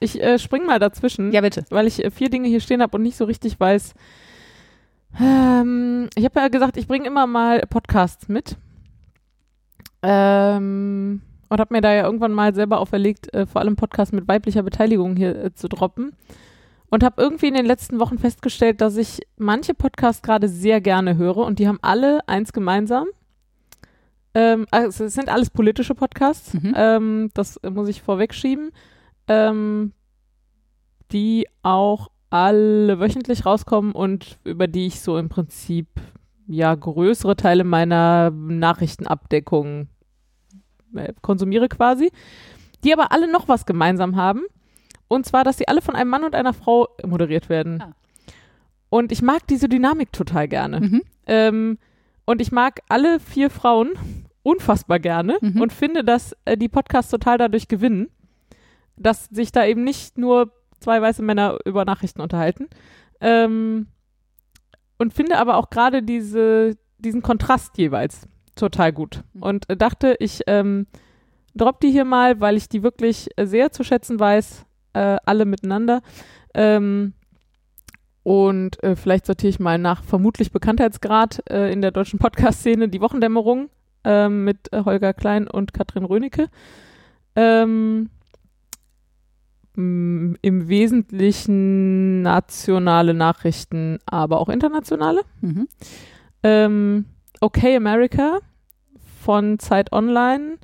Ich 0.00 0.22
äh, 0.22 0.38
spring 0.38 0.66
mal 0.66 0.78
dazwischen, 0.78 1.32
Ja, 1.32 1.40
bitte. 1.40 1.64
weil 1.70 1.86
ich 1.86 2.04
äh, 2.04 2.10
vier 2.10 2.30
Dinge 2.30 2.48
hier 2.48 2.60
stehen 2.60 2.82
habe 2.82 2.96
und 2.96 3.02
nicht 3.02 3.16
so 3.16 3.24
richtig 3.24 3.58
weiß. 3.58 3.94
Ähm, 5.20 6.08
ich 6.14 6.24
habe 6.24 6.40
ja 6.40 6.48
gesagt, 6.48 6.76
ich 6.76 6.86
bringe 6.86 7.06
immer 7.06 7.26
mal 7.26 7.60
Podcasts 7.60 8.28
mit. 8.28 8.56
Ähm, 10.02 11.22
und 11.48 11.60
habe 11.60 11.74
mir 11.74 11.80
da 11.80 11.92
ja 11.94 12.04
irgendwann 12.04 12.32
mal 12.32 12.54
selber 12.54 12.78
auferlegt, 12.78 13.32
äh, 13.34 13.46
vor 13.46 13.60
allem 13.60 13.76
Podcasts 13.76 14.12
mit 14.12 14.28
weiblicher 14.28 14.62
Beteiligung 14.62 15.16
hier 15.16 15.44
äh, 15.44 15.54
zu 15.54 15.68
droppen. 15.68 16.12
Und 16.88 17.02
habe 17.02 17.20
irgendwie 17.20 17.48
in 17.48 17.54
den 17.54 17.66
letzten 17.66 17.98
Wochen 17.98 18.18
festgestellt, 18.18 18.80
dass 18.80 18.96
ich 18.96 19.20
manche 19.36 19.74
Podcasts 19.74 20.22
gerade 20.22 20.48
sehr 20.48 20.80
gerne 20.80 21.16
höre 21.16 21.38
und 21.38 21.58
die 21.58 21.66
haben 21.66 21.78
alle 21.82 22.26
eins 22.28 22.52
gemeinsam. 22.52 23.06
Ähm, 24.34 24.66
also 24.70 25.04
es 25.04 25.14
sind 25.14 25.28
alles 25.28 25.50
politische 25.50 25.94
Podcasts. 25.94 26.54
Mhm. 26.54 26.74
Ähm, 26.76 27.30
das 27.34 27.58
muss 27.68 27.88
ich 27.88 28.02
vorwegschieben. 28.02 28.70
Ähm, 29.28 29.92
die 31.12 31.46
auch 31.62 32.08
alle 32.30 32.98
wöchentlich 33.00 33.46
rauskommen 33.46 33.92
und 33.92 34.38
über 34.44 34.66
die 34.66 34.86
ich 34.86 35.00
so 35.00 35.18
im 35.18 35.28
Prinzip 35.28 35.88
ja 36.46 36.74
größere 36.74 37.36
Teile 37.36 37.64
meiner 37.64 38.30
Nachrichtenabdeckung 38.30 39.88
äh, 40.94 41.12
konsumiere 41.22 41.68
quasi, 41.68 42.10
die 42.84 42.92
aber 42.92 43.12
alle 43.12 43.30
noch 43.30 43.48
was 43.48 43.66
gemeinsam 43.66 44.16
haben. 44.16 44.42
Und 45.08 45.26
zwar, 45.26 45.44
dass 45.44 45.58
sie 45.58 45.68
alle 45.68 45.82
von 45.82 45.94
einem 45.94 46.10
Mann 46.10 46.24
und 46.24 46.34
einer 46.34 46.52
Frau 46.52 46.88
moderiert 47.04 47.48
werden. 47.48 47.80
Ah. 47.80 47.94
Und 48.88 49.12
ich 49.12 49.22
mag 49.22 49.46
diese 49.46 49.68
Dynamik 49.68 50.12
total 50.12 50.48
gerne. 50.48 50.80
Mhm. 50.80 51.02
Ähm, 51.26 51.78
und 52.24 52.40
ich 52.40 52.52
mag 52.52 52.80
alle 52.88 53.20
vier 53.20 53.50
Frauen 53.50 53.90
unfassbar 54.42 54.98
gerne 54.98 55.38
Mhm. 55.40 55.60
und 55.60 55.72
finde, 55.72 56.04
dass 56.04 56.36
äh, 56.44 56.56
die 56.56 56.68
Podcasts 56.68 57.10
total 57.10 57.38
dadurch 57.38 57.68
gewinnen, 57.68 58.08
dass 58.96 59.26
sich 59.26 59.52
da 59.52 59.64
eben 59.64 59.84
nicht 59.84 60.18
nur 60.18 60.52
zwei 60.80 61.00
weiße 61.02 61.22
Männer 61.22 61.58
über 61.64 61.84
Nachrichten 61.84 62.20
unterhalten. 62.20 62.68
Ähm, 63.20 63.88
und 64.98 65.12
finde 65.12 65.38
aber 65.38 65.56
auch 65.56 65.70
gerade 65.70 66.02
diese, 66.02 66.76
diesen 66.98 67.22
Kontrast 67.22 67.76
jeweils 67.78 68.26
total 68.54 68.92
gut. 68.92 69.22
Mhm. 69.34 69.42
Und 69.42 69.70
äh, 69.70 69.76
dachte, 69.76 70.16
ich 70.18 70.42
ähm, 70.46 70.86
drop 71.54 71.80
die 71.80 71.90
hier 71.90 72.04
mal, 72.04 72.40
weil 72.40 72.56
ich 72.56 72.68
die 72.68 72.82
wirklich 72.82 73.28
äh, 73.36 73.46
sehr 73.46 73.72
zu 73.72 73.84
schätzen 73.84 74.18
weiß, 74.18 74.64
äh, 74.96 75.18
alle 75.24 75.44
miteinander. 75.44 76.00
Ähm, 76.54 77.12
und 78.22 78.82
äh, 78.82 78.96
vielleicht 78.96 79.26
sortiere 79.26 79.50
ich 79.50 79.60
mal 79.60 79.78
nach 79.78 80.02
vermutlich 80.02 80.50
Bekanntheitsgrad 80.50 81.42
äh, 81.48 81.72
in 81.72 81.80
der 81.80 81.92
deutschen 81.92 82.18
Podcast-Szene 82.18 82.88
die 82.88 83.00
Wochendämmerung 83.00 83.68
ähm, 84.04 84.44
mit 84.44 84.72
äh, 84.72 84.82
Holger 84.84 85.12
Klein 85.12 85.46
und 85.46 85.72
Katrin 85.72 86.04
Rönecke. 86.04 86.48
Ähm, 87.36 88.08
Im 89.76 90.36
Wesentlichen 90.42 92.22
nationale 92.22 93.12
Nachrichten, 93.12 93.98
aber 94.06 94.40
auch 94.40 94.48
internationale. 94.48 95.20
Mhm. 95.42 95.68
Ähm, 96.42 97.04
okay 97.40 97.76
America 97.76 98.38
von 99.22 99.58
Zeit 99.58 99.92
Online 99.92 100.56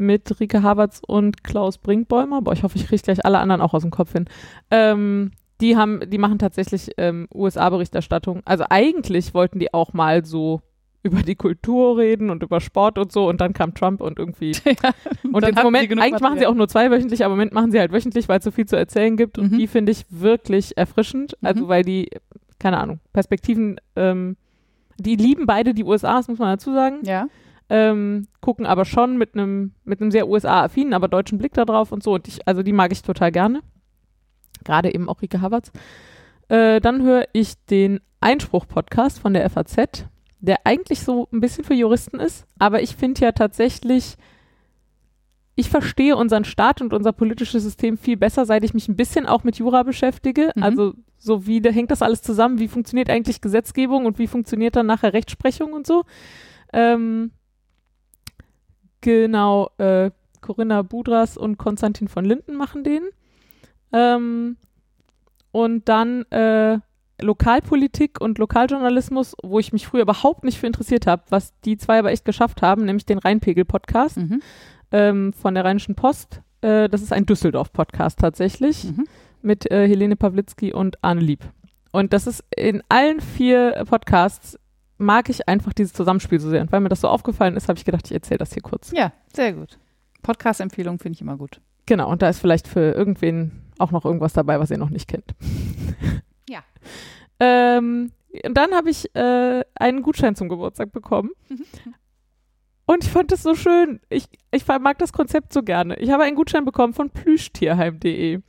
mit 0.00 0.40
Rike 0.40 0.62
Havertz 0.62 1.00
und 1.06 1.44
Klaus 1.44 1.78
Brinkbäumer. 1.78 2.42
Boah, 2.42 2.52
ich 2.52 2.62
hoffe, 2.62 2.76
ich 2.78 2.86
kriege 2.86 3.02
gleich 3.02 3.24
alle 3.24 3.38
anderen 3.38 3.60
auch 3.60 3.74
aus 3.74 3.82
dem 3.82 3.90
Kopf 3.90 4.12
hin. 4.12 4.24
Ähm, 4.70 5.30
die 5.60 5.76
haben, 5.76 6.00
die 6.08 6.18
machen 6.18 6.38
tatsächlich 6.38 6.90
ähm, 6.96 7.28
USA-Berichterstattung. 7.34 8.40
Also 8.44 8.64
eigentlich 8.70 9.34
wollten 9.34 9.58
die 9.58 9.72
auch 9.74 9.92
mal 9.92 10.24
so 10.24 10.62
über 11.02 11.22
die 11.22 11.34
Kultur 11.34 11.96
reden 11.98 12.28
und 12.30 12.42
über 12.42 12.60
Sport 12.60 12.98
und 12.98 13.10
so 13.12 13.26
und 13.28 13.40
dann 13.40 13.52
kam 13.54 13.74
Trump 13.74 14.00
und 14.02 14.18
irgendwie 14.18 14.52
und 15.32 15.42
Dann 15.42 15.54
im 15.56 15.62
Moment, 15.62 15.90
eigentlich 15.90 15.98
machen 15.98 16.20
sie 16.20 16.28
Material. 16.28 16.46
auch 16.52 16.54
nur 16.54 16.68
zwei 16.68 16.90
wöchentlich, 16.90 17.24
aber 17.24 17.32
im 17.32 17.38
Moment 17.38 17.52
machen 17.54 17.72
sie 17.72 17.78
halt 17.80 17.90
wöchentlich, 17.92 18.28
weil 18.28 18.38
es 18.38 18.44
so 18.44 18.50
viel 18.50 18.66
zu 18.66 18.76
erzählen 18.76 19.16
gibt. 19.16 19.38
Und 19.38 19.52
Mhm. 19.52 19.58
die 19.58 19.66
finde 19.66 19.92
ich 19.92 20.04
wirklich 20.10 20.76
erfrischend. 20.76 21.36
Also 21.42 21.64
Mhm. 21.64 21.68
weil 21.68 21.84
die, 21.84 22.10
keine 22.58 22.78
Ahnung, 22.78 23.00
Perspektiven, 23.14 23.80
ähm, 23.96 24.36
die 24.98 25.16
lieben 25.16 25.46
beide 25.46 25.72
die 25.72 25.84
USA, 25.84 26.16
das 26.18 26.28
muss 26.28 26.38
man 26.38 26.48
dazu 26.52 26.72
sagen. 26.74 26.98
Ja. 27.04 27.28
Ähm, 27.72 28.26
gucken 28.40 28.66
aber 28.66 28.84
schon 28.84 29.16
mit 29.16 29.34
einem 29.34 29.74
mit 29.84 30.00
einem 30.00 30.10
sehr 30.10 30.28
USA-affinen, 30.28 30.92
aber 30.92 31.06
deutschen 31.06 31.38
Blick 31.38 31.54
da 31.54 31.64
drauf 31.64 31.92
und 31.92 32.02
so. 32.02 32.14
Und 32.14 32.26
ich, 32.26 32.46
also 32.48 32.64
die 32.64 32.72
mag 32.72 32.90
ich 32.90 33.02
total 33.02 33.30
gerne. 33.30 33.60
Gerade 34.64 34.92
eben 34.92 35.08
auch 35.08 35.22
Rike 35.22 35.40
Havertz. 35.40 35.70
Äh, 36.48 36.80
dann 36.80 37.02
höre 37.02 37.28
ich 37.32 37.54
den 37.66 38.00
Einspruch-Podcast 38.20 39.20
von 39.20 39.34
der 39.34 39.48
FAZ, 39.48 40.06
der 40.40 40.58
eigentlich 40.64 41.00
so 41.00 41.28
ein 41.32 41.40
bisschen 41.40 41.64
für 41.64 41.74
Juristen 41.74 42.18
ist, 42.18 42.44
aber 42.58 42.82
ich 42.82 42.96
finde 42.96 43.20
ja 43.20 43.32
tatsächlich, 43.32 44.16
ich 45.54 45.70
verstehe 45.70 46.16
unseren 46.16 46.44
Staat 46.44 46.82
und 46.82 46.92
unser 46.92 47.12
politisches 47.12 47.62
System 47.62 47.96
viel 47.96 48.16
besser, 48.16 48.46
seit 48.46 48.64
ich 48.64 48.74
mich 48.74 48.88
ein 48.88 48.96
bisschen 48.96 49.26
auch 49.26 49.44
mit 49.44 49.56
Jura 49.56 49.84
beschäftige. 49.84 50.50
Mhm. 50.56 50.62
Also 50.62 50.94
so 51.18 51.46
wie 51.46 51.60
da 51.60 51.70
hängt 51.70 51.92
das 51.92 52.02
alles 52.02 52.20
zusammen, 52.22 52.58
wie 52.58 52.68
funktioniert 52.68 53.10
eigentlich 53.10 53.40
Gesetzgebung 53.40 54.06
und 54.06 54.18
wie 54.18 54.26
funktioniert 54.26 54.74
dann 54.74 54.86
nachher 54.86 55.12
Rechtsprechung 55.12 55.72
und 55.72 55.86
so. 55.86 56.04
Ähm, 56.72 57.30
genau, 59.00 59.70
äh, 59.78 60.10
Corinna 60.40 60.82
Budras 60.82 61.36
und 61.36 61.58
Konstantin 61.58 62.08
von 62.08 62.24
Linden 62.24 62.56
machen 62.56 62.84
den. 62.84 63.02
Ähm, 63.92 64.56
und 65.52 65.88
dann 65.88 66.22
äh, 66.30 66.78
Lokalpolitik 67.20 68.20
und 68.20 68.38
Lokaljournalismus, 68.38 69.34
wo 69.42 69.58
ich 69.58 69.72
mich 69.72 69.86
früher 69.86 70.02
überhaupt 70.02 70.44
nicht 70.44 70.58
für 70.58 70.66
interessiert 70.66 71.06
habe, 71.06 71.22
was 71.28 71.52
die 71.64 71.76
zwei 71.76 71.98
aber 71.98 72.12
echt 72.12 72.24
geschafft 72.24 72.62
haben, 72.62 72.84
nämlich 72.84 73.04
den 73.04 73.18
Rheinpegel-Podcast 73.18 74.16
Mhm. 74.16 74.42
ähm, 74.92 75.32
von 75.32 75.54
der 75.54 75.64
Rheinischen 75.64 75.94
Post. 75.94 76.40
Äh, 76.62 76.88
das 76.88 77.02
ist 77.02 77.12
ein 77.12 77.26
Düsseldorf-Podcast 77.26 78.18
tatsächlich 78.20 78.84
Mhm. 78.84 79.04
mit 79.42 79.70
äh, 79.70 79.86
Helene 79.86 80.16
Pawlitzki 80.16 80.72
und 80.72 81.02
Arne 81.02 81.20
Lieb. 81.20 81.40
Und 81.92 82.12
das 82.12 82.26
ist 82.26 82.44
in 82.56 82.82
allen 82.88 83.20
vier 83.20 83.84
Podcasts 83.88 84.58
mag 85.00 85.28
ich 85.28 85.48
einfach 85.48 85.72
dieses 85.72 85.92
Zusammenspiel 85.92 86.38
so 86.38 86.50
sehr. 86.50 86.60
Und 86.60 86.72
weil 86.72 86.80
mir 86.80 86.88
das 86.88 87.00
so 87.00 87.08
aufgefallen 87.08 87.56
ist, 87.56 87.68
habe 87.68 87.78
ich 87.78 87.84
gedacht, 87.84 88.06
ich 88.06 88.12
erzähle 88.12 88.38
das 88.38 88.52
hier 88.52 88.62
kurz. 88.62 88.92
Ja, 88.92 89.12
sehr 89.32 89.52
gut. 89.52 89.78
Podcast-Empfehlung 90.22 90.98
finde 90.98 91.16
ich 91.16 91.22
immer 91.22 91.36
gut. 91.36 91.60
Genau, 91.86 92.10
und 92.10 92.22
da 92.22 92.28
ist 92.28 92.38
vielleicht 92.38 92.68
für 92.68 92.92
irgendwen 92.92 93.62
auch 93.78 93.90
noch 93.90 94.04
irgendwas 94.04 94.32
dabei, 94.32 94.60
was 94.60 94.70
ihr 94.70 94.78
noch 94.78 94.90
nicht 94.90 95.08
kennt. 95.08 95.34
Ja. 96.48 96.64
Ähm, 97.38 98.12
und 98.44 98.54
dann 98.54 98.72
habe 98.72 98.90
ich 98.90 99.14
äh, 99.14 99.64
einen 99.74 100.02
Gutschein 100.02 100.36
zum 100.36 100.48
Geburtstag 100.48 100.92
bekommen. 100.92 101.30
Mhm. 101.48 101.64
Und 102.86 103.04
ich 103.04 103.10
fand 103.10 103.30
das 103.30 103.42
so 103.42 103.54
schön. 103.54 104.00
Ich, 104.08 104.26
ich 104.50 104.66
mag 104.66 104.98
das 104.98 105.12
Konzept 105.12 105.52
so 105.52 105.62
gerne. 105.62 105.96
Ich 105.96 106.10
habe 106.10 106.24
einen 106.24 106.36
Gutschein 106.36 106.64
bekommen 106.64 106.92
von 106.92 107.10
plüschtierheim.de. 107.10 108.40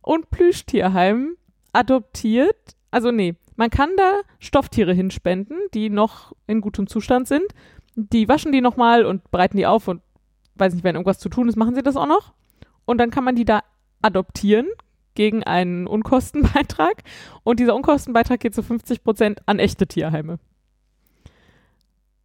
Und 0.00 0.30
Plüschtierheim 0.30 1.36
adoptiert, 1.72 2.76
also 2.90 3.10
nee, 3.10 3.34
man 3.58 3.70
kann 3.70 3.90
da 3.96 4.20
Stofftiere 4.38 4.92
hinspenden, 4.92 5.58
die 5.74 5.90
noch 5.90 6.32
in 6.46 6.60
gutem 6.60 6.86
Zustand 6.86 7.26
sind. 7.26 7.42
Die 7.96 8.28
waschen 8.28 8.52
die 8.52 8.60
nochmal 8.60 9.04
und 9.04 9.32
bereiten 9.32 9.56
die 9.56 9.66
auf 9.66 9.88
und 9.88 10.00
weiß 10.54 10.74
nicht, 10.74 10.84
wenn 10.84 10.94
irgendwas 10.94 11.18
zu 11.18 11.28
tun 11.28 11.48
ist, 11.48 11.56
machen 11.56 11.74
sie 11.74 11.82
das 11.82 11.96
auch 11.96 12.06
noch. 12.06 12.34
Und 12.84 12.98
dann 12.98 13.10
kann 13.10 13.24
man 13.24 13.34
die 13.34 13.44
da 13.44 13.64
adoptieren 14.00 14.68
gegen 15.14 15.42
einen 15.42 15.88
Unkostenbeitrag. 15.88 17.02
Und 17.42 17.58
dieser 17.58 17.74
Unkostenbeitrag 17.74 18.38
geht 18.38 18.54
zu 18.54 18.62
50 18.62 19.02
Prozent 19.02 19.40
an 19.46 19.58
echte 19.58 19.88
Tierheime. 19.88 20.38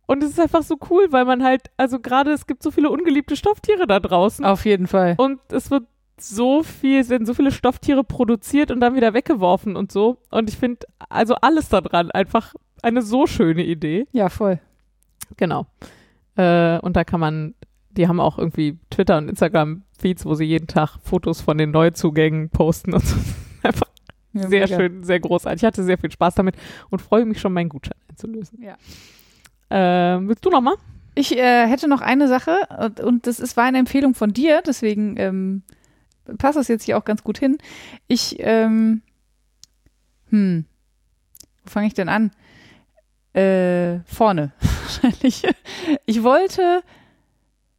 Und 0.06 0.22
es 0.24 0.30
ist 0.30 0.40
einfach 0.40 0.62
so 0.62 0.78
cool, 0.92 1.08
weil 1.12 1.26
man 1.26 1.44
halt, 1.44 1.72
also 1.78 2.00
gerade 2.00 2.32
es 2.32 2.46
gibt 2.46 2.62
so 2.62 2.70
viele 2.70 2.92
ungeliebte 2.92 3.36
Stofftiere 3.36 3.88
da 3.88 4.00
draußen. 4.00 4.46
Auf 4.46 4.66
jeden 4.66 4.86
Fall. 4.86 5.16
Und 5.18 5.40
es 5.52 5.72
wird 5.72 5.88
so 6.30 6.64
viel, 6.64 7.08
werden 7.10 7.26
so 7.26 7.34
viele 7.34 7.52
Stofftiere 7.52 8.04
produziert 8.04 8.72
und 8.72 8.80
dann 8.80 8.96
wieder 8.96 9.14
weggeworfen 9.14 9.76
und 9.76 9.92
so. 9.92 10.18
Und 10.30 10.50
ich 10.50 10.58
finde 10.58 10.86
also 11.10 11.36
alles 11.36 11.70
daran 11.70 12.12
einfach 12.12 12.54
eine 12.82 13.02
so 13.02 13.28
schöne 13.28 13.64
Idee. 13.64 14.08
Ja, 14.12 14.30
voll. 14.30 14.60
Genau. 15.38 15.66
Äh, 16.36 16.80
und 16.80 16.96
da 16.96 17.04
kann 17.04 17.20
man, 17.20 17.54
die 17.92 18.08
haben 18.08 18.20
auch 18.20 18.38
irgendwie 18.38 18.78
Twitter 18.90 19.18
und 19.18 19.30
Instagram-Feeds, 19.30 20.26
wo 20.26 20.34
sie 20.36 20.46
jeden 20.46 20.68
Tag 20.68 20.98
Fotos 21.04 21.42
von 21.42 21.58
den 21.58 21.72
Neuzugängen 21.72 22.50
posten 22.50 22.94
und 22.94 23.06
so. 23.06 23.16
Einfach 23.64 23.88
Ja, 24.34 24.48
sehr 24.48 24.66
mega. 24.68 24.76
schön, 24.78 25.04
sehr 25.04 25.20
großartig. 25.20 25.62
Ich 25.62 25.66
hatte 25.66 25.84
sehr 25.84 25.98
viel 25.98 26.12
Spaß 26.12 26.36
damit 26.36 26.56
und 26.90 27.02
freue 27.02 27.26
mich 27.26 27.40
schon, 27.40 27.54
meinen 27.54 27.70
Gutschein 27.70 27.98
einzulösen. 28.10 28.62
Ja. 28.62 28.76
Ähm, 29.70 30.28
willst 30.28 30.46
du 30.46 30.50
noch 30.50 30.62
mal? 30.62 30.76
Ich 31.16 31.38
äh, 31.38 31.68
hätte 31.68 31.88
noch 31.88 32.02
eine 32.02 32.28
Sache 32.28 32.58
und, 32.80 33.00
und 33.00 33.28
das 33.28 33.40
ist, 33.40 33.56
war 33.56 33.66
eine 33.66 33.78
Empfehlung 33.78 34.16
von 34.16 34.34
dir, 34.34 34.62
deswegen 34.66 35.16
ähm, 35.18 35.62
passt 36.38 36.58
das 36.58 36.68
jetzt 36.68 36.84
hier 36.84 36.98
auch 36.98 37.06
ganz 37.06 37.24
gut 37.24 37.38
hin. 37.38 37.58
Ich, 38.08 38.36
ähm, 38.40 39.02
hm, 40.30 40.66
wo 41.64 41.70
fange 41.70 41.88
ich 41.88 41.94
denn 41.94 42.10
an? 42.10 42.32
Äh, 43.34 44.00
vorne, 44.06 44.52
wahrscheinlich. 44.60 45.44
Ich 46.06 46.22
wollte, 46.24 46.84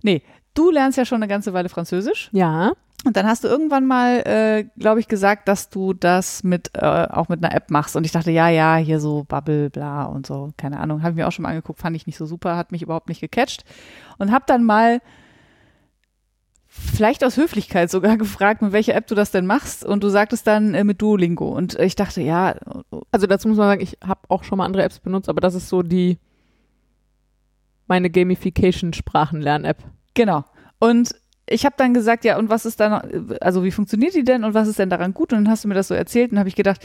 nee, 0.02 0.22
du 0.54 0.70
lernst 0.70 0.98
ja 0.98 1.04
schon 1.04 1.16
eine 1.22 1.28
ganze 1.28 1.52
Weile 1.52 1.68
Französisch 1.68 2.28
Ja. 2.32 2.72
und 3.04 3.16
dann 3.16 3.26
hast 3.26 3.44
du 3.44 3.48
irgendwann 3.48 3.86
mal, 3.86 4.18
äh, 4.26 4.64
glaube 4.78 4.98
ich, 4.98 5.06
gesagt, 5.06 5.46
dass 5.46 5.68
du 5.70 5.92
das 5.92 6.42
mit 6.42 6.72
äh, 6.74 6.80
auch 6.80 7.28
mit 7.28 7.44
einer 7.44 7.54
App 7.54 7.70
machst. 7.70 7.94
Und 7.94 8.04
ich 8.04 8.10
dachte, 8.12 8.32
ja, 8.32 8.48
ja, 8.48 8.76
hier 8.76 8.98
so 8.98 9.24
Bubble, 9.24 9.70
bla 9.70 10.04
und 10.06 10.26
so, 10.26 10.52
keine 10.56 10.80
Ahnung. 10.80 11.02
Habe 11.02 11.10
ich 11.12 11.16
mir 11.16 11.28
auch 11.28 11.32
schon 11.32 11.44
mal 11.44 11.50
angeguckt, 11.50 11.78
fand 11.78 11.94
ich 11.94 12.06
nicht 12.08 12.16
so 12.16 12.26
super, 12.26 12.56
hat 12.56 12.72
mich 12.72 12.82
überhaupt 12.82 13.08
nicht 13.08 13.20
gecatcht. 13.20 13.64
Und 14.18 14.32
habe 14.32 14.44
dann 14.48 14.64
mal 14.64 15.00
vielleicht 16.76 17.22
aus 17.24 17.36
Höflichkeit 17.36 17.90
sogar 17.90 18.16
gefragt, 18.18 18.62
mit 18.62 18.72
welcher 18.72 18.94
App 18.94 19.06
du 19.06 19.14
das 19.14 19.30
denn 19.30 19.46
machst. 19.46 19.84
Und 19.84 20.02
du 20.02 20.08
sagtest 20.08 20.46
dann 20.46 20.74
äh, 20.74 20.84
mit 20.84 21.00
Duolingo. 21.00 21.48
Und 21.48 21.78
ich 21.78 21.94
dachte, 21.94 22.20
ja, 22.20 22.56
Also 23.12 23.26
dazu 23.26 23.48
muss 23.48 23.56
man 23.56 23.68
sagen, 23.68 23.82
ich 23.82 23.96
habe 24.04 24.20
auch 24.28 24.44
schon 24.44 24.58
mal 24.58 24.66
andere 24.66 24.82
Apps 24.82 24.98
benutzt, 24.98 25.28
aber 25.28 25.40
das 25.40 25.54
ist 25.54 25.68
so 25.68 25.82
die 25.82 26.18
meine 27.86 28.10
Gamification-Sprachenlern-App. 28.10 29.78
Genau. 30.14 30.44
Und 30.78 31.14
ich 31.46 31.66
habe 31.66 31.74
dann 31.76 31.92
gesagt, 31.92 32.24
ja, 32.24 32.38
und 32.38 32.48
was 32.48 32.64
ist 32.64 32.80
da 32.80 32.88
noch, 32.88 33.02
also 33.40 33.62
wie 33.62 33.70
funktioniert 33.70 34.14
die 34.14 34.24
denn 34.24 34.44
und 34.44 34.54
was 34.54 34.68
ist 34.68 34.78
denn 34.78 34.88
daran 34.88 35.12
gut? 35.12 35.32
Und 35.32 35.44
dann 35.44 35.50
hast 35.50 35.64
du 35.64 35.68
mir 35.68 35.74
das 35.74 35.88
so 35.88 35.94
erzählt 35.94 36.32
und 36.32 36.38
habe 36.38 36.48
ich 36.48 36.56
gedacht, 36.56 36.80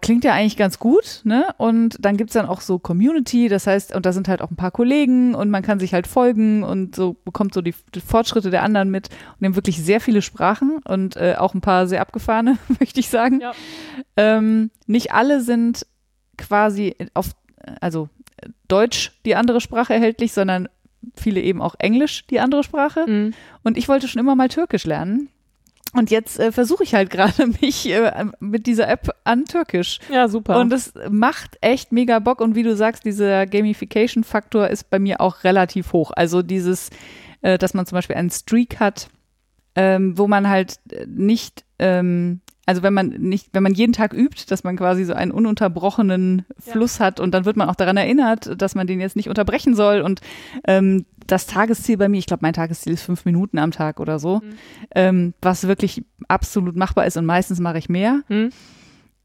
klingt 0.00 0.24
ja 0.24 0.32
eigentlich 0.34 0.56
ganz 0.56 0.78
gut, 0.80 1.20
ne? 1.22 1.54
Und 1.56 1.96
dann 2.00 2.16
gibt's 2.16 2.32
dann 2.32 2.46
auch 2.46 2.60
so 2.60 2.80
Community, 2.80 3.48
das 3.48 3.66
heißt, 3.68 3.94
und 3.94 4.04
da 4.04 4.12
sind 4.12 4.26
halt 4.26 4.42
auch 4.42 4.50
ein 4.50 4.56
paar 4.56 4.72
Kollegen 4.72 5.36
und 5.36 5.50
man 5.50 5.62
kann 5.62 5.78
sich 5.78 5.94
halt 5.94 6.08
folgen 6.08 6.64
und 6.64 6.96
so 6.96 7.14
bekommt 7.24 7.54
so 7.54 7.62
die, 7.62 7.74
die 7.94 8.00
Fortschritte 8.00 8.50
der 8.50 8.64
anderen 8.64 8.90
mit 8.90 9.08
und 9.08 9.40
nehmen 9.40 9.54
wirklich 9.54 9.80
sehr 9.82 10.00
viele 10.00 10.20
Sprachen 10.20 10.80
und 10.84 11.16
äh, 11.16 11.36
auch 11.38 11.54
ein 11.54 11.60
paar 11.60 11.86
sehr 11.86 12.00
abgefahrene, 12.00 12.58
möchte 12.80 12.98
ich 12.98 13.08
sagen. 13.08 13.40
Ja. 13.40 13.52
Ähm, 14.16 14.70
nicht 14.86 15.12
alle 15.12 15.40
sind 15.40 15.86
quasi 16.36 16.96
auf, 17.14 17.30
also 17.80 18.08
Deutsch 18.66 19.12
die 19.24 19.36
andere 19.36 19.60
Sprache 19.60 19.94
erhältlich, 19.94 20.32
sondern 20.32 20.68
viele 21.14 21.40
eben 21.40 21.62
auch 21.62 21.76
Englisch 21.78 22.26
die 22.26 22.40
andere 22.40 22.64
Sprache. 22.64 23.04
Mhm. 23.06 23.34
Und 23.62 23.78
ich 23.78 23.88
wollte 23.88 24.08
schon 24.08 24.20
immer 24.20 24.34
mal 24.34 24.48
Türkisch 24.48 24.84
lernen. 24.84 25.28
Und 25.94 26.10
jetzt 26.10 26.38
äh, 26.38 26.52
versuche 26.52 26.82
ich 26.82 26.94
halt 26.94 27.10
gerade 27.10 27.46
mich 27.60 27.88
äh, 27.90 28.26
mit 28.40 28.66
dieser 28.66 28.88
App 28.88 29.10
an 29.24 29.44
Türkisch. 29.44 29.98
Ja, 30.10 30.28
super. 30.28 30.60
Und 30.60 30.72
es 30.72 30.92
macht 31.10 31.56
echt 31.60 31.92
mega 31.92 32.18
Bock. 32.18 32.40
Und 32.40 32.54
wie 32.54 32.62
du 32.62 32.76
sagst, 32.76 33.04
dieser 33.04 33.46
Gamification-Faktor 33.46 34.68
ist 34.68 34.90
bei 34.90 34.98
mir 34.98 35.20
auch 35.20 35.44
relativ 35.44 35.92
hoch. 35.92 36.12
Also 36.14 36.42
dieses, 36.42 36.90
äh, 37.42 37.58
dass 37.58 37.74
man 37.74 37.86
zum 37.86 37.96
Beispiel 37.96 38.16
einen 38.16 38.30
Streak 38.30 38.80
hat, 38.80 39.08
ähm, 39.74 40.18
wo 40.18 40.26
man 40.26 40.48
halt 40.48 40.80
äh, 40.90 41.06
nicht, 41.06 41.64
ähm, 41.78 42.40
also 42.68 42.82
wenn 42.82 42.92
man 42.92 43.08
nicht, 43.08 43.48
wenn 43.54 43.62
man 43.62 43.72
jeden 43.72 43.92
Tag 43.94 44.12
übt, 44.12 44.44
dass 44.48 44.62
man 44.62 44.76
quasi 44.76 45.04
so 45.04 45.14
einen 45.14 45.30
ununterbrochenen 45.32 46.44
Ja. 46.66 46.72
Fluss 46.72 47.00
hat 47.00 47.18
und 47.18 47.32
dann 47.32 47.44
wird 47.46 47.56
man 47.56 47.68
auch 47.68 47.74
daran 47.76 47.96
erinnert, 47.96 48.60
dass 48.60 48.74
man 48.74 48.86
den 48.86 49.00
jetzt 49.00 49.16
nicht 49.16 49.28
unterbrechen 49.28 49.74
soll. 49.74 50.00
Und 50.02 50.20
ähm, 50.66 51.06
das 51.26 51.46
Tagesziel 51.46 51.96
bei 51.96 52.08
mir, 52.08 52.18
ich 52.18 52.26
glaube, 52.26 52.40
mein 52.42 52.52
Tagesziel 52.52 52.92
ist 52.92 53.02
fünf 53.02 53.24
Minuten 53.24 53.58
am 53.58 53.70
Tag 53.70 54.00
oder 54.00 54.18
so, 54.18 54.36
Mhm. 54.36 54.52
ähm, 54.94 55.34
was 55.42 55.66
wirklich 55.66 56.04
absolut 56.28 56.76
machbar 56.76 57.06
ist 57.06 57.16
und 57.16 57.24
meistens 57.26 57.58
mache 57.60 57.78
ich 57.78 57.88
mehr. 57.88 58.20
Mhm. 58.28 58.50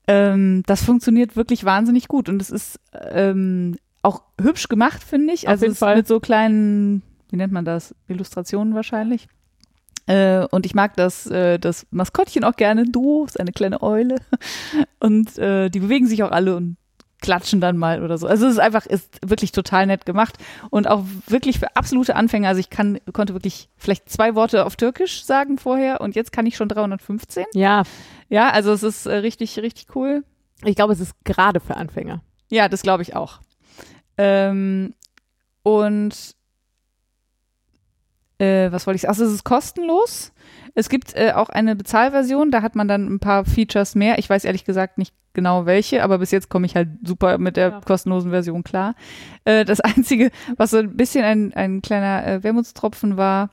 Ähm, 0.08 0.64
das 0.66 0.84
funktioniert 0.84 1.36
wirklich 1.36 1.64
wahnsinnig 1.64 2.08
gut 2.08 2.28
und 2.30 2.42
es 2.42 2.50
ist 2.50 2.80
ähm, 3.12 3.78
auch 4.02 4.22
hübsch 4.42 4.68
gemacht, 4.68 5.02
finde 5.04 5.34
ich. 5.34 5.48
Auf 5.48 5.52
Also 5.52 5.66
jeden 5.66 5.74
es 5.74 5.80
Fall. 5.80 5.96
mit 5.98 6.08
so 6.08 6.20
kleinen, 6.20 7.02
wie 7.30 7.38
nennt 7.38 7.54
man 7.54 7.64
das, 7.66 7.96
Illustrationen 8.08 8.74
wahrscheinlich. 8.76 9.28
Äh, 10.06 10.46
und 10.52 10.66
ich 10.66 10.76
mag 10.76 10.96
das, 10.96 11.28
äh, 11.28 11.58
das 11.60 11.88
Maskottchen 11.92 12.44
auch 12.44 12.56
gerne. 12.56 12.86
Duo 12.86 13.26
ist 13.26 13.40
eine 13.40 13.52
kleine 13.52 13.82
Eule. 13.82 14.16
Und 15.00 15.38
äh, 15.38 15.70
die 15.70 15.80
bewegen 15.80 16.08
sich 16.08 16.24
auch 16.24 16.32
alle 16.32 16.56
und 16.56 16.78
klatschen 17.22 17.62
dann 17.62 17.78
mal 17.78 18.04
oder 18.04 18.18
so. 18.18 18.28
Also 18.28 18.46
es 18.46 18.54
ist 18.54 18.60
einfach, 18.60 18.86
ist 18.86 19.18
wirklich 19.26 19.54
total 19.54 19.86
nett 19.88 20.06
gemacht 20.06 20.36
und 20.70 20.88
auch 20.90 21.06
wirklich 21.28 21.58
für 21.58 21.74
absolute 21.76 22.16
Anfänger. 22.18 22.50
Also 22.50 22.60
ich 22.60 22.70
kann, 22.70 23.00
konnte 23.14 23.34
wirklich 23.34 23.70
vielleicht 23.78 24.10
zwei 24.10 24.36
Worte 24.36 24.66
auf 24.66 24.76
Türkisch 24.76 25.24
sagen 25.24 25.58
vorher 25.58 26.02
und 26.02 26.16
jetzt 26.16 26.32
kann 26.34 26.46
ich 26.46 26.58
schon 26.58 26.68
315. 26.68 27.46
ja, 27.54 27.84
Ja, 28.30 28.50
also 28.50 28.74
es 28.74 28.84
ist 28.84 29.06
äh, 29.06 29.16
richtig, 29.16 29.58
richtig 29.60 29.96
cool. 29.96 30.24
ich 30.66 30.76
glaube, 30.76 30.94
es 30.94 31.00
ist 31.00 31.14
gerade 31.24 31.62
für 31.62 31.78
Anfänger. 31.78 32.22
Ja, 32.52 32.68
das 32.68 32.82
glaube 32.82 33.04
ich 33.04 33.16
auch. 33.16 33.40
Ähm, 34.18 34.94
und 35.64 36.36
äh, 38.40 38.72
was 38.72 38.86
wollte 38.88 38.96
ich 38.96 39.02
sagen? 39.04 39.12
Also 39.12 39.26
es 39.26 39.32
ist 39.34 39.44
kostenlos. 39.44 40.32
Es 40.76 40.90
gibt 40.90 41.16
äh, 41.16 41.34
auch 41.34 41.50
eine 41.50 41.76
Bezahlversion, 41.76 42.50
da 42.52 42.62
hat 42.62 42.76
man 42.76 42.88
dann 42.88 43.08
ein 43.08 43.20
paar 43.20 43.46
Features 43.46 43.94
mehr. 43.96 44.18
Ich 44.18 44.30
weiß 44.30 44.44
ehrlich 44.46 44.66
gesagt 44.66 44.98
nicht 44.98 45.14
genau 45.34 45.66
welche, 45.66 46.04
aber 46.04 46.18
bis 46.20 46.32
jetzt 46.32 46.50
komme 46.50 46.66
ich 46.66 46.76
halt 46.76 46.90
super 47.04 47.38
mit 47.38 47.58
der 47.58 47.70
Ja. 47.70 47.82
kostenlosen 47.82 48.32
Version 48.32 48.64
klar. 48.64 48.96
Äh, 49.46 49.66
das 49.66 49.80
Einzige, 49.82 50.32
was 50.58 50.72
so 50.72 50.78
ein 50.78 50.96
bisschen 50.98 51.24
ein, 51.24 51.54
ein 51.54 51.82
kleiner 51.82 52.26
äh, 52.26 52.44
Wermutstropfen 52.44 53.18
war, 53.18 53.50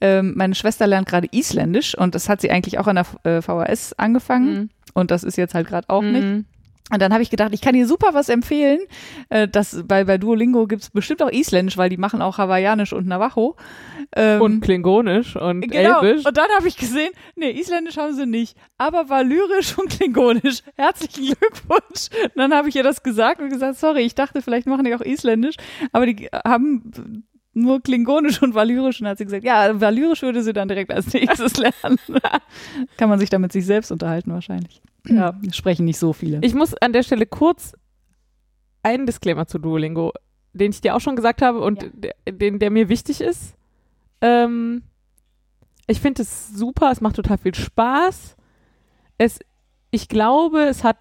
ähm, 0.00 0.34
meine 0.36 0.54
Schwester 0.54 0.86
lernt 0.86 1.08
gerade 1.08 1.26
Isländisch 1.32 1.96
und 1.96 2.14
das 2.14 2.28
hat 2.28 2.40
sie 2.40 2.50
eigentlich 2.52 2.78
auch 2.78 2.86
an 2.86 2.96
der 2.96 3.06
äh, 3.24 3.42
VHS 3.42 3.94
angefangen 3.94 4.54
Mhm. 4.54 4.68
und 4.94 5.10
das 5.10 5.24
ist 5.24 5.36
jetzt 5.36 5.54
halt 5.54 5.66
gerade 5.68 5.88
auch 5.88 6.02
nicht. 6.02 6.44
Und 6.90 7.02
dann 7.02 7.12
habe 7.12 7.22
ich 7.22 7.30
gedacht, 7.30 7.50
ich 7.52 7.60
kann 7.60 7.74
dir 7.74 7.86
super 7.86 8.10
was 8.12 8.28
empfehlen. 8.28 8.80
Äh, 9.28 9.46
das, 9.46 9.82
bei, 9.86 10.04
bei 10.04 10.16
Duolingo 10.16 10.66
gibt's 10.66 10.90
bestimmt 10.90 11.22
auch 11.22 11.30
Isländisch, 11.30 11.76
weil 11.76 11.90
die 11.90 11.98
machen 11.98 12.22
auch 12.22 12.38
Hawaiianisch 12.38 12.92
und 12.92 13.06
Navajo. 13.06 13.56
Ähm, 14.16 14.40
Und 14.40 14.60
Klingonisch 14.62 15.36
und 15.36 15.60
genau. 15.60 16.00
Elbisch. 16.00 16.24
Und 16.24 16.36
dann 16.36 16.48
habe 16.56 16.66
ich 16.66 16.76
gesehen, 16.76 17.10
nee, 17.36 17.50
Isländisch 17.50 17.98
haben 17.98 18.14
sie 18.14 18.26
nicht, 18.26 18.56
aber 18.78 19.08
Valyrisch 19.10 19.76
und 19.76 19.90
Klingonisch. 19.90 20.62
Herzlichen 20.76 21.34
Glückwunsch. 21.34 22.08
Und 22.24 22.36
dann 22.36 22.54
habe 22.54 22.68
ich 22.70 22.76
ihr 22.76 22.82
das 22.82 23.02
gesagt 23.02 23.40
und 23.42 23.50
gesagt, 23.50 23.78
sorry, 23.78 24.00
ich 24.00 24.14
dachte, 24.14 24.40
vielleicht 24.40 24.66
machen 24.66 24.84
die 24.84 24.94
auch 24.94 25.02
Isländisch, 25.02 25.56
aber 25.92 26.06
die 26.06 26.28
haben 26.44 27.24
nur 27.52 27.82
Klingonisch 27.82 28.40
und 28.40 28.54
Valyrisch. 28.54 29.00
Und 29.00 29.08
hat 29.08 29.18
sie 29.18 29.24
gesagt, 29.24 29.44
ja, 29.44 29.78
Valyrisch 29.80 30.22
würde 30.22 30.42
sie 30.42 30.52
dann 30.52 30.68
direkt 30.68 30.92
als 30.92 31.12
nächstes 31.12 31.56
lernen. 31.58 31.98
Kann 32.96 33.08
man 33.08 33.18
sich 33.18 33.30
da 33.30 33.38
mit 33.38 33.52
sich 33.52 33.66
selbst 33.66 33.90
unterhalten 33.90 34.32
wahrscheinlich. 34.32 34.80
Ja, 35.08 35.34
sprechen 35.52 35.84
nicht 35.84 35.98
so 35.98 36.12
viele. 36.12 36.38
Ich 36.42 36.54
muss 36.54 36.74
an 36.74 36.92
der 36.92 37.02
Stelle 37.02 37.26
kurz 37.26 37.74
einen 38.82 39.06
Disclaimer 39.06 39.46
zu 39.46 39.58
Duolingo, 39.58 40.12
den 40.52 40.70
ich 40.70 40.80
dir 40.80 40.94
auch 40.94 41.00
schon 41.00 41.16
gesagt 41.16 41.42
habe 41.42 41.60
und 41.60 41.82
Ja. 41.82 41.88
der, 41.94 42.14
den, 42.32 42.58
der 42.58 42.70
mir 42.70 42.88
wichtig 42.88 43.20
ist. 43.20 43.54
Ähm, 44.20 44.82
ich 45.86 46.00
finde 46.00 46.22
es 46.22 46.48
super, 46.54 46.90
es 46.90 47.00
macht 47.00 47.16
total 47.16 47.38
viel 47.38 47.54
Spaß. 47.54 48.36
Es, 49.16 49.40
ich 49.90 50.08
glaube, 50.08 50.62
es 50.64 50.84
hat 50.84 50.96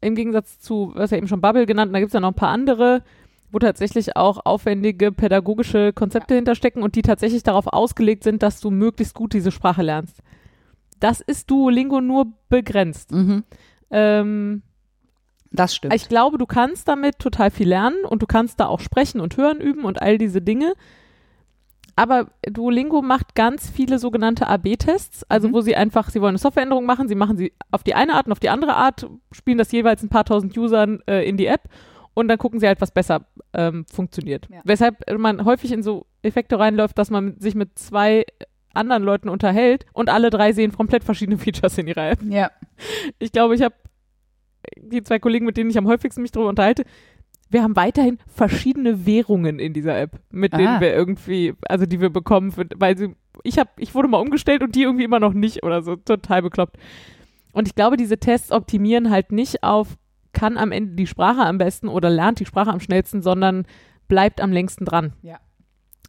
im 0.00 0.14
Gegensatz 0.14 0.58
zu, 0.58 0.92
was 0.94 1.10
ja 1.10 1.16
eben 1.18 1.28
schon 1.28 1.40
Bubble 1.40 1.66
genannt, 1.66 1.94
da 1.94 1.98
gibt 2.00 2.08
es 2.10 2.14
ja 2.14 2.20
noch 2.20 2.28
ein 2.32 2.34
paar 2.34 2.48
andere, 2.50 3.02
wo 3.50 3.58
tatsächlich 3.58 4.16
auch 4.16 4.44
aufwendige 4.44 5.12
pädagogische 5.12 5.92
Konzepte 5.92 6.34
hinterstecken 6.34 6.82
und 6.82 6.94
die 6.96 7.02
tatsächlich 7.02 7.42
darauf 7.42 7.66
ausgelegt 7.66 8.24
sind, 8.24 8.42
dass 8.42 8.60
du 8.60 8.70
möglichst 8.70 9.14
gut 9.14 9.32
diese 9.34 9.52
Sprache 9.52 9.82
lernst. 9.82 10.20
Das 11.02 11.20
ist 11.20 11.50
Duolingo 11.50 12.00
nur 12.00 12.26
begrenzt. 12.48 13.10
Mhm. 13.12 13.44
Ähm, 13.90 14.62
Das 15.50 15.74
stimmt. 15.74 15.94
Ich 15.94 16.08
glaube, 16.08 16.38
du 16.38 16.46
kannst 16.46 16.88
damit 16.88 17.18
total 17.18 17.50
viel 17.50 17.68
lernen 17.68 18.04
und 18.08 18.22
du 18.22 18.26
kannst 18.26 18.60
da 18.60 18.66
auch 18.66 18.80
sprechen 18.80 19.20
und 19.20 19.36
hören 19.36 19.60
üben 19.60 19.84
und 19.84 20.00
all 20.00 20.16
diese 20.16 20.40
Dinge. 20.40 20.74
Aber 21.94 22.28
Duolingo 22.48 23.02
macht 23.02 23.34
ganz 23.34 23.68
viele 23.68 23.98
sogenannte 23.98 24.46
AB-Tests, 24.46 25.24
also 25.28 25.48
Mhm. 25.48 25.52
wo 25.52 25.60
sie 25.60 25.76
einfach, 25.76 26.08
sie 26.08 26.20
wollen 26.22 26.30
eine 26.30 26.38
Softwareänderung 26.38 26.86
machen, 26.86 27.06
sie 27.06 27.14
machen 27.14 27.36
sie 27.36 27.52
auf 27.70 27.82
die 27.82 27.94
eine 27.94 28.14
Art 28.14 28.26
und 28.26 28.32
auf 28.32 28.40
die 28.40 28.48
andere 28.48 28.76
Art, 28.76 29.06
spielen 29.30 29.58
das 29.58 29.70
jeweils 29.72 30.02
ein 30.02 30.08
paar 30.08 30.24
tausend 30.24 30.56
Usern 30.56 31.00
äh, 31.06 31.28
in 31.28 31.36
die 31.36 31.46
App 31.46 31.68
und 32.14 32.28
dann 32.28 32.38
gucken 32.38 32.60
sie 32.60 32.66
halt, 32.66 32.80
was 32.80 32.92
besser 32.92 33.26
ähm, 33.52 33.84
funktioniert. 33.92 34.48
Ja. 34.50 34.60
Weshalb 34.64 34.96
man 35.18 35.44
häufig 35.44 35.70
in 35.72 35.82
so 35.82 36.06
Effekte 36.22 36.58
reinläuft, 36.58 36.96
dass 36.96 37.10
man 37.10 37.38
sich 37.40 37.54
mit 37.54 37.78
zwei 37.78 38.24
anderen 38.74 39.02
Leuten 39.02 39.28
unterhält 39.28 39.86
und 39.92 40.08
alle 40.10 40.30
drei 40.30 40.52
sehen 40.52 40.72
komplett 40.72 41.04
verschiedene 41.04 41.38
Features 41.38 41.78
in 41.78 41.86
ihrer 41.86 42.10
App. 42.10 42.20
ja. 42.28 42.50
Ich 43.18 43.32
glaube, 43.32 43.54
ich 43.54 43.62
habe 43.62 43.74
die 44.76 45.02
zwei 45.02 45.18
Kollegen, 45.18 45.44
mit 45.46 45.56
denen 45.56 45.70
ich 45.70 45.78
am 45.78 45.86
häufigsten 45.86 46.22
mich 46.22 46.30
darüber 46.32 46.50
unterhalte, 46.50 46.84
wir 47.50 47.62
haben 47.62 47.76
weiterhin 47.76 48.18
verschiedene 48.28 49.04
Währungen 49.04 49.58
in 49.58 49.74
dieser 49.74 49.98
App, 50.00 50.20
mit 50.30 50.52
denen 50.54 50.66
Ah. 50.68 50.80
wir 50.80 50.92
irgendwie, 50.94 51.52
also 51.68 51.84
die 51.84 52.00
wir 52.00 52.08
bekommen, 52.10 52.52
weil 52.76 52.96
sie, 52.96 53.14
ich 53.42 53.58
habe, 53.58 53.68
ich 53.76 53.94
wurde 53.94 54.08
mal 54.08 54.18
umgestellt 54.20 54.62
und 54.62 54.74
die 54.74 54.82
irgendwie 54.82 55.04
immer 55.04 55.20
noch 55.20 55.34
nicht 55.34 55.62
oder 55.62 55.82
so, 55.82 55.96
total 55.96 56.40
bekloppt. 56.42 56.78
Und 57.52 57.68
ich 57.68 57.74
glaube, 57.74 57.98
diese 57.98 58.16
Tests 58.18 58.50
optimieren 58.52 59.10
halt 59.10 59.32
nicht 59.32 59.62
auf, 59.62 59.98
kann 60.32 60.56
am 60.56 60.72
Ende 60.72 60.94
die 60.94 61.06
Sprache 61.06 61.42
am 61.42 61.58
besten 61.58 61.88
oder 61.88 62.08
lernt 62.08 62.40
die 62.40 62.46
Sprache 62.46 62.70
am 62.70 62.80
schnellsten, 62.80 63.20
sondern 63.20 63.66
bleibt 64.08 64.40
am 64.40 64.50
längsten 64.50 64.86
dran. 64.86 65.12
Ja. 65.20 65.38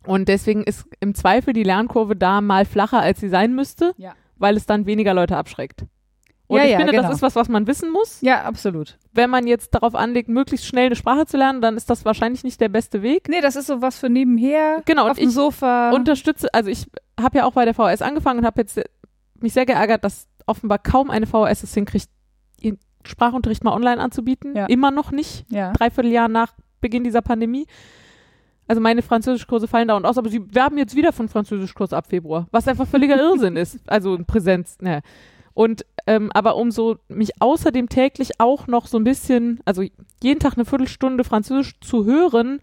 Und 0.05 0.27
deswegen 0.27 0.63
ist 0.63 0.85
im 0.99 1.15
Zweifel 1.15 1.53
die 1.53 1.63
Lernkurve 1.63 2.15
da 2.15 2.41
mal 2.41 2.65
flacher, 2.65 2.99
als 2.99 3.19
sie 3.19 3.29
sein 3.29 3.55
müsste, 3.55 3.93
Ja. 3.97 4.13
weil 4.35 4.57
es 4.57 4.65
dann 4.65 4.85
weniger 4.85 5.13
Leute 5.13 5.37
abschreckt. 5.37 5.85
Und 6.47 6.57
Ja, 6.57 6.65
ich 6.65 6.71
ja, 6.71 6.77
finde, 6.77 6.91
genau. 6.91 7.03
das 7.07 7.15
ist 7.15 7.21
was, 7.21 7.35
was 7.37 7.47
man 7.47 7.67
wissen 7.67 7.89
muss 7.91 8.19
Ja, 8.21 8.43
absolut. 8.43 8.97
wenn 9.13 9.29
man 9.29 9.47
jetzt 9.47 9.73
darauf 9.73 9.95
anlegt, 9.95 10.27
möglichst 10.27 10.65
schnell 10.67 10.87
eine 10.87 10.95
Sprache 10.97 11.25
zu 11.25 11.37
lernen, 11.37 11.61
dann 11.61 11.77
ist 11.77 11.89
das 11.89 12.03
wahrscheinlich 12.03 12.43
nicht 12.43 12.59
der 12.59 12.67
beste 12.69 13.01
Weg. 13.01 13.29
Nee, 13.29 13.39
das 13.41 13.55
ist 13.55 13.67
so 13.67 13.81
was 13.81 13.97
für 13.97 14.09
nebenher. 14.09 14.81
Genau, 14.85 15.05
und 15.05 15.11
auf 15.11 15.17
dem 15.17 15.29
ich 15.29 15.33
Sofa. 15.33 15.91
Unterstütze, 15.91 16.53
also 16.53 16.69
ich 16.69 16.85
habe 17.19 17.37
ja 17.39 17.45
auch 17.45 17.53
bei 17.53 17.63
der 17.65 17.73
VHS 17.73 18.01
angefangen 18.01 18.39
und 18.39 18.45
habe 18.45 18.59
jetzt 18.61 18.79
mich 19.39 19.53
sehr 19.53 19.65
geärgert, 19.65 20.03
dass 20.03 20.27
offenbar 20.45 20.79
kaum 20.79 21.09
eine 21.09 21.25
VHS 21.27 21.63
es 21.63 21.73
hinkriegt, 21.73 22.09
ihren 22.59 22.77
Sprachunterricht 23.05 23.63
mal 23.63 23.73
online 23.73 24.01
anzubieten. 24.01 24.55
Ja. 24.55 24.65
Immer 24.65 24.91
noch 24.91 25.11
nicht. 25.11 25.45
ja. 25.49 25.71
Dreiviertel 25.71 26.11
Jahr 26.11 26.27
nach 26.27 26.53
Beginn 26.81 27.05
dieser 27.05 27.21
Pandemie. 27.21 27.65
Also 28.67 28.81
meine 28.81 29.01
Französischkurse 29.01 29.67
fallen 29.67 29.87
dauernd 29.87 30.05
aus, 30.05 30.17
aber 30.17 30.29
sie 30.29 30.41
werben 30.53 30.77
jetzt 30.77 30.95
wieder 30.95 31.11
von 31.11 31.27
Französischkurs 31.27 31.93
ab 31.93 32.07
Februar, 32.07 32.47
was 32.51 32.67
einfach 32.67 32.87
völliger 32.87 33.17
Irrsinn 33.17 33.57
ist. 33.57 33.79
Also 33.87 34.15
in 34.15 34.25
Präsenz, 34.25 34.77
ne. 34.79 35.01
Und 35.53 35.85
ähm, 36.07 36.31
aber 36.33 36.55
um 36.55 36.71
so 36.71 36.97
mich 37.07 37.41
außerdem 37.41 37.87
täglich 37.89 38.39
auch 38.39 38.67
noch 38.67 38.87
so 38.87 38.97
ein 38.97 39.03
bisschen, 39.03 39.59
also 39.65 39.83
jeden 40.21 40.39
Tag 40.39 40.53
eine 40.55 40.65
Viertelstunde 40.65 41.23
Französisch 41.23 41.79
zu 41.79 42.05
hören 42.05 42.59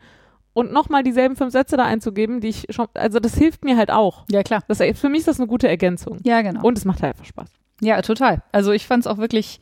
und 0.53 0.73
nochmal 0.73 1.03
dieselben 1.03 1.37
fünf 1.37 1.53
Sätze 1.53 1.77
da 1.77 1.85
einzugeben, 1.85 2.41
die 2.41 2.49
ich 2.49 2.67
schon, 2.71 2.89
also 2.95 3.21
das 3.21 3.37
hilft 3.37 3.65
mir 3.65 3.77
halt 3.77 3.91
auch. 3.91 4.25
ja, 4.29 4.43
klar. 4.43 4.63
Das, 4.67 4.79
für 4.79 5.09
mich 5.09 5.21
ist 5.21 5.29
das 5.29 5.39
eine 5.39 5.47
gute 5.47 5.69
Ergänzung. 5.69 6.19
Ja, 6.25 6.43
genau. 6.43 6.63
Und 6.63 6.77
es 6.77 6.85
macht 6.85 7.03
halt 7.03 7.15
einfach 7.15 7.27
Spaß. 7.27 7.51
Ja, 7.81 8.03
total. 8.03 8.43
Also 8.53 8.73
ich 8.73 8.87
fand 8.87 9.05
es 9.05 9.07
auch 9.07 9.19
wirklich, 9.19 9.61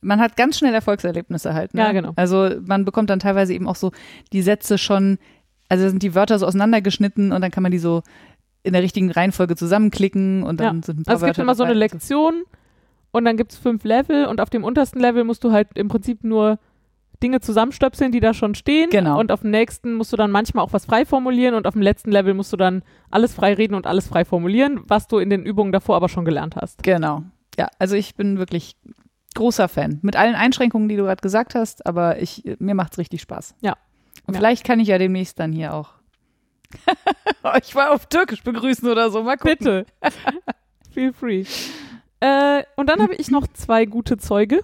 man 0.00 0.20
hat 0.20 0.36
ganz 0.36 0.58
schnell 0.58 0.74
Erfolgserlebnisse 0.74 1.54
halt. 1.54 1.74
Ne? 1.74 1.82
Ja, 1.82 1.92
genau. 1.92 2.12
Also 2.16 2.50
man 2.66 2.84
bekommt 2.84 3.10
dann 3.10 3.20
teilweise 3.20 3.54
eben 3.54 3.68
auch 3.68 3.76
so 3.76 3.92
die 4.32 4.42
Sätze 4.42 4.76
schon, 4.78 5.18
also 5.68 5.88
sind 5.88 6.02
die 6.02 6.14
Wörter 6.14 6.38
so 6.38 6.46
auseinandergeschnitten 6.46 7.32
und 7.32 7.40
dann 7.40 7.50
kann 7.50 7.62
man 7.62 7.72
die 7.72 7.78
so 7.78 8.02
in 8.62 8.72
der 8.72 8.82
richtigen 8.82 9.10
Reihenfolge 9.10 9.56
zusammenklicken 9.56 10.42
und 10.42 10.60
dann 10.60 10.76
Ja. 10.76 10.82
sind 10.84 11.00
ein 11.00 11.02
paar 11.04 11.14
Also 11.14 11.26
es 11.26 11.28
gibt 11.30 11.38
Wörter 11.38 11.42
immer 11.42 11.54
so 11.54 11.64
eine. 11.64 11.74
Lektion 11.74 12.44
und 13.10 13.24
dann 13.24 13.36
gibt 13.36 13.52
es 13.52 13.58
fünf 13.58 13.84
Level 13.84 14.26
und 14.26 14.40
auf 14.40 14.50
dem 14.50 14.64
untersten 14.64 15.00
Level 15.00 15.24
musst 15.24 15.44
du 15.44 15.52
halt 15.52 15.68
im 15.74 15.88
Prinzip 15.88 16.24
nur 16.24 16.58
Dinge 17.22 17.40
zusammenstöpseln, 17.40 18.10
die 18.12 18.20
da 18.20 18.34
schon 18.34 18.54
stehen. 18.54 18.90
Genau. 18.90 19.18
Und 19.20 19.30
auf 19.32 19.40
dem 19.42 19.50
nächsten 19.50 19.94
musst 19.94 20.12
du 20.12 20.16
dann 20.16 20.30
manchmal 20.30 20.64
auch 20.64 20.72
was 20.72 20.84
frei 20.84 21.06
formulieren 21.06 21.54
und 21.54 21.66
auf 21.66 21.74
dem 21.74 21.82
letzten 21.82 22.10
Level 22.10 22.34
musst 22.34 22.52
du 22.52 22.56
dann 22.56 22.82
alles 23.10 23.32
frei 23.32 23.54
reden 23.54 23.74
und 23.74 23.86
alles 23.86 24.08
frei 24.08 24.24
formulieren, 24.24 24.80
was 24.88 25.06
du 25.08 25.18
in 25.18 25.30
den 25.30 25.44
Übungen 25.44 25.72
davor 25.72 25.96
aber 25.96 26.08
schon 26.08 26.24
gelernt 26.24 26.56
hast. 26.56 26.82
Genau. 26.82 27.22
Ja, 27.58 27.68
also 27.78 27.94
ich 27.96 28.14
bin 28.16 28.38
wirklich 28.38 28.76
großer 29.36 29.68
Fan. 29.68 30.00
Mit 30.02 30.16
allen 30.16 30.34
Einschränkungen, 30.34 30.88
die 30.88 30.96
du 30.96 31.04
gerade 31.04 31.20
gesagt 31.22 31.54
hast, 31.54 31.86
aber 31.86 32.20
ich, 32.20 32.42
mir 32.58 32.74
macht's 32.74 32.98
richtig 32.98 33.20
Spaß. 33.22 33.54
Ja. 33.60 33.74
Und 34.26 34.34
Ja. 34.34 34.40
vielleicht 34.40 34.64
kann 34.64 34.80
ich 34.80 34.88
ja 34.88 34.98
demnächst 34.98 35.38
dann 35.38 35.52
hier 35.52 35.74
auch 35.74 35.90
euch 37.42 37.74
mal 37.74 37.88
auf 37.90 38.06
Türkisch 38.06 38.42
begrüßen 38.42 38.88
oder 38.88 39.10
so. 39.10 39.22
Mal 39.22 39.36
gucken. 39.36 39.56
Bitte. 39.58 39.86
Feel 40.92 41.12
free. 41.12 41.44
Äh, 42.20 42.64
und 42.76 42.88
dann 42.88 43.00
habe 43.02 43.14
ich 43.14 43.30
noch 43.30 43.46
zwei 43.48 43.84
gute 43.84 44.16
Zeuge. 44.16 44.60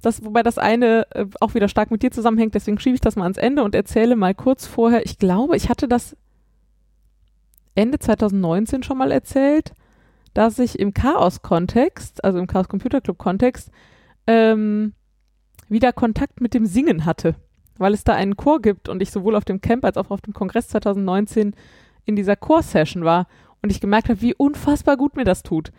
Das, 0.00 0.24
wobei 0.24 0.42
das 0.42 0.58
eine 0.58 1.06
äh, 1.14 1.26
auch 1.40 1.54
wieder 1.54 1.68
stark 1.68 1.90
mit 1.92 2.02
dir 2.02 2.10
zusammenhängt, 2.10 2.54
deswegen 2.54 2.78
schiebe 2.80 2.94
ich 2.94 3.00
das 3.00 3.14
mal 3.16 3.24
ans 3.24 3.38
Ende 3.38 3.62
und 3.62 3.74
erzähle 3.74 4.16
mal 4.16 4.34
kurz 4.34 4.66
vorher. 4.66 5.04
Ich 5.06 5.18
glaube, 5.18 5.56
ich 5.56 5.68
hatte 5.68 5.86
das 5.86 6.16
Ende 7.74 7.98
2019 8.00 8.82
schon 8.82 8.98
mal 8.98 9.12
erzählt, 9.12 9.72
dass 10.34 10.58
ich 10.58 10.78
im 10.78 10.92
Chaos-Kontext, 10.94 12.24
also 12.24 12.38
im 12.38 12.46
Chaos 12.46 12.68
Computer 12.68 13.00
Club-Kontext, 13.00 13.70
ähm, 14.26 14.94
wieder 15.68 15.92
Kontakt 15.92 16.40
mit 16.40 16.54
dem 16.54 16.66
Singen 16.66 17.04
hatte, 17.04 17.34
weil 17.78 17.94
es 17.94 18.04
da 18.04 18.14
einen 18.14 18.36
Chor 18.36 18.60
gibt 18.60 18.88
und 18.88 19.02
ich 19.02 19.10
sowohl 19.10 19.34
auf 19.36 19.44
dem 19.44 19.60
Camp 19.60 19.84
als 19.84 19.96
auch 19.96 20.10
auf 20.10 20.20
dem 20.20 20.34
Kongress 20.34 20.68
2019 20.68 21.54
in 22.04 22.16
dieser 22.16 22.36
Chor-Session 22.36 23.04
war 23.04 23.26
und 23.62 23.70
ich 23.70 23.80
gemerkt 23.80 24.08
habe, 24.08 24.20
wie 24.20 24.34
unfassbar 24.34 24.96
gut 24.96 25.16
mir 25.16 25.24
das 25.24 25.42
tut. 25.42 25.70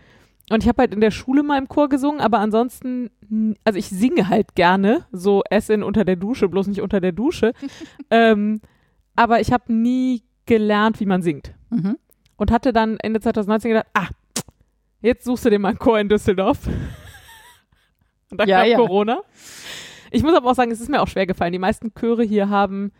Und 0.49 0.61
ich 0.63 0.67
habe 0.67 0.81
halt 0.81 0.93
in 0.93 1.01
der 1.01 1.11
Schule 1.11 1.41
mal 1.41 1.57
im 1.57 1.69
Chor 1.69 1.87
gesungen, 1.87 2.19
aber 2.19 2.39
ansonsten, 2.39 3.09
also 3.63 3.79
ich 3.79 3.87
singe 3.87 4.27
halt 4.29 4.55
gerne, 4.55 5.05
so 5.11 5.41
Essen 5.49 5.83
unter 5.83 6.03
der 6.03 6.17
Dusche, 6.17 6.49
bloß 6.49 6.67
nicht 6.67 6.81
unter 6.81 6.99
der 6.99 7.13
Dusche. 7.13 7.53
ähm, 8.09 8.59
aber 9.15 9.39
ich 9.39 9.53
habe 9.53 9.71
nie 9.71 10.23
gelernt, 10.45 10.99
wie 10.99 11.05
man 11.05 11.21
singt. 11.21 11.53
Mhm. 11.69 11.97
Und 12.35 12.51
hatte 12.51 12.73
dann 12.73 12.97
Ende 12.99 13.21
2019 13.21 13.69
gedacht, 13.69 13.87
ah, 13.93 14.07
jetzt 15.01 15.23
suchst 15.23 15.45
du 15.45 15.49
dir 15.49 15.59
mal 15.59 15.69
einen 15.69 15.79
Chor 15.79 15.99
in 15.99 16.09
Düsseldorf. 16.09 16.67
Und 18.29 18.39
dann 18.39 18.49
Ja, 18.49 18.61
kam 18.61 18.69
ja. 18.69 18.77
Corona. 18.77 19.21
Ich 20.13 20.23
muss 20.23 20.35
aber 20.35 20.49
auch 20.51 20.55
sagen, 20.55 20.71
es 20.71 20.79
ist 20.79 20.89
mir 20.89 21.01
auch 21.01 21.07
schwer 21.07 21.25
gefallen. 21.25 21.51
Die 21.53 21.59
meisten 21.59 21.93
Chöre 21.95 22.23
hier 22.23 22.49
haben 22.49 22.91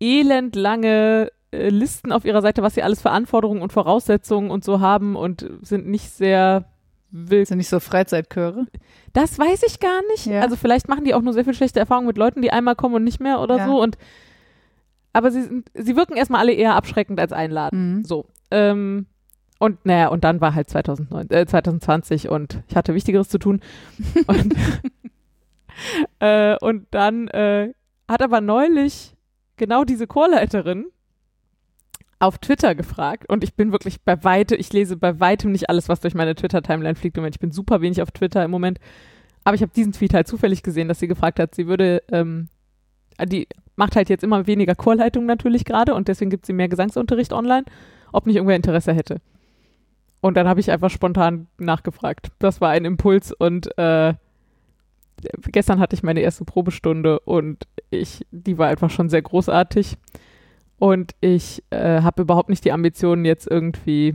elendlange 0.00 1.30
äh, 1.50 1.68
Listen 1.70 2.12
auf 2.12 2.24
ihrer 2.24 2.42
Seite, 2.42 2.62
was 2.62 2.74
sie 2.74 2.82
alles 2.82 3.00
für 3.00 3.10
Anforderungen 3.10 3.62
und 3.62 3.72
Voraussetzungen 3.72 4.50
und 4.50 4.62
so 4.64 4.80
haben 4.80 5.16
und 5.16 5.48
sind 5.62 5.86
nicht 5.86 6.10
sehr 6.10 6.66
wild. 7.10 7.48
Sind 7.48 7.58
nicht 7.58 7.68
so 7.70 7.80
Freizeitchöre? 7.80 8.66
Das 9.12 9.38
weiß 9.38 9.62
ich 9.66 9.80
gar 9.80 10.02
nicht. 10.12 10.26
Ja. 10.26 10.40
Also 10.42 10.56
vielleicht 10.56 10.88
machen 10.88 11.04
die 11.04 11.14
auch 11.14 11.22
nur 11.22 11.32
sehr 11.32 11.44
viel 11.44 11.54
schlechte 11.54 11.80
Erfahrungen 11.80 12.06
mit 12.06 12.18
Leuten, 12.18 12.42
die 12.42 12.50
einmal 12.52 12.76
kommen 12.76 12.94
und 12.96 13.04
nicht 13.04 13.20
mehr 13.20 13.40
oder 13.40 13.56
Ja. 13.58 13.66
so. 13.66 13.82
Und 13.82 13.96
aber 15.14 15.30
sie 15.30 15.42
sind, 15.42 15.70
sie 15.72 15.96
wirken 15.96 16.16
erstmal 16.16 16.42
alle 16.42 16.52
eher 16.52 16.74
abschreckend 16.74 17.18
als 17.18 17.32
einladend. 17.32 17.96
Mhm. 17.96 18.04
So. 18.04 18.26
Ähm, 18.50 19.06
und 19.58 19.86
naja, 19.86 20.08
und 20.08 20.24
dann 20.24 20.42
war 20.42 20.54
halt 20.54 20.68
2009, 20.68 21.30
äh, 21.30 21.46
2020 21.46 22.28
und 22.28 22.62
ich 22.68 22.76
hatte 22.76 22.92
Wichtigeres 22.92 23.30
zu 23.30 23.38
tun. 23.38 23.62
und, 24.26 24.54
äh, 26.20 26.56
und 26.60 26.86
dann 26.90 27.28
äh, 27.28 27.72
hat 28.08 28.22
aber 28.22 28.40
neulich 28.40 29.14
genau 29.56 29.84
diese 29.84 30.06
Chorleiterin 30.06 30.86
auf 32.18 32.38
Twitter 32.38 32.74
gefragt 32.74 33.28
und 33.28 33.44
ich 33.44 33.54
bin 33.54 33.72
wirklich 33.72 34.00
bei 34.02 34.22
weitem, 34.24 34.58
ich 34.58 34.72
lese 34.72 34.96
bei 34.96 35.20
weitem 35.20 35.52
nicht 35.52 35.68
alles, 35.68 35.88
was 35.88 36.00
durch 36.00 36.14
meine 36.14 36.34
Twitter-Timeline 36.34 36.94
fliegt 36.94 37.16
Moment. 37.16 37.36
Ich 37.36 37.40
bin 37.40 37.52
super 37.52 37.80
wenig 37.80 38.00
auf 38.00 38.10
Twitter 38.10 38.44
im 38.44 38.50
Moment. 38.50 38.78
Aber 39.44 39.54
ich 39.54 39.62
habe 39.62 39.72
diesen 39.72 39.92
Tweet 39.92 40.14
halt 40.14 40.26
zufällig 40.26 40.62
gesehen, 40.62 40.88
dass 40.88 40.98
sie 40.98 41.06
gefragt 41.06 41.38
hat, 41.38 41.54
sie 41.54 41.66
würde, 41.66 42.02
ähm, 42.10 42.48
die 43.24 43.46
macht 43.76 43.94
halt 43.94 44.08
jetzt 44.08 44.24
immer 44.24 44.46
weniger 44.46 44.74
Chorleitung 44.74 45.26
natürlich 45.26 45.64
gerade 45.64 45.94
und 45.94 46.08
deswegen 46.08 46.30
gibt 46.30 46.46
sie 46.46 46.52
mehr 46.52 46.68
Gesangsunterricht 46.68 47.32
online, 47.32 47.64
ob 48.12 48.26
nicht 48.26 48.36
irgendwer 48.36 48.56
Interesse 48.56 48.92
hätte. 48.92 49.20
Und 50.20 50.36
dann 50.36 50.48
habe 50.48 50.58
ich 50.58 50.70
einfach 50.70 50.90
spontan 50.90 51.46
nachgefragt. 51.58 52.32
Das 52.38 52.60
war 52.60 52.70
ein 52.70 52.84
Impuls 52.84 53.32
und 53.32 53.76
äh, 53.78 54.14
gestern 55.52 55.78
hatte 55.80 55.94
ich 55.94 56.02
meine 56.02 56.20
erste 56.20 56.44
Probestunde 56.44 57.20
und 57.20 57.66
ich, 57.90 58.26
die 58.30 58.58
war 58.58 58.68
einfach 58.68 58.90
schon 58.90 59.08
sehr 59.08 59.22
großartig. 59.22 59.96
Und 60.78 61.12
ich 61.20 61.62
äh, 61.70 62.02
habe 62.02 62.22
überhaupt 62.22 62.50
nicht 62.50 62.64
die 62.64 62.72
Ambitionen, 62.72 63.24
jetzt 63.24 63.50
irgendwie 63.50 64.14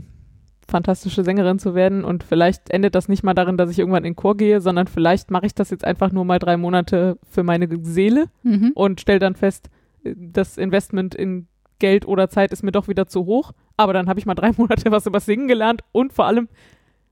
fantastische 0.68 1.24
Sängerin 1.24 1.60
zu 1.60 1.74
werden. 1.76 2.04
Und 2.04 2.24
vielleicht 2.24 2.70
endet 2.70 2.96
das 2.96 3.10
nicht 3.10 3.24
mal 3.24 3.34
darin, 3.34 3.58
dass 3.58 3.70
ich 3.72 3.80
irgendwann 3.80 4.04
in 4.04 4.12
den 4.14 4.16
Chor 4.16 4.38
gehe, 4.38 4.62
sondern 4.62 4.88
vielleicht 4.88 5.32
mache 5.32 5.46
ich 5.46 5.56
das 5.56 5.70
jetzt 5.70 5.84
einfach 5.84 6.12
nur 6.12 6.24
mal 6.24 6.40
drei 6.40 6.58
Monate 6.58 7.18
für 7.30 7.44
meine 7.44 7.68
Seele 7.82 8.26
Mhm. 8.44 8.72
und 8.76 9.02
stelle 9.02 9.20
dann 9.20 9.36
fest, 9.36 9.70
das 10.04 10.58
Investment 10.58 11.14
in 11.16 11.48
Geld 11.80 12.08
oder 12.08 12.30
Zeit 12.30 12.52
ist 12.54 12.64
mir 12.64 12.72
doch 12.72 12.88
wieder 12.88 13.08
zu 13.08 13.26
hoch. 13.26 13.52
Aber 13.76 13.92
dann 13.94 14.08
habe 14.08 14.20
ich 14.20 14.26
mal 14.26 14.36
drei 14.36 14.52
Monate 14.58 14.92
was 14.92 15.06
über 15.08 15.20
Singen 15.20 15.48
gelernt 15.48 15.82
und 15.92 16.14
vor 16.14 16.26
allem 16.26 16.48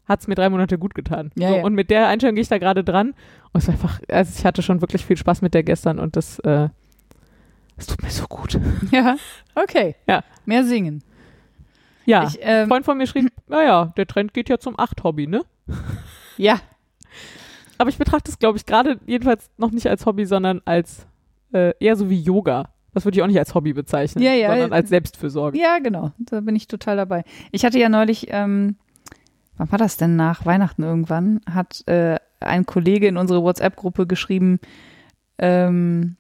hat 0.10 0.22
es 0.22 0.28
mir 0.28 0.36
drei 0.36 0.50
Monate 0.50 0.78
gut 0.78 0.96
getan. 0.96 1.32
Ja, 1.36 1.50
so, 1.50 1.56
ja. 1.58 1.64
Und 1.64 1.76
mit 1.76 1.90
der 1.90 2.08
Einstellung 2.08 2.36
gehe 2.36 2.42
ich 2.42 2.50
da 2.50 2.58
gerade 2.58 2.84
dran. 2.84 3.14
Und 3.54 3.64
es 3.64 3.70
einfach, 3.70 4.02
also 4.10 4.34
ich 4.38 4.46
hatte 4.46 4.62
schon 4.62 4.82
wirklich 4.82 5.06
viel 5.06 5.16
Spaß 5.18 5.42
mit 5.42 5.54
der 5.54 5.64
gestern 5.64 6.00
und 6.00 6.16
das, 6.16 6.40
äh, 6.40 6.70
das 7.78 7.88
tut 7.88 8.02
mir 8.02 8.10
so 8.10 8.26
gut. 8.28 8.60
Ja, 8.92 9.16
okay. 9.56 9.96
Ja. 10.08 10.24
Mehr 10.46 10.66
singen. 10.66 11.04
Ja. 12.06 12.28
Ich, 12.28 12.40
ähm, 12.42 12.64
Ein 12.64 12.68
Freund 12.68 12.86
von 12.86 12.98
mir 12.98 13.08
schrieb, 13.08 13.32
naja, 13.48 13.94
der 13.96 14.08
Trend 14.08 14.34
geht 14.34 14.50
ja 14.50 14.58
zum 14.58 14.78
Acht-Hobby, 14.78 15.28
ne? 15.28 15.44
ja. 16.38 16.60
aber 17.78 17.90
ich 17.90 17.98
betrachte 17.98 18.32
es, 18.32 18.40
glaube 18.40 18.58
ich, 18.58 18.66
gerade 18.66 19.00
jedenfalls 19.06 19.50
noch 19.58 19.72
nicht 19.72 19.88
als 19.88 20.06
Hobby, 20.06 20.26
sondern 20.26 20.62
als 20.66 21.08
äh, 21.54 21.74
eher 21.80 21.96
so 21.96 22.10
wie 22.10 22.20
Yoga. 22.20 22.70
Das 22.94 23.06
würde 23.06 23.18
ich 23.18 23.22
auch 23.22 23.28
nicht 23.28 23.38
als 23.38 23.54
Hobby 23.54 23.74
bezeichnen, 23.74 24.24
Ja, 24.24 24.34
ja. 24.34 24.50
sondern 24.50 24.74
als 24.74 24.90
Selbstfürsorge. 24.90 25.58
Ja, 25.58 25.78
genau. 25.80 26.12
Da 26.18 26.42
bin 26.42 26.56
ich 26.56 26.68
total 26.68 26.98
dabei. 26.98 27.24
Ich 27.52 27.64
hatte 27.64 27.78
ja 27.78 27.88
neulich, 27.88 28.28
ähm, 28.32 28.78
wann 29.60 29.72
war 29.72 29.78
das 29.78 29.98
denn 29.98 30.16
nach 30.16 30.46
Weihnachten 30.46 30.84
irgendwann, 30.84 31.42
hat 31.48 31.88
äh, 31.88 32.18
ein 32.40 32.66
Kollege 32.66 33.08
in 33.08 33.18
unsere 33.18 33.44
WhatsApp-Gruppe 33.44 34.08
geschrieben, 34.08 34.60
ähm, 35.38 36.16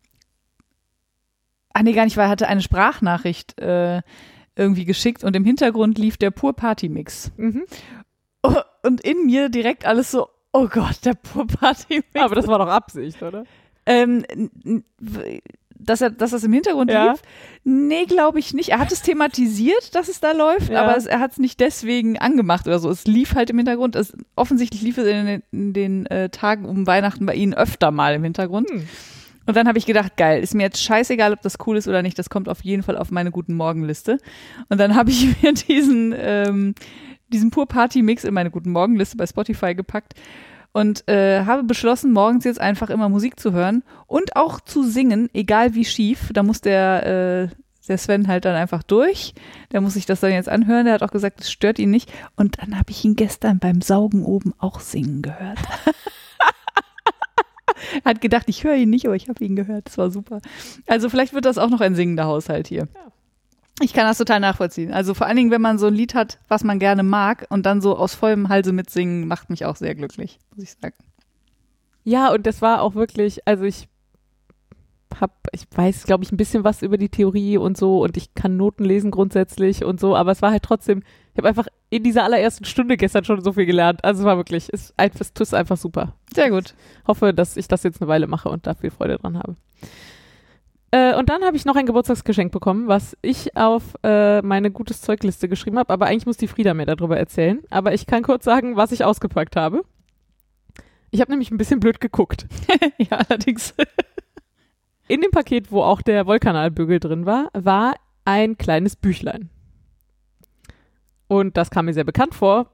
ah 1.74 1.82
nee, 1.82 1.94
gar 1.94 2.03
nicht, 2.03 2.18
weil 2.18 2.26
er 2.26 2.30
hatte 2.30 2.48
eine 2.48 2.61
Sprachnachricht 2.61 3.60
äh, 3.60 4.02
irgendwie 4.56 4.86
geschickt 4.86 5.24
und 5.24 5.36
im 5.36 5.45
Hintergrund 5.45 5.98
lief 5.98 6.18
der 6.18 6.32
Pur 6.32 6.53
Party 6.53 6.90
Mix. 6.90 7.32
Mhm. 7.38 7.64
Oh, 8.44 8.56
und 8.84 9.02
in 9.02 9.26
mir 9.26 9.49
direkt 9.49 9.86
alles 9.86 10.11
so, 10.11 10.28
oh 10.52 10.68
Gott, 10.68 11.06
der 11.06 11.14
Pur 11.14 11.48
Party 11.48 12.03
Mix. 12.14 12.26
Aber 12.26 12.36
das 12.36 12.48
war 12.48 12.60
doch 12.60 12.68
Absicht, 12.68 13.24
oder? 13.24 13.45
Ähm, 13.86 14.26
dass, 15.80 16.01
er, 16.01 16.10
dass 16.11 16.31
das 16.31 16.43
im 16.43 16.53
Hintergrund 16.53 16.91
Ja. 16.91 17.11
lief? 17.11 17.22
Nee, 17.64 18.06
glaube 18.06 18.39
ich 18.39 18.53
nicht. 18.53 18.69
Er 18.69 18.80
hat 18.80 18.91
es 18.91 19.01
thematisiert, 19.01 19.95
dass 19.95 20.07
es 20.07 20.19
da 20.19 20.31
läuft, 20.31 20.69
Ja. 20.69 20.84
aber 20.84 20.97
es, 20.97 21.06
er 21.06 21.19
hat 21.19 21.31
es 21.31 21.38
nicht 21.38 21.60
deswegen 21.60 22.18
angemacht 22.19 22.68
oder 22.68 22.80
so. 22.80 22.89
Es 22.89 23.06
lief 23.06 23.35
halt 23.35 23.49
im 23.49 23.57
Hintergrund. 23.57 23.95
Es, 23.95 24.14
offensichtlich 24.35 24.81
lief 24.81 24.97
es 24.97 25.06
in 25.07 25.26
den, 25.26 25.43
in 25.51 25.73
den 25.73 26.06
äh, 26.07 26.30
Tagen 26.30 26.65
um 26.65 26.85
Weihnachten 26.85 27.26
bei 27.26 27.34
Ihnen 27.35 27.53
öfter 27.53 27.91
mal 27.91 28.14
im 28.14 28.23
Hintergrund. 28.23 28.69
Hm. 28.69 28.88
Und 29.45 29.56
dann 29.57 29.68
habe 29.68 29.77
ich 29.80 29.85
gedacht, 29.88 30.15
geil, 30.15 30.43
ist 30.43 30.53
mir 30.53 30.64
jetzt 30.64 30.84
scheißegal, 30.84 31.34
ob 31.34 31.41
das 31.41 31.57
cool 31.65 31.76
ist 31.77 31.88
oder 31.88 32.03
nicht. 32.03 32.19
Das 32.19 32.30
kommt 32.30 32.47
auf 32.49 32.64
jeden 32.64 32.84
Fall 32.84 32.97
auf 32.97 33.10
meine 33.10 33.31
guten 33.31 33.56
Morgenliste. 33.56 34.19
Und 34.69 34.80
dann 34.80 34.95
habe 34.95 35.10
ich 35.10 35.27
mir 35.41 35.53
diesen, 35.53 36.14
ähm, 36.15 36.76
diesen 37.30 37.49
Pur 37.49 37.68
Party 37.68 38.01
Mix 38.03 38.23
in 38.26 38.34
meine 38.34 38.51
guten 38.51 38.72
Morgenliste 38.72 39.18
bei 39.18 39.26
Spotify 39.26 39.73
gepackt 39.73 40.14
und 40.71 41.07
äh, 41.07 41.45
habe 41.45 41.63
beschlossen, 41.63 42.11
morgens 42.11 42.45
jetzt 42.45 42.61
einfach 42.61 42.89
immer 42.89 43.09
Musik 43.09 43.39
zu 43.39 43.53
hören 43.53 43.83
und 44.07 44.35
auch 44.35 44.59
zu 44.59 44.83
singen, 44.83 45.29
egal 45.33 45.75
wie 45.75 45.85
schief. 45.85 46.31
Da 46.33 46.43
muss 46.43 46.61
der, 46.61 47.49
äh, 47.49 47.55
der 47.87 47.97
Sven 47.97 48.27
halt 48.27 48.45
dann 48.45 48.55
einfach 48.55 48.83
durch. 48.83 49.33
Der 49.71 49.81
muss 49.81 49.95
sich 49.95 50.05
das 50.05 50.19
dann 50.19 50.31
jetzt 50.31 50.49
anhören. 50.49 50.85
Der 50.85 50.93
hat 50.93 51.03
auch 51.03 51.11
gesagt, 51.11 51.41
es 51.41 51.51
stört 51.51 51.79
ihn 51.79 51.89
nicht. 51.89 52.11
Und 52.35 52.61
dann 52.61 52.77
habe 52.77 52.91
ich 52.91 53.03
ihn 53.03 53.15
gestern 53.15 53.59
beim 53.59 53.81
Saugen 53.81 54.23
oben 54.23 54.53
auch 54.59 54.79
singen 54.79 55.23
gehört. 55.23 55.59
hat 58.05 58.21
gedacht, 58.21 58.45
ich 58.47 58.63
höre 58.63 58.75
ihn 58.75 58.91
nicht, 58.91 59.05
aber 59.05 59.15
ich 59.15 59.27
habe 59.27 59.43
ihn 59.43 59.55
gehört. 59.55 59.87
Das 59.87 59.97
war 59.97 60.11
super. 60.11 60.39
Also 60.85 61.09
vielleicht 61.09 61.33
wird 61.33 61.45
das 61.45 61.57
auch 61.57 61.69
noch 61.69 61.81
ein 61.81 61.95
singender 61.95 62.25
Haushalt 62.25 62.67
hier. 62.67 62.87
Ja. 62.93 63.11
Ich 63.81 63.93
kann 63.93 64.06
das 64.06 64.18
total 64.18 64.39
nachvollziehen. 64.39 64.91
Also 64.91 65.14
vor 65.14 65.27
allen 65.27 65.38
Dingen, 65.38 65.51
wenn 65.51 65.61
man 65.61 65.77
so 65.77 65.88
ein 65.88 65.93
Lied 65.93 66.14
hat, 66.14 66.39
was 66.47 66.64
man 66.64 66.80
gerne 66.80 67.03
mag 67.03 67.45
und 67.49 67.65
dann 67.65 67.81
so 67.81 67.97
aus 67.97 68.14
vollem 68.14 68.49
Halse 68.49 68.73
mitsingen, 68.73 69.27
macht 69.27 69.49
mich 69.49 69.65
auch 69.65 69.76
sehr 69.76 69.95
glücklich, 69.95 70.39
muss 70.56 70.64
ich 70.64 70.72
sagen. 70.72 70.95
Ja, 72.03 72.31
und 72.34 72.45
das 72.45 72.61
war 72.61 72.81
auch 72.81 72.95
wirklich, 72.95 73.47
also 73.47 73.64
ich 73.64 73.88
hab, 75.19 75.31
ich 75.51 75.65
weiß, 75.72 76.03
glaube 76.03 76.23
ich, 76.23 76.31
ein 76.31 76.38
bisschen 76.38 76.64
was 76.64 76.81
über 76.81 76.97
die 76.97 77.10
Theorie 77.10 77.57
und 77.57 77.77
so 77.77 78.03
und 78.03 78.18
ich 78.18 78.34
kann 78.35 78.57
Noten 78.57 78.84
lesen 78.84 79.11
grundsätzlich 79.11 79.84
und 79.84 79.99
so, 79.99 80.15
aber 80.15 80.31
es 80.31 80.41
war 80.41 80.51
halt 80.51 80.64
trotzdem, 80.64 81.03
ich 81.34 81.38
habe 81.38 81.49
einfach 81.49 81.68
in 81.89 82.03
dieser 82.03 82.23
allerersten 82.23 82.65
Stunde 82.65 82.97
gestern 82.97 83.23
schon 83.23 83.43
so 83.43 83.53
viel 83.53 83.65
gelernt. 83.65 84.03
Also 84.03 84.22
es 84.22 84.26
war 84.26 84.38
wirklich, 84.38 84.69
es, 84.72 84.93
es 84.97 85.31
ist 85.39 85.53
einfach 85.53 85.77
super. 85.77 86.15
Sehr 86.34 86.49
gut. 86.49 86.76
Hoffe, 87.07 87.34
dass 87.34 87.57
ich 87.57 87.68
das 87.68 87.84
jetzt 87.84 88.01
eine 88.01 88.07
Weile 88.07 88.27
mache 88.27 88.49
und 88.49 88.68
da 88.68 88.73
viel 88.73 88.91
Freude 88.91 89.18
dran 89.18 89.38
habe. 89.38 89.56
Äh, 90.91 91.16
und 91.16 91.30
dann 91.30 91.44
habe 91.44 91.56
ich 91.56 91.66
noch 91.66 91.76
ein 91.76 91.86
Geburtstagsgeschenk 91.86 92.52
bekommen, 92.52 92.88
was 92.88 93.16
ich 93.22 93.56
auf 93.56 93.95
äh, 94.03 94.41
meine 94.41 94.72
gutes 94.72 95.02
Zeugliste 95.02 95.48
geschrieben 95.48 95.78
habe, 95.78 95.94
aber 95.94 96.07
eigentlich 96.07 96.26
muss 96.26 96.38
die 96.38 96.48
Frieda 96.48 96.74
mir 96.74 96.86
darüber 96.86 97.18
erzählen. 97.18 97.61
Aber 97.70 97.94
ich 97.94 98.07
kann 98.07 98.24
kurz 98.24 98.45
sagen, 98.45 98.76
was 98.76 98.91
ich 98.91 99.03
ausgepackt 99.03 99.56
habe. 99.56 99.84
Ich 101.11 101.22
habe 101.22 101.32
nämlich 101.32 101.52
ein 101.52 101.57
bisschen 101.57 101.80
blöd 101.80 101.99
geguckt. 101.99 102.48
ja, 102.98 103.18
allerdings. 103.18 103.74
In 105.07 105.22
dem 105.22 105.32
Paket, 105.32 105.72
wo 105.72 105.82
auch 105.82 106.02
der 106.02 106.28
Wollkanalbügel 106.28 106.99
drin 106.99 107.26
war, 107.26 107.49
war 107.53 107.95
ein 108.26 108.57
kleines 108.57 108.95
Büchlein. 108.95 109.49
Und 111.28 111.57
das 111.57 111.72
kam 111.72 111.86
mir 111.86 111.94
sehr 111.94 112.03
bekannt 112.03 112.36
vor. 112.36 112.72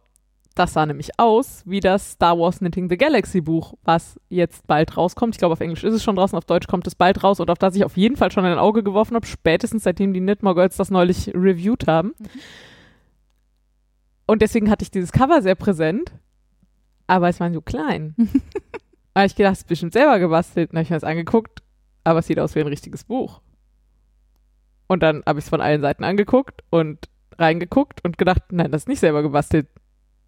Das 0.56 0.72
sah 0.72 0.86
nämlich 0.86 1.20
aus 1.20 1.64
wie 1.66 1.82
das 1.82 2.12
Star 2.12 2.40
Wars 2.40 2.60
Knitting 2.60 2.90
the 2.90 2.98
Galaxy 2.98 3.42
Buch, 3.42 3.74
was 3.84 4.18
jetzt 4.30 4.66
bald 4.68 4.96
rauskommt. 4.96 5.36
Ich 5.36 5.40
glaube, 5.40 5.52
auf 5.52 5.60
Englisch 5.60 5.84
ist 5.84 5.94
es 5.94 6.02
schon 6.02 6.16
draußen, 6.16 6.38
auf 6.38 6.46
Deutsch 6.46 6.68
kommt 6.68 6.88
es 6.88 6.96
bald 6.96 7.24
raus 7.24 7.42
und 7.42 7.52
auf 7.52 7.58
das 7.58 7.76
ich 7.76 7.84
auf 7.84 7.98
jeden 7.98 8.16
Fall 8.16 8.32
schon 8.32 8.46
ein 8.46 8.58
Auge 8.58 8.82
geworfen 8.82 9.16
habe, 9.16 9.28
spätestens 9.28 9.84
seitdem 9.84 10.14
die 10.14 10.22
Knitmore 10.22 10.56
Girls 10.56 10.78
das 10.78 10.90
neulich 10.90 11.28
reviewed 11.36 11.88
haben. 11.88 12.14
Und 14.28 14.42
deswegen 14.42 14.70
hatte 14.70 14.84
ich 14.84 14.92
dieses 14.92 15.12
Cover 15.12 15.42
sehr 15.42 15.56
präsent, 15.56 16.14
aber 17.06 17.28
es 17.28 17.42
war 17.42 17.52
so 17.52 17.62
klein. 17.62 18.16
da 19.14 19.22
habe 19.22 19.28
ich 19.28 19.36
gedacht, 19.36 19.54
es 19.54 19.60
ist 19.60 19.68
bestimmt 19.68 19.94
selber 19.94 20.20
gebastelt. 20.20 20.72
Dann 20.72 20.78
habe 20.78 20.84
ich 20.84 20.90
mir 20.90 20.96
das 20.96 21.04
angeguckt, 21.04 21.64
aber 22.06 22.20
es 22.20 22.28
sieht 22.28 22.40
aus 22.40 22.56
wie 22.56 22.62
ein 22.62 22.68
richtiges 22.68 23.04
Buch. 23.04 23.42
Und 24.88 25.04
dann 25.04 25.22
habe 25.26 25.40
ich 25.40 25.46
es 25.46 25.50
von 25.50 25.60
allen 25.60 25.82
Seiten 25.82 26.06
angeguckt 26.06 26.64
und 26.70 27.10
reingeguckt 27.38 28.06
und 28.06 28.18
gedacht, 28.18 28.42
nein, 28.52 28.72
das 28.72 28.84
ist 28.84 28.88
nicht 28.88 29.00
selber 29.00 29.22
gebastelt. 29.22 29.68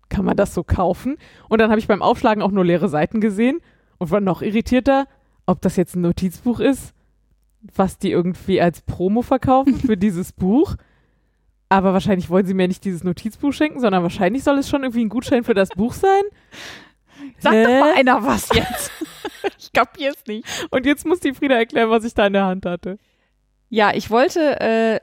Kann 0.09 0.25
man 0.25 0.37
das 0.37 0.53
so 0.53 0.63
kaufen? 0.63 1.17
Und 1.49 1.59
dann 1.59 1.69
habe 1.69 1.79
ich 1.79 1.87
beim 1.87 2.01
Aufschlagen 2.01 2.41
auch 2.41 2.51
nur 2.51 2.65
leere 2.65 2.89
Seiten 2.89 3.21
gesehen 3.21 3.59
und 3.97 4.11
war 4.11 4.21
noch 4.21 4.41
irritierter, 4.41 5.07
ob 5.45 5.61
das 5.61 5.75
jetzt 5.75 5.95
ein 5.95 6.01
Notizbuch 6.01 6.59
ist, 6.59 6.93
was 7.75 7.97
die 7.97 8.11
irgendwie 8.11 8.61
als 8.61 8.81
Promo 8.81 9.21
verkaufen 9.21 9.75
für 9.79 9.97
dieses 9.97 10.31
Buch. 10.31 10.75
Aber 11.69 11.93
wahrscheinlich 11.93 12.29
wollen 12.29 12.45
sie 12.45 12.53
mir 12.53 12.67
nicht 12.67 12.85
dieses 12.85 13.03
Notizbuch 13.03 13.51
schenken, 13.51 13.79
sondern 13.79 14.03
wahrscheinlich 14.03 14.43
soll 14.43 14.57
es 14.57 14.69
schon 14.69 14.83
irgendwie 14.83 15.03
ein 15.03 15.09
Gutschein 15.09 15.43
für 15.43 15.53
das 15.53 15.69
Buch 15.69 15.93
sein. 15.93 16.21
Sag 17.39 17.53
Hä? 17.53 17.63
doch 17.63 17.79
mal 17.79 17.93
einer 17.95 18.23
was 18.23 18.49
jetzt. 18.53 18.91
ich 19.57 19.73
kapier's 19.73 20.23
nicht. 20.27 20.47
Und 20.69 20.85
jetzt 20.85 21.05
muss 21.05 21.19
die 21.19 21.33
Frieda 21.33 21.55
erklären, 21.55 21.89
was 21.89 22.05
ich 22.05 22.13
da 22.13 22.27
in 22.27 22.33
der 22.33 22.45
Hand 22.45 22.65
hatte. 22.65 22.97
Ja, 23.69 23.93
ich 23.93 24.09
wollte, 24.09 24.59
äh, 24.61 24.99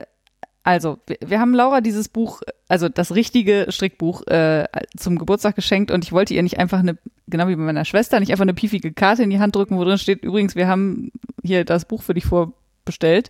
also, 0.65 0.97
wir, 1.05 1.17
wir 1.23 1.39
haben 1.39 1.53
Laura 1.53 1.79
dieses 1.79 2.09
Buch, 2.09 2.41
also 2.67 2.89
das 2.89 3.13
richtige 3.13 3.67
Strickbuch, 3.69 4.25
äh, 4.25 4.65
zum 4.97 5.19
Geburtstag 5.19 5.55
geschenkt 5.55 5.91
und 5.91 6.03
ich 6.03 6.11
wollte 6.11 6.33
ihr 6.33 6.41
nicht 6.41 6.57
einfach 6.57 6.79
eine, 6.79 6.97
genau 7.27 7.47
wie 7.47 7.55
bei 7.55 7.61
meiner 7.61 7.85
Schwester, 7.85 8.19
nicht 8.19 8.31
einfach 8.31 8.41
eine 8.41 8.55
piefige 8.55 8.91
Karte 8.91 9.21
in 9.21 9.29
die 9.29 9.39
Hand 9.39 9.55
drücken, 9.55 9.77
wo 9.77 9.83
drin 9.83 9.99
steht, 9.99 10.23
übrigens, 10.23 10.55
wir 10.55 10.67
haben 10.67 11.11
hier 11.43 11.65
das 11.65 11.85
Buch 11.85 12.01
für 12.01 12.15
dich 12.15 12.25
vorbestellt, 12.25 13.29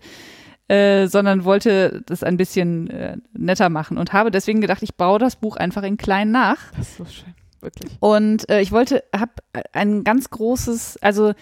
äh, 0.70 1.08
sondern 1.08 1.44
wollte 1.44 2.04
das 2.06 2.24
ein 2.24 2.38
bisschen 2.38 2.90
äh, 2.90 3.18
netter 3.34 3.68
machen 3.68 3.98
und 3.98 4.14
habe 4.14 4.32
deswegen 4.32 4.62
gedacht, 4.62 4.82
ich 4.82 4.96
baue 4.96 5.20
das 5.20 5.36
Buch 5.36 5.58
einfach 5.58 5.84
in 5.84 5.98
klein 5.98 6.32
nach. 6.32 6.72
Das 6.78 6.88
ist 6.88 6.98
so 6.98 7.04
schön, 7.04 7.34
wirklich. 7.60 7.92
Und 8.00 8.50
äh, 8.50 8.62
ich 8.62 8.72
wollte, 8.72 9.04
habe 9.14 9.34
ein 9.74 10.06
ganz 10.06 10.30
großes, 10.30 11.00
also 11.02 11.34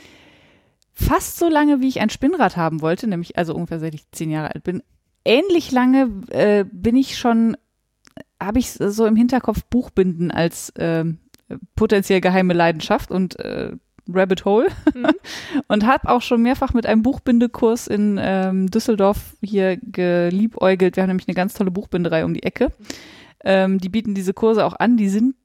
fast 0.92 1.38
so 1.38 1.50
lange, 1.50 1.82
wie 1.82 1.88
ich 1.88 2.02
ein 2.02 2.10
Spinnrad 2.10 2.58
haben 2.58 2.82
wollte, 2.82 3.08
nämlich 3.08 3.38
also 3.38 3.54
ungefähr 3.54 3.80
seit 3.80 3.94
ich 3.94 4.10
zehn 4.12 4.32
Jahre 4.32 4.56
alt 4.56 4.64
bin. 4.64 4.82
Ähnlich 5.26 5.72
lange 5.72 6.10
äh, 6.30 6.66
bin 6.72 6.96
ich 6.96 7.18
schon, 7.18 7.56
habe 8.42 8.60
ich 8.60 8.72
so 8.72 9.06
im 9.06 9.16
Hinterkopf 9.16 9.64
Buchbinden 9.70 10.32
als 10.32 10.74
ähm, 10.78 11.20
potenziell 11.76 12.22
geheime 12.22 12.54
Leidenschaft 12.54 13.12
und 13.12 13.40
äh, 13.40 13.72
Rabbit 14.12 14.44
Hole 14.46 14.68
Mhm. 14.94 15.08
und 15.68 15.86
habe 15.86 16.10
auch 16.10 16.22
schon 16.22 16.42
mehrfach 16.42 16.74
mit 16.74 16.86
einem 16.86 17.04
Buchbindekurs 17.04 17.88
in 17.88 18.20
ähm, 18.22 18.70
Düsseldorf 18.70 19.36
hier 19.42 19.78
geliebäugelt. 19.78 20.96
Wir 20.98 21.04
haben 21.04 21.10
nämlich 21.10 21.28
eine 21.28 21.36
ganz 21.36 21.54
tolle 21.54 21.72
Buchbinderei 21.72 22.26
um 22.26 22.34
die 22.34 22.44
Ecke. 22.44 22.72
Ähm, 23.44 23.80
die 23.80 23.90
bieten 23.90 24.14
diese 24.14 24.34
Kurse 24.34 24.66
auch 24.66 24.74
an. 24.74 24.98
Die 24.98 25.10
sind 25.10 25.36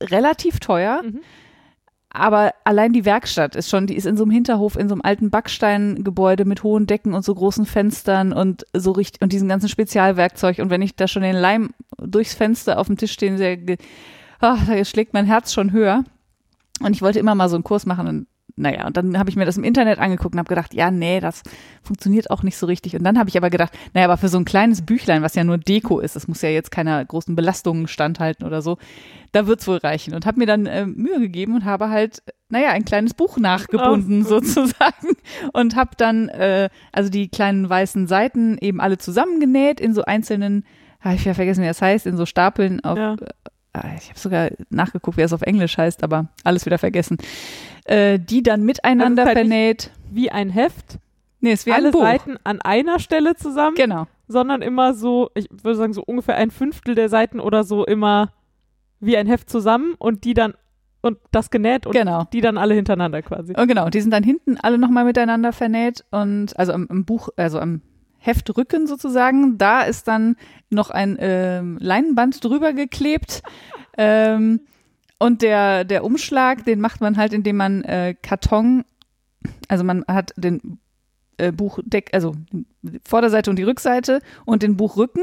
relativ 0.00 0.60
teuer, 0.60 1.02
Mhm. 1.02 1.20
Aber 2.10 2.54
allein 2.64 2.92
die 2.92 3.04
Werkstatt 3.04 3.54
ist 3.54 3.68
schon, 3.68 3.86
die 3.86 3.96
ist 3.96 4.06
in 4.06 4.16
so 4.16 4.24
einem 4.24 4.30
Hinterhof, 4.30 4.76
in 4.76 4.88
so 4.88 4.94
einem 4.94 5.02
alten 5.02 5.30
Backsteingebäude 5.30 6.46
mit 6.46 6.62
hohen 6.62 6.86
Decken 6.86 7.12
und 7.12 7.24
so 7.24 7.34
großen 7.34 7.66
Fenstern 7.66 8.32
und 8.32 8.64
so 8.72 8.92
richtig 8.92 9.20
und 9.20 9.32
diesem 9.32 9.48
ganzen 9.48 9.68
Spezialwerkzeug. 9.68 10.58
Und 10.58 10.70
wenn 10.70 10.82
ich 10.82 10.96
da 10.96 11.06
schon 11.06 11.22
den 11.22 11.36
Leim 11.36 11.74
durchs 11.98 12.34
Fenster 12.34 12.78
auf 12.78 12.86
dem 12.86 12.96
Tisch 12.96 13.12
stehen 13.12 13.36
sehe, 13.36 13.76
ach, 14.40 14.66
da 14.66 14.84
schlägt 14.84 15.12
mein 15.12 15.26
Herz 15.26 15.52
schon 15.52 15.72
höher. 15.72 16.04
Und 16.80 16.94
ich 16.94 17.02
wollte 17.02 17.18
immer 17.18 17.34
mal 17.34 17.48
so 17.48 17.56
einen 17.56 17.64
Kurs 17.64 17.84
machen 17.84 18.06
und 18.06 18.26
naja, 18.58 18.86
und 18.86 18.96
dann 18.96 19.18
habe 19.18 19.30
ich 19.30 19.36
mir 19.36 19.44
das 19.44 19.56
im 19.56 19.64
Internet 19.64 19.98
angeguckt 19.98 20.34
und 20.34 20.38
habe 20.38 20.48
gedacht, 20.48 20.74
ja, 20.74 20.90
nee, 20.90 21.20
das 21.20 21.42
funktioniert 21.82 22.30
auch 22.30 22.42
nicht 22.42 22.56
so 22.56 22.66
richtig. 22.66 22.96
Und 22.96 23.04
dann 23.04 23.18
habe 23.18 23.28
ich 23.28 23.36
aber 23.36 23.50
gedacht, 23.50 23.72
naja, 23.94 24.06
aber 24.06 24.16
für 24.16 24.28
so 24.28 24.38
ein 24.38 24.44
kleines 24.44 24.82
Büchlein, 24.82 25.22
was 25.22 25.34
ja 25.34 25.44
nur 25.44 25.58
Deko 25.58 26.00
ist, 26.00 26.16
das 26.16 26.28
muss 26.28 26.42
ja 26.42 26.48
jetzt 26.48 26.70
keiner 26.70 27.04
großen 27.04 27.34
Belastungen 27.36 27.88
standhalten 27.88 28.46
oder 28.46 28.62
so, 28.62 28.78
da 29.32 29.46
wird's 29.46 29.66
wohl 29.66 29.78
reichen. 29.78 30.14
Und 30.14 30.26
habe 30.26 30.38
mir 30.38 30.46
dann 30.46 30.66
äh, 30.66 30.86
Mühe 30.86 31.20
gegeben 31.20 31.54
und 31.54 31.64
habe 31.64 31.88
halt, 31.90 32.22
naja, 32.48 32.70
ein 32.70 32.84
kleines 32.84 33.14
Buch 33.14 33.38
nachgebunden 33.38 34.22
Ach 34.24 34.28
so. 34.28 34.40
sozusagen. 34.40 35.16
Und 35.52 35.76
habe 35.76 35.90
dann, 35.96 36.28
äh, 36.28 36.70
also 36.92 37.10
die 37.10 37.28
kleinen 37.28 37.68
weißen 37.68 38.06
Seiten 38.06 38.56
eben 38.58 38.80
alle 38.80 38.96
zusammengenäht 38.96 39.80
in 39.80 39.92
so 39.92 40.04
einzelnen, 40.04 40.64
ah, 41.00 41.12
ich 41.12 41.26
habe 41.26 41.34
vergessen, 41.34 41.62
wie 41.62 41.68
das 41.68 41.82
heißt, 41.82 42.06
in 42.06 42.16
so 42.16 42.24
Stapeln 42.24 42.82
auf, 42.84 42.96
Ja. 42.96 43.16
Ah, 43.72 43.84
ich 43.96 44.08
habe 44.08 44.18
sogar 44.18 44.50
nachgeguckt, 44.70 45.16
wie 45.18 45.22
es 45.22 45.32
auf 45.32 45.42
Englisch 45.42 45.76
heißt, 45.78 46.02
aber 46.02 46.28
alles 46.44 46.64
wieder 46.66 46.78
vergessen. 46.78 47.18
Äh, 47.84 48.18
die 48.18 48.42
dann 48.42 48.64
miteinander 48.64 49.22
Also 49.22 49.28
halt 49.28 49.38
vernäht. 49.38 49.90
Wie 50.10 50.30
ein 50.30 50.50
Heft. 50.50 50.98
Nee, 51.40 51.52
es 51.52 51.66
wäre 51.66 51.76
Alle 51.76 51.88
ein 51.88 51.92
Buch. 51.92 52.00
Seiten 52.02 52.36
an 52.44 52.60
einer 52.62 52.98
Stelle 52.98 53.36
zusammen, 53.36 53.76
Genau. 53.76 54.06
sondern 54.26 54.62
immer 54.62 54.94
so, 54.94 55.30
ich 55.34 55.48
würde 55.50 55.76
sagen, 55.76 55.92
so 55.92 56.02
ungefähr 56.02 56.36
ein 56.36 56.50
Fünftel 56.50 56.94
der 56.94 57.08
Seiten 57.08 57.40
oder 57.40 57.62
so 57.64 57.84
immer 57.86 58.32
wie 59.00 59.16
ein 59.16 59.26
Heft 59.26 59.48
zusammen 59.48 59.94
und 59.98 60.24
die 60.24 60.34
dann 60.34 60.54
und 61.00 61.18
das 61.30 61.50
genäht 61.50 61.86
und 61.86 61.92
Genau. 61.92 62.24
die 62.32 62.40
dann 62.40 62.58
alle 62.58 62.74
hintereinander 62.74 63.22
quasi. 63.22 63.54
Und 63.56 63.68
genau, 63.68 63.88
die 63.88 64.00
sind 64.00 64.10
dann 64.10 64.24
hinten 64.24 64.56
alle 64.60 64.78
nochmal 64.78 65.04
miteinander 65.04 65.52
vernäht 65.52 66.04
und 66.10 66.58
also 66.58 66.72
am, 66.72 66.88
am 66.90 67.04
Buch, 67.04 67.28
also 67.36 67.60
am 67.60 67.82
Heftrücken 68.28 68.86
sozusagen, 68.86 69.58
da 69.58 69.82
ist 69.82 70.06
dann 70.06 70.36
noch 70.70 70.90
ein 70.90 71.16
ähm, 71.18 71.78
Leinenband 71.80 72.44
drüber 72.44 72.72
geklebt. 72.72 73.42
ähm, 73.98 74.60
und 75.18 75.42
der, 75.42 75.84
der 75.84 76.04
Umschlag, 76.04 76.64
den 76.64 76.80
macht 76.80 77.00
man 77.00 77.16
halt, 77.16 77.32
indem 77.32 77.56
man 77.56 77.82
äh, 77.82 78.14
Karton, 78.22 78.84
also 79.66 79.82
man 79.82 80.04
hat 80.06 80.32
den 80.36 80.78
äh, 81.38 81.52
Buchdeck, 81.52 82.10
also 82.12 82.34
die 82.82 83.00
Vorderseite 83.06 83.50
und 83.50 83.56
die 83.56 83.64
Rückseite 83.64 84.20
und 84.44 84.62
den 84.62 84.76
Buchrücken 84.76 85.22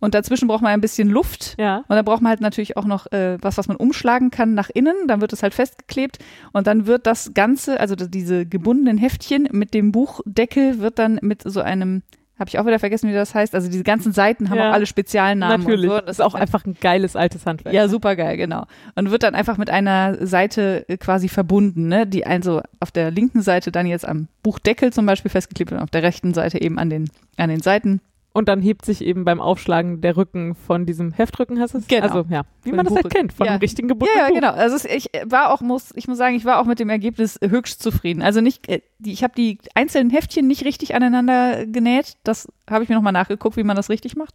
und 0.00 0.14
dazwischen 0.14 0.48
braucht 0.48 0.62
man 0.62 0.72
ein 0.72 0.80
bisschen 0.80 1.08
Luft. 1.08 1.56
Ja. 1.58 1.78
Und 1.78 1.90
dann 1.90 2.04
braucht 2.04 2.22
man 2.22 2.30
halt 2.30 2.40
natürlich 2.40 2.76
auch 2.76 2.84
noch 2.84 3.10
äh, 3.12 3.38
was, 3.40 3.58
was 3.58 3.68
man 3.68 3.76
umschlagen 3.76 4.30
kann 4.30 4.54
nach 4.54 4.70
innen. 4.70 4.94
Dann 5.06 5.20
wird 5.20 5.32
es 5.32 5.42
halt 5.42 5.54
festgeklebt 5.54 6.18
und 6.52 6.66
dann 6.66 6.86
wird 6.86 7.06
das 7.06 7.34
Ganze, 7.34 7.80
also 7.80 7.94
diese 7.94 8.46
gebundenen 8.46 8.98
Heftchen 8.98 9.48
mit 9.52 9.74
dem 9.74 9.92
Buchdeckel 9.92 10.78
wird 10.78 10.98
dann 10.98 11.18
mit 11.22 11.42
so 11.44 11.60
einem, 11.60 12.02
habe 12.38 12.48
ich 12.48 12.58
auch 12.58 12.66
wieder 12.66 12.78
vergessen, 12.78 13.08
wie 13.10 13.14
das 13.14 13.34
heißt. 13.34 13.54
Also 13.54 13.68
diese 13.70 13.82
ganzen 13.84 14.12
Seiten 14.12 14.50
haben 14.50 14.58
Ja. 14.58 14.70
auch 14.70 14.74
alle 14.74 14.86
Spezialnamen. 14.86 15.60
Natürlich. 15.64 15.90
Und 15.90 15.96
so. 15.96 16.00
Das 16.02 16.18
ist 16.18 16.20
auch 16.24 16.34
einfach 16.34 16.64
ein 16.64 16.76
geiles 16.80 17.16
altes 17.16 17.46
Handwerk. 17.46 17.74
ja, 17.74 17.88
super 17.88 18.14
geil, 18.16 18.36
genau. 18.36 18.64
Und 18.94 19.10
wird 19.10 19.22
dann 19.22 19.34
einfach 19.34 19.56
mit 19.58 19.70
einer 19.70 20.24
Seite 20.26 20.88
äh, 20.88 20.96
quasi 20.96 21.28
verbunden, 21.28 21.88
ne? 21.88 22.06
Die 22.06 22.26
also 22.26 22.62
auf 22.80 22.90
der 22.90 23.10
linken 23.10 23.42
Seite 23.42 23.72
dann 23.72 23.86
jetzt 23.86 24.06
am 24.06 24.28
Buchdeckel 24.42 24.92
zum 24.92 25.06
Beispiel 25.06 25.30
festgeklebt 25.30 25.72
und 25.72 25.78
auf 25.78 25.90
der 25.90 26.02
rechten 26.02 26.32
Seite 26.34 26.60
eben 26.60 26.78
an 26.78 26.90
den, 26.90 27.10
an 27.36 27.48
den 27.48 27.60
Seiten. 27.60 28.00
Und 28.34 28.48
dann 28.48 28.60
hebt 28.62 28.84
sich 28.84 29.02
eben 29.02 29.24
beim 29.24 29.40
Aufschlagen 29.40 30.00
der 30.00 30.16
Rücken 30.16 30.54
von 30.54 30.86
diesem 30.86 31.12
Heftrücken, 31.12 31.58
heißt 31.60 31.74
es? 31.74 31.88
Genau. 31.88 32.02
Also, 32.04 32.24
ja, 32.28 32.42
wie 32.62 32.68
Von 32.70 32.76
man 32.76 32.84
dem 32.86 32.90
das 32.90 32.94
halt 32.96 33.04
Buchrücken. 33.04 33.10
kennt, 33.10 33.32
von 33.32 33.46
Ja. 33.46 33.52
einem 33.52 33.60
richtigen 33.60 33.88
gebundenen 33.88 34.20
Ja, 34.20 34.28
ja, 34.28 34.34
genau. 34.34 34.52
Also 34.52 34.86
ich 34.88 35.10
war 35.24 35.52
auch, 35.52 35.60
muss, 35.60 35.92
ich 35.96 36.06
muss 36.06 36.18
sagen, 36.18 36.36
ich 36.36 36.44
war 36.44 36.60
auch 36.60 36.66
mit 36.66 36.78
dem 36.78 36.90
Ergebnis 36.90 37.38
höchst 37.42 37.82
zufrieden. 37.82 38.22
Also 38.22 38.40
nicht, 38.40 38.68
äh, 38.68 38.82
ich 39.04 39.24
habe 39.24 39.32
die 39.36 39.58
einzelnen 39.74 40.10
Heftchen 40.10 40.46
nicht 40.46 40.64
richtig 40.64 40.94
aneinander 40.94 41.66
genäht. 41.66 42.16
Das 42.22 42.46
habe 42.70 42.84
ich 42.84 42.88
mir 42.90 42.94
nochmal 42.96 43.12
nachgeguckt, 43.14 43.56
wie 43.56 43.64
man 43.64 43.76
das 43.76 43.88
richtig 43.90 44.14
macht. 44.14 44.34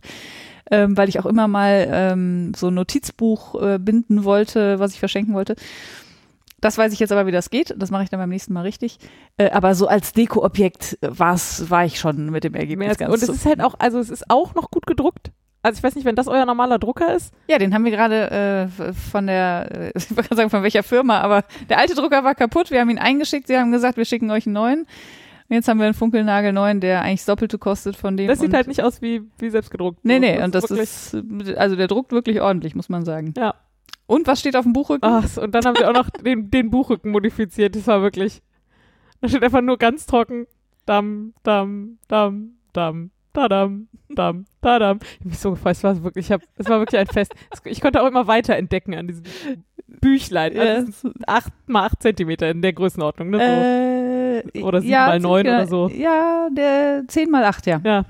Ähm, 0.72 0.98
weil 0.98 1.08
ich 1.10 1.20
auch 1.20 1.26
immer 1.26 1.48
mal 1.48 1.88
ähm, 1.92 2.54
so 2.56 2.68
ein 2.70 2.74
Notizbuch 2.74 3.62
äh, 3.62 3.80
binden 3.80 4.24
wollte, 4.24 4.80
was 4.80 4.94
ich 4.94 5.00
verschenken 5.00 5.34
wollte. 5.34 5.56
Das 6.64 6.78
weiß 6.78 6.94
ich 6.94 7.00
jetzt 7.00 7.12
aber, 7.12 7.28
wie 7.28 7.32
das 7.32 7.50
geht. 7.50 7.76
Das 7.78 7.92
mache 7.92 8.04
ich 8.04 8.10
dann 8.10 8.22
beim 8.22 8.30
nächsten 8.30 8.54
Mal 8.54 8.62
richtig. 8.62 8.98
Äh, 9.38 9.50
aber 9.50 9.76
so 9.76 9.88
als 9.88 10.14
Dekoobjekt 10.14 10.98
war's, 11.02 11.70
war 11.70 11.84
ich 11.84 12.00
schon 12.00 12.30
mit 12.30 12.46
dem 12.46 12.54
Ergebnis 12.54 12.88
Mehr 12.88 12.96
ganz 12.96 13.14
und 13.14 13.22
es 13.22 13.28
ist 13.28 13.46
halt 13.46 13.62
auch, 13.62 13.76
also 13.80 14.00
es 14.00 14.10
ist 14.10 14.30
auch 14.30 14.56
noch 14.56 14.72
gut 14.72 14.88
gedruckt. 14.88 15.32
Also 15.62 15.78
ich 15.78 15.84
weiß 15.84 15.96
nicht, 15.96 16.06
wenn 16.06 16.16
das 16.16 16.30
euer 16.30 16.46
normaler 16.46 16.80
Drucker 16.80 17.14
ist. 17.14 17.34
Ja, 17.50 17.58
den 17.58 17.74
haben 17.74 17.84
wir 17.84 17.92
gerade 17.92 18.70
äh, 18.70 18.94
von 18.94 19.28
der, 19.28 19.68
äh, 19.72 19.92
ich 19.96 20.10
wollte 20.12 20.24
gerade 20.24 20.36
sagen 20.38 20.50
von 20.50 20.64
welcher 20.64 20.84
Firma, 20.84 21.20
aber 21.20 21.44
der 21.70 21.80
alte 21.80 21.96
Drucker 21.96 22.24
war 22.24 22.34
kaputt. 22.34 22.72
Wir 22.72 22.80
haben 22.80 22.90
ihn 22.90 22.98
eingeschickt. 22.98 23.48
Sie 23.48 23.58
haben 23.58 23.74
gesagt, 23.74 23.98
wir 23.98 24.06
schicken 24.06 24.32
euch 24.32 24.46
einen 24.46 24.54
neuen. 24.54 24.80
Und 25.50 25.56
jetzt 25.56 25.68
haben 25.68 25.80
wir 25.80 25.86
einen 25.86 25.94
funkelnagelneuen, 25.94 26.80
der 26.80 27.02
eigentlich 27.02 27.20
das 27.20 27.26
Doppelte 27.26 27.58
kostet 27.58 27.98
von 27.98 28.16
dem. 28.16 28.28
Das 28.28 28.40
sieht 28.40 28.54
halt 28.54 28.68
nicht 28.68 28.82
aus 28.84 29.02
wie, 29.02 29.24
wie 29.38 29.50
selbst 29.50 29.70
gedruckt. 29.70 30.00
Nee, 30.04 30.20
nee, 30.20 30.42
und 30.42 30.56
das 30.56 30.72
ist, 30.72 31.18
also 31.58 31.76
der 31.76 31.88
druckt 31.88 32.14
wirklich 32.14 32.40
ordentlich, 32.40 32.74
muss 32.74 32.88
man 32.88 33.04
sagen. 33.04 33.34
Ja. 33.36 33.54
Und 34.14 34.28
was 34.28 34.40
steht 34.40 34.56
auf 34.56 34.64
dem 34.64 34.74
Buchrücken? 34.74 35.08
Ach, 35.10 35.26
so, 35.28 35.42
und 35.42 35.54
dann 35.56 35.64
haben 35.66 35.76
sie 35.78 35.86
auch 35.86 35.94
noch 35.94 36.10
den, 36.24 36.50
den 36.52 36.70
Buchrücken 36.70 37.12
modifiziert. 37.12 37.76
Das 37.76 37.88
war 37.88 38.02
wirklich. 38.02 38.42
Da 39.22 39.30
steht 39.30 39.44
einfach 39.44 39.62
nur 39.62 39.78
ganz 39.78 40.06
trocken. 40.06 40.46
Dam, 40.86 41.34
dam, 41.44 41.98
dam, 42.10 42.56
dam, 42.74 43.12
dadam, 43.32 43.88
dam, 44.10 44.46
dadam. 44.62 45.00
Ich 45.02 45.20
hab 45.20 45.26
mich 45.26 45.40
so 45.40 45.52
gefreut. 45.52 45.72
Es 45.74 45.84
war 45.84 46.04
wirklich, 46.04 46.26
ich 46.26 46.32
hab, 46.34 46.42
es 46.58 46.68
war 46.68 46.80
wirklich 46.80 47.00
ein 47.00 47.08
Fest. 47.08 47.34
Es- 47.52 47.62
Ich 47.66 47.80
konnte 47.82 48.02
auch 48.02 48.08
immer 48.08 48.28
weiter 48.28 48.56
entdecken 48.58 48.94
an 48.96 49.08
diesem 49.08 49.24
Büchlein. 49.88 50.58
Also 50.60 51.12
acht 51.28 51.52
mal 51.68 51.86
acht 51.86 52.02
Zentimeter 52.02 52.50
in 52.52 52.62
der 52.62 52.74
Größenordnung. 52.74 53.30
Ne? 53.30 54.42
Äh, 54.54 54.62
Oder 54.62 54.82
sieben 54.82 54.92
ja, 54.92 55.08
mal 55.08 55.20
neun 55.20 55.46
oder 55.48 55.68
so. 55.68 55.88
Ja, 55.90 56.50
der 56.52 57.04
10 57.08 57.30
mal 57.32 57.46
8, 57.46 57.66
ja. 57.68 57.80
So. 57.82 57.88
Ja. 57.88 58.06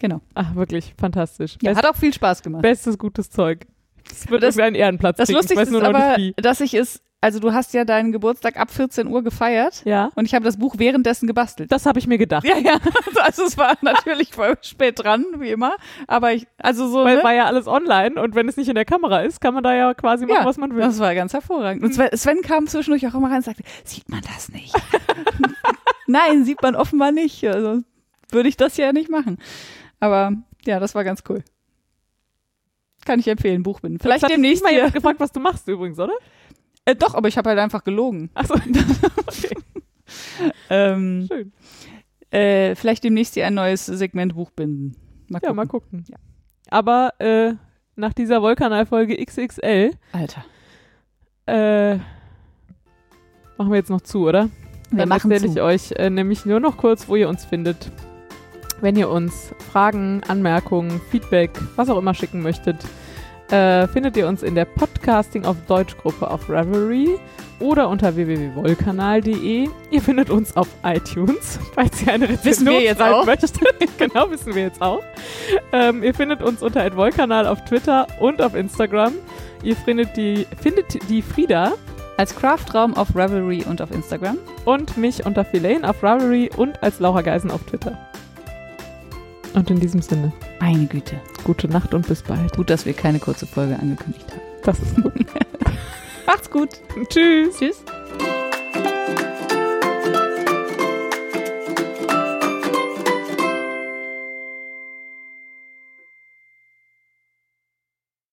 Genau. 0.00 0.20
Ach, 0.34 0.54
wirklich 0.54 0.94
fantastisch. 0.98 1.58
ja. 1.62 1.72
Best, 1.72 1.82
Hat 1.84 1.90
auch 1.90 1.98
viel 1.98 2.12
Spaß 2.14 2.42
gemacht. 2.42 2.62
bestes 2.62 2.96
gutes 2.98 3.30
Zeug. 3.30 3.66
Es 4.10 4.28
wird 4.30 4.42
Das- 4.42 4.56
irgendeinen 4.56 4.76
Ehrenplatz 4.76 5.16
Das. 5.18 5.30
Lustigste 5.30 5.62
ist 5.76 5.82
aber, 5.82 6.16
dass 6.36 6.60
ich 6.60 6.74
es, 6.74 7.02
also 7.20 7.40
du 7.40 7.52
hast 7.52 7.72
ja 7.74 7.84
deinen 7.84 8.12
Geburtstag 8.12 8.56
ab 8.58 8.70
14 8.70 9.08
Uhr 9.08 9.22
gefeiert 9.24 9.82
Ja. 9.84 10.10
und 10.14 10.26
ich 10.26 10.34
habe 10.34 10.44
das 10.44 10.58
Buch 10.58 10.74
währenddessen 10.78 11.26
gebastelt. 11.26 11.72
Das 11.72 11.86
habe 11.86 11.98
ich 11.98 12.06
mir 12.06 12.18
gedacht. 12.18 12.44
Ja, 12.46 12.56
ja. 12.58 12.76
Also 13.24 13.44
es 13.44 13.58
war 13.58 13.76
natürlich 13.82 14.32
voll 14.32 14.56
spät 14.62 15.02
dran, 15.02 15.24
wie 15.38 15.50
immer. 15.50 15.74
Aber 16.06 16.32
ich, 16.32 16.46
also 16.58 16.86
so, 16.88 17.04
Weil 17.04 17.16
ne? 17.16 17.24
war 17.24 17.34
ja 17.34 17.46
alles 17.46 17.66
online 17.66 18.20
und 18.22 18.34
wenn 18.36 18.48
es 18.48 18.56
nicht 18.56 18.68
in 18.68 18.76
der 18.76 18.84
Kamera 18.84 19.20
ist, 19.22 19.40
kann 19.40 19.52
man 19.54 19.64
da 19.64 19.74
ja 19.74 19.94
quasi 19.94 20.26
machen, 20.26 20.38
ja, 20.42 20.44
was 20.46 20.58
man 20.58 20.72
will. 20.74 20.80
das 20.82 20.98
war 21.00 21.12
ganz 21.14 21.32
hervorragend. 21.32 21.82
Und 21.82 21.92
Sven, 21.94 22.10
Sven 22.16 22.42
kam 22.42 22.66
zwischendurch 22.68 23.06
auch 23.08 23.14
immer 23.14 23.28
rein 23.28 23.38
und 23.38 23.44
sagte, 23.44 23.62
sieht 23.84 24.08
man 24.08 24.20
das 24.34 24.48
nicht? 24.50 24.72
Nein, 26.06 26.44
sieht 26.44 26.62
man 26.62 26.76
offenbar 26.76 27.10
nicht. 27.12 27.44
Also 27.46 27.82
würde 28.30 28.48
ich 28.48 28.56
das 28.56 28.76
ja 28.76 28.92
nicht 28.92 29.10
machen. 29.10 29.38
Aber 29.98 30.32
ja, 30.64 30.78
das 30.78 30.94
war 30.94 31.02
ganz 31.04 31.22
cool. 31.28 31.42
Kann 33.06 33.18
ich 33.20 33.28
empfehlen, 33.28 33.62
Buchbinden. 33.62 33.98
Vielleicht 34.00 34.22
hat 34.24 34.30
demnächst 34.30 34.62
mal 34.62 34.72
jemand 34.72 34.92
gefragt, 34.92 35.18
was 35.20 35.32
du 35.32 35.40
machst 35.40 35.66
übrigens, 35.68 35.98
oder? 35.98 36.12
Äh, 36.84 36.94
doch, 36.94 37.14
aber 37.14 37.28
ich 37.28 37.38
habe 37.38 37.48
halt 37.48 37.58
einfach 37.58 37.82
gelogen. 37.84 38.28
Achso, 38.34 38.54
okay, 39.26 39.56
Ähm, 40.70 41.26
schön. 41.26 41.52
äh, 42.30 42.74
vielleicht 42.74 43.02
demnächst 43.04 43.34
hier 43.34 43.46
ein 43.46 43.54
neues 43.54 43.86
Segment 43.86 44.34
Buchbinden. 44.34 44.96
Mal 45.28 45.36
Ja, 45.42 45.48
gucken. 45.48 45.56
mal 45.56 45.66
gucken. 45.66 46.04
Ja. 46.08 46.16
Aber 46.70 47.12
äh, 47.18 47.54
nach 47.96 48.12
dieser 48.12 48.42
Wollkanalfolge 48.42 49.16
XXL 49.24 49.92
Alter. 50.12 50.44
äh, 51.46 51.94
machen 53.56 53.70
wir 53.70 53.76
jetzt 53.76 53.90
noch 53.90 54.00
zu, 54.02 54.26
oder? 54.28 54.50
Wir 54.90 54.98
Dann 54.98 55.08
machen 55.08 55.30
erzähle 55.30 55.52
ich 55.52 55.60
euch 55.60 55.92
äh, 55.92 56.10
nämlich 56.10 56.44
nur 56.46 56.60
noch 56.60 56.76
kurz, 56.76 57.08
wo 57.08 57.16
ihr 57.16 57.28
uns 57.28 57.44
findet. 57.44 57.90
Wenn 58.80 58.96
ihr 58.96 59.08
uns 59.08 59.54
Fragen, 59.72 60.22
Anmerkungen, 60.28 61.00
Feedback, 61.10 61.50
was 61.76 61.88
auch 61.88 61.98
immer 61.98 62.14
schicken 62.14 62.42
möchtet, 62.42 62.76
äh, 63.50 63.86
findet 63.88 64.16
ihr 64.16 64.26
uns 64.26 64.42
in 64.42 64.54
der 64.54 64.64
Podcasting 64.64 65.44
auf 65.44 65.56
Deutsch 65.66 65.96
Gruppe 65.98 66.30
auf 66.30 66.48
Reverie 66.50 67.16
oder 67.60 67.88
unter 67.88 68.16
www.wollkanal.de. 68.16 69.68
Ihr 69.90 70.02
findet 70.02 70.30
uns 70.30 70.56
auf 70.56 70.68
iTunes, 70.84 71.58
falls 71.74 72.02
ihr 72.02 72.12
eine 72.12 72.28
Rezension 72.28 72.66
wir 72.66 72.82
jetzt 72.82 72.98
schreiben 72.98 73.14
auch. 73.14 73.24
möchtet. 73.26 73.52
genau, 73.98 74.30
wissen 74.30 74.54
wir 74.54 74.62
jetzt 74.62 74.82
auch. 74.82 75.02
Ähm, 75.72 76.02
ihr 76.02 76.12
findet 76.12 76.42
uns 76.42 76.62
unter 76.62 76.94
@wollkanal 76.96 77.46
auf 77.46 77.64
Twitter 77.64 78.06
und 78.20 78.42
auf 78.42 78.54
Instagram. 78.54 79.12
Ihr 79.62 79.76
findet 79.76 80.16
die, 80.16 80.46
findet 80.60 81.08
die 81.08 81.22
Frieda 81.22 81.72
Als 82.18 82.34
Craftraum 82.34 82.94
auf 82.94 83.14
Revelry 83.14 83.64
und 83.68 83.80
auf 83.80 83.90
Instagram. 83.90 84.38
und 84.64 84.96
mich 84.96 85.24
unter 85.24 85.44
Filane 85.44 85.88
auf 85.88 86.02
Ravelry 86.02 86.50
und 86.56 86.82
als 86.82 86.98
Laura 86.98 87.22
Geisen 87.22 87.50
auf 87.50 87.62
Twitter. 87.64 87.96
Und 89.56 89.70
in 89.70 89.80
diesem 89.80 90.02
Sinne, 90.02 90.32
Meine 90.60 90.86
Güte. 90.86 91.18
gute 91.42 91.66
Nacht 91.66 91.94
und 91.94 92.06
bis 92.06 92.22
bald. 92.22 92.54
Gut, 92.54 92.70
dass 92.70 92.86
wir 92.86 92.92
keine 92.92 93.18
kurze 93.18 93.46
Folge 93.46 93.76
angekündigt 93.78 94.30
haben. 94.30 94.40
Das 94.62 94.78
ist 94.78 94.94
gut. 94.96 95.12
Macht's 96.26 96.50
gut. 96.50 96.68
Tschüss. 97.08 97.58
Tschüss. 97.58 97.82